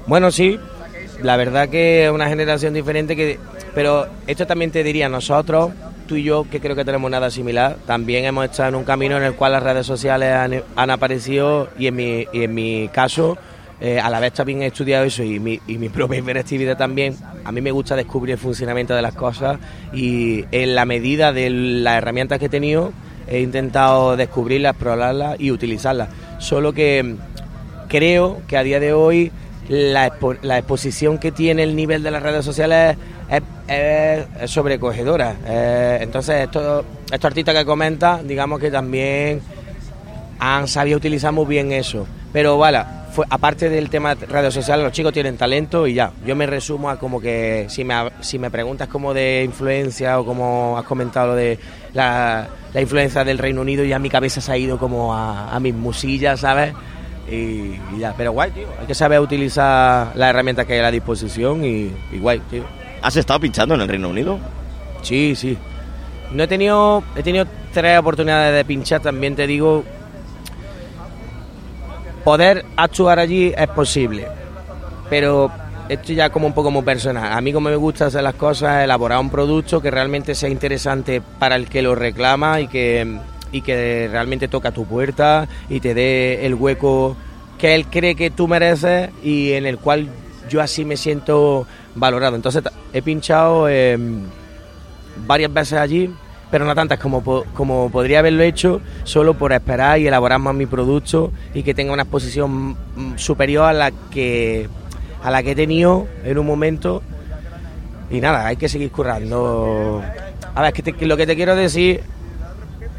Bueno, 0.06 0.30
sí, 0.30 0.58
la 1.22 1.36
verdad 1.36 1.68
que 1.68 2.06
es 2.06 2.10
una 2.10 2.28
generación 2.28 2.74
diferente 2.74 3.16
que... 3.16 3.38
Pero 3.74 4.06
esto 4.26 4.46
también 4.46 4.70
te 4.70 4.82
diría, 4.82 5.08
nosotros, 5.08 5.70
tú 6.06 6.16
y 6.16 6.22
yo, 6.22 6.46
que 6.50 6.60
creo 6.60 6.74
que 6.74 6.84
tenemos 6.84 7.10
nada 7.10 7.30
similar, 7.30 7.76
también 7.86 8.24
hemos 8.24 8.46
estado 8.46 8.70
en 8.70 8.74
un 8.76 8.84
camino 8.84 9.16
en 9.18 9.22
el 9.22 9.34
cual 9.34 9.52
las 9.52 9.62
redes 9.62 9.86
sociales 9.86 10.32
han, 10.32 10.62
han 10.76 10.90
aparecido 10.90 11.68
y 11.78 11.88
en 11.88 11.96
mi, 11.96 12.26
y 12.32 12.44
en 12.44 12.54
mi 12.54 12.88
caso, 12.88 13.36
eh, 13.80 14.00
a 14.00 14.08
la 14.10 14.20
vez 14.20 14.32
también 14.32 14.62
he 14.62 14.66
estudiado 14.66 15.04
eso 15.04 15.22
y 15.22 15.38
mi, 15.38 15.60
y 15.66 15.78
mi 15.78 15.88
propia 15.90 16.18
hiperactividad 16.18 16.76
también, 16.76 17.16
a 17.44 17.52
mí 17.52 17.60
me 17.60 17.70
gusta 17.70 17.94
descubrir 17.96 18.32
el 18.34 18.38
funcionamiento 18.38 18.94
de 18.94 19.02
las 19.02 19.14
cosas 19.14 19.58
y 19.92 20.44
en 20.52 20.74
la 20.74 20.84
medida 20.84 21.32
de 21.32 21.50
las 21.50 21.96
herramientas 21.98 22.38
que 22.38 22.46
he 22.46 22.50
tenido, 22.50 22.92
he 23.28 23.40
intentado 23.40 24.16
descubrirlas, 24.16 24.72
explorarlas 24.74 25.36
y 25.40 25.50
utilizarlas. 25.50 26.08
Solo 26.38 26.72
que 26.72 27.16
creo 27.88 28.40
que 28.48 28.56
a 28.56 28.62
día 28.62 28.80
de 28.80 28.92
hoy 28.92 29.30
la, 29.68 30.12
la 30.42 30.58
exposición 30.58 31.18
que 31.18 31.32
tiene 31.32 31.62
el 31.64 31.74
nivel 31.74 32.02
de 32.02 32.10
las 32.12 32.22
redes 32.22 32.44
sociales 32.44 32.96
es, 33.28 33.42
es- 33.68 34.26
es 34.40 34.50
sobrecogedora. 34.50 35.34
Eh, 35.44 35.98
entonces, 36.02 36.36
estos, 36.44 36.84
estos 37.10 37.24
artistas 37.24 37.54
que 37.56 37.64
comenta, 37.64 38.20
digamos 38.22 38.60
que 38.60 38.70
también 38.70 39.40
han 40.38 40.68
sabido 40.68 40.98
utilizar 40.98 41.32
muy 41.32 41.46
bien 41.46 41.72
eso. 41.72 42.06
Pero 42.32 42.58
vale, 42.58 42.82
fue, 43.16 43.24
aparte 43.30 43.70
del 43.70 43.88
tema 43.88 44.14
de 44.14 44.26
redes 44.26 44.52
sociales, 44.52 44.84
los 44.84 44.92
chicos 44.92 45.10
tienen 45.10 45.38
talento 45.38 45.86
y 45.86 45.94
ya. 45.94 46.12
Yo 46.26 46.36
me 46.36 46.44
resumo 46.44 46.90
a 46.90 46.98
como 46.98 47.18
que 47.18 47.64
si 47.70 47.82
me, 47.82 47.94
si 48.20 48.38
me 48.38 48.50
preguntas 48.50 48.88
como 48.88 49.14
de 49.14 49.42
influencia 49.42 50.20
o 50.20 50.26
como 50.26 50.76
has 50.76 50.84
comentado 50.84 51.28
lo 51.28 51.34
de 51.34 51.58
la, 51.94 52.46
la 52.74 52.80
influencia 52.82 53.24
del 53.24 53.38
Reino 53.38 53.62
Unido, 53.62 53.84
ya 53.84 53.98
mi 53.98 54.10
cabeza 54.10 54.42
se 54.42 54.52
ha 54.52 54.58
ido 54.58 54.76
como 54.76 55.14
a, 55.14 55.50
a 55.50 55.58
mis 55.60 55.74
musillas, 55.74 56.40
¿sabes? 56.40 56.74
Y, 57.26 57.80
y 57.94 57.98
ya, 58.00 58.12
pero 58.14 58.32
guay, 58.32 58.50
tío. 58.50 58.66
Hay 58.78 58.86
que 58.86 58.94
saber 58.94 59.18
utilizar 59.18 60.12
las 60.14 60.28
herramientas 60.28 60.66
que 60.66 60.74
hay 60.74 60.80
a 60.80 60.82
la 60.82 60.90
disposición 60.90 61.64
y, 61.64 61.90
y 62.12 62.18
guay, 62.18 62.40
tío. 62.50 62.64
¿Has 63.00 63.16
estado 63.16 63.40
pinchando 63.40 63.76
en 63.76 63.80
el 63.80 63.88
Reino 63.88 64.10
Unido? 64.10 64.38
Sí, 65.00 65.34
sí. 65.34 65.56
No 66.32 66.42
he 66.42 66.46
tenido, 66.48 67.02
he 67.16 67.22
tenido 67.22 67.46
tres 67.72 67.98
oportunidades 67.98 68.54
de 68.54 68.64
pinchar, 68.66 69.00
también 69.00 69.34
te 69.34 69.46
digo. 69.46 69.84
Poder 72.26 72.64
actuar 72.74 73.20
allí 73.20 73.54
es 73.56 73.68
posible, 73.68 74.26
pero 75.08 75.48
esto 75.88 76.12
ya 76.12 76.28
como 76.30 76.48
un 76.48 76.54
poco 76.54 76.64
como 76.64 76.84
personal. 76.84 77.32
A 77.32 77.40
mí 77.40 77.52
como 77.52 77.70
me 77.70 77.76
gusta 77.76 78.06
hacer 78.06 78.24
las 78.24 78.34
cosas, 78.34 78.82
elaborar 78.82 79.20
un 79.20 79.30
producto 79.30 79.80
que 79.80 79.92
realmente 79.92 80.34
sea 80.34 80.48
interesante 80.48 81.22
para 81.38 81.54
el 81.54 81.68
que 81.68 81.82
lo 81.82 81.94
reclama 81.94 82.60
y 82.60 82.66
que, 82.66 83.20
y 83.52 83.60
que 83.60 84.08
realmente 84.10 84.48
toca 84.48 84.72
tu 84.72 84.84
puerta 84.86 85.46
y 85.68 85.78
te 85.78 85.94
dé 85.94 86.44
el 86.44 86.56
hueco 86.56 87.16
que 87.58 87.76
él 87.76 87.86
cree 87.86 88.16
que 88.16 88.32
tú 88.32 88.48
mereces 88.48 89.10
y 89.22 89.52
en 89.52 89.64
el 89.64 89.78
cual 89.78 90.08
yo 90.50 90.60
así 90.60 90.84
me 90.84 90.96
siento 90.96 91.64
valorado. 91.94 92.34
Entonces 92.34 92.64
he 92.92 93.02
pinchado 93.02 93.68
em, 93.68 94.24
varias 95.28 95.54
veces 95.54 95.78
allí 95.78 96.10
pero 96.50 96.64
no 96.64 96.74
tantas 96.74 96.98
como, 96.98 97.22
como 97.22 97.90
podría 97.90 98.20
haberlo 98.20 98.42
hecho 98.42 98.80
solo 99.04 99.34
por 99.34 99.52
esperar 99.52 99.98
y 99.98 100.06
elaborar 100.06 100.38
más 100.38 100.54
mi 100.54 100.66
producto 100.66 101.32
y 101.54 101.62
que 101.62 101.74
tenga 101.74 101.92
una 101.92 102.02
exposición 102.02 102.76
superior 103.16 103.64
a 103.64 103.72
la 103.72 103.90
que 103.90 104.68
a 105.22 105.30
la 105.30 105.42
que 105.42 105.52
he 105.52 105.54
tenido 105.56 106.06
en 106.24 106.38
un 106.38 106.46
momento. 106.46 107.02
Y 108.10 108.20
nada, 108.20 108.46
hay 108.46 108.56
que 108.56 108.68
seguir 108.68 108.92
currando. 108.92 110.00
A 110.54 110.62
ver, 110.62 110.72
es 110.76 110.94
que 110.94 111.06
lo 111.06 111.16
que 111.16 111.26
te 111.26 111.34
quiero 111.34 111.56
decir 111.56 112.00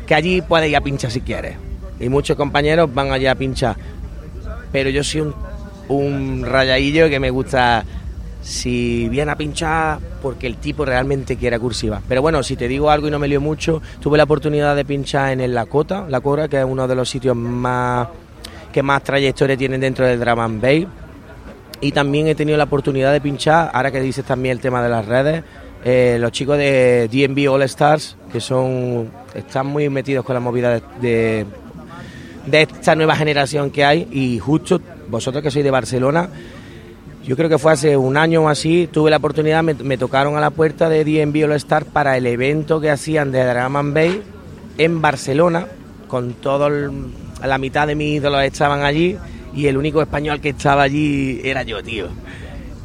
que 0.06 0.16
allí 0.16 0.42
puedes 0.42 0.70
ir 0.70 0.76
a 0.76 0.82
pinchar 0.82 1.12
si 1.12 1.22
quieres. 1.22 1.56
Y 2.00 2.10
muchos 2.10 2.36
compañeros 2.36 2.94
van 2.94 3.12
allá 3.12 3.32
a 3.32 3.36
pinchar, 3.36 3.76
pero 4.72 4.90
yo 4.90 5.04
soy 5.04 5.22
un, 5.22 5.36
un 5.88 6.46
que 6.46 7.20
me 7.20 7.30
gusta 7.30 7.84
si 8.48 9.10
viene 9.10 9.30
a 9.30 9.36
pinchar 9.36 10.00
porque 10.22 10.48
el 10.48 10.56
tipo 10.56 10.86
realmente 10.86 11.36
quiere 11.36 11.60
cursiva. 11.60 12.02
Pero 12.08 12.22
bueno, 12.22 12.42
si 12.44 12.56
te 12.56 12.70
digo 12.70 12.90
algo 12.90 13.10
y 13.10 13.12
no 13.12 13.20
me 13.20 13.28
lío 13.28 13.42
mucho, 13.42 13.82
tuve 14.00 14.18
la 14.18 14.24
oportunidad 14.24 14.74
de 14.74 14.86
pinchar 14.86 15.34
en 15.34 15.42
el 15.42 15.54
Lakota, 15.54 16.06
La 16.08 16.22
Cora, 16.22 16.48
que 16.48 16.58
es 16.58 16.66
uno 16.66 16.88
de 16.88 16.96
los 16.96 17.10
sitios 17.10 17.36
más 17.36 18.08
que 18.72 18.82
más 18.82 19.04
trayectoria 19.04 19.58
tienen 19.58 19.82
dentro 19.82 20.06
del 20.06 20.18
drum 20.18 20.40
and. 20.40 20.88
Y 21.82 21.92
también 21.92 22.28
he 22.28 22.36
tenido 22.36 22.58
la 22.58 22.64
oportunidad 22.64 23.12
de 23.12 23.20
pinchar, 23.20 23.70
ahora 23.74 23.92
que 23.92 24.00
dices 24.00 24.24
también 24.24 24.54
el 24.54 24.62
tema 24.62 24.82
de 24.82 24.90
las 24.90 25.06
redes, 25.06 25.44
eh, 25.84 26.18
los 26.18 26.32
chicos 26.32 26.58
de 26.58 27.10
DNB 27.12 27.52
All 27.52 27.64
Stars, 27.64 28.16
que 28.32 28.40
son 28.40 29.12
están 29.36 29.68
muy 29.68 29.90
metidos 29.90 30.24
con 30.24 30.36
la 30.36 30.40
movida 30.40 30.80
de, 31.02 31.46
de 32.46 32.62
esta 32.62 32.96
nueva 32.96 33.18
generación 33.18 33.72
que 33.72 33.84
hay. 33.84 34.08
Y 34.10 34.40
justo 34.40 34.80
vosotros 35.10 35.44
que 35.44 35.52
sois 35.52 35.66
de 35.66 35.72
Barcelona, 35.72 36.30
yo 37.28 37.36
creo 37.36 37.50
que 37.50 37.58
fue 37.58 37.74
hace 37.74 37.98
un 37.98 38.16
año 38.18 38.44
o 38.44 38.50
así, 38.50 38.88
tuve 38.92 39.12
la 39.12 39.18
oportunidad, 39.18 39.62
me, 39.62 39.98
tocaron 39.98 40.38
a 40.38 40.40
la 40.42 40.50
puerta 40.50 40.88
de 40.90 41.04
DNB 41.04 41.44
All 41.44 41.52
Star 41.54 41.86
para 41.86 42.16
el 42.18 42.26
evento 42.26 42.80
que 42.80 42.90
hacían 42.90 43.32
de 43.32 43.46
Drum 43.46 43.76
and 43.76 43.94
Bass 43.94 44.16
en 44.78 45.02
Barcelona, 45.02 45.68
con 46.08 46.34
todo 46.34 46.68
el- 46.68 46.90
la 47.46 47.58
mitad 47.58 47.86
de 47.86 47.96
mis 47.96 48.16
ídolos 48.16 48.42
estaban 48.44 48.84
allí 48.84 49.18
y 49.54 49.68
el 49.68 49.78
único 49.78 50.02
español 50.02 50.40
que 50.40 50.50
estaba 50.50 50.84
allí 50.84 51.42
era 51.44 51.64
yo, 51.64 51.84
tío. 51.84 52.08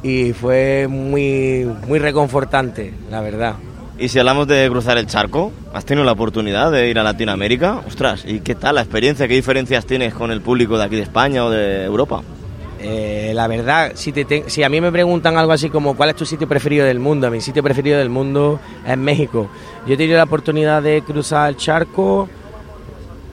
Y 0.02 0.32
fue 0.32 0.88
muy, 0.88 1.64
muy 1.86 1.98
reconfortante, 2.00 2.92
la 3.10 3.20
verdad. 3.20 3.54
Y 3.98 4.08
si 4.08 4.18
hablamos 4.18 4.48
de 4.48 4.68
cruzar 4.68 4.98
el 4.98 5.06
charco, 5.06 5.52
¿has 5.72 5.84
tenido 5.84 6.04
la 6.04 6.12
oportunidad 6.12 6.72
de 6.72 6.88
ir 6.90 6.98
a 6.98 7.04
Latinoamérica? 7.04 7.80
Ostras, 7.86 8.24
¿y 8.26 8.40
qué 8.40 8.56
tal 8.56 8.74
la 8.74 8.80
experiencia? 8.80 9.28
¿Qué 9.28 9.34
diferencias 9.34 9.86
tienes 9.86 10.12
con 10.14 10.32
el 10.32 10.40
público 10.40 10.76
de 10.76 10.84
aquí 10.84 10.96
de 10.96 11.02
España 11.02 11.44
o 11.44 11.50
de 11.50 11.84
Europa? 11.84 12.22
Eh, 12.84 13.32
la 13.34 13.46
verdad, 13.46 13.92
si, 13.94 14.12
te 14.12 14.50
si 14.50 14.62
a 14.64 14.68
mí 14.68 14.80
me 14.80 14.90
preguntan 14.90 15.36
algo 15.36 15.52
así 15.52 15.70
como 15.70 15.94
cuál 15.96 16.10
es 16.10 16.16
tu 16.16 16.26
sitio 16.26 16.48
preferido 16.48 16.84
del 16.84 16.98
mundo, 16.98 17.30
mi 17.30 17.40
sitio 17.40 17.62
preferido 17.62 17.98
del 17.98 18.08
mundo 18.10 18.58
es 18.86 18.98
México. 18.98 19.48
Yo 19.86 19.94
he 19.94 19.96
tenido 19.96 20.16
la 20.18 20.24
oportunidad 20.24 20.82
de 20.82 21.02
cruzar 21.02 21.48
el 21.48 21.56
charco, 21.56 22.28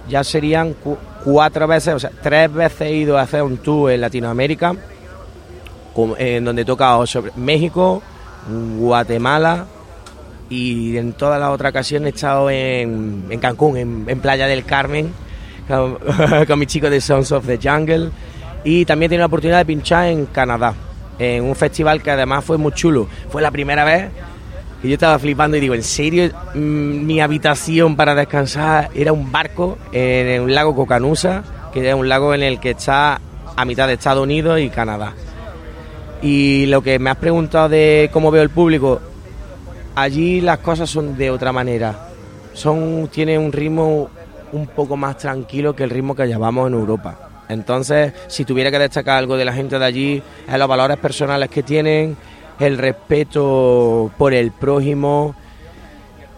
ya 0.08 0.24
serían 0.24 0.74
cu- 0.74 0.98
cuatro 1.24 1.66
veces, 1.68 1.96
o 1.96 2.00
sea, 2.00 2.12
tres 2.22 2.54
veces 2.54 2.82
he 2.82 2.94
ido 2.94 3.18
a 3.18 3.22
hacer 3.24 3.42
un 3.42 3.58
tour 3.58 3.92
en 3.92 4.02
Latinoamérica, 4.02 4.76
en 6.18 6.46
donde 6.46 6.62
he 6.62 6.66
tocado 6.66 7.06
sobre 7.08 7.32
México, 7.36 8.02
Guatemala 8.78 9.66
y 10.50 10.96
en 10.98 11.14
todas 11.14 11.40
las 11.40 11.50
otras 11.50 11.72
ocasiones 11.72 12.14
he 12.14 12.16
estado 12.16 12.50
en, 12.50 13.26
en 13.30 13.40
Cancún, 13.40 13.78
en, 13.78 14.06
en 14.08 14.20
Playa 14.20 14.48
del 14.48 14.64
Carmen, 14.64 15.12
con, 15.68 15.98
con 16.48 16.60
mis 16.60 16.68
chicos 16.68 16.90
de 16.90 17.02
Sons 17.02 17.32
of 17.32 17.46
the 17.46 17.58
Jungle. 17.62 18.12
Y 18.64 18.86
también 18.86 19.10
tenido 19.10 19.22
la 19.22 19.28
oportunidad 19.28 19.60
de 19.60 19.66
pinchar 19.66 20.08
en 20.08 20.26
Canadá, 20.26 20.74
en 21.18 21.44
un 21.44 21.56
festival 21.56 22.02
que 22.02 22.12
además 22.12 22.44
fue 22.44 22.58
muy 22.58 22.74
chulo. 22.74 23.08
Fue 23.30 23.42
la 23.42 23.52
primera 23.52 23.84
vez 23.84 24.10
que 24.82 24.88
yo 24.88 24.94
estaba 24.94 25.20
flipando 25.20 25.58
y 25.58 25.60
digo, 25.60 25.76
¿en 25.76 25.84
serio 25.84 26.30
mm, 26.56 26.60
mi 27.06 27.20
habitación 27.20 27.96
para 27.96 28.16
descansar 28.16 28.90
era 28.94 29.12
un 29.12 29.32
barco 29.32 29.78
en 29.92 30.42
un 30.42 30.54
lago 30.54 30.76
Cocanusa, 30.76 31.44
que 31.74 31.88
es 31.88 31.96
un 31.96 32.08
lago 32.08 32.34
en 32.34 32.44
el 32.44 32.60
que 32.60 32.72
está 32.72 33.20
a 33.56 33.66
mitad 33.66 33.88
de 33.88 33.94
Estados 33.94 34.24
Unidos 34.24 34.60
y 34.60 34.70
Canadá? 34.70 35.14
Y 36.22 36.66
lo 36.66 36.82
que 36.82 37.00
me 37.00 37.10
has 37.10 37.18
preguntado 37.18 37.70
de 37.70 38.10
cómo 38.12 38.32
veo 38.32 38.44
el 38.44 38.50
público, 38.50 39.00
allí 39.96 40.42
las 40.42 40.60
cosas 40.60 40.90
son 40.90 41.18
de 41.18 41.32
otra 41.32 41.52
manera. 41.52 42.08
Son, 42.54 43.08
tiene 43.08 43.38
un 43.38 43.52
ritmo 43.52 44.10
un 44.52 44.68
poco 44.68 44.98
más 44.98 45.18
tranquilo 45.18 45.76
que 45.76 45.84
el 45.84 45.90
ritmo 45.90 46.16
que 46.16 46.26
llevamos 46.26 46.68
en 46.68 46.74
Europa. 46.74 47.29
Entonces, 47.50 48.14
si 48.28 48.46
tuviera 48.46 48.72
que 48.72 48.80
destacar 48.80 49.18
algo 49.18 49.36
de 49.36 49.44
la 49.44 49.54
gente 49.54 49.78
de 49.80 49.86
allí, 49.86 50.24
es 50.48 50.58
los 50.58 50.68
valores 50.68 50.98
personales 50.98 51.50
que 51.50 51.64
tienen, 51.64 52.16
el 52.60 52.78
respeto 52.78 54.12
por 54.18 54.34
el 54.34 54.52
prójimo 54.52 55.36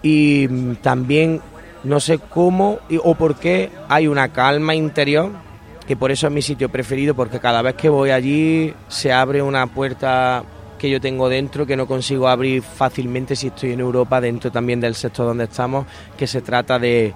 y 0.02 0.48
también 0.76 1.42
no 1.84 2.00
sé 2.00 2.20
cómo 2.20 2.80
o 3.04 3.16
por 3.16 3.36
qué 3.36 3.72
hay 3.90 4.08
una 4.08 4.30
calma 4.30 4.76
interior 4.76 5.32
que 5.88 5.98
por 5.98 6.12
eso 6.12 6.28
es 6.28 6.34
mi 6.34 6.42
sitio 6.42 6.70
preferido 6.70 7.16
porque 7.16 7.40
cada 7.40 7.62
vez 7.62 7.76
que 7.76 7.90
voy 7.90 8.12
allí 8.12 8.74
se 8.88 9.12
abre 9.12 9.42
una 9.42 9.66
puerta 9.68 10.44
que 10.78 10.90
yo 10.90 11.02
tengo 11.02 11.28
dentro 11.28 11.66
que 11.66 11.76
no 11.76 11.88
consigo 11.88 12.28
abrir 12.28 12.62
fácilmente 12.62 13.36
si 13.36 13.48
estoy 13.48 13.72
en 13.74 13.80
Europa 13.80 14.22
dentro 14.22 14.52
también 14.52 14.80
del 14.80 14.96
sector 14.96 15.26
donde 15.26 15.46
estamos 15.46 15.86
que 16.18 16.28
se 16.28 16.42
trata 16.42 16.78
de 16.78 17.14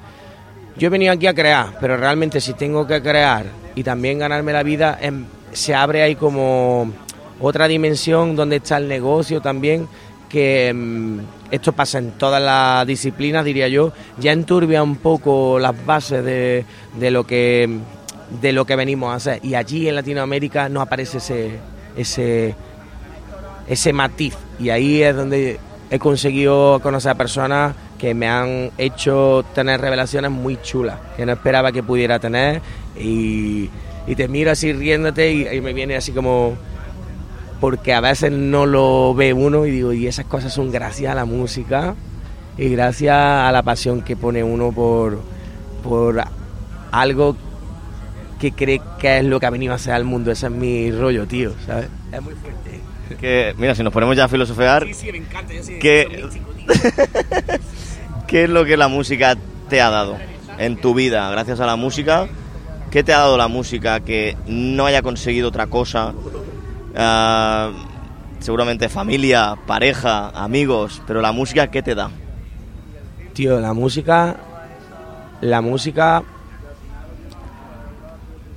yo 0.78 0.88
he 0.88 0.90
venido 0.90 1.14
aquí 1.14 1.28
a 1.28 1.34
crear 1.34 1.78
pero 1.80 1.98
realmente 1.98 2.42
si 2.42 2.54
tengo 2.54 2.88
que 2.88 3.02
crear 3.02 3.46
y 3.76 3.84
también 3.84 4.20
ganarme 4.20 4.54
la 4.54 4.64
vida 4.64 4.98
em, 5.02 5.26
se 5.52 5.74
abre 5.74 6.02
ahí 6.04 6.16
como 6.16 6.92
otra 7.40 7.68
dimensión 7.68 8.36
donde 8.36 8.58
está 8.58 8.78
el 8.78 8.88
negocio 8.88 9.42
también 9.42 9.88
que 10.30 10.74
mm, 10.74 11.20
esto 11.52 11.74
pasa 11.74 12.00
en 12.00 12.12
todas 12.12 12.42
las 12.42 12.86
disciplinas 12.86 13.46
diría 13.46 13.68
yo. 13.68 13.94
Ya 14.18 14.32
enturbia 14.32 14.84
un 14.84 14.98
poco 14.98 15.60
las 15.60 15.86
bases 15.86 16.24
de, 16.24 16.66
de 17.00 17.12
lo 17.12 17.26
que 17.26 17.70
de 18.42 18.52
lo 18.52 18.66
que 18.66 18.76
venimos 18.76 19.12
a 19.12 19.16
hacer. 19.16 19.40
Y 19.46 19.56
allí 19.56 19.88
en 19.88 19.96
Latinoamérica 19.96 20.68
no 20.70 20.82
aparece 20.82 21.20
ese 21.20 21.60
ese 21.96 22.56
ese 23.68 23.94
matiz. 23.94 24.36
Y 24.60 24.70
ahí 24.70 25.02
es 25.02 25.16
donde 25.16 25.60
he 25.90 26.00
conseguido 26.00 26.80
conocer 26.82 27.12
a 27.12 27.16
personas 27.16 27.76
que 28.06 28.14
me 28.14 28.28
han 28.28 28.70
hecho 28.78 29.44
tener 29.56 29.82
revelaciones 29.82 30.30
muy 30.30 30.62
chulas 30.62 31.00
que 31.18 31.26
no 31.26 31.32
esperaba 31.32 31.72
que 31.72 31.82
pudiera 31.82 32.20
tener. 32.20 32.62
Y, 32.96 33.68
y 34.06 34.16
te 34.16 34.28
miro 34.28 34.52
así 34.52 34.72
riéndote 34.74 35.34
y, 35.34 35.48
y 35.48 35.60
me 35.60 35.74
viene 35.74 35.96
así 35.96 36.12
como 36.12 36.56
porque 37.60 37.96
a 37.96 38.02
veces 38.02 38.32
no 38.32 38.68
lo 38.68 39.16
ve 39.16 39.34
uno 39.34 39.66
y 39.66 39.72
digo 39.72 39.92
y 39.92 40.06
esas 40.06 40.26
cosas 40.26 40.54
son 40.54 40.72
gracias 40.72 41.12
a 41.14 41.16
la 41.16 41.26
música 41.26 41.96
y 42.60 42.70
gracias 42.70 43.16
a 43.16 43.52
la 43.52 43.64
pasión 43.64 44.04
que 44.04 44.16
pone 44.16 44.44
uno 44.44 44.72
por 44.72 45.20
por 45.82 46.24
algo 46.92 47.36
que 48.40 48.52
cree 48.52 48.82
que 49.00 49.18
es 49.18 49.26
lo 49.26 49.40
que 49.40 49.48
ha 49.48 49.50
venido 49.50 49.74
a 49.74 49.78
hacer 49.78 49.94
al 49.94 50.04
mundo 50.04 50.32
ese 50.32 50.46
es 50.46 50.52
mi 50.52 50.92
rollo 50.92 51.26
tío 51.26 51.54
¿sabes? 51.66 51.88
es 52.12 52.22
muy 52.22 52.36
fuerte. 52.36 52.82
Que, 53.20 53.54
mira, 53.58 53.74
si 53.76 53.84
nos 53.84 53.94
ponemos 53.94 54.18
ya 54.18 54.26
a 54.26 54.28
filosofear, 54.28 54.84
Sí, 54.88 54.94
sí, 54.94 55.12
me 55.12 55.20
encanta, 55.20 55.54
yo 55.54 55.64
soy 55.64 55.78
¿qué, 55.78 56.28
¿qué 58.28 58.44
es 58.46 58.50
lo 58.50 58.66
que 58.66 58.78
la 58.78 58.88
música 58.88 59.36
te 59.70 59.82
ha 59.82 59.90
dado 59.90 60.18
en 60.58 60.78
tu 60.78 60.94
vida? 60.94 61.30
Gracias 61.32 61.60
a 61.60 61.66
la 61.66 61.76
música, 61.76 62.28
¿qué 62.92 63.04
te 63.04 63.14
ha 63.14 63.20
dado 63.20 63.38
la 63.38 63.48
música 63.48 64.00
que 64.00 64.36
no 64.48 64.86
haya 64.86 65.02
conseguido 65.02 65.50
otra 65.50 65.68
cosa? 65.68 66.14
Ah, 66.96 67.72
seguramente 68.40 68.90
familia, 68.90 69.56
pareja, 69.66 70.30
amigos, 70.30 71.02
pero 71.08 71.22
la 71.22 71.32
música, 71.32 71.68
¿qué 71.68 71.82
te 71.82 71.96
da? 71.96 72.10
Tío, 73.34 73.60
la 73.60 73.74
música. 73.74 74.38
La 75.42 75.62
música. 75.62 76.24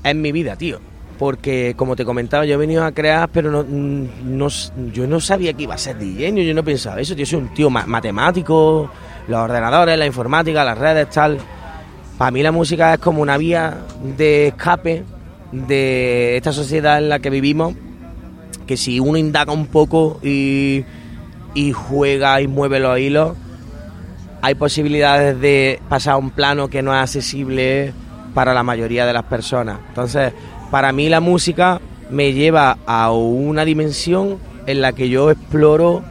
Es 0.04 0.14
mi 0.14 0.30
vida, 0.32 0.56
tío. 0.56 0.78
Porque, 1.18 1.74
como 1.76 1.96
te 1.96 2.04
comentaba, 2.04 2.46
yo 2.46 2.54
he 2.54 2.56
venido 2.56 2.84
a 2.84 2.92
crear, 2.92 3.28
pero 3.30 3.50
no, 3.50 3.64
no, 3.64 4.46
yo 4.92 5.06
no 5.08 5.18
sabía 5.18 5.52
que 5.52 5.64
iba 5.64 5.74
a 5.74 5.78
ser 5.78 5.98
DJ, 5.98 6.30
yo 6.44 6.54
no 6.54 6.62
pensaba 6.62 7.00
eso. 7.00 7.14
Yo 7.14 7.26
soy 7.26 7.40
un 7.40 7.52
tío 7.52 7.68
ma- 7.70 7.86
matemático, 7.86 8.88
los 9.28 9.40
ordenadores, 9.40 9.98
la 9.98 10.06
informática, 10.06 10.64
las 10.64 10.78
redes, 10.78 11.08
tal. 11.10 11.38
Para 12.16 12.30
mí 12.30 12.42
la 12.42 12.50
música 12.50 12.94
es 12.94 13.00
como 13.00 13.22
una 13.22 13.36
vía 13.36 13.78
de 14.16 14.48
escape 14.48 15.04
de 15.52 16.36
esta 16.36 16.52
sociedad 16.52 16.98
en 16.98 17.08
la 17.08 17.20
que 17.20 17.30
vivimos, 17.30 17.74
que 18.66 18.76
si 18.76 18.98
uno 18.98 19.18
indaga 19.18 19.52
un 19.52 19.66
poco 19.66 20.18
y, 20.22 20.84
juega 21.72 22.40
y 22.40 22.48
mueve 22.48 22.80
los 22.80 22.98
hilos, 22.98 23.36
hay 24.40 24.54
posibilidades 24.54 25.40
de 25.40 25.80
pasar 25.88 26.14
a 26.14 26.16
un 26.16 26.30
plano 26.30 26.68
que 26.68 26.82
no 26.82 26.94
es 26.94 27.00
accesible 27.00 27.92
para 28.34 28.54
la 28.54 28.62
mayoría 28.62 29.04
de 29.06 29.12
las 29.12 29.24
personas. 29.24 29.78
Entonces, 29.88 30.32
para 30.70 30.92
mí 30.92 31.08
la 31.08 31.20
música 31.20 31.80
me 32.10 32.32
lleva 32.32 32.78
a 32.86 33.10
una 33.12 33.64
dimensión 33.64 34.38
en 34.66 34.80
la 34.80 34.92
que 34.92 35.08
yo 35.08 35.30
exploro 35.30 36.02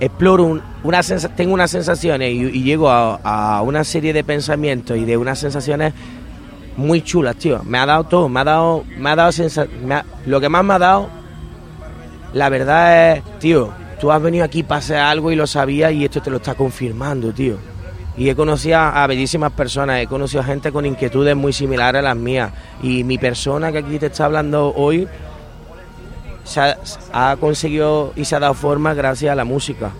exploro 0.00 0.44
un- 0.44 0.62
una 0.84 1.02
sensa- 1.02 1.28
tengo 1.28 1.54
unas 1.54 1.70
sensaciones 1.70 2.32
y, 2.32 2.62
llego 2.62 2.88
a, 2.90 3.62
una 3.62 3.84
serie 3.84 4.12
de 4.12 4.22
pensamientos 4.24 4.96
y 4.96 5.04
de 5.04 5.16
unas 5.16 5.38
sensaciones 5.38 5.92
muy 6.76 7.02
chulas, 7.02 7.36
tío. 7.36 7.62
Me 7.64 7.78
ha 7.78 7.86
dado 7.86 8.04
todo, 8.04 8.28
me 8.28 8.40
ha 8.40 8.44
dado, 8.44 8.84
me 8.98 9.10
ha 9.10 9.16
dado 9.16 9.32
sensa- 9.32 9.66
lo 10.26 10.40
que 10.40 10.48
más 10.48 10.64
me 10.64 10.74
ha 10.74 10.78
dado, 10.78 11.08
la 12.32 12.48
verdad 12.48 13.16
es, 13.16 13.22
tío, 13.40 13.72
tú 14.00 14.12
has 14.12 14.22
venido 14.22 14.44
aquí 14.44 14.62
para 14.62 14.78
hacer 14.78 14.98
algo 14.98 15.32
y 15.32 15.36
lo 15.36 15.46
sabías 15.46 15.92
y 15.92 16.04
esto 16.04 16.20
te 16.20 16.30
lo 16.30 16.36
está 16.36 16.54
confirmando, 16.54 17.32
tío. 17.32 17.56
Y 18.16 18.28
he 18.28 18.34
conocido 18.34 18.78
a, 18.78 19.02
a 19.02 19.06
bellísimas 19.06 19.52
personas, 19.52 20.00
he 20.00 20.06
conocido 20.06 20.42
a 20.42 20.44
gente 20.46 20.72
con 20.72 20.84
inquietudes 20.84 21.36
muy 21.36 21.52
similares 21.52 22.00
a 22.00 22.02
las 22.02 22.16
mías. 22.16 22.50
Y 22.82 23.04
mi 23.04 23.16
persona 23.16 23.70
que 23.72 23.78
aquí 23.78 23.98
te 23.98 24.06
está 24.06 24.24
hablando 24.24 24.72
hoy 24.76 25.06
se 26.48 26.60
ha, 26.60 26.78
ha 27.12 27.36
conseguido 27.36 28.12
y 28.16 28.24
se 28.24 28.34
ha 28.34 28.40
dado 28.40 28.54
forma 28.54 28.94
gracias 28.94 29.30
a 29.30 29.34
la 29.34 29.44
música. 29.44 29.90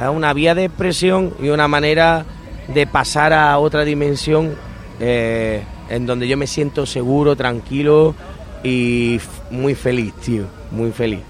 Es 0.00 0.08
una 0.08 0.32
vía 0.32 0.54
de 0.54 0.66
expresión 0.66 1.32
y 1.40 1.48
una 1.48 1.66
manera 1.66 2.24
de 2.68 2.86
pasar 2.86 3.32
a 3.32 3.58
otra 3.58 3.82
dimensión 3.84 4.54
eh, 5.00 5.62
en 5.88 6.06
donde 6.06 6.28
yo 6.28 6.36
me 6.36 6.46
siento 6.46 6.84
seguro, 6.84 7.36
tranquilo 7.36 8.14
y 8.62 9.18
muy 9.50 9.74
feliz, 9.74 10.12
tío, 10.14 10.44
muy 10.70 10.92
feliz. 10.92 11.20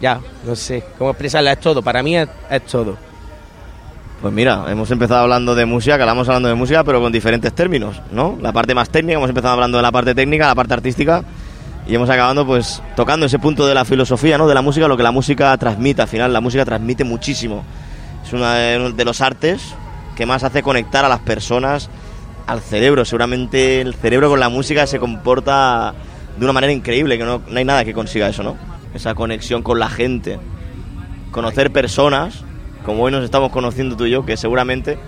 Ya, 0.00 0.20
no 0.44 0.56
sé 0.56 0.84
cómo 0.98 1.10
expresarla, 1.10 1.52
es 1.52 1.60
todo, 1.60 1.80
para 1.80 2.02
mí 2.02 2.16
es, 2.16 2.28
es 2.50 2.62
todo. 2.66 2.96
Pues 4.20 4.34
mira, 4.34 4.64
hemos 4.68 4.90
empezado 4.90 5.22
hablando 5.22 5.54
de 5.54 5.64
música, 5.64 5.96
que 5.96 6.02
hablamos 6.02 6.28
hablando 6.28 6.48
de 6.48 6.54
música, 6.54 6.82
pero 6.84 7.00
con 7.00 7.12
diferentes 7.12 7.52
términos, 7.52 8.00
¿no? 8.12 8.36
La 8.40 8.52
parte 8.52 8.74
más 8.74 8.88
técnica, 8.88 9.18
hemos 9.18 9.28
empezado 9.28 9.54
hablando 9.54 9.78
de 9.78 9.82
la 9.82 9.92
parte 9.92 10.14
técnica, 10.14 10.46
la 10.46 10.54
parte 10.54 10.74
artística, 10.74 11.24
y 11.86 11.94
hemos 11.94 12.08
acabado 12.10 12.46
pues 12.46 12.82
tocando 12.94 13.26
ese 13.26 13.38
punto 13.38 13.66
de 13.66 13.74
la 13.74 13.84
filosofía, 13.84 14.38
¿no? 14.38 14.46
De 14.46 14.54
la 14.54 14.62
música, 14.62 14.88
lo 14.88 14.96
que 14.96 15.02
la 15.02 15.10
música 15.10 15.56
transmite. 15.56 16.02
Al 16.02 16.08
final, 16.08 16.32
la 16.32 16.40
música 16.40 16.64
transmite 16.64 17.04
muchísimo. 17.04 17.64
Es 18.24 18.32
una 18.32 18.54
de 18.54 18.92
de 18.92 19.04
los 19.04 19.20
artes 19.20 19.74
que 20.16 20.26
más 20.26 20.44
hace 20.44 20.62
conectar 20.62 21.04
a 21.04 21.08
las 21.08 21.20
personas 21.20 21.90
al 22.46 22.60
cerebro. 22.60 23.04
Seguramente 23.04 23.80
el 23.80 23.94
cerebro 23.94 24.28
con 24.28 24.40
la 24.40 24.48
música 24.48 24.86
se 24.86 24.98
comporta 24.98 25.94
de 26.36 26.44
una 26.44 26.52
manera 26.52 26.72
increíble, 26.72 27.18
que 27.18 27.24
no, 27.24 27.42
no 27.46 27.58
hay 27.58 27.64
nada 27.64 27.84
que 27.84 27.92
consiga 27.92 28.28
eso, 28.28 28.42
¿no? 28.42 28.56
Esa 28.94 29.14
conexión 29.14 29.62
con 29.62 29.78
la 29.78 29.88
gente. 29.88 30.38
Conocer 31.30 31.72
personas, 31.72 32.44
como 32.84 33.02
hoy 33.02 33.12
nos 33.12 33.24
estamos 33.24 33.50
conociendo 33.50 33.96
tú 33.96 34.06
y 34.06 34.10
yo, 34.10 34.24
que 34.24 34.36
seguramente, 34.36 34.98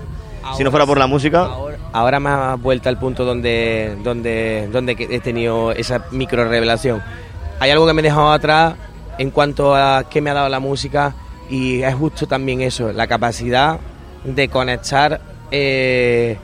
si 0.56 0.64
no 0.64 0.70
fuera 0.70 0.86
por 0.86 0.98
la 0.98 1.06
música, 1.06 1.48
Ahora 1.94 2.18
me 2.18 2.28
ha 2.28 2.56
vuelto 2.56 2.88
al 2.88 2.98
punto 2.98 3.24
donde, 3.24 3.96
donde, 4.02 4.68
donde 4.72 4.96
he 4.98 5.20
tenido 5.20 5.70
esa 5.70 6.06
micro 6.10 6.44
revelación. 6.44 7.00
Hay 7.60 7.70
algo 7.70 7.86
que 7.86 7.92
me 7.92 8.00
he 8.00 8.02
dejado 8.02 8.32
atrás 8.32 8.74
en 9.16 9.30
cuanto 9.30 9.76
a 9.76 10.02
qué 10.10 10.20
me 10.20 10.30
ha 10.30 10.34
dado 10.34 10.48
la 10.48 10.58
música 10.58 11.14
y 11.48 11.82
es 11.82 11.94
justo 11.94 12.26
también 12.26 12.62
eso, 12.62 12.92
la 12.92 13.06
capacidad 13.06 13.78
de 14.24 14.48
conectar 14.48 15.20
eh, 15.52 16.36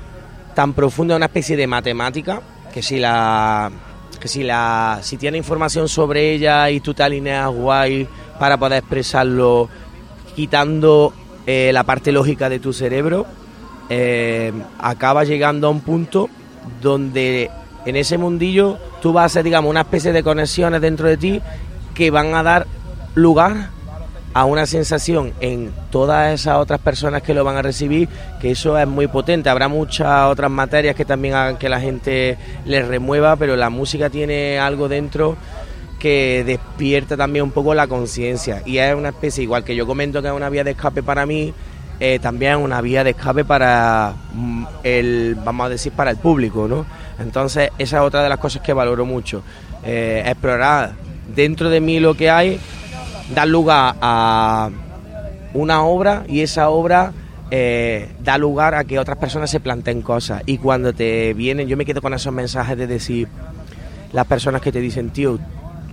tan 0.55 0.73
profunda 0.73 1.17
una 1.17 1.27
especie 1.27 1.57
de 1.57 1.67
matemática 1.67 2.43
que 2.73 2.81
si 2.81 3.01
la 3.01 3.73
que 4.21 4.29
si 4.29 4.45
la 4.45 5.01
si 5.03 5.17
tiene 5.17 5.37
información 5.37 5.89
sobre 5.89 6.33
ella 6.33 6.71
y 6.71 6.79
tú 6.79 6.95
te 6.95 7.03
alineas 7.03 7.49
guay 7.51 8.07
para 8.39 8.57
poder 8.57 8.79
expresarlo 8.79 9.69
quitando 10.37 11.13
eh, 11.45 11.71
la 11.73 11.83
parte 11.83 12.13
lógica 12.13 12.49
de 12.49 12.61
tu 12.61 12.73
cerebro 12.73 13.27
eh, 13.91 14.53
acaba 14.79 15.25
llegando 15.25 15.67
a 15.67 15.71
un 15.71 15.81
punto 15.81 16.31
donde 16.81 17.51
en 17.85 17.97
ese 17.97 18.17
mundillo 18.19 18.79
tú 19.03 19.13
vas 19.13 19.23
a 19.23 19.27
hacer, 19.27 19.45
digamos, 19.45 19.69
una 19.69 19.81
especie 19.81 20.13
de 20.13 20.23
conexiones 20.23 20.81
dentro 20.81 21.09
de 21.09 21.17
ti 21.17 21.43
que 21.95 22.11
van 22.11 22.35
a 22.35 22.43
dar 22.43 22.67
lugar 23.15 23.71
a 24.33 24.45
una 24.45 24.65
sensación 24.65 25.33
en 25.41 25.73
todas 25.91 26.33
esas 26.33 26.59
otras 26.59 26.79
personas 26.81 27.23
que 27.23 27.35
lo 27.35 27.43
van 27.43 27.57
a 27.57 27.63
recibir, 27.63 28.09
que 28.41 28.53
eso 28.53 28.79
es 28.79 28.87
muy 28.87 29.09
potente. 29.09 29.51
Habrá 29.51 29.67
muchas 29.67 30.27
otras 30.31 30.51
materias 30.51 30.95
que 30.95 31.05
también 31.05 31.35
hagan 31.35 31.57
que 31.57 31.69
la 31.69 31.81
gente 31.81 32.39
les 32.65 32.87
remueva, 32.87 33.35
pero 33.37 33.57
la 33.57 33.71
música 33.71 34.09
tiene 34.09 34.59
algo 34.59 34.89
dentro 34.89 35.37
que 35.99 36.45
despierta 36.47 37.17
también 37.17 37.45
un 37.45 37.51
poco 37.51 37.75
la 37.75 37.87
conciencia 37.87 38.63
y 38.65 38.79
es 38.79 38.95
una 38.95 39.11
especie, 39.11 39.43
igual 39.43 39.65
que 39.65 39.77
yo 39.77 39.87
comento 39.87 40.23
que 40.23 40.29
es 40.29 40.35
una 40.35 40.49
vía 40.49 40.65
de 40.65 40.71
escape 40.71 41.03
para 41.03 41.27
mí, 41.27 41.53
eh, 42.01 42.19
también 42.19 42.57
una 42.57 42.81
vía 42.81 43.05
de 43.05 43.11
escape 43.11 43.45
para 43.45 44.15
mm, 44.33 44.65
el, 44.83 45.37
vamos 45.45 45.67
a 45.67 45.69
decir, 45.69 45.93
para 45.93 46.11
el 46.11 46.17
público, 46.17 46.67
¿no? 46.67 46.87
Entonces 47.19 47.71
esa 47.77 47.99
es 47.99 48.03
otra 48.03 48.23
de 48.23 48.31
las 48.31 48.39
cosas 48.39 48.63
que 48.63 48.73
valoro 48.73 49.05
mucho, 49.05 49.43
eh, 49.85 50.23
explorar 50.25 50.93
dentro 51.35 51.69
de 51.69 51.81
mí 51.81 52.01
lo 52.01 52.15
que 52.15 52.31
hay, 52.31 52.59
dar 53.35 53.49
lugar 53.49 53.97
a 54.01 54.71
una 55.53 55.85
obra 55.85 56.25
y 56.27 56.41
esa 56.41 56.71
obra 56.71 57.13
eh, 57.51 58.09
da 58.21 58.39
lugar 58.39 58.75
a 58.75 58.85
que 58.85 58.99
otras 58.99 59.19
personas 59.19 59.51
se 59.51 59.61
planteen 59.61 60.03
cosas 60.03 60.43
y 60.47 60.59
cuando 60.59 60.93
te 60.93 61.35
vienen, 61.35 61.69
yo 61.69 61.77
me 61.77 61.85
quedo 61.85 62.01
con 62.01 62.15
esos 62.15 62.33
mensajes 62.33 62.79
de 62.79 62.87
decir, 62.87 63.29
las 64.13 64.27
personas 64.27 64.63
que 64.63 64.73
te 64.73 64.81
dicen, 64.81 65.11
tío, 65.11 65.39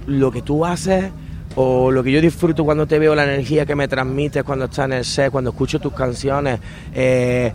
lo 0.06 0.32
que 0.32 0.42
tú 0.42 0.66
haces 0.66 1.12
o 1.60 1.90
lo 1.92 2.04
que 2.04 2.12
yo 2.12 2.22
disfruto 2.22 2.64
cuando 2.64 2.86
te 2.86 3.00
veo, 3.00 3.16
la 3.16 3.24
energía 3.24 3.66
que 3.66 3.74
me 3.74 3.88
transmites 3.88 4.44
cuando 4.44 4.66
estás 4.66 4.86
en 4.86 4.94
el 4.94 5.04
set, 5.04 5.32
cuando 5.32 5.50
escucho 5.50 5.80
tus 5.80 5.92
canciones, 5.92 6.60
eh, 6.94 7.52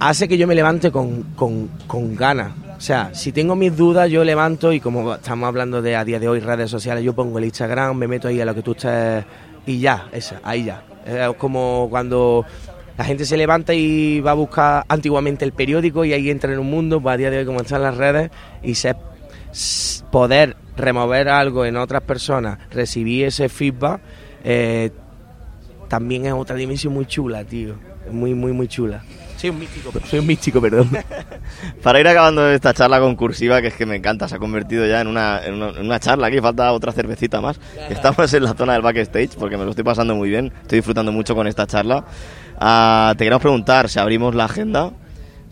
hace 0.00 0.26
que 0.26 0.38
yo 0.38 0.46
me 0.46 0.54
levante 0.54 0.90
con, 0.90 1.22
con, 1.36 1.68
con 1.86 2.16
ganas. 2.16 2.52
O 2.74 2.80
sea, 2.80 3.10
si 3.12 3.30
tengo 3.30 3.54
mis 3.54 3.76
dudas, 3.76 4.10
yo 4.10 4.24
levanto 4.24 4.72
y 4.72 4.80
como 4.80 5.14
estamos 5.14 5.46
hablando 5.46 5.82
de 5.82 5.94
a 5.94 6.06
día 6.06 6.18
de 6.18 6.26
hoy 6.26 6.40
redes 6.40 6.70
sociales, 6.70 7.04
yo 7.04 7.12
pongo 7.12 7.38
el 7.38 7.44
Instagram, 7.44 7.94
me 7.98 8.08
meto 8.08 8.28
ahí 8.28 8.40
a 8.40 8.46
lo 8.46 8.54
que 8.54 8.62
tú 8.62 8.72
estés 8.72 9.24
y 9.66 9.78
ya, 9.78 10.08
esa, 10.10 10.40
ahí 10.42 10.64
ya. 10.64 10.82
Es 11.04 11.36
como 11.36 11.88
cuando 11.90 12.46
la 12.96 13.04
gente 13.04 13.26
se 13.26 13.36
levanta 13.36 13.74
y 13.74 14.20
va 14.20 14.30
a 14.30 14.34
buscar 14.34 14.84
antiguamente 14.88 15.44
el 15.44 15.52
periódico 15.52 16.06
y 16.06 16.14
ahí 16.14 16.30
entra 16.30 16.50
en 16.50 16.58
un 16.58 16.70
mundo, 16.70 16.98
pues 16.98 17.12
a 17.12 17.16
día 17.18 17.30
de 17.30 17.40
hoy 17.40 17.44
como 17.44 17.60
están 17.60 17.82
las 17.82 17.98
redes 17.98 18.30
y 18.62 18.74
se 18.74 18.94
poder 20.10 20.56
remover 20.76 21.28
algo 21.28 21.64
en 21.64 21.76
otras 21.76 22.02
personas, 22.02 22.58
recibir 22.70 23.26
ese 23.26 23.48
feedback, 23.48 24.00
eh, 24.44 24.90
también 25.88 26.26
es 26.26 26.32
otra 26.32 26.56
dimensión 26.56 26.94
muy 26.94 27.06
chula, 27.06 27.44
tío. 27.44 27.74
Muy, 28.10 28.34
muy, 28.34 28.52
muy 28.52 28.66
chula. 28.66 29.02
Soy 29.36 29.50
un 29.50 29.58
místico, 29.58 29.92
soy 30.08 30.18
un 30.20 30.26
místico, 30.26 30.60
perdón. 30.60 30.90
Para 31.82 32.00
ir 32.00 32.08
acabando 32.08 32.48
esta 32.48 32.72
charla 32.72 33.00
concursiva, 33.00 33.60
que 33.60 33.68
es 33.68 33.74
que 33.74 33.86
me 33.86 33.96
encanta, 33.96 34.28
se 34.28 34.36
ha 34.36 34.38
convertido 34.38 34.86
ya 34.86 35.00
en 35.00 35.08
una, 35.08 35.44
en 35.44 35.54
una, 35.54 35.70
en 35.70 35.84
una 35.84 36.00
charla. 36.00 36.28
Aquí 36.28 36.40
falta 36.40 36.72
otra 36.72 36.92
cervecita 36.92 37.40
más. 37.40 37.60
Estamos 37.90 38.32
en 38.32 38.44
la 38.44 38.54
zona 38.54 38.74
del 38.74 38.82
backstage 38.82 39.36
porque 39.36 39.56
me 39.56 39.64
lo 39.64 39.70
estoy 39.70 39.84
pasando 39.84 40.14
muy 40.14 40.30
bien. 40.30 40.52
Estoy 40.62 40.78
disfrutando 40.78 41.12
mucho 41.12 41.34
con 41.34 41.46
esta 41.46 41.66
charla. 41.66 42.04
Ah, 42.58 43.14
te 43.18 43.24
queremos 43.24 43.42
preguntar 43.42 43.88
si 43.88 43.98
abrimos 43.98 44.34
la 44.34 44.44
agenda. 44.44 44.92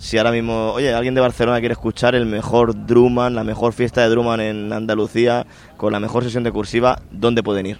Si 0.00 0.16
ahora 0.16 0.32
mismo, 0.32 0.72
oye, 0.72 0.94
alguien 0.94 1.14
de 1.14 1.20
Barcelona 1.20 1.58
quiere 1.60 1.74
escuchar 1.74 2.14
el 2.14 2.24
mejor 2.24 2.86
Druman, 2.86 3.34
la 3.34 3.44
mejor 3.44 3.74
fiesta 3.74 4.00
de 4.00 4.08
Druman 4.08 4.40
en 4.40 4.72
Andalucía, 4.72 5.46
con 5.76 5.92
la 5.92 6.00
mejor 6.00 6.24
sesión 6.24 6.42
de 6.42 6.50
cursiva, 6.50 7.02
¿dónde 7.10 7.42
pueden 7.42 7.66
ir? 7.66 7.78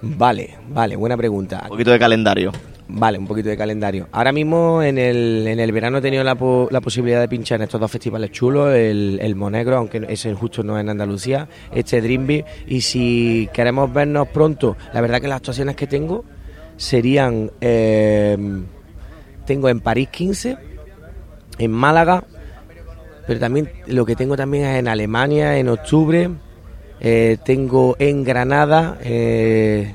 Vale, 0.00 0.56
vale, 0.70 0.96
buena 0.96 1.18
pregunta. 1.18 1.60
Un 1.64 1.68
poquito 1.68 1.90
de 1.90 1.98
calendario. 1.98 2.50
Vale, 2.88 3.18
un 3.18 3.26
poquito 3.26 3.50
de 3.50 3.58
calendario. 3.58 4.08
Ahora 4.12 4.32
mismo 4.32 4.82
en 4.82 4.96
el, 4.96 5.46
en 5.46 5.60
el 5.60 5.70
verano 5.70 5.98
he 5.98 6.00
tenido 6.00 6.24
la, 6.24 6.34
po- 6.34 6.68
la 6.70 6.80
posibilidad 6.80 7.20
de 7.20 7.28
pinchar 7.28 7.56
en 7.56 7.64
estos 7.64 7.78
dos 7.78 7.90
festivales 7.90 8.30
chulos, 8.30 8.74
el, 8.74 9.18
el 9.20 9.34
Monegro, 9.36 9.76
aunque 9.76 10.02
ese 10.08 10.32
justo 10.32 10.62
no 10.62 10.78
es 10.78 10.82
en 10.82 10.88
Andalucía, 10.88 11.46
este 11.74 12.00
Dreambeat, 12.00 12.46
y 12.66 12.80
si 12.80 13.50
queremos 13.52 13.92
vernos 13.92 14.28
pronto, 14.28 14.78
la 14.94 15.02
verdad 15.02 15.20
que 15.20 15.28
las 15.28 15.36
actuaciones 15.36 15.76
que 15.76 15.86
tengo 15.86 16.24
serían, 16.78 17.50
eh, 17.60 18.36
tengo 19.44 19.68
en 19.68 19.80
París 19.80 20.08
15, 20.10 20.56
en 21.58 21.70
Málaga, 21.70 22.24
pero 23.26 23.40
también 23.40 23.70
lo 23.86 24.04
que 24.04 24.16
tengo 24.16 24.36
también 24.36 24.64
es 24.64 24.78
en 24.78 24.88
Alemania 24.88 25.56
en 25.56 25.68
octubre, 25.68 26.30
eh, 27.00 27.38
tengo 27.44 27.96
en 27.98 28.24
Granada, 28.24 28.98
eh, 29.02 29.94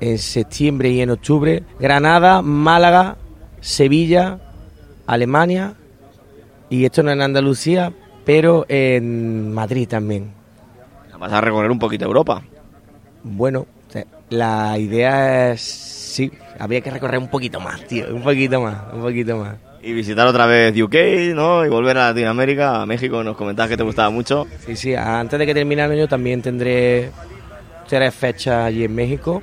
en 0.00 0.18
septiembre 0.18 0.90
y 0.90 1.00
en 1.00 1.10
octubre. 1.10 1.62
Granada, 1.78 2.42
Málaga, 2.42 3.16
Sevilla, 3.60 4.38
Alemania 5.06 5.74
y 6.68 6.84
esto 6.84 7.02
no 7.02 7.10
en 7.10 7.22
Andalucía, 7.22 7.92
pero 8.24 8.66
en 8.68 9.52
Madrid 9.52 9.88
también. 9.88 10.32
Vas 11.18 11.32
a 11.32 11.40
recorrer 11.40 11.70
un 11.70 11.78
poquito 11.78 12.04
Europa. 12.04 12.42
Bueno, 13.22 13.66
la 14.28 14.78
idea 14.78 15.52
es 15.52 15.62
sí, 15.62 16.30
habría 16.58 16.80
que 16.80 16.90
recorrer 16.90 17.18
un 17.18 17.28
poquito 17.28 17.60
más, 17.60 17.84
tío, 17.86 18.06
un 18.14 18.22
poquito 18.22 18.60
más, 18.60 18.92
un 18.92 19.02
poquito 19.02 19.36
más. 19.36 19.56
Y 19.82 19.92
visitar 19.92 20.26
otra 20.26 20.46
vez 20.46 20.74
UK, 20.80 20.94
¿no? 21.34 21.64
Y 21.64 21.68
volver 21.68 21.96
a 21.98 22.08
Latinoamérica, 22.08 22.82
a 22.82 22.86
México, 22.86 23.22
nos 23.22 23.36
comentabas 23.36 23.70
que 23.70 23.76
te 23.76 23.82
gustaba 23.82 24.10
mucho. 24.10 24.46
Sí, 24.66 24.74
sí, 24.74 24.94
antes 24.94 25.38
de 25.38 25.46
que 25.46 25.54
termine 25.54 25.84
el 25.84 25.92
año 25.92 26.08
también 26.08 26.42
tendré 26.42 27.10
tres 27.88 28.14
fechas 28.14 28.66
allí 28.66 28.84
en 28.84 28.94
México. 28.94 29.42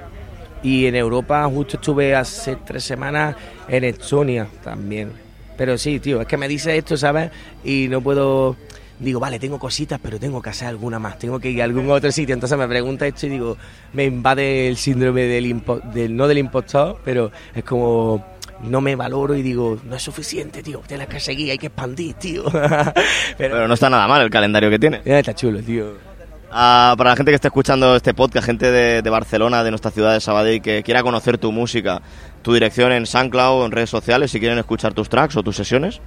Y 0.61 0.85
en 0.85 0.95
Europa 0.95 1.45
justo 1.45 1.77
estuve 1.77 2.15
hace 2.15 2.56
tres 2.57 2.84
semanas 2.84 3.35
en 3.68 3.84
Estonia 3.84 4.48
también. 4.64 5.11
Pero 5.57 5.77
sí, 5.77 5.99
tío, 5.99 6.22
es 6.22 6.27
que 6.27 6.38
me 6.38 6.48
dice 6.48 6.77
esto, 6.77 6.98
¿sabes? 6.98 7.31
Y 7.64 7.88
no 7.90 8.02
puedo... 8.02 8.56
Digo, 9.03 9.19
vale, 9.19 9.38
tengo 9.39 9.59
cositas, 9.59 9.99
pero 10.01 10.19
tengo 10.19 10.41
que 10.41 10.49
hacer 10.49 10.67
alguna 10.69 10.97
más. 10.99 11.19
Tengo 11.19 11.39
que 11.39 11.49
ir 11.51 11.61
a 11.61 11.65
algún 11.65 11.89
otro 11.91 12.11
sitio. 12.11 12.34
Entonces 12.34 12.57
me 12.57 12.67
pregunta 12.67 13.05
esto 13.05 13.25
y 13.27 13.30
digo, 13.30 13.57
me 13.93 14.05
invade 14.05 14.67
el 14.67 14.77
síndrome 14.77 15.23
del, 15.23 15.45
impo- 15.45 15.81
del 15.91 16.15
no 16.15 16.27
del 16.27 16.38
impostor, 16.39 16.99
pero 17.03 17.31
es 17.53 17.63
como 17.63 18.25
no 18.63 18.80
me 18.80 18.95
valoro 18.95 19.35
y 19.35 19.41
digo, 19.41 19.77
no 19.84 19.95
es 19.95 20.01
suficiente, 20.01 20.63
tío. 20.63 20.81
Tienes 20.88 21.07
que 21.07 21.19
seguir, 21.19 21.51
hay 21.51 21.57
que 21.57 21.67
expandir, 21.67 22.13
tío. 22.13 22.45
Pero 23.38 23.67
no 23.67 23.73
está 23.73 23.89
nada 23.89 24.07
mal 24.07 24.21
el 24.21 24.30
calendario 24.30 24.69
que 24.69 24.80
tiene. 24.80 25.01
Ya 25.05 25.19
está 25.19 25.34
chulo, 25.35 25.61
tío. 25.61 25.97
Ah, 26.49 26.93
para 26.97 27.09
la 27.09 27.15
gente 27.17 27.31
que 27.31 27.35
esté 27.35 27.47
escuchando 27.49 27.95
este 27.95 28.13
podcast, 28.13 28.45
gente 28.45 28.71
de, 28.71 29.01
de 29.01 29.09
Barcelona, 29.09 29.63
de 29.63 29.71
nuestra 29.71 29.91
ciudad 29.91 30.13
de 30.13 30.21
Sabadell, 30.21 30.61
que 30.61 30.84
quiera 30.84 31.01
conocer 31.03 31.38
tu 31.39 31.51
música, 31.51 32.01
tu 32.41 32.53
dirección 32.53 32.91
en 32.91 33.05
SoundCloud, 33.05 33.65
en 33.65 33.71
redes 33.71 33.89
sociales, 33.89 34.31
si 34.31 34.39
quieren 34.39 34.59
escuchar 34.59 34.93
tus 34.93 35.09
tracks 35.09 35.35
o 35.35 35.43
tus 35.43 35.55
sesiones. 35.57 35.99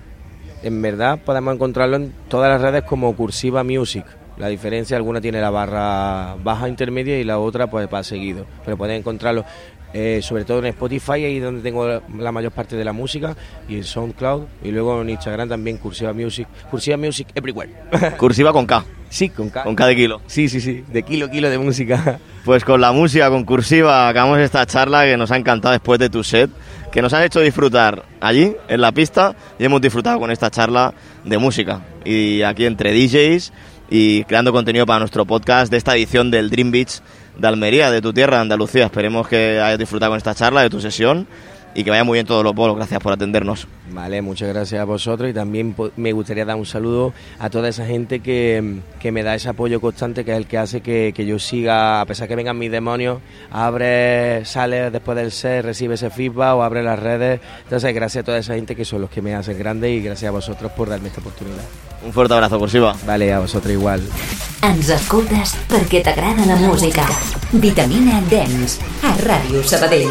En 0.62 0.82
verdad 0.82 1.18
podemos 1.24 1.54
encontrarlo 1.54 1.96
en 1.96 2.12
todas 2.28 2.50
las 2.50 2.60
redes 2.60 2.84
como 2.84 3.14
Cursiva 3.14 3.62
Music. 3.64 4.04
La 4.38 4.48
diferencia, 4.48 4.96
alguna 4.96 5.20
tiene 5.20 5.40
la 5.40 5.50
barra 5.50 6.36
baja 6.42 6.68
intermedia 6.68 7.18
y 7.18 7.24
la 7.24 7.38
otra 7.38 7.68
pues 7.68 7.88
va 7.92 8.02
seguido. 8.02 8.46
Pero 8.64 8.76
pueden 8.76 8.96
encontrarlo 8.96 9.44
eh, 9.98 10.20
sobre 10.20 10.44
todo 10.44 10.58
en 10.58 10.66
Spotify, 10.66 11.24
ahí 11.24 11.38
donde 11.38 11.62
tengo 11.62 12.02
la 12.18 12.30
mayor 12.32 12.52
parte 12.52 12.76
de 12.76 12.84
la 12.84 12.92
música, 12.92 13.34
y 13.66 13.76
en 13.76 13.84
SoundCloud, 13.84 14.42
y 14.62 14.70
luego 14.70 15.00
en 15.00 15.08
Instagram 15.08 15.48
también 15.48 15.78
Cursiva 15.78 16.12
Music. 16.12 16.46
Cursiva 16.70 16.98
Music 16.98 17.28
Everywhere. 17.34 17.70
Cursiva 18.18 18.52
con 18.52 18.66
K. 18.66 18.84
Sí, 19.08 19.30
con 19.30 19.48
K. 19.48 19.62
Con 19.62 19.74
K 19.74 19.86
de 19.86 19.96
kilo. 19.96 20.20
Sí, 20.26 20.50
sí, 20.50 20.60
sí, 20.60 20.84
de 20.92 21.02
kilo, 21.02 21.30
kilo 21.30 21.48
de 21.48 21.56
música. 21.56 22.18
Pues 22.44 22.62
con 22.62 22.80
la 22.80 22.92
música, 22.92 23.30
con 23.30 23.44
Cursiva, 23.44 24.08
acabamos 24.08 24.38
esta 24.38 24.66
charla 24.66 25.04
que 25.04 25.16
nos 25.16 25.30
ha 25.30 25.36
encantado 25.36 25.72
después 25.72 25.98
de 25.98 26.10
tu 26.10 26.22
set, 26.22 26.50
que 26.96 27.02
nos 27.02 27.12
han 27.12 27.24
hecho 27.24 27.40
disfrutar 27.40 28.06
allí, 28.22 28.56
en 28.68 28.80
la 28.80 28.90
pista, 28.90 29.36
y 29.58 29.66
hemos 29.66 29.82
disfrutado 29.82 30.18
con 30.18 30.30
esta 30.30 30.50
charla 30.50 30.94
de 31.24 31.36
música. 31.36 31.82
Y 32.06 32.40
aquí 32.40 32.64
entre 32.64 32.94
DJs 32.94 33.52
y 33.90 34.24
creando 34.24 34.50
contenido 34.50 34.86
para 34.86 35.00
nuestro 35.00 35.26
podcast 35.26 35.70
de 35.70 35.76
esta 35.76 35.94
edición 35.94 36.30
del 36.30 36.48
Dream 36.48 36.70
Beach 36.70 37.02
de 37.36 37.48
Almería, 37.48 37.90
de 37.90 38.00
tu 38.00 38.14
tierra, 38.14 38.40
Andalucía. 38.40 38.86
Esperemos 38.86 39.28
que 39.28 39.60
hayas 39.60 39.78
disfrutado 39.78 40.12
con 40.12 40.16
esta 40.16 40.34
charla, 40.34 40.62
de 40.62 40.70
tu 40.70 40.80
sesión 40.80 41.26
y 41.76 41.84
que 41.84 41.90
vaya 41.90 42.04
muy 42.04 42.16
bien 42.16 42.26
todos 42.26 42.42
los 42.42 42.54
bolos. 42.54 42.74
Gracias 42.74 43.00
por 43.00 43.12
atendernos. 43.12 43.68
Vale, 43.90 44.22
muchas 44.22 44.48
gracias 44.48 44.80
a 44.80 44.84
vosotros 44.84 45.28
y 45.28 45.34
también 45.34 45.76
me 45.96 46.12
gustaría 46.12 46.46
dar 46.46 46.56
un 46.56 46.64
saludo 46.64 47.12
a 47.38 47.50
toda 47.50 47.68
esa 47.68 47.84
gente 47.84 48.20
que, 48.20 48.80
que 48.98 49.12
me 49.12 49.22
da 49.22 49.34
ese 49.34 49.50
apoyo 49.50 49.78
constante, 49.78 50.24
que 50.24 50.32
es 50.32 50.38
el 50.38 50.46
que 50.46 50.56
hace 50.56 50.80
que, 50.80 51.12
que 51.14 51.26
yo 51.26 51.38
siga, 51.38 52.00
a 52.00 52.06
pesar 52.06 52.28
que 52.28 52.34
vengan 52.34 52.56
mis 52.58 52.70
demonios, 52.70 53.20
abre, 53.50 54.42
sale 54.46 54.90
después 54.90 55.16
del 55.18 55.30
set, 55.30 55.66
recibe 55.66 55.94
ese 55.94 56.08
feedback 56.08 56.56
o 56.56 56.62
abre 56.62 56.82
las 56.82 56.98
redes. 56.98 57.40
Entonces, 57.64 57.94
gracias 57.94 58.22
a 58.22 58.24
toda 58.24 58.38
esa 58.38 58.54
gente 58.54 58.74
que 58.74 58.86
son 58.86 59.02
los 59.02 59.10
que 59.10 59.20
me 59.20 59.34
hacen 59.34 59.58
grande 59.58 59.90
y 59.90 60.00
gracias 60.00 60.30
a 60.30 60.32
vosotros 60.32 60.72
por 60.72 60.88
darme 60.88 61.08
esta 61.08 61.20
oportunidad. 61.20 61.64
Un 62.04 62.12
fuerte 62.12 62.32
abrazo, 62.32 62.58
Cursiva. 62.58 62.96
Vale, 63.06 63.32
a 63.34 63.40
vosotros 63.40 63.72
igual. 63.72 64.00
Ens 64.66 64.88
escoltes 64.90 65.52
perquè 65.68 66.00
t'agrada 66.02 66.46
la 66.48 66.56
música. 66.56 67.04
Vitamina 67.52 68.22
Dance, 68.30 68.80
a 69.04 69.12
Ràdio 69.20 69.62
Sabadell. 69.62 70.10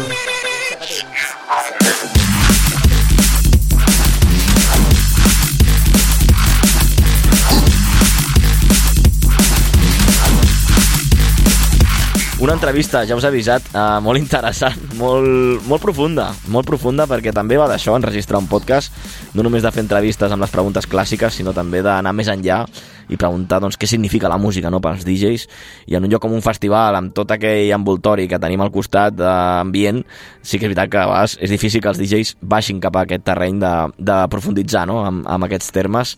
Una 12.46 12.54
entrevista, 12.54 13.00
ja 13.02 13.16
us 13.18 13.24
he 13.24 13.26
avisat, 13.26 13.64
eh, 13.74 13.80
molt 14.06 14.20
interessant, 14.20 14.76
molt, 14.94 15.64
molt 15.66 15.82
profunda, 15.82 16.28
molt 16.46 16.68
profunda 16.68 17.02
perquè 17.10 17.32
també 17.34 17.56
va 17.58 17.66
d'això, 17.66 17.96
enregistrar 17.98 18.38
un 18.38 18.46
podcast, 18.46 18.94
no 19.34 19.42
només 19.42 19.64
de 19.66 19.72
fer 19.74 19.82
entrevistes 19.82 20.30
amb 20.30 20.46
les 20.46 20.54
preguntes 20.54 20.86
clàssiques, 20.86 21.34
sinó 21.34 21.50
també 21.50 21.82
d'anar 21.82 22.14
més 22.14 22.30
enllà 22.30 22.60
i 23.10 23.18
preguntar 23.18 23.58
doncs, 23.58 23.74
què 23.74 23.90
significa 23.90 24.30
la 24.30 24.38
música 24.38 24.70
no, 24.70 24.78
pels 24.78 25.02
DJs 25.02 25.48
i 25.90 25.98
en 25.98 26.06
un 26.06 26.14
lloc 26.14 26.22
com 26.22 26.38
un 26.38 26.46
festival 26.46 26.94
amb 26.94 27.10
tot 27.18 27.34
aquell 27.34 27.74
envoltori 27.74 28.30
que 28.30 28.38
tenim 28.38 28.62
al 28.62 28.70
costat 28.70 29.18
d'ambient 29.18 30.04
sí 30.40 30.60
que 30.60 30.68
és 30.68 30.70
veritat 30.70 30.92
que 30.92 31.02
a 31.02 31.10
vegades 31.10 31.38
és 31.42 31.50
difícil 31.50 31.82
que 31.82 31.90
els 31.90 31.98
DJs 31.98 32.36
baixin 32.42 32.78
cap 32.78 32.94
a 32.94 33.08
aquest 33.08 33.26
terreny 33.26 33.58
de, 33.58 33.74
de 33.98 34.26
profunditzar 34.30 34.86
no, 34.86 35.02
amb, 35.02 35.26
amb 35.26 35.50
aquests 35.50 35.74
termes 35.74 36.14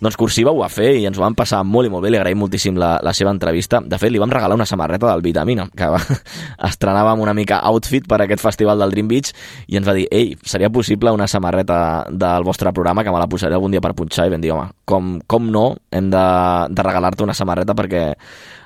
doncs 0.00 0.16
Cursiva 0.18 0.52
ho 0.52 0.60
va 0.60 0.68
fer 0.72 0.92
i 1.00 1.06
ens 1.08 1.18
ho 1.18 1.22
vam 1.24 1.36
passar 1.38 1.62
molt 1.66 1.88
i 1.88 1.92
molt 1.92 2.04
bé, 2.04 2.12
li 2.12 2.18
agraïm 2.20 2.38
moltíssim 2.42 2.76
la, 2.78 2.96
la 3.04 3.12
seva 3.16 3.32
entrevista. 3.34 3.80
De 3.84 3.98
fet, 4.00 4.12
li 4.12 4.20
vam 4.22 4.32
regalar 4.32 4.56
una 4.58 4.66
samarreta 4.68 5.08
del 5.10 5.24
Vitamina, 5.24 5.68
que 5.74 5.90
va, 5.92 6.00
estrenàvem 6.70 7.24
una 7.24 7.34
mica 7.36 7.60
outfit 7.70 8.06
per 8.08 8.20
a 8.20 8.26
aquest 8.26 8.44
festival 8.44 8.82
del 8.82 8.94
Dream 8.94 9.10
Beach 9.10 9.32
i 9.66 9.80
ens 9.80 9.88
va 9.88 9.96
dir, 9.96 10.06
ei, 10.14 10.34
seria 10.46 10.70
possible 10.70 11.12
una 11.14 11.28
samarreta 11.30 11.80
del 12.10 12.46
vostre 12.46 12.72
programa 12.72 13.04
que 13.04 13.14
me 13.14 13.20
la 13.20 13.28
posaré 13.30 13.58
algun 13.58 13.74
dia 13.74 13.82
per 13.84 13.94
punxar? 13.98 14.28
I 14.28 14.34
vam 14.34 14.44
dir, 14.44 14.54
home, 14.54 14.70
com, 14.88 15.18
com 15.26 15.50
no? 15.52 15.66
Hem 15.90 16.10
de, 16.14 16.24
de 16.70 16.86
regalar-te 16.86 17.26
una 17.26 17.36
samarreta 17.36 17.76
perquè 17.78 18.12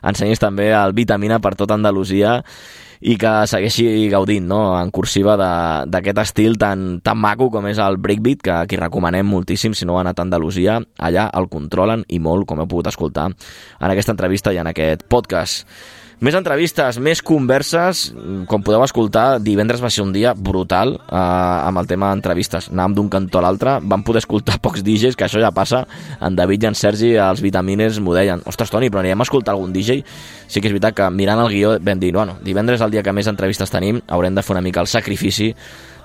ensenyis 0.08 0.42
també 0.42 0.72
el 0.76 0.96
Vitamina 0.96 1.40
per 1.42 1.54
tota 1.58 1.78
Andalusia 1.78 2.40
i 3.02 3.16
que 3.18 3.30
segueixi 3.50 3.86
gaudint 4.12 4.46
no? 4.46 4.60
en 4.78 4.92
cursiva 4.94 5.34
d'aquest 5.90 6.20
estil 6.22 6.58
tan, 6.60 7.00
tan 7.02 7.18
maco 7.18 7.50
com 7.50 7.66
és 7.70 7.80
el 7.82 7.98
breakbeat, 8.02 8.42
que 8.46 8.54
aquí 8.54 8.78
recomanem 8.78 9.26
moltíssim 9.26 9.74
si 9.74 9.88
no 9.88 9.96
heu 9.96 10.02
anat 10.04 10.20
a 10.20 10.26
Andalusia, 10.26 10.78
allà 11.02 11.26
el 11.38 11.50
controlen 11.50 12.06
i 12.08 12.22
molt, 12.22 12.46
com 12.46 12.62
heu 12.62 12.70
pogut 12.70 12.92
escoltar 12.92 13.28
en 13.32 13.88
aquesta 13.90 14.14
entrevista 14.14 14.54
i 14.54 14.62
en 14.62 14.70
aquest 14.70 15.06
podcast. 15.10 15.66
Més 16.22 16.36
entrevistes, 16.38 17.00
més 17.02 17.18
converses, 17.26 18.04
com 18.46 18.62
podeu 18.62 18.84
escoltar, 18.84 19.40
divendres 19.42 19.80
va 19.82 19.88
ser 19.90 20.04
un 20.04 20.12
dia 20.14 20.36
brutal 20.38 20.92
eh, 20.94 21.16
amb 21.18 21.80
el 21.80 21.88
tema 21.90 22.12
entrevistes. 22.14 22.68
Anàvem 22.70 22.94
d'un 22.94 23.08
cantó 23.10 23.40
a 23.40 23.42
l'altre, 23.42 23.72
vam 23.82 24.04
poder 24.06 24.22
escoltar 24.22 24.60
pocs 24.62 24.84
DJs, 24.86 25.18
que 25.18 25.26
això 25.26 25.42
ja 25.42 25.50
passa. 25.50 25.82
En 26.22 26.38
David 26.38 26.62
i 26.62 26.70
en 26.70 26.78
Sergi, 26.78 27.10
els 27.18 27.42
vitamines, 27.42 27.98
m'ho 27.98 28.14
deien. 28.14 28.46
Ostres, 28.46 28.70
Toni, 28.70 28.86
però 28.86 29.02
anirem 29.02 29.18
a 29.18 29.26
escoltar 29.26 29.56
algun 29.56 29.74
DJ? 29.74 30.04
Sí 30.46 30.62
que 30.62 30.70
és 30.70 30.76
veritat 30.76 31.00
que 31.00 31.10
mirant 31.10 31.42
el 31.42 31.50
guió 31.50 31.74
vam 31.82 31.98
dir, 31.98 32.14
bueno, 32.14 32.38
divendres 32.46 32.78
és 32.78 32.86
el 32.86 32.94
dia 32.94 33.02
que 33.02 33.18
més 33.18 33.26
entrevistes 33.26 33.74
tenim, 33.74 33.98
haurem 34.06 34.38
de 34.38 34.46
fer 34.46 34.54
una 34.54 34.62
mica 34.62 34.78
el 34.78 34.92
sacrifici 34.94 35.50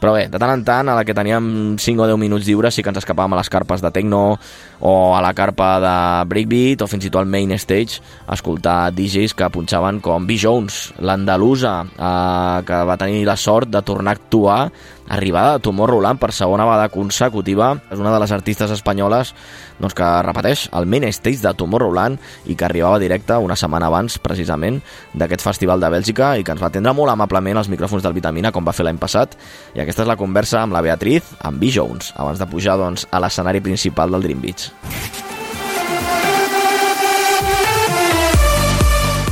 però 0.01 0.13
bé, 0.13 0.27
de 0.29 0.37
tant 0.37 0.53
en 0.53 0.63
tant, 0.65 0.89
a 0.89 0.95
la 0.97 1.03
que 1.05 1.15
teníem 1.17 1.77
5 1.81 2.03
o 2.03 2.07
10 2.09 2.19
minuts 2.21 2.45
lliures 2.45 2.75
sí 2.75 2.83
que 2.85 2.91
ens 2.93 2.99
escapàvem 3.01 3.33
a 3.33 3.39
les 3.39 3.49
carpes 3.49 3.81
de 3.81 3.91
techno 3.93 4.37
o 4.79 4.93
a 5.17 5.21
la 5.25 5.33
carpa 5.33 5.69
de 5.81 5.95
breakbeat 6.29 6.83
o 6.85 6.89
fins 6.89 7.07
i 7.07 7.11
tot 7.11 7.23
al 7.23 7.31
main 7.31 7.53
stage 7.57 8.01
a 8.27 8.37
escoltar 8.37 8.91
DJs 8.93 9.33
que 9.37 9.49
punxaven 9.53 10.01
com 10.05 10.27
B. 10.27 10.37
Jones, 10.37 10.91
l'andalusa 11.01 11.79
eh, 11.87 12.59
que 12.67 12.83
va 12.91 12.99
tenir 13.01 13.25
la 13.25 13.37
sort 13.37 13.73
de 13.73 13.81
tornar 13.81 14.13
a 14.13 14.19
actuar 14.21 14.59
arribada 15.07 15.55
a 15.55 15.59
Tomorrowland 15.59 16.19
per 16.19 16.31
segona 16.35 16.65
vegada 16.67 16.89
consecutiva. 16.89 17.73
És 17.91 17.99
una 17.99 18.13
de 18.13 18.19
les 18.21 18.33
artistes 18.35 18.71
espanyoles 18.71 19.33
doncs, 19.79 19.95
que 19.97 20.07
repeteix 20.25 20.67
el 20.77 20.87
main 20.89 21.07
stage 21.11 21.43
de 21.43 21.53
Tomorrowland 21.57 22.19
i 22.45 22.55
que 22.55 22.67
arribava 22.67 22.99
directe 22.99 23.37
una 23.37 23.55
setmana 23.55 23.89
abans, 23.91 24.19
precisament, 24.19 24.81
d'aquest 25.13 25.45
festival 25.45 25.81
de 25.83 25.91
Bèlgica 25.93 26.35
i 26.37 26.43
que 26.43 26.55
ens 26.55 26.63
va 26.63 26.71
atendre 26.71 26.95
molt 26.97 27.13
amablement 27.13 27.61
als 27.61 27.71
micròfons 27.71 28.03
del 28.03 28.17
Vitamina, 28.17 28.51
com 28.51 28.67
va 28.67 28.75
fer 28.75 28.87
l'any 28.87 29.01
passat. 29.01 29.37
I 29.75 29.83
aquesta 29.83 30.05
és 30.05 30.11
la 30.11 30.19
conversa 30.19 30.61
amb 30.63 30.75
la 30.75 30.83
Beatriz, 30.85 31.35
amb 31.39 31.61
B. 31.61 31.71
Jones, 31.73 32.13
abans 32.17 32.39
de 32.39 32.49
pujar 32.49 32.77
doncs, 32.79 33.07
a 33.11 33.23
l'escenari 33.23 33.63
principal 33.63 34.11
del 34.11 34.27
Dream 34.27 34.43
Beach. 34.43 34.71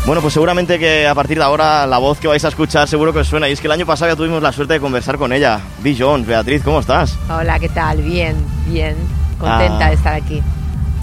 Bueno, 0.06 0.22
pues 0.22 0.34
seguramente 0.36 0.78
que 0.78 1.08
a 1.08 1.16
partir 1.16 1.38
de 1.40 1.44
ahora 1.44 1.88
la 1.88 1.98
voz 1.98 2.20
que 2.20 2.28
vais 2.28 2.44
a 2.46 2.50
escuchar 2.50 2.88
seguro 2.88 3.12
que 3.12 3.20
os 3.20 3.28
suena. 3.28 3.50
Y 3.50 3.54
es 3.54 3.60
que 3.62 3.66
el 3.68 3.72
año 3.72 3.88
pasado 3.88 4.12
ya 4.12 4.16
tuvimos 4.16 4.42
la 4.42 4.52
suerte 4.52 4.74
de 4.74 4.80
conversar 4.80 5.18
con 5.18 5.34
ella. 5.34 5.60
B. 5.80 5.96
Jones, 5.98 6.28
Beatriz, 6.28 6.62
¿cómo 6.64 6.80
estás? 6.80 7.18
Hola, 7.28 7.58
¿qué 7.60 7.70
tal? 7.70 8.04
Bien, 8.04 8.36
bien. 8.68 8.96
Contenta 9.40 9.88
Ah. 9.88 9.90
de 9.90 9.96
estar 9.96 10.14
aquí. 10.14 10.44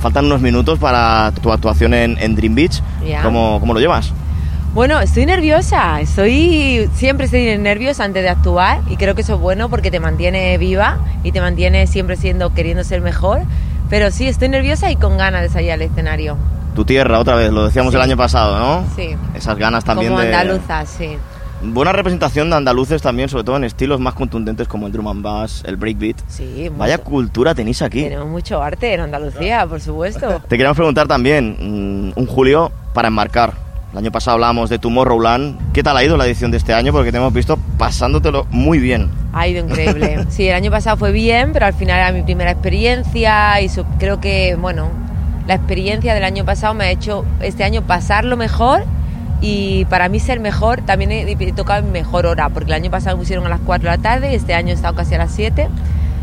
Faltan 0.00 0.26
unos 0.26 0.40
minutos 0.40 0.78
para 0.78 1.32
tu 1.42 1.52
actuación 1.52 1.94
en, 1.94 2.16
en 2.18 2.36
Dream 2.36 2.54
Beach. 2.54 2.80
Ya. 3.04 3.22
¿Cómo, 3.22 3.58
¿Cómo 3.58 3.74
lo 3.74 3.80
llevas? 3.80 4.12
Bueno, 4.72 5.00
estoy 5.00 5.26
nerviosa. 5.26 6.00
Estoy 6.00 6.88
siempre 6.94 7.24
estoy 7.26 7.58
nerviosa 7.58 8.04
antes 8.04 8.22
de 8.22 8.28
actuar 8.28 8.82
y 8.88 8.96
creo 8.96 9.16
que 9.16 9.22
eso 9.22 9.34
es 9.34 9.40
bueno 9.40 9.68
porque 9.68 9.90
te 9.90 9.98
mantiene 9.98 10.56
viva 10.58 10.98
y 11.24 11.32
te 11.32 11.40
mantiene 11.40 11.88
siempre 11.88 12.16
siendo 12.16 12.54
queriendo 12.54 12.84
ser 12.84 13.00
mejor. 13.00 13.40
Pero 13.92 14.10
sí, 14.10 14.26
estoy 14.26 14.48
nerviosa 14.48 14.90
y 14.90 14.96
con 14.96 15.18
ganas 15.18 15.42
de 15.42 15.50
salir 15.50 15.70
al 15.70 15.82
escenario. 15.82 16.38
Tu 16.74 16.82
tierra, 16.86 17.18
otra 17.18 17.34
vez, 17.36 17.52
lo 17.52 17.66
decíamos 17.66 17.92
Sí. 17.92 17.96
el 17.98 18.02
año 18.02 18.16
pasado, 18.16 18.58
¿no? 18.58 18.86
Sí. 18.96 19.10
Esas 19.34 19.58
ganas 19.58 19.84
también 19.84 20.12
Como 20.12 20.22
de... 20.22 20.34
andaluza, 20.34 20.86
sí. 20.86 21.10
Buena 21.62 21.92
representación 21.92 22.48
de 22.48 22.56
andaluces 22.56 23.02
también, 23.02 23.28
sobre 23.28 23.44
todo 23.44 23.58
en 23.58 23.64
estilos 23.64 24.00
más 24.00 24.14
contundentes 24.14 24.66
como 24.66 24.86
el 24.86 24.92
drum 24.94 25.08
and 25.08 25.22
bass, 25.22 25.62
el 25.66 25.76
breakbeat. 25.76 26.16
Sí, 26.26 26.70
Vaya 26.74 26.96
mucho. 26.96 27.04
cultura 27.10 27.54
tenéis 27.54 27.82
aquí. 27.82 28.04
Tenemos 28.04 28.28
mucho 28.28 28.62
arte 28.62 28.94
en 28.94 29.00
Andalucía, 29.00 29.66
por 29.66 29.78
supuesto. 29.82 30.40
Te 30.48 30.56
queríamos 30.56 30.76
preguntar 30.76 31.06
también, 31.06 31.56
mm, 31.60 32.18
un 32.18 32.26
Julio 32.26 32.72
para 32.94 33.08
enmarcar. 33.08 33.52
El 33.92 33.98
año 33.98 34.10
pasado 34.10 34.36
hablábamos 34.36 34.70
de 34.70 34.78
Tomorrowland. 34.78 35.72
¿Qué 35.74 35.82
tal 35.82 35.98
ha 35.98 36.02
ido 36.02 36.16
la 36.16 36.24
edición 36.24 36.50
de 36.50 36.56
este 36.56 36.72
año? 36.72 36.92
Porque 36.92 37.12
te 37.12 37.18
hemos 37.18 37.32
visto 37.34 37.58
pasándotelo 37.76 38.46
muy 38.50 38.78
bien. 38.78 39.10
Ha 39.34 39.46
ido 39.48 39.62
increíble. 39.66 40.24
Sí, 40.30 40.48
el 40.48 40.54
año 40.54 40.70
pasado 40.70 40.96
fue 40.96 41.12
bien, 41.12 41.52
pero 41.52 41.66
al 41.66 41.74
final 41.74 41.98
era 41.98 42.10
mi 42.10 42.22
primera 42.22 42.52
experiencia 42.52 43.60
y 43.60 43.68
creo 43.98 44.18
que, 44.18 44.56
bueno, 44.58 44.88
la 45.46 45.56
experiencia 45.56 46.14
del 46.14 46.24
año 46.24 46.46
pasado 46.46 46.72
me 46.72 46.84
ha 46.84 46.90
hecho 46.90 47.26
este 47.40 47.64
año 47.64 47.82
pasarlo 47.82 48.38
mejor 48.38 48.84
y 49.42 49.84
para 49.86 50.08
mí 50.08 50.20
ser 50.20 50.40
mejor 50.40 50.80
también 50.80 51.12
he, 51.12 51.30
he 51.30 51.52
tocado 51.52 51.84
en 51.84 51.92
mejor 51.92 52.24
hora, 52.24 52.48
porque 52.48 52.70
el 52.70 52.74
año 52.76 52.90
pasado 52.90 53.16
me 53.16 53.20
pusieron 53.20 53.44
a 53.44 53.50
las 53.50 53.60
4 53.60 53.90
de 53.90 53.96
la 53.98 54.02
tarde 54.02 54.32
y 54.32 54.36
este 54.36 54.54
año 54.54 54.70
he 54.70 54.72
estado 54.72 54.94
casi 54.94 55.16
a 55.16 55.18
las 55.18 55.32
7. 55.32 55.68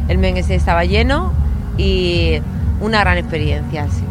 El 0.08 0.18
menguese 0.18 0.56
estaba 0.56 0.86
lleno 0.86 1.34
y 1.78 2.40
una 2.82 3.02
gran 3.02 3.20
experiencia, 3.20 3.86
sí. 3.92 4.04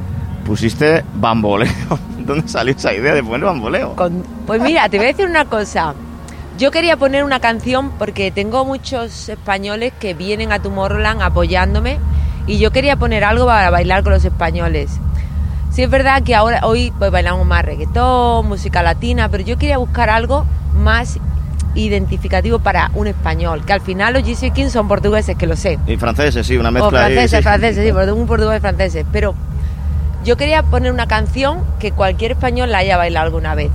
Pusiste 0.47 1.03
bamboleo. 1.17 1.99
¿Dónde 2.29 2.47
salió 2.47 2.75
esa 2.75 2.93
idea 2.93 3.15
de 3.15 3.25
poner 3.25 3.47
bamboleo? 3.47 3.97
Pues 4.47 4.61
mira, 4.61 4.87
te 4.91 4.99
voy 4.99 5.07
a 5.07 5.09
decir 5.09 5.27
una 5.27 5.47
cosa. 5.47 5.95
Yo 6.59 6.71
quería 6.71 6.99
poner 6.99 7.25
una 7.25 7.41
canción 7.41 7.93
porque 7.93 8.31
tengo 8.31 8.67
muchos 8.67 9.31
españoles 9.31 9.95
que 9.99 10.13
vienen 10.13 10.53
a 10.53 10.61
Tomorrowland 10.61 11.23
apoyándome 11.23 11.99
y 12.47 12.59
yo 12.59 12.71
quería 12.71 12.97
poner 12.97 13.25
algo 13.25 13.47
para 13.47 13.71
bailar 13.71 14.03
con 14.03 14.13
los 14.13 14.27
españoles. 14.27 14.91
Sí 15.71 15.83
es 15.83 15.89
verdad 15.89 16.23
que 16.23 16.35
ahora 16.35 16.61
hoy 16.65 16.93
pues 16.99 17.11
bailamos 17.11 17.47
más 17.47 17.65
reggaetón, 17.65 18.47
música 18.47 18.83
latina, 18.83 19.31
pero 19.31 19.43
yo 19.43 19.57
quería 19.57 19.79
buscar 19.79 20.11
algo 20.11 20.45
más 20.75 21.19
identificativo 21.75 22.59
para 22.59 22.91
un 22.95 23.07
español, 23.07 23.65
que 23.65 23.73
al 23.73 23.81
final 23.81 24.13
los 24.13 24.23
GC 24.23 24.53
Kings 24.53 24.73
son 24.73 24.87
portugueses, 24.87 25.35
que 25.37 25.47
lo 25.47 25.57
sé. 25.57 25.79
Y 25.87 25.97
franceses, 25.97 26.47
sí, 26.47 26.59
una 26.59 26.71
mezcla 26.71 26.89
O 26.89 26.91
franceses, 26.91 27.33
ahí, 27.35 27.39
sí. 27.39 27.43
franceses, 27.43 27.85
sí, 27.87 28.11
un 28.11 28.27
portugués 28.27 28.61
franceses. 28.61 29.07
Pero 29.13 29.35
yo 30.25 30.37
quería 30.37 30.63
poner 30.63 30.93
una 30.93 31.07
canción 31.07 31.63
que 31.79 31.93
cualquier 31.93 32.33
español 32.33 32.71
la 32.73 32.79
haya 32.79 32.97
bailado 32.97 33.27
alguna 33.27 33.55
vez. 33.55 33.71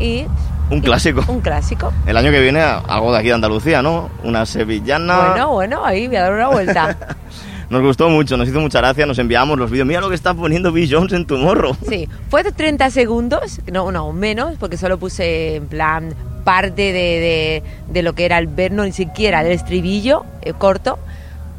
Y 0.00 0.24
Un 0.70 0.80
clásico. 0.80 1.24
un 1.28 1.40
clásico. 1.40 1.92
El 2.06 2.16
año 2.16 2.30
que 2.30 2.40
viene 2.40 2.60
algo 2.60 3.12
de 3.12 3.18
aquí 3.18 3.28
de 3.28 3.34
Andalucía, 3.34 3.82
¿no? 3.82 4.10
Una 4.22 4.46
sevillana. 4.46 5.28
Bueno, 5.30 5.52
bueno, 5.52 5.84
ahí 5.84 6.06
voy 6.06 6.16
a 6.16 6.22
dar 6.22 6.32
una 6.34 6.48
vuelta. 6.48 6.96
Nos 7.70 7.82
gustó 7.82 8.08
mucho, 8.08 8.38
nos 8.38 8.48
hizo 8.48 8.60
mucha 8.60 8.78
gracia, 8.78 9.04
nos 9.04 9.18
enviamos 9.18 9.58
los 9.58 9.70
vídeos. 9.70 9.86
Mira 9.86 10.00
lo 10.00 10.08
que 10.08 10.14
está 10.14 10.32
poniendo 10.32 10.72
Bill 10.72 10.88
Jones 10.90 11.12
en 11.12 11.26
tu 11.26 11.36
morro. 11.36 11.76
Sí, 11.86 12.08
fue 12.30 12.42
de 12.42 12.50
30 12.50 12.88
segundos, 12.88 13.60
no, 13.70 13.92
no, 13.92 14.10
menos, 14.14 14.54
porque 14.58 14.78
solo 14.78 14.96
puse 14.98 15.56
en 15.56 15.66
plan 15.66 16.14
parte 16.44 16.80
de, 16.80 16.92
de- 16.92 17.62
de 17.92 18.02
lo 18.02 18.14
que 18.14 18.24
era 18.24 18.38
el 18.38 18.46
ver, 18.46 18.72
no 18.72 18.84
ni 18.84 18.92
siquiera 18.92 19.42
del 19.42 19.52
estribillo 19.52 20.24
eh, 20.40 20.54
corto, 20.54 20.98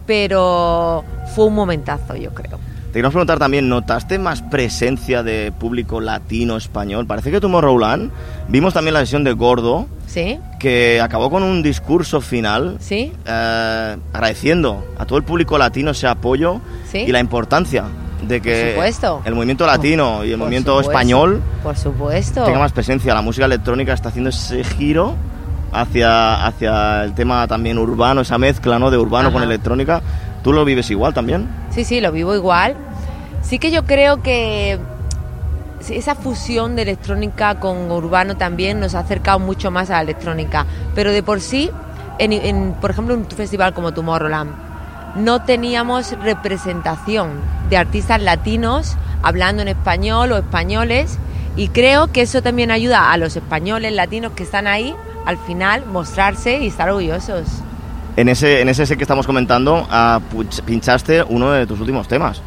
pero 0.07 1.03
fue 1.35 1.45
un 1.45 1.53
momentazo, 1.53 2.15
yo 2.15 2.31
creo. 2.33 2.57
Te 2.89 2.93
queremos 2.93 3.11
preguntar 3.13 3.37
también, 3.37 3.69
¿notaste 3.69 4.17
más 4.17 4.41
presencia 4.41 5.21
de 5.21 5.51
público 5.51 6.01
latino, 6.01 6.57
español? 6.57 7.05
Parece 7.05 7.29
que 7.29 7.39
Tomorrowland, 7.39 8.09
vimos 8.47 8.73
también 8.73 8.95
la 8.95 9.01
sesión 9.01 9.23
de 9.23 9.31
Gordo, 9.33 9.85
¿Sí? 10.07 10.39
que 10.57 10.99
acabó 10.99 11.29
con 11.29 11.43
un 11.43 11.61
discurso 11.61 12.19
final 12.19 12.77
¿Sí? 12.79 13.13
eh, 13.27 13.97
agradeciendo 14.11 14.83
a 14.97 15.05
todo 15.05 15.19
el 15.19 15.23
público 15.23 15.55
latino 15.59 15.91
ese 15.91 16.07
apoyo 16.07 16.61
Sí. 16.89 16.99
y 16.99 17.11
la 17.11 17.19
importancia 17.19 17.83
de 18.27 18.41
que 18.41 18.75
el 19.23 19.35
movimiento 19.35 19.67
latino 19.67 20.25
y 20.25 20.29
el 20.29 20.33
Por 20.33 20.39
movimiento 20.39 20.71
supuesto. 20.71 20.91
español 20.91 21.41
Por 21.61 21.77
supuesto. 21.77 22.43
tenga 22.43 22.57
más 22.59 22.71
presencia. 22.71 23.13
La 23.13 23.21
música 23.21 23.45
electrónica 23.45 23.93
está 23.93 24.09
haciendo 24.09 24.31
ese 24.31 24.63
giro 24.63 25.13
hacia, 25.71 26.43
hacia 26.45 27.03
el 27.03 27.13
tema 27.13 27.47
también 27.47 27.77
urbano, 27.77 28.21
esa 28.21 28.39
mezcla 28.39 28.79
¿no? 28.79 28.89
de 28.89 28.97
urbano 28.97 29.27
Ajá. 29.29 29.33
con 29.37 29.43
electrónica. 29.43 30.01
¿Tú 30.43 30.53
lo 30.53 30.63
vives 30.65 30.89
igual 30.89 31.13
también? 31.13 31.49
Sí, 31.71 31.83
sí, 31.83 32.01
lo 32.01 32.11
vivo 32.11 32.35
igual. 32.35 32.75
Sí 33.41 33.59
que 33.59 33.71
yo 33.71 33.85
creo 33.85 34.21
que 34.21 34.79
esa 35.89 36.15
fusión 36.15 36.75
de 36.75 36.83
electrónica 36.83 37.59
con 37.59 37.91
urbano 37.91 38.37
también 38.37 38.79
nos 38.79 38.95
ha 38.95 38.99
acercado 38.99 39.39
mucho 39.39 39.71
más 39.71 39.89
a 39.89 39.93
la 39.95 40.01
electrónica. 40.01 40.65
Pero 40.95 41.11
de 41.11 41.23
por 41.23 41.41
sí, 41.41 41.69
en, 42.19 42.73
por 42.73 42.91
ejemplo, 42.91 43.15
un 43.15 43.25
festival 43.25 43.73
como 43.73 43.93
Tomorrowland, 43.93 44.51
no 45.15 45.43
teníamos 45.43 46.11
representación 46.19 47.31
de 47.69 47.77
artistas 47.77 48.21
latinos 48.21 48.95
hablando 49.23 49.61
en 49.61 49.69
español 49.69 50.31
o 50.31 50.37
españoles. 50.37 51.17
Y 51.55 51.69
creo 51.69 52.11
que 52.11 52.21
eso 52.21 52.41
también 52.41 52.71
ayuda 52.71 53.11
a 53.11 53.17
los 53.17 53.35
españoles 53.35 53.93
latinos 53.93 54.33
que 54.33 54.43
están 54.43 54.67
ahí 54.67 54.95
al 55.25 55.37
final 55.37 55.85
mostrarse 55.85 56.59
y 56.59 56.67
estar 56.67 56.89
orgullosos. 56.89 57.47
En 58.19 58.27
ese, 58.27 58.59
en 58.59 58.67
ese 58.67 58.97
que 58.97 59.03
estamos 59.05 59.25
comentando, 59.25 59.87
ah, 59.89 60.19
pinchaste 60.65 61.23
uno 61.23 61.51
de 61.53 61.65
tus 61.65 61.79
últimos 61.79 62.05
temas. 62.09 62.41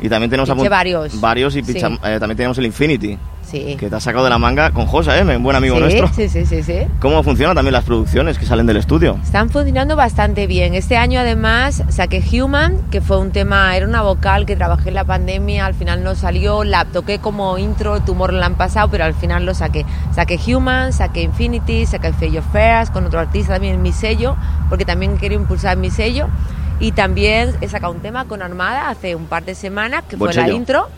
Y 0.00 0.08
también 0.08 0.30
tenemos 0.30 0.48
apunt- 0.50 0.68
varios. 0.68 1.20
Varios 1.20 1.56
y 1.56 1.62
Sí. 1.62 1.72
pincha- 1.72 1.98
eh, 2.04 2.18
también 2.20 2.36
tenemos 2.36 2.58
el 2.58 2.66
Infinity, 2.66 3.18
Sí. 3.42 3.76
que 3.78 3.88
te 3.88 3.94
has 3.96 4.02
sacado 4.02 4.24
de 4.24 4.30
la 4.30 4.38
manga 4.38 4.72
con 4.72 4.86
Josa, 4.86 5.16
¿eh? 5.18 5.36
un 5.36 5.42
buen 5.42 5.56
amigo 5.56 5.76
sí, 5.76 5.80
nuestro. 5.80 6.08
sí, 6.08 6.28
sí, 6.28 6.44
sí, 6.44 6.62
sí. 6.62 6.78
¿Cómo 7.00 7.22
funcionan 7.22 7.54
también 7.54 7.72
las 7.72 7.84
producciones 7.84 8.38
que 8.38 8.44
salen 8.44 8.66
del 8.66 8.76
estudio? 8.76 9.18
Están 9.22 9.48
funcionando 9.48 9.96
bastante 9.96 10.46
bien. 10.46 10.74
Este 10.74 10.96
año 10.96 11.20
además 11.20 11.82
saqué 11.88 12.22
Human, 12.42 12.76
que 12.90 13.00
fue 13.00 13.18
un 13.18 13.30
tema, 13.30 13.74
era 13.76 13.86
una 13.86 14.02
vocal 14.02 14.44
que 14.46 14.56
trabajé 14.56 14.88
en 14.90 14.96
la 14.96 15.04
pandemia, 15.04 15.64
al 15.64 15.74
final 15.74 16.02
no 16.04 16.14
salió, 16.14 16.64
la 16.64 16.84
toqué 16.86 17.18
como 17.20 17.56
intro 17.56 18.00
Tomorrowland 18.00 18.56
pasado, 18.56 18.88
pero 18.90 19.04
al 19.04 19.14
final 19.14 19.46
lo 19.46 19.54
saqué. 19.54 19.86
Saqué 20.14 20.38
Human, 20.54 20.92
saqué 20.92 21.22
Infinity, 21.22 21.86
saqué 21.86 22.12
Fade 22.12 22.38
of 22.40 22.44
Fairs 22.52 22.90
con 22.90 23.06
otro 23.06 23.20
artista 23.20 23.54
también 23.54 23.76
en 23.76 23.82
mi 23.82 23.92
sello, 23.92 24.36
porque 24.68 24.84
también 24.84 25.16
quería 25.18 25.38
impulsar 25.38 25.76
mi 25.76 25.90
sello. 25.90 26.26
Y 26.78 26.92
también 26.92 27.54
he 27.60 27.68
sacado 27.68 27.92
un 27.92 28.00
tema 28.00 28.26
con 28.26 28.42
Armada 28.42 28.90
hace 28.90 29.14
un 29.14 29.26
par 29.26 29.44
de 29.44 29.54
semanas, 29.54 30.04
que 30.08 30.16
Buen 30.16 30.32
fue 30.32 30.40
la 30.42 30.46
sello. 30.46 30.56
intro. 30.56 30.88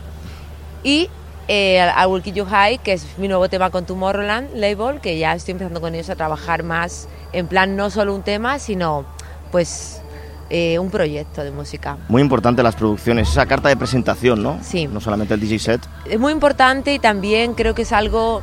Y 0.83 1.09
eh, 1.47 1.89
I 1.97 2.05
Will 2.05 2.21
Keep 2.21 2.35
You 2.35 2.45
High, 2.45 2.79
que 2.79 2.93
es 2.93 3.05
mi 3.17 3.27
nuevo 3.27 3.47
tema 3.49 3.69
con 3.69 3.85
Tomorrowland 3.85 4.55
Label, 4.55 4.99
que 4.99 5.17
ya 5.17 5.33
estoy 5.33 5.53
empezando 5.53 5.79
con 5.81 5.95
ellos 5.95 6.09
a 6.09 6.15
trabajar 6.15 6.63
más 6.63 7.07
en 7.31 7.47
plan 7.47 7.75
no 7.75 7.89
solo 7.89 8.13
un 8.13 8.23
tema, 8.23 8.59
sino 8.59 9.05
pues 9.51 10.01
eh, 10.49 10.79
un 10.79 10.89
proyecto 10.91 11.43
de 11.43 11.51
música. 11.51 11.97
Muy 12.09 12.21
importante 12.21 12.61
las 12.61 12.75
producciones, 12.75 13.29
esa 13.29 13.45
carta 13.45 13.69
de 13.69 13.77
presentación, 13.77 14.43
¿no? 14.43 14.59
Sí. 14.61 14.87
No 14.87 14.99
solamente 14.99 15.33
el 15.33 15.39
DJ 15.39 15.59
set. 15.59 15.81
Es 16.05 16.19
muy 16.19 16.33
importante 16.33 16.93
y 16.93 16.99
también 16.99 17.53
creo 17.53 17.73
que 17.73 17.83
es 17.83 17.93
algo 17.93 18.41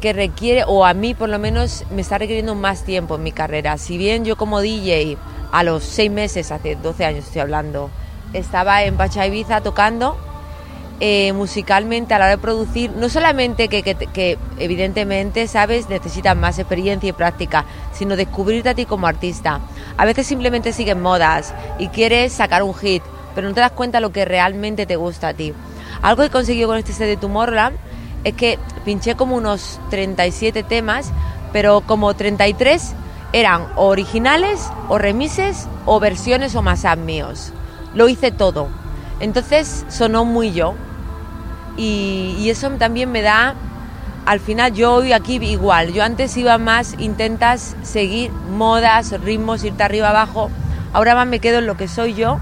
que 0.00 0.12
requiere, 0.12 0.64
o 0.66 0.84
a 0.84 0.94
mí 0.94 1.14
por 1.14 1.28
lo 1.28 1.38
menos 1.38 1.84
me 1.90 2.02
está 2.02 2.18
requiriendo 2.18 2.54
más 2.54 2.84
tiempo 2.84 3.14
en 3.16 3.22
mi 3.22 3.32
carrera. 3.32 3.78
Si 3.78 3.96
bien 3.96 4.24
yo 4.24 4.36
como 4.36 4.60
DJ 4.60 5.16
a 5.52 5.62
los 5.62 5.84
seis 5.84 6.10
meses, 6.10 6.52
hace 6.52 6.76
12 6.76 7.04
años 7.04 7.24
estoy 7.26 7.40
hablando, 7.40 7.90
estaba 8.32 8.82
en 8.82 8.96
Pacha 8.96 9.26
Ibiza 9.26 9.60
tocando, 9.60 10.18
eh, 10.98 11.34
musicalmente 11.34 12.14
a 12.14 12.18
la 12.18 12.24
hora 12.24 12.36
de 12.36 12.42
producir, 12.42 12.90
no 12.92 13.10
solamente 13.10 13.68
que, 13.68 14.38
evidentemente, 14.58 15.46
sabes, 15.46 15.90
necesitas 15.90 16.34
más 16.34 16.58
experiencia 16.58 17.10
y 17.10 17.12
práctica, 17.12 17.66
sino 17.92 18.16
descubrirte 18.16 18.70
a 18.70 18.74
ti 18.74 18.86
como 18.86 19.06
artista. 19.06 19.60
A 19.98 20.04
veces 20.06 20.26
simplemente 20.26 20.72
sigues 20.72 20.96
modas 20.96 21.54
y 21.78 21.88
quieres 21.88 22.32
sacar 22.32 22.62
un 22.62 22.74
hit, 22.74 23.02
pero 23.34 23.46
no 23.46 23.54
te 23.54 23.60
das 23.60 23.72
cuenta 23.72 24.00
lo 24.00 24.10
que 24.10 24.24
realmente 24.24 24.86
te 24.86 24.96
gusta 24.96 25.28
a 25.28 25.34
ti. 25.34 25.52
Algo 26.00 26.22
que 26.22 26.28
he 26.28 26.30
conseguido 26.30 26.68
con 26.68 26.78
este 26.78 26.94
set 26.94 27.08
de 27.08 27.16
Tomorrowland 27.18 27.76
es 28.24 28.34
que 28.34 28.58
pinché 28.86 29.16
como 29.16 29.36
unos 29.36 29.78
37 29.90 30.62
temas, 30.62 31.12
pero 31.52 31.82
como 31.82 32.14
33 32.14 32.94
eran 33.32 33.62
o 33.76 33.86
originales 33.86 34.70
o 34.88 34.98
remises 34.98 35.68
o 35.84 36.00
versiones 36.00 36.54
o 36.54 36.62
masas 36.62 36.96
míos. 36.98 37.52
Lo 37.94 38.08
hice 38.08 38.30
todo. 38.30 38.68
Entonces 39.20 39.84
sonó 39.88 40.24
muy 40.24 40.52
yo. 40.52 40.74
Y, 41.76 42.34
y 42.38 42.50
eso 42.50 42.70
también 42.70 43.12
me 43.12 43.20
da, 43.22 43.54
al 44.24 44.40
final 44.40 44.72
yo 44.72 44.94
hoy 44.94 45.12
aquí 45.12 45.36
igual, 45.36 45.92
yo 45.92 46.02
antes 46.02 46.34
iba 46.36 46.56
más, 46.56 46.94
intentas 46.98 47.76
seguir 47.82 48.30
modas, 48.32 49.12
ritmos, 49.20 49.62
irte 49.62 49.82
arriba 49.82 50.08
abajo, 50.08 50.50
ahora 50.94 51.14
más 51.14 51.26
me 51.26 51.38
quedo 51.38 51.58
en 51.58 51.66
lo 51.66 51.76
que 51.76 51.86
soy 51.86 52.14
yo 52.14 52.38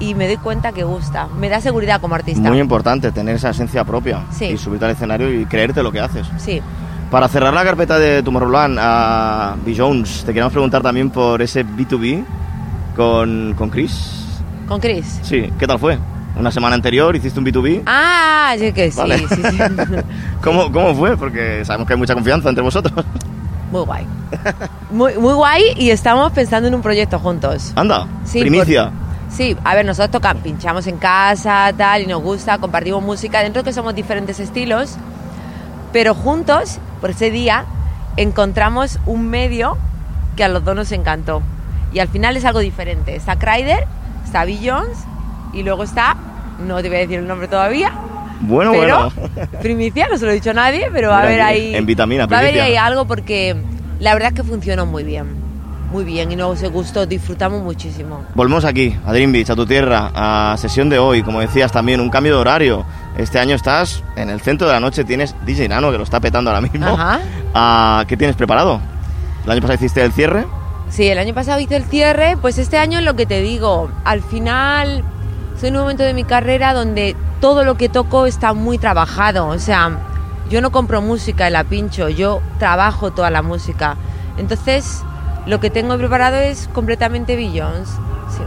y 0.00 0.16
me 0.16 0.26
doy 0.26 0.36
cuenta 0.38 0.72
que 0.72 0.82
gusta, 0.82 1.28
me 1.38 1.48
da 1.48 1.60
seguridad 1.60 2.00
como 2.00 2.16
artista. 2.16 2.48
Muy 2.48 2.58
importante 2.58 3.12
tener 3.12 3.36
esa 3.36 3.50
esencia 3.50 3.84
propia 3.84 4.24
Sí. 4.32 4.46
y 4.46 4.58
subirte 4.58 4.84
al 4.86 4.90
escenario 4.90 5.32
y 5.32 5.46
creerte 5.46 5.80
lo 5.84 5.92
que 5.92 6.00
haces. 6.00 6.26
Sí. 6.38 6.60
Para 7.12 7.28
cerrar 7.28 7.52
la 7.52 7.62
carpeta 7.62 7.98
de 7.98 8.22
Tomorrowland 8.22 8.78
a 8.80 9.54
B. 9.64 9.74
Jones, 9.76 10.22
te 10.24 10.32
queremos 10.32 10.50
preguntar 10.52 10.80
también 10.82 11.10
por 11.10 11.42
ese 11.42 11.62
B2B 11.64 12.24
con, 12.96 13.54
con 13.56 13.68
Chris. 13.68 14.24
¿Con 14.66 14.80
Chris? 14.80 15.20
Sí, 15.22 15.52
¿qué 15.58 15.66
tal 15.66 15.78
fue? 15.78 15.98
Una 16.36 16.50
semana 16.50 16.74
anterior 16.74 17.14
hiciste 17.14 17.38
un 17.38 17.44
B2B. 17.44 17.82
Ah, 17.84 18.54
sí 18.58 18.72
que 18.72 18.90
sí, 18.90 18.96
Vale. 18.98 19.18
sí, 19.18 19.26
sí. 19.28 19.58
¿Cómo, 20.42 20.72
¿Cómo 20.72 20.94
fue? 20.94 21.14
Porque 21.18 21.62
sabemos 21.66 21.86
que 21.86 21.92
hay 21.92 21.98
mucha 21.98 22.14
confianza 22.14 22.48
entre 22.48 22.64
vosotros. 22.64 23.04
Muy 23.70 23.82
guay. 23.84 24.06
Muy, 24.90 25.14
muy 25.18 25.34
guay 25.34 25.62
y 25.76 25.90
estamos 25.90 26.32
pensando 26.32 26.68
en 26.68 26.74
un 26.74 26.80
proyecto 26.82 27.18
juntos. 27.18 27.72
Anda, 27.76 28.06
Sí, 28.24 28.40
primicia. 28.40 28.84
por- 28.90 29.32
sí, 29.34 29.54
a 29.64 29.74
ver, 29.74 29.84
nosotros 29.84 30.10
tocamos, 30.10 30.42
pinchamos 30.42 30.86
en 30.86 30.96
casa, 30.96 31.70
tal, 31.76 32.02
y 32.02 32.06
nos 32.06 32.22
gusta, 32.22 32.56
compartimos 32.58 33.02
música, 33.02 33.40
dentro 33.42 33.62
de 33.62 33.68
que 33.68 33.72
somos 33.74 33.94
diferentes 33.94 34.38
estilos, 34.40 34.96
pero 35.92 36.14
juntos, 36.14 36.78
por 37.02 37.10
ese 37.10 37.30
día, 37.32 37.64
encontramos 38.16 38.98
un 39.06 39.28
medio 39.28 39.76
que 40.36 40.44
a 40.44 40.48
los 40.48 40.64
dos 40.64 40.76
nos 40.76 40.92
encantó. 40.92 41.42
Y 41.92 41.98
al 41.98 42.08
final 42.08 42.36
es 42.36 42.44
algo 42.44 42.60
diferente. 42.60 43.16
Está 43.16 43.38
Kryder, 43.38 43.86
está 44.24 44.44
Bill 44.44 44.60
Jones, 44.64 44.98
y 45.52 45.64
luego 45.64 45.82
está, 45.82 46.16
no 46.64 46.80
te 46.80 46.88
voy 46.88 46.98
a 46.98 47.00
decir 47.00 47.18
el 47.18 47.26
nombre 47.26 47.48
todavía, 47.48 47.92
Bueno, 48.40 48.70
pero 48.72 49.10
bueno. 49.12 49.48
primicia, 49.60 50.06
no 50.08 50.16
se 50.16 50.24
lo 50.24 50.30
he 50.30 50.34
dicho 50.34 50.50
a 50.50 50.54
nadie, 50.54 50.88
pero 50.92 51.10
va 51.10 51.18
a 51.18 51.22
haber 51.24 51.42
ahí... 51.42 51.74
en 51.74 51.84
vitamina, 51.86 52.26
Va 52.26 52.36
a 52.36 52.38
haber 52.38 52.52
primicia. 52.52 52.80
ahí 52.82 52.86
algo 52.88 53.04
porque 53.06 53.56
la 53.98 54.14
verdad 54.14 54.28
es 54.30 54.34
que 54.36 54.44
funcionó 54.44 54.86
muy 54.86 55.02
bien. 55.02 55.26
Muy 55.92 56.04
bien 56.04 56.32
y 56.32 56.36
nos 56.36 56.62
gustó, 56.70 57.04
disfrutamos 57.04 57.62
muchísimo. 57.62 58.24
Volvemos 58.34 58.64
aquí, 58.64 58.96
a 59.04 59.12
Dream 59.12 59.30
Beach, 59.30 59.50
a 59.50 59.54
tu 59.54 59.66
tierra, 59.66 60.10
a 60.14 60.56
sesión 60.56 60.88
de 60.88 60.98
hoy, 60.98 61.22
como 61.22 61.40
decías 61.40 61.70
también, 61.70 62.00
un 62.00 62.08
cambio 62.08 62.34
de 62.34 62.40
horario. 62.40 62.86
Este 63.18 63.38
año 63.38 63.54
estás 63.54 64.02
en 64.16 64.30
el 64.30 64.40
centro 64.40 64.66
de 64.66 64.72
la 64.72 64.80
noche, 64.80 65.04
tienes 65.04 65.36
DJ 65.44 65.68
Nano, 65.68 65.92
que 65.92 65.98
lo 65.98 66.04
está 66.04 66.18
petando 66.18 66.48
ahora 66.48 66.62
mismo. 66.62 66.86
Ajá. 66.86 67.20
Ah, 67.52 68.04
¿Qué 68.08 68.16
tienes 68.16 68.36
preparado? 68.36 68.80
¿El 69.44 69.50
año 69.50 69.60
pasado 69.60 69.74
hiciste 69.74 70.02
el 70.02 70.12
cierre? 70.12 70.46
Sí, 70.88 71.08
el 71.08 71.18
año 71.18 71.34
pasado 71.34 71.60
hice 71.60 71.76
el 71.76 71.84
cierre, 71.84 72.38
pues 72.40 72.56
este 72.56 72.78
año 72.78 73.00
es 73.00 73.04
lo 73.04 73.14
que 73.14 73.26
te 73.26 73.42
digo, 73.42 73.90
al 74.04 74.22
final 74.22 75.04
soy 75.60 75.68
en 75.68 75.76
un 75.76 75.82
momento 75.82 76.04
de 76.04 76.14
mi 76.14 76.24
carrera 76.24 76.72
donde 76.72 77.16
todo 77.42 77.64
lo 77.64 77.76
que 77.76 77.90
toco 77.90 78.24
está 78.24 78.54
muy 78.54 78.78
trabajado, 78.78 79.48
o 79.48 79.58
sea, 79.58 79.90
yo 80.48 80.62
no 80.62 80.72
compro 80.72 81.02
música 81.02 81.48
y 81.48 81.52
la 81.52 81.64
pincho, 81.64 82.08
yo 82.08 82.40
trabajo 82.58 83.10
toda 83.10 83.28
la 83.28 83.42
música. 83.42 83.96
Entonces, 84.38 85.02
lo 85.46 85.60
que 85.60 85.70
tengo 85.70 85.96
preparado 85.98 86.36
es 86.36 86.68
completamente 86.72 87.36
Billions. 87.36 87.88
Sí, 87.88 88.42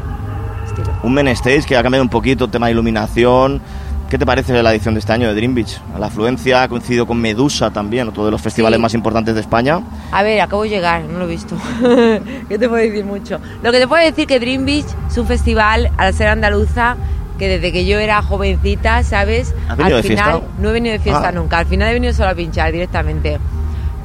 estilo. 0.68 0.94
Un 1.04 1.14
main 1.14 1.28
stage 1.30 1.64
que 1.64 1.78
ha 1.78 1.84
cambiado 1.84 2.04
un 2.04 2.10
poquito 2.10 2.48
tema 2.50 2.68
de 2.68 2.74
iluminación, 2.74 3.62
¿Qué 4.10 4.20
te 4.20 4.26
parece 4.26 4.62
la 4.62 4.72
edición 4.72 4.94
de 4.94 5.00
este 5.00 5.12
año 5.14 5.28
de 5.28 5.34
Dream 5.34 5.56
Beach? 5.56 5.82
La 6.00 6.06
afluencia 6.06 6.62
ha 6.62 6.68
coincidido 6.70 7.08
con 7.08 7.20
Medusa 7.20 7.72
también, 7.72 8.08
otro 8.08 8.24
de 8.24 8.30
los 8.30 8.40
festivales 8.40 8.78
Sí. 8.78 8.82
más 8.84 8.94
importantes 8.94 9.34
de 9.34 9.42
España. 9.42 9.80
A 10.12 10.22
ver, 10.22 10.40
acabo 10.42 10.62
de 10.62 10.70
llegar, 10.70 11.02
no 11.06 11.18
lo 11.18 11.26
he 11.26 11.30
visto. 11.30 11.58
¿Qué 12.48 12.60
te 12.60 12.70
puedo 12.70 12.76
decir 12.76 13.04
mucho? 13.04 13.40
Lo 13.64 13.72
que 13.72 13.80
te 13.80 13.88
puedo 13.88 14.06
decir 14.06 14.28
que 14.28 14.40
Dream 14.40 14.64
Beach 14.64 14.86
es 15.10 15.18
un 15.18 15.26
festival, 15.26 15.90
al 15.98 16.14
ser 16.14 16.28
andaluza, 16.28 16.98
que 17.40 17.48
desde 17.48 17.72
que 17.72 17.88
yo 17.88 17.98
era 17.98 18.22
jovencita, 18.22 19.02
¿sabes? 19.02 19.56
¿Has 19.68 19.76
venido 19.76 19.98
al 19.98 20.04
de 20.04 20.08
final 20.08 20.32
fiesta? 20.34 20.50
no 20.62 20.70
he 20.70 20.72
venido 20.74 20.94
de 20.94 21.00
fiesta 21.00 21.28
Ah. 21.30 21.32
nunca. 21.32 21.58
Al 21.58 21.66
final 21.66 21.90
he 21.90 21.94
venido 21.94 22.14
solo 22.14 22.30
a 22.30 22.36
pinchar 22.36 22.72
directamente. 22.72 23.40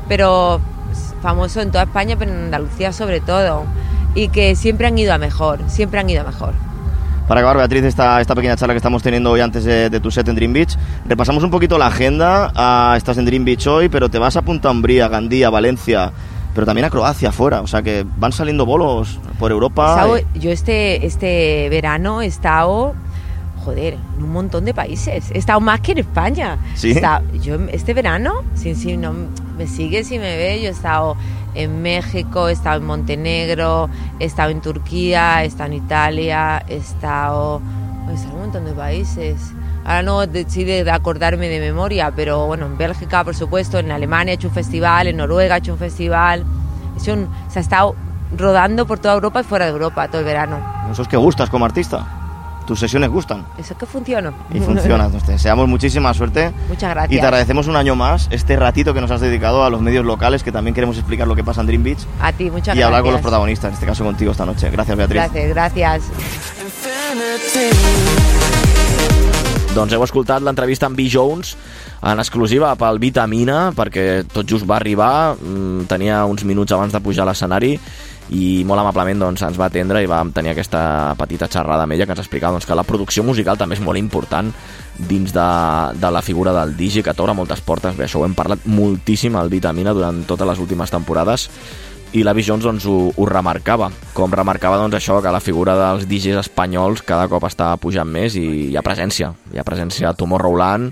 Pero 0.09 0.62
famoso 1.23 1.60
en 1.60 1.70
toda 1.70 1.84
España, 1.84 2.16
pero 2.18 2.32
en 2.32 2.44
Andalucía 2.44 2.92
sobre 2.92 3.20
todo. 3.20 3.65
Y 4.15 4.28
que 4.28 4.57
siempre 4.57 4.86
han 4.86 4.99
ido 4.99 5.15
a 5.15 5.18
mejor, 5.18 5.60
siempre 5.68 6.00
han 6.00 6.10
ido 6.10 6.23
a 6.23 6.24
mejor. 6.24 6.52
Para 7.31 7.42
acabar, 7.42 7.58
Beatriz, 7.58 7.84
esta, 7.84 8.20
esta 8.20 8.34
pequeña 8.34 8.57
charla 8.57 8.74
que 8.74 8.78
estamos 8.78 9.05
teniendo 9.05 9.31
hoy 9.31 9.40
antes 9.40 9.62
de, 9.62 9.89
de 9.89 10.00
tu 10.00 10.10
set 10.10 10.26
en 10.26 10.34
Dream 10.34 10.52
Beach, 10.52 10.76
repasamos 11.07 11.44
un 11.44 11.50
poquito 11.52 11.78
la 11.78 11.86
agenda. 11.86 12.50
Ah, 12.57 12.94
estás 12.97 13.18
en 13.18 13.24
Dream 13.24 13.44
Beach 13.44 13.68
hoy, 13.68 13.89
pero 13.89 14.08
te 14.08 14.18
vas 14.18 14.36
a 14.36 14.42
Punta 14.42 14.68
Umbría, 14.68 15.07
Gandía, 15.07 15.49
Valencia, 15.49 16.10
pero 16.52 16.66
también 16.66 16.86
a 16.86 16.90
Croacia 16.90 17.28
afuera. 17.28 17.60
O 17.60 17.68
sea 17.68 17.82
que 17.82 18.05
van 18.16 18.32
saliendo 18.32 18.66
bolos 18.66 19.20
por 19.39 19.52
Europa. 19.52 20.08
Yo 20.34 20.50
este, 20.50 21.07
este 21.07 21.68
verano 21.70 22.20
he 22.20 22.26
estado, 22.26 22.94
joder, 23.64 23.94
en 24.16 24.24
un 24.24 24.32
montón 24.32 24.64
de 24.64 24.74
países. 24.74 25.30
He 25.30 25.39
estado 25.39 25.60
más 25.60 25.80
que 25.80 25.92
en 25.92 25.98
España. 25.98 26.58
¿Sí? 26.74 26.92
Estado- 26.92 27.24
yo 27.42 27.56
este 27.72 27.94
verano, 27.94 28.42
si, 28.55 28.74
si 28.74 28.97
no 28.97 29.12
me 29.58 29.66
sigue, 29.66 30.02
si 30.05 30.18
me 30.18 30.36
ve, 30.36 30.60
yo 30.62 30.68
he 30.68 30.72
estado 30.72 31.16
en 31.55 31.82
México, 31.82 32.48
he 32.48 32.52
estado 32.52 32.78
en 32.80 32.86
Montenegro, 32.86 33.89
he 34.18 34.24
estado 34.24 34.50
en 34.50 34.60
Turquía, 34.60 35.42
he 35.42 35.47
estado 35.47 35.70
en 35.72 35.76
Italia, 35.78 36.64
he 36.68 36.76
estado, 36.76 37.60
he 38.08 38.14
estado 38.14 38.30
en 38.32 38.36
un 38.36 38.40
montón 38.42 38.64
de 38.64 38.72
países. 38.72 39.36
Ahora 39.84 40.02
no 40.02 40.26
decide 40.26 40.84
de 40.84 40.90
acordarme 40.90 41.48
de 41.48 41.58
memoria, 41.60 42.12
pero 42.14 42.47
bueno, 42.47 42.66
en 42.66 42.76
Bélgica, 42.78 43.24
por 43.24 43.34
supuesto, 43.34 43.78
en 43.78 43.90
Alemania 43.90 44.32
he 44.32 44.34
hecho 44.36 44.48
un 44.48 44.55
festival, 44.55 45.06
en 45.08 45.16
Noruega 45.16 45.56
he 45.56 45.58
hecho 45.58 45.72
un 45.72 45.78
festival. 45.78 46.44
He 46.97 47.00
hecho 47.02 47.14
un- 47.14 47.28
se 47.48 47.58
ha 47.58 47.62
estado 47.62 47.94
rodando 48.36 48.86
por 48.86 48.98
toda 49.00 49.14
Europa 49.14 49.40
y 49.40 49.44
fuera 49.44 49.64
de 49.64 49.72
Europa 49.72 50.06
todo 50.08 50.20
el 50.20 50.24
verano. 50.26 50.58
Eso 50.92 51.02
es 51.02 51.08
que 51.08 51.16
gustas 51.16 51.50
como 51.50 51.64
artista. 51.64 52.06
Tus 52.70 52.78
sesiones 52.78 53.10
gustan 53.10 53.44
Eso 53.58 53.73
es 53.73 53.78
que 53.81 53.84
funciona. 53.84 54.32
y 54.55 54.60
funcionan. 54.60 55.10
Te 55.26 55.32
deseamos 55.32 55.66
muchísima 55.66 56.15
suerte. 56.15 56.52
Muchas 56.68 56.89
Y 56.92 56.94
gracias. 56.94 57.20
te 57.20 57.26
agradecemos 57.26 57.66
un 57.66 57.74
año 57.74 57.97
más 57.97 58.28
este 58.31 58.55
ratito 58.55 58.94
que 58.94 59.00
nos 59.00 59.10
has 59.10 59.20
dedicado 59.20 59.65
a 59.65 59.70
los 59.70 59.81
medios 59.81 60.05
locales, 60.05 60.44
que 60.44 60.52
también 60.52 60.73
queremos 60.73 60.97
explicar 60.97 61.26
lo 61.26 61.34
que 61.34 61.42
pasa 61.42 61.62
en 61.62 61.66
Dream 61.66 61.82
Beach 61.82 61.99
A 62.20 62.31
ti, 62.32 62.44
muchas 62.49 62.76
y 62.76 62.78
gracias. 62.78 62.86
hablar 62.86 63.02
con 63.02 63.12
los 63.15 63.23
protagonistas, 63.23 63.70
en 63.70 63.74
este 63.74 63.86
caso 63.86 64.05
contigo 64.05 64.31
esta 64.31 64.47
noche. 64.47 64.70
Gracias, 64.70 64.97
Beatriz. 64.97 65.16
Gracias, 65.20 65.49
gracias. 65.49 66.02
Doncs 69.74 69.92
heu 69.94 70.02
escoltat 70.07 70.42
l'entrevista 70.42 70.86
amb 70.86 70.97
B. 70.99 71.08
Jones 71.10 71.57
en 72.07 72.18
exclusiva 72.23 72.73
pel 72.78 72.99
Vitamina, 73.02 73.73
perquè 73.74 74.23
tot 74.31 74.47
just 74.50 74.66
va 74.66 74.76
arribar, 74.78 75.34
mm, 75.34 75.86
tenia 75.90 76.24
uns 76.26 76.44
minuts 76.44 76.70
abans 76.74 76.92
de 76.94 77.00
pujar 77.02 77.23
a 77.26 77.31
l'escenari 77.31 77.74
i 78.31 78.62
molt 78.66 78.78
amablement 78.82 79.24
doncs, 79.24 79.42
ens 79.42 79.58
va 79.58 79.66
atendre 79.66 80.02
i 80.05 80.08
vam 80.10 80.31
tenir 80.32 80.52
aquesta 80.52 81.16
petita 81.18 81.49
xerrada 81.50 81.82
amb 81.86 81.97
ella 81.97 82.07
que 82.07 82.15
ens 82.15 82.23
explicava 82.23 82.55
doncs, 82.55 82.68
que 82.68 82.78
la 82.78 82.86
producció 82.86 83.24
musical 83.26 83.58
també 83.58 83.78
és 83.78 83.82
molt 83.82 83.99
important 83.99 84.52
dins 85.00 85.32
de, 85.34 85.50
de 85.99 86.10
la 86.12 86.23
figura 86.23 86.52
del 86.55 86.76
DJ 86.76 87.02
que 87.02 87.15
t'obre 87.16 87.34
moltes 87.34 87.62
portes, 87.65 87.97
bé, 87.97 88.07
això 88.07 88.20
ho 88.20 88.26
hem 88.28 88.36
parlat 88.39 88.66
moltíssim 88.70 89.36
al 89.36 89.50
Vitamina 89.50 89.94
durant 89.97 90.23
totes 90.28 90.47
les 90.47 90.60
últimes 90.62 90.92
temporades. 90.92 91.49
I 92.12 92.24
la 92.26 92.34
Jones 92.34 92.65
doncs, 92.65 92.84
ho, 92.90 93.12
ho 93.15 93.26
remarcava, 93.26 93.86
com 94.15 94.32
remarcava 94.34 94.81
doncs, 94.81 94.97
això 94.99 95.20
que 95.23 95.31
la 95.31 95.40
figura 95.40 95.76
dels 95.78 96.08
DJs 96.10 96.40
espanyols 96.42 97.05
cada 97.07 97.28
cop 97.31 97.47
està 97.47 97.76
pujant 97.78 98.08
més 98.08 98.34
i 98.34 98.70
hi 98.70 98.76
ha 98.76 98.82
presència, 98.82 99.31
hi 99.55 99.58
ha 99.58 99.66
presència 99.66 100.10
a 100.10 100.15
Tomorrowland, 100.18 100.90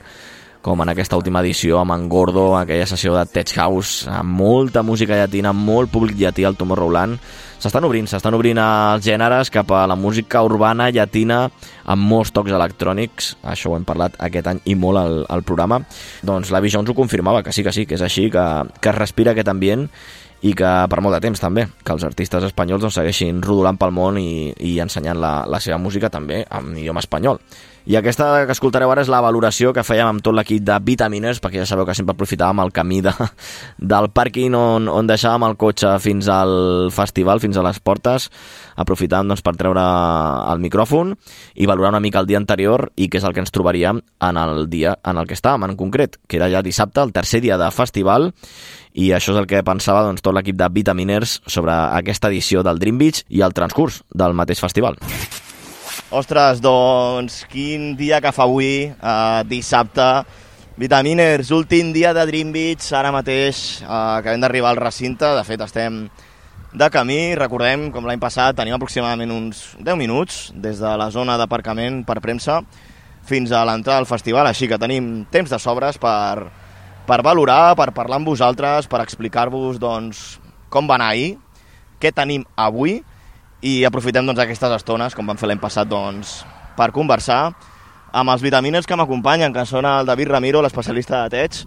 com 0.62 0.82
en 0.82 0.90
aquesta 0.90 1.16
última 1.16 1.40
edició 1.44 1.78
amb 1.80 1.94
en 1.94 2.08
Gordo, 2.10 2.56
aquella 2.58 2.86
sessió 2.86 3.14
de 3.14 3.24
Tech 3.30 3.52
House, 3.56 4.08
amb 4.10 4.34
molta 4.40 4.82
música 4.82 5.16
llatina, 5.16 5.52
molt 5.52 5.92
públic 5.92 6.18
llatí 6.18 6.44
al 6.44 6.58
Tomorrowland. 6.58 7.18
S'estan 7.58 7.86
obrint, 7.86 8.06
s'estan 8.10 8.36
obrint 8.36 8.58
els 8.62 9.06
gèneres 9.06 9.50
cap 9.54 9.70
a 9.74 9.86
la 9.90 9.96
música 9.98 10.42
urbana 10.46 10.90
llatina 10.94 11.44
amb 11.86 12.06
molts 12.10 12.30
tocs 12.34 12.54
electrònics, 12.54 13.32
això 13.42 13.72
ho 13.72 13.78
hem 13.78 13.86
parlat 13.88 14.18
aquest 14.22 14.46
any 14.50 14.62
i 14.70 14.76
molt 14.78 15.00
al, 15.00 15.18
al 15.28 15.42
programa. 15.42 15.80
Doncs 16.22 16.52
la 16.54 16.62
Jones 16.68 16.90
ho 16.90 16.94
confirmava, 16.94 17.42
que 17.42 17.52
sí, 17.52 17.64
que 17.64 17.72
sí, 17.72 17.86
que 17.86 17.96
és 17.96 18.02
així, 18.02 18.28
que, 18.30 18.46
que 18.80 18.90
es 18.92 18.98
respira 18.98 19.32
aquest 19.32 19.48
ambient 19.48 19.88
i 20.42 20.52
que 20.54 20.68
per 20.90 21.00
molt 21.02 21.16
de 21.16 21.22
temps 21.24 21.40
també, 21.42 21.64
que 21.82 21.94
els 21.94 22.04
artistes 22.06 22.44
espanyols 22.46 22.84
doncs, 22.84 22.98
segueixin 23.00 23.40
rodolant 23.42 23.78
pel 23.78 23.94
món 23.94 24.20
i, 24.20 24.52
i 24.54 24.76
ensenyant 24.82 25.18
la, 25.18 25.32
la 25.50 25.58
seva 25.62 25.80
música 25.82 26.10
també 26.14 26.44
en 26.44 26.76
idioma 26.76 27.02
espanyol. 27.02 27.40
I 27.88 27.96
aquesta 27.96 28.42
que 28.44 28.52
escoltareu 28.52 28.90
ara 28.92 29.00
és 29.00 29.08
la 29.08 29.22
valoració 29.24 29.70
que 29.72 29.80
fèiem 29.80 30.10
amb 30.10 30.20
tot 30.20 30.34
l'equip 30.36 30.60
de 30.60 30.74
Vitamines, 30.84 31.38
perquè 31.40 31.62
ja 31.62 31.68
sabeu 31.70 31.86
que 31.88 31.94
sempre 31.96 32.12
aprofitàvem 32.12 32.60
el 32.60 32.72
camí 32.76 32.98
de, 33.06 33.14
del 33.92 34.10
pàrquing 34.12 34.52
on, 34.58 34.90
on 34.92 35.08
deixàvem 35.08 35.46
el 35.46 35.56
cotxe 35.56 35.94
fins 36.04 36.28
al 36.28 36.92
festival, 36.92 37.40
fins 37.40 37.56
a 37.56 37.64
les 37.64 37.80
portes, 37.80 38.28
aprofitàvem 38.76 39.32
doncs, 39.32 39.40
per 39.40 39.56
treure 39.56 39.86
el 40.52 40.60
micròfon 40.66 41.16
i 41.56 41.70
valorar 41.70 41.94
una 41.96 42.04
mica 42.04 42.20
el 42.20 42.28
dia 42.28 42.36
anterior 42.36 42.90
i 42.92 43.08
què 43.08 43.22
és 43.22 43.24
el 43.24 43.32
que 43.32 43.40
ens 43.46 43.56
trobaríem 43.56 44.04
en 44.04 44.44
el 44.44 44.68
dia 44.68 44.98
en 45.00 45.16
el 45.16 45.24
que 45.24 45.40
estàvem 45.40 45.70
en 45.70 45.80
concret, 45.80 46.20
que 46.28 46.36
era 46.36 46.52
ja 46.52 46.60
dissabte, 46.60 47.00
el 47.00 47.16
tercer 47.16 47.40
dia 47.40 47.56
de 47.56 47.72
festival, 47.72 48.34
i 48.92 49.14
això 49.16 49.32
és 49.32 49.40
el 49.40 49.48
que 49.48 49.64
pensava 49.64 50.04
doncs, 50.04 50.20
tot 50.20 50.36
l'equip 50.36 50.60
de 50.60 50.68
Vitaminers 50.76 51.38
sobre 51.48 51.72
aquesta 51.72 52.28
edició 52.28 52.60
del 52.60 52.84
Dream 52.84 53.00
Beach 53.00 53.24
i 53.32 53.40
el 53.40 53.56
transcurs 53.56 54.02
del 54.12 54.36
mateix 54.36 54.60
festival. 54.60 55.00
Ostres, 56.08 56.62
doncs, 56.64 57.42
quin 57.52 57.90
dia 57.92 58.16
que 58.24 58.30
fa 58.32 58.46
avui, 58.46 58.88
eh, 58.88 59.42
dissabte. 59.44 60.24
Vitaminers, 60.80 61.50
últim 61.52 61.92
dia 61.92 62.14
de 62.14 62.24
Dream 62.24 62.50
Beach, 62.50 62.86
ara 62.96 63.12
mateix 63.12 63.82
eh, 63.82 63.84
acabem 63.84 64.40
d'arribar 64.40 64.70
al 64.70 64.80
recinte, 64.80 65.28
de 65.28 65.42
fet 65.44 65.60
estem 65.60 66.06
de 66.72 66.88
camí, 66.88 67.34
recordem, 67.36 67.90
com 67.92 68.08
l'any 68.08 68.20
passat, 68.22 68.56
tenim 68.56 68.72
aproximadament 68.72 69.34
uns 69.34 69.76
10 69.84 69.98
minuts 70.00 70.38
des 70.56 70.80
de 70.80 70.94
la 70.96 71.10
zona 71.10 71.36
d'aparcament 71.36 72.06
per 72.08 72.22
premsa 72.24 72.62
fins 73.28 73.52
a 73.52 73.66
l'entrada 73.68 74.00
del 74.00 74.08
festival, 74.08 74.48
així 74.48 74.64
que 74.66 74.80
tenim 74.80 75.26
temps 75.28 75.52
de 75.52 75.60
sobres 75.60 76.00
per, 76.00 76.48
per 77.04 77.20
valorar, 77.20 77.76
per 77.76 77.92
parlar 77.92 78.16
amb 78.16 78.32
vosaltres, 78.32 78.88
per 78.88 79.04
explicar-vos 79.04 79.76
doncs, 79.76 80.40
com 80.72 80.88
va 80.88 80.96
anar 80.96 81.12
ahir, 81.12 81.34
què 82.00 82.16
tenim 82.16 82.48
avui, 82.56 83.02
i 83.62 83.82
aprofitem 83.84 84.26
doncs, 84.26 84.40
aquestes 84.42 84.76
estones, 84.76 85.14
com 85.16 85.26
vam 85.26 85.38
fer 85.38 85.48
l'any 85.50 85.60
passat, 85.62 85.88
doncs, 85.90 86.42
per 86.78 86.92
conversar 86.94 87.48
amb 88.14 88.32
els 88.32 88.42
vitamines 88.42 88.86
que 88.86 88.96
m'acompanyen, 88.96 89.52
que 89.52 89.66
són 89.68 89.86
el 89.88 90.06
David 90.06 90.30
Ramiro, 90.32 90.62
l'especialista 90.62 91.24
de 91.24 91.34
Tech, 91.34 91.64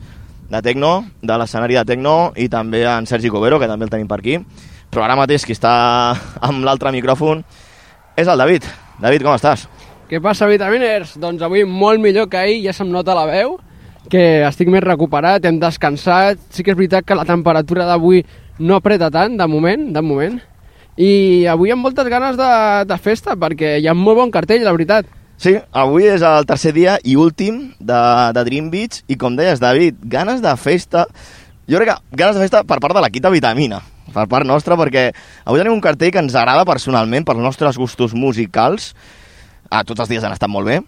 de 0.52 0.62
Tecno, 0.64 0.94
de 1.22 1.38
l'escenari 1.38 1.78
de 1.78 1.86
Tecno, 1.86 2.32
i 2.36 2.48
també 2.50 2.84
en 2.88 3.08
Sergi 3.08 3.30
Covero, 3.30 3.60
que 3.60 3.70
també 3.70 3.88
el 3.88 3.94
tenim 3.94 4.10
per 4.10 4.20
aquí. 4.20 4.40
Però 4.92 5.06
ara 5.06 5.16
mateix 5.20 5.46
qui 5.48 5.56
està 5.56 5.74
amb 6.48 6.66
l'altre 6.68 6.92
micròfon 6.96 7.44
és 8.20 8.28
el 8.28 8.40
David. 8.40 8.68
David, 9.02 9.26
com 9.28 9.36
estàs? 9.36 9.68
Què 10.12 10.20
passa, 10.24 10.50
Vitaminers? 10.52 11.16
Doncs 11.20 11.44
avui 11.46 11.64
molt 11.64 12.02
millor 12.04 12.28
que 12.32 12.40
ahir, 12.40 12.60
ja 12.66 12.74
se'm 12.76 12.92
nota 12.92 13.16
la 13.16 13.28
veu, 13.30 13.56
que 14.12 14.44
estic 14.44 14.68
més 14.72 14.84
recuperat, 14.84 15.46
hem 15.48 15.60
descansat. 15.62 16.40
Sí 16.52 16.66
que 16.66 16.74
és 16.74 16.80
veritat 16.80 17.08
que 17.08 17.16
la 17.16 17.28
temperatura 17.28 17.88
d'avui 17.88 18.26
no 18.60 18.76
apreta 18.76 19.12
tant, 19.14 19.38
de 19.40 19.48
moment, 19.48 19.88
de 19.96 20.04
moment. 20.04 20.42
I 21.00 21.48
avui 21.48 21.72
amb 21.72 21.86
moltes 21.86 22.08
ganes 22.12 22.36
de, 22.40 22.52
de 22.88 22.98
festa, 23.00 23.38
perquè 23.40 23.78
hi 23.80 23.88
ha 23.88 23.96
molt 23.96 24.20
bon 24.20 24.32
cartell, 24.34 24.64
la 24.66 24.74
veritat. 24.76 25.08
Sí, 25.42 25.56
avui 25.72 26.06
és 26.06 26.22
el 26.22 26.46
tercer 26.46 26.74
dia 26.76 27.00
i 27.02 27.16
últim 27.18 27.72
de, 27.80 28.02
de 28.36 28.44
Dream 28.46 28.68
Beach 28.70 29.00
i 29.10 29.16
com 29.18 29.38
deies, 29.38 29.62
David, 29.64 30.04
ganes 30.06 30.44
de 30.44 30.52
festa... 30.60 31.08
Jo 31.72 31.80
crec 31.80 31.94
que 31.94 32.18
ganes 32.20 32.36
de 32.36 32.44
festa 32.44 32.66
per 32.68 32.82
part 32.84 32.98
de 32.98 33.02
l'equip 33.02 33.24
de 33.24 33.30
Vitamina, 33.32 33.78
per 34.12 34.26
part 34.28 34.46
nostra, 34.46 34.76
perquè 34.76 35.06
avui 35.46 35.62
tenim 35.62 35.78
un 35.78 35.84
cartell 35.84 36.12
que 36.12 36.20
ens 36.20 36.36
agrada 36.36 36.68
personalment 36.68 37.24
pels 37.24 37.40
nostres 37.40 37.80
gustos 37.80 38.14
musicals. 38.18 38.92
Ah, 39.70 39.86
tots 39.88 40.04
els 40.04 40.12
dies 40.12 40.26
han 40.26 40.36
estat 40.36 40.52
molt 40.52 40.68
bé, 40.68 40.82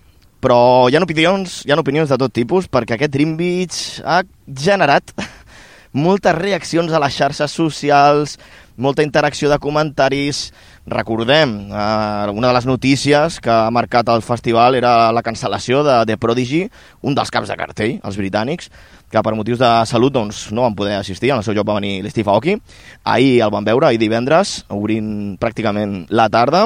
però 0.43 0.89
hi 0.91 0.97
ha 0.97 1.03
opinions, 1.05 1.61
hi 1.63 1.71
ha 1.71 1.79
opinions 1.79 2.11
de 2.11 2.19
tot 2.19 2.33
tipus, 2.35 2.67
perquè 2.67 2.97
aquest 2.97 3.13
Dream 3.13 3.37
Beach 3.39 4.03
ha 4.03 4.19
generat 4.45 5.15
moltes 6.05 6.35
reaccions 6.35 6.91
a 6.91 6.99
les 6.99 7.15
xarxes 7.15 7.55
socials, 7.55 8.35
molta 8.77 9.03
interacció 9.03 9.49
de 9.49 9.59
comentaris. 9.59 10.53
Recordem, 10.85 11.71
eh, 11.71 12.31
una 12.33 12.47
de 12.47 12.53
les 12.53 12.65
notícies 12.65 13.39
que 13.39 13.49
ha 13.49 13.71
marcat 13.71 14.09
el 14.09 14.21
festival 14.21 14.75
era 14.75 15.11
la 15.11 15.23
cancel·lació 15.23 15.83
de 15.83 16.05
The 16.05 16.17
Prodigy, 16.17 16.69
un 17.01 17.15
dels 17.15 17.31
caps 17.31 17.49
de 17.49 17.57
cartell, 17.57 17.99
els 18.03 18.17
britànics, 18.17 18.69
que 19.13 19.21
per 19.21 19.35
motius 19.37 19.61
de 19.61 19.69
salut 19.85 20.13
doncs, 20.13 20.47
no 20.51 20.65
van 20.65 20.75
poder 20.75 20.97
assistir, 20.97 21.31
en 21.31 21.37
el 21.37 21.45
seu 21.45 21.53
lloc 21.53 21.67
va 21.69 21.77
venir 21.77 22.01
l'Steve 22.01 22.31
Aoki. 22.33 22.57
Ahir 23.03 23.41
el 23.45 23.51
van 23.53 23.65
veure, 23.65 23.87
ahir 23.87 24.01
divendres, 24.01 24.63
obrint 24.73 25.37
pràcticament 25.37 26.07
la 26.09 26.29
tarda, 26.33 26.65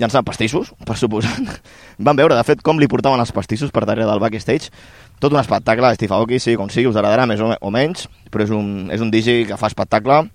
llançant 0.00 0.24
pastissos, 0.24 0.72
per 0.88 0.96
suposat. 0.96 1.60
Van 1.98 2.16
veure, 2.16 2.36
de 2.36 2.46
fet, 2.48 2.62
com 2.64 2.80
li 2.80 2.88
portaven 2.88 3.20
els 3.20 3.34
pastissos 3.36 3.72
per 3.72 3.84
darrere 3.84 4.08
del 4.08 4.22
backstage. 4.22 4.72
Tot 5.20 5.32
un 5.32 5.40
espectacle, 5.40 5.92
Steve 5.96 6.16
Aoki, 6.16 6.40
sí, 6.40 6.56
com 6.56 6.72
sigui, 6.72 6.88
us 6.90 6.96
agradarà 6.96 7.28
més 7.28 7.40
o, 7.40 7.70
menys, 7.72 8.08
però 8.32 8.44
és 8.44 8.52
un, 8.52 8.90
és 8.92 9.04
un 9.04 9.12
DJ 9.12 9.44
que 9.48 9.60
fa 9.60 9.68
espectacle. 9.72 10.26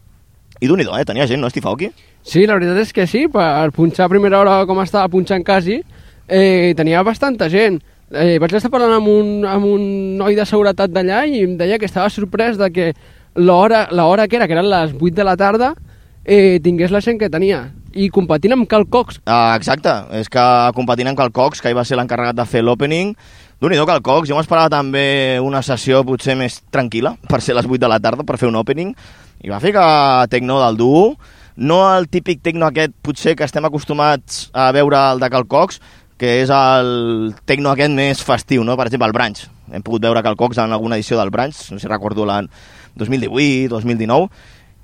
I 0.62 0.68
d'un 0.70 0.82
eh? 0.82 1.06
Tenia 1.10 1.26
gent, 1.26 1.42
no, 1.42 1.50
Steve 1.50 1.66
Aoki? 1.68 1.88
Sí, 2.22 2.46
la 2.46 2.54
veritat 2.54 2.78
és 2.84 2.92
que 2.94 3.08
sí, 3.10 3.24
per 3.34 3.72
punxar 3.74 4.06
a 4.06 4.12
primera 4.12 4.38
hora 4.38 4.60
com 4.70 4.78
estava 4.84 5.10
punxant 5.10 5.42
quasi, 5.44 5.80
eh, 6.28 6.74
tenia 6.78 7.02
bastanta 7.02 7.50
gent. 7.50 7.82
eh, 8.14 8.38
vaig 8.40 8.54
estar 8.54 8.70
parlant 8.70 8.92
amb 8.98 9.08
un, 9.08 9.46
amb 9.48 9.66
un 9.66 10.18
noi 10.20 10.36
de 10.36 10.46
seguretat 10.46 10.92
d'allà 10.92 11.24
i 11.26 11.46
em 11.46 11.56
deia 11.58 11.80
que 11.80 11.88
estava 11.88 12.10
sorprès 12.10 12.58
de 12.60 12.68
que 12.70 12.94
l'hora 13.36 14.28
que 14.28 14.36
era, 14.36 14.48
que 14.48 14.54
eren 14.54 14.70
les 14.70 14.92
8 14.94 15.16
de 15.16 15.24
la 15.24 15.38
tarda, 15.38 15.74
eh, 16.26 16.60
tingués 16.62 16.92
la 16.92 17.02
gent 17.02 17.18
que 17.18 17.30
tenia. 17.30 17.72
I 17.94 18.10
competint 18.10 18.54
amb 18.54 18.68
Cal 18.68 18.86
Cox. 18.88 19.22
Ah, 19.26 19.56
exacte, 19.56 19.92
és 20.20 20.30
que 20.30 20.44
competint 20.76 21.08
amb 21.08 21.18
Cal 21.18 21.32
Cox, 21.32 21.62
que 21.62 21.70
ahir 21.70 21.76
va 21.80 21.86
ser 21.88 21.98
l'encarregat 21.98 22.36
de 22.36 22.46
fer 22.46 22.62
l'opening, 22.64 23.16
déu 23.62 23.70
nhi 23.70 23.78
Cal 23.86 24.02
Cox, 24.02 24.26
jo 24.26 24.34
m'esperava 24.34 24.72
també 24.74 25.38
una 25.38 25.60
sessió 25.62 26.00
potser 26.02 26.34
més 26.34 26.56
tranquil·la, 26.74 27.12
per 27.30 27.44
ser 27.46 27.54
les 27.54 27.68
8 27.70 27.78
de 27.84 27.90
la 27.92 28.00
tarda, 28.02 28.26
per 28.26 28.40
fer 28.42 28.48
un 28.50 28.58
opening, 28.58 28.96
i 29.46 29.54
va 29.54 29.60
que 29.62 29.84
Tecno 30.34 30.58
del 30.64 30.78
duo, 30.78 31.16
no 31.58 31.78
el 31.94 32.08
típic 32.10 32.42
Tecno 32.42 32.66
aquest 32.66 32.96
potser 33.06 33.36
que 33.38 33.46
estem 33.46 33.64
acostumats 33.66 34.50
a 34.54 34.72
veure 34.74 34.98
el 35.12 35.22
de 35.22 35.30
Cal 35.30 35.46
Cox, 35.46 35.78
que 36.18 36.42
és 36.42 36.50
el 36.50 37.36
Tecno 37.46 37.70
aquest 37.70 37.94
més 37.94 38.26
festiu, 38.26 38.66
no? 38.66 38.74
per 38.78 38.88
exemple 38.90 39.06
el 39.06 39.14
Branch. 39.14 39.46
Hem 39.70 39.86
pogut 39.86 40.02
veure 40.02 40.26
Cal 40.26 40.40
Cox 40.42 40.58
en 40.58 40.74
alguna 40.74 40.98
edició 40.98 41.22
del 41.22 41.30
Branch, 41.30 41.54
no 41.70 41.78
sé 41.78 41.86
si 41.86 41.94
recordo 41.94 42.26
l'any 42.26 42.50
2018, 42.98 43.70
2019, 43.70 44.30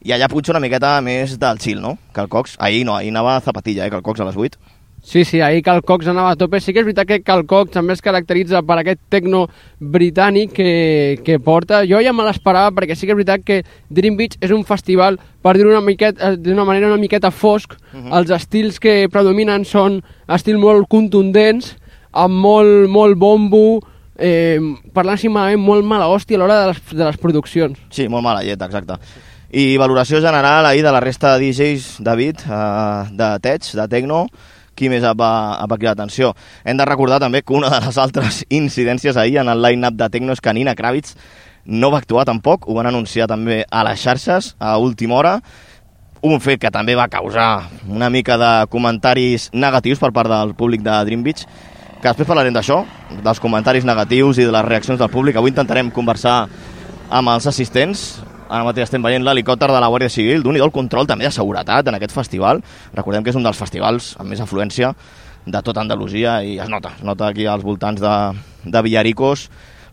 i 0.05 0.13
allà 0.13 0.29
potser 0.29 0.53
una 0.53 0.61
miqueta 0.61 0.99
més 1.01 1.39
del 1.41 1.57
chill, 1.57 1.81
no? 1.81 1.97
Cal 2.13 2.29
Cox, 2.29 2.59
ahir 2.61 2.85
no, 2.85 2.93
ahir 2.93 3.09
anava 3.09 3.39
a 3.39 3.41
zapatilla, 3.41 3.87
eh, 3.87 3.89
Cal 3.89 4.05
Cox 4.05 4.21
a 4.21 4.29
les 4.29 4.37
8. 4.37 4.76
Sí, 5.07 5.23
sí, 5.23 5.39
ahir 5.39 5.63
Cal 5.63 5.85
Cox 5.87 6.09
anava 6.11 6.33
a 6.33 6.35
tope. 6.35 6.59
Sí 6.59 6.73
que 6.75 6.81
és 6.81 6.85
veritat 6.85 7.07
que 7.07 7.21
Cal 7.23 7.45
Cox 7.47 7.71
també 7.71 7.95
es 7.95 8.01
caracteritza 8.03 8.59
per 8.67 8.75
aquest 8.81 8.99
tecno 9.07 9.45
britànic 9.79 10.51
que, 10.51 10.71
que 11.23 11.37
porta. 11.39 11.85
Jo 11.87 12.01
ja 12.03 12.11
me 12.11 12.25
l'esperava 12.27 12.73
perquè 12.75 12.91
sí 12.91 13.07
que 13.07 13.15
és 13.15 13.19
veritat 13.21 13.45
que 13.47 13.61
Dream 13.87 14.17
Beach 14.19 14.35
és 14.43 14.51
un 14.51 14.65
festival, 14.67 15.15
per 15.39 15.53
dir-ho 15.55 15.71
eh, 15.71 16.33
d'una 16.35 16.65
manera 16.67 16.89
una 16.91 16.99
miqueta 16.99 17.31
fosc. 17.31 17.77
Mhm. 17.93 18.11
Els 18.19 18.33
estils 18.35 18.81
que 18.83 19.07
predominen 19.07 19.63
són 19.63 20.01
estils 20.27 20.59
molt 20.59 20.89
contundents, 20.91 21.77
amb 22.11 22.35
molt, 22.43 22.89
molt 22.91 23.15
bombo, 23.15 23.79
eh, 24.19 24.59
parlant 24.91 25.15
així 25.15 25.31
malament, 25.31 25.63
molt 25.63 25.87
mala 25.87 26.11
hòstia 26.11 26.35
a 26.35 26.43
l'hora 26.43 26.59
de, 26.59 26.67
les, 26.73 26.83
de 26.91 27.05
les 27.05 27.21
produccions. 27.23 27.79
Sí, 27.95 28.09
molt 28.11 28.27
mala 28.27 28.43
llet, 28.43 28.59
exacte. 28.59 28.99
I 29.55 29.77
valoració 29.79 30.19
general 30.19 30.67
ahir 30.67 30.83
de 30.83 30.91
la 30.91 30.99
resta 30.99 31.37
de 31.37 31.47
DJs, 31.47 32.03
David, 32.03 32.43
eh, 32.43 33.01
de 33.15 33.33
Tech, 33.39 33.71
de 33.71 33.87
Tecno, 33.87 34.25
qui 34.77 34.91
més 34.93 35.03
va, 35.03 35.31
va 35.65 35.77
cridar 35.77 35.95
l'atenció. 35.95 36.33
Hem 36.63 36.77
de 36.77 36.85
recordar 36.87 37.19
també 37.23 37.41
que 37.41 37.55
una 37.57 37.71
de 37.73 37.81
les 37.87 37.97
altres 37.97 38.43
incidències 38.61 39.17
ahir 39.17 39.41
en 39.43 39.51
el 39.51 39.63
line-up 39.65 39.97
de 39.97 40.09
Tecno 40.13 40.37
és 40.37 40.43
que 40.43 40.53
Nina 40.53 40.77
Kravitz 40.77 41.17
no 41.67 41.89
va 41.91 41.99
actuar 41.99 42.23
tampoc, 42.25 42.69
ho 42.69 42.77
van 42.77 42.87
anunciar 42.87 43.27
també 43.27 43.65
a 43.67 43.83
les 43.83 43.99
xarxes 43.99 44.53
a 44.59 44.77
última 44.79 45.17
hora, 45.17 45.33
un 46.21 46.39
fet 46.41 46.61
que 46.61 46.71
també 46.73 46.95
va 46.97 47.09
causar 47.11 47.67
una 47.87 48.09
mica 48.09 48.37
de 48.39 48.51
comentaris 48.71 49.49
negatius 49.53 49.99
per 49.99 50.13
part 50.15 50.31
del 50.31 50.55
públic 50.57 50.81
de 50.85 50.95
Dream 51.05 51.25
Beach, 51.25 51.43
que 51.97 52.07
després 52.07 52.29
parlarem 52.29 52.55
d'això, 52.55 52.83
dels 53.23 53.41
comentaris 53.41 53.85
negatius 53.85 54.39
i 54.39 54.47
de 54.47 54.53
les 54.53 54.65
reaccions 54.65 54.99
del 54.99 55.11
públic. 55.13 55.37
Avui 55.37 55.51
intentarem 55.51 55.91
conversar 55.91 56.45
amb 57.09 57.33
els 57.33 57.47
assistents. 57.49 58.07
Ara 58.47 58.63
mateix 58.63 58.87
estem 58.87 59.03
veient 59.03 59.25
l'helicòpter 59.27 59.67
de 59.67 59.79
la 59.83 59.89
Guàrdia 59.91 60.11
Civil, 60.11 60.43
d'un 60.43 60.55
i 60.55 60.63
el 60.63 60.71
control 60.71 61.07
també 61.07 61.27
de 61.27 61.33
seguretat 61.35 61.87
en 61.89 61.97
aquest 61.97 62.13
festival. 62.15 62.61
Recordem 62.95 63.25
que 63.25 63.33
és 63.33 63.39
un 63.39 63.43
dels 63.43 63.59
festivals 63.59 64.13
amb 64.21 64.31
més 64.31 64.43
afluència 64.43 64.93
de 65.47 65.61
tota 65.63 65.83
Andalusia 65.83 66.41
i 66.43 66.57
es 66.59 66.69
nota, 66.71 66.93
es 66.97 67.03
nota 67.07 67.27
aquí 67.27 67.47
als 67.47 67.63
voltants 67.63 68.03
de, 68.03 68.13
de 68.63 68.83
Villaricos 68.83 69.47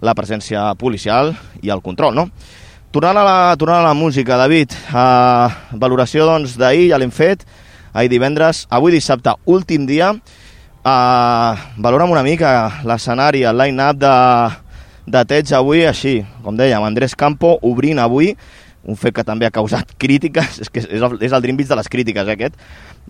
la 0.05 0.15
presència 0.15 0.73
policial 0.79 1.33
i 1.63 1.71
el 1.71 1.83
control, 1.83 2.15
no? 2.15 2.29
Tornant 2.95 3.19
a 3.19 3.25
la, 3.27 3.37
tornant 3.59 3.83
a 3.83 3.89
la 3.89 3.95
música, 3.99 4.37
David, 4.39 4.75
eh, 4.75 5.77
valoració 5.83 6.27
doncs, 6.29 6.55
d'ahir 6.61 6.93
ja 6.93 6.99
l'hem 7.03 7.11
fet, 7.15 7.43
ahir 7.95 8.11
divendres, 8.13 8.69
avui 8.71 8.95
dissabte, 8.95 9.35
últim 9.51 9.87
dia, 9.87 10.13
eh, 10.15 11.65
valora'm 11.83 12.15
una 12.15 12.23
mica 12.23 12.53
l'escenari, 12.87 13.43
el 13.43 13.59
line-up 13.59 13.99
de, 13.99 14.15
de 15.07 15.25
Tets 15.29 15.53
avui, 15.57 15.85
així, 15.87 16.19
com 16.45 16.57
dèiem, 16.57 16.85
Andrés 16.85 17.15
Campo 17.19 17.55
obrint 17.63 18.01
avui, 18.01 18.33
un 18.85 18.99
fet 19.01 19.15
que 19.17 19.25
també 19.25 19.47
ha 19.49 19.53
causat 19.55 19.95
crítiques, 20.03 20.61
és 20.65 20.73
que 20.73 20.85
és 20.85 21.01
el, 21.01 21.17
és 21.21 21.33
el 21.33 21.45
Dream 21.45 21.59
Beach 21.61 21.71
de 21.71 21.79
les 21.81 21.91
crítiques, 21.93 22.29
eh, 22.29 22.37
aquest. 22.37 22.61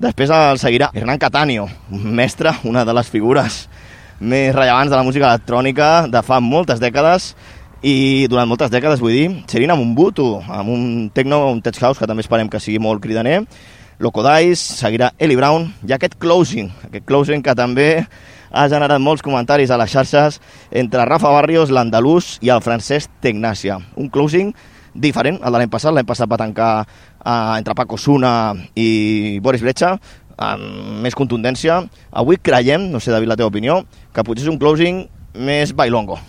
Després 0.01 0.31
el 0.35 0.61
seguirà 0.63 0.91
Hernán 0.95 1.21
Catanio, 1.23 1.69
un 1.95 2.07
mestre, 2.15 2.55
una 2.65 2.85
de 2.85 2.95
les 2.97 3.11
figures 3.11 3.65
més 4.21 4.55
rellevants 4.55 4.91
de 4.91 4.97
la 4.97 5.05
música 5.07 5.29
electrònica 5.31 6.07
de 6.11 6.23
fa 6.23 6.41
moltes 6.41 6.81
dècades 6.83 7.33
i 7.85 8.27
durant 8.31 8.49
moltes 8.49 8.71
dècades, 8.73 9.03
vull 9.03 9.13
dir, 9.13 9.27
Serena 9.51 9.77
Mumbutu, 9.77 10.39
amb 10.49 10.71
un 10.73 10.85
techno, 11.15 11.43
un 11.53 11.61
tech 11.63 11.77
house 11.83 12.01
que 12.01 12.09
també 12.09 12.25
esperem 12.25 12.49
que 12.49 12.63
sigui 12.63 12.81
molt 12.81 13.03
cridaner, 13.05 13.43
Loco 13.99 14.25
Dice, 14.27 14.79
seguirà 14.81 15.13
Ellie 15.19 15.37
Brown 15.39 15.69
i 15.87 15.93
aquest 15.95 16.17
closing, 16.19 16.73
aquest 16.89 17.05
closing 17.07 17.45
que 17.45 17.55
també 17.55 17.89
ha 18.55 18.69
generat 18.71 19.03
molts 19.03 19.25
comentaris 19.27 19.73
a 19.75 19.79
les 19.81 19.91
xarxes 19.91 20.39
entre 20.71 21.05
Rafa 21.09 21.33
Barrios, 21.35 21.73
l'andalús 21.75 22.39
i 22.45 22.53
el 22.55 22.63
francès 22.63 23.09
Tecnàcia. 23.23 23.81
Un 23.99 24.09
closing 24.15 24.55
diferent 24.95 25.41
al 25.43 25.53
de 25.53 25.61
l'any 25.61 25.71
passat. 25.71 25.93
L'any 25.95 26.07
passat 26.07 26.31
va 26.31 26.39
tancar 26.41 26.71
eh, 26.85 27.59
entre 27.59 27.75
Paco 27.75 27.99
Suna 27.99 28.55
i 28.79 29.41
Boris 29.43 29.65
Breccia, 29.65 29.97
amb 30.39 31.03
més 31.03 31.19
contundència. 31.19 31.81
Avui 32.15 32.39
creiem, 32.39 32.89
no 32.93 33.03
sé, 33.03 33.13
David, 33.15 33.33
la 33.33 33.39
teva 33.41 33.51
opinió, 33.51 33.83
que 34.15 34.25
potser 34.27 34.47
és 34.47 34.53
un 34.53 34.61
closing 34.63 35.05
més 35.35 35.75
bailongo, 35.75 36.21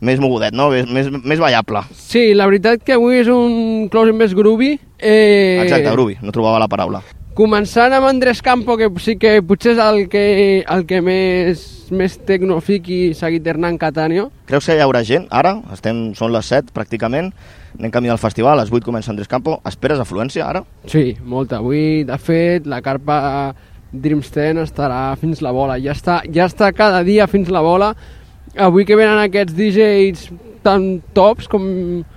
més 0.00 0.20
mogudet, 0.20 0.56
no? 0.56 0.70
més, 0.72 0.88
més, 0.88 1.12
més 1.12 1.42
ballable. 1.42 1.84
Sí, 1.92 2.30
la 2.34 2.48
veritat 2.48 2.84
que 2.84 2.96
avui 2.96 3.20
és 3.20 3.30
un 3.32 3.90
closing 3.92 4.16
més 4.16 4.34
groovy. 4.36 4.74
Eh, 4.96 5.60
Exacte, 5.62 5.92
groovy, 5.92 6.18
no 6.24 6.32
trobava 6.32 6.62
la 6.62 6.72
paraula. 6.72 7.04
Començant 7.36 7.92
amb 7.92 8.06
Andrés 8.08 8.38
Campo, 8.40 8.78
que 8.80 8.86
sí 9.04 9.18
que 9.20 9.42
potser 9.44 9.74
és 9.74 9.80
el 9.84 10.06
que, 10.08 10.22
el 10.72 10.84
que 10.88 11.02
més, 11.04 11.66
més 11.92 12.14
tecnofiqui 12.24 13.10
seguit 13.18 13.44
Hernán 13.44 13.76
Catanio. 13.76 14.30
Creus 14.48 14.64
que 14.64 14.78
hi 14.78 14.80
haurà 14.80 15.02
gent? 15.04 15.26
Ara, 15.28 15.52
estem, 15.74 16.14
són 16.16 16.32
les 16.32 16.48
7 16.48 16.72
pràcticament, 16.72 17.28
anem 17.76 17.92
camí 17.92 18.08
del 18.08 18.22
festival, 18.22 18.56
a 18.56 18.62
les 18.62 18.72
8 18.72 18.88
comença 18.88 19.12
Andrés 19.12 19.28
Campo. 19.28 19.58
Esperes 19.68 20.00
afluència 20.00 20.46
ara? 20.48 20.64
Sí, 20.88 21.10
molta. 21.28 21.60
Avui, 21.60 22.06
de 22.08 22.16
fet, 22.16 22.64
la 22.64 22.80
carpa 22.80 23.18
Dreams 23.92 24.32
10 24.32 24.64
estarà 24.64 25.02
fins 25.20 25.44
la 25.44 25.52
bola. 25.52 25.76
Ja 25.76 25.92
està, 25.92 26.22
ja 26.32 26.48
està 26.48 26.72
cada 26.72 27.04
dia 27.04 27.28
fins 27.28 27.52
la 27.52 27.60
bola. 27.60 27.92
Avui 28.56 28.88
que 28.88 28.96
venen 28.96 29.20
aquests 29.20 29.52
DJs 29.52 30.30
tan 30.66 30.88
tops 31.14 31.46
com... 31.48 31.62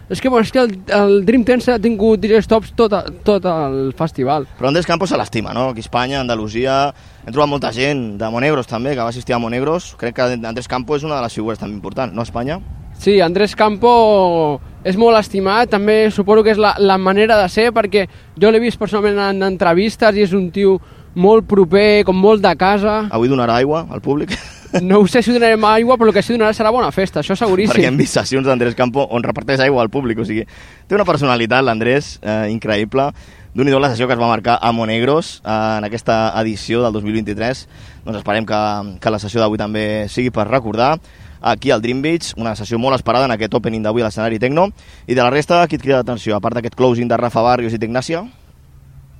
És 0.09 0.17
que, 0.19 0.29
bueno, 0.33 0.41
és 0.47 0.51
que 0.51 0.63
el, 0.63 0.73
el 0.97 1.19
Dream 1.27 1.43
10 1.45 1.67
s'ha 1.67 1.77
tingut 1.81 2.19
DJs 2.23 2.49
tops 2.49 2.73
tot, 2.77 2.95
a- 2.97 3.05
tot 3.25 3.45
el 3.45 3.93
festival. 3.97 4.47
Però 4.57 4.71
Andrés 4.71 4.89
Campos 4.89 5.13
se 5.13 5.17
l'estima, 5.21 5.53
no? 5.53 5.69
Aquí 5.69 5.83
a 5.83 5.87
Espanya, 5.87 6.19
Andalusia... 6.25 6.81
Hem 7.29 7.33
trobat 7.35 7.49
molta 7.51 7.69
gent 7.75 8.15
de 8.17 8.27
Monegros 8.33 8.65
també, 8.65 8.95
que 8.95 9.03
va 9.05 9.11
assistir 9.13 9.35
a 9.35 9.39
Monegros. 9.43 9.91
Crec 10.01 10.15
que 10.17 10.27
Andrés 10.39 10.67
Campos 10.71 11.03
és 11.03 11.05
una 11.05 11.19
de 11.19 11.27
les 11.27 11.35
figures 11.37 11.59
també 11.61 11.75
importants, 11.77 12.15
no 12.15 12.23
a 12.23 12.25
Espanya? 12.25 12.57
Sí, 12.99 13.19
Andrés 13.21 13.53
Campo 13.55 14.59
és 14.83 14.97
molt 14.99 15.15
estimat, 15.19 15.69
també 15.69 16.09
suposo 16.11 16.41
que 16.43 16.51
és 16.55 16.59
la, 16.59 16.73
la 16.81 16.97
manera 16.97 17.37
de 17.39 17.45
ser, 17.51 17.69
perquè 17.75 18.07
jo 18.39 18.49
l'he 18.51 18.59
vist 18.63 18.79
personalment 18.81 19.19
en 19.29 19.45
entrevistes 19.53 20.17
i 20.17 20.25
és 20.25 20.33
un 20.35 20.49
tio 20.55 20.79
molt 21.15 21.45
proper, 21.47 22.01
com 22.07 22.17
molt 22.17 22.41
de 22.43 22.51
casa. 22.59 23.05
Avui 23.11 23.29
donarà 23.31 23.59
aigua 23.61 23.85
al 23.91 24.01
públic? 24.01 24.33
No 24.81 24.99
ho 24.99 25.07
sé 25.07 25.23
si 25.25 25.33
donarem 25.33 25.63
aigua, 25.65 25.97
però 25.97 26.11
el 26.11 26.13
que 26.13 26.21
sí 26.21 26.35
donarà 26.35 26.53
serà 26.53 26.69
bona 26.73 26.91
festa, 26.93 27.23
això 27.23 27.35
seguríssim. 27.37 27.73
Perquè 27.73 27.89
hem 27.89 27.97
vist 27.97 28.17
sessions 28.17 28.45
d'Andrés 28.45 28.77
Campo 28.77 29.07
on 29.09 29.25
reparteix 29.25 29.63
aigua 29.65 29.81
al 29.81 29.89
públic, 29.89 30.19
o 30.21 30.27
sigui, 30.27 30.45
té 30.87 30.97
una 30.97 31.07
personalitat, 31.07 31.65
l'Andrés, 31.65 32.17
eh, 32.21 32.47
increïble. 32.53 33.11
d'un 33.49 33.67
i 33.67 33.71
la 33.71 33.89
sessió 33.89 34.05
que 34.05 34.13
es 34.13 34.19
va 34.19 34.27
marcar 34.29 34.59
a 34.61 34.71
Monegros 34.71 35.41
eh, 35.43 35.49
en 35.49 35.83
aquesta 35.83 36.33
edició 36.39 36.83
del 36.83 36.93
2023. 36.93 37.67
Doncs 38.05 38.19
esperem 38.19 38.45
que, 38.45 38.59
que 39.01 39.09
la 39.09 39.19
sessió 39.19 39.41
d'avui 39.41 39.57
també 39.57 40.05
sigui 40.07 40.29
per 40.29 40.47
recordar 40.47 40.99
aquí 41.41 41.71
al 41.71 41.81
Dream 41.81 42.01
Beach, 42.01 42.33
una 42.37 42.55
sessió 42.55 42.77
molt 42.77 42.95
esperada 42.95 43.25
en 43.25 43.31
aquest 43.31 43.53
opening 43.55 43.81
d'avui 43.81 44.03
a 44.03 44.05
l'escenari 44.05 44.39
Tecno. 44.39 44.69
I 45.07 45.15
de 45.15 45.23
la 45.23 45.31
resta, 45.31 45.65
qui 45.67 45.79
et 45.79 45.81
crida 45.81 46.03
l'atenció? 46.03 46.35
A 46.35 46.39
part 46.39 46.55
d'aquest 46.55 46.75
closing 46.75 47.09
de 47.09 47.17
Rafa 47.17 47.41
Barrios 47.41 47.73
i 47.73 47.81
Tecnàcia? 47.81 48.27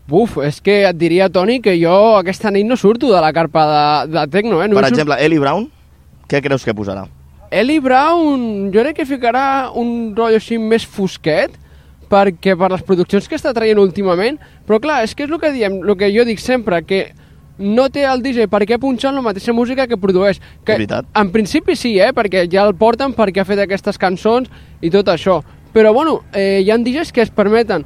Buf, 0.10 0.38
és 0.44 0.58
que 0.66 0.80
et 0.90 0.98
diria, 0.98 1.30
Toni, 1.30 1.60
que 1.62 1.76
jo 1.78 1.94
aquesta 2.18 2.50
nit 2.52 2.66
no 2.68 2.76
surto 2.78 3.12
de 3.14 3.22
la 3.22 3.32
carpa 3.36 3.66
de, 3.70 4.12
de 4.16 4.24
Tecno, 4.34 4.64
eh? 4.64 4.68
No 4.68 4.76
per 4.80 4.86
he 4.86 4.90
surt- 4.90 4.98
exemple, 4.98 5.18
Eli 5.26 5.38
Brown, 5.40 5.68
què 6.30 6.42
creus 6.42 6.66
que 6.66 6.74
posarà? 6.74 7.06
Eli 7.52 7.80
Brown, 7.82 8.70
jo 8.74 8.82
crec 8.84 8.98
que 9.00 9.06
ficarà 9.10 9.70
un 9.78 10.12
rotllo 10.18 10.38
així 10.42 10.58
més 10.62 10.86
fosquet, 10.86 11.54
perquè 12.10 12.56
per 12.58 12.72
les 12.74 12.82
produccions 12.86 13.28
que 13.30 13.38
està 13.38 13.54
traient 13.54 13.78
últimament, 13.82 14.38
però 14.66 14.80
clar, 14.82 15.04
és 15.06 15.14
que 15.14 15.26
és 15.28 15.32
el 15.34 15.40
que 15.42 15.52
diem, 15.54 15.80
el 15.86 15.96
que 15.98 16.10
jo 16.14 16.26
dic 16.26 16.42
sempre, 16.42 16.82
que 16.86 17.12
no 17.60 17.90
té 17.94 18.06
el 18.08 18.22
DJ 18.24 18.48
per 18.50 18.64
què 18.66 18.78
punxar 18.82 19.12
la 19.14 19.22
mateixa 19.22 19.54
música 19.54 19.86
que 19.86 19.98
produeix. 20.00 20.40
Que. 20.66 20.78
En 21.20 21.30
principi 21.34 21.76
sí, 21.76 21.98
eh, 22.00 22.14
perquè 22.16 22.46
ja 22.50 22.64
el 22.66 22.74
porten 22.80 23.14
perquè 23.14 23.42
ha 23.44 23.46
fet 23.50 23.60
aquestes 23.66 23.98
cançons 24.00 24.50
i 24.82 24.90
tot 24.90 25.10
això. 25.12 25.42
Però 25.74 25.92
bueno, 25.94 26.22
eh, 26.34 26.62
hi 26.64 26.72
ha 26.72 26.78
DJs 26.80 27.12
que 27.14 27.22
es 27.22 27.30
permeten 27.30 27.84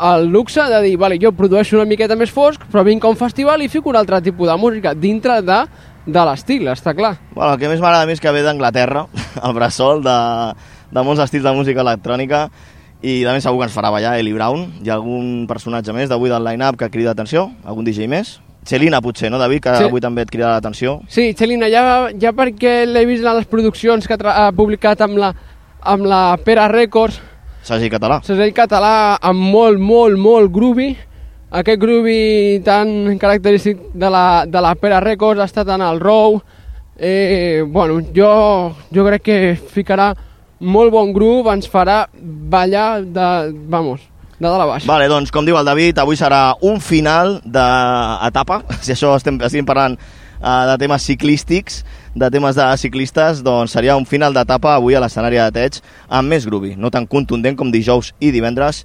el 0.00 0.26
luxe 0.28 0.62
de 0.62 0.80
dir, 0.82 0.96
vale, 0.98 1.18
jo 1.22 1.32
produeixo 1.32 1.76
una 1.76 1.84
miqueta 1.86 2.16
més 2.16 2.30
fosc, 2.34 2.60
però 2.72 2.82
vinc 2.84 3.04
a 3.04 3.08
un 3.12 3.16
festival 3.16 3.62
i 3.62 3.68
fico 3.68 3.90
un 3.90 3.96
altre 3.96 4.20
tipus 4.22 4.48
de 4.48 4.56
música 4.56 4.94
dintre 4.94 5.40
de, 5.42 5.58
de 6.06 6.24
l'estil, 6.26 6.66
està 6.68 6.94
clar. 6.94 7.16
Bueno, 7.34 7.52
el 7.54 7.58
que 7.60 7.68
més 7.70 7.80
m'agrada 7.80 8.02
a 8.04 8.06
mi 8.06 8.12
és 8.16 8.20
que 8.20 8.32
ve 8.34 8.42
d'Anglaterra, 8.42 9.06
el 9.46 9.54
bressol 9.54 10.02
de, 10.04 10.16
de 10.90 11.02
molts 11.06 11.22
estils 11.22 11.44
de 11.44 11.52
música 11.54 11.80
electrònica, 11.84 12.48
i 13.04 13.20
també 13.22 13.40
segur 13.44 13.58
que 13.60 13.66
ens 13.68 13.74
farà 13.76 13.90
ballar 13.92 14.14
Eli 14.18 14.32
Brown. 14.32 14.62
Hi 14.82 14.88
ha 14.88 14.94
algun 14.96 15.44
personatge 15.46 15.92
més 15.92 16.08
d'avui 16.08 16.30
del 16.32 16.42
line-up 16.46 16.78
que 16.80 16.88
crida 16.90 17.12
atenció? 17.12 17.50
Algun 17.68 17.84
DJ 17.84 18.08
més? 18.08 18.38
Celina, 18.64 19.02
potser, 19.04 19.28
no, 19.30 19.36
David? 19.38 19.60
Que 19.60 19.74
Sí. 19.76 19.84
avui 19.84 20.00
també 20.00 20.22
et 20.22 20.30
crida 20.32 20.48
l'atenció. 20.54 21.02
Sí, 21.06 21.34
Celina, 21.36 21.68
ja, 21.68 22.08
ja 22.18 22.32
perquè 22.32 22.86
l'he 22.88 23.04
vist 23.04 23.22
a 23.28 23.34
les 23.36 23.44
produccions 23.44 24.08
que 24.08 24.16
ha 24.24 24.46
publicat 24.56 25.02
amb 25.04 25.18
la, 25.20 25.34
amb 25.82 26.06
la 26.08 26.38
Pera 26.42 26.64
Records, 26.72 27.20
Segell 27.64 27.88
català. 27.92 28.20
segell 28.26 28.52
català 28.52 29.16
amb 29.24 29.40
molt, 29.40 29.80
molt, 29.80 30.18
molt 30.20 30.52
groovy. 30.52 30.90
Aquest 31.54 31.80
groovy 31.80 32.60
tan 32.66 33.16
característic 33.18 33.80
de 33.94 34.10
la, 34.10 34.44
de 34.44 34.60
la 34.60 34.74
Pera 34.74 35.00
Records 35.00 35.40
ha 35.40 35.48
estat 35.48 35.70
en 35.72 35.80
el 35.80 36.00
Row. 36.00 36.40
Eh, 36.98 37.64
bueno, 37.66 38.00
jo, 38.14 38.74
jo 38.92 39.06
crec 39.06 39.24
que 39.24 39.38
ficarà 39.56 40.12
molt 40.60 40.92
bon 40.92 41.12
groove, 41.14 41.54
ens 41.54 41.70
farà 41.70 42.04
ballar 42.14 43.02
de, 43.02 43.28
vamos, 43.70 44.04
de 44.38 44.46
dalt 44.46 44.62
a 44.62 44.68
baix. 44.68 44.86
Vale, 44.88 45.08
doncs, 45.10 45.32
com 45.34 45.46
diu 45.46 45.56
el 45.58 45.66
David, 45.66 45.98
avui 46.02 46.18
serà 46.20 46.54
un 46.62 46.80
final 46.84 47.38
d'etapa, 47.44 48.60
si 48.84 48.94
això 48.94 49.14
estem, 49.18 49.40
estem 49.44 49.66
parlant 49.66 49.96
uh, 49.96 50.64
de 50.70 50.78
temes 50.84 51.08
ciclístics, 51.08 51.82
de 52.14 52.30
temes 52.30 52.54
de 52.54 52.66
ciclistes, 52.78 53.42
doncs 53.42 53.74
seria 53.74 53.96
un 53.98 54.06
final 54.06 54.34
d'etapa 54.34 54.76
avui 54.76 54.94
a 54.94 55.02
l'escenari 55.02 55.40
de 55.40 55.50
Teig 55.54 55.80
amb 56.08 56.30
més 56.30 56.46
groovy, 56.46 56.76
no 56.78 56.90
tan 56.94 57.08
contundent 57.10 57.58
com 57.58 57.72
dijous 57.74 58.12
i 58.22 58.30
divendres, 58.30 58.84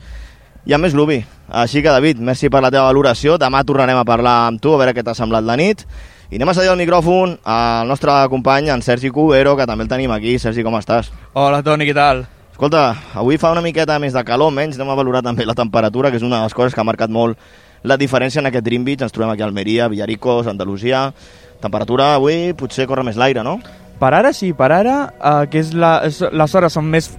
i 0.66 0.74
amb 0.74 0.86
més 0.86 0.94
groovy. 0.98 1.22
Així 1.50 1.82
que, 1.82 1.90
David, 1.90 2.20
merci 2.22 2.50
per 2.50 2.62
la 2.62 2.72
teva 2.74 2.90
valoració. 2.90 3.38
Demà 3.42 3.64
tornarem 3.66 3.98
a 3.98 4.06
parlar 4.06 4.36
amb 4.48 4.62
tu, 4.62 4.74
a 4.74 4.82
veure 4.82 4.94
què 4.94 5.06
t'ha 5.06 5.16
semblat 5.18 5.46
la 5.46 5.56
nit. 5.58 5.86
I 6.30 6.38
anem 6.38 6.52
a 6.52 6.54
cedir 6.54 6.70
el 6.70 6.78
micròfon 6.78 7.38
al 7.48 7.88
nostre 7.90 8.14
company, 8.30 8.70
en 8.70 8.84
Sergi 8.86 9.10
Cubero, 9.10 9.56
que 9.58 9.66
també 9.66 9.88
el 9.88 9.90
tenim 9.90 10.14
aquí. 10.14 10.36
Sergi, 10.38 10.66
com 10.66 10.78
estàs? 10.78 11.10
Hola, 11.34 11.64
Toni, 11.66 11.88
què 11.90 11.96
tal? 11.98 12.26
Escolta, 12.52 12.84
avui 13.18 13.40
fa 13.42 13.54
una 13.56 13.64
miqueta 13.66 13.98
més 14.04 14.14
de 14.14 14.22
calor, 14.28 14.52
menys, 14.54 14.78
anem 14.78 14.92
a 14.94 15.00
valorar 15.00 15.24
també 15.26 15.48
la 15.48 15.58
temperatura, 15.58 16.12
que 16.12 16.20
és 16.20 16.28
una 16.28 16.42
de 16.42 16.50
les 16.50 16.54
coses 16.54 16.76
que 16.76 16.84
ha 16.84 16.86
marcat 16.86 17.10
molt 17.10 17.40
la 17.82 17.98
diferència 17.98 18.44
en 18.44 18.50
aquest 18.52 18.66
Dream 18.66 18.86
Beach. 18.86 19.06
Ens 19.08 19.16
trobem 19.16 19.32
aquí 19.34 19.46
a 19.46 19.50
Almeria, 19.50 19.88
Villaricos, 19.88 20.50
Andalusia... 20.52 21.14
Temperatura 21.60 22.14
avui 22.16 22.54
potser 22.58 22.88
corre 22.88 23.04
més 23.08 23.20
l'aire, 23.20 23.44
no? 23.44 23.58
Per 24.00 24.14
ara 24.16 24.32
sí, 24.36 24.54
per 24.56 24.72
ara, 24.72 24.98
eh, 25.12 25.48
que 25.52 25.60
és 25.60 25.74
la, 25.76 26.00
és, 26.08 26.22
les 26.32 26.56
hores 26.56 26.76
són 26.76 26.88
més... 26.88 27.12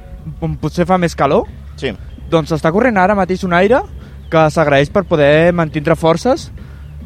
potser 0.61 0.87
fa 0.89 0.97
més 1.01 1.17
calor, 1.17 1.49
sí. 1.81 1.93
doncs 2.33 2.53
està 2.57 2.73
corrent 2.73 2.97
ara 3.01 3.17
mateix 3.17 3.45
un 3.45 3.53
aire 3.57 3.83
que 4.31 4.47
s'agraeix 4.55 4.93
per 4.95 5.05
poder 5.09 5.53
mantindre 5.57 5.97
forces 5.99 6.51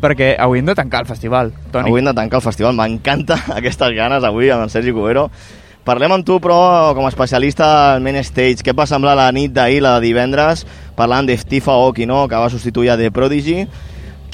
perquè 0.04 0.34
avui 0.40 0.60
hem 0.60 0.68
de 0.68 0.76
tancar 0.76 1.02
el 1.04 1.08
festival, 1.08 1.52
Toni. 1.72 1.88
Avui 1.88 2.02
hem 2.02 2.10
de 2.10 2.16
tancar 2.16 2.40
el 2.42 2.44
festival. 2.44 2.74
M'encanta 2.76 3.38
aquestes 3.58 3.94
ganes 3.96 4.24
avui 4.26 4.50
amb 4.52 4.66
en 4.66 4.72
Sergi 4.72 4.92
Cubero. 4.92 5.28
Parlem 5.84 6.14
amb 6.16 6.24
tu, 6.24 6.38
però, 6.40 6.94
com 6.96 7.04
a 7.04 7.10
especialista 7.12 7.66
al 7.94 8.04
main 8.04 8.16
stage. 8.24 8.64
Què 8.64 8.72
et 8.72 8.78
va 8.78 8.86
semblar 8.88 9.16
la 9.18 9.28
nit 9.36 9.52
d'ahir, 9.52 9.82
la 9.84 9.98
de 9.98 10.06
divendres, 10.06 10.64
parlant 10.96 11.28
de 11.28 11.36
Steve 11.36 11.68
Aoki, 11.72 12.06
no?, 12.08 12.22
que 12.28 12.40
va 12.40 12.48
substituir 12.52 12.92
a 12.92 12.96
The 13.00 13.10
Prodigy. 13.12 13.66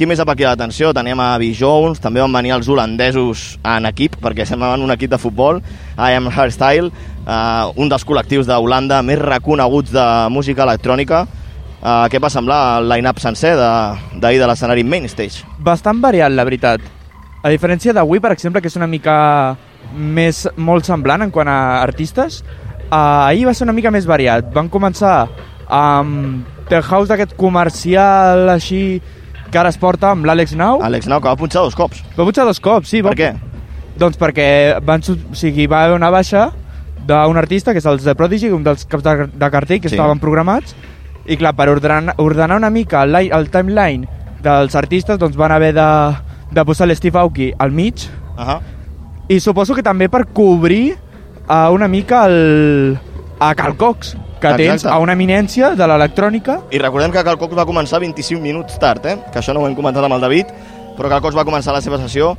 Qui 0.01 0.07
més 0.09 0.17
ha 0.17 0.25
paquit 0.25 0.47
l'atenció? 0.49 0.95
Teníem 0.97 1.21
a 1.21 1.35
B. 1.37 1.51
Jones, 1.53 1.99
també 2.01 2.23
van 2.23 2.33
venir 2.33 2.55
els 2.55 2.71
holandesos 2.73 3.59
en 3.69 3.85
equip, 3.85 4.15
perquè 4.17 4.47
semblaven 4.49 4.81
un 4.81 4.95
equip 4.95 5.11
de 5.13 5.19
futbol, 5.21 5.59
I 5.99 6.17
Am 6.17 6.31
Hairstyle, 6.33 6.89
uh, 6.89 7.69
un 7.77 7.93
dels 7.93 8.07
col·lectius 8.09 8.49
d'Holanda 8.49 9.03
més 9.05 9.21
reconeguts 9.21 9.93
de 9.93 10.07
música 10.33 10.65
electrònica. 10.65 11.27
Uh, 11.83 12.07
què 12.09 12.17
va 12.17 12.33
semblar 12.33 12.63
el 12.79 12.89
line-up 12.95 13.21
sencer 13.21 13.53
d'ahir 13.59 14.23
de, 14.25 14.41
de 14.41 14.49
l'escenari 14.49 14.87
main 14.89 15.05
stage? 15.05 15.45
Bastant 15.61 16.01
variat, 16.01 16.33
la 16.33 16.49
veritat. 16.49 16.89
A 17.45 17.53
diferència 17.53 17.93
d'avui, 17.93 18.25
per 18.25 18.33
exemple, 18.33 18.65
que 18.65 18.73
és 18.73 18.81
una 18.81 18.89
mica 18.89 19.21
més 19.93 20.47
molt 20.57 20.89
semblant 20.89 21.29
en 21.29 21.37
quant 21.37 21.53
a 21.53 21.61
artistes, 21.85 22.41
uh, 22.89 23.29
ahir 23.29 23.51
va 23.53 23.53
ser 23.53 23.69
una 23.69 23.77
mica 23.77 23.93
més 23.93 24.09
variat. 24.09 24.49
Van 24.57 24.73
començar 24.73 25.27
amb 25.69 26.49
The 26.73 26.81
House 26.89 27.13
d'aquest 27.13 27.37
comercial 27.37 28.49
així 28.57 28.85
que 29.51 29.59
ara 29.59 29.69
es 29.73 29.79
porta 29.79 30.13
amb 30.15 30.25
l'Àlex 30.29 30.55
Nau. 30.57 30.81
Àlex 30.87 31.09
Nau, 31.11 31.21
que 31.21 31.29
va 31.29 31.37
punxar 31.37 31.63
dos 31.67 31.75
cops. 31.75 32.03
Va 32.17 32.25
punxar 32.25 32.47
dos 32.49 32.61
cops, 32.61 32.89
sí. 32.89 33.03
Per 33.03 33.11
va... 33.13 33.17
què? 33.19 33.35
Doncs 34.01 34.17
perquè 34.17 34.79
van, 34.87 35.03
o 35.03 35.35
sigui, 35.37 35.67
va 35.67 35.85
haver 35.85 35.97
una 35.99 36.11
baixa 36.11 36.51
d'un 37.07 37.37
artista, 37.37 37.73
que 37.73 37.83
és 37.83 37.87
els 37.87 38.05
de 38.07 38.15
Prodigy, 38.15 38.51
un 38.55 38.63
dels 38.65 38.87
caps 38.87 39.05
de, 39.05 39.29
de 39.35 39.51
cartell 39.51 39.81
que 39.81 39.91
Sí. 39.91 39.97
estaven 39.97 40.21
programats, 40.23 40.75
i 41.27 41.37
clar, 41.37 41.55
per 41.57 41.69
ordenar, 41.69 42.15
ordenar 42.19 42.57
una 42.57 42.71
mica 42.71 43.03
el, 43.03 43.15
el 43.17 43.51
timeline 43.51 44.09
dels 44.43 44.75
artistes, 44.75 45.19
doncs 45.19 45.37
van 45.37 45.53
haver 45.53 45.75
de, 45.77 45.89
de 46.53 46.65
posar 46.65 46.89
l'Steve 46.89 47.19
Aoki 47.19 47.53
al 47.59 47.73
mig, 47.73 48.07
uh 48.39 48.45
-huh. 48.47 48.61
i 49.29 49.41
suposo 49.41 49.75
que 49.75 49.83
també 49.83 50.09
per 50.09 50.27
cobrir 50.33 50.97
uh, 51.49 51.71
una 51.73 51.89
mica 51.89 52.27
el, 52.27 52.99
a 53.41 53.55
Carl 53.55 53.77
Cox, 53.77 54.13
que 54.39 54.47
Exacte. 54.47 54.67
tens 54.67 54.85
a 54.85 54.99
una 55.01 55.15
eminència 55.17 55.73
de 55.75 55.87
l'electrònica, 55.89 56.61
I 56.71 56.79
recordem 56.79 57.11
que 57.11 57.25
Cal 57.25 57.39
Cox 57.41 57.57
va 57.57 57.65
començar 57.67 57.99
25 57.99 58.41
minuts 58.41 58.79
tard, 58.79 59.07
eh? 59.07 59.17
que 59.33 59.41
això 59.41 59.55
no 59.57 59.65
ho 59.65 59.67
hem 59.67 59.75
comentat 59.75 60.05
amb 60.05 60.15
el 60.15 60.21
David, 60.21 60.53
però 60.99 61.09
Cal 61.09 61.23
Cox 61.25 61.35
va 61.35 61.47
començar 61.49 61.73
la 61.73 61.81
seva 61.81 61.99
sessió 61.99 62.35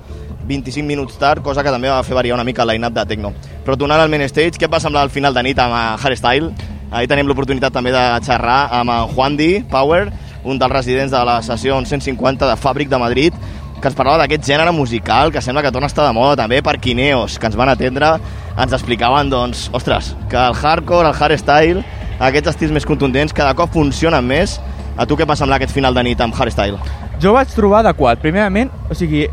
25 0.46 0.86
minuts 0.86 1.18
tard, 1.18 1.42
cosa 1.42 1.64
que 1.64 1.74
també 1.74 1.90
va 1.90 2.04
fer 2.04 2.16
variar 2.16 2.38
una 2.38 2.46
mica 2.46 2.62
el 2.62 2.76
line-up 2.76 2.94
de 2.94 3.06
Tecno. 3.10 3.34
Però 3.66 3.78
tornant 3.78 4.00
al 4.00 4.10
main 4.14 4.28
stage, 4.30 4.60
què 4.60 4.70
et 4.70 4.74
va 4.74 4.80
semblar 4.80 5.02
al 5.08 5.14
final 5.14 5.34
de 5.34 5.44
nit 5.44 5.60
amb 5.60 5.74
eh, 5.74 6.06
Hardstyle? 6.06 6.52
Ahir 6.92 7.08
tenim 7.08 7.30
l'oportunitat 7.30 7.74
també 7.74 7.94
de 7.96 8.04
xerrar 8.26 8.68
amb 8.82 8.92
en 8.92 9.16
Juan 9.16 9.38
Di 9.40 9.64
Power, 9.72 10.12
un 10.44 10.60
dels 10.60 10.74
residents 10.74 11.14
de 11.14 11.22
la 11.26 11.42
sessió 11.46 11.78
150 11.80 12.50
de 12.50 12.58
Fàbric 12.60 12.90
de 12.90 13.00
Madrid, 13.00 13.34
que 13.82 13.90
ens 13.90 13.98
parlava 13.98 14.22
d'aquest 14.22 14.46
gènere 14.48 14.72
musical 14.76 15.34
que 15.34 15.42
sembla 15.42 15.66
que 15.66 15.74
torna 15.74 15.90
a 15.90 15.94
estar 15.94 16.06
de 16.08 16.14
moda 16.14 16.38
també 16.44 16.62
per 16.62 16.78
Quineos, 16.80 17.40
que 17.40 17.50
ens 17.50 17.58
van 17.58 17.74
atendre, 17.74 18.14
ens 18.56 18.78
explicaven, 18.78 19.34
doncs, 19.34 19.70
ostres, 19.74 20.14
que 20.30 20.38
el 20.38 20.56
hardcore, 20.56 21.10
el 21.10 21.18
hardstyle, 21.18 21.86
aquests 22.22 22.54
estils 22.56 22.76
més 22.76 22.86
contundents 22.86 23.34
cada 23.34 23.56
cop 23.58 23.74
funcionen 23.74 24.26
més. 24.26 24.60
A 25.00 25.08
tu 25.08 25.16
què 25.18 25.26
va 25.26 25.40
semblar 25.40 25.58
aquest 25.58 25.74
final 25.74 25.96
de 25.96 26.04
nit 26.04 26.22
amb 26.22 26.36
hardstyle? 26.36 26.78
jo 27.22 27.36
vaig 27.36 27.54
trobar 27.54 27.84
adequat. 27.86 28.20
Primerament, 28.22 28.72
o 28.90 28.98
sigui, 28.98 29.28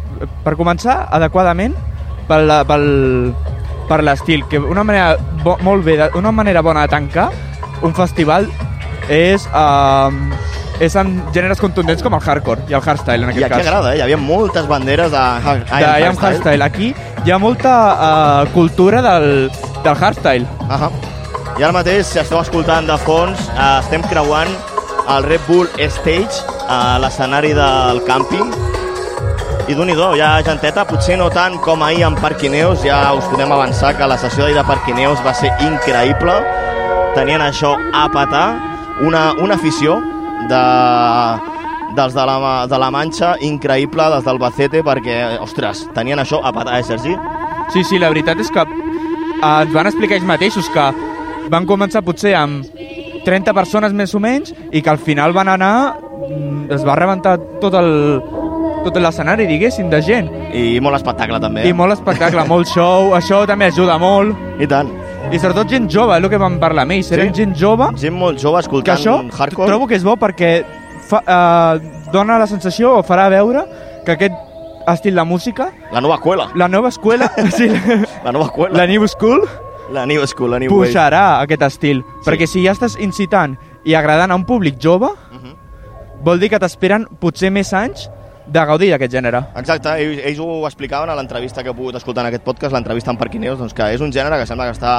per 0.44 0.55
començar, 0.60 1.01
adequadament 1.15 1.75
pel, 2.28 2.52
pel, 2.68 2.86
per 3.89 4.01
l'estil, 4.05 4.44
que 4.51 4.60
una 4.60 4.85
manera 4.85 5.17
bo, 5.44 5.57
molt 5.65 5.86
bé, 5.86 5.97
una 6.18 6.33
manera 6.35 6.62
bona 6.62 6.85
de 6.85 6.93
tancar 6.93 7.31
un 7.86 7.94
festival 7.97 8.49
és, 9.09 9.47
uh, 9.57 10.12
és 10.81 10.94
amb 10.97 11.32
gèneres 11.34 11.58
contundents 11.60 12.02
com 12.02 12.15
el 12.15 12.20
hardcore 12.23 12.62
i 12.70 12.74
el 12.74 12.82
hardstyle, 12.84 13.24
en 13.24 13.31
I 13.31 13.32
aquest 13.32 13.44
aquí 13.47 13.55
cas. 13.57 13.66
agrada, 13.66 13.92
eh? 13.94 13.98
Hi 13.98 14.02
havia 14.07 14.16
moltes 14.16 14.66
banderes 14.70 15.10
de, 15.10 15.18
hard- 15.18 15.66
de 15.70 15.81
I 16.00 16.07
am 16.07 16.16
hardstyle. 16.16 16.62
Aquí 16.65 16.94
hi 17.24 17.31
ha 17.34 17.39
molta 17.39 17.73
uh, 18.44 18.52
cultura 18.55 19.02
del, 19.02 19.50
del 19.84 19.94
hardstyle. 19.97 20.47
Uh 20.68 20.81
-huh. 20.81 20.90
I 21.58 21.62
ara 21.65 21.73
mateix, 21.73 22.07
si 22.07 22.18
esteu 22.20 22.40
escoltant 22.40 22.86
de 22.86 22.97
fons, 22.98 23.39
eh, 23.58 23.78
estem 23.81 24.02
creuant 24.02 24.48
el 25.16 25.23
Red 25.24 25.40
Bull 25.48 25.66
Stage 25.78 26.44
a 26.68 26.98
l'escenari 27.00 27.52
del 27.52 28.02
càmping. 28.07 28.52
I 29.68 29.74
d'un 29.74 29.89
do, 29.94 30.15
hi 30.15 30.20
ha 30.20 30.40
genteta, 30.42 30.84
potser 30.86 31.18
no 31.18 31.28
tant 31.31 31.58
com 31.60 31.82
ahir 31.82 32.05
amb 32.05 32.18
Parquineus, 32.20 32.82
ja 32.84 33.12
us 33.12 33.24
podem 33.24 33.50
avançar 33.52 33.97
que 33.97 34.07
la 34.07 34.16
sessió 34.16 34.44
d'ahir 34.44 34.57
de 34.57 34.65
Parquineus 34.65 35.18
va 35.26 35.34
ser 35.34 35.50
increïble. 35.60 36.32
Tenien 37.15 37.40
això 37.42 37.76
a 37.92 38.08
patar, 38.08 38.55
una, 39.00 39.32
una 39.42 39.55
afició 39.55 40.00
de, 40.49 40.62
dels 41.97 42.15
de 42.15 42.25
la, 42.31 42.67
de 42.70 42.81
la 42.81 42.91
Manxa 42.94 43.35
increïble, 43.44 44.09
dels 44.15 44.27
del 44.27 44.41
Bacete, 44.43 44.83
perquè, 44.86 45.18
ostres, 45.44 45.86
tenien 45.97 46.20
això 46.23 46.41
a 46.43 46.52
patar, 46.55 46.78
eh, 46.78 46.86
Sergi? 46.86 47.17
Sí, 47.75 47.85
sí, 47.85 48.01
la 48.01 48.10
veritat 48.12 48.41
és 48.41 48.51
que 48.52 48.65
eh, 48.65 49.44
ens 49.44 49.73
van 49.75 49.91
explicar 49.91 50.18
ells 50.18 50.28
mateixos 50.28 50.70
que 50.75 50.89
van 51.52 51.68
començar 51.68 52.05
potser 52.05 52.35
amb 52.36 52.67
30 53.25 53.55
persones 53.57 53.94
més 53.97 54.15
o 54.15 54.20
menys 54.23 54.55
i 54.73 54.83
que 54.83 54.93
al 54.93 55.01
final 55.01 55.35
van 55.36 55.51
anar 55.52 55.75
mm, 55.99 56.68
es 56.77 56.85
va 56.85 56.97
rebentar 56.97 57.36
tot 57.60 57.77
el 57.77 57.91
tot 58.85 58.99
l'escenari, 59.02 59.47
diguéssim, 59.49 59.89
de 59.91 60.01
gent. 60.05 60.28
I 60.55 60.78
molt 60.85 60.99
espectacle, 60.99 61.41
també. 61.43 61.67
I 61.68 61.75
molt 61.77 61.97
espectacle, 61.97 62.44
molt 62.49 62.70
show, 62.70 63.12
això 63.18 63.43
també 63.49 63.68
ajuda 63.73 63.99
molt. 64.01 64.36
I 64.62 64.68
tant. 64.70 64.91
I 65.28 65.36
sobretot 65.39 65.68
gent 65.68 65.90
jove, 65.92 66.15
és 66.16 66.24
el 66.24 66.31
que 66.32 66.39
vam 66.40 66.55
parlar 66.60 66.86
amb 66.86 66.94
ells, 66.97 67.10
eren 67.12 67.34
gent 67.36 67.52
jove. 67.58 67.90
Gent 68.00 68.15
molt 68.16 68.40
jove 68.40 68.57
Que 68.62 68.65
escoltant 68.65 68.97
això 68.97 69.16
hardcore. 69.39 69.68
trobo 69.68 69.86
que 69.86 69.97
és 69.98 70.05
bo 70.05 70.15
perquè 70.16 70.50
fa, 71.08 71.20
uh, 71.20 72.10
dona 72.12 72.39
la 72.40 72.47
sensació 72.48 72.94
o 72.98 73.02
farà 73.05 73.28
veure 73.28 73.65
que 74.07 74.12
aquest 74.12 74.34
estil 74.89 75.15
de 75.15 75.24
música... 75.28 75.68
La 75.92 76.00
nova 76.00 76.15
escuela. 76.16 76.48
La 76.55 76.68
nova 76.68 76.89
escuela, 76.89 77.28
sí. 77.57 77.68
La 78.24 78.32
nova 78.32 78.47
escuela. 78.47 78.74
La 78.78 78.86
New 78.86 79.07
School 79.07 79.44
La 79.92 80.07
New 80.07 80.26
School, 80.26 80.50
la 80.50 80.58
New 80.60 80.73
Wave. 80.73 80.89
pujarà 80.90 81.40
aquest 81.42 81.62
estil. 81.62 82.02
Sí. 82.23 82.31
Perquè 82.31 82.47
si 82.48 82.65
ja 82.65 82.73
estàs 82.73 82.97
incitant 83.00 83.58
i 83.84 83.94
agradant 83.94 84.32
a 84.32 84.36
un 84.36 84.44
públic 84.48 84.78
jove, 84.81 85.08
Mhm. 85.32 85.55
vol 86.24 86.40
dir 86.40 86.48
que 86.50 86.58
t'esperen 86.58 87.07
potser 87.20 87.50
més 87.52 87.73
anys 87.74 88.08
de 88.49 88.65
gaudir 88.65 88.91
d'aquest 88.94 89.12
gènere. 89.12 89.43
Exacte, 89.60 89.93
ells, 90.01 90.23
ells 90.25 90.41
ho 90.41 90.49
explicaven 90.67 91.10
a 91.10 91.17
l'entrevista 91.18 91.62
que 91.62 91.73
he 91.73 91.77
pogut 91.77 91.99
escoltar 92.01 92.25
en 92.25 92.31
aquest 92.31 92.47
podcast, 92.47 92.73
l'entrevista 92.75 93.12
amb 93.12 93.20
Parquineus, 93.20 93.59
doncs 93.60 93.77
que 93.77 93.91
és 93.94 94.01
un 94.05 94.12
gènere 94.15 94.41
que 94.41 94.49
sembla 94.49 94.70
que 94.70 94.77
està 94.77 94.94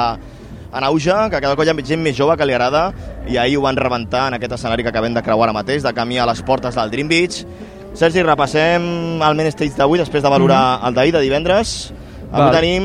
en 0.70 0.84
auge, 0.86 1.16
que 1.30 1.40
cada 1.42 1.56
cop 1.56 1.66
hi 1.66 1.72
ha 1.72 1.76
gent 1.86 2.02
més 2.02 2.16
jove 2.16 2.36
que 2.38 2.46
li 2.46 2.54
agrada, 2.54 2.90
i 3.26 3.38
ahir 3.42 3.58
ho 3.58 3.64
van 3.66 3.76
rebentar 3.76 4.28
en 4.30 4.38
aquest 4.38 4.54
escenari 4.54 4.86
que 4.86 4.92
acabem 4.92 5.14
de 5.14 5.22
creuar 5.26 5.48
ara 5.48 5.56
mateix, 5.56 5.82
de 5.82 5.92
camí 5.96 6.18
a 6.18 6.28
les 6.30 6.42
portes 6.46 6.78
del 6.78 6.92
Dream 6.92 7.10
Beach. 7.10 7.42
Sergi, 7.98 8.22
repassem 8.22 8.84
el 9.18 9.34
main 9.34 9.50
stage 9.50 9.74
d'avui, 9.76 9.98
després 9.98 10.22
de 10.22 10.30
valorar 10.30 10.80
el 10.86 10.94
d'ahir, 10.94 11.16
de 11.16 11.24
divendres. 11.24 11.92
Avui 12.30 12.46
Val. 12.46 12.54
tenim 12.54 12.84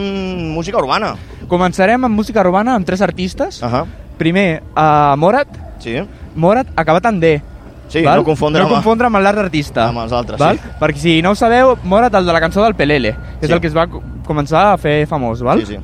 música 0.55 0.81
urbana. 0.81 1.13
Començarem 1.47 2.07
amb 2.07 2.17
música 2.17 2.41
urbana 2.41 2.73
amb 2.73 2.85
tres 2.87 3.01
artistes. 3.05 3.61
Uh 3.61 3.69
-huh. 3.69 3.85
Primer, 4.17 4.63
uh, 4.73 5.15
Morat. 5.15 5.47
Sí. 5.79 6.01
Morat, 6.35 6.67
acabat 6.75 7.05
en 7.05 7.19
D. 7.19 7.41
Sí, 7.87 8.01
val? 8.03 8.17
no 8.17 8.23
confondre 8.23 8.61
no 8.61 8.67
amb- 8.67 8.75
confondre 8.75 9.07
amb 9.07 9.17
l'art 9.19 9.37
artista. 9.37 9.87
Amb 9.89 9.99
els 9.99 10.11
altres, 10.11 10.39
val? 10.39 10.57
sí. 10.57 10.69
Perquè 10.79 10.97
si 10.97 11.21
no 11.21 11.31
ho 11.31 11.35
sabeu, 11.35 11.77
Morat, 11.83 12.13
el 12.15 12.25
de 12.25 12.33
la 12.33 12.39
cançó 12.41 12.63
del 12.63 12.75
Pelele, 12.75 13.11
que 13.39 13.45
Sí. 13.45 13.45
és 13.45 13.51
el 13.51 13.61
que 13.61 13.67
es 13.67 13.75
va 13.77 13.87
co- 13.87 14.01
començar 14.25 14.73
a 14.73 14.77
fer 14.77 15.05
famós, 15.07 15.41
val? 15.41 15.59
Sí, 15.65 15.75
sí. 15.75 15.79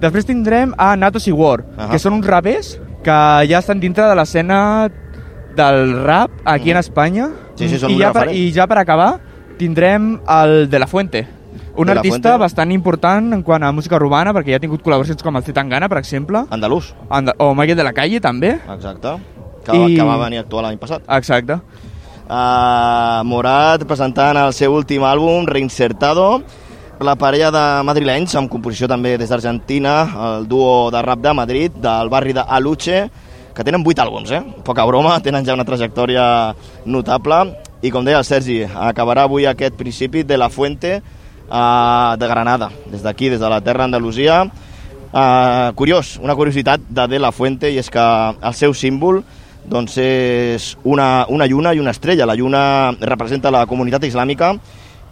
Després 0.00 0.26
tindrem 0.26 0.72
a 0.76 0.94
Natos 0.96 1.26
i 1.28 1.32
War, 1.32 1.64
Ahà. 1.76 1.90
que 1.90 1.98
són 1.98 2.12
uns 2.14 2.26
rapers 2.26 2.80
que 3.02 3.46
ja 3.48 3.58
estan 3.58 3.80
dintre 3.80 4.04
de 4.04 4.14
l'escena 4.14 4.90
del 5.54 6.04
rap 6.04 6.30
aquí 6.44 6.70
en 6.70 6.76
Espanya. 6.78 7.30
Sí, 7.54 7.68
sí, 7.68 7.78
són 7.78 7.90
I 7.90 7.98
ja, 8.00 8.12
per. 8.12 8.28
I 8.34 8.52
ja 8.52 8.66
per 8.66 8.78
acabar 8.78 9.18
tindrem 9.58 10.20
el 10.28 10.68
De 10.68 10.78
La 10.78 10.86
Fuente, 10.86 11.26
un 11.76 11.88
artista 11.88 12.30
Fuente. 12.30 12.38
bastant 12.38 12.72
important 12.72 13.32
en 13.32 13.42
quant 13.42 13.62
a 13.64 13.72
música 13.72 13.96
urbana, 13.96 14.32
perquè 14.34 14.50
ja 14.50 14.56
ha 14.56 14.60
tingut 14.60 14.82
col·laboracions 14.82 15.22
com 15.22 15.34
el 15.36 15.42
Zetangana, 15.44 15.88
per 15.88 15.98
exemple. 15.98 16.44
Andalús. 16.50 16.94
Anda 17.08 17.32
o 17.38 17.54
Michael 17.54 17.76
de 17.78 17.84
la 17.84 17.92
Calle, 17.94 18.20
també. 18.20 18.58
Exacte. 18.74 19.16
Que, 19.66 19.76
I- 19.76 19.96
que 19.98 20.06
va 20.06 20.16
venir 20.22 20.38
a 20.38 20.46
actuar 20.46 20.62
l'any 20.66 20.78
passat. 20.78 21.02
Exacte. 21.18 21.58
Uh, 22.26 23.22
Morat 23.26 23.84
presentant 23.86 24.38
el 24.40 24.52
seu 24.54 24.72
últim 24.74 25.04
àlbum, 25.06 25.44
Reinsertado, 25.46 26.40
la 26.98 27.14
parella 27.20 27.52
de 27.54 27.62
madrilenys, 27.86 28.34
amb 28.38 28.50
composició 28.50 28.88
també 28.90 29.16
des 29.20 29.30
d'Argentina, 29.30 29.94
el 30.30 30.48
duo 30.50 30.90
de 30.90 31.02
rap 31.04 31.20
de 31.22 31.34
Madrid, 31.36 31.76
del 31.82 32.08
barri 32.10 32.32
de 32.34 32.42
Aluche, 32.42 33.04
que 33.54 33.64
tenen 33.64 33.84
vuit 33.84 33.98
àlbums, 34.02 34.32
eh? 34.32 34.42
Poca 34.64 34.84
broma, 34.88 35.18
tenen 35.22 35.44
ja 35.46 35.54
una 35.54 35.64
trajectòria 35.64 36.54
notable. 36.84 37.38
I 37.82 37.90
com 37.92 38.04
deia 38.04 38.18
el 38.18 38.24
Sergi, 38.24 38.62
acabarà 38.64 39.26
avui 39.28 39.46
aquest 39.46 39.76
principi 39.76 40.22
de 40.24 40.36
la 40.40 40.48
Fuente 40.50 40.96
uh, 40.98 42.16
de 42.18 42.26
Granada, 42.26 42.70
des 42.90 43.02
d'aquí, 43.04 43.28
des 43.30 43.40
de 43.40 43.48
la 43.52 43.60
terra 43.60 43.84
Andalusia. 43.84 44.42
Uh, 45.12 45.70
curiós, 45.76 46.16
una 46.18 46.34
curiositat 46.34 46.80
de 46.88 47.06
De 47.08 47.18
La 47.20 47.30
Fuente, 47.32 47.70
i 47.70 47.78
és 47.78 47.88
que 47.92 48.00
el 48.00 48.54
seu 48.54 48.74
símbol 48.74 49.22
doncs 49.68 49.96
és 49.98 50.72
una, 50.84 51.26
una 51.28 51.46
lluna 51.46 51.72
i 51.74 51.80
una 51.82 51.90
estrella. 51.92 52.26
La 52.26 52.34
lluna 52.38 52.92
representa 53.00 53.50
la 53.50 53.64
comunitat 53.66 54.04
islàmica 54.04 54.54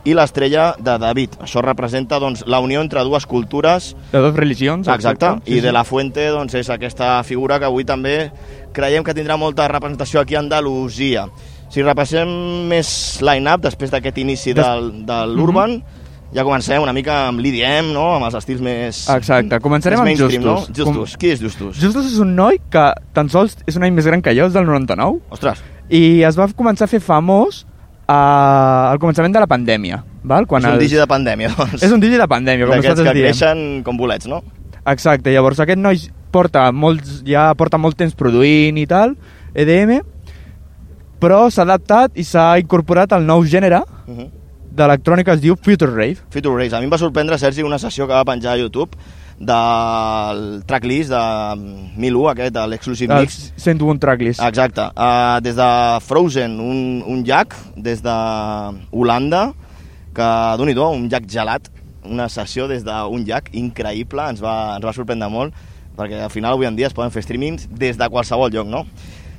i 0.04 0.12
l'estrella 0.12 0.74
de 0.78 0.98
David. 1.00 1.38
Això 1.40 1.62
representa 1.64 2.18
doncs, 2.20 2.42
la 2.46 2.58
unió 2.60 2.82
entre 2.84 3.00
dues 3.08 3.24
cultures 3.26 3.94
De 4.12 4.20
dues 4.20 4.34
religions. 4.36 4.88
Exacte, 4.88 5.30
Sí, 5.46 5.54
i 5.56 5.60
de 5.62 5.70
sí. 5.70 5.74
la 5.74 5.84
Fuente 5.84 6.26
doncs, 6.28 6.54
és 6.60 6.68
aquesta 6.70 7.22
figura 7.24 7.58
que 7.58 7.64
avui 7.70 7.84
també 7.88 8.30
creiem 8.76 9.02
que 9.04 9.14
tindrà 9.16 9.38
molta 9.40 9.66
representació 9.68 10.20
aquí 10.20 10.34
a 10.36 10.40
Andalusia. 10.44 11.26
Si 11.72 11.82
repassem 11.82 12.28
més 12.68 13.18
line-up 13.24 13.62
després 13.64 13.90
d'aquest 13.90 14.18
inici 14.18 14.52
Des- 14.52 14.64
del, 14.64 14.92
de 15.08 15.26
l'Urban, 15.32 15.78
ja 16.34 16.42
comencem 16.42 16.82
una 16.82 16.92
mica 16.92 17.28
amb 17.28 17.38
l'IDM, 17.40 17.92
no? 17.94 18.14
amb 18.16 18.26
els 18.26 18.34
estils 18.40 18.60
més... 18.64 19.04
Exacte, 19.14 19.60
començarem 19.62 20.00
més 20.02 20.20
amb 20.20 20.32
Justus. 20.32 20.44
No? 20.44 20.56
Justus, 20.74 21.16
qui 21.20 21.30
és 21.30 21.40
Justus? 21.40 21.78
Justus 21.78 22.08
és 22.12 22.18
un 22.22 22.34
noi 22.34 22.58
que 22.70 22.86
tan 23.14 23.30
sols 23.30 23.56
és 23.66 23.76
un 23.78 23.84
any 23.86 23.94
més 23.94 24.06
gran 24.10 24.22
que 24.24 24.34
jo, 24.34 24.48
és 24.50 24.52
del 24.56 24.66
99. 24.66 25.20
Ostres. 25.30 25.62
I 25.88 26.22
es 26.26 26.36
va 26.36 26.48
començar 26.56 26.88
a 26.88 26.90
fer 26.90 27.00
famós 27.04 27.62
uh, 28.08 28.90
al 28.90 28.98
començament 28.98 29.32
de 29.34 29.40
la 29.44 29.46
pandèmia. 29.46 30.02
Val? 30.24 30.44
és 30.48 30.64
un 30.64 30.70
els- 30.72 30.80
digi 30.80 30.96
de 30.96 31.06
pandèmia, 31.06 31.52
doncs. 31.56 31.82
És 31.82 31.92
un 31.92 32.00
digi 32.00 32.18
de 32.18 32.26
pandèmia, 32.26 32.66
com 32.66 32.76
nosaltres 32.76 33.06
que 33.06 33.14
diem. 33.14 33.30
creixen 33.30 33.82
com 33.84 33.96
bolets, 33.96 34.26
no? 34.26 34.42
Exacte, 34.86 35.30
llavors 35.32 35.60
aquest 35.60 35.78
noi 35.80 36.00
porta 36.34 36.66
molts, 36.72 37.22
ja 37.24 37.52
porta 37.54 37.78
molt 37.78 37.96
temps 37.96 38.14
produint 38.18 38.76
i 38.80 38.86
tal, 38.90 39.14
EDM, 39.54 40.00
però 41.22 41.44
s'ha 41.52 41.62
adaptat 41.64 42.16
i 42.18 42.24
s'ha 42.26 42.58
incorporat 42.60 43.12
al 43.16 43.24
nou 43.24 43.44
gènere 43.44 43.82
Uh 44.04 44.12
-huh. 44.18 44.30
D'electrònica 44.74 45.34
es 45.36 45.42
diu 45.42 45.56
Future 45.56 45.92
Rave. 45.92 46.22
Future 46.34 46.54
Race. 46.56 46.74
A 46.74 46.80
mi 46.82 46.88
em 46.88 46.92
va 46.92 46.98
sorprendre, 47.00 47.38
Sergi, 47.38 47.64
una 47.66 47.78
sessió 47.82 48.08
que 48.08 48.14
va 48.16 48.24
penjar 48.26 48.54
a 48.54 48.60
YouTube 48.60 48.98
del 49.38 50.62
tracklist 50.68 51.10
de 51.10 51.22
Milu, 52.00 52.26
aquest, 52.30 52.54
de 52.54 52.64
l'Exclusive 52.70 53.20
Mix. 53.20 53.52
101 53.56 54.02
tracklist. 54.02 54.42
Exacte. 54.46 54.88
Uh, 54.94 55.38
des 55.44 55.56
de 55.58 55.68
Frozen, 56.06 56.58
un, 56.62 57.02
un 57.10 57.22
llac, 57.26 57.54
des 57.76 58.02
de 58.02 58.16
Holanda, 58.92 59.46
que, 60.14 60.30
d'un 60.58 60.74
do 60.74 60.90
un 60.94 61.08
llac 61.10 61.26
gelat, 61.30 61.70
una 62.04 62.28
sessió 62.28 62.68
des 62.68 62.84
d'un 62.84 63.24
llac 63.26 63.50
increïble, 63.56 64.28
ens 64.30 64.42
va, 64.42 64.76
ens 64.76 64.84
va 64.84 64.94
sorprendre 64.94 65.30
molt, 65.32 65.54
perquè 65.94 66.24
al 66.26 66.30
final 66.30 66.54
avui 66.54 66.66
en 66.66 66.76
dia 66.76 66.90
es 66.90 66.94
poden 66.94 67.12
fer 67.14 67.22
streamings 67.22 67.68
des 67.70 67.98
de 67.98 68.08
qualsevol 68.10 68.52
lloc, 68.52 68.66
no? 68.70 68.84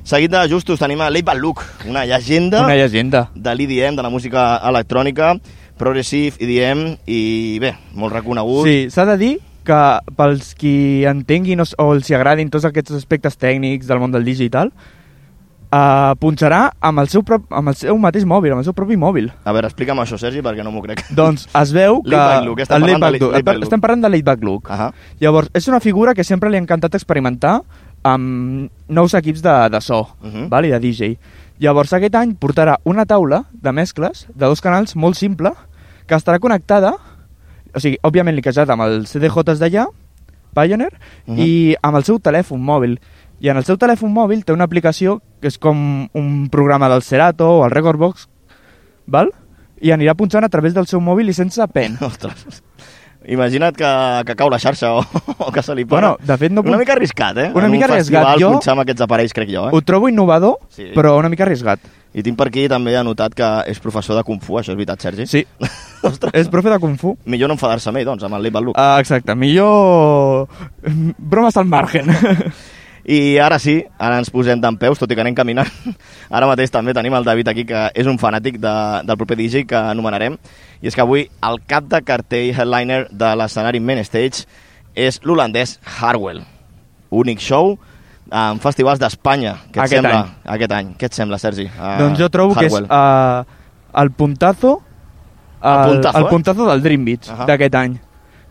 Seguit 0.05 0.29
de 0.29 0.37
Justus 0.45 0.77
tenim 0.77 0.99
a 1.01 1.07
Leighbal 1.09 1.39
Luke, 1.41 1.63
una 1.89 2.03
llegenda, 2.05 2.59
Una 2.63 2.75
llegenda. 2.75 3.31
de 3.33 3.55
l'EDM, 3.55 3.95
de 3.95 4.03
la 4.03 4.11
música 4.13 4.61
electrònica, 4.61 5.31
progressive, 5.79 6.37
EDM, 6.37 6.99
i 7.09 7.57
bé, 7.57 7.71
molt 7.97 8.13
reconegut. 8.13 8.67
Sí, 8.69 8.91
s'ha 8.93 9.07
de 9.09 9.15
dir 9.17 9.31
que 9.65 9.79
pels 10.15 10.53
qui 10.53 11.01
entenguin 11.09 11.63
o, 11.63 11.65
o 11.81 11.87
els 11.95 12.11
agradin 12.13 12.51
tots 12.53 12.69
aquests 12.69 12.93
aspectes 12.99 13.33
tècnics 13.41 13.89
del 13.89 13.97
món 14.03 14.13
del 14.13 14.27
DJ 14.29 14.45
i 14.45 14.53
tal, 14.53 14.69
uh, 15.73 16.13
punxarà 16.21 16.67
amb 16.85 17.01
el, 17.01 17.09
seu 17.09 17.23
prop, 17.25 17.49
amb 17.49 17.73
el 17.73 17.79
seu 17.79 17.97
mateix 17.97 18.27
mòbil, 18.29 18.53
amb 18.53 18.61
el 18.61 18.67
seu 18.69 18.77
propi 18.77 18.99
mòbil. 19.01 19.31
A 19.41 19.55
veure, 19.57 19.71
explica'm 19.73 20.03
això, 20.05 20.19
Sergi, 20.21 20.45
perquè 20.45 20.61
no 20.61 20.69
m'ho 20.69 20.83
crec. 20.85 21.01
Doncs 21.17 21.47
es 21.49 21.73
veu 21.73 22.03
que... 22.05 22.21
Luke, 22.45 22.61
estem 22.61 22.85
parlant 22.85 23.09
de 23.09 23.25
Luke. 23.25 23.57
Estem 23.57 23.81
parlant 23.81 24.05
de 24.05 24.13
Laid 24.13 24.29
Back 24.29 24.45
Luke. 24.45 24.69
Uh 24.69 24.85
-huh. 24.85 24.93
Llavors, 25.19 25.49
és 25.53 25.67
una 25.67 25.79
figura 25.79 26.13
que 26.13 26.23
sempre 26.23 26.49
li 26.49 26.57
ha 26.57 26.61
encantat 26.61 26.93
experimentar 26.93 27.63
amb 28.05 28.69
nous 28.87 29.13
equips 29.17 29.41
de, 29.41 29.55
de 29.73 29.81
so 29.81 29.99
Uh 30.21 30.29
-huh. 30.29 30.49
val? 30.49 30.65
i 30.65 30.69
de 30.71 30.79
DJ. 30.79 31.17
Llavors, 31.59 31.93
aquest 31.93 32.15
any 32.15 32.35
portarà 32.35 32.77
una 32.83 33.05
taula 33.05 33.45
de 33.51 33.71
mescles 33.71 34.27
de 34.33 34.45
dos 34.45 34.61
canals 34.61 34.95
molt 34.95 35.15
simple 35.15 35.51
que 36.07 36.15
estarà 36.15 36.39
connectada, 36.39 36.93
o 37.73 37.79
sigui, 37.79 37.97
òbviament 38.03 38.35
linkejat 38.35 38.69
amb 38.69 38.81
els 38.83 39.09
CDJs 39.11 39.59
d'allà, 39.59 39.87
Pioneer, 40.53 40.93
Uh 41.27 41.35
-huh. 41.35 41.39
i 41.45 41.75
amb 41.81 41.97
el 41.97 42.03
seu 42.03 42.19
telèfon 42.19 42.61
mòbil. 42.61 42.99
I 43.41 43.49
en 43.49 43.57
el 43.57 43.63
seu 43.65 43.75
telèfon 43.77 44.11
mòbil 44.13 44.43
té 44.45 44.53
una 44.53 44.63
aplicació 44.63 45.21
que 45.41 45.47
és 45.47 45.57
com 45.57 46.07
un 46.13 46.49
programa 46.49 46.87
del 46.89 47.01
Serato 47.01 47.45
o 47.59 47.65
el 47.65 47.71
Recordbox, 47.71 48.27
val? 49.07 49.29
i 49.81 49.91
anirà 49.91 50.13
punxant 50.15 50.43
a 50.45 50.49
través 50.49 50.73
del 50.73 50.85
seu 50.87 50.99
mòbil 51.01 51.29
i 51.29 51.33
sense 51.33 51.67
pen. 51.67 51.97
Ostres. 52.01 52.63
Imagina't 53.27 53.73
que, 53.75 53.89
que 54.27 54.35
cau 54.37 54.49
la 54.53 54.59
xarxa 54.61 54.91
o, 54.93 55.01
o 55.37 55.51
que 55.51 55.63
se 55.65 55.73
li 55.75 55.85
pone. 55.85 56.01
Bueno, 56.01 56.17
de 56.21 56.37
fet, 56.37 56.51
no 56.53 56.61
Una 56.61 56.75
puc- 56.75 56.79
mica 56.83 56.93
arriscat, 56.93 57.37
eh? 57.41 57.51
Una 57.55 57.65
en 57.65 57.71
mica 57.71 57.87
un 57.87 57.91
arriscat. 57.95 58.37
Jo- 58.39 58.51
punxar 58.53 58.73
amb 58.75 58.83
aquests 58.85 59.01
aparells, 59.01 59.33
crec 59.33 59.49
jo, 59.49 59.67
eh? 59.69 59.71
Ho 59.73 59.81
trobo 59.81 60.09
innovador, 60.09 60.59
Sí. 60.69 60.91
però 60.93 61.15
una 61.17 61.29
mica 61.29 61.43
arriscat. 61.47 61.79
I 62.15 62.23
tinc 62.23 62.37
per 62.39 62.47
aquí 62.47 62.67
també 62.71 62.93
anotat 62.95 63.33
que 63.35 63.47
és 63.67 63.79
professor 63.83 64.15
de 64.15 64.23
Kung 64.23 64.39
Fu, 64.39 64.55
això 64.59 64.71
és 64.71 64.77
veritat, 64.77 65.01
Sergi? 65.01 65.25
Sí. 65.27 65.41
És 66.37 66.47
profe 66.53 66.69
de 66.69 66.77
Kung 66.79 66.95
Fu. 67.01 67.17
Millor 67.25 67.49
no 67.49 67.55
enfadar-se 67.57 67.89
amb 67.89 67.97
ell, 67.97 68.05
doncs, 68.05 68.23
amb 68.23 68.35
el 68.37 68.43
Leibal 68.45 68.63
Luke. 68.63 68.79
Ah, 68.79 68.99
exacte, 69.01 69.33
millor... 69.35 70.47
Bromes 71.17 71.57
al 71.57 71.65
margen. 71.65 72.05
I 73.05 73.37
ara 73.37 73.59
sí, 73.61 73.83
ara 74.01 74.17
ens 74.17 74.31
posem 74.33 74.57
d'en 74.61 74.77
peus, 74.81 74.97
tot 74.97 75.11
i 75.11 75.15
que 75.17 75.21
anem 75.21 75.35
caminant. 75.37 75.67
Ara 76.33 76.47
mateix 76.49 76.71
també 76.73 76.93
tenim 76.97 77.13
el 77.13 77.25
David 77.27 77.51
aquí, 77.51 77.65
que 77.69 77.83
és 77.93 78.07
un 78.09 78.17
fanàtic 78.17 78.57
de, 78.57 78.71
del 79.05 79.17
proper 79.19 79.37
DJ 79.37 79.65
que 79.69 79.77
anomenarem. 79.77 80.37
I 80.81 80.89
és 80.89 80.95
que 80.95 81.03
avui 81.03 81.27
el 81.45 81.59
cap 81.69 81.87
de 81.91 82.01
cartell 82.05 82.51
headliner 82.53 83.05
de 83.11 83.33
l'escenari 83.39 83.79
Main 83.79 84.03
Stage 84.05 84.45
és 84.95 85.19
l'holandès 85.23 85.77
Harwell. 85.99 86.43
Únic 87.11 87.43
show 87.43 87.75
en 88.31 88.59
festivals 88.63 88.99
d'Espanya. 88.99 89.55
Què 89.69 89.79
et 89.79 89.83
Aquest 89.85 89.99
sembla? 89.99 90.21
any. 90.21 90.31
Aquest 90.55 90.75
any. 90.77 90.93
Què 90.99 91.09
et 91.09 91.17
sembla, 91.17 91.39
Sergi? 91.41 91.67
Uh, 91.69 91.91
doncs 92.01 92.19
jo 92.19 92.29
trobo 92.33 92.55
que 92.57 92.65
és 92.69 92.73
uh, 92.73 93.43
el 94.01 94.11
puntazo, 94.11 94.79
el, 95.61 95.69
El 95.71 95.91
puntazo, 95.91 96.17
el 96.17 96.25
eh? 96.25 96.29
puntazo 96.29 96.69
del 96.69 96.81
Dream 96.83 97.05
Beach 97.05 97.29
Ahà. 97.29 97.45
d'aquest 97.49 97.77
any, 97.79 97.99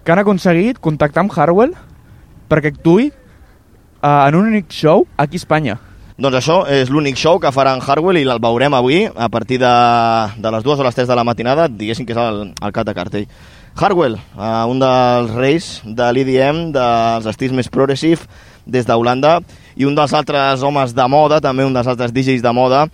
que 0.05 0.13
han 0.13 0.23
aconseguit 0.23 0.81
contactar 0.83 1.25
amb 1.25 1.35
Harwell 1.37 1.75
perquè 2.51 2.73
actuï 2.75 3.11
uh, 3.11 4.29
en 4.29 4.39
un 4.39 4.49
únic 4.53 4.71
show 4.73 5.07
aquí 5.17 5.37
a 5.37 5.43
Espanya. 5.43 5.79
Doncs 6.15 6.37
això 6.39 6.61
és 6.71 6.91
l'únic 6.95 7.17
show 7.19 7.41
que 7.43 7.51
farà 7.51 7.73
en 7.75 7.81
Harwell 7.83 8.21
i 8.21 8.27
el 8.31 8.39
veurem 8.39 8.75
avui 8.79 9.01
a 9.11 9.27
partir 9.29 9.57
de, 9.59 9.71
de 10.39 10.51
les 10.55 10.63
dues 10.63 10.79
o 10.79 10.85
les 10.87 10.95
3 10.95 11.09
de 11.11 11.17
la 11.19 11.25
matinada, 11.27 11.67
diguéssim 11.67 12.07
que 12.07 12.15
és 12.15 12.21
el, 12.23 12.53
el 12.55 12.75
cap 12.77 12.87
de 12.87 12.95
cartell. 12.95 13.27
Harwell, 13.75 14.15
uh, 14.39 14.63
un 14.71 14.79
dels 14.79 15.33
reis 15.35 15.67
de 15.83 16.13
l'EDM, 16.15 16.69
dels 16.77 17.27
estils 17.27 17.57
més 17.59 17.67
progressive 17.67 18.29
des 18.65 18.87
d'Holanda, 18.87 19.41
i 19.75 19.89
un 19.91 19.99
dels 19.99 20.15
altres 20.15 20.63
homes 20.63 20.95
de 20.95 21.09
moda, 21.11 21.41
també 21.43 21.67
un 21.67 21.75
dels 21.75 21.91
altres 21.91 22.15
DJs 22.15 22.47
de 22.47 22.53
moda, 22.55 22.85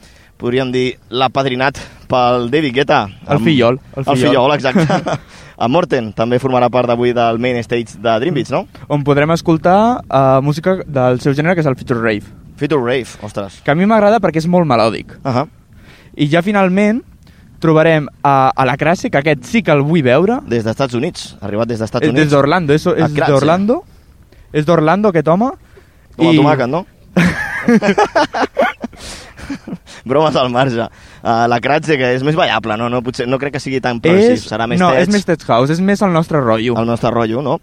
podríem 0.40 0.72
dir 0.72 0.94
l'apadrinat 1.12 1.76
pel 2.08 2.48
David 2.48 2.72
Guetta. 2.80 3.02
El 3.28 3.36
Amb- 3.36 3.44
fillol, 3.44 3.76
el 3.92 4.00
El 4.00 4.08
fillol. 4.14 4.24
fillol, 4.30 4.56
exacte. 4.56 5.20
en 5.60 5.70
Morten 5.76 6.12
també 6.16 6.40
formarà 6.40 6.72
part 6.72 6.88
d'avui 6.88 7.12
del 7.12 7.36
main 7.38 7.60
stage 7.60 8.00
de 8.00 8.16
Dream 8.24 8.40
Beats, 8.40 8.56
no? 8.56 8.64
On 8.88 9.04
podrem 9.04 9.36
escoltar 9.36 9.78
uh, 10.08 10.40
música 10.40 10.78
del 10.88 11.20
seu 11.20 11.36
gènere, 11.36 11.52
que 11.54 11.60
és 11.60 11.68
el 11.68 11.76
Future 11.76 12.00
Rave. 12.00 12.39
Future 12.60 12.82
Rave, 12.84 13.08
ostres. 13.24 13.60
Que 13.64 13.72
a 13.72 13.76
mi 13.78 13.86
m'agrada 13.88 14.20
perquè 14.20 14.42
és 14.42 14.46
molt 14.50 14.68
melòdic. 14.68 15.14
Uh 15.24 15.32
-huh. 15.32 15.46
I 16.20 16.26
ja 16.28 16.42
finalment 16.44 17.00
trobarem 17.60 18.06
a, 18.22 18.52
a 18.54 18.64
la 18.64 18.76
Crase, 18.76 19.10
que 19.10 19.18
aquest 19.18 19.44
sí 19.44 19.62
que 19.62 19.70
el 19.72 19.82
vull 19.82 20.02
veure. 20.02 20.40
Des 20.46 20.64
dels 20.64 20.74
Estats 20.76 20.94
Units, 20.94 21.36
arribat 21.40 21.68
des 21.68 21.78
dels 21.78 21.88
Estats 21.88 22.06
Eh, 22.06 22.10
Units. 22.10 22.24
Des 22.24 22.30
d'Orlando, 22.32 22.74
és, 22.74 22.86
és 22.86 23.14
d'Orlando. 23.14 23.84
És 24.52 24.66
d'Orlando 24.66 25.08
aquest 25.08 25.28
home. 25.28 25.50
Com 26.16 26.28
a 26.28 26.32
tomàquet, 26.32 26.68
no? 26.68 26.86
Bromes 30.04 30.36
al 30.36 30.50
marge. 30.50 30.88
Uh, 31.22 31.46
la 31.48 31.60
Kratze, 31.60 31.96
que 31.98 32.14
és 32.14 32.22
més 32.22 32.36
ballable, 32.38 32.76
no? 32.78 32.88
no, 32.88 33.02
potser, 33.02 33.26
no 33.28 33.38
crec 33.38 33.52
que 33.54 33.60
sigui 33.60 33.80
tan 33.84 34.00
progressive, 34.00 34.38
És, 34.38 34.46
serà 34.48 34.66
més 34.70 34.80
no, 34.80 34.90
tech, 34.90 35.02
és 35.02 35.08
més 35.12 35.24
tech 35.28 35.44
house, 35.48 35.72
és 35.74 35.80
més 35.80 36.00
el 36.02 36.12
nostre 36.12 36.40
rotllo. 36.40 36.76
el 36.80 36.86
nostre 36.86 37.10
rotllo, 37.10 37.42
no? 37.42 37.58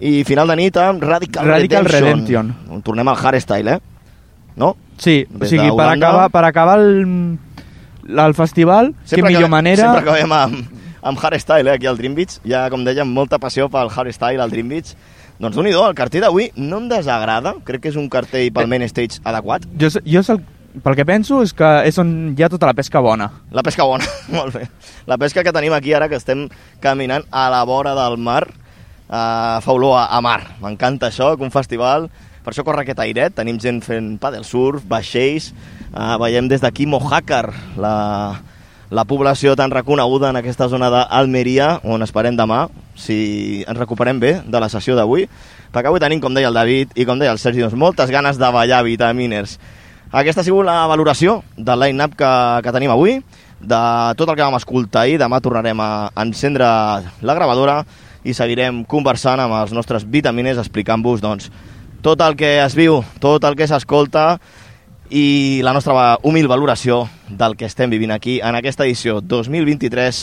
I 0.00 0.24
final 0.24 0.48
de 0.48 0.56
nit 0.56 0.76
amb 0.80 1.02
Radical, 1.02 1.46
Radical 1.46 1.84
Redemption. 1.84 2.54
Tornem 2.82 3.08
al 3.08 3.16
hardstyle, 3.16 3.76
eh? 3.76 3.80
No? 4.56 4.74
Sí, 4.98 5.22
o 5.32 5.38
Des 5.38 5.50
sigui, 5.50 5.70
per 5.76 5.88
acabar, 5.94 6.28
per 6.30 6.44
acabar 6.44 6.78
el, 6.78 7.38
el 8.08 8.34
festival, 8.34 8.94
que 9.08 9.22
millor 9.22 9.44
acabem- 9.46 9.50
manera... 9.50 9.82
Sempre 9.92 10.02
acabem 10.10 10.32
amb, 10.32 10.78
amb 11.02 11.18
hardstyle, 11.18 11.70
eh, 11.70 11.74
aquí 11.74 11.86
al 11.86 11.96
Dream 11.98 12.14
Beach. 12.14 12.38
Hi 12.44 12.54
ha, 12.54 12.68
com 12.70 12.84
dèiem, 12.84 13.08
molta 13.08 13.38
passió 13.42 13.68
pel 13.72 13.90
hardstyle 13.90 14.42
al 14.42 14.50
Dream 14.52 14.68
Beach. 14.68 14.94
Doncs 15.42 15.56
déu 15.56 15.64
nhi 15.66 15.72
el 15.74 15.94
cartell 15.98 16.22
d'avui 16.22 16.50
no 16.60 16.78
em 16.78 16.88
desagrada. 16.92 17.56
Crec 17.66 17.82
que 17.82 17.90
és 17.90 17.96
un 17.98 18.08
cartell 18.12 18.52
pel 18.54 18.68
main 18.70 18.84
stage 18.86 19.18
adequat. 19.26 19.64
Jo, 19.80 19.88
jo 20.04 20.20
és 20.20 20.28
el, 20.30 20.42
pel 20.84 20.94
que 20.94 21.06
penso 21.08 21.40
és 21.42 21.50
que 21.56 21.70
és 21.88 21.98
on 21.98 22.12
hi 22.36 22.44
ha 22.44 22.50
tota 22.52 22.68
la 22.68 22.74
pesca 22.78 23.00
bona. 23.02 23.30
La 23.50 23.64
pesca 23.66 23.82
bona, 23.88 24.06
molt 24.36 24.54
bé. 24.54 24.68
La 25.10 25.18
pesca 25.18 25.42
que 25.42 25.50
tenim 25.56 25.74
aquí 25.74 25.96
ara, 25.98 26.08
que 26.08 26.20
estem 26.20 26.46
caminant 26.80 27.24
a 27.32 27.48
la 27.50 27.64
vora 27.66 27.96
del 27.98 28.18
mar, 28.22 28.44
uh, 28.46 29.58
fa 29.64 29.72
olor 29.74 29.98
a, 29.98 30.04
a 30.14 30.20
mar. 30.22 30.42
M'encanta 30.62 31.08
això, 31.10 31.32
que 31.36 31.42
un 31.48 31.50
festival... 31.54 32.10
Per 32.42 32.50
això 32.50 32.64
corre 32.66 32.82
aquest 32.82 32.98
airet, 32.98 33.34
tenim 33.36 33.58
gent 33.62 33.78
fent 33.84 34.16
paddle 34.22 34.42
surf, 34.42 34.82
vaixells, 34.90 35.52
uh, 35.92 36.16
veiem 36.18 36.48
des 36.50 36.62
d'aquí 36.62 36.88
Mojácar, 36.90 37.52
la, 37.78 37.94
la 38.90 39.04
població 39.06 39.54
tan 39.56 39.70
reconeguda 39.70 40.32
en 40.32 40.40
aquesta 40.40 40.66
zona 40.68 40.90
d'Almeria, 40.90 41.76
on 41.86 42.02
esperem 42.02 42.34
demà, 42.36 42.64
si 42.98 43.62
ens 43.62 43.78
recuperem 43.78 44.18
bé 44.18 44.34
de 44.42 44.60
la 44.60 44.68
sessió 44.72 44.98
d'avui, 44.98 45.28
perquè 45.72 45.88
avui 45.88 46.02
tenim, 46.02 46.20
com 46.20 46.34
deia 46.34 46.50
el 46.50 46.58
David 46.58 46.98
i 46.98 47.06
com 47.06 47.22
deia 47.22 47.30
el 47.32 47.38
Sergi, 47.38 47.62
doncs, 47.62 47.78
moltes 47.78 48.10
ganes 48.10 48.42
de 48.42 48.50
ballar 48.52 48.82
vitaminers. 48.84 49.56
Aquesta 50.12 50.42
ha 50.42 50.44
sigut 50.44 50.66
la 50.66 50.82
valoració 50.90 51.38
del 51.56 51.80
line-up 51.80 52.18
que, 52.18 52.32
que 52.66 52.74
tenim 52.74 52.90
avui, 52.92 53.20
de 53.62 53.82
tot 54.18 54.28
el 54.28 54.36
que 54.36 54.44
vam 54.44 54.58
escoltar 54.58 55.06
ahir. 55.06 55.20
Demà 55.22 55.38
tornarem 55.40 55.80
a 55.80 56.10
encendre 56.20 56.66
la 57.22 57.36
gravadora 57.38 57.80
i 58.26 58.34
seguirem 58.36 58.82
conversant 58.84 59.40
amb 59.40 59.56
els 59.62 59.72
nostres 59.72 60.04
vitamines, 60.04 60.60
explicant-vos 60.60 61.22
doncs, 61.22 61.48
tot 62.02 62.20
el 62.20 62.36
que 62.36 62.58
es 62.64 62.74
viu, 62.74 63.00
tot 63.22 63.44
el 63.44 63.56
que 63.56 63.66
s'escolta 63.70 64.38
i 65.12 65.60
la 65.64 65.74
nostra 65.76 66.18
humil 66.24 66.48
valoració 66.48 67.04
del 67.28 67.56
que 67.56 67.66
estem 67.68 67.90
vivint 67.92 68.12
aquí 68.14 68.40
en 68.40 68.56
aquesta 68.58 68.84
edició 68.86 69.20
2023 69.20 70.22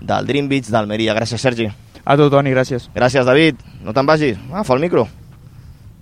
del 0.00 0.26
Dream 0.28 0.48
Beach 0.48 0.68
d'Almeria. 0.70 1.14
Gràcies, 1.16 1.40
Sergi. 1.42 1.68
A 2.04 2.16
tu, 2.16 2.28
Toni, 2.30 2.52
gràcies. 2.54 2.86
Gràcies, 2.94 3.24
David. 3.26 3.56
No 3.84 3.92
te'n 3.92 4.06
vagis. 4.06 4.38
Agafa 4.52 4.74
el 4.76 4.80
micro. 4.84 5.08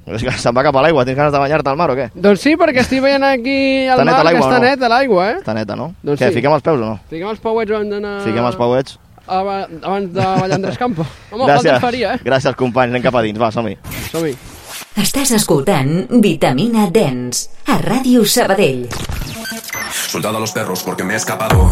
És 0.06 0.22
que 0.22 0.30
se'n 0.38 0.54
va 0.54 0.62
cap 0.62 0.76
a 0.78 0.82
l'aigua. 0.84 1.02
Tens 1.06 1.16
ganes 1.18 1.32
de 1.34 1.38
banyar-te 1.42 1.70
al 1.70 1.78
mar 1.80 1.88
o 1.90 1.96
què? 1.98 2.10
Doncs 2.14 2.44
sí, 2.44 2.52
perquè 2.58 2.84
estic 2.84 3.02
veient 3.02 3.24
aquí 3.26 3.86
al 3.90 4.04
mar 4.06 4.20
que 4.22 4.36
està 4.38 4.52
no? 4.60 4.60
neta 4.62 4.90
l'aigua, 4.92 5.30
eh? 5.32 5.38
Està 5.40 5.54
neta, 5.56 5.74
no? 5.78 5.88
Doncs 6.02 6.20
què, 6.20 6.28
sí. 6.30 6.38
fiquem 6.38 6.54
els 6.54 6.62
peus 6.62 6.78
o 6.78 6.84
no? 6.84 6.98
Fiquem 7.10 7.32
els 7.32 7.42
pauets 7.42 7.74
abans 7.74 7.90
d'anar... 7.90 8.12
Fiquem 8.26 8.46
els 8.46 8.58
pauets. 8.60 8.98
Aba- 9.26 9.64
Abans 9.82 10.12
de 10.14 10.20
ballar 10.22 10.60
Andrés 10.60 10.78
Campo. 10.78 11.02
Home, 11.32 11.48
Gràcies. 11.50 11.80
faria, 11.82 12.14
eh? 12.14 12.22
Gràcies, 12.22 12.54
companys. 12.54 12.94
Anem 12.94 13.02
cap 13.02 13.18
a 13.18 13.24
dins. 13.26 13.40
Va, 13.42 13.50
som-hi. 13.50 13.74
Som-hi. 14.12 14.36
Estàs 14.96 15.28
escoltant 15.36 16.06
Vitamina 16.24 16.86
Dance 16.88 17.50
a 17.68 17.74
Ràdio 17.82 18.22
Sabadell. 18.24 18.86
Soldado 19.92 20.38
a 20.38 20.40
los 20.40 20.52
perros 20.52 20.82
porque 20.82 21.04
me 21.04 21.12
he 21.12 21.16
escapado. 21.18 21.68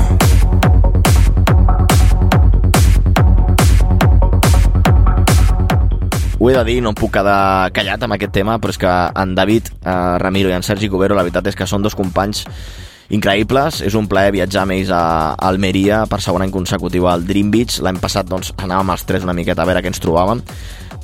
Ho 6.38 6.50
he 6.50 6.52
de 6.52 6.64
dir, 6.68 6.82
no 6.84 6.92
em 6.92 7.00
puc 7.00 7.14
quedar 7.16 7.72
callat 7.72 8.04
amb 8.04 8.18
aquest 8.18 8.36
tema, 8.36 8.58
però 8.60 8.76
és 8.76 8.82
que 8.84 8.92
en 8.92 9.32
David 9.32 9.72
eh, 9.72 9.96
Ramiro 10.20 10.52
i 10.52 10.58
en 10.58 10.66
Sergi 10.66 10.92
Cubero, 10.92 11.16
la 11.16 11.24
veritat 11.24 11.48
és 11.48 11.56
que 11.56 11.64
són 11.64 11.80
dos 11.80 11.96
companys 11.96 12.44
increïbles. 13.08 13.80
És 13.88 13.96
un 13.96 14.04
plaer 14.04 14.36
viatjar 14.36 14.66
amb 14.66 14.76
ells 14.76 14.92
a 14.92 15.32
Almeria 15.48 16.04
per 16.12 16.20
segon 16.20 16.44
any 16.44 16.52
consecutiu 16.52 17.08
al 17.08 17.24
Dream 17.24 17.48
Beach. 17.48 17.80
L'any 17.80 18.04
passat 18.04 18.28
doncs, 18.28 18.52
anàvem 18.60 18.92
els 18.92 19.08
tres 19.08 19.24
una 19.24 19.32
miqueta 19.32 19.64
a 19.64 19.70
veure 19.72 19.80
què 19.80 19.94
ens 19.96 20.04
trobàvem. 20.04 20.44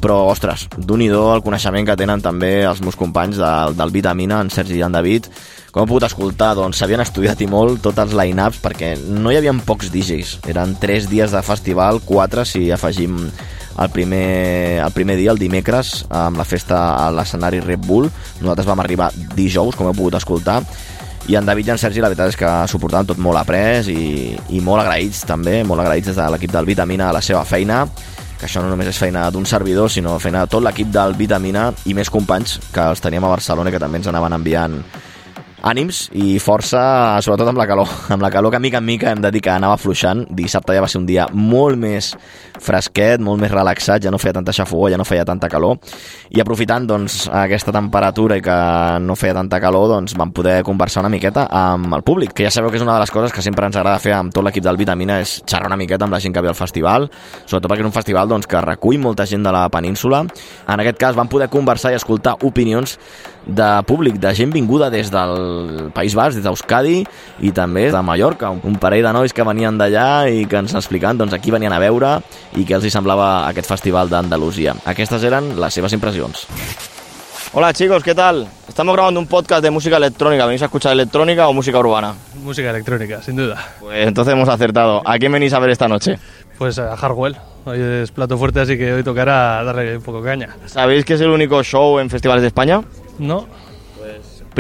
Però, 0.01 0.17
ostres, 0.33 0.65
d'un 0.81 1.03
i 1.05 1.11
do 1.13 1.27
el 1.35 1.43
coneixement 1.45 1.85
que 1.85 1.97
tenen 2.01 2.23
també 2.25 2.63
els 2.65 2.81
meus 2.81 2.97
companys 2.97 3.37
del, 3.37 3.77
del 3.77 3.93
Vitamina, 3.93 4.41
en 4.41 4.49
Sergi 4.53 4.79
i 4.79 4.85
en 4.87 4.97
David. 4.97 5.29
Com 5.71 5.85
he 5.85 5.91
pogut 5.91 6.07
escoltar, 6.09 6.55
doncs 6.57 6.81
s'havien 6.81 7.03
estudiat 7.05 7.41
i 7.45 7.49
molt 7.51 7.83
tots 7.85 8.01
els 8.03 8.15
line-ups 8.17 8.63
perquè 8.65 8.95
no 8.99 9.31
hi 9.31 9.39
havia 9.39 9.53
pocs 9.67 9.93
DJs. 9.93 10.39
Eren 10.51 10.73
tres 10.81 11.11
dies 11.11 11.37
de 11.37 11.43
festival, 11.45 12.01
quatre 12.07 12.47
si 12.49 12.71
afegim 12.73 13.21
el 13.81 13.91
primer, 13.93 14.81
el 14.83 14.95
primer 14.97 15.19
dia, 15.21 15.35
el 15.35 15.39
dimecres, 15.39 16.07
amb 16.09 16.41
la 16.41 16.49
festa 16.49 16.81
a 17.05 17.11
l'escenari 17.15 17.61
Red 17.61 17.85
Bull. 17.85 18.09
Nosaltres 18.41 18.69
vam 18.73 18.81
arribar 18.83 19.13
dijous, 19.37 19.77
com 19.77 19.91
heu 19.91 19.97
pogut 19.97 20.17
escoltar, 20.19 20.63
i 21.29 21.37
en 21.37 21.47
David 21.47 21.69
i 21.69 21.75
en 21.75 21.79
Sergi 21.79 22.01
la 22.03 22.09
veritat 22.09 22.33
és 22.33 22.39
que 22.41 22.49
s'ho 22.67 22.81
portaven 22.81 23.13
tot 23.13 23.21
molt 23.21 23.39
après 23.39 23.87
i, 23.93 24.33
i 24.57 24.63
molt 24.65 24.83
agraïts 24.83 25.23
també, 25.29 25.61
molt 25.69 25.85
agraïts 25.85 26.09
des 26.11 26.17
de 26.17 26.31
l'equip 26.33 26.57
del 26.57 26.67
Vitamina 26.67 27.11
a 27.11 27.15
la 27.15 27.23
seva 27.23 27.45
feina 27.47 27.85
que 28.41 28.49
això 28.49 28.63
no 28.65 28.71
només 28.73 28.89
és 28.89 28.99
feina 28.99 29.27
d'un 29.31 29.45
servidor, 29.45 29.91
sinó 29.93 30.17
feina 30.19 30.47
de 30.47 30.51
tot 30.51 30.65
l'equip 30.65 30.89
del 30.89 31.13
Vitamina 31.19 31.69
i 31.85 31.95
més 31.95 32.09
companys 32.09 32.57
que 32.73 32.87
els 32.89 33.03
teníem 33.05 33.27
a 33.29 33.35
Barcelona 33.35 33.71
que 33.71 33.83
també 33.83 34.01
ens 34.01 34.09
anaven 34.09 34.39
enviant 34.39 34.79
ànims 35.63 36.07
i 36.17 36.39
força, 36.43 36.81
sobretot 37.25 37.51
amb 37.51 37.61
la 37.61 37.67
calor. 37.69 37.89
Amb 38.15 38.23
la 38.25 38.31
calor 38.33 38.53
que 38.53 38.61
mica 38.61 38.79
en 38.79 38.87
mica 38.87 39.11
hem 39.11 39.21
de 39.23 39.31
dir 39.31 39.43
que 39.45 39.53
anava 39.53 39.79
fluixant. 39.81 40.25
Dissabte 40.37 40.75
ja 40.75 40.83
va 40.83 40.89
ser 40.91 41.01
un 41.01 41.07
dia 41.09 41.27
molt 41.33 41.79
més 41.81 42.13
fresquet, 42.61 43.21
molt 43.25 43.41
més 43.41 43.53
relaxat, 43.53 44.03
ja 44.05 44.13
no 44.13 44.19
feia 44.21 44.35
tanta 44.37 44.53
xafogó, 44.53 44.91
ja 44.93 44.99
no 45.01 45.07
feia 45.09 45.25
tanta 45.25 45.49
calor. 45.49 45.79
I 46.31 46.43
aprofitant 46.43 46.87
doncs, 46.89 47.23
aquesta 47.33 47.73
temperatura 47.73 48.37
i 48.39 48.45
que 48.45 48.57
no 49.05 49.17
feia 49.17 49.37
tanta 49.37 49.61
calor, 49.63 49.89
doncs 49.95 50.17
vam 50.19 50.33
poder 50.37 50.61
conversar 50.67 51.05
una 51.05 51.13
miqueta 51.13 51.47
amb 51.47 51.95
el 51.97 52.05
públic, 52.07 52.35
que 52.37 52.47
ja 52.47 52.53
sabeu 52.53 52.71
que 52.71 52.81
és 52.81 52.85
una 52.85 52.99
de 52.99 53.05
les 53.05 53.15
coses 53.15 53.33
que 53.33 53.45
sempre 53.45 53.67
ens 53.67 53.79
agrada 53.81 54.03
fer 54.03 54.15
amb 54.17 54.35
tot 54.35 54.45
l'equip 54.45 54.65
del 54.65 54.81
Vitamina, 54.81 55.21
és 55.25 55.39
xerrar 55.47 55.71
una 55.71 55.81
miqueta 55.81 56.07
amb 56.07 56.17
la 56.17 56.21
gent 56.21 56.37
que 56.37 56.45
ve 56.45 56.53
al 56.53 56.59
festival, 56.59 57.09
sobretot 57.47 57.71
perquè 57.71 57.85
és 57.85 57.91
un 57.91 57.97
festival 57.97 58.31
doncs, 58.31 58.49
que 58.51 58.65
recull 58.65 59.01
molta 59.01 59.27
gent 59.27 59.45
de 59.47 59.55
la 59.55 59.67
península. 59.73 60.25
En 60.69 60.85
aquest 60.85 61.01
cas 61.01 61.17
vam 61.17 61.31
poder 61.33 61.49
conversar 61.53 61.95
i 61.95 61.99
escoltar 61.99 62.37
opinions 62.47 62.99
de 63.47 63.69
públic, 63.89 64.21
de 64.21 64.35
gent 64.37 64.53
vinguda 64.53 64.91
des 64.93 65.11
del 65.51 65.91
País 65.93 66.15
Basc, 66.15 66.39
des 66.39 66.45
d'Euskadi 66.45 67.01
i 67.47 67.53
també 67.57 67.89
de 67.93 68.03
Mallorca, 68.03 68.51
un 68.51 68.79
parell 68.81 69.05
de 69.07 69.13
nois 69.17 69.35
que 69.35 69.47
venien 69.47 69.79
d'allà 69.79 70.29
i 70.31 70.47
que 70.47 70.63
ens 70.63 70.75
explicaven 70.79 71.19
doncs, 71.19 71.35
aquí 71.37 71.51
venien 71.51 71.73
a 71.73 71.83
veure 71.83 72.19
i 72.57 72.65
què 72.65 72.79
els 72.79 72.87
hi 72.87 72.95
semblava 72.95 73.49
aquest 73.49 73.69
festival 73.71 74.11
d'Andalusia. 74.11 74.77
Aquestes 74.85 75.27
eren 75.27 75.55
les 75.61 75.75
seves 75.75 75.93
impressions. 75.97 76.47
Hola 77.53 77.73
chicos, 77.73 78.05
¿qué 78.05 78.15
tal? 78.15 78.47
Estamos 78.69 78.95
grabando 78.95 79.19
un 79.19 79.27
podcast 79.27 79.61
de 79.61 79.73
música 79.73 79.97
electrónica. 79.97 80.47
¿Venís 80.47 80.63
a 80.63 80.67
escuchar 80.67 80.93
electrónica 80.93 81.49
o 81.49 81.53
música 81.53 81.81
urbana? 81.81 82.15
Música 82.45 82.71
electrónica, 82.71 83.21
sin 83.23 83.35
duda. 83.35 83.59
Pues 83.81 84.07
entonces 84.07 84.35
hemos 84.35 84.49
acertado. 84.49 85.03
¿A 85.05 85.19
quién 85.19 85.33
venís 85.33 85.53
a 85.53 85.59
ver 85.59 85.71
esta 85.71 85.89
noche? 85.89 86.17
Pues 86.57 86.79
a 86.79 86.97
Hardwell. 86.97 87.37
Hoy 87.65 87.81
es 87.81 88.13
plato 88.13 88.39
fuerte, 88.39 88.61
así 88.61 88.79
que 88.79 88.93
hoy 88.93 89.03
tocará 89.03 89.65
darle 89.65 89.97
un 89.97 90.03
poco 90.03 90.23
caña. 90.23 90.51
¿Sabéis 90.67 91.05
que 91.05 91.15
es 91.15 91.21
el 91.21 91.31
único 91.31 91.61
show 91.65 91.99
en 91.99 92.09
festivales 92.09 92.43
de 92.43 92.49
España? 92.49 92.83
No. 93.19 93.49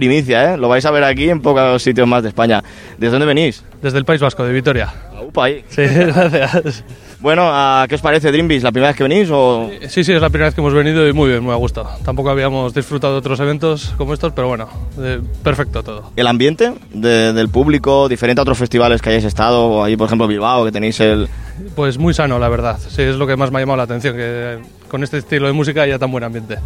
Primicia, 0.00 0.54
¿eh? 0.54 0.56
Lo 0.56 0.68
vais 0.70 0.84
a 0.86 0.90
ver 0.90 1.04
aquí 1.04 1.28
en 1.28 1.40
pocos 1.42 1.82
sitios 1.82 2.08
más 2.08 2.22
de 2.22 2.30
España. 2.30 2.62
¿Desde 2.96 3.10
dónde 3.12 3.26
venís? 3.26 3.62
Desde 3.82 3.98
el 3.98 4.04
País 4.06 4.20
Vasco, 4.20 4.44
de 4.44 4.52
Vitoria. 4.52 4.88
Upa, 5.26 5.44
ahí. 5.44 5.62
Sí, 5.68 5.82
gracias. 5.84 6.82
Bueno, 7.20 7.42
¿a 7.52 7.84
¿qué 7.86 7.96
os 7.96 8.00
parece 8.00 8.32
Dream 8.32 8.48
Beach? 8.48 8.62
¿La 8.62 8.72
primera 8.72 8.88
vez 8.88 8.96
que 8.96 9.02
venís 9.02 9.28
o...? 9.30 9.70
Sí, 9.90 10.02
sí, 10.04 10.12
es 10.14 10.22
la 10.22 10.30
primera 10.30 10.46
vez 10.46 10.54
que 10.54 10.62
hemos 10.62 10.72
venido 10.72 11.06
y 11.06 11.12
muy 11.12 11.28
bien, 11.28 11.42
muy 11.44 11.52
a 11.52 11.56
gusto. 11.56 11.86
Tampoco 12.02 12.30
habíamos 12.30 12.72
disfrutado 12.72 13.12
de 13.12 13.18
otros 13.18 13.38
eventos 13.40 13.92
como 13.98 14.14
estos, 14.14 14.32
pero 14.32 14.48
bueno, 14.48 14.70
eh, 14.98 15.20
perfecto 15.44 15.82
todo. 15.82 16.12
¿El 16.16 16.26
ambiente 16.26 16.72
de- 16.94 17.34
del 17.34 17.50
público, 17.50 18.08
diferente 18.08 18.40
a 18.40 18.42
otros 18.44 18.56
festivales 18.56 19.02
que 19.02 19.10
hayáis 19.10 19.26
estado? 19.26 19.66
O 19.66 19.84
ahí, 19.84 19.98
por 19.98 20.06
ejemplo, 20.06 20.26
Bilbao, 20.26 20.64
que 20.64 20.72
tenéis 20.72 20.98
el... 21.00 21.28
Pues 21.76 21.98
muy 21.98 22.14
sano, 22.14 22.38
la 22.38 22.48
verdad. 22.48 22.78
Sí, 22.78 23.02
es 23.02 23.16
lo 23.16 23.26
que 23.26 23.36
más 23.36 23.50
me 23.50 23.58
ha 23.58 23.60
llamado 23.60 23.76
la 23.76 23.82
atención, 23.82 24.16
que 24.16 24.58
con 24.88 25.04
este 25.04 25.18
estilo 25.18 25.46
de 25.46 25.52
música 25.52 25.82
haya 25.82 25.98
tan 25.98 26.10
buen 26.10 26.24
ambiente. 26.24 26.56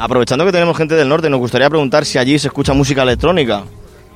Aprovechando 0.00 0.46
que 0.46 0.52
tenemos 0.52 0.76
gente 0.76 0.94
del 0.94 1.08
norte, 1.08 1.28
nos 1.28 1.40
gustaría 1.40 1.68
preguntar 1.68 2.06
si 2.06 2.16
allí 2.16 2.38
se 2.38 2.48
escucha 2.48 2.72
música 2.72 3.02
electrónica. 3.02 3.64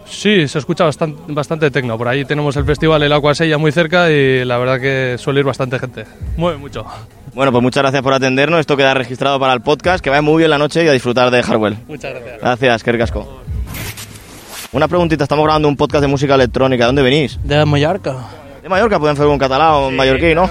Sí, 0.06 0.48
se 0.48 0.58
escucha 0.58 0.84
bastante, 0.84 1.20
bastante 1.28 1.70
tecno. 1.70 1.98
Por 1.98 2.08
ahí 2.08 2.24
tenemos 2.24 2.56
el 2.56 2.64
festival 2.64 3.02
El 3.02 3.12
Aquasella 3.12 3.58
muy 3.58 3.70
cerca 3.70 4.10
y 4.10 4.44
la 4.44 4.56
verdad 4.58 4.80
que 4.80 5.16
suele 5.18 5.40
ir 5.40 5.46
bastante 5.46 5.78
gente. 5.78 6.04
Mueve 6.36 6.58
mucho. 6.58 6.84
Bueno, 7.34 7.52
pues 7.52 7.62
muchas 7.62 7.82
gracias 7.82 8.02
por 8.02 8.14
atendernos. 8.14 8.60
Esto 8.60 8.76
queda 8.76 8.94
registrado 8.94 9.38
para 9.38 9.52
el 9.52 9.60
podcast. 9.60 10.02
Que 10.02 10.10
vaya 10.10 10.22
muy 10.22 10.38
bien 10.38 10.50
la 10.50 10.58
noche 10.58 10.84
y 10.84 10.88
a 10.88 10.92
disfrutar 10.92 11.30
de 11.30 11.42
Hardwell. 11.42 11.76
Muchas 11.86 12.12
gracias. 12.12 12.40
Gracias, 12.40 12.82
Kerry 12.82 12.98
Casco. 12.98 13.42
Una 14.72 14.88
preguntita, 14.88 15.24
estamos 15.24 15.44
grabando 15.44 15.68
un 15.68 15.76
podcast 15.76 16.02
de 16.02 16.08
música 16.08 16.34
electrónica. 16.34 16.86
¿Dónde 16.86 17.02
venís? 17.02 17.38
De 17.44 17.64
Mallorca. 17.64 18.16
De 18.64 18.70
Mallorca, 18.72 18.96
podem 18.96 19.12
fer 19.18 19.26
un 19.28 19.36
català 19.36 19.66
o 19.76 19.88
en 19.90 19.96
mallorquí, 19.98 20.30
no? 20.32 20.46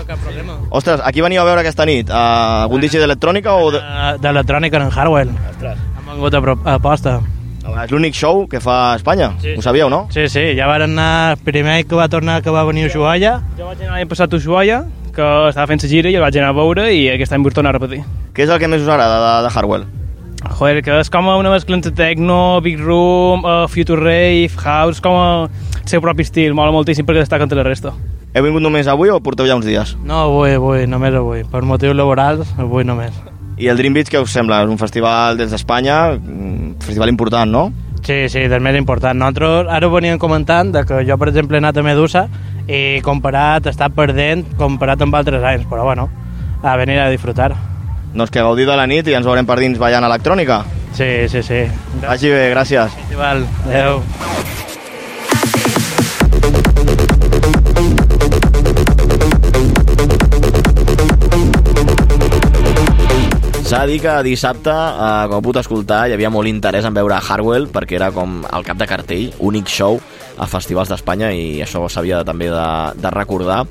Ostres, 0.69 1.01
aquí 1.01 1.24
veniu 1.25 1.42
a 1.42 1.45
veure 1.48 1.64
aquesta 1.64 1.82
nit. 1.90 2.11
Uh, 2.14 2.67
algun 2.67 2.83
DJ 2.83 3.00
d'electrònica 3.01 3.56
o... 3.58 3.72
De... 3.74 3.80
Uh, 3.82 4.11
D'electrònica 4.22 4.77
en 4.77 4.92
Hardwell. 4.93 5.32
Ostres. 5.50 5.80
Hem 5.98 6.11
vengut 6.11 6.38
a, 6.38 6.42
pro- 6.45 6.59
a 6.61 6.75
posta. 6.83 7.16
És 7.64 7.90
l'únic 7.90 8.14
show 8.14 8.43
que 8.51 8.61
fa 8.61 8.75
a 8.92 9.00
Espanya. 9.00 9.32
Sí. 9.42 9.56
Ho 9.58 9.66
sabíeu, 9.66 9.90
no? 9.90 10.03
Sí, 10.14 10.27
sí, 10.30 10.43
ja 10.59 10.67
van 10.69 10.85
anar... 10.85 11.40
Primer 11.42 11.80
que 11.90 11.98
va 11.98 12.06
tornar 12.06 12.43
que 12.45 12.53
va 12.53 12.61
venir 12.69 12.85
Ushuaia. 12.92 13.40
Jo 13.58 13.72
vaig 13.72 13.82
anar 13.82 13.98
l'any 13.98 14.11
passat 14.14 14.30
a 14.30 14.38
Ushuaia, 14.38 14.83
que 15.16 15.32
estava 15.50 15.66
fent 15.74 15.82
la 15.82 15.90
gira 15.95 16.14
i 16.14 16.19
el 16.19 16.22
vaig 16.22 16.38
anar 16.38 16.53
a 16.53 16.59
veure 16.61 16.92
i 16.93 17.08
aquest 17.16 17.33
any 17.33 17.42
vull 17.42 17.58
tornar 17.58 17.74
a 17.74 17.80
repetir. 17.80 18.03
Què 18.38 18.45
és 18.45 18.53
el 18.53 18.61
que 18.61 18.69
més 18.69 18.85
us 18.85 18.93
agrada 18.93 19.17
de, 19.25 19.33
de 19.50 19.56
Hardwell? 19.58 19.90
Joder, 20.43 20.81
que 20.83 20.95
és 20.99 21.09
com 21.09 21.27
una 21.31 21.51
mescla 21.53 21.77
entre 21.77 21.93
techno, 21.95 22.59
big 22.61 22.81
room, 22.81 23.45
uh, 23.47 23.67
future 23.72 23.99
rave, 24.01 24.51
house, 24.59 24.99
com 25.01 25.15
el 25.15 25.88
seu 25.88 26.01
propi 26.03 26.25
estil, 26.27 26.53
mola 26.57 26.73
moltíssim 26.75 27.07
perquè 27.07 27.23
destaca 27.23 27.47
entre 27.47 27.61
la 27.61 27.67
resta. 27.67 27.93
Heu 28.33 28.43
vingut 28.43 28.63
només 28.65 28.89
avui 28.89 29.11
o 29.13 29.19
porteu 29.23 29.47
ja 29.47 29.55
uns 29.55 29.65
dies? 29.65 29.95
No, 30.03 30.25
avui, 30.27 30.55
avui, 30.57 30.88
només 30.89 31.15
avui. 31.15 31.43
Per 31.49 31.61
motius 31.69 31.95
laborals, 31.95 32.49
avui 32.59 32.83
només. 32.83 33.15
I 33.61 33.69
el 33.69 33.77
Dream 33.77 33.93
Beach, 33.93 34.09
què 34.09 34.19
us 34.19 34.33
sembla? 34.33 34.63
És 34.65 34.72
un 34.73 34.81
festival 34.81 35.38
des 35.38 35.53
d'Espanya, 35.53 35.97
un 36.17 36.73
festival 36.81 37.13
important, 37.13 37.51
no? 37.51 37.67
Sí, 38.03 38.25
sí, 38.27 38.47
del 38.51 38.59
més 38.59 38.75
important. 38.75 39.15
Nosaltres 39.15 39.69
ara 39.72 39.88
ho 39.88 39.93
veníem 39.93 40.19
comentant 40.19 40.73
de 40.73 40.81
que 40.89 41.03
jo, 41.07 41.17
per 41.22 41.30
exemple, 41.31 41.55
he 41.55 41.63
anat 41.63 41.77
a 41.80 41.85
Medusa 41.85 42.25
i 42.67 42.99
comparat, 43.05 43.69
està 43.72 43.88
perdent 43.93 44.43
comparat 44.59 45.05
amb 45.05 45.15
altres 45.15 45.45
anys, 45.45 45.69
però 45.69 45.85
bueno, 45.88 46.09
a 46.63 46.75
venir 46.81 46.99
a 46.99 47.11
disfrutar. 47.13 47.53
Doncs 48.14 48.30
que 48.30 48.45
gaudiu 48.45 48.69
de 48.69 48.77
la 48.77 48.85
nit 48.85 49.08
i 49.09 49.16
ens 49.17 49.25
veurem 49.25 49.48
per 49.50 49.58
dins 49.58 49.80
ballant 49.82 50.06
electrònica. 50.06 50.61
Sí, 50.93 51.25
sí, 51.30 51.42
sí. 51.42 51.64
Vagi 52.03 52.30
bé, 52.30 52.45
gràcies. 52.53 52.93
Val, 53.17 53.42
adeu. 53.66 54.03
S'ha 63.64 63.88
de 63.88 63.90
dir 63.90 64.01
que 64.03 64.14
dissabte, 64.22 64.69
eh, 64.69 65.25
com 65.32 65.42
puc 65.42 65.58
escoltar, 65.58 66.03
hi 66.06 66.14
havia 66.14 66.30
molt 66.30 66.45
interès 66.45 66.85
en 66.85 66.93
veure 66.93 67.17
Hardwell 67.17 67.66
perquè 67.74 67.98
era 67.98 68.11
com 68.14 68.43
el 68.45 68.67
cap 68.67 68.77
de 68.77 68.85
cartell, 68.85 69.32
únic 69.42 69.72
show 69.72 69.98
a 70.38 70.45
festivals 70.45 70.92
d'Espanya 70.93 71.32
i 71.33 71.64
això 71.66 71.82
s'havia 71.90 72.22
també 72.27 72.51
de, 72.53 72.67
de 73.01 73.11
recordar 73.16 73.64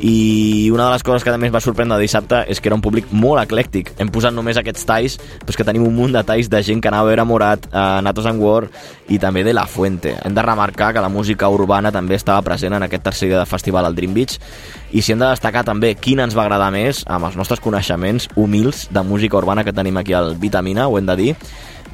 i 0.00 0.70
una 0.72 0.86
de 0.86 0.92
les 0.92 1.02
coses 1.02 1.24
que 1.24 1.32
també 1.32 1.48
ens 1.48 1.54
va 1.54 1.62
sorprendre 1.62 1.98
dissabte 1.98 2.44
és 2.50 2.60
que 2.60 2.70
era 2.70 2.76
un 2.76 2.82
públic 2.84 3.10
molt 3.10 3.42
eclèctic. 3.42 3.90
Hem 3.98 4.12
posat 4.14 4.34
només 4.34 4.58
aquests 4.60 4.86
talls 4.86 5.18
però 5.18 5.56
que 5.58 5.66
tenim 5.66 5.86
un 5.86 5.94
munt 5.96 6.14
de 6.14 6.22
talls 6.26 6.50
de 6.50 6.62
gent 6.62 6.82
que 6.82 6.90
anava 6.90 7.08
a 7.08 7.10
veure 7.12 7.26
Morat 7.26 7.68
eh, 7.70 7.84
Natos 8.06 8.28
and 8.30 8.42
War 8.42 8.68
i 9.08 9.18
també 9.18 9.42
de 9.44 9.54
La 9.56 9.66
Fuente. 9.66 10.14
Hem 10.22 10.34
de 10.34 10.44
remarcar 10.44 10.92
que 10.94 11.02
la 11.02 11.10
música 11.10 11.48
urbana 11.50 11.92
també 11.94 12.18
estava 12.18 12.44
present 12.46 12.76
en 12.76 12.86
aquest 12.86 13.06
tercer 13.08 13.30
dia 13.30 13.40
de 13.40 13.48
festival 13.48 13.88
al 13.88 13.96
Dream 13.96 14.14
Beach. 14.14 14.38
I 14.92 15.02
si 15.02 15.12
hem 15.12 15.22
de 15.22 15.32
destacar 15.32 15.64
també 15.66 15.94
quina 15.94 16.26
ens 16.28 16.36
va 16.36 16.44
agradar 16.46 16.70
més 16.74 17.02
amb 17.06 17.26
els 17.28 17.36
nostres 17.36 17.60
coneixements 17.60 18.28
humils 18.36 18.86
de 18.94 19.02
música 19.02 19.38
urbana 19.40 19.64
que 19.64 19.74
tenim 19.74 19.96
aquí 19.98 20.14
al 20.14 20.36
Vitamina, 20.36 20.88
ho 20.88 20.98
hem 20.98 21.08
de 21.08 21.16
dir 21.16 21.32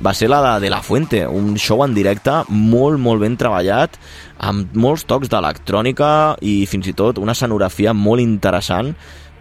va 0.04 0.12
ser 0.14 0.28
la 0.28 0.40
de, 0.44 0.66
de 0.66 0.70
La 0.70 0.82
Fuente, 0.82 1.24
un 1.26 1.56
show 1.56 1.84
en 1.84 1.94
directe 1.96 2.42
molt, 2.48 3.00
molt 3.00 3.22
ben 3.24 3.38
treballat, 3.40 3.96
amb 4.44 4.74
molts 4.76 5.06
tocs 5.08 5.30
d'electrònica 5.32 6.10
i 6.44 6.64
fins 6.68 6.90
i 6.90 6.96
tot 6.96 7.20
una 7.22 7.32
escenografia 7.32 7.94
molt 7.96 8.22
interessant. 8.22 8.92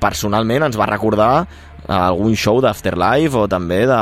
Personalment 0.04 0.70
ens 0.70 0.80
va 0.80 0.88
recordar 0.90 1.34
algun 1.92 2.38
show 2.40 2.62
d'Afterlife 2.64 3.36
o 3.36 3.50
també 3.52 3.84
de, 3.90 4.00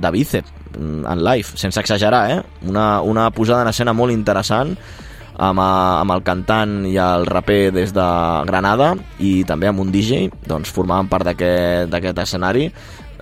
de 0.00 0.10
Bicep 0.14 0.56
en 0.80 1.24
live, 1.26 1.58
sense 1.58 1.80
exagerar, 1.80 2.24
eh? 2.30 2.40
Una, 2.68 3.02
una 3.02 3.30
posada 3.34 3.64
en 3.66 3.72
escena 3.72 3.92
molt 3.92 4.14
interessant 4.14 4.76
amb, 5.40 5.60
amb 5.60 6.14
el 6.14 6.22
cantant 6.24 6.80
i 6.88 6.94
el 7.00 7.26
raper 7.26 7.72
des 7.74 7.92
de 7.96 8.06
Granada 8.48 8.92
i 9.18 9.40
també 9.48 9.70
amb 9.70 9.82
un 9.82 9.92
DJ, 9.92 10.28
doncs 10.46 10.72
formaven 10.72 11.10
part 11.10 11.26
d'aquest 11.32 12.24
escenari 12.24 12.68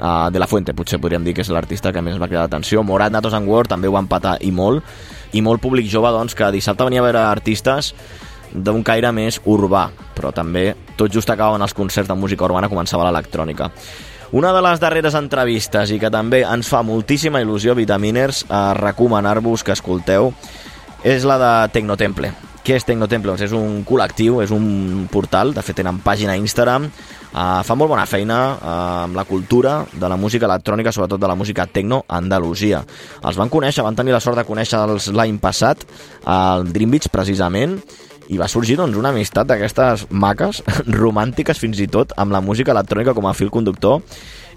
uh, 0.00 0.30
De 0.32 0.40
La 0.40 0.46
Fuente, 0.46 0.74
potser 0.74 1.00
podríem 1.02 1.24
dir 1.26 1.34
que 1.36 1.44
és 1.44 1.50
l'artista 1.52 1.92
que 1.92 2.02
més 2.02 2.18
va 2.18 2.28
cridar 2.30 2.46
l'atenció. 2.46 2.82
Morat, 2.86 3.12
Natos 3.12 3.36
and 3.36 3.48
Word 3.48 3.70
també 3.74 3.90
ho 3.90 3.94
va 3.94 4.02
empatar 4.04 4.38
i 4.40 4.50
molt, 4.54 4.84
i 5.32 5.42
molt 5.44 5.62
públic 5.62 5.88
jove 5.90 6.10
doncs, 6.14 6.34
que 6.34 6.50
dissabte 6.54 6.86
venia 6.88 7.02
a 7.02 7.08
veure 7.08 7.22
artistes 7.26 7.94
d'un 8.52 8.82
caire 8.82 9.12
més 9.12 9.40
urbà, 9.44 9.88
però 10.16 10.32
també 10.32 10.72
tot 10.96 11.12
just 11.12 11.30
acabaven 11.30 11.62
els 11.62 11.76
concerts 11.76 12.08
de 12.08 12.16
música 12.16 12.46
urbana 12.48 12.70
començava 12.72 13.04
l'electrònica. 13.08 13.70
Una 14.32 14.52
de 14.52 14.60
les 14.64 14.80
darreres 14.80 15.14
entrevistes 15.16 15.92
i 15.92 16.00
que 16.00 16.10
també 16.12 16.42
ens 16.44 16.68
fa 16.68 16.82
moltíssima 16.84 17.40
il·lusió, 17.40 17.76
Vitaminers, 17.76 18.44
a 18.52 18.74
recomanar-vos 18.76 19.64
que 19.64 19.72
escolteu, 19.72 20.34
és 21.04 21.24
la 21.24 21.38
de 21.40 21.52
Tecnotemple. 21.72 22.34
Què 22.68 22.76
és 22.76 22.84
Tecnotemple? 22.84 23.32
Doncs 23.32 23.46
és 23.46 23.52
un 23.56 23.78
col·lectiu, 23.88 24.42
és 24.44 24.50
un 24.52 25.06
portal, 25.08 25.54
de 25.56 25.62
fet 25.64 25.78
tenen 25.80 26.02
pàgina 26.04 26.34
a 26.34 26.40
Instagram, 26.40 26.90
Uh, 27.28 27.60
fa 27.60 27.74
molt 27.76 27.90
bona 27.92 28.06
feina 28.08 28.36
uh, 28.56 28.68
amb 29.04 29.16
la 29.18 29.26
cultura 29.28 29.82
de 29.92 30.08
la 30.08 30.16
música 30.16 30.46
electrònica, 30.48 30.88
sobretot 30.96 31.20
de 31.20 31.28
la 31.28 31.34
música 31.36 31.66
tecno 31.68 31.98
a 32.08 32.16
Andalusia. 32.16 32.80
Els 33.20 33.36
van 33.36 33.50
conèixer, 33.52 33.84
van 33.84 33.98
tenir 33.98 34.14
la 34.14 34.20
sort 34.24 34.40
de 34.40 34.46
conèixer-los 34.48 35.10
l'any 35.12 35.36
passat 35.36 35.84
al 36.24 36.64
Dream 36.72 36.94
Beach, 36.94 37.10
precisament, 37.12 37.76
i 38.32 38.40
va 38.40 38.48
sorgir 38.48 38.78
doncs, 38.80 38.96
una 38.96 39.12
amistat 39.12 39.50
d'aquestes 39.50 40.06
maques, 40.08 40.62
romàntiques 41.02 41.60
fins 41.60 41.82
i 41.84 41.86
tot, 41.92 42.16
amb 42.16 42.32
la 42.32 42.40
música 42.40 42.72
electrònica 42.72 43.12
com 43.12 43.28
a 43.28 43.36
fil 43.36 43.52
conductor, 43.52 44.00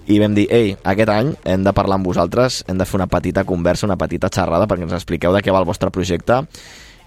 i 0.08 0.16
vam 0.18 0.32
dir, 0.34 0.48
ei, 0.48 0.72
aquest 0.82 1.12
any 1.12 1.34
hem 1.44 1.68
de 1.68 1.76
parlar 1.76 2.00
amb 2.00 2.08
vosaltres, 2.08 2.62
hem 2.72 2.80
de 2.80 2.88
fer 2.88 3.02
una 3.02 3.10
petita 3.12 3.44
conversa, 3.44 3.84
una 3.86 4.00
petita 4.00 4.32
xerrada 4.32 4.64
perquè 4.66 4.88
ens 4.88 4.96
expliqueu 4.96 5.36
de 5.36 5.44
què 5.44 5.52
va 5.52 5.60
el 5.60 5.68
vostre 5.68 5.92
projecte 5.92 6.40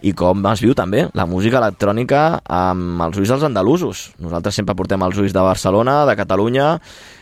i 0.06 0.14
com 0.14 0.44
es 0.52 0.62
viu 0.62 0.76
també 0.78 1.08
la 1.18 1.26
música 1.26 1.58
electrònica 1.58 2.22
amb 2.46 3.02
els 3.08 3.18
ulls 3.18 3.32
dels 3.34 3.46
andalusos. 3.48 4.12
Nosaltres 4.22 4.60
sempre 4.60 4.76
portem 4.78 5.02
els 5.02 5.18
ulls 5.18 5.34
de 5.34 5.46
Barcelona, 5.46 6.04
de 6.06 6.14
Catalunya, 6.20 6.76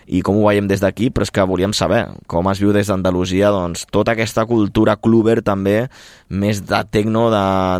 i 0.07 0.21
com 0.25 0.39
ho 0.39 0.47
veiem 0.47 0.67
des 0.67 0.81
d'aquí, 0.83 1.09
però 1.13 1.27
és 1.27 1.31
que 1.33 1.45
volíem 1.47 1.73
saber 1.73 2.05
com 2.27 2.49
es 2.51 2.61
viu 2.61 2.73
des 2.75 2.89
d'Andalusia 2.89 3.51
doncs, 3.53 3.85
tota 3.91 4.13
aquesta 4.13 4.45
cultura 4.49 4.95
cluber 4.97 5.41
també, 5.45 5.87
més 6.29 6.63
de 6.65 6.79
tecno, 6.91 7.27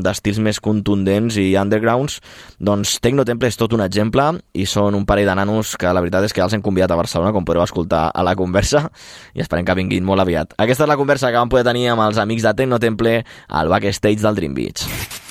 d'estils 0.04 0.40
de, 0.40 0.46
més 0.46 0.60
contundents 0.64 1.38
i 1.42 1.54
undergrounds, 1.60 2.20
doncs 2.60 3.00
Tecno 3.04 3.26
Temple 3.26 3.50
és 3.50 3.58
tot 3.60 3.74
un 3.74 3.84
exemple 3.86 4.30
i 4.54 4.68
són 4.70 4.96
un 4.96 5.08
parell 5.10 5.32
de 5.32 5.38
nanos 5.42 5.76
que 5.80 5.92
la 5.92 6.04
veritat 6.04 6.28
és 6.28 6.36
que 6.36 6.44
ja 6.44 6.48
els 6.48 6.56
hem 6.56 6.64
convidat 6.66 6.94
a 6.94 7.00
Barcelona, 7.00 7.34
com 7.34 7.48
podeu 7.48 7.66
escoltar 7.66 8.06
a 8.14 8.26
la 8.26 8.36
conversa, 8.40 8.86
i 9.34 9.44
esperem 9.44 9.66
que 9.66 9.78
vinguin 9.80 10.06
molt 10.06 10.24
aviat. 10.24 10.56
Aquesta 10.58 10.86
és 10.86 10.94
la 10.94 11.00
conversa 11.00 11.32
que 11.32 11.42
vam 11.42 11.52
poder 11.52 11.66
tenir 11.68 11.90
amb 11.94 12.06
els 12.08 12.22
amics 12.22 12.46
de 12.48 12.56
Tecno 12.62 12.80
Temple 12.80 13.20
al 13.50 13.74
backstage 13.74 14.24
del 14.24 14.40
Dream 14.40 14.58
Beach. 14.58 15.23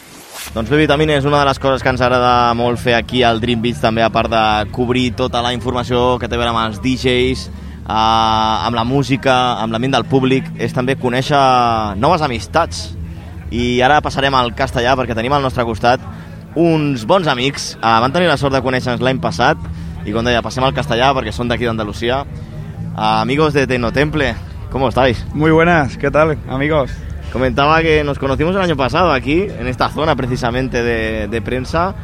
Doncs 0.52 0.68
bé, 0.68 0.82
Vitamina 0.82 1.14
és 1.16 1.24
una 1.24 1.38
de 1.40 1.46
les 1.48 1.56
coses 1.56 1.80
que 1.80 1.88
ens 1.88 2.02
agrada 2.04 2.52
molt 2.52 2.76
fer 2.76 2.92
aquí 2.92 3.22
al 3.24 3.38
Dream 3.40 3.62
Beach, 3.64 3.78
també 3.80 4.02
a 4.04 4.10
part 4.12 4.28
de 4.28 4.40
cobrir 4.76 5.14
tota 5.16 5.40
la 5.40 5.54
informació 5.56 6.18
que 6.20 6.28
té 6.28 6.36
a 6.36 6.40
veure 6.42 6.50
amb 6.50 6.60
els 6.60 6.80
DJs, 6.84 7.44
eh, 7.48 7.86
amb 7.88 8.76
la 8.76 8.84
música, 8.84 9.36
amb 9.62 9.72
la 9.72 9.78
ment 9.80 9.94
del 9.96 10.04
públic, 10.04 10.50
és 10.60 10.74
també 10.76 10.98
conèixer 11.00 11.38
noves 11.96 12.20
amistats. 12.20 12.82
I 13.48 13.80
ara 13.80 14.02
passarem 14.04 14.36
al 14.36 14.52
castellà 14.52 14.92
perquè 14.98 15.16
tenim 15.16 15.32
al 15.32 15.40
nostre 15.40 15.64
costat 15.64 16.04
uns 16.54 17.06
bons 17.08 17.30
amics. 17.32 17.70
Eh, 17.78 17.94
van 18.04 18.12
tenir 18.12 18.28
la 18.28 18.36
sort 18.36 18.52
de 18.52 18.60
conèixer-nos 18.60 19.00
l'any 19.00 19.22
passat 19.24 19.56
i 20.04 20.12
com 20.12 20.20
deia, 20.20 20.44
passem 20.44 20.68
al 20.68 20.76
castellà 20.76 21.14
perquè 21.16 21.32
són 21.32 21.48
d'aquí 21.48 21.64
d'Andalusia. 21.64 22.26
Eh, 22.26 23.00
amigos 23.00 23.56
de 23.56 23.64
Tecnotemple, 23.66 24.34
¿cómo 24.70 24.90
estáis? 24.92 25.24
Muy 25.32 25.50
buenas, 25.50 25.96
¿qué 25.96 26.10
tal, 26.10 26.36
amigos? 26.50 26.92
Comentaba 27.32 27.80
que 27.80 28.04
nos 28.04 28.18
conocimos 28.18 28.54
el 28.56 28.60
año 28.60 28.76
pasado 28.76 29.10
aquí, 29.10 29.46
en 29.48 29.66
esta 29.66 29.88
zona 29.88 30.14
precisamente 30.14 30.82
de, 30.82 31.28
de 31.28 31.42
prensa, 31.42 31.94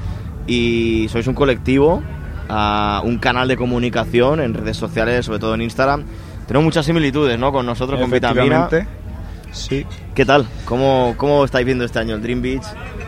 y 0.46 1.06
sois 1.10 1.26
un 1.26 1.34
colectivo, 1.34 2.02
uh, 2.48 3.06
un 3.06 3.18
canal 3.18 3.46
de 3.46 3.56
comunicación 3.58 4.40
en 4.40 4.54
redes 4.54 4.78
sociales, 4.78 5.26
sobre 5.26 5.38
todo 5.38 5.54
en 5.54 5.60
Instagram. 5.60 6.04
Tenemos 6.46 6.64
muchas 6.64 6.86
similitudes, 6.86 7.38
¿no? 7.38 7.52
Con 7.52 7.66
nosotros, 7.66 8.00
con 8.00 8.10
Vitamina. 8.10 8.70
Sí. 9.50 9.86
¿Qué 10.14 10.24
tal? 10.24 10.46
¿Cómo, 10.64 11.14
¿Cómo 11.16 11.44
estáis 11.44 11.66
viendo 11.66 11.84
este 11.84 11.98
año 11.98 12.14
el 12.14 12.22
Dream 12.22 12.40
Beach? 12.40 12.64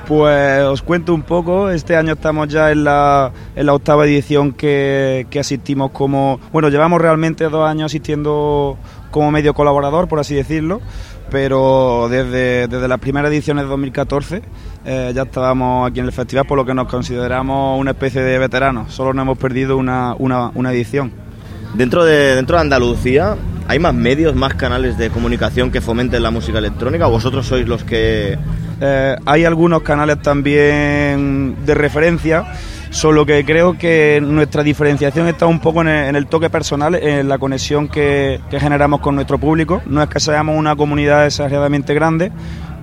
Pues 0.06 0.62
os 0.62 0.82
cuento 0.82 1.14
un 1.14 1.22
poco, 1.22 1.70
este 1.70 1.96
año 1.96 2.14
estamos 2.14 2.48
ya 2.48 2.70
en 2.70 2.84
la, 2.84 3.30
en 3.54 3.64
la 3.64 3.72
octava 3.74 4.04
edición 4.04 4.52
que, 4.52 5.26
que 5.30 5.38
asistimos 5.38 5.90
como, 5.92 6.40
bueno, 6.52 6.68
llevamos 6.68 7.00
realmente 7.00 7.44
dos 7.48 7.68
años 7.68 7.86
asistiendo 7.86 8.76
como 9.10 9.30
medio 9.30 9.54
colaborador, 9.54 10.08
por 10.08 10.18
así 10.18 10.34
decirlo, 10.34 10.80
pero 11.30 12.08
desde, 12.10 12.68
desde 12.68 12.88
las 12.88 12.98
primeras 12.98 13.30
ediciones 13.30 13.64
de 13.64 13.70
2014 13.70 14.42
eh, 14.84 15.12
ya 15.14 15.22
estábamos 15.22 15.90
aquí 15.90 16.00
en 16.00 16.06
el 16.06 16.12
festival, 16.12 16.46
por 16.46 16.56
lo 16.58 16.64
que 16.64 16.74
nos 16.74 16.88
consideramos 16.88 17.78
una 17.80 17.92
especie 17.92 18.22
de 18.22 18.38
veteranos, 18.38 18.92
solo 18.92 19.12
nos 19.12 19.22
hemos 19.22 19.38
perdido 19.38 19.76
una, 19.76 20.14
una, 20.18 20.50
una 20.54 20.72
edición. 20.72 21.12
Dentro 21.74 22.04
de, 22.04 22.34
dentro 22.34 22.56
de 22.56 22.62
Andalucía, 22.62 23.36
¿hay 23.68 23.78
más 23.78 23.94
medios, 23.94 24.34
más 24.34 24.54
canales 24.54 24.98
de 24.98 25.10
comunicación 25.10 25.70
que 25.70 25.80
fomenten 25.80 26.22
la 26.22 26.30
música 26.30 26.58
electrónica 26.58 27.06
o 27.06 27.10
vosotros 27.10 27.46
sois 27.46 27.66
los 27.66 27.84
que...? 27.84 28.38
Eh, 28.82 29.16
hay 29.26 29.44
algunos 29.44 29.82
canales 29.82 30.22
también 30.22 31.56
de 31.66 31.74
referencia, 31.74 32.46
solo 32.90 33.24
que 33.24 33.44
creo 33.44 33.78
que 33.78 34.20
nuestra 34.22 34.62
diferenciación 34.62 35.28
está 35.28 35.46
un 35.46 35.60
poco 35.60 35.82
en 35.82 35.88
el, 35.88 36.26
toque 36.26 36.50
personal, 36.50 36.94
en 36.96 37.28
la 37.28 37.38
conexión 37.38 37.88
que, 37.88 38.40
generamos 38.50 39.00
con 39.00 39.14
nuestro 39.14 39.38
público. 39.38 39.80
No 39.86 40.02
es 40.02 40.08
que 40.08 40.20
seamos 40.20 40.56
una 40.56 40.76
comunidad 40.76 41.26
exageradamente 41.26 41.94
grande, 41.94 42.30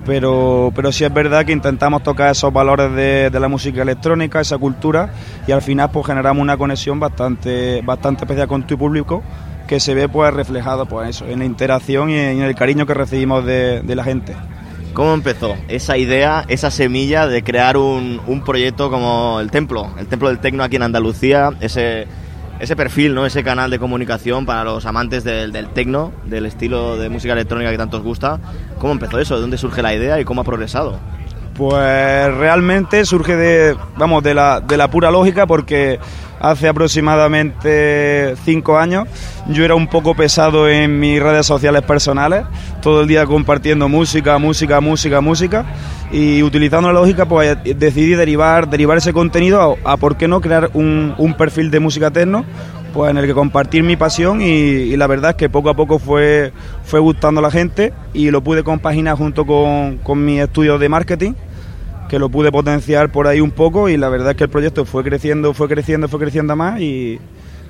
pero, 0.04 0.72
pero 0.74 0.90
sí 0.90 1.04
es 1.04 1.12
verdad 1.12 1.44
que 1.44 1.52
intentamos 1.52 2.02
tocar 2.02 2.32
esos 2.32 2.52
valores 2.52 2.92
de, 2.92 3.38
la 3.38 3.48
música 3.48 3.82
electrónica, 3.82 4.40
esa 4.40 4.58
cultura, 4.58 5.12
y 5.46 5.52
al 5.52 5.62
final 5.62 5.90
pues 5.90 6.06
generamos 6.06 6.42
una 6.42 6.56
conexión 6.56 6.98
bastante, 6.98 7.82
bastante 7.82 8.24
especial 8.24 8.48
con 8.48 8.66
tu 8.66 8.76
público 8.76 9.22
que 9.66 9.80
se 9.80 9.92
ve 9.94 10.08
pues 10.08 10.32
reflejado 10.32 10.86
pues 10.86 11.10
eso, 11.10 11.26
en 11.26 11.40
la 11.40 11.44
interacción 11.44 12.08
y 12.08 12.16
en 12.16 12.40
el 12.40 12.54
cariño 12.54 12.86
que 12.86 12.94
recibimos 12.94 13.44
de 13.44 13.82
la 13.94 14.02
gente. 14.02 14.34
¿Cómo 14.92 15.14
empezó 15.14 15.56
esa 15.68 15.96
idea, 15.96 16.44
esa 16.48 16.70
semilla 16.70 17.26
de 17.26 17.44
crear 17.44 17.76
un, 17.76 18.20
un, 18.26 18.42
proyecto 18.42 18.90
como 18.90 19.38
el 19.40 19.50
Templo, 19.50 19.92
el 19.98 20.06
Templo 20.06 20.28
del 20.28 20.40
Tecno 20.40 20.64
aquí 20.64 20.76
en 20.76 20.82
Andalucía, 20.82 21.50
ese, 21.60 22.06
ese 22.58 22.74
perfil, 22.74 23.14
¿no? 23.14 23.24
ese 23.24 23.44
canal 23.44 23.70
de 23.70 23.78
comunicación 23.78 24.44
para 24.44 24.64
los 24.64 24.86
amantes 24.86 25.22
del, 25.22 25.52
del 25.52 25.68
tecno, 25.68 26.12
del 26.24 26.46
estilo 26.46 26.96
de 26.96 27.08
música 27.08 27.32
electrónica 27.34 27.70
que 27.70 27.78
tanto 27.78 27.98
os 27.98 28.02
gusta? 28.02 28.40
¿Cómo 28.78 28.92
empezó 28.92 29.20
eso? 29.20 29.36
¿De 29.36 29.40
dónde 29.40 29.58
surge 29.58 29.82
la 29.82 29.94
idea 29.94 30.20
y 30.20 30.24
cómo 30.24 30.40
ha 30.40 30.44
progresado? 30.44 30.98
Pues 31.58 32.34
realmente 32.36 33.04
surge 33.04 33.34
de, 33.34 33.76
vamos, 33.96 34.22
de 34.22 34.32
la, 34.32 34.60
de 34.60 34.76
la 34.76 34.88
pura 34.88 35.10
lógica 35.10 35.44
porque 35.44 35.98
hace 36.38 36.68
aproximadamente 36.68 38.36
cinco 38.44 38.78
años 38.78 39.08
yo 39.48 39.64
era 39.64 39.74
un 39.74 39.88
poco 39.88 40.14
pesado 40.14 40.68
en 40.68 41.00
mis 41.00 41.20
redes 41.20 41.46
sociales 41.46 41.82
personales, 41.82 42.44
todo 42.80 43.00
el 43.00 43.08
día 43.08 43.26
compartiendo 43.26 43.88
música, 43.88 44.38
música, 44.38 44.80
música, 44.80 45.20
música 45.20 45.64
y 46.12 46.44
utilizando 46.44 46.92
la 46.92 47.00
lógica 47.00 47.26
pues 47.26 47.58
decidí 47.76 48.14
derivar, 48.14 48.70
derivar 48.70 48.98
ese 48.98 49.12
contenido 49.12 49.78
a, 49.82 49.96
por 49.96 50.16
qué 50.16 50.28
no 50.28 50.40
crear 50.40 50.70
un, 50.74 51.12
un 51.18 51.34
perfil 51.34 51.72
de 51.72 51.80
música 51.80 52.12
techno 52.12 52.44
pues 52.94 53.10
en 53.10 53.18
el 53.18 53.26
que 53.26 53.34
compartir 53.34 53.82
mi 53.82 53.96
pasión 53.96 54.40
y, 54.40 54.44
y 54.44 54.96
la 54.96 55.08
verdad 55.08 55.32
es 55.32 55.36
que 55.36 55.50
poco 55.50 55.70
a 55.70 55.74
poco 55.74 55.98
fue, 55.98 56.52
fue 56.84 57.00
gustando 57.00 57.40
a 57.40 57.42
la 57.42 57.50
gente 57.50 57.92
y 58.14 58.30
lo 58.30 58.44
pude 58.44 58.62
compaginar 58.62 59.16
junto 59.16 59.44
con, 59.44 59.98
con 59.98 60.24
mis 60.24 60.40
estudios 60.40 60.78
de 60.78 60.88
marketing 60.88 61.32
que 62.08 62.18
lo 62.18 62.28
pude 62.28 62.50
potenciar 62.50 63.10
por 63.12 63.26
ahí 63.26 63.40
un 63.40 63.50
poco 63.50 63.88
y 63.88 63.96
la 63.96 64.08
verdad 64.08 64.30
es 64.30 64.36
que 64.36 64.44
el 64.44 64.50
proyecto 64.50 64.84
fue 64.84 65.04
creciendo, 65.04 65.52
fue 65.54 65.68
creciendo, 65.68 66.08
fue 66.08 66.18
creciendo 66.20 66.56
más 66.56 66.80
y, 66.80 67.18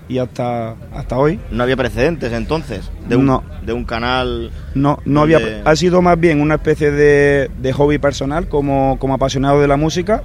y 0.09 0.19
hasta, 0.19 0.75
hasta 0.95 1.19
hoy. 1.19 1.41
No 1.51 1.63
había 1.65 1.77
precedentes 1.77 2.33
entonces 2.33 2.91
de 3.09 3.17
un, 3.17 3.27
No. 3.27 3.43
de 3.65 3.73
un 3.73 3.85
canal. 3.85 4.51
No, 4.75 4.99
no 5.05 5.21
donde- 5.21 5.35
había, 5.37 5.63
ha 5.65 5.77
sido 5.77 6.01
más 6.03 6.19
bien 6.21 6.41
una 6.41 6.55
especie 6.55 6.91
de, 6.93 7.51
de 7.59 7.73
hobby 7.73 7.99
personal 7.99 8.49
como, 8.49 8.97
como 9.01 9.15
apasionado 9.15 9.61
de 9.61 9.67
la 9.69 9.77
música, 9.77 10.23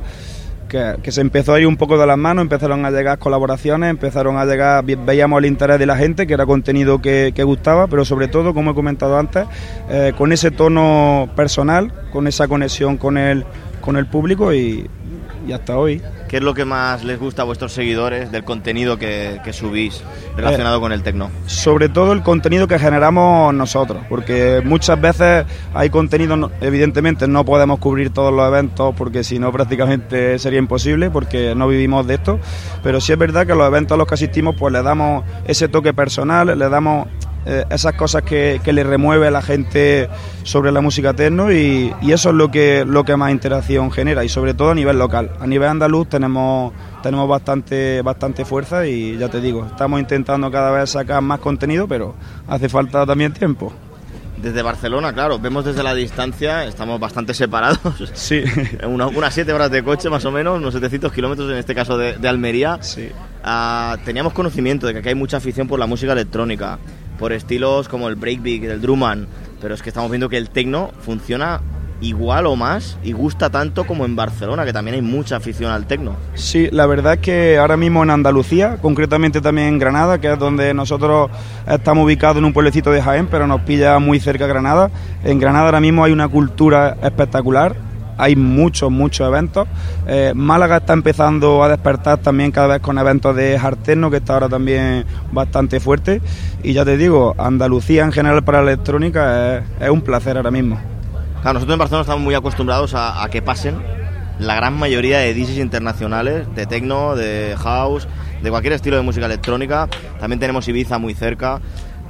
que, 0.70 0.96
que 1.04 1.12
se 1.12 1.22
empezó 1.22 1.54
a 1.54 1.60
ir 1.60 1.68
un 1.68 1.78
poco 1.78 1.98
de 2.00 2.08
las 2.08 2.18
manos, 2.18 2.42
empezaron 2.44 2.84
a 2.86 2.90
llegar 2.92 3.20
colaboraciones, 3.20 3.90
empezaron 3.92 4.38
a 4.38 4.46
llegar, 4.46 4.84
ve- 4.86 4.96
veíamos 4.96 5.38
el 5.40 5.46
interés 5.46 5.78
de 5.78 5.86
la 5.86 5.96
gente, 5.98 6.26
que 6.26 6.34
era 6.34 6.46
contenido 6.48 7.00
que, 7.02 7.32
que 7.36 7.44
gustaba, 7.44 7.86
pero 7.88 8.06
sobre 8.06 8.28
todo, 8.28 8.54
como 8.56 8.72
he 8.72 8.74
comentado 8.74 9.18
antes, 9.20 9.46
eh, 9.90 10.14
con 10.18 10.32
ese 10.32 10.50
tono 10.50 11.30
personal, 11.36 11.92
con 12.12 12.26
esa 12.28 12.48
conexión 12.48 12.98
con 12.98 13.18
el, 13.20 13.46
con 13.84 13.98
el 13.98 14.06
público 14.06 14.54
y, 14.54 14.90
y 15.46 15.52
hasta 15.52 15.78
hoy. 15.78 16.02
¿Qué 16.30 16.38
es 16.38 16.44
lo 16.44 16.54
que 16.56 16.66
más 16.66 17.04
les 17.04 17.20
gusta 17.20 17.42
a 17.44 17.46
vuestros 17.46 17.74
seguidores 17.74 18.32
del 18.32 18.44
contenido 18.44 18.98
que, 18.98 19.40
que 19.44 19.54
subís 19.54 20.02
relacionado 20.36 20.78
Eh, 20.78 20.80
con 20.80 20.92
el 20.94 21.04
tecno? 21.04 21.30
sobre 21.46 21.90
todo 21.90 22.14
el 22.14 22.24
contenido 22.24 22.68
que 22.68 22.80
generamos 22.80 23.54
nosotros, 23.54 24.00
porque 24.10 24.62
muchas 24.66 25.00
veces 25.00 25.46
hay 25.76 25.90
contenido, 25.92 26.50
evidentemente 26.62 27.28
no 27.28 27.44
podemos 27.46 27.78
cubrir 27.80 28.12
todos 28.12 28.34
los 28.34 28.48
eventos 28.48 28.96
porque 28.96 29.24
si 29.24 29.38
no 29.38 29.52
prácticamente 29.52 30.40
sería 30.40 30.60
imposible 30.60 31.12
porque 31.12 31.54
no 31.54 31.68
vivimos 31.68 32.08
de 32.08 32.16
esto, 32.16 32.40
pero 32.82 33.00
sí 33.00 33.12
es 33.12 33.18
verdad 33.20 33.46
que 33.46 33.54
los 33.54 33.68
eventos 33.68 33.94
a 33.96 33.98
los 33.98 34.08
que 34.08 34.16
asistimos 34.16 34.56
pues 34.58 34.74
le 34.74 34.82
damos 34.82 35.24
ese 35.46 35.68
toque 35.68 35.94
personal, 35.94 36.58
le 36.58 36.70
damos 36.70 37.08
eh, 37.46 37.66
esas 37.70 37.94
cosas 37.96 38.24
que, 38.24 38.62
que 38.64 38.74
le 38.74 38.84
remueve 38.84 39.28
a 39.28 39.32
la 39.32 39.42
gente 39.42 40.10
sobre 40.44 40.72
la 40.72 40.82
música 40.82 41.14
techno 41.14 41.52
y, 41.52 41.94
y 42.02 42.12
eso 42.12 42.30
es 42.30 42.36
lo 42.36 42.50
que, 42.52 42.86
lo 42.86 43.04
que 43.04 43.16
más 43.18 43.32
interacción 43.32 43.92
genera 43.92 44.24
y 44.24 44.30
sobre 44.30 44.54
todo 44.54 44.72
a 44.72 44.76
nivel 44.76 44.98
local. 44.98 45.32
A 45.40 45.48
nivel 45.48 45.68
andaluz 45.70 46.08
tenemos, 46.10 46.74
tenemos 47.02 47.28
bastante, 47.28 48.02
bastante 48.02 48.46
fuerza 48.46 48.86
y 48.88 49.18
ya 49.18 49.30
te 49.30 49.42
digo, 49.42 49.66
estamos 49.66 50.00
intentando 50.00 50.50
cada 50.52 50.72
vez 50.72 50.90
sacar 50.90 51.22
más 51.22 51.40
contenido, 51.40 51.88
pero 51.88 52.16
hace 52.48 52.70
falta 52.70 53.06
también 53.06 53.34
tiempo. 53.34 53.74
Desde 54.42 54.62
Barcelona, 54.62 55.14
claro, 55.14 55.40
vemos 55.40 55.64
desde 55.64 55.84
la 55.84 55.94
distancia, 55.96 56.66
estamos 56.66 57.00
bastante 57.00 57.34
separados. 57.34 57.80
Sí. 58.14 58.44
Una- 58.86 59.08
unas 59.08 59.34
7 59.34 59.54
horas 59.54 59.72
de 59.72 59.82
coche 59.84 60.10
más 60.10 60.26
o 60.26 60.32
menos, 60.32 60.58
unos 60.58 60.74
700 60.74 61.14
kilómetros 61.14 61.50
en 61.50 61.58
este 61.58 61.74
caso 61.74 61.98
de, 61.98 62.18
de 62.18 62.28
Almería. 62.28 62.78
Sí. 62.82 63.10
Ah, 63.42 63.96
teníamos 64.04 64.34
conocimiento 64.34 64.86
de 64.88 64.94
que 64.94 65.00
aquí 65.00 65.10
hay 65.10 65.16
mucha 65.16 65.38
afición 65.38 65.68
por 65.68 65.80
la 65.80 65.86
música 65.88 66.12
electrónica, 66.12 66.78
por 67.24 67.32
estilos 67.32 67.88
como 67.88 68.10
el 68.10 68.16
breakbeat, 68.16 68.64
el 68.64 68.82
drum 68.82 69.02
and, 69.06 69.28
pero 69.62 69.74
es 69.74 69.82
que 69.82 69.88
estamos 69.88 70.12
viendo 70.12 70.28
que 70.28 70.36
el 70.36 70.50
techno 70.50 70.92
funciona 71.06 71.62
igual 72.02 72.46
o 72.48 72.58
más 72.58 72.98
y 73.02 73.14
gusta 73.14 73.50
tanto 73.50 73.88
como 73.88 74.04
en 74.04 74.14
Barcelona, 74.14 74.66
que 74.66 74.74
también 74.74 74.96
hay 74.96 75.02
mucha 75.02 75.38
afición 75.38 75.72
al 75.72 75.88
techno. 75.88 76.18
Sí, 76.34 76.68
la 76.70 76.86
verdad 76.86 77.14
es 77.14 77.20
que 77.22 77.58
ahora 77.58 77.78
mismo 77.78 78.04
en 78.04 78.10
Andalucía, 78.10 78.76
concretamente 78.82 79.40
también 79.40 79.70
en 79.70 79.80
Granada, 79.80 80.20
que 80.20 80.34
es 80.34 80.38
donde 80.38 80.74
nosotros 80.74 81.32
estamos 81.66 82.04
ubicados 82.04 82.40
en 82.40 82.44
un 82.44 82.52
pueblecito 82.52 82.92
de 82.92 83.02
Jaén, 83.02 83.28
pero 83.28 83.48
nos 83.48 83.62
pilla 83.62 84.00
muy 84.00 84.20
cerca 84.20 84.46
Granada. 84.46 84.92
En 85.24 85.40
Granada 85.40 85.68
ahora 85.68 85.80
mismo 85.80 86.04
hay 86.04 86.12
una 86.12 86.28
cultura 86.28 86.98
espectacular, 87.02 87.74
hay 88.24 88.38
muchos, 88.38 88.90
muchos 88.90 89.28
eventos. 89.28 89.68
Eh, 90.08 90.32
Málaga 90.34 90.78
está 90.78 90.94
empezando 90.94 91.62
a 91.62 91.68
despertar 91.68 92.20
también 92.20 92.52
cada 92.52 92.68
vez 92.68 92.80
con 92.80 92.98
eventos 92.98 93.36
de 93.36 93.60
jarterno, 93.60 94.10
que 94.10 94.18
está 94.18 94.36
ahora 94.36 94.48
también 94.48 95.06
bastante 95.34 95.82
fuerte. 95.82 96.22
Y 96.64 96.72
ya 96.72 96.86
te 96.86 96.96
digo, 96.96 97.36
Andalucía 97.38 98.06
en 98.06 98.14
general 98.14 98.42
para 98.44 98.62
la 98.62 98.72
electrónica 98.72 99.58
es, 99.58 99.90
un 99.90 100.02
placer 100.02 100.38
ahora 100.38 100.52
mismo. 100.52 100.80
Claro, 101.42 101.56
nosotros 101.56 101.76
en 101.76 101.80
Barcelona 101.80 102.02
estamos 102.04 102.24
muy 102.24 102.34
acostumbrados 102.34 102.94
a, 102.94 103.22
a 103.24 103.30
que 103.30 103.42
pasen 103.42 103.76
la 104.40 104.56
gran 104.56 104.74
mayoría 104.78 105.20
de 105.20 105.34
DJs 105.34 105.58
internacionales, 105.58 106.48
de 106.56 106.66
techno, 106.66 107.16
de 107.16 107.56
house, 107.60 108.08
de 108.42 108.50
cualquier 108.50 108.74
estilo 108.74 108.96
de 108.96 109.04
música 109.04 109.26
electrónica. 109.26 109.90
También 110.20 110.40
tenemos 110.40 110.66
Ibiza 110.68 110.98
muy 110.98 111.14
cerca. 111.14 111.60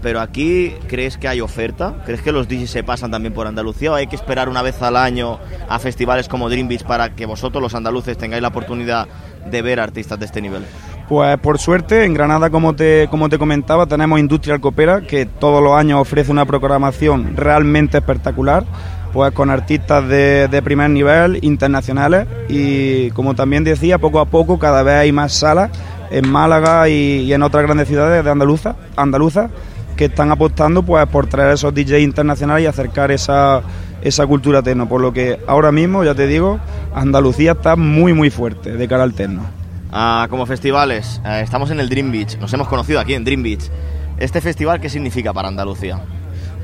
Pero 0.04 0.20
aquí, 0.20 0.74
¿crees 0.90 1.18
que 1.18 1.30
hay 1.30 1.40
oferta? 1.40 1.96
¿Crees 2.06 2.22
que 2.22 2.34
los 2.34 2.50
DJs 2.50 2.70
se 2.70 2.84
pasan 2.84 3.10
también 3.10 3.34
por 3.34 3.48
Andalucía 3.48 3.94
o 3.94 3.96
hay 3.96 4.08
que 4.08 4.18
esperar 4.18 4.50
una 4.50 4.62
vez 4.62 4.82
al 4.82 4.98
año 4.98 5.40
a 5.70 5.80
festivales 5.80 6.28
como 6.28 6.50
Dream 6.50 6.68
Beach 6.68 6.84
para 6.84 7.16
que 7.16 7.26
vosotros, 7.26 7.64
los 7.64 7.74
andaluces, 7.74 8.18
tengáis 8.18 8.42
la 8.42 8.50
oportunidad 8.50 9.08
de 9.50 9.62
ver 9.62 9.80
artistas 9.80 10.20
de 10.20 10.26
este 10.26 10.42
nivel? 10.42 10.64
Pues 11.08 11.38
por 11.38 11.58
suerte, 11.58 12.04
en 12.04 12.14
Granada, 12.14 12.50
como 12.50 12.76
te, 12.76 13.08
como 13.10 13.30
te 13.30 13.38
comentaba, 13.38 13.86
tenemos 13.86 14.20
Industrial 14.20 14.60
Coopera, 14.60 15.02
que 15.02 15.26
todos 15.26 15.64
los 15.64 15.74
años 15.74 16.02
ofrece 16.02 16.32
una 16.32 16.46
programación 16.46 17.38
realmente 17.38 18.00
espectacular, 18.00 18.66
pues 19.14 19.32
con 19.32 19.50
artistas 19.50 20.06
de, 20.10 20.50
de 20.50 20.62
primer 20.62 20.90
nivel, 20.90 21.40
internacionales, 21.44 22.28
y 22.50 23.10
como 23.12 23.36
también 23.36 23.64
decía, 23.64 24.00
poco 24.00 24.20
a 24.20 24.26
poco 24.26 24.60
cada 24.60 24.84
vez 24.84 24.96
hay 24.96 25.14
más 25.14 25.34
salas 25.34 25.72
en 26.14 26.30
Málaga 26.30 26.88
y, 26.90 27.34
en 27.34 27.42
otras 27.42 27.64
grandes 27.64 27.88
ciudades 27.88 28.24
de 28.24 28.30
Andaluza, 28.30 28.76
andaluzas 28.96 29.50
que 29.94 30.06
están 30.06 30.32
apostando 30.32 30.84
pues 30.84 31.06
por 31.08 31.28
traer 31.28 31.54
esos 31.54 31.74
DJs 31.74 32.02
internacionales 32.02 32.64
y 32.64 32.68
acercar 32.68 33.12
esa, 33.12 33.62
esa 34.02 34.26
cultura 34.28 34.62
techno, 34.62 34.88
por 34.90 35.02
lo 35.02 35.14
que 35.14 35.40
ahora 35.48 35.72
mismo, 35.72 36.04
ya 36.04 36.14
te 36.16 36.28
digo, 36.28 36.60
Andalucía 36.94 37.54
está 37.54 37.76
muy 37.76 38.14
muy 38.14 38.30
fuerte 38.30 38.74
de 38.74 38.88
cara 38.88 39.04
al 39.04 39.14
techno. 39.14 39.44
Ah, 39.92 40.28
como 40.30 40.46
festivales, 40.46 41.22
eh, 41.26 41.42
estamos 41.44 41.70
en 41.72 41.80
el 41.80 41.88
Dream 41.90 42.12
Beach, 42.12 42.38
nos 42.40 42.52
hemos 42.54 42.68
conocido 42.68 43.00
aquí 43.00 43.14
en 43.14 43.24
Dream 43.24 43.44
Beach. 43.44 43.70
¿Este 44.18 44.42
festival 44.42 44.80
qué 44.82 44.90
significa 44.90 45.34
para 45.34 45.48
Andalucía? 45.50 46.00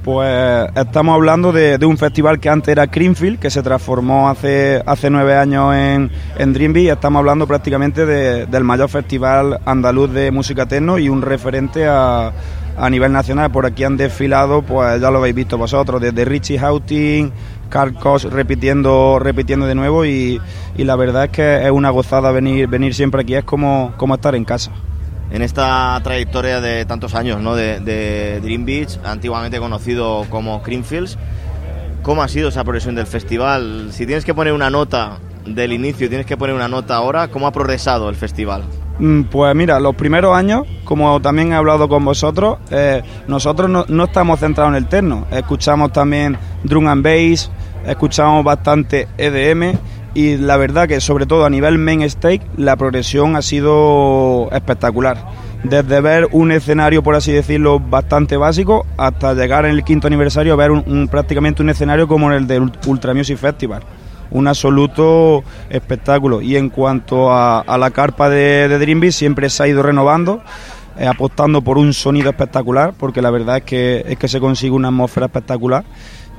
Pues 0.03 0.69
estamos 0.75 1.13
hablando 1.13 1.51
de, 1.51 1.77
de 1.77 1.85
un 1.85 1.97
festival 1.97 2.39
que 2.39 2.47
antes 2.49 2.69
era 2.71 2.87
Creamfield, 2.87 3.37
que 3.37 3.49
se 3.49 3.61
transformó 3.61 4.29
hace, 4.29 4.81
hace 4.85 5.09
nueve 5.09 5.35
años 5.35 5.75
en, 5.75 6.09
en 6.37 6.53
Dream 6.53 6.71
Beach. 6.73 6.93
Estamos 6.93 7.19
hablando 7.19 7.45
prácticamente 7.45 8.05
de- 8.05 8.45
del 8.45 8.63
mayor 8.63 8.87
festival 8.89 9.59
andaluz 9.65 10.11
de 10.11 10.31
música 10.31 10.65
techno 10.65 10.97
y 10.97 11.09
un 11.09 11.21
referente 11.21 11.85
a, 11.85 12.31
a 12.77 12.89
nivel 12.89 13.11
nacional. 13.11 13.51
Por 13.51 13.65
aquí 13.65 13.83
han 13.83 13.97
desfilado, 13.97 14.61
pues 14.61 15.01
ya 15.01 15.11
lo 15.11 15.19
habéis 15.19 15.35
visto 15.35 15.57
vosotros, 15.57 16.01
desde 16.01 16.25
Richie 16.25 16.59
Houghton, 16.59 17.31
Carl 17.69 17.93
Koch 17.93 18.25
repitiendo, 18.25 19.19
repitiendo 19.19 19.65
de 19.65 19.75
nuevo 19.75 20.05
y, 20.05 20.41
y 20.77 20.83
la 20.83 20.95
verdad 20.95 21.25
es 21.25 21.31
que 21.31 21.65
es 21.65 21.71
una 21.71 21.89
gozada 21.89 22.31
venir, 22.31 22.67
venir 22.67 22.93
siempre 22.93 23.21
aquí, 23.21 23.35
es 23.35 23.43
como, 23.43 23.93
como 23.97 24.15
estar 24.15 24.35
en 24.35 24.45
casa. 24.45 24.71
En 25.31 25.43
esta 25.43 25.99
trayectoria 26.03 26.59
de 26.59 26.85
tantos 26.85 27.13
años 27.13 27.39
¿no? 27.39 27.55
de 27.55 28.39
Dream 28.41 28.65
Beach, 28.65 28.99
antiguamente 29.03 29.59
conocido 29.59 30.25
como 30.29 30.63
Creamfields, 30.63 31.19
¿cómo 32.01 32.23
ha 32.23 32.27
sido 32.27 32.49
esa 32.49 32.63
progresión 32.63 32.95
del 32.95 33.05
festival? 33.05 33.89
Si 33.91 34.07
tienes 34.07 34.25
que 34.25 34.33
poner 34.33 34.53
una 34.53 34.71
nota 34.71 35.19
del 35.45 35.73
inicio, 35.73 36.09
tienes 36.09 36.25
que 36.25 36.37
poner 36.37 36.55
una 36.55 36.67
nota 36.67 36.95
ahora, 36.95 37.27
¿cómo 37.29 37.47
ha 37.47 37.51
progresado 37.51 38.09
el 38.09 38.15
festival? 38.15 38.63
Mm, 38.99 39.23
Pues 39.23 39.55
mira, 39.55 39.79
los 39.79 39.95
primeros 39.95 40.35
años, 40.35 40.63
como 40.83 41.21
también 41.21 41.51
he 41.51 41.55
hablado 41.55 41.87
con 41.87 42.03
vosotros, 42.03 42.57
eh, 42.69 43.01
nosotros 43.27 43.69
no, 43.87 44.03
estamos 44.03 44.39
centrados 44.39 44.71
en 44.71 44.77
el 44.77 44.87
techno. 44.87 45.25
Escuchamos 45.31 45.91
también 45.93 46.37
drum 46.63 46.87
and 46.87 47.03
bass, 47.03 47.49
escuchamos 47.85 48.43
bastante 48.43 49.07
EDM 49.17 49.77
y 50.13 50.37
la 50.37 50.57
verdad 50.57 50.87
que 50.87 50.99
sobre 50.99 51.25
todo 51.25 51.45
a 51.45 51.49
nivel 51.49 51.77
main 51.77 52.01
stage 52.01 52.41
la 52.57 52.75
progresión 52.75 53.35
ha 53.35 53.41
sido 53.41 54.49
espectacular. 54.51 55.17
Desde 55.63 55.99
ver 56.01 56.27
un 56.31 56.51
escenario, 56.51 57.03
por 57.03 57.15
así 57.15 57.31
decirlo, 57.33 57.79
bastante 57.79 58.37
básico, 58.37 58.85
hasta 58.97 59.33
llegar 59.33 59.65
en 59.65 59.71
el 59.71 59.83
quinto 59.83 60.07
aniversario 60.07 60.53
a 60.53 60.55
ver 60.55 60.71
un- 60.71 60.83
un- 60.87 61.07
prácticamente 61.09 61.61
un 61.61 61.69
escenario 61.69 62.07
como 62.07 62.31
el 62.31 62.47
del 62.47 62.71
Ultra 62.87 63.13
Music 63.13 63.37
Festival 63.37 63.83
un 64.31 64.47
absoluto 64.47 65.43
espectáculo. 65.69 66.41
Y 66.41 66.55
en 66.55 66.69
cuanto 66.69 67.31
a, 67.31 67.77
la 67.77 67.91
carpa 67.91 68.29
de, 68.29 68.67
de 68.67 68.79
Dream 68.79 68.99
Beach, 68.99 69.13
siempre 69.13 69.49
se 69.49 69.63
ha 69.63 69.67
ido 69.67 69.83
renovando, 69.83 70.41
eh, 70.97 71.07
apostando 71.07 71.61
por 71.61 71.77
un 71.77 71.93
sonido 71.93 72.29
espectacular, 72.29 72.93
porque 72.97 73.21
la 73.21 73.31
verdad 73.31 73.57
es 73.57 73.63
que, 73.63 74.05
es 74.07 74.17
que 74.17 74.27
se 74.27 74.39
consigue 74.39 74.71
una 74.71 74.89
atmósfera 74.89 75.27
espectacular. 75.27 75.85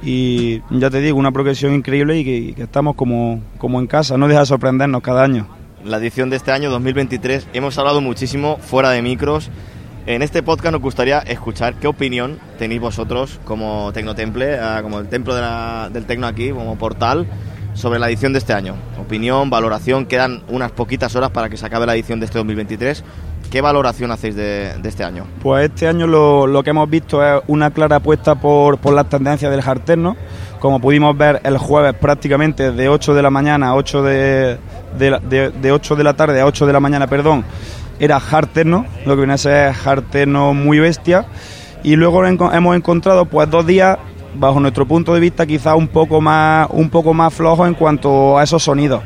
Y 0.02 0.60
ya 0.70 0.90
te 0.90 1.00
digo, 1.00 1.18
una 1.18 1.32
progresión 1.32 1.74
increíble 1.74 2.18
y 2.18 2.54
que, 2.54 2.62
estamos 2.62 2.94
como, 2.94 3.42
como 3.58 3.80
en 3.80 3.86
casa, 3.86 4.16
no 4.16 4.28
deja 4.28 4.40
de 4.40 4.46
sorprendernos 4.46 5.02
cada 5.02 5.24
año. 5.24 5.46
La 5.84 5.96
edición 5.96 6.28
de 6.28 6.36
este 6.36 6.52
año 6.52 6.70
2023 6.70 7.48
hemos 7.54 7.78
hablado 7.78 8.00
muchísimo 8.00 8.58
fuera 8.58 8.90
de 8.90 9.00
micros. 9.02 9.50
En 10.06 10.22
este 10.22 10.42
podcast 10.42 10.72
nos 10.72 10.82
gustaría 10.82 11.20
escuchar 11.20 11.74
qué 11.74 11.86
opinión 11.86 12.38
tenéis 12.58 12.80
vosotros 12.80 13.38
como 13.44 13.92
Tecnotemple, 13.92 14.58
ah, 14.58 14.80
como 14.82 14.98
el 14.98 15.08
templo 15.08 15.34
del 15.34 16.04
Tecno 16.06 16.26
aquí, 16.26 16.50
como 16.50 16.76
portal, 16.76 17.26
sobre 17.80 17.98
la 17.98 18.08
edición 18.08 18.32
de 18.32 18.38
este 18.38 18.52
año. 18.52 18.74
Opinión, 19.00 19.50
valoración, 19.50 20.06
quedan 20.06 20.42
unas 20.48 20.70
poquitas 20.72 21.14
horas 21.16 21.30
para 21.30 21.48
que 21.48 21.56
se 21.56 21.66
acabe 21.66 21.86
la 21.86 21.94
edición 21.94 22.20
de 22.20 22.26
este 22.26 22.38
2023. 22.38 23.02
¿Qué 23.50 23.60
valoración 23.60 24.12
hacéis 24.12 24.36
de, 24.36 24.74
este 24.84 25.02
año? 25.02 25.26
Pues 25.42 25.68
este 25.68 25.88
año 25.88 26.06
lo, 26.06 26.46
lo 26.46 26.62
que 26.62 26.70
hemos 26.70 26.88
visto 26.88 27.24
es 27.24 27.42
una 27.48 27.70
clara 27.72 27.96
apuesta 27.96 28.36
por, 28.36 28.78
por 28.78 28.94
las 28.94 29.08
tendencias 29.08 29.50
del 29.50 29.60
jarterno. 29.62 30.16
Como 30.60 30.78
pudimos 30.78 31.16
ver 31.18 31.40
el 31.42 31.58
jueves 31.58 31.94
prácticamente 31.94 32.70
de 32.70 32.88
8 32.88 33.14
de 33.14 33.22
la 33.22 33.30
mañana 33.30 33.68
a 33.70 33.74
8 33.74 34.02
de, 34.04 34.58
de, 34.98 35.18
de- 35.28 35.50
de 35.50 35.72
8 35.72 35.96
de 35.96 36.04
la 36.04 36.14
tarde 36.14 36.40
a 36.40 36.46
8 36.46 36.66
de 36.66 36.72
la 36.72 36.78
mañana, 36.80 37.06
perdón, 37.08 37.44
era 37.98 38.20
jarterno, 38.20 38.86
lo 39.04 39.14
que 39.14 39.20
viene 39.22 39.32
a 39.32 39.38
ser 39.38 39.72
jarterno 39.72 40.54
muy 40.54 40.78
bestia. 40.78 41.24
Y 41.82 41.96
luego 41.96 42.24
hemos 42.26 42.76
encontrado 42.76 43.24
pues 43.24 43.50
dos 43.50 43.66
días 43.66 43.98
bajo 44.34 44.60
nuestro 44.60 44.86
punto 44.86 45.14
de 45.14 45.20
vista 45.20 45.46
quizá 45.46 45.74
un 45.74 45.88
poco 45.88 46.20
más 46.20 46.68
un 46.70 46.90
poco 46.90 47.14
más 47.14 47.32
flojos 47.32 47.68
en 47.68 47.74
cuanto 47.74 48.38
a 48.38 48.44
esos 48.44 48.62
sonidos. 48.62 49.02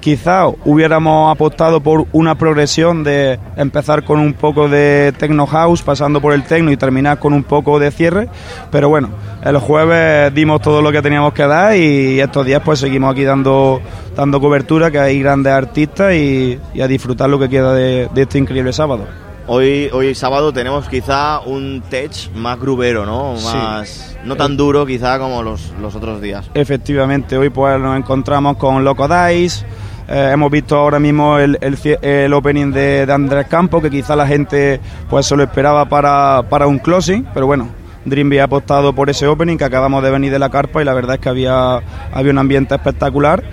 Quizá 0.00 0.46
hubiéramos 0.64 1.32
apostado 1.32 1.80
por 1.80 2.06
una 2.12 2.36
progresión 2.36 3.02
de 3.02 3.40
empezar 3.56 4.04
con 4.04 4.20
un 4.20 4.34
poco 4.34 4.68
de 4.68 5.12
techno 5.18 5.46
house, 5.46 5.82
pasando 5.82 6.20
por 6.20 6.32
el 6.32 6.44
techno 6.44 6.70
y 6.70 6.76
terminar 6.76 7.18
con 7.18 7.32
un 7.32 7.42
poco 7.42 7.80
de 7.80 7.90
cierre, 7.90 8.28
pero 8.70 8.88
bueno, 8.88 9.08
el 9.44 9.58
jueves 9.58 10.32
dimos 10.32 10.60
todo 10.60 10.80
lo 10.80 10.92
que 10.92 11.02
teníamos 11.02 11.32
que 11.32 11.46
dar 11.46 11.76
y 11.76 12.20
estos 12.20 12.46
días 12.46 12.62
pues 12.64 12.78
seguimos 12.78 13.10
aquí 13.10 13.24
dando 13.24 13.80
dando 14.14 14.40
cobertura, 14.40 14.92
que 14.92 15.00
hay 15.00 15.20
grandes 15.20 15.52
artistas 15.52 16.14
y, 16.14 16.60
a 16.80 16.86
disfrutar 16.86 17.28
lo 17.28 17.40
que 17.40 17.48
queda 17.48 17.74
de 17.74 18.08
este 18.14 18.38
increíble 18.38 18.72
sábado. 18.72 19.25
Hoy, 19.48 19.88
hoy 19.92 20.14
sábado 20.14 20.52
tenemos 20.52 20.88
quizá 20.88 21.38
un 21.40 21.82
tech 21.88 22.32
más 22.34 22.58
grubero, 22.58 23.06
¿no? 23.06 23.36
Sí. 23.36 23.46
Más, 23.56 24.16
no 24.24 24.36
tan 24.36 24.56
duro 24.56 24.84
quizá 24.84 25.18
como 25.18 25.42
los, 25.42 25.72
los 25.80 25.94
otros 25.94 26.20
días. 26.20 26.50
Efectivamente, 26.54 27.36
hoy 27.38 27.50
pues 27.50 27.78
nos 27.80 27.96
encontramos 27.96 28.56
con 28.56 28.82
Loco 28.82 29.06
Dice. 29.06 29.64
eh, 30.08 30.30
hemos 30.32 30.50
visto 30.50 30.76
ahora 30.76 30.98
mismo 30.98 31.38
el, 31.38 31.58
el 31.60 32.32
opening 32.32 32.72
de, 32.72 33.06
de 33.06 33.12
Andrés 33.12 33.46
Campos, 33.46 33.82
que 33.82 33.90
quizá 33.90 34.16
la 34.16 34.26
gente 34.26 34.80
pues 35.08 35.26
se 35.26 35.36
lo 35.36 35.44
esperaba 35.44 35.88
para, 35.88 36.42
para 36.48 36.66
un 36.66 36.80
closing, 36.80 37.24
pero 37.32 37.46
bueno, 37.46 37.68
Dreamby 38.04 38.38
ha 38.38 38.44
apostado 38.44 38.92
por 38.94 39.10
ese 39.10 39.26
opening 39.28 39.56
que 39.58 39.64
acabamos 39.64 40.02
de 40.02 40.10
venir 40.10 40.32
de 40.32 40.38
la 40.38 40.50
carpa 40.50 40.82
y 40.82 40.84
la 40.84 40.94
verdad 40.94 41.14
es 41.16 41.20
que 41.20 41.28
había, 41.28 41.80
había 42.12 42.32
un 42.32 42.38
ambiente 42.38 42.74
espectacular. 42.74 43.44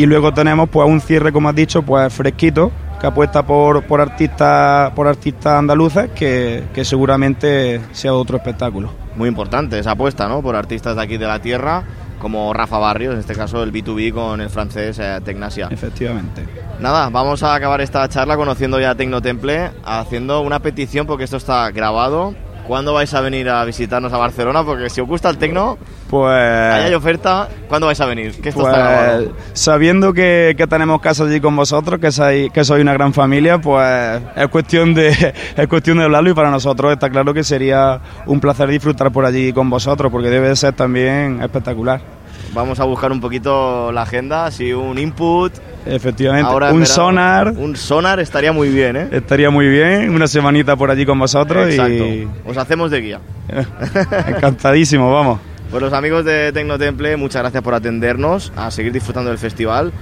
Y 0.00 0.06
luego 0.06 0.32
tenemos 0.32 0.70
pues 0.70 0.88
un 0.88 1.02
cierre, 1.02 1.30
como 1.30 1.50
has 1.50 1.54
dicho, 1.54 1.82
pues 1.82 2.10
fresquito, 2.10 2.72
que 2.98 3.06
apuesta 3.06 3.44
por, 3.44 3.84
por 3.84 4.00
artistas 4.00 4.90
por 4.92 5.06
artistas 5.06 5.58
andaluces, 5.58 6.08
que, 6.12 6.64
que 6.72 6.86
seguramente 6.86 7.82
sea 7.92 8.14
otro 8.14 8.38
espectáculo. 8.38 8.90
Muy 9.14 9.28
importante 9.28 9.78
esa 9.78 9.90
apuesta, 9.90 10.26
¿no? 10.26 10.40
Por 10.40 10.56
artistas 10.56 10.96
de 10.96 11.02
aquí 11.02 11.18
de 11.18 11.26
la 11.26 11.42
tierra, 11.42 11.84
como 12.18 12.54
Rafa 12.54 12.78
Barrios, 12.78 13.12
en 13.12 13.20
este 13.20 13.34
caso 13.34 13.62
el 13.62 13.74
B2B 13.74 14.14
con 14.14 14.40
el 14.40 14.48
francés 14.48 14.98
eh, 14.98 15.18
Tecnasia. 15.22 15.68
Efectivamente. 15.70 16.46
Nada, 16.80 17.10
vamos 17.10 17.42
a 17.42 17.54
acabar 17.54 17.82
esta 17.82 18.08
charla 18.08 18.38
conociendo 18.38 18.80
ya 18.80 18.94
Tecnotemple, 18.94 19.70
haciendo 19.84 20.40
una 20.40 20.60
petición 20.60 21.06
porque 21.06 21.24
esto 21.24 21.36
está 21.36 21.70
grabado. 21.72 22.34
¿Cuándo 22.66 22.92
vais 22.94 23.12
a 23.14 23.20
venir 23.20 23.48
a 23.48 23.64
visitarnos 23.64 24.12
a 24.12 24.16
Barcelona? 24.18 24.64
Porque 24.64 24.88
si 24.90 25.00
os 25.00 25.08
gusta 25.08 25.28
el 25.30 25.38
tecno, 25.38 25.78
Pues... 26.08 26.32
ahí 26.32 26.84
hay 26.84 26.94
oferta. 26.94 27.48
¿Cuándo 27.68 27.86
vais 27.86 28.00
a 28.00 28.06
venir? 28.06 28.40
Que 28.40 28.50
esto 28.50 28.62
Pues, 28.62 28.74
está 28.74 29.20
sabiendo 29.52 30.12
que, 30.12 30.54
que 30.56 30.66
tenemos 30.66 31.00
casa 31.00 31.24
allí 31.24 31.40
con 31.40 31.56
vosotros, 31.56 32.00
que 32.00 32.12
sois, 32.12 32.50
que 32.52 32.64
sois 32.64 32.82
una 32.82 32.92
gran 32.92 33.12
familia, 33.12 33.60
pues 33.60 34.20
es 34.36 34.48
cuestión 34.48 34.94
de 34.94 35.08
es 35.56 35.68
cuestión 35.68 35.98
de 35.98 36.04
hablarlo 36.04 36.30
y 36.30 36.34
para 36.34 36.50
nosotros 36.50 36.92
está 36.92 37.10
claro 37.10 37.34
que 37.34 37.44
sería 37.44 38.00
un 38.26 38.40
placer 38.40 38.68
disfrutar 38.68 39.10
por 39.10 39.24
allí 39.24 39.52
con 39.52 39.68
vosotros, 39.70 40.10
porque 40.12 40.28
debe 40.28 40.48
de 40.48 40.56
ser 40.56 40.72
también 40.74 41.40
espectacular. 41.42 42.19
Vamos 42.52 42.80
a 42.80 42.84
buscar 42.84 43.12
un 43.12 43.20
poquito 43.20 43.92
la 43.92 44.02
agenda, 44.02 44.46
así 44.46 44.72
un 44.72 44.98
input. 44.98 45.52
Efectivamente, 45.86 46.50
Ahora 46.50 46.72
un 46.72 46.84
sonar 46.84 47.54
Un 47.56 47.74
sonar 47.76 48.20
estaría 48.20 48.52
muy 48.52 48.68
bien, 48.68 48.96
¿eh? 48.96 49.08
estaría 49.12 49.50
muy 49.50 49.68
bien, 49.68 50.10
una 50.14 50.26
semanita 50.26 50.76
por 50.76 50.90
allí 50.90 51.06
con 51.06 51.18
vosotros 51.18 51.68
Exacto. 51.68 51.92
y 52.04 52.28
Os 52.44 52.56
hacemos 52.56 52.90
de 52.90 53.00
guía. 53.00 53.20
encantadísimo, 54.28 55.12
vamos. 55.12 55.40
Pues 55.70 55.82
los 55.82 55.92
amigos 55.92 56.24
de 56.24 56.52
Tecnotemple, 56.52 57.16
muchas 57.16 57.42
gracias 57.42 57.62
por 57.62 57.74
atendernos, 57.74 58.52
a 58.56 58.70
seguir 58.70 58.92
disfrutando 58.92 59.30
del 59.30 59.38
festival 59.38 59.92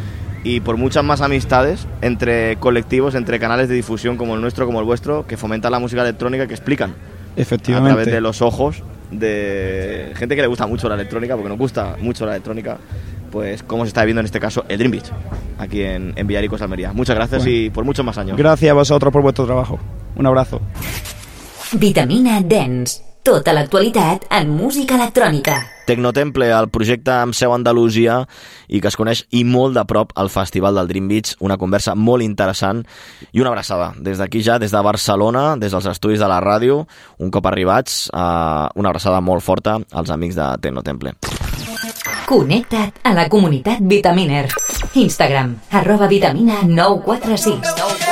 y 0.43 0.61
por 0.61 0.77
muchas 0.79 1.05
más 1.05 1.21
amistades 1.21 1.87
entre 2.01 2.57
colectivos, 2.57 3.15
entre 3.15 3.39
canales 3.39 3.69
de 3.69 3.75
difusión 3.75 4.17
como 4.17 4.35
el 4.35 4.41
nuestro, 4.41 4.65
como 4.67 4.81
el 4.81 4.87
vuestro, 4.87 5.27
que 5.27 5.37
fomentan 5.37 5.71
la 5.73 5.79
música 5.79 6.01
electrónica, 6.03 6.47
que 6.47 6.55
explican 6.55 6.91
a 6.91 7.41
Efectivamente. 7.41 7.91
través 7.95 8.13
de 8.13 8.21
los 8.21 8.41
ojos 8.41 8.83
de 9.11 10.13
gente 10.17 10.35
que 10.37 10.43
le 10.43 10.49
gusta 10.49 10.67
mucho 10.67 10.89
la 10.89 10.95
electrónica, 10.95 11.35
porque 11.35 11.49
nos 11.49 11.59
gusta 11.59 11.97
mucho 12.01 12.25
la 12.27 12.33
electrónica, 12.33 12.79
pues 13.31 13.63
cómo 13.63 13.85
se 13.85 13.89
está 13.89 14.03
viviendo 14.03 14.21
en 14.21 14.27
este 14.27 14.41
caso 14.41 14.65
el 14.69 14.79
Dream 14.79 14.93
Beach, 14.93 15.11
aquí 15.59 15.83
en, 15.83 16.13
en 16.17 16.27
Villaricos, 16.27 16.61
Almería. 16.63 16.93
Muchas 16.93 17.17
gracias 17.17 17.43
Bueno. 17.43 17.57
y 17.59 17.71
por 17.71 17.85
muchos 17.85 18.05
más 18.05 18.19
años. 18.19 18.37
Gracias 18.37 18.71
a 18.71 18.75
vosotros 18.75 19.13
por 19.13 19.23
vuestro 19.23 19.47
trabajo. 19.47 19.79
Un 20.17 20.27
abrazo. 20.27 20.61
Vitamina 21.73 22.41
Dance. 22.41 23.08
Tota 23.29 23.53
l'actualitat 23.53 24.23
en 24.33 24.49
música 24.57 24.97
electrònica. 24.97 25.59
Tecnotemple, 25.85 26.47
el 26.49 26.71
projecte 26.73 27.13
amb 27.13 27.37
seu 27.37 27.53
Andalusia 27.53 28.23
i 28.73 28.81
que 28.81 28.89
es 28.89 28.97
coneix 28.97 29.21
i 29.37 29.43
molt 29.45 29.77
de 29.77 29.85
prop 29.85 30.15
al 30.17 30.31
Festival 30.33 30.81
del 30.81 30.89
Dream 30.89 31.11
Beach, 31.13 31.35
una 31.45 31.59
conversa 31.61 31.93
molt 31.93 32.25
interessant 32.25 32.81
i 33.29 33.45
una 33.45 33.53
abraçada. 33.53 33.91
Des 34.01 34.17
d'aquí 34.17 34.41
ja, 34.41 34.57
des 34.57 34.73
de 34.73 34.81
Barcelona, 34.81 35.59
des 35.61 35.77
dels 35.77 35.91
estudis 35.93 36.25
de 36.25 36.33
la 36.33 36.41
ràdio, 36.41 36.87
un 37.21 37.29
cop 37.29 37.53
arribats, 37.53 38.07
eh, 38.09 38.19
una 38.81 38.95
abraçada 38.95 39.21
molt 39.21 39.45
forta 39.45 39.77
als 39.93 40.09
amics 40.09 40.41
de 40.41 40.49
Tecnotemple. 40.65 41.19
Connecta't 42.33 43.05
a 43.05 43.13
la 43.13 43.29
comunitat 43.29 43.85
Vitaminer. 43.85 44.47
Instagram, 44.95 45.59
arroba 45.69 46.09
vitamina 46.09 46.63
946. 46.65 48.08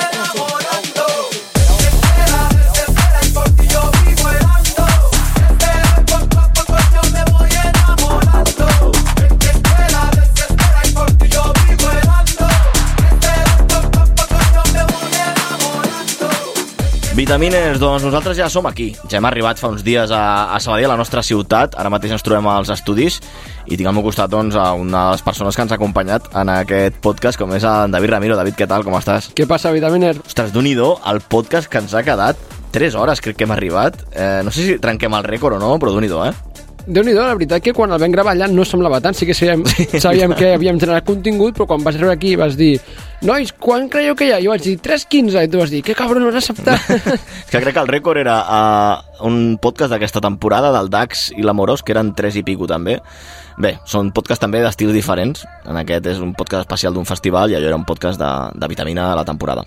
Vitamines, 17.16 17.78
doncs 17.80 18.02
nosaltres 18.04 18.36
ja 18.36 18.44
som 18.52 18.66
aquí. 18.68 18.90
Ja 19.08 19.16
hem 19.16 19.24
arribat 19.24 19.56
fa 19.56 19.70
uns 19.72 19.80
dies 19.80 20.10
a, 20.12 20.52
a 20.52 20.58
Sabadell, 20.60 20.90
a 20.90 20.92
la 20.92 20.98
nostra 21.00 21.22
ciutat. 21.24 21.72
Ara 21.80 21.88
mateix 21.88 22.12
ens 22.12 22.24
trobem 22.26 22.44
als 22.52 22.68
estudis 22.74 23.22
i 23.64 23.78
tinc 23.78 23.88
al 23.88 23.94
meu 23.96 24.04
costat 24.04 24.28
doncs, 24.28 24.52
a 24.52 24.74
una 24.76 25.06
de 25.06 25.14
les 25.14 25.24
persones 25.24 25.56
que 25.56 25.64
ens 25.64 25.72
ha 25.72 25.78
acompanyat 25.80 26.28
en 26.36 26.52
aquest 26.58 27.00
podcast, 27.00 27.40
com 27.40 27.54
és 27.56 27.64
en 27.64 27.96
David 27.96 28.12
Ramiro. 28.12 28.36
David, 28.36 28.58
què 28.60 28.68
tal? 28.68 28.84
Com 28.84 28.98
estàs? 29.00 29.30
Què 29.32 29.48
passa, 29.48 29.72
Vitaminer? 29.72 30.12
Ostres, 30.26 30.52
d'un 30.52 30.68
el 30.68 31.22
podcast 31.24 31.72
que 31.72 31.80
ens 31.80 31.96
ha 31.96 32.04
quedat 32.04 32.36
3 32.76 33.00
hores, 33.00 33.24
crec 33.24 33.40
que 33.40 33.48
hem 33.48 33.56
arribat. 33.56 33.96
Eh, 34.12 34.42
no 34.44 34.52
sé 34.52 34.68
si 34.68 34.78
trenquem 34.78 35.16
el 35.16 35.24
rècord 35.24 35.56
o 35.56 35.58
no, 35.58 35.78
però 35.80 35.96
d'un 35.96 36.04
eh? 36.04 36.65
Déu 36.86 37.02
nhi 37.02 37.14
la 37.16 37.34
veritat 37.34 37.64
que 37.64 37.74
quan 37.74 37.90
el 37.92 38.00
vam 38.00 38.12
gravar 38.14 38.36
allà 38.36 38.46
no 38.50 38.64
semblava 38.64 39.00
tant, 39.02 39.16
sí 39.18 39.26
que 39.26 39.34
sabíem, 39.34 39.64
sabíem 39.98 40.34
que 40.38 40.52
havíem 40.54 40.78
generat 40.78 41.06
contingut, 41.06 41.56
però 41.56 41.66
quan 41.72 41.82
vas 41.84 41.98
arribar 41.98 42.14
aquí 42.14 42.36
vas 42.38 42.54
dir 42.58 42.76
nois, 43.26 43.50
quan 43.52 43.88
creieu 43.90 44.14
que 44.14 44.28
hi 44.28 44.34
ha? 44.36 44.40
Jo 44.44 44.52
vaig 44.52 44.62
dir 44.62 44.76
3.15 44.84 45.42
i 45.42 45.50
tu 45.50 45.58
vas 45.58 45.72
dir, 45.72 45.82
que 45.82 45.96
cabron, 45.98 46.22
no 46.22 46.30
has 46.30 46.44
acceptat? 46.44 46.78
És 47.46 47.50
que 47.50 47.62
crec 47.64 47.74
que 47.74 47.82
el 47.82 47.90
rècord 47.90 48.20
era 48.20 48.36
uh, 48.44 49.26
un 49.26 49.56
podcast 49.62 49.94
d'aquesta 49.94 50.22
temporada 50.22 50.70
del 50.74 50.90
Dax 50.92 51.30
i 51.34 51.42
l'Amorós, 51.42 51.82
que 51.82 51.96
eren 51.96 52.12
3 52.14 52.42
i 52.42 52.44
pico 52.46 52.68
també. 52.70 53.00
Bé, 53.56 53.78
són 53.88 54.12
podcasts 54.12 54.44
també 54.44 54.60
d'estils 54.60 54.92
diferents. 54.92 55.46
En 55.64 55.80
aquest 55.80 56.06
és 56.12 56.20
un 56.20 56.34
podcast 56.36 56.66
especial 56.66 56.94
d'un 56.94 57.08
festival 57.08 57.50
i 57.50 57.56
allò 57.56 57.72
era 57.72 57.78
un 57.80 57.88
podcast 57.88 58.20
de, 58.20 58.32
de 58.52 58.68
vitamina 58.68 59.10
a 59.14 59.16
la 59.16 59.24
temporada. 59.24 59.64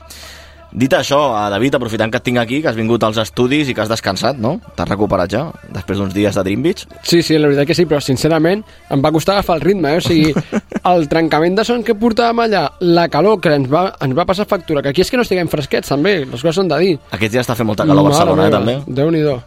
Dit 0.69 0.93
això, 0.93 1.17
a 1.33 1.47
David, 1.49 1.79
aprofitant 1.79 2.11
que 2.13 2.19
et 2.19 2.25
tinc 2.27 2.37
aquí, 2.37 2.59
que 2.61 2.69
has 2.69 2.77
vingut 2.77 3.01
als 3.03 3.17
estudis 3.17 3.71
i 3.71 3.73
que 3.73 3.81
has 3.81 3.89
descansat, 3.89 4.37
no? 4.37 4.59
T'has 4.77 4.89
recuperat 4.89 5.31
ja, 5.33 5.41
després 5.73 5.97
d'uns 5.97 6.13
dies 6.13 6.35
de 6.37 6.43
Dream 6.45 6.61
Beach? 6.61 6.83
Sí, 7.01 7.23
sí, 7.25 7.39
la 7.41 7.49
veritat 7.49 7.71
que 7.71 7.77
sí, 7.77 7.87
però 7.89 7.97
sincerament 8.03 8.61
em 8.93 9.01
va 9.01 9.11
costar 9.15 9.39
agafar 9.39 9.57
el 9.57 9.65
ritme, 9.65 9.95
eh? 9.95 9.97
o 9.97 10.05
sigui, 10.05 10.61
el 10.93 11.09
trencament 11.09 11.57
de 11.57 11.65
son 11.65 11.81
que 11.87 11.97
portàvem 11.97 12.43
allà, 12.45 12.67
la 12.85 13.07
calor 13.09 13.41
que 13.41 13.55
ens 13.57 13.65
va, 13.71 13.87
ens 14.05 14.13
va 14.17 14.27
passar 14.29 14.45
factura, 14.49 14.85
que 14.85 14.93
aquí 14.93 15.01
és 15.01 15.09
que 15.09 15.17
no 15.17 15.25
estiguem 15.25 15.49
fresquets 15.49 15.89
també, 15.89 16.19
les 16.21 16.37
coses 16.37 16.61
s'han 16.61 16.69
de 16.69 16.81
dir. 16.85 16.95
Aquests 17.17 17.33
dies 17.33 17.47
està 17.47 17.57
fent 17.57 17.71
molta 17.71 17.89
calor 17.89 18.05
a 18.05 18.09
Barcelona, 18.11 18.47
eh, 18.47 18.53
també. 18.53 18.79
Déu-n'hi-do. 19.01 19.37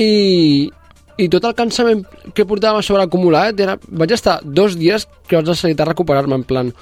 I, 0.00 0.10
I 1.20 1.28
tot 1.28 1.44
el 1.44 1.56
cansament 1.60 2.06
que 2.32 2.48
portàvem 2.48 2.80
a 2.80 2.86
sobre 2.86 3.04
acumulat, 3.04 3.60
era, 3.60 3.76
vaig 3.92 4.16
estar 4.16 4.40
dos 4.44 4.80
dies 4.80 5.10
que 5.28 5.36
vaig 5.36 5.52
necessitar 5.52 5.92
recuperar-me, 5.92 6.40
en 6.40 6.48
plan... 6.48 6.72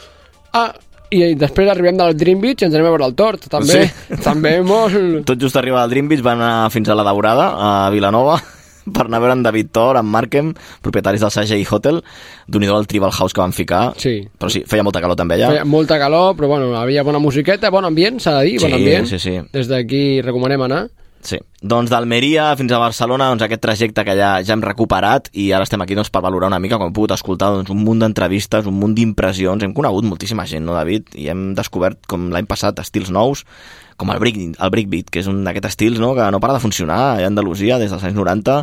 Ah, 0.55 0.70
i 1.15 1.35
després 1.39 1.68
arribem 1.70 1.97
del 1.99 2.17
Dream 2.18 2.41
Beach 2.43 2.62
i 2.62 2.67
ens 2.67 2.75
anem 2.75 2.89
a 2.89 2.93
veure 2.94 3.07
el 3.07 3.15
tort, 3.18 3.47
també. 3.52 3.86
Sí. 3.86 4.18
També 4.26 4.57
molt... 4.67 5.25
Tot 5.28 5.39
just 5.41 5.57
arriba 5.57 5.83
al 5.83 5.91
Dream 5.93 6.09
Beach, 6.10 6.23
van 6.25 6.41
anar 6.43 6.70
fins 6.75 6.89
a 6.89 6.97
la 6.99 7.05
Daurada, 7.07 7.52
a 7.57 7.70
Vilanova, 7.94 8.36
per 8.94 9.07
anar 9.07 9.18
a 9.18 9.25
veure 9.25 9.36
en 9.39 9.43
David 9.47 9.70
Thor, 9.75 9.97
en 10.01 10.07
Markem, 10.10 10.52
propietaris 10.83 11.23
del 11.25 11.33
CGI 11.35 11.67
Hotel, 11.70 12.02
d'un 12.47 12.62
el 12.67 12.86
Tribal 12.86 13.12
House 13.12 13.35
que 13.35 13.41
van 13.43 13.52
ficar. 13.55 13.94
Sí. 13.99 14.20
Però 14.39 14.51
sí, 14.51 14.65
feia 14.67 14.85
molta 14.86 15.01
calor 15.02 15.17
també 15.18 15.39
allà. 15.39 15.52
Feia 15.55 15.65
molta 15.67 15.99
calor, 15.99 16.36
però 16.39 16.51
bueno, 16.55 16.73
havia 16.78 17.02
bona 17.07 17.18
musiqueta, 17.23 17.70
bon 17.75 17.85
ambient, 17.89 18.20
s'ha 18.23 18.39
de 18.41 18.44
dir, 18.51 18.60
bon 18.60 18.70
Sí, 18.70 18.78
ambient. 18.81 19.07
sí, 19.10 19.18
sí. 19.18 19.39
Des 19.52 19.68
d'aquí 19.70 20.05
recomanem 20.23 20.62
anar. 20.68 20.86
Sí. 21.27 21.41
Doncs 21.67 21.91
d'Almeria 21.91 22.53
fins 22.59 22.71
a 22.71 22.79
Barcelona, 22.79 23.27
doncs 23.33 23.43
aquest 23.43 23.63
trajecte 23.65 24.05
que 24.07 24.15
ja, 24.15 24.37
ja 24.47 24.55
hem 24.55 24.63
recuperat 24.63 25.27
i 25.35 25.49
ara 25.57 25.67
estem 25.67 25.83
aquí 25.83 25.97
doncs, 25.99 26.13
per 26.15 26.23
valorar 26.23 26.53
una 26.53 26.61
mica, 26.63 26.79
com 26.79 26.87
hem 26.87 26.95
pogut 26.95 27.17
escoltar, 27.17 27.51
doncs, 27.57 27.73
un 27.75 27.83
munt 27.83 28.05
d'entrevistes, 28.05 28.69
un 28.71 28.79
munt 28.79 28.95
d'impressions, 28.95 29.67
hem 29.67 29.75
conegut 29.75 30.07
moltíssima 30.07 30.47
gent, 30.47 30.63
no, 30.69 30.77
David? 30.79 31.11
I 31.19 31.27
hem 31.35 31.49
descobert, 31.59 32.05
com 32.07 32.31
l'any 32.31 32.47
passat, 32.47 32.79
estils 32.85 33.11
nous, 33.11 33.43
com 33.99 34.15
el, 34.15 34.23
break, 34.23 34.39
el 34.55 34.75
breakbeat, 34.77 35.11
que 35.11 35.25
és 35.25 35.31
un 35.31 35.43
d'aquests 35.47 35.75
estils 35.75 35.99
no, 36.03 36.15
que 36.15 36.31
no 36.31 36.41
para 36.43 36.55
de 36.55 36.63
funcionar 36.63 37.01
a 37.17 37.27
Andalusia 37.27 37.81
des 37.83 37.91
dels 37.91 38.07
anys 38.07 38.19
90 38.19 38.61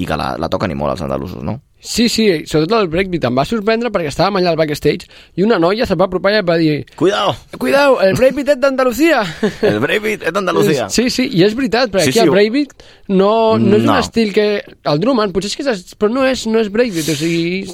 i 0.00 0.08
que 0.08 0.18
la, 0.18 0.32
la 0.40 0.50
toquen 0.50 0.74
i 0.74 0.78
molt 0.78 0.96
els 0.96 1.06
andalusos, 1.06 1.44
no? 1.46 1.60
Sí, 1.80 2.08
sí, 2.12 2.26
sobretot 2.44 2.76
el 2.82 2.88
breakbeat 2.92 3.24
em 3.24 3.36
va 3.38 3.44
sorprendre 3.48 3.88
perquè 3.90 4.10
estàvem 4.12 4.36
allà 4.36 4.50
al 4.52 4.58
backstage 4.60 5.06
i 5.40 5.44
una 5.46 5.56
noia 5.58 5.86
se'm 5.88 5.96
va 6.00 6.04
apropar 6.10 6.34
i 6.36 6.42
va 6.44 6.58
dir 6.60 6.74
Cuidao! 6.96 7.32
Cuidao, 7.58 7.94
el 8.04 8.14
breakbeat 8.18 8.50
és 8.54 8.60
d'Andalusia! 8.60 9.22
El 9.70 9.78
breakbeat 9.80 10.26
és 10.28 10.34
d'Andalusia! 10.36 10.88
Sí, 10.92 11.08
sí, 11.10 11.26
i 11.32 11.42
és 11.46 11.54
veritat, 11.56 11.88
perquè 11.90 12.04
Sí, 12.10 12.12
sí, 12.12 12.18
aquí 12.18 12.20
sí, 12.20 12.26
el 12.28 12.34
breakbeat 12.34 12.84
no, 13.08 13.56
no 13.58 13.78
és 13.78 13.82
No. 13.86 13.94
un 13.94 13.98
estil 13.98 14.32
que... 14.36 14.46
El 14.92 15.00
drum 15.00 15.20
and 15.24 15.32
potser 15.32 15.48
és 15.50 15.56
que 15.56 15.66
és, 15.72 15.96
però 15.96 16.12
no 16.12 16.26
és, 16.28 16.44
no 16.52 16.60
és 16.60 16.68
breakbeat, 16.70 17.08
o 17.08 17.16
sigui, 17.16 17.64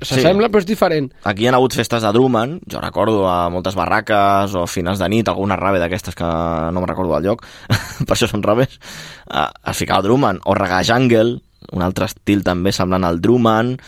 s'assembla 0.00 0.48
però 0.48 0.62
és 0.62 0.68
diferent. 0.70 1.10
Aquí 1.26 1.44
hi 1.44 1.50
ha 1.50 1.54
hagut 1.58 1.74
festes 1.76 2.06
de 2.06 2.12
Drummond, 2.14 2.62
jo 2.70 2.80
recordo 2.80 3.26
a 3.28 3.48
moltes 3.50 3.74
barraques 3.78 4.54
o 4.54 4.66
finals 4.70 5.02
de 5.02 5.08
nit, 5.10 5.28
alguna 5.28 5.58
rave 5.58 5.82
d'aquestes 5.82 6.14
que 6.14 6.24
no 6.24 6.78
me'n 6.80 6.88
recordo 6.90 7.14
del 7.18 7.26
lloc, 7.32 7.42
per 8.06 8.14
això 8.16 8.30
són 8.30 8.42
raves, 8.46 8.78
es 9.30 9.76
ficava 9.78 10.02
Drummond, 10.06 10.42
o 10.46 10.54
Reggae 10.54 10.86
Jungle, 10.86 11.40
un 11.72 11.82
altre 11.86 12.08
estil 12.10 12.44
també 12.46 12.72
semblant 12.72 13.04
al 13.06 13.20
Drummond, 13.20 13.80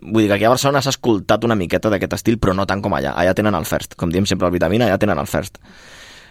vull 0.00 0.22
dir 0.22 0.28
que 0.30 0.38
aquí 0.38 0.46
a 0.46 0.52
Barcelona 0.52 0.82
s'ha 0.82 0.94
escoltat 0.94 1.44
una 1.44 1.58
miqueta 1.58 1.90
d'aquest 1.90 2.18
estil, 2.20 2.38
però 2.38 2.54
no 2.54 2.66
tant 2.66 2.82
com 2.82 2.94
allà. 2.94 3.14
Allà 3.18 3.34
tenen 3.34 3.56
el 3.58 3.66
first, 3.66 3.96
com 3.98 4.12
diem 4.12 4.26
sempre 4.26 4.48
al 4.48 4.54
Vitamina, 4.54 4.86
allà 4.86 4.98
tenen 5.02 5.18
el 5.18 5.30
first. 5.30 5.58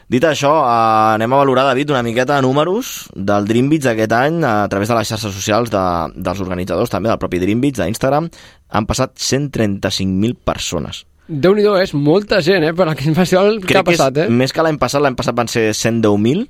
Dit 0.09 0.23
això, 0.25 0.49
eh, 0.65 1.13
anem 1.13 1.33
a 1.33 1.37
valorar, 1.43 1.67
David, 1.67 1.91
una 1.91 2.01
miqueta 2.01 2.35
de 2.35 2.41
números 2.41 3.09
del 3.13 3.45
Dream 3.45 3.69
Beats 3.69 3.85
d'aquest 3.85 4.15
any 4.17 4.39
a 4.43 4.67
través 4.67 4.89
de 4.89 4.95
les 4.97 5.11
xarxes 5.11 5.35
socials 5.35 5.69
de, 5.69 5.83
dels 6.15 6.41
organitzadors, 6.41 6.89
també 6.89 7.11
del 7.11 7.19
propi 7.21 7.37
Dream 7.37 7.61
Beats, 7.61 7.77
d'Instagram. 7.77 8.31
Han 8.73 8.87
passat 8.89 9.13
135.000 9.13 10.33
persones. 10.43 11.05
déu 11.29 11.53
nhi 11.53 11.61
és 11.77 11.93
molta 11.93 12.41
gent, 12.41 12.63
eh, 12.65 12.73
per 12.73 12.87
aquell 12.89 13.13
festival 13.13 13.59
que 13.61 13.77
ha 13.77 13.83
passat, 13.85 14.17
eh? 14.17 14.23
és, 14.25 14.33
més 14.33 14.51
que 14.51 14.63
l'any 14.65 14.79
passat, 14.81 15.01
l'any 15.01 15.13
passat 15.13 15.35
van 15.37 15.47
ser 15.47 15.69
110.000 15.77 16.47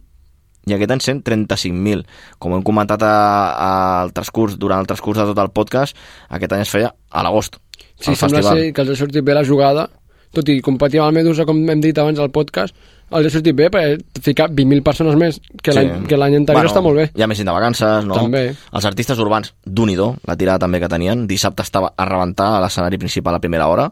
i 0.67 0.73
aquest 0.75 0.91
any 0.91 0.99
135.000. 1.05 2.03
Com 2.39 2.53
hem 2.57 2.63
comentat 2.65 3.03
a, 3.03 3.13
a, 3.51 3.69
al 4.03 4.11
transcurs, 4.13 4.57
durant 4.59 4.81
el 4.83 4.87
transcurs 4.89 5.17
de 5.21 5.29
tot 5.31 5.39
el 5.45 5.51
podcast, 5.55 5.95
aquest 6.29 6.53
any 6.57 6.65
es 6.65 6.73
feia 6.73 6.93
a 7.09 7.23
l'agost, 7.23 7.57
Sí, 7.99 8.13
sembla 8.15 8.39
festival. 8.39 8.57
ser 8.57 8.73
que 8.73 8.81
els 8.85 8.89
ha 8.93 8.95
sortit 8.95 9.23
bé 9.27 9.33
la 9.35 9.43
jugada, 9.43 9.89
tot 10.31 10.47
i 10.51 10.59
competir 10.63 10.99
amb 11.01 11.09
el 11.09 11.17
Medusa, 11.17 11.43
com 11.47 11.57
hem 11.69 11.81
dit 11.83 11.97
abans 11.99 12.19
al 12.21 12.29
podcast, 12.31 12.75
els 13.09 13.25
ha 13.27 13.31
sortit 13.33 13.55
bé 13.57 13.67
perquè 13.73 14.21
ficar 14.23 14.45
20.000 14.53 14.83
persones 14.85 15.15
més 15.19 15.39
que 15.63 15.73
l'any 15.73 16.05
que 16.07 16.15
l'any 16.19 16.35
anterior 16.37 16.61
Bueno, 16.61 16.69
està 16.71 16.83
molt 16.85 16.99
bé. 16.99 17.07
Hi 17.17 17.23
ha 17.25 17.27
més 17.27 17.39
gent 17.41 17.49
de 17.49 17.55
vacances, 17.55 18.05
no? 18.05 18.15
També. 18.15 18.43
Els 18.53 18.85
artistes 18.87 19.19
urbans, 19.19 19.51
d'un 19.65 19.89
i 19.89 19.97
do, 19.99 20.13
la 20.29 20.37
tirada 20.39 20.61
també 20.63 20.79
que 20.79 20.87
tenien. 20.91 21.25
Dissabte 21.27 21.65
estava 21.65 21.91
a 21.97 22.05
rebentar 22.07 22.53
a 22.55 22.61
l'escenari 22.63 22.99
principal 23.01 23.35
a 23.35 23.41
primera 23.43 23.67
hora. 23.67 23.89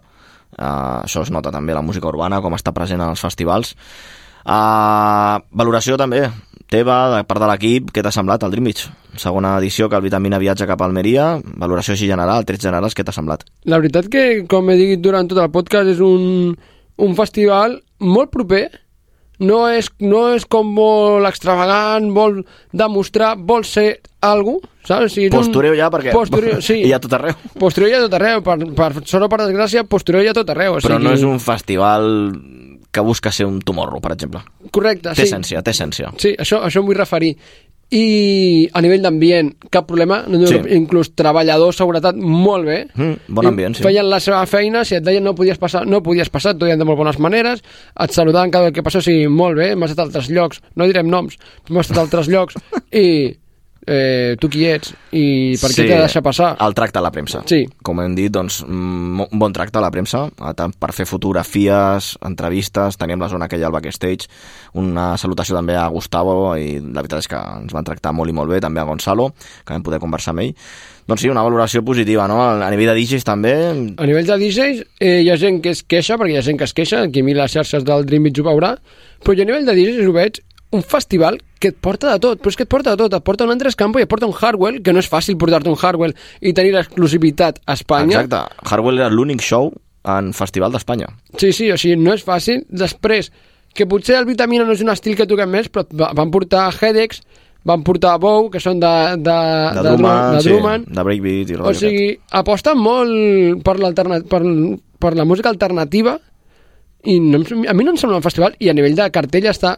Uh, 0.58 1.04
això 1.04 1.26
es 1.26 1.32
nota 1.34 1.52
també 1.52 1.74
la 1.76 1.82
música 1.84 2.08
urbana, 2.08 2.40
com 2.42 2.54
està 2.56 2.72
present 2.72 3.02
en 3.02 3.10
els 3.10 3.20
festivals. 3.20 3.74
Uh, 4.48 5.42
valoració 5.52 5.98
també 6.00 6.30
teva, 6.72 6.98
de 7.16 7.24
part 7.28 7.42
de 7.44 7.48
l'equip, 7.50 7.92
què 7.96 8.04
t'ha 8.04 8.12
semblat 8.14 8.44
el 8.44 8.52
Dream 8.54 8.68
Beach? 8.70 8.88
Segona 9.18 9.56
edició 9.62 9.88
que 9.90 9.98
el 9.98 10.04
Vitamina 10.06 10.40
viatja 10.42 10.68
cap 10.70 10.82
a 10.82 10.88
Almeria, 10.90 11.30
valoració 11.58 11.96
així 11.96 12.10
general, 12.10 12.46
trets 12.46 12.66
generals, 12.68 12.96
què 12.98 13.06
t'ha 13.08 13.16
semblat? 13.16 13.46
La 13.66 13.80
veritat 13.82 14.10
que, 14.14 14.26
com 14.50 14.70
he 14.70 14.76
dit 14.80 15.02
durant 15.04 15.30
tot 15.30 15.40
el 15.44 15.52
podcast, 15.54 15.90
és 15.96 16.04
un, 16.04 16.52
un 16.98 17.16
festival 17.18 17.80
molt 18.04 18.32
proper, 18.34 18.66
no 19.40 19.68
és, 19.70 19.90
no 20.02 20.24
és 20.34 20.46
com 20.50 20.70
molt 20.74 21.28
extravagant, 21.30 22.10
vol 22.14 22.40
demostrar, 22.74 23.36
vol 23.38 23.66
ser 23.70 24.00
algú, 24.26 24.58
saps? 24.88 25.14
Si 25.14 25.28
és 25.28 25.34
un- 25.34 25.78
ja, 25.78 25.90
perquè 25.94 26.12
Postureo, 26.12 26.62
sí. 26.62 26.82
hi 26.88 26.94
ha 26.94 27.00
tot 27.00 27.14
arreu. 27.14 27.36
Postureo 27.60 27.90
hi 27.92 27.98
ha 27.98 28.04
tot 28.08 28.16
arreu, 28.18 28.42
per, 28.46 28.58
per 28.76 28.92
sort 29.06 29.28
o 29.28 29.30
per 29.30 29.44
desgràcia, 29.46 29.86
postureo 29.86 30.24
hi 30.26 30.32
ha 30.32 30.36
tot 30.38 30.50
arreu. 30.50 30.78
O 30.78 30.82
Però 30.82 30.98
sigui, 30.98 31.06
no 31.06 31.14
és 31.14 31.24
un 31.24 31.40
festival 31.40 32.10
que 32.98 33.06
busca 33.06 33.32
ser 33.32 33.46
un 33.46 33.62
Tomorrow, 33.62 34.02
per 34.02 34.16
exemple. 34.18 34.42
Correcte, 34.74 35.14
Té 35.14 35.22
sí. 35.22 35.30
essència, 35.30 35.62
té 35.62 35.72
essència. 35.76 36.10
Sí, 36.18 36.34
això, 36.42 36.64
això 36.66 36.82
em 36.82 36.90
vull 36.90 36.98
referir. 36.98 37.36
I 37.90 38.68
a 38.76 38.82
nivell 38.84 39.00
d'ambient, 39.06 39.54
cap 39.72 39.86
problema, 39.88 40.18
no, 40.28 40.42
Sí. 40.50 40.58
inclús 40.76 41.14
treballadors, 41.16 41.78
seguretat, 41.80 42.18
molt 42.20 42.66
bé. 42.68 42.80
Mm, 42.96 43.14
bon 43.38 43.48
ambient, 43.48 43.78
sí. 43.78 43.84
Feien 43.86 44.10
la 44.12 44.20
seva 44.20 44.42
feina, 44.46 44.84
si 44.84 44.98
et 44.98 45.06
deien 45.06 45.24
no 45.24 45.34
podies 45.38 45.58
passar, 45.62 45.86
no 45.88 46.02
podies 46.04 46.28
passar, 46.34 46.52
et 46.56 46.60
deien 46.66 46.78
de 46.82 46.84
molt 46.84 46.98
bones 47.00 47.18
maneres, 47.24 47.62
et 47.98 48.12
saludaven 48.12 48.52
cada 48.52 48.66
vegada 48.66 48.76
que 48.76 48.84
passó, 48.84 49.00
sí, 49.02 49.28
molt 49.32 49.56
bé, 49.56 49.72
hem 49.72 49.84
estat 49.88 50.00
a 50.04 50.08
altres 50.10 50.28
llocs, 50.30 50.60
no 50.76 50.86
direm 50.90 51.08
noms, 51.08 51.38
hem 51.70 51.80
estat 51.80 51.98
a 51.98 52.02
altres 52.02 52.28
llocs, 52.28 52.56
i 52.92 53.38
eh, 53.88 54.36
tu 54.40 54.50
qui 54.52 54.66
ets 54.68 54.92
i 55.16 55.56
per 55.62 55.72
què 55.72 55.86
t'he 55.86 55.96
de 55.96 56.02
deixar 56.04 56.22
passar? 56.26 56.52
El 56.64 56.76
tracte 56.78 57.00
a 57.00 57.04
la 57.06 57.12
premsa. 57.16 57.42
Sí. 57.50 57.64
Com 57.88 58.02
hem 58.04 58.18
dit, 58.18 58.32
doncs, 58.34 58.60
un 58.68 59.40
bon 59.40 59.56
tracte 59.56 59.80
a 59.80 59.84
la 59.84 59.92
premsa, 59.94 60.26
tant 60.60 60.76
per 60.78 60.92
fer 60.96 61.08
fotografies, 61.10 62.14
entrevistes, 62.28 63.00
teníem 63.00 63.24
la 63.24 63.32
zona 63.32 63.48
aquella 63.48 63.72
al 63.72 63.76
backstage, 63.78 64.28
una 64.78 65.10
salutació 65.18 65.56
també 65.58 65.78
a 65.80 65.88
Gustavo, 65.94 66.54
i 66.60 66.78
la 66.82 67.02
veritat 67.02 67.24
és 67.24 67.32
que 67.32 67.40
ens 67.64 67.74
van 67.74 67.88
tractar 67.88 68.14
molt 68.14 68.30
i 68.30 68.36
molt 68.36 68.52
bé, 68.52 68.62
també 68.64 68.84
a 68.84 68.88
Gonzalo, 68.90 69.32
que 69.64 69.74
vam 69.74 69.88
poder 69.88 70.04
conversar 70.04 70.36
amb 70.36 70.46
ell. 70.46 70.54
Doncs 71.08 71.24
sí, 71.24 71.30
una 71.32 71.44
valoració 71.46 71.80
positiva, 71.88 72.26
no? 72.28 72.42
A 72.44 72.68
nivell 72.74 72.90
de 72.92 72.98
DJs 72.98 73.24
també, 73.24 73.54
A 73.96 74.08
nivell 74.10 74.28
de 74.28 74.36
DJs, 74.42 74.84
eh, 75.00 75.22
hi 75.24 75.30
ha 75.32 75.38
gent 75.40 75.62
que 75.64 75.72
es 75.72 75.86
queixa, 75.88 76.18
perquè 76.20 76.36
hi 76.36 76.42
ha 76.42 76.44
gent 76.44 76.60
que 76.60 76.68
es 76.68 76.76
queixa, 76.76 77.06
qui 77.08 77.24
mira 77.24 77.46
les 77.46 77.56
xarxes 77.56 77.88
del 77.88 78.04
Dream 78.06 78.28
Beach 78.28 78.42
ho 78.44 78.48
veurà, 78.50 78.74
però 79.24 79.38
jo 79.38 79.46
a 79.46 79.48
nivell 79.48 79.66
de 79.66 79.78
DJs 79.78 80.04
ho 80.04 80.16
veig 80.18 80.42
un 80.72 80.84
festival 80.84 81.40
que 81.60 81.70
et 81.70 81.78
porta 81.80 82.12
de 82.12 82.20
tot, 82.20 82.40
però 82.42 82.52
és 82.52 82.58
que 82.60 82.64
et 82.68 82.70
porta 82.70 82.92
de 82.92 82.98
tot, 83.00 83.14
et 83.14 83.24
porta 83.24 83.46
un 83.48 83.52
Andrés 83.54 83.76
Campo 83.80 84.00
i 84.00 84.04
et 84.04 84.10
porta 84.12 84.28
un 84.28 84.34
Hardwell, 84.36 84.82
que 84.84 84.92
no 84.94 85.00
és 85.00 85.08
fàcil 85.10 85.38
portar-te 85.40 85.70
un 85.72 85.78
Hardwell 85.82 86.14
i 86.42 86.54
tenir 86.54 86.74
l'exclusivitat 86.76 87.62
a 87.66 87.74
Espanya. 87.74 88.22
exacte, 88.22 88.56
Hardwell 88.70 89.00
era 89.00 89.10
l'únic 89.10 89.42
show 89.42 89.72
en 90.08 90.34
Festival 90.34 90.72
d'Espanya. 90.72 91.08
Sí, 91.38 91.52
sí, 91.54 91.72
o 91.72 91.78
sigui, 91.78 91.96
no 92.00 92.14
és 92.14 92.24
fàcil. 92.24 92.66
Després, 92.70 93.32
que 93.76 93.86
potser 93.88 94.16
el 94.20 94.26
Vitamina 94.26 94.64
no 94.66 94.72
és 94.74 94.82
un 94.82 94.90
estil 94.90 95.16
que 95.16 95.26
toquem 95.28 95.50
més, 95.50 95.68
però 95.72 95.84
va- 95.92 96.12
van 96.16 96.32
portar 96.32 96.70
Hedex, 96.82 97.22
van 97.68 97.84
portar 97.84 98.18
Bow, 98.20 98.50
que 98.50 98.60
són 98.64 98.80
de, 98.80 98.88
de, 99.18 99.24
De, 99.24 99.74
de, 99.76 99.82
Drummond, 99.90 100.36
de 100.38 100.42
sí, 100.42 100.50
Drummond. 100.50 100.88
de 100.88 101.04
Breakbeat 101.04 101.50
i 101.50 101.56
O 101.56 101.58
rotllo 101.58 101.74
sigui, 101.80 102.20
aposten 102.32 102.78
molt 102.80 103.64
per, 103.64 103.76
per, 104.30 104.42
per 105.00 105.16
la 105.16 105.26
música 105.26 105.50
alternativa 105.50 106.18
i 107.04 107.20
no, 107.20 107.40
a 107.68 107.74
mi 107.74 107.84
no 107.84 107.92
em 107.92 107.98
sembla 108.00 108.18
un 108.18 108.24
festival 108.24 108.56
i 108.60 108.70
a 108.70 108.74
nivell 108.74 108.96
de 108.96 109.10
cartell 109.12 109.46
està, 109.52 109.76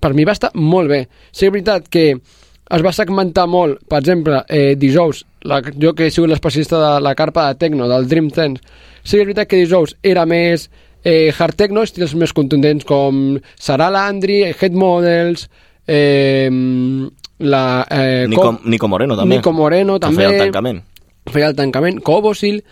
per 0.00 0.14
mi 0.14 0.26
va 0.28 0.34
estar 0.36 0.52
molt 0.54 0.90
bé. 0.90 1.04
Sí, 1.30 1.46
és 1.46 1.52
veritat 1.52 1.88
que 1.92 2.10
es 2.12 2.84
va 2.84 2.92
segmentar 2.92 3.46
molt, 3.48 3.80
per 3.88 4.02
exemple, 4.02 4.42
eh, 4.48 4.74
dijous, 4.76 5.24
la, 5.48 5.62
jo 5.62 5.94
que 5.96 6.08
he 6.08 6.12
sigut 6.12 6.28
l'especialista 6.30 6.80
de 6.82 6.90
la 7.04 7.14
carpa 7.16 7.46
de 7.48 7.56
Tecno, 7.60 7.88
del 7.88 8.08
Dream 8.08 8.28
Dance, 8.28 8.62
sí 9.02 9.16
que 9.16 9.22
és 9.22 9.28
veritat 9.30 9.48
que 9.48 9.62
dijous 9.62 9.96
era 10.02 10.26
més 10.28 10.68
eh, 11.04 11.32
hard 11.32 11.56
techno, 11.56 11.84
estils 11.86 12.14
més 12.18 12.34
contundents 12.36 12.84
com 12.88 13.38
Sarah 13.56 13.88
Landry, 13.94 14.42
Head 14.52 14.76
Models, 14.76 15.48
eh, 15.86 16.50
la... 17.38 17.86
Eh, 17.90 18.26
Nico, 18.28 18.58
Nico 18.64 18.88
Moreno 18.88 19.16
també. 19.16 19.36
Nico 19.36 19.52
Moreno 19.52 19.96
que 19.96 20.06
també. 20.06 20.26
feia 20.26 20.34
el 20.34 20.44
tancament. 20.50 20.82
feia 21.32 21.48
el 21.52 21.56
tancament, 21.56 22.02
Cobosil, 22.04 22.62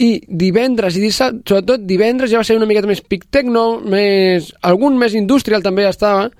i 0.00 0.10
divendres 0.26 0.96
i 0.96 1.02
dissabte, 1.02 1.42
sobretot 1.50 1.82
divendres 1.84 2.30
ja 2.32 2.40
va 2.40 2.46
ser 2.46 2.56
una 2.56 2.68
miqueta 2.68 2.88
més 2.88 3.02
pic 3.04 3.26
techno, 3.30 3.80
més, 3.84 4.50
algun 4.64 4.96
més 5.00 5.14
industrial 5.18 5.62
també 5.62 5.84
estava, 5.88 6.30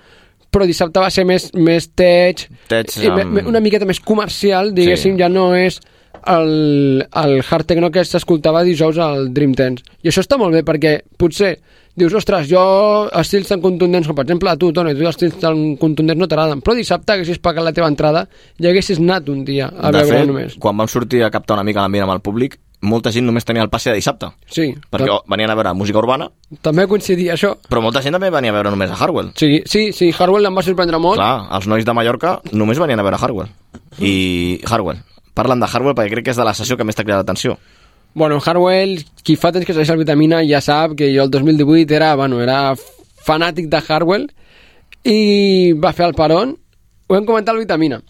però 0.51 0.67
dissabte 0.67 1.03
va 1.03 1.11
ser 1.13 1.27
més, 1.29 1.51
més 1.55 1.91
tech, 1.95 2.47
Tech, 2.71 2.97
i 2.99 3.11
amb- 3.13 3.43
una 3.47 3.61
miqueta 3.63 3.87
més 3.87 4.01
comercial, 4.01 4.73
diguéssim, 4.75 5.19
ja 5.21 5.29
no 5.29 5.51
és 5.55 5.77
el, 6.27 7.05
el 7.05 7.37
hard 7.49 7.69
techno 7.71 7.91
que 7.93 8.03
s'escoltava 8.05 8.65
dijous 8.67 8.99
al 8.99 9.29
Dream 9.35 9.53
Dance. 9.57 9.85
I 10.03 10.11
això 10.11 10.25
està 10.25 10.39
molt 10.41 10.57
bé 10.57 10.65
perquè 10.67 10.97
potser 11.21 11.59
dius, 12.01 12.15
ostres, 12.17 12.49
jo 12.49 12.63
estils 13.21 13.49
tan 13.51 13.61
contundents 13.61 14.09
com 14.09 14.17
per 14.17 14.25
exemple 14.25 14.49
a 14.51 14.57
tu, 14.57 14.71
Toni, 14.73 14.95
tu 14.97 15.07
estils 15.09 15.37
tan 15.43 15.77
contundents 15.81 16.21
no 16.21 16.29
t'agraden, 16.31 16.63
però 16.65 16.75
dissabte 16.79 17.13
haguessis 17.13 17.41
pagat 17.43 17.67
la 17.67 17.73
teva 17.77 17.91
entrada 17.93 18.25
i 18.59 18.67
haguessis 18.71 18.99
anat 19.03 19.29
un 19.29 19.45
dia 19.45 19.69
a 19.69 19.91
de 19.93 20.01
veure 20.01 20.19
fet, 20.23 20.27
només. 20.31 20.57
quan 20.63 20.79
vam 20.81 20.89
sortir 20.89 21.23
a 21.27 21.31
captar 21.35 21.59
una 21.59 21.67
mica 21.67 21.83
l'ambient 21.85 22.07
amb 22.09 22.17
el 22.17 22.23
públic, 22.25 22.57
molta 22.83 23.11
gent 23.13 23.27
només 23.27 23.45
tenia 23.45 23.63
el 23.63 23.69
passe 23.71 23.91
de 23.91 23.97
dissabte. 23.99 24.31
Sí. 24.49 24.71
Perquè 24.91 25.19
venien 25.29 25.51
a 25.51 25.55
veure 25.59 25.75
música 25.75 25.99
urbana, 25.99 26.31
També 26.63 26.87
coincidia 26.89 27.35
això. 27.35 27.57
però 27.69 27.83
molta 27.83 28.01
gent 28.03 28.15
també 28.17 28.31
venia 28.31 28.51
a 28.51 28.55
veure 28.55 28.71
només 28.71 28.91
a 28.91 28.95
Hardwell. 28.97 29.33
Sí, 29.37 29.63
sí, 29.67 29.93
sí, 29.93 30.11
Hardwell 30.19 30.47
em 30.47 30.57
va 30.57 30.63
sorprendre 30.63 30.99
molt. 30.99 31.17
Clar, 31.21 31.49
els 31.57 31.67
nois 31.69 31.85
de 31.85 31.93
Mallorca 31.93 32.41
només 32.53 32.79
venien 32.79 32.99
a 32.99 33.03
veure 33.03 33.17
Hardwell. 33.21 33.49
I 34.01 34.61
Hardwell. 34.67 34.99
Parlen 35.35 35.61
de 35.61 35.67
Hardwell 35.67 35.95
perquè 35.95 36.11
crec 36.17 36.25
que 36.25 36.31
és 36.35 36.37
de 36.41 36.45
la 36.45 36.55
sessió 36.55 36.77
que 36.77 36.85
més 36.85 36.97
t'ha 36.97 37.05
cridat 37.05 37.21
l'atenció. 37.23 37.59
Bueno, 38.15 38.41
Hardwell, 38.45 39.05
qui 39.23 39.37
fa 39.37 39.53
temps 39.53 39.65
que 39.65 39.73
segueix 39.73 39.91
el 39.91 39.99
Vitamina 40.01 40.41
ja 40.49 40.61
sap 40.61 40.97
que 40.99 41.13
jo 41.15 41.23
el 41.23 41.31
2018 41.31 41.95
era, 41.95 42.15
bueno, 42.17 42.41
era 42.43 42.75
fanàtic 43.27 43.69
de 43.71 43.79
Hardwell 43.87 44.27
i 45.05 45.73
va 45.75 45.93
fer 45.93 46.07
el 46.09 46.15
peron. 46.15 46.57
Ho 47.09 47.17
hem 47.17 47.25
comentat 47.27 47.55
al 47.55 47.61
Vitamina, 47.63 48.01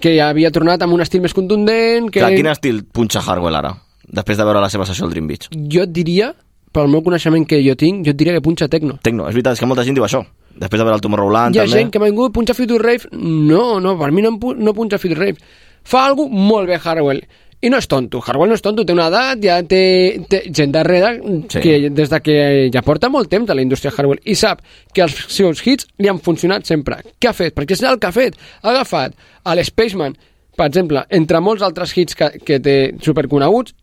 que 0.00 0.14
ja 0.16 0.28
havia 0.30 0.50
tornat 0.54 0.82
amb 0.82 0.94
un 0.96 1.00
estil 1.04 1.20
més 1.24 1.34
contundent, 1.36 2.10
que 2.10 2.20
Clar, 2.20 2.34
quin 2.36 2.46
estil 2.52 2.82
punxa 2.84 3.20
Hardwell 3.24 3.56
ara? 3.58 3.74
Després 4.10 4.38
de 4.38 4.44
veure 4.44 4.60
la 4.60 4.70
seva 4.72 4.86
sessió 4.86 5.04
al 5.04 5.10
Dream 5.12 5.26
Beach. 5.28 5.48
jo 5.52 5.82
et 5.82 5.92
diria, 5.92 6.34
pel 6.72 6.88
meu 6.88 7.02
coneixement 7.02 7.46
que 7.46 7.62
jo 7.64 7.74
tinc, 7.76 8.04
jo 8.06 8.10
et 8.10 8.16
diria 8.16 8.32
que 8.34 8.40
punxa 8.44 8.68
tecno. 8.68 8.98
Tecno, 9.02 9.26
és 9.28 9.34
veritat, 9.34 9.52
és 9.54 9.60
que 9.60 9.66
molta 9.66 9.84
gent 9.84 9.94
diu 9.96 10.04
això. 10.04 10.24
Després 10.58 10.78
de 10.80 10.84
veure 10.84 10.96
el 10.96 11.00
Tomorrowland, 11.00 11.54
Hi 11.54 11.58
ha 11.60 11.62
també. 11.64 11.76
gent 11.78 11.90
que 11.92 11.98
m'ha 11.98 12.06
vingut, 12.06 12.32
punxa 12.32 12.54
Future 12.54 12.82
Rave. 12.82 13.08
No, 13.12 13.78
no, 13.80 13.96
per 13.98 14.10
mi 14.12 14.22
no, 14.22 14.30
no 14.56 14.74
punxa 14.74 14.98
Future 14.98 15.20
Rave. 15.20 15.36
Fa 15.84 16.06
alguna 16.06 16.34
molt 16.34 16.66
bé 16.68 16.78
Hardwell. 16.82 17.22
I 17.60 17.70
no 17.70 17.76
és 17.78 17.88
tonto, 17.88 18.20
Hardwell 18.24 18.48
no 18.50 18.54
és 18.54 18.62
tonto, 18.62 18.84
té 18.86 18.92
una 18.92 19.08
edat, 19.08 19.40
ja 19.42 19.56
té, 19.66 20.20
té 20.30 20.44
gent 20.54 20.70
darrere 20.72 21.20
Sí. 21.50 21.58
que 21.60 21.90
des 21.90 22.08
de 22.08 22.20
que 22.20 22.70
ja 22.72 22.82
porta 22.82 23.08
molt 23.08 23.28
temps 23.28 23.50
a 23.50 23.54
la 23.54 23.62
indústria 23.62 23.90
Hardwell 23.96 24.20
i 24.24 24.34
sap 24.36 24.60
que 24.94 25.02
els 25.02 25.12
seus 25.28 25.64
hits 25.66 25.86
li 25.98 26.06
han 26.08 26.20
funcionat 26.20 26.64
sempre. 26.64 26.96
Què 27.20 27.28
ha 27.28 27.32
fet? 27.32 27.54
Perquè 27.56 27.72
és 27.72 27.82
el 27.82 27.98
que 27.98 28.06
ha 28.06 28.12
fet. 28.12 28.36
Ha 28.62 28.70
agafat 28.70 29.14
a 29.42 29.54
l'Spaceman, 29.56 30.14
per 30.56 30.66
exemple, 30.66 31.04
entre 31.10 31.40
molts 31.40 31.62
altres 31.62 31.96
hits 31.96 32.14
que, 32.14 32.30
que 32.44 32.60
té 32.60 32.94
superconeguts, 33.02 33.74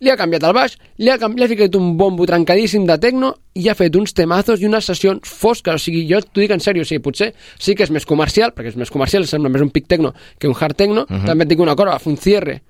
li 0.00 0.08
ha 0.10 0.16
canviat 0.16 0.44
el 0.48 0.54
baix, 0.56 0.78
li 0.98 1.10
ha, 1.12 1.18
canvi- 1.20 1.38
li 1.40 1.44
ha 1.44 1.48
ficat 1.50 1.74
un 1.76 1.90
bombo 1.98 2.24
trencadíssim 2.26 2.86
de 2.88 2.96
tecno 2.98 3.34
i 3.54 3.68
ha 3.68 3.74
fet 3.76 3.96
uns 4.00 4.14
temazos 4.16 4.62
i 4.62 4.66
unes 4.66 4.86
sessions 4.88 5.28
fosques. 5.28 5.74
O 5.74 5.78
sigui, 5.78 6.06
jo 6.08 6.22
t'ho 6.24 6.40
dic 6.40 6.54
en 6.56 6.60
sèrio, 6.64 6.82
o 6.82 6.88
sigui, 6.88 7.02
potser 7.04 7.34
sí 7.58 7.74
que 7.76 7.84
és 7.84 7.90
més 7.92 8.06
comercial, 8.08 8.54
perquè 8.56 8.72
és 8.72 8.76
més 8.80 8.90
comercial, 8.90 9.26
sembla 9.28 9.50
més 9.52 9.60
un 9.62 9.68
pic 9.70 9.86
tecno 9.86 10.14
que 10.38 10.48
un 10.48 10.56
hard 10.58 10.76
tecno. 10.76 11.04
Mhm. 11.08 11.26
També 11.26 11.44
et 11.44 11.50
dic 11.52 11.60
una 11.60 11.76
cosa, 11.76 11.98
un 12.08 12.16
cierre 12.16 12.62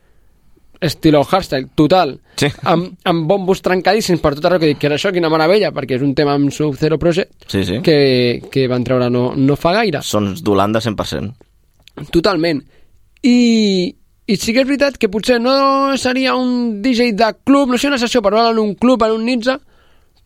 estilo 0.80 1.20
hardstyle, 1.22 1.68
total, 1.76 2.14
sí. 2.40 2.48
amb, 2.64 2.94
amb 3.04 3.26
bombos 3.28 3.60
trencadíssims 3.60 4.18
per 4.24 4.34
tot 4.34 4.46
arreu, 4.48 4.58
que 4.62 4.70
dic 4.70 4.78
que 4.80 4.86
era 4.88 4.96
això, 4.96 5.12
quina 5.12 5.28
meravella, 5.28 5.70
perquè 5.76 5.98
és 5.98 6.02
un 6.02 6.14
tema 6.16 6.32
amb 6.38 6.50
Sub-Zero 6.50 6.96
Project 6.98 7.44
Sí, 7.52 7.62
sí. 7.68 7.80
que, 7.84 8.40
que 8.50 8.66
van 8.66 8.82
treure 8.82 9.10
no, 9.12 9.34
no 9.36 9.56
fa 9.60 9.74
gaire. 9.76 10.00
Sons 10.02 10.40
d'Holanda 10.42 10.80
100%. 10.80 11.34
Totalment. 12.10 12.62
I, 13.22 13.94
I 14.30 14.36
sí 14.38 14.52
que 14.54 14.62
és 14.62 14.68
veritat 14.68 14.94
que 15.00 15.08
potser 15.10 15.40
no 15.42 15.96
seria 15.98 16.36
un 16.38 16.78
DJ 16.84 17.16
de 17.18 17.32
club, 17.42 17.72
no 17.72 17.78
sé 17.82 17.88
una 17.88 17.98
sessió 17.98 18.20
per 18.22 18.30
veure 18.36 18.52
en 18.52 18.60
un 18.62 18.76
club, 18.78 19.02
en 19.02 19.16
un 19.16 19.24
Nitza, 19.26 19.56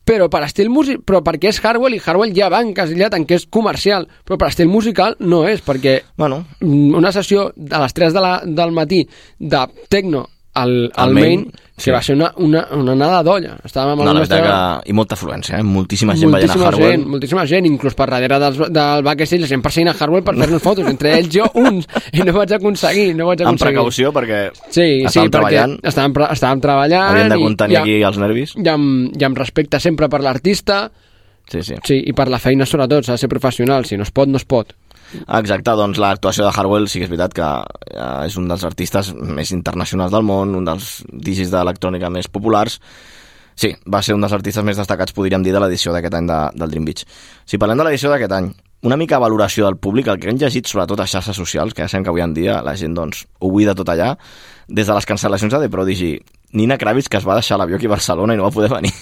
però 0.05 0.27
per 0.29 0.43
estil 0.45 0.69
músic, 0.69 1.01
però 1.01 1.23
perquè 1.25 1.49
és 1.49 1.57
Hardwell 1.63 1.95
i 1.97 2.01
Hardwell 2.03 2.35
ja 2.37 2.51
va 2.53 2.61
encasillat 2.61 3.15
en 3.17 3.25
què 3.25 3.39
és 3.39 3.47
comercial, 3.49 4.05
però 4.21 4.37
per 4.37 4.51
estil 4.51 4.69
musical 4.69 5.17
no 5.25 5.41
és, 5.49 5.63
perquè 5.65 5.95
bueno. 6.21 6.43
una 6.61 7.11
sessió 7.15 7.47
a 7.49 7.81
les 7.81 7.97
3 7.97 8.13
de 8.13 8.21
la, 8.21 8.35
del 8.45 8.77
matí 8.77 9.01
de 9.39 9.65
techno 9.89 10.27
al, 10.55 10.91
al, 10.95 11.11
main, 11.13 11.25
main, 11.41 11.41
que 11.75 11.83
sí. 11.83 11.91
va 11.91 11.99
ser 12.01 12.15
una, 12.15 12.29
una, 12.39 12.61
una 12.71 12.93
anada 12.95 13.17
d'olla. 13.27 13.57
Estàvem 13.67 13.91
amb 13.93 14.03
No, 14.05 14.13
la 14.13 14.21
veritat 14.23 14.43
que... 14.45 14.91
I 14.91 14.93
molta 14.95 15.17
afluència, 15.17 15.57
eh? 15.59 15.63
Moltíssima 15.67 16.15
gent 16.15 16.31
veient 16.31 16.47
a 16.49 16.53
moltíssima 16.55 16.69
Hardwell. 16.69 16.91
gent, 16.93 17.03
moltíssima 17.11 17.43
gent, 17.51 17.67
inclús 17.67 17.97
per 17.99 18.07
darrere 18.13 18.37
dels, 18.39 18.61
del 18.71 19.03
backstage, 19.03 19.41
la 19.43 19.49
gent 19.51 19.63
perseguint 19.65 19.91
a 19.91 19.95
Hardwell 19.99 20.23
per 20.23 20.35
fer-nos 20.39 20.63
fotos, 20.63 20.87
entre 20.87 21.11
ells 21.17 21.27
jo, 21.35 21.49
uns, 21.59 21.89
i 22.15 22.23
no 22.23 22.33
vaig 22.37 22.53
aconseguir, 22.55 23.09
no 23.19 23.27
vaig 23.27 23.43
Amb 23.43 23.51
aconseguir. 23.51 23.73
precaució, 23.75 24.13
perquè 24.15 24.39
Sí, 24.69 24.71
sí, 24.71 24.85
estàvem 25.11 25.27
perquè 25.33 25.51
treballant. 25.51 25.75
estàvem, 25.91 26.13
pre- 26.15 26.31
estàvem 26.37 26.63
treballant 26.63 27.09
Havien 27.11 27.29
de 27.35 27.41
contenir 27.43 27.75
i, 27.75 27.81
aquí 27.83 27.97
els 28.11 28.17
nervis. 28.23 28.55
i, 28.55 28.67
amb, 28.71 29.11
i 29.19 29.27
amb 29.27 29.37
respecte 29.43 29.79
sempre 29.83 30.07
per 30.09 30.23
l'artista 30.23 30.85
Sí, 31.51 31.59
sí. 31.61 31.75
sí, 31.85 31.99
i 32.09 32.13
per 32.17 32.25
la 32.31 32.39
feina 32.39 32.65
sobretot, 32.65 33.03
s'ha 33.05 33.19
de 33.19 33.21
ser 33.21 33.29
professional, 33.29 33.83
si 33.85 33.97
no 33.99 34.01
es 34.07 34.09
pot, 34.09 34.27
no 34.31 34.37
es 34.39 34.45
pot. 34.49 34.71
Exacte, 35.39 35.75
doncs 35.79 35.99
l'actuació 36.01 36.45
de 36.45 36.53
Hardwell 36.53 36.87
sí 36.91 37.01
que 37.01 37.07
és 37.07 37.11
veritat 37.11 37.35
que 37.37 37.49
eh, 37.95 38.27
és 38.27 38.37
un 38.41 38.49
dels 38.51 38.65
artistes 38.67 39.13
més 39.15 39.51
internacionals 39.55 40.13
del 40.13 40.25
món, 40.27 40.55
un 40.59 40.67
dels 40.67 40.99
digis 41.11 41.53
d'electrònica 41.53 42.11
més 42.13 42.29
populars. 42.31 42.79
Sí, 43.55 43.71
va 43.87 44.01
ser 44.03 44.17
un 44.17 44.23
dels 44.23 44.35
artistes 44.35 44.65
més 44.67 44.77
destacats, 44.77 45.15
podríem 45.15 45.43
dir, 45.43 45.53
de 45.55 45.61
l'edició 45.63 45.93
d'aquest 45.95 46.17
any 46.19 46.27
de, 46.27 46.39
del 46.59 46.73
Dream 46.73 46.87
Beach. 46.87 47.05
Si 47.47 47.59
parlem 47.61 47.79
de 47.79 47.87
l'edició 47.87 48.11
d'aquest 48.11 48.35
any, 48.35 48.49
una 48.85 48.97
mica 48.99 49.17
valoració 49.17 49.65
del 49.65 49.79
públic, 49.81 50.09
el 50.11 50.19
que 50.19 50.29
hem 50.29 50.37
llegit 50.37 50.67
sobretot 50.69 50.99
a 50.99 51.07
xarxes 51.09 51.39
socials, 51.39 51.73
que 51.73 51.81
ja 51.81 51.89
sabem 51.89 52.03
que 52.05 52.11
avui 52.11 52.21
en 52.21 52.35
dia 52.35 52.59
la 52.61 52.75
gent 52.77 52.93
doncs, 52.93 53.23
ho 53.39 53.49
buida 53.49 53.73
tot 53.73 53.89
allà, 53.89 54.11
des 54.67 54.85
de 54.85 54.97
les 54.97 55.07
cancel·lacions 55.07 55.55
de 55.55 55.63
The 55.63 55.71
Prodigy, 55.71 56.11
Nina 56.59 56.77
Kravitz, 56.77 57.09
que 57.09 57.17
es 57.17 57.25
va 57.27 57.39
deixar 57.39 57.57
l'avió 57.57 57.79
aquí 57.79 57.87
a 57.89 57.95
Barcelona 57.95 58.35
i 58.35 58.37
no 58.37 58.45
va 58.45 58.53
poder 58.53 58.69
venir. 58.75 58.93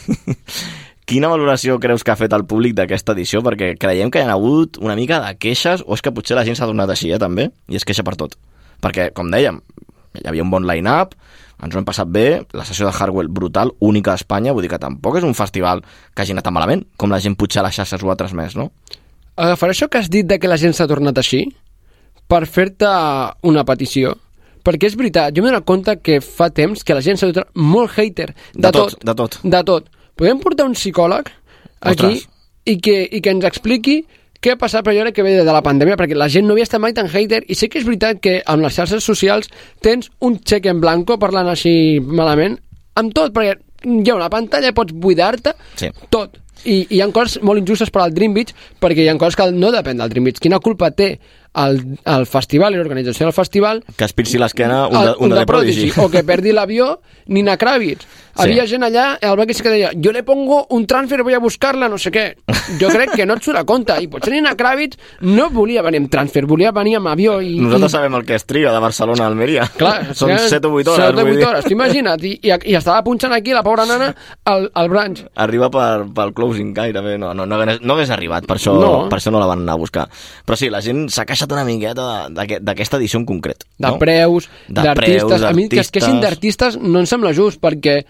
Quina 1.06 1.27
valoració 1.27 1.80
creus 1.83 2.03
que 2.03 2.14
ha 2.14 2.19
fet 2.19 2.33
el 2.35 2.45
públic 2.48 2.75
d'aquesta 2.77 3.11
edició? 3.17 3.41
Perquè 3.43 3.73
creiem 3.80 4.11
que 4.11 4.22
hi 4.22 4.27
ha 4.27 4.35
hagut 4.38 4.80
una 4.80 4.95
mica 4.95 5.19
de 5.23 5.33
queixes, 5.35 5.83
o 5.85 5.98
és 5.98 6.03
que 6.03 6.14
potser 6.15 6.38
la 6.38 6.45
gent 6.48 6.56
s'ha 6.56 6.69
donat 6.69 6.90
així, 6.93 7.11
eh, 7.11 7.19
també, 7.19 7.49
i 7.67 7.80
es 7.80 7.83
queixa 7.83 8.06
per 8.07 8.15
tot. 8.19 8.38
Perquè, 8.83 9.09
com 9.15 9.32
dèiem, 9.32 9.59
hi 10.15 10.27
havia 10.30 10.45
un 10.45 10.51
bon 10.53 10.64
line-up, 10.67 11.15
ens 11.64 11.75
ho 11.75 11.80
hem 11.80 11.88
passat 11.88 12.09
bé, 12.11 12.43
la 12.56 12.65
sessió 12.67 12.88
de 12.88 12.93
Hardwell 12.95 13.30
brutal, 13.32 13.73
única 13.80 14.14
a 14.14 14.19
Espanya, 14.19 14.53
vull 14.53 14.65
dir 14.65 14.72
que 14.72 14.80
tampoc 14.82 15.19
és 15.19 15.27
un 15.27 15.35
festival 15.38 15.83
que 16.14 16.23
hagi 16.23 16.35
anat 16.35 16.48
tan 16.48 16.56
malament, 16.56 16.83
com 16.98 17.11
la 17.11 17.22
gent 17.23 17.38
potser 17.40 17.61
a 17.61 17.67
les 17.67 17.75
xarxes 17.75 18.03
ho 18.03 18.11
ha 18.11 18.17
transmès, 18.19 18.57
no? 18.59 18.72
Agafaré 19.35 19.73
això 19.73 19.90
que 19.90 19.98
has 19.98 20.11
dit 20.14 20.27
de 20.27 20.38
que 20.40 20.51
la 20.51 20.59
gent 20.61 20.75
s'ha 20.77 20.88
tornat 20.88 21.17
així 21.17 21.45
per 22.30 22.45
fer-te 22.48 22.90
una 23.49 23.64
petició. 23.65 24.14
Perquè 24.64 24.88
és 24.88 24.95
veritat, 24.95 25.33
jo 25.35 25.43
m'he 25.43 25.51
donat 25.51 25.65
compte 25.67 25.95
que 25.99 26.22
fa 26.23 26.48
temps 26.53 26.85
que 26.88 26.95
la 26.95 27.01
gent 27.03 27.19
s'ha 27.19 27.32
tornat 27.32 27.51
molt 27.56 27.98
hater 27.98 28.30
de, 28.32 28.61
De 28.67 28.72
tot, 28.72 28.95
de 29.03 29.15
tot. 29.15 29.40
De 29.43 29.64
tot. 29.67 29.90
Podem 30.19 30.40
portar 30.40 30.66
un 30.69 30.75
psicòleg 30.77 31.32
aquí 31.82 32.06
Ostres. 32.06 32.27
i 32.69 32.77
que, 32.80 32.98
i 33.11 33.22
que 33.22 33.33
ens 33.33 33.45
expliqui 33.50 34.03
què 34.43 34.51
ha 34.53 34.59
passat 34.59 34.83
per 34.83 34.92
allò 34.92 35.11
que 35.16 35.24
ve 35.24 35.38
de 35.40 35.43
la 35.56 35.61
pandèmia, 35.64 35.95
perquè 35.95 36.17
la 36.19 36.27
gent 36.27 36.45
no 36.45 36.51
havia 36.53 36.66
estat 36.67 36.82
mai 36.83 36.92
tan 36.93 37.08
hater, 37.08 37.45
i 37.48 37.56
sé 37.56 37.69
que 37.72 37.80
és 37.80 37.85
veritat 37.88 38.19
que 38.19 38.42
amb 38.45 38.61
les 38.66 38.75
xarxes 38.75 39.03
socials 39.08 39.48
tens 39.82 40.09
un 40.19 40.35
cheque 40.43 40.67
en 40.69 40.82
blanco, 40.83 41.16
parlant 41.17 41.48
així 41.48 42.01
malament, 42.03 42.58
amb 43.00 43.14
tot, 43.16 43.32
perquè 43.33 43.56
hi 43.88 44.09
ha 44.11 44.16
una 44.17 44.30
pantalla, 44.30 44.74
pots 44.75 44.92
buidar-te, 44.93 45.56
Sí. 45.80 45.90
tot. 46.09 46.38
I, 46.66 46.75
I 46.90 46.98
hi 46.98 47.01
ha 47.01 47.08
coses 47.11 47.42
molt 47.43 47.59
injustes 47.59 47.90
per 47.92 48.03
al 48.03 48.14
Dream 48.14 48.33
Beach 48.33 48.53
perquè 48.80 49.03
hi 49.03 49.09
ha 49.11 49.17
coses 49.19 49.35
que 49.35 49.50
no 49.51 49.72
depèn 49.72 49.98
del 50.00 50.09
Dream 50.11 50.24
Beach. 50.30 50.40
Quina 50.40 50.59
culpa 50.64 50.92
té 50.92 51.19
el, 51.56 51.98
el 52.09 52.25
festival 52.25 52.73
i 52.73 52.80
l'organització 52.80 53.27
del 53.27 53.33
festival 53.35 53.83
Que 53.95 54.06
es 54.07 54.14
pirsi 54.17 54.40
l'esquena 54.41 54.88
un, 54.88 54.93
de, 55.06 55.14
un, 55.19 55.30
de, 55.30 55.35
The 55.38 55.45
Prodigy. 55.45 55.91
o 56.01 56.09
que 56.09 56.23
perdi 56.23 56.51
l'avió 56.51 56.99
Nina 57.27 57.57
Kravitz. 57.57 58.03
Sí. 58.33 58.41
Havia 58.48 58.64
gent 58.65 58.82
allà, 58.82 59.19
el 59.22 59.35
backstage 59.38 59.61
que 59.61 59.69
deia 59.69 59.90
jo 59.93 60.11
le 60.11 60.23
pongo 60.25 60.64
un 60.73 60.88
transfer, 60.90 61.22
voy 61.22 61.35
a 61.35 61.40
buscarla, 61.40 61.85
no 61.88 61.99
sé 62.01 62.09
què. 62.11 62.23
Jo 62.82 62.90
crec 62.90 63.11
que 63.14 63.27
no 63.30 63.35
et 63.38 63.43
surt 63.45 63.59
a 63.59 63.64
compte. 63.64 63.93
I 64.01 64.07
potser 64.09 64.33
Nina 64.33 64.56
Kravitz 64.57 64.98
no 65.22 65.51
volia 65.53 65.83
venir 65.85 65.99
amb 66.01 66.09
transfer, 66.11 66.41
volia 66.49 66.72
venir 66.73 66.95
amb 66.98 67.11
avió. 67.11 67.35
I, 67.45 67.59
Nosaltres 67.61 67.91
i... 67.91 67.93
sabem 67.93 68.17
el 68.17 68.25
que 68.25 68.33
es 68.40 68.45
triga 68.49 68.73
de 68.73 68.80
Barcelona 68.82 69.27
a 69.27 69.30
Almeria. 69.30 69.67
Clar, 69.77 70.15
Són 70.17 70.33
que 70.33 70.40
7 70.49 70.65
o 70.67 70.73
8 70.82 70.95
hores. 70.95 71.06
7 71.06 71.22
o 71.22 71.27
vull 71.27 71.35
8 71.35 71.38
dir. 71.38 71.45
hores, 71.51 71.65
t'imagina't. 71.69 72.25
I, 72.25 72.33
i, 72.41 72.53
I 72.73 72.75
estava 72.82 73.03
punxant 73.06 73.38
aquí 73.38 73.53
la 73.53 73.61
pobra 73.64 73.85
nana 73.85 74.09
al, 74.49 74.65
al 74.73 74.90
branch. 74.90 75.23
Arriba 75.45 75.69
per, 75.69 76.07
pel 76.17 76.33
closing 76.33 76.73
gairebé, 76.73 77.19
no, 77.22 77.35
no, 77.38 77.45
no, 77.45 77.61
no 77.64 77.93
hagués 77.99 78.09
arribat, 78.17 78.49
per 78.49 78.57
això, 78.57 78.73
No. 78.82 78.91
per 79.14 79.22
això 79.22 79.30
no 79.32 79.40
la 79.40 79.51
van 79.53 79.61
anar 79.61 79.77
a 79.77 79.82
buscar. 79.85 80.07
Però 80.43 80.57
sí, 80.57 80.72
la 80.73 80.82
gent 80.82 81.06
s'ha 81.14 81.27
queixat 81.30 81.43
una 81.52 81.66
miqueta 81.66 82.30
d'aquesta 82.30 82.98
edició 82.98 83.20
en 83.20 83.26
concret. 83.26 83.66
De 83.78 83.88
no? 83.90 83.98
preus, 84.00 84.48
d'artistes. 84.70 85.44
A 85.44 85.52
mi 85.54 85.68
que 85.70 85.80
es 85.82 85.92
queixin 85.92 86.22
d'artistes. 86.22 86.78
no 86.80 87.00
em 87.00 87.06
sembla 87.06 87.34
just, 87.34 87.60
perquè... 87.62 88.04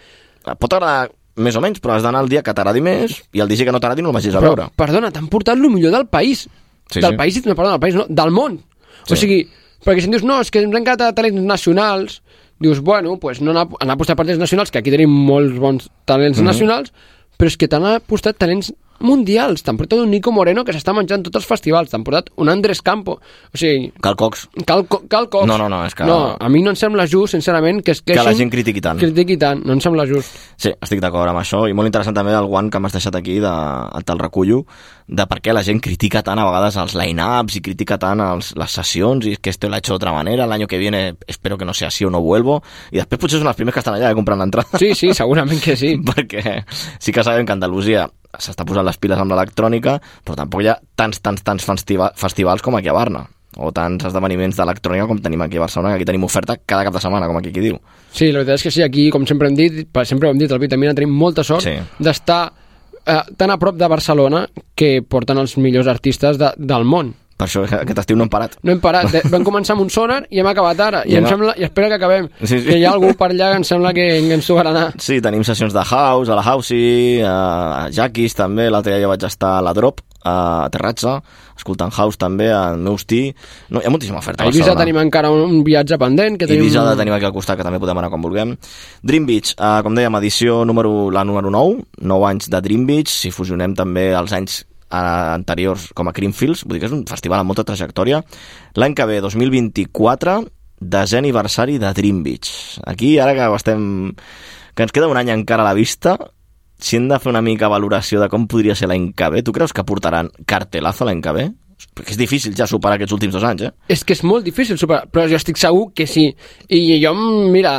Pot 0.60 0.74
agradar 0.74 1.10
més 1.36 1.56
o 1.56 1.62
menys, 1.62 1.80
però 1.82 1.96
has 1.96 2.04
d'anar 2.04 2.22
el 2.22 2.30
dia 2.30 2.44
que 2.44 2.54
t'agradi 2.54 2.82
més 2.82 3.24
i 3.34 3.40
el 3.42 3.48
dia 3.50 3.66
que 3.66 3.72
no 3.72 3.80
t'agradi 3.80 4.04
no 4.04 4.10
el 4.12 4.14
vagis 4.16 4.36
a 4.36 4.40
Però, 4.40 4.54
veure. 4.54 4.68
perdona, 4.78 5.10
t'han 5.12 5.28
portat 5.32 5.56
el 5.58 5.70
millor 5.72 5.92
del 5.96 6.06
país. 6.08 6.48
Sí, 6.92 7.00
del 7.00 7.12
sí. 7.16 7.18
país, 7.18 7.46
no, 7.46 7.56
perdona, 7.56 7.78
del 7.78 7.80
país, 7.82 7.96
no, 7.96 8.06
del 8.08 8.32
món. 8.32 8.60
Sí. 9.08 9.14
O 9.14 9.18
sigui, 9.18 9.40
perquè 9.84 10.04
si 10.04 10.06
em 10.06 10.12
dius, 10.14 10.24
no, 10.28 10.40
és 10.44 10.52
que 10.52 10.62
ens 10.62 10.76
han 10.76 10.86
quedat 10.86 11.16
talents 11.16 11.42
nacionals, 11.42 12.20
dius, 12.60 12.80
bueno, 12.86 13.18
pues 13.20 13.42
no 13.42 13.52
han, 13.58 13.90
apostat 13.90 14.16
per 14.16 14.26
talents 14.28 14.40
nacionals, 14.44 14.70
que 14.70 14.78
aquí 14.84 14.92
tenim 14.94 15.10
molts 15.10 15.58
bons 15.60 15.90
talents 16.06 16.38
Mhm. 16.38 16.46
nacionals, 16.46 16.94
però 17.38 17.48
és 17.50 17.58
que 17.58 17.68
t'han 17.68 17.86
apostat 17.96 18.38
talents 18.38 18.74
mundials. 19.00 19.64
T'han 19.64 19.78
portat 19.78 20.00
un 20.00 20.10
Nico 20.12 20.32
Moreno 20.32 20.64
que 20.64 20.74
s'està 20.76 20.94
menjant 20.96 21.24
tots 21.26 21.42
els 21.42 21.48
festivals. 21.50 21.90
T'han 21.92 22.04
portat 22.06 22.30
un 22.38 22.50
Andrés 22.50 22.82
Campo. 22.82 23.18
O 23.20 23.58
sigui... 23.60 23.92
Cal 24.02 24.16
Cox. 24.16 24.48
Cal, 24.66 24.86
cal 25.10 25.30
Cox. 25.30 25.48
No, 25.50 25.58
no, 25.58 25.68
no, 25.70 25.84
és 25.86 25.96
que- 25.96 26.08
No, 26.08 26.38
a 26.40 26.50
mi 26.50 26.62
no 26.64 26.72
em 26.72 26.80
sembla 26.80 27.08
just, 27.08 27.34
sincerament, 27.36 27.84
que 27.84 27.92
es 27.92 28.02
Que 28.02 28.14
queixin... 28.14 28.26
la 28.32 28.38
gent 28.38 28.52
critiqui 28.54 28.82
tant. 28.82 29.00
Critiqui 29.02 29.38
tant, 29.38 29.64
no 29.66 29.74
em 29.74 29.82
sembla 29.84 30.08
just. 30.08 30.32
Sí, 30.58 30.72
estic 30.80 31.02
d'acord 31.04 31.30
amb 31.30 31.42
això 31.42 31.66
i 31.70 31.74
molt 31.76 31.90
interessant 31.92 32.16
també 32.16 32.34
el 32.38 32.48
guant 32.48 32.72
que 32.72 32.80
m'has 32.80 32.94
deixat 32.96 33.16
aquí 33.20 33.40
de, 33.44 33.54
te'l 34.06 34.20
recullo 34.22 34.64
de 35.08 35.26
per 35.28 35.42
què 35.44 35.52
la 35.54 35.64
gent 35.68 35.82
critica 35.84 36.22
tant 36.24 36.40
a 36.40 36.46
vegades 36.48 36.78
els 36.80 36.96
line-ups 36.96 37.58
i 37.60 37.62
critica 37.66 37.98
tant 38.00 38.22
els, 38.24 38.54
les 38.56 38.72
sessions 38.72 39.26
i 39.28 39.36
que 39.36 39.52
esto 39.52 39.68
lo 39.68 39.76
ha 39.76 39.82
hecho 39.84 39.94
de 39.94 39.98
otra 40.00 40.14
manera, 40.16 40.48
año 40.54 40.68
que 40.68 40.78
viene 40.78 41.16
espero 41.28 41.58
que 41.58 41.66
no 41.66 41.74
sea 41.74 41.88
así 41.90 42.06
o 42.06 42.10
no 42.10 42.22
vuelvo 42.22 42.62
i 42.92 42.98
després 43.02 43.20
potser 43.20 43.40
són 43.42 43.50
els 43.50 43.58
primers 43.58 43.74
que 43.74 43.82
estan 43.82 43.96
allà 43.98 44.12
eh, 44.12 44.16
comprant 44.16 44.40
l'entrada 44.40 44.78
Sí, 44.80 44.94
sí, 44.96 45.14
segurament 45.14 45.60
que 45.62 45.76
sí 45.76 45.96
perquè 46.10 46.64
sí 47.00 47.12
que 47.12 47.24
sabem 47.24 47.46
que 47.46 47.52
Andalusia 47.56 48.08
s'està 48.40 48.66
posant 48.66 48.86
les 48.86 48.98
piles 48.98 49.20
amb 49.20 49.32
l'electrònica 49.32 50.00
però 50.26 50.36
tampoc 50.36 50.62
hi 50.64 50.68
ha 50.72 50.78
tants, 50.96 51.20
tants, 51.22 51.44
tants 51.44 51.66
festiva 51.66 52.12
festivals 52.16 52.62
com 52.66 52.76
aquí 52.76 52.90
a 52.90 52.94
Barna 52.98 53.26
o 53.58 53.70
tants 53.72 54.06
esdeveniments 54.10 54.58
d'electrònica 54.58 55.06
com 55.06 55.20
tenim 55.22 55.42
aquí 55.46 55.58
a 55.58 55.62
Barcelona, 55.68 55.92
que 55.94 56.02
aquí 56.02 56.06
tenim 56.10 56.24
oferta 56.26 56.56
cada 56.66 56.84
cap 56.88 56.96
de 56.96 57.00
setmana, 57.04 57.28
com 57.30 57.38
aquí 57.38 57.52
qui 57.54 57.62
diu. 57.62 57.76
Sí, 58.12 58.32
la 58.32 58.40
veritat 58.42 58.56
és 58.58 58.64
que 58.66 58.72
sí, 58.74 58.82
aquí, 58.82 59.12
com 59.14 59.28
sempre 59.30 59.48
hem 59.52 59.54
dit, 59.60 59.84
sempre 60.10 60.28
ho 60.28 60.32
hem 60.34 60.40
dit, 60.42 60.50
al 60.52 60.58
Vitamina 60.58 60.96
tenim 60.98 61.14
molta 61.14 61.44
sort 61.46 61.62
Sí. 61.62 61.76
d'estar 62.00 62.52
eh, 63.06 63.20
tan 63.38 63.52
a 63.54 63.60
prop 63.62 63.78
de 63.78 63.88
Barcelona 63.88 64.48
que 64.74 65.04
porten 65.06 65.38
els 65.38 65.54
millors 65.62 65.86
artistes 65.88 66.40
de, 66.42 66.50
del 66.58 66.84
món. 66.84 67.14
Per 67.38 67.48
això 67.48 67.64
aquest 67.66 67.98
estiu 68.04 68.16
no 68.16 68.24
hem 68.28 68.30
parat. 68.30 68.54
No 68.64 68.72
hem 68.76 68.80
parat, 68.80 69.08
de, 69.12 69.22
vam 69.34 69.44
començar 69.44 69.74
amb 69.74 69.82
un 69.82 69.90
sonar 69.90 70.20
i 70.30 70.40
hem 70.40 70.48
acabat 70.48 70.80
ara, 70.86 71.00
i, 71.06 71.16
I 71.16 71.18
em 71.18 71.24
no- 71.26 71.30
sembla, 71.32 71.56
i 71.58 71.64
espera 71.66 71.88
que 71.90 71.98
acabem, 71.98 72.28
Sí, 72.44 72.60
sí. 72.60 72.62
que 72.68 72.78
hi 72.78 72.86
ha 72.86 72.92
algú 72.94 73.10
per 73.18 73.32
allà 73.32 73.52
que 73.52 73.58
em 73.64 73.64
sembla 73.68 73.92
que, 73.94 74.06
que 74.28 74.34
ens 74.38 74.46
tocarà 74.48 74.70
anar. 74.70 74.92
Sí, 75.02 75.18
tenim 75.20 75.44
sessions 75.44 75.74
de 75.74 75.84
house, 75.84 76.30
a 76.30 76.36
la 76.38 76.44
Housey, 76.46 77.22
a 77.26 77.88
Jackis 77.92 78.36
també, 78.38 78.70
l'altre 78.70 78.98
dia 79.00 79.08
vaig 79.10 79.26
estar 79.26 79.58
a 79.58 79.64
la 79.66 79.74
Drop, 79.74 80.00
a 80.24 80.70
Terratza, 80.72 81.18
escoltant 81.58 81.92
house 81.98 82.18
també, 82.22 82.52
a 82.54 82.76
Neusti... 82.80 83.24
No, 83.74 83.82
hi 83.82 83.88
ha 83.90 83.92
moltíssima 83.92 84.22
oferta 84.22 84.44
A 84.44 84.48
a 84.48 84.50
Ibiza 84.50 84.70
Barcelona. 84.72 84.84
tenim 84.86 85.00
encara 85.02 85.32
un, 85.34 85.42
un 85.58 85.64
viatge 85.66 85.98
pendent, 86.00 86.38
que 86.40 86.48
tenim... 86.48 86.64
Ibiza 86.64 86.84
la 86.86 86.94
tenim 86.96 87.14
aquí 87.18 87.26
al 87.28 87.34
costat, 87.36 87.58
que 87.60 87.66
també 87.66 87.82
podem 87.82 87.98
anar 88.00 88.10
quan 88.14 88.22
vulguem. 88.24 88.54
Dream 89.04 89.26
Beach, 89.28 89.56
eh, 89.58 89.80
com 89.84 89.98
dèiem, 89.98 90.16
edició 90.22 90.62
número, 90.70 91.10
la 91.12 91.26
número 91.28 91.52
9, 91.52 91.82
9 92.00 92.30
anys 92.30 92.48
de 92.54 92.62
Dream 92.62 92.86
Beach, 92.88 93.12
si 93.12 93.34
fusionem 93.36 93.76
també 93.76 94.12
els 94.16 94.32
anys 94.38 94.62
eh, 94.62 94.66
anteriors 94.94 95.90
com 95.98 96.10
a 96.10 96.14
Creamfields, 96.16 96.64
vull 96.68 96.78
dir 96.78 96.84
que 96.84 96.90
és 96.92 96.96
un 96.96 97.06
festival 97.10 97.42
amb 97.42 97.52
molta 97.52 97.66
trajectòria. 97.68 98.22
L'any 98.78 98.96
que 98.98 99.08
ve, 99.10 99.20
2024, 99.26 100.38
desè 100.84 101.20
aniversari 101.20 101.80
de 101.82 101.92
Dream 101.96 102.22
Beach. 102.24 102.80
Aquí, 102.86 103.18
ara 103.20 103.36
que 103.38 103.50
estem... 103.56 104.14
que 104.74 104.86
ens 104.86 104.94
queda 104.94 105.10
un 105.10 105.18
any 105.18 105.30
encara 105.34 105.62
a 105.64 105.70
la 105.70 105.78
vista, 105.78 106.18
si 106.84 106.98
hem 106.98 107.08
de 107.08 107.20
fer 107.22 107.32
una 107.32 107.44
mica 107.46 107.70
valoració 107.72 108.22
de 108.22 108.30
com 108.30 108.48
podria 108.50 108.76
ser 108.76 108.90
l'any 108.92 109.12
que 109.18 109.30
ve, 109.32 109.44
tu 109.44 109.54
creus 109.56 109.74
que 109.74 109.86
portaran 109.88 110.32
cartelazo 110.50 111.08
l'any 111.08 111.22
que 111.24 111.36
ve? 111.36 111.46
Perquè 111.94 112.14
és 112.16 112.20
difícil 112.20 112.56
ja 112.58 112.68
superar 112.70 112.98
aquests 112.98 113.14
últims 113.16 113.36
dos 113.36 113.44
anys, 113.46 113.68
eh? 113.68 113.72
És 113.92 114.04
que 114.08 114.16
és 114.16 114.24
molt 114.26 114.46
difícil 114.46 114.80
superar, 114.80 115.08
però 115.12 115.28
jo 115.30 115.38
estic 115.38 115.60
segur 115.62 115.92
que 115.96 116.08
sí. 116.10 116.30
I 116.70 117.00
jo, 117.04 117.14
mira, 117.54 117.74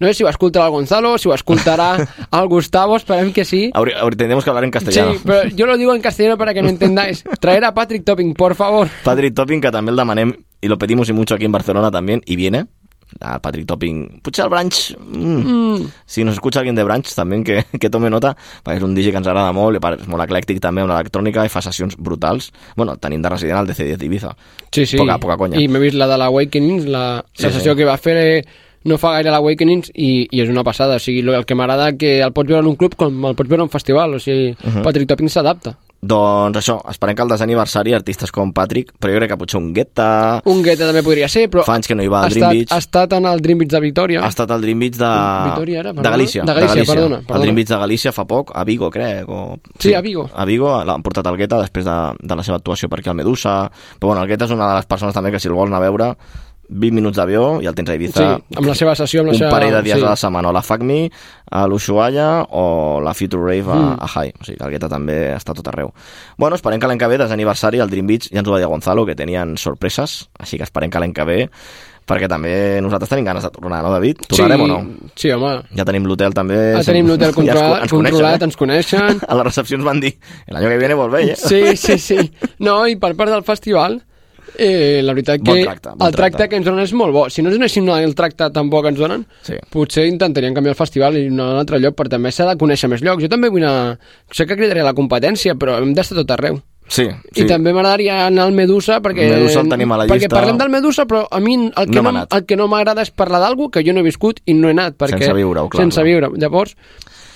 no 0.00 0.06
sé 0.08 0.14
si 0.14 0.24
ho 0.24 0.28
escoltarà 0.28 0.66
el 0.66 0.72
Gonzalo, 0.72 1.16
si 1.18 1.28
ho 1.28 1.34
escoltarà 1.34 1.96
el 2.32 2.48
Gustavo, 2.52 2.96
esperem 2.96 3.32
que 3.32 3.44
sí. 3.44 3.70
Habría, 3.74 3.98
habría- 4.00 4.16
tendríamos 4.18 4.44
que 4.44 4.50
hablar 4.50 4.64
en 4.64 4.70
castellano. 4.70 5.14
Sí, 5.14 5.20
pero 5.24 5.48
yo 5.48 5.66
lo 5.66 5.76
digo 5.76 5.94
en 5.94 6.02
castellano 6.02 6.36
para 6.38 6.52
que 6.54 6.62
me 6.62 6.70
entendáis. 6.70 7.24
Traer 7.40 7.64
a 7.64 7.74
Patrick 7.74 8.04
Topping, 8.04 8.34
por 8.34 8.54
favor. 8.54 8.88
Patrick 9.04 9.34
Topping, 9.34 9.60
que 9.60 9.70
també 9.70 9.90
el 9.92 9.96
demanem, 9.96 10.32
i 10.60 10.68
lo 10.68 10.78
pedimos 10.78 11.08
y 11.08 11.12
mucho 11.12 11.34
aquí 11.34 11.44
en 11.44 11.52
Barcelona 11.52 11.90
también, 11.90 12.22
y 12.26 12.36
viene. 12.36 12.66
A 13.20 13.38
Patrick 13.38 13.66
Topping, 13.68 14.20
potser 14.24 14.44
el 14.46 14.50
Branch, 14.50 14.96
mm. 14.98 15.74
Mm. 15.76 15.90
si 16.04 16.24
nos 16.24 16.34
escucha 16.34 16.58
alguien 16.58 16.74
de 16.74 16.82
Branch 16.82 17.06
també 17.14 17.44
que, 17.44 17.60
que 17.78 17.90
tome 17.92 18.08
nota, 18.10 18.32
perquè 18.64 18.80
és 18.80 18.82
un 18.82 18.94
DJ 18.96 19.12
que 19.12 19.20
ens 19.20 19.28
agrada 19.28 19.52
molt, 19.54 19.78
és 19.78 20.08
molt 20.10 20.24
eclèctic 20.24 20.58
també, 20.58 20.82
una 20.82 20.96
electrònica 20.98 21.44
i 21.46 21.52
fa 21.52 21.62
sessions 21.62 21.94
brutals. 21.96 22.48
Bueno, 22.74 22.96
tenim 22.96 23.22
de 23.22 23.30
resident 23.30 23.60
al 23.60 23.68
DC10 23.68 24.00
d'Ibiza. 24.00 24.32
Sí, 24.72 24.86
sí. 24.86 24.96
Poca, 24.98 25.20
poca 25.22 25.36
conya. 25.36 25.60
I 25.60 25.68
m'he 25.68 25.78
vist 25.84 25.94
la 26.00 26.08
de 26.10 26.16
l'Awakenings, 26.18 26.88
la, 26.90 27.04
Sí, 27.36 27.44
la 27.44 27.52
sessió 27.52 27.76
sí. 27.76 27.78
que 27.78 27.84
va 27.86 27.96
fer 28.00 28.16
eh, 28.16 28.44
no 28.84 28.98
fa 29.00 29.14
gaire 29.16 29.30
l'Awakenings 29.32 29.90
i, 29.94 30.28
i 30.30 30.42
és 30.44 30.50
una 30.52 30.64
passada. 30.64 30.96
O 30.96 31.02
sigui, 31.02 31.24
el 31.24 31.44
que 31.48 31.54
m'agrada 31.56 31.92
que 31.96 32.18
el 32.20 32.32
pots 32.36 32.48
veure 32.48 32.62
en 32.64 32.68
un 32.74 32.76
club 32.76 32.94
com 33.00 33.24
el 33.30 33.34
pots 33.34 33.48
veure 33.48 33.62
en 33.62 33.68
un 33.70 33.72
festival. 33.72 34.14
O 34.14 34.20
sigui, 34.20 34.54
Mhm. 34.64 34.82
Patrick 34.84 35.08
Topping 35.08 35.28
s'adapta. 35.32 35.76
Doncs 36.04 36.58
això, 36.60 36.74
esperem 36.90 37.16
que 37.16 37.22
al 37.22 37.30
desè 37.30 37.46
aniversari 37.46 37.94
artistes 37.96 38.28
com 38.30 38.50
Patrick, 38.52 38.90
però 39.00 39.14
jo 39.14 39.20
crec 39.22 39.30
que 39.30 39.36
potser 39.40 39.56
un 39.56 39.70
Guetta... 39.72 40.42
Un 40.44 40.60
Guetta 40.62 40.84
també 40.90 41.00
podria 41.02 41.30
ser, 41.32 41.46
però... 41.48 41.62
Fa 41.64 41.78
anys 41.78 41.88
que 41.88 41.94
no 41.96 42.04
hi 42.04 42.10
va 42.12 42.18
ha 42.20 42.24
al 42.26 42.34
Dream 42.34 42.42
estat, 42.44 42.52
Beach. 42.58 42.72
ha 42.72 42.76
estat 42.82 43.14
en 43.16 43.24
el 43.30 43.40
Dream 43.40 43.58
Beach 43.62 43.70
de 43.72 43.80
Victòria. 43.80 44.20
Ha 44.20 44.28
estat 44.28 44.50
al 44.52 44.60
Dream 44.60 44.78
Beach 44.84 44.98
de... 45.00 45.08
Victòria 45.48 45.78
era, 45.80 45.94
de 45.94 45.96
perdona? 46.02 46.10
Galícia. 46.18 46.44
De 46.44 46.52
Galícia, 46.58 46.84
perdona, 46.84 47.16
perdona. 47.22 47.36
El 47.38 47.40
Dream 47.46 47.56
Beach 47.56 47.68
de 47.72 47.78
Galícia 47.86 48.12
fa 48.12 48.26
poc, 48.28 48.52
a 48.54 48.64
Vigo, 48.68 48.90
crec. 48.92 49.24
O... 49.32 49.56
Sí, 49.78 49.94
a 49.96 50.02
Vigo. 50.04 50.28
A 50.34 50.44
Vigo 50.44 50.74
l'han 50.84 51.02
portat 51.02 51.26
al 51.32 51.38
Guetta 51.40 51.62
després 51.64 51.88
de, 51.88 51.96
de 52.20 52.36
la 52.36 52.44
seva 52.44 52.58
actuació 52.60 52.90
per 52.92 53.00
aquí 53.00 53.08
al 53.08 53.16
Medusa. 53.16 53.70
Però 53.98 54.12
bueno, 54.12 54.20
el 54.20 54.28
Guetta 54.28 54.44
és 54.44 54.52
una 54.52 54.68
de 54.74 54.82
les 54.82 54.90
persones 54.92 55.14
també 55.16 55.32
que 55.32 55.40
si 55.40 55.48
el 55.48 55.54
vols 55.56 55.72
anar 55.72 55.80
a 55.80 55.88
veure 55.88 56.10
20 56.68 56.94
minuts 56.96 57.16
d'avió 57.16 57.60
i 57.62 57.66
el 57.70 57.74
tens 57.76 57.90
a 57.90 57.94
Ibiza 57.98 58.24
Sí, 58.24 58.56
amb 58.56 58.66
la 58.68 58.74
seva 58.78 58.94
sessió, 58.98 59.20
amb 59.22 59.30
la 59.30 59.34
un 59.36 59.38
seva... 59.38 59.50
parell 59.52 59.74
de 59.76 59.82
dies 59.86 59.98
sí. 60.00 60.04
a 60.04 60.10
la 60.14 60.16
setmana, 60.16 60.48
o 60.50 60.52
la 60.56 60.62
FACMI, 60.64 61.00
a 61.50 61.66
l'Ushuaia 61.70 62.28
o 62.50 63.00
la 63.04 63.14
Future 63.14 63.42
Rave 63.42 63.70
a, 63.70 63.80
Mm. 63.84 63.96
a 64.00 64.08
High. 64.08 64.32
O 64.40 64.44
sigui 64.44 64.58
que 64.58 64.64
el 64.64 64.70
Guetta 64.76 64.88
també 64.88 65.18
està 65.36 65.54
tot 65.54 65.66
arreu. 65.68 65.92
Bueno, 66.38 66.56
esperem 66.56 66.80
que 66.80 66.86
l'any 66.90 66.98
que 66.98 67.08
ve, 67.08 67.18
des 67.18 67.28
d'aniversari, 67.28 67.80
al 67.80 67.90
Dream 67.90 68.06
Beach, 68.06 68.30
ja 68.32 68.40
ens 68.40 68.48
ho 68.48 68.52
va 68.52 68.58
dir 68.62 68.66
Gonzalo, 68.70 69.04
que 69.06 69.14
tenien 69.14 69.56
sorpreses, 69.56 70.28
així 70.38 70.56
que 70.58 70.64
esperem 70.64 70.90
que 70.90 70.98
l'any 71.02 71.12
que 71.12 71.24
ve 71.24 71.40
perquè 72.04 72.28
també 72.28 72.82
nosaltres 72.84 73.08
tenim 73.08 73.24
ganes 73.24 73.42
de 73.46 73.48
tornar, 73.48 73.78
no, 73.82 73.88
David? 73.90 74.26
Tornarem 74.28 74.60
sí, 74.60 74.64
o 74.64 74.68
no? 74.68 74.78
Sí, 75.16 75.30
home. 75.32 75.52
Ja 75.74 75.86
tenim 75.88 76.04
l'hotel 76.04 76.34
també. 76.36 76.58
Ja 76.76 76.82
tenim 76.84 77.06
l'hotel 77.08 77.32
Ja 77.32 77.32
ens 77.32 77.38
controlat, 77.38 77.88
coneixen, 77.88 78.10
controlat, 78.10 78.40
eh? 78.42 78.44
ens 78.44 78.56
coneixen. 78.60 79.20
A 79.30 79.34
la 79.38 79.44
recepció 79.48 79.78
ens 79.78 79.86
van 79.86 80.00
dir, 80.04 80.10
el 80.46 80.56
año 80.60 80.68
que 80.68 80.76
viene 80.82 80.94
volvéis, 81.00 81.30
eh? 81.30 81.48
Sí, 81.48 81.76
sí, 81.80 81.98
sí. 81.98 82.32
No, 82.58 82.82
i 82.86 82.96
per 83.00 83.14
part 83.16 83.32
del 83.32 83.42
festival, 83.48 84.02
eh, 84.58 85.00
la 85.02 85.12
veritat 85.14 85.40
que 85.42 85.50
Bon 85.50 85.62
tracte, 85.62 85.88
bon 85.96 86.06
el 86.06 86.12
tracte, 86.14 86.36
tracte. 86.38 86.48
que 86.50 86.56
ens 86.56 86.66
donen 86.66 86.84
és 86.84 86.92
molt 86.92 87.12
bo. 87.12 87.28
Si 87.30 87.42
no 87.42 87.48
ens 87.50 87.58
donessin 87.58 87.88
el 87.88 88.14
tracte 88.14 88.50
tan 88.50 88.70
bo 88.70 88.82
que 88.82 88.88
ens 88.92 88.98
donen, 88.98 89.26
sí. 89.42 89.54
potser 89.70 90.06
intentaríem 90.06 90.54
canviar 90.54 90.74
el 90.74 90.78
festival 90.78 91.16
i 91.18 91.26
anar 91.28 91.44
a 91.48 91.52
un 91.54 91.58
altre 91.64 91.80
lloc, 91.80 91.94
però 91.96 92.08
també 92.08 92.30
s'ha 92.32 92.46
de 92.50 92.56
conèixer 92.60 92.88
més 92.90 93.02
llocs. 93.02 93.22
Jo 93.22 93.28
també 93.28 93.48
vull 93.50 93.64
anar... 93.64 93.98
Sé 94.32 94.46
que 94.46 94.56
cridaré 94.56 94.82
la 94.82 94.94
competència, 94.94 95.54
però 95.54 95.78
hem 95.82 95.92
d'estar 95.94 96.16
tot 96.22 96.30
arreu. 96.36 96.60
Sí, 96.86 97.06
Sí. 97.32 97.42
I 97.42 97.46
també 97.48 97.72
m'agradaria 97.72 98.26
anar 98.26 98.42
al 98.44 98.52
Medusa 98.52 98.98
perquè, 99.00 99.24
Medusa 99.30 99.62
el 99.62 99.70
tenim 99.72 99.92
a 99.92 99.96
la 99.96 100.04
perquè 100.04 100.26
llista. 100.26 100.36
parlem 100.36 100.58
del 100.60 100.68
Medusa 100.68 101.06
però 101.08 101.22
a 101.30 101.40
mi 101.40 101.54
el 101.56 101.86
que 101.88 102.02
No 102.02 102.12
no, 102.12 102.26
el 102.30 102.44
que 102.44 102.56
no 102.60 102.66
m'agrada 102.68 103.00
és 103.00 103.10
parlar 103.10 103.40
d'algú 103.40 103.70
que 103.70 103.80
jo 103.82 103.94
no 103.94 104.00
he 104.00 104.04
viscut 104.04 104.42
i 104.44 104.52
no 104.52 104.68
he 104.68 104.72
anat 104.76 104.98
perquè, 105.00 105.16
Sense 105.16 105.32
viure-ho, 105.32 105.70
clar, 105.72 105.80
sense 105.80 105.94
clar. 105.96 106.04
viure 106.04 106.28
llavors 106.36 106.76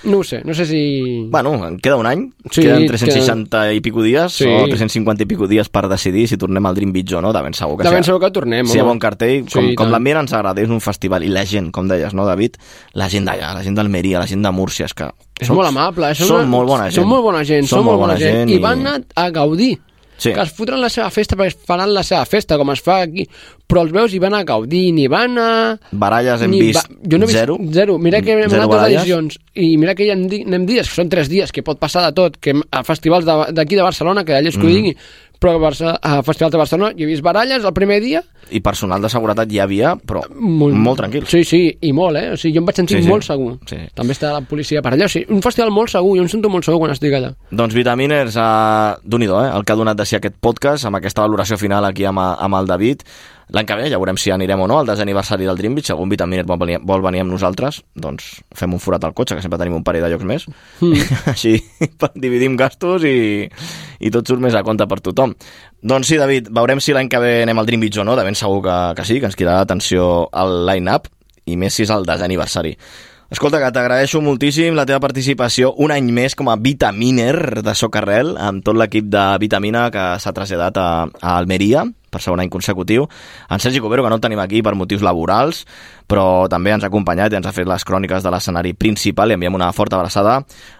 no 0.04 0.22
sé, 0.22 0.42
no 0.44 0.54
sé 0.54 0.64
si... 0.66 1.26
Bueno, 1.30 1.66
en 1.66 1.78
queda 1.78 1.96
un 1.96 2.06
any, 2.06 2.30
Sí, 2.50 2.62
queden 2.62 2.86
360 2.86 3.72
i 3.74 3.80
pico 3.80 4.02
dies, 4.02 4.32
Sí. 4.32 4.44
o 4.46 4.66
350 4.66 5.22
i 5.24 5.26
pico 5.26 5.46
dies 5.48 5.68
per 5.68 5.88
decidir 5.88 6.28
si 6.28 6.36
tornem 6.36 6.64
al 6.66 6.74
Dream 6.76 6.92
Beach 6.92 7.12
o 7.14 7.20
no, 7.22 7.32
de 7.32 7.42
ben 7.42 7.54
segur 7.54 7.76
que 7.78 7.84
De 7.84 7.90
ben 7.90 8.04
sí. 8.04 8.08
segur 8.12 8.20
que 8.20 8.30
tornem, 8.30 8.66
Si 8.66 8.76
hi 8.78 8.80
ha 8.80 8.84
bon 8.84 8.98
cartell, 8.98 9.44
Sí, 9.48 9.54
com, 9.58 9.70
i 9.70 9.74
com 9.74 9.90
l'ambient 9.90 10.20
ens 10.22 10.32
agrada, 10.32 10.62
és 10.62 10.68
un 10.70 10.80
festival, 10.80 11.24
i 11.24 11.28
la 11.28 11.44
gent, 11.44 11.70
com 11.72 11.88
deies, 11.88 12.14
no, 12.14 12.24
David? 12.26 12.56
La 12.94 13.08
gent 13.08 13.26
d'allà, 13.26 13.54
la 13.54 13.62
gent 13.64 13.74
d'Almeria, 13.74 14.18
la 14.20 14.26
gent 14.30 14.42
de 14.42 14.50
Múrcia, 14.52 14.86
és 14.86 14.94
que... 14.94 15.10
És 15.40 15.50
molt 15.50 15.68
amable, 15.68 16.14
són, 16.14 16.26
són 16.26 16.40
una- 16.42 16.46
molt 16.50 16.68
bona 16.68 16.84
gent. 16.90 16.94
Són 17.02 17.08
molt 17.08 17.22
bona 17.22 17.44
gent, 17.44 17.66
són, 17.66 17.84
molt 17.84 17.98
bona 17.98 18.16
gent, 18.18 18.48
i 18.50 18.58
van 18.58 18.80
anar 18.86 19.02
a 19.14 19.28
gaudir. 19.30 19.78
Sí. 20.18 20.32
Que 20.34 20.42
es 20.42 20.50
fotran 20.52 20.80
la 20.82 20.88
seva 20.90 21.08
festa 21.14 21.36
perquè 21.38 21.54
faran 21.64 21.92
la 21.94 22.02
seva 22.02 22.24
festa, 22.26 22.56
com 22.58 22.72
es 22.74 22.80
fa 22.82 22.96
aquí. 23.04 23.22
Però 23.68 23.84
els 23.84 23.92
veus 23.92 24.12
i 24.16 24.18
van 24.18 24.34
a 24.34 24.40
gaudir, 24.48 24.88
ni 24.96 25.06
van 25.06 25.36
a... 25.38 25.48
Baralles 25.92 26.42
hem 26.42 26.50
vist 26.56 26.88
jo 27.04 27.18
no 27.20 27.24
he 27.26 27.28
vist 27.28 27.38
zero. 27.38 27.56
Zero. 27.70 27.98
Mira 28.02 28.20
que 28.24 28.32
hem 28.32 28.48
Zero 28.50 28.62
anat 28.64 28.72
a 28.72 28.76
baralles. 28.76 29.02
edicions 29.02 29.38
i 29.54 29.76
mira 29.78 29.94
que 29.94 30.06
hi 30.06 30.10
anem, 30.10 30.26
di- 30.32 30.42
anem 30.48 30.64
dies, 30.66 30.88
que 30.88 30.94
són 30.98 31.08
tres 31.12 31.28
dies, 31.30 31.52
que 31.52 31.62
pot 31.62 31.78
passar 31.78 32.02
de 32.08 32.12
tot, 32.16 32.36
que 32.40 32.56
a 32.70 32.82
festivals 32.82 33.24
de- 33.28 33.52
d'aquí 33.54 33.76
de, 33.76 33.82
Barcelona, 33.86 34.24
que 34.24 34.32
d'allà 34.34 34.48
és 34.48 34.56
que 34.56 34.64
ho 34.66 34.68
Mhm. 34.70 34.74
digui, 34.74 34.96
però 35.38 35.54
a, 35.56 35.62
Barça, 35.62 35.94
a 36.02 36.18
festivals 36.26 36.52
de 36.54 36.60
Barcelona 36.60 36.92
hi 36.96 37.04
he 37.04 37.08
vist 37.08 37.22
baralles 37.22 37.64
el 37.64 37.74
primer 37.76 38.00
dia, 38.02 38.22
I 38.50 38.62
personal 38.64 39.02
de 39.02 39.10
seguretat 39.12 39.50
hi 39.52 39.58
havia, 39.60 39.92
però 40.08 40.22
molt, 40.34 40.74
molt 40.74 40.96
tranquil. 41.02 41.26
Sí, 41.28 41.42
sí, 41.44 41.60
i 41.84 41.92
molt, 41.92 42.16
eh? 42.16 42.32
O 42.32 42.36
sigui, 42.40 42.54
jo 42.56 42.62
em 42.62 42.68
vaig 42.68 42.78
sentir 42.80 42.96
Sí, 42.96 43.04
sí. 43.04 43.10
molt 43.12 43.26
segur. 43.26 43.50
Sí. 43.68 43.76
També 43.94 44.14
està 44.16 44.32
la 44.32 44.40
policia 44.40 44.80
per 44.82 44.94
allà. 44.94 45.04
O 45.04 45.12
sigui, 45.12 45.28
un 45.34 45.42
festival 45.44 45.70
molt 45.74 45.92
segur, 45.92 46.14
jo 46.16 46.24
em 46.24 46.30
sento 46.32 46.48
molt 46.48 46.64
segur 46.64 46.80
quan 46.80 46.94
estic 46.94 47.12
allà. 47.18 47.34
Doncs 47.50 47.76
Vitaminers, 47.76 48.38
uh, 48.40 48.96
d'un 49.04 49.26
eh? 49.26 49.50
el 49.52 49.66
que 49.66 49.74
ha 49.74 49.76
donat 49.76 49.98
de 50.00 50.06
si 50.08 50.16
aquest 50.16 50.38
podcast, 50.40 50.88
amb 50.88 50.96
aquesta 50.96 51.26
valoració 51.26 51.58
final 51.60 51.84
aquí 51.84 52.08
amb, 52.08 52.18
amb 52.18 52.60
el 52.62 52.70
David. 52.70 53.04
L'any 53.56 53.64
que 53.64 53.76
ve 53.78 53.86
ja 53.88 53.96
veurem 53.96 54.18
si 54.20 54.32
anirem 54.32 54.60
o 54.60 54.66
no 54.68 54.76
al 54.78 54.88
desaniversari 54.88 55.46
del 55.48 55.56
Dream 55.56 55.76
Beach. 55.78 55.88
Algun 55.94 56.10
Vitaminer 56.12 56.44
vol 56.48 56.58
venir, 56.60 56.78
vol 56.84 57.04
venir 57.04 57.22
amb 57.24 57.32
nosaltres, 57.32 57.80
doncs 57.96 58.26
fem 58.54 58.74
un 58.76 58.82
forat 58.82 59.06
al 59.08 59.14
cotxe, 59.16 59.38
que 59.38 59.44
sempre 59.44 59.60
tenim 59.60 59.78
un 59.78 59.84
parell 59.86 60.04
de 60.04 60.10
llocs 60.12 60.28
més. 60.28 60.44
Mm. 60.84 61.16
Així 61.32 61.56
dividim 62.26 62.58
gastos 62.60 63.06
i, 63.08 63.48
i 63.48 64.12
tot 64.12 64.28
surt 64.28 64.44
més 64.44 64.56
a 64.58 64.64
compte 64.66 64.86
per 64.90 65.00
tothom. 65.00 65.32
Doncs 65.80 66.12
sí, 66.12 66.18
David, 66.20 66.52
veurem 66.52 66.82
si 66.84 66.92
l'any 66.96 67.08
que 67.08 67.22
ve 67.22 67.34
anem 67.46 67.62
al 67.62 67.70
Dream 67.70 67.86
Beach 67.86 68.02
o 68.02 68.04
no, 68.04 68.18
de 68.18 68.26
ben 68.26 68.36
segur 68.36 68.60
que, 68.66 68.78
que 68.98 69.08
sí, 69.08 69.20
que 69.22 69.30
ens 69.30 69.38
cridarà 69.38 69.64
atenció 69.64 70.28
al 70.32 70.60
line-up, 70.68 71.08
i 71.48 71.56
més 71.56 71.72
si 71.72 71.86
és 71.86 71.94
el 71.94 72.04
desaniversari. 72.04 72.74
Escolta, 73.28 73.58
que 73.60 73.68
t'agraeixo 73.76 74.22
moltíssim 74.24 74.72
la 74.72 74.86
teva 74.88 75.02
participació 75.04 75.74
un 75.84 75.92
any 75.92 76.06
més 76.16 76.32
com 76.32 76.48
a 76.48 76.54
vitaminer 76.56 77.60
de 77.60 77.74
Socarrel, 77.76 78.30
amb 78.40 78.62
tot 78.64 78.78
l'equip 78.80 79.10
de 79.12 79.24
Vitamina 79.42 79.82
que 79.92 80.04
s'ha 80.16 80.32
traslladat 80.32 80.80
a, 80.80 80.86
a 81.12 81.34
Almeria 81.36 81.82
per 82.08 82.22
segon 82.24 82.40
any 82.40 82.48
consecutiu. 82.48 83.04
En 83.52 83.60
Sergi 83.60 83.82
Cubero, 83.84 84.00
que 84.00 84.08
no 84.08 84.16
el 84.16 84.24
tenim 84.24 84.40
aquí 84.40 84.62
per 84.64 84.72
motius 84.80 85.04
laborals, 85.04 85.66
però 86.08 86.48
també 86.48 86.72
ens 86.72 86.86
ha 86.86 86.88
acompanyat 86.88 87.36
i 87.36 87.36
ens 87.42 87.50
ha 87.50 87.52
fet 87.52 87.68
les 87.68 87.84
cròniques 87.84 88.24
de 88.24 88.32
l'escenari 88.32 88.72
principal 88.72 89.28
i 89.28 89.36
enviem 89.36 89.60
una 89.60 89.68
forta 89.76 90.00
abraçada 90.00 90.38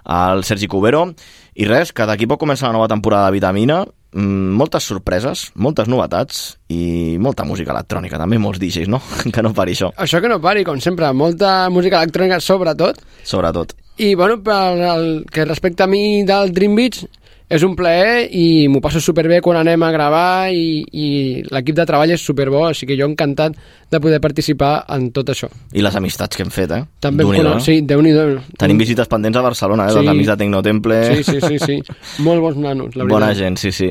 al 0.09 0.41
Sergi 0.49 0.73
Cubero. 0.73 1.05
I 1.53 1.69
res, 1.69 1.93
que 1.93 2.09
d'aquí 2.09 2.25
poc 2.25 2.41
comença 2.41 2.65
la 2.65 2.73
nova 2.73 2.89
temporada 2.89 3.29
de 3.29 3.37
Vitamina, 3.37 3.83
moltes 4.13 4.87
sorpreses, 4.89 5.49
moltes 5.55 5.89
novetats 5.89 6.57
i 6.73 7.17
molta 7.21 7.45
música 7.45 7.75
electrònica, 7.75 8.19
també 8.19 8.39
molts 8.41 8.61
DJs, 8.63 8.89
no? 8.89 9.01
que 9.35 9.43
no 9.45 9.53
pari 9.55 9.77
això, 9.77 9.91
Això 9.97 10.21
que 10.25 10.31
no 10.33 10.41
pari, 10.41 10.65
com 10.65 10.81
sempre, 10.81 11.11
molta 11.13 11.69
música 11.71 12.01
electrònica 12.03 12.41
sobretot. 12.41 13.03
sobretot. 13.25 13.75
I, 13.99 14.15
bueno, 14.15 14.37
pel 14.47 14.81
el 14.87 15.07
que 15.27 15.45
respecta 15.45 15.85
a 15.85 15.91
mi 15.91 16.23
del 16.23 16.53
Dream 16.55 16.77
Beach, 16.79 17.01
és 17.49 17.65
un 17.65 17.75
plaer 17.77 18.27
i 18.37 18.69
m'ho 18.69 18.81
passo 18.85 19.01
superbé 19.01 19.41
quan 19.45 19.57
anem 19.57 19.83
a 19.87 19.91
gravar 19.95 20.53
i, 20.53 20.83
i 20.93 21.07
l'equip 21.49 21.79
de 21.79 21.87
treball 21.89 22.13
és 22.13 22.25
superbo, 22.25 22.67
així 22.69 22.87
que 22.89 22.97
jo 22.99 23.09
encantat 23.09 23.57
de 23.89 24.01
poder 24.05 24.21
participar 24.21 24.85
en 24.93 25.09
tot 25.17 25.33
això. 25.33 25.49
I 25.73 25.85
les 25.85 25.97
amistats 25.97 26.37
que 26.37 26.45
hem 26.45 26.53
fet, 26.53 26.75
eh? 26.77 26.83
També 27.01 27.25
em 27.25 27.31
Déu-n'hi-do, 27.31 27.55
conec, 27.55 27.65
sí, 27.65 27.81
Déu-n'hi-do. 27.89 28.27
Tenim 28.61 28.81
visites 28.85 29.09
pendents 29.09 29.41
a 29.41 29.45
Barcelona, 29.49 29.89
eh? 29.89 29.95
Sí. 29.95 30.03
Dels 30.03 30.13
amics 30.13 30.33
de 30.33 30.37
Tecnotemple. 30.43 30.99
Sí, 31.09 31.25
sí, 31.25 31.41
sí, 31.47 31.61
sí. 31.65 31.79
Molt 32.27 32.45
bons 32.45 32.61
nanos, 32.61 32.93
la 32.93 33.07
veritat. 33.07 33.15
Bona 33.17 33.33
gent, 33.39 33.57
sí, 33.61 33.73
sí. 33.73 33.89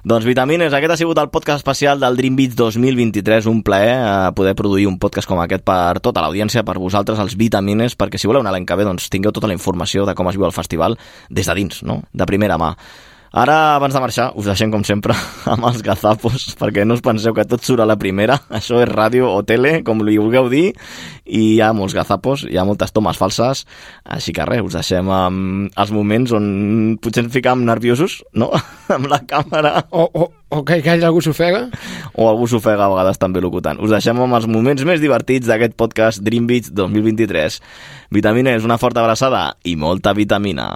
Doncs 0.00 0.24
Vitamines, 0.24 0.72
aquest 0.72 0.94
ha 0.94 0.96
sigut 0.96 1.18
el 1.20 1.28
podcast 1.28 1.60
especial 1.60 2.00
del 2.00 2.16
Dream 2.16 2.36
Beach 2.38 2.54
2023. 2.56 3.44
Un 3.50 3.58
plaer 3.62 3.98
eh, 3.98 4.30
poder 4.32 4.54
produir 4.56 4.86
un 4.88 4.96
podcast 4.98 5.28
com 5.28 5.42
aquest 5.42 5.60
per 5.68 6.00
tota 6.00 6.22
l'audiència, 6.24 6.62
per 6.64 6.78
vosaltres, 6.80 7.20
els 7.20 7.36
Vitamines, 7.36 7.98
perquè 8.00 8.16
si 8.16 8.30
voleu 8.30 8.40
anar 8.40 8.54
l'any 8.54 8.64
que 8.64 8.78
ve, 8.80 8.86
doncs 8.88 9.10
tingueu 9.12 9.34
tota 9.36 9.50
la 9.50 9.58
informació 9.58 10.06
de 10.08 10.14
com 10.16 10.30
es 10.32 10.40
viu 10.40 10.48
el 10.48 10.56
festival 10.56 10.96
des 11.28 11.52
de 11.52 11.58
dins, 11.58 11.82
no? 11.84 12.00
De 12.16 12.24
primera 12.24 12.56
mà. 12.56 12.72
Ara, 13.30 13.76
abans 13.76 13.94
de 13.94 14.00
marxar, 14.02 14.32
us 14.34 14.48
deixem, 14.48 14.72
com 14.74 14.82
sempre, 14.82 15.14
amb 15.52 15.68
els 15.68 15.84
gazapos, 15.86 16.48
perquè 16.58 16.82
no 16.82 16.96
us 16.98 17.02
penseu 17.04 17.30
que 17.36 17.44
tot 17.46 17.62
surt 17.62 17.84
a 17.84 17.86
la 17.86 17.94
primera. 17.94 18.40
Això 18.58 18.80
és 18.82 18.90
ràdio 18.90 19.28
o 19.30 19.44
tele, 19.46 19.84
com 19.86 20.02
li 20.02 20.16
vulgueu 20.18 20.48
dir, 20.50 20.64
i 21.30 21.44
hi 21.52 21.60
ha 21.62 21.70
molts 21.76 21.94
gazapos, 21.94 22.42
hi 22.50 22.58
ha 22.58 22.66
moltes 22.66 22.90
tomes 22.90 23.20
falses, 23.20 23.62
així 24.02 24.34
que 24.34 24.46
res, 24.48 24.64
us 24.66 24.74
deixem 24.74 25.12
amb 25.14 25.78
els 25.78 25.92
moments 25.94 26.34
on 26.34 26.50
potser 26.98 27.22
ens 27.22 27.34
ficam 27.36 27.62
nerviosos, 27.68 28.18
no?, 28.34 28.50
amb 28.96 29.06
la 29.12 29.20
càmera. 29.22 29.86
O, 29.94 30.08
o, 30.10 30.26
o 30.50 30.64
que, 30.66 30.80
que 30.82 30.98
algú 30.98 31.22
s'ofega. 31.22 31.68
O 32.18 32.26
algú 32.26 32.50
s'ofega 32.50 32.88
a 32.88 32.90
vegades 32.90 33.22
també 33.22 33.38
locutant. 33.44 33.78
Us 33.78 33.94
deixem 33.94 34.18
amb 34.18 34.40
els 34.40 34.50
moments 34.50 34.82
més 34.82 34.98
divertits 34.98 35.46
d'aquest 35.46 35.78
podcast 35.78 36.26
Dream 36.26 36.50
Beach 36.50 36.74
2023. 36.74 37.62
Vitamina 38.10 38.58
és 38.58 38.66
una 38.66 38.80
forta 38.82 39.06
abraçada 39.06 39.52
i 39.62 39.78
molta 39.78 40.18
vitamina. 40.18 40.72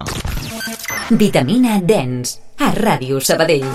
Vitamina 1.11 1.81
Dance. 1.83 2.44
A 2.59 2.73
Ràdio 2.75 3.21
Sabadell. 3.21 3.67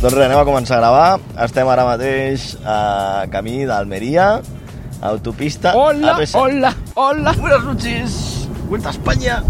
Doncs 0.00 0.14
res, 0.16 0.24
anem 0.24 0.38
a 0.40 0.46
començar 0.48 0.78
a 0.78 0.80
gravar. 0.80 1.20
Estem 1.44 1.68
ara 1.68 1.84
mateix 1.84 2.54
a 2.64 3.26
camí 3.32 3.66
d'Almeria, 3.68 4.40
autopista... 5.04 5.74
Hola, 5.76 6.14
AP7. 6.16 6.40
hola, 6.40 6.72
hola. 6.94 7.32
Buenas 7.38 7.64
noches. 7.64 8.48
Vuelta 8.68 8.88
a 8.88 8.92
España. 8.92 9.42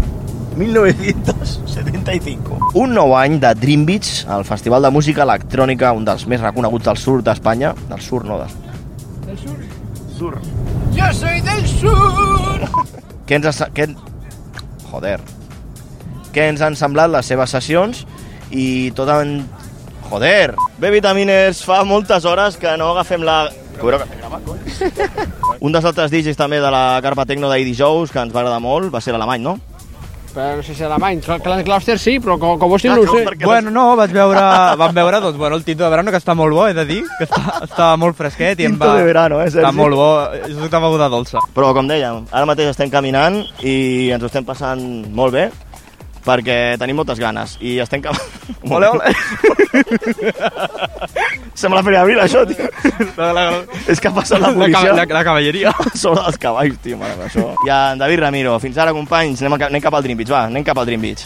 1975. 0.57 2.59
Un 2.75 2.93
nou 2.93 3.15
any 3.15 3.39
de 3.39 3.55
Dream 3.55 3.85
Beach, 3.87 4.25
el 4.27 4.43
festival 4.43 4.83
de 4.83 4.89
música 4.91 5.23
electrònica, 5.23 5.93
un 5.95 6.03
dels 6.05 6.27
més 6.27 6.41
reconeguts 6.43 6.85
del 6.89 6.97
sud 6.99 7.23
d'Espanya. 7.25 7.73
Del 7.89 8.01
sud, 8.03 8.23
no, 8.27 8.37
de... 8.41 8.47
Del 9.29 9.37
sur. 9.39 9.55
Sur. 10.19 10.35
Yo 10.91 11.13
soy 11.15 11.39
del 11.47 11.63
sur. 11.67 12.67
Què 13.27 13.35
ens 13.39 13.63
Què... 13.71 13.87
Joder. 14.91 15.40
Què 16.31 16.47
ens 16.51 16.61
han 16.63 16.75
semblat 16.79 17.11
les 17.11 17.25
seves 17.27 17.49
sessions 17.57 18.05
i 18.51 18.91
tot 18.95 19.09
en... 19.15 19.41
Joder. 20.11 20.55
Bé, 20.81 20.89
Vitamines, 20.91 21.61
fa 21.63 21.85
moltes 21.87 22.25
hores 22.27 22.57
que 22.59 22.73
no 22.77 22.89
agafem 22.91 23.23
la... 23.23 23.45
Que- 23.79 23.81
Un 25.61 25.71
dels 25.71 25.85
altres 25.85 26.11
DJs 26.11 26.35
també 26.37 26.59
de 26.61 26.71
la 26.73 26.99
Carpa 27.03 27.23
Tecno 27.29 27.47
d'ahir 27.49 27.63
dijous, 27.67 28.11
que 28.11 28.19
ens 28.19 28.33
va 28.33 28.41
agradar 28.41 28.59
molt, 28.63 28.89
va 28.93 28.99
ser 29.01 29.13
l'alemany, 29.15 29.43
no? 29.45 29.53
Però 30.31 30.55
no 30.57 30.63
sé 30.63 30.73
si 30.75 30.83
alemany. 30.87 31.19
Clan 31.43 31.63
Cluster 31.67 31.97
sí, 31.99 32.13
però 32.23 32.37
com, 32.39 32.57
com 32.59 32.71
vols 32.71 32.83
dir 32.85 32.91
no 32.93 33.01
ho 33.03 33.07
sé. 33.17 33.25
Bueno, 33.43 33.71
no, 33.71 33.85
vaig 33.99 34.13
veure, 34.15 34.43
vam 34.79 34.93
veure 34.95 35.19
doncs, 35.23 35.37
bueno, 35.39 35.57
el 35.59 35.63
tinto 35.67 35.83
de 35.83 35.89
verano, 35.91 36.11
que 36.13 36.21
està 36.21 36.35
molt 36.39 36.55
bo, 36.55 36.67
he 36.69 36.75
de 36.75 36.85
dir, 36.87 37.01
que 37.17 37.27
està, 37.27 37.57
està 37.67 37.89
molt 37.99 38.15
fresquet. 38.19 38.59
i 38.63 38.67
em 38.69 38.77
Tinto 38.77 38.87
va, 38.87 38.95
de 38.99 39.07
verano, 39.09 39.41
eh, 39.43 39.49
Sergi? 39.51 39.65
Està 39.65 39.73
molt 39.75 39.95
bo, 39.99 40.07
és 40.39 40.55
una 40.55 40.79
beguda 40.87 41.09
dolça. 41.11 41.43
Però, 41.55 41.73
com 41.75 41.87
dèiem, 41.91 42.23
ara 42.31 42.47
mateix 42.47 42.71
estem 42.71 42.89
caminant 42.93 43.41
i 43.59 43.75
ens 44.15 44.23
ho 44.23 44.31
estem 44.31 44.47
passant 44.47 44.79
molt 45.11 45.35
bé 45.35 45.49
perquè 46.25 46.57
tenim 46.81 46.95
moltes 46.99 47.19
ganes 47.21 47.57
i 47.61 47.77
estem 47.83 48.01
cap... 48.05 48.15
Ole, 48.69 48.87
ole. 48.93 49.11
Sembla 51.57 51.81
Feria 51.83 52.01
d'Abril, 52.01 52.19
això, 52.23 52.43
tio. 52.47 52.67
La, 53.17 53.31
la, 53.35 53.45
És 53.91 53.99
que 54.01 54.09
ha 54.09 54.13
passat 54.15 54.39
la 54.41 54.51
La 54.51 54.57
policia... 54.57 54.91
ca- 54.91 54.97
la- 55.01 55.07
la 55.19 55.23
cavalleria. 55.27 55.73
Sobre 56.03 56.23
els 56.29 56.37
cavalls, 56.41 56.77
tio, 56.83 56.97
mare, 57.01 57.17
això. 57.27 57.51
I 57.67 57.71
en 57.75 58.01
David 58.01 58.23
Ramiro, 58.25 58.57
fins 58.63 58.77
ara, 58.81 58.93
companys, 58.95 59.41
anem, 59.43 59.57
a, 59.57 59.65
anem 59.71 59.83
cap 59.83 59.97
al 59.97 60.05
Dream 60.05 60.19
Beach, 60.21 60.31
va, 60.33 60.45
anem 60.49 60.65
cap 60.67 60.77
al 60.81 60.89
Dream 60.89 61.01
Beach. 61.09 61.25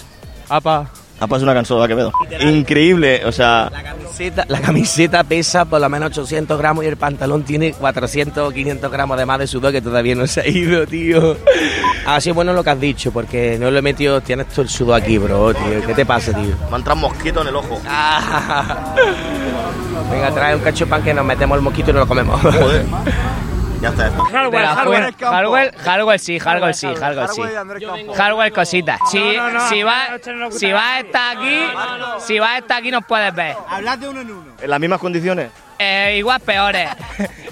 Apa. 0.50 0.80
Apa, 1.18 1.38
és 1.38 1.44
una 1.44 1.53
cançó 1.56 1.80
de 1.82 1.88
Quevedo. 1.88 2.11
Increíble, 2.42 3.22
o 3.26 3.32
sea... 3.32 3.72
camiseta- 3.72 4.45
la 4.50 4.60
camiseta 4.60 5.24
pesa 5.24 5.64
por 5.64 5.80
lo 5.80 5.88
menos 5.90 6.08
800 6.11 6.58
gramos 6.60 6.84
y 6.84 6.88
el 6.88 6.98
pantalón 6.98 7.44
tiene 7.44 7.72
400 7.72 8.50
o 8.50 8.52
500 8.52 8.92
gramos 8.92 9.18
de 9.18 9.26
más 9.26 9.40
de 9.40 9.48
sudor 9.48 9.72
que 9.72 9.82
todavía 9.82 10.14
no 10.16 10.27
se 10.27 10.42
ha 10.42 10.48
ido, 10.48 10.85
tío. 10.85 11.38
Ha 12.06 12.19
sido 12.19 12.35
bueno 12.35 12.52
lo 12.52 12.64
que 12.66 12.69
has 12.69 12.80
dicho, 12.80 13.11
porque 13.11 13.58
no 13.60 13.72
lo 13.72 13.80
he 13.80 13.82
metido, 13.82 14.19
tienes 14.19 14.48
todo 14.50 14.64
el 14.64 14.69
sudor 14.69 15.02
aquí, 15.02 15.18
bro, 15.18 15.53
tío. 15.53 15.85
¿Qué 15.88 15.94
te 15.94 16.06
pasa, 16.06 16.34
tío? 16.34 16.53
Me 16.69 16.74
ha 16.74 16.77
entrado 16.77 16.95
un 16.95 17.02
mosquito 17.02 17.42
en 17.42 17.48
el 17.48 17.56
ojo. 17.56 17.80
Venga, 20.11 20.32
trae 20.34 20.56
un 20.56 20.61
cacho 20.61 20.84
de 20.85 20.90
pan 20.92 21.02
que 21.02 21.14
nos 21.14 21.26
metemos 21.26 21.56
el 21.58 21.64
mosquito 21.64 21.92
y 21.92 21.94
nos 21.94 22.02
lo 22.02 22.08
comemos. 22.08 22.42
Joder. 22.42 22.85
Ya 23.86 23.92
está, 23.92 24.10
fuente. 24.12 25.26
Hardwell, 25.26 25.72
Hardwell 25.78 26.20
sí, 26.20 26.40
Hardwell 26.40 26.74
sí, 26.74 26.88
Hardwell 26.88 27.30
sí. 27.30 27.42
Hardwell 28.18 28.52
cositas. 28.52 29.00
Si, 29.12 29.20
si 29.70 29.84
va, 29.84 30.18
si 30.50 30.72
vas 30.72 30.84
a 30.84 31.00
estar 31.02 31.38
aquí, 31.38 31.60
si 32.18 32.40
vas 32.40 32.50
a 32.50 32.58
estar 32.58 32.80
aquí 32.80 32.90
nos 32.90 33.06
puedes 33.06 33.36
ver. 33.36 33.56
Hablas 33.70 34.00
de 34.00 34.10
uno 34.10 34.22
en 34.22 34.32
uno. 34.32 34.46
¿En 34.60 34.70
las 34.72 34.80
mismas 34.80 35.00
condiciones? 35.00 35.52
Eh, 35.78 36.16
igual 36.18 36.40
peores, 36.40 36.90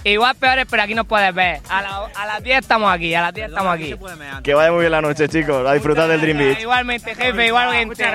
igual 0.06 0.36
peores, 0.36 0.66
pero 0.70 0.84
aquí 0.84 0.96
nos 0.96 1.06
puedes 1.06 1.34
ver. 1.36 1.60
A, 1.70 1.82
la- 1.82 2.06
a 2.16 2.26
las 2.26 2.42
10 2.44 2.60
estamos 2.60 2.92
aquí, 2.94 3.14
a 3.14 3.22
las 3.22 3.34
10 3.34 3.50
estamos 3.50 3.74
aquí. 3.74 3.96
Que 4.44 4.54
vaya 4.54 4.72
muy 4.72 4.80
bien 4.82 4.92
la 4.92 5.02
noche, 5.02 5.28
chicos. 5.28 5.68
A 5.68 5.74
disfrutar 5.74 6.08
del 6.08 6.22
Dream 6.22 6.38
Beach. 6.38 6.62
Igualmente, 6.62 7.14
jefe, 7.16 7.48
igualmente. 7.48 8.06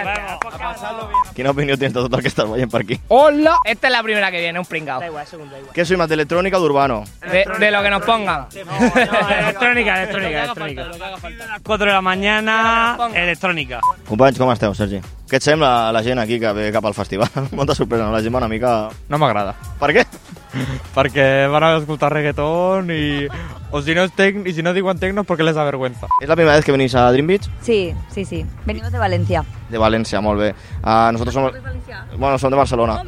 Quina 1.34 1.50
opinió 1.50 1.76
tens 1.78 1.92
de 1.94 2.00
tot 2.00 2.14
el 2.14 2.22
que 2.22 2.28
estàs 2.28 2.48
veient 2.50 2.70
per 2.72 2.82
aquí? 2.82 2.98
Hola. 3.08 3.56
Esta 3.64 3.86
es 3.88 3.92
la 3.92 4.02
primera 4.02 4.30
que 4.30 4.40
viene, 4.40 4.58
un 4.58 4.64
pringao. 4.66 5.00
¿Qué 5.72 5.84
soy 5.84 5.96
más, 5.96 6.08
de 6.08 6.14
electrónica 6.14 6.56
o 6.56 6.60
de 6.60 6.66
urbano? 6.66 7.04
De, 7.20 7.44
de 7.58 7.70
lo 7.70 7.82
que 7.82 7.90
nos 7.90 8.02
pongan. 8.02 8.46
electrónica, 8.54 10.02
electrónica, 10.02 10.44
electrónica. 10.44 10.82
A 10.84 11.46
las 11.48 11.60
4 11.62 11.86
de 11.86 11.92
la 11.92 12.00
mañana, 12.00 12.96
electrónica. 13.14 13.80
Companys, 14.08 14.38
com 14.38 14.50
esteu, 14.52 14.74
Sergi? 14.74 15.00
Què 15.28 15.36
et 15.36 15.44
sembla 15.44 15.92
la 15.92 16.00
gent 16.00 16.16
aquí 16.22 16.38
que 16.40 16.50
ve 16.56 16.70
cap 16.72 16.86
al 16.88 16.94
festival? 16.96 17.28
Molta 17.58 17.74
sorpresa, 17.76 18.06
no? 18.06 18.14
La 18.14 18.22
gent 18.24 18.32
va 18.32 18.40
una 18.40 18.48
mica... 18.48 18.88
No 19.12 19.20
m'agrada. 19.20 19.52
Per 19.76 19.90
què? 19.92 20.04
Perquè 20.96 21.26
van 21.52 21.66
a 21.66 21.74
escoltar 21.76 22.08
reggaetón 22.14 22.88
i... 22.94 23.28
O 23.70 23.82
si 23.84 23.92
no, 23.94 24.06
es 24.08 24.14
tec... 24.16 24.40
y 24.48 24.54
si 24.56 24.64
no 24.64 24.72
diuen 24.72 24.98
tecno 24.98 25.20
es 25.20 25.26
porque 25.26 25.44
les 25.44 25.54
da 25.54 25.64
vergüenza. 25.64 26.06
¿Es 26.22 26.28
la 26.28 26.36
primera 26.36 26.56
vez 26.56 26.64
que 26.64 26.72
venís 26.72 26.94
a 26.94 27.12
Dream 27.12 27.26
Beach? 27.26 27.50
Sí, 27.60 27.92
sí, 28.08 28.24
sí. 28.24 28.46
Venimos 28.64 28.90
de 28.90 28.98
Valencia. 28.98 29.44
De 29.68 29.76
València, 29.76 30.22
molt 30.24 30.40
bé. 30.40 30.54
Uh, 30.80 31.12
nosotros 31.12 31.34
somos... 31.34 31.52
Bueno, 32.16 32.38
som 32.38 32.50
de 32.50 32.56
Barcelona. 32.56 33.02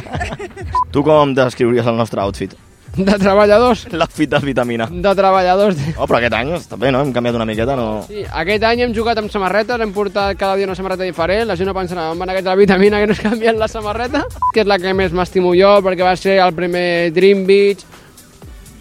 tu 0.92 1.02
com 1.02 1.32
descriuries 1.32 1.88
el 1.88 1.96
nostre 1.96 2.20
outfit? 2.20 2.52
De 2.96 3.14
treballadors. 3.18 3.84
L'outfit 3.94 4.30
de 4.30 4.40
vitamina. 4.42 4.88
De 4.90 5.12
treballadors. 5.16 5.78
Oh, 5.94 6.06
però 6.08 6.18
aquest 6.18 6.34
any 6.36 6.50
està 6.56 6.78
bé, 6.80 6.90
no? 6.90 7.02
Hem 7.04 7.12
canviat 7.14 7.38
una 7.38 7.46
miqueta, 7.48 7.76
no? 7.78 8.02
Sí, 8.08 8.24
aquest 8.42 8.66
any 8.66 8.84
hem 8.84 8.94
jugat 8.96 9.20
amb 9.22 9.30
samarretes, 9.32 9.80
hem 9.80 9.92
portat 9.94 10.38
cada 10.40 10.58
dia 10.58 10.66
una 10.66 10.76
samarreta 10.78 11.06
diferent, 11.06 11.46
la 11.48 11.56
gent 11.58 11.70
no 11.70 11.76
pensarà, 11.76 12.08
on 12.10 12.18
van 12.18 12.34
la 12.44 12.56
vitamina 12.58 13.00
que 13.00 13.06
no 13.06 13.16
es 13.16 13.22
canvien 13.22 13.58
la 13.58 13.68
samarreta, 13.70 14.24
que 14.54 14.64
és 14.64 14.68
la 14.68 14.78
que 14.82 14.94
més 14.94 15.14
m'estimo 15.14 15.54
jo, 15.54 15.76
perquè 15.86 16.06
va 16.06 16.16
ser 16.18 16.40
el 16.42 16.54
primer 16.56 17.12
Dream 17.14 17.46
Beach, 17.46 17.86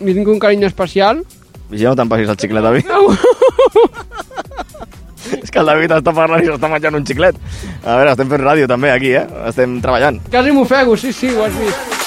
li 0.02 0.18
tinc 0.18 0.28
un 0.28 0.40
carinyo 0.42 0.68
especial. 0.68 1.24
Vigila, 1.70 1.94
no 1.94 2.02
te'n 2.02 2.10
passis 2.10 2.34
el 2.34 2.40
xiclet, 2.42 2.66
David. 2.66 2.90
És 5.44 5.52
que 5.52 5.62
el 5.62 5.70
David 5.70 5.96
està 6.00 6.14
parlant 6.16 6.44
i 6.44 6.50
s'està 6.50 6.72
menjant 6.72 6.98
un 7.00 7.06
xiclet. 7.06 7.40
A 7.84 8.00
veure, 8.00 8.16
estem 8.16 8.34
fent 8.34 8.46
ràdio 8.46 8.70
també 8.72 8.94
aquí, 8.94 9.14
eh? 9.20 9.26
Estem 9.52 9.80
treballant. 9.84 10.22
Quasi 10.32 10.56
m'ofego, 10.56 10.98
sí, 10.98 11.14
sí, 11.16 11.34
ho 11.36 11.46
has 11.46 11.58
vist. 11.60 11.99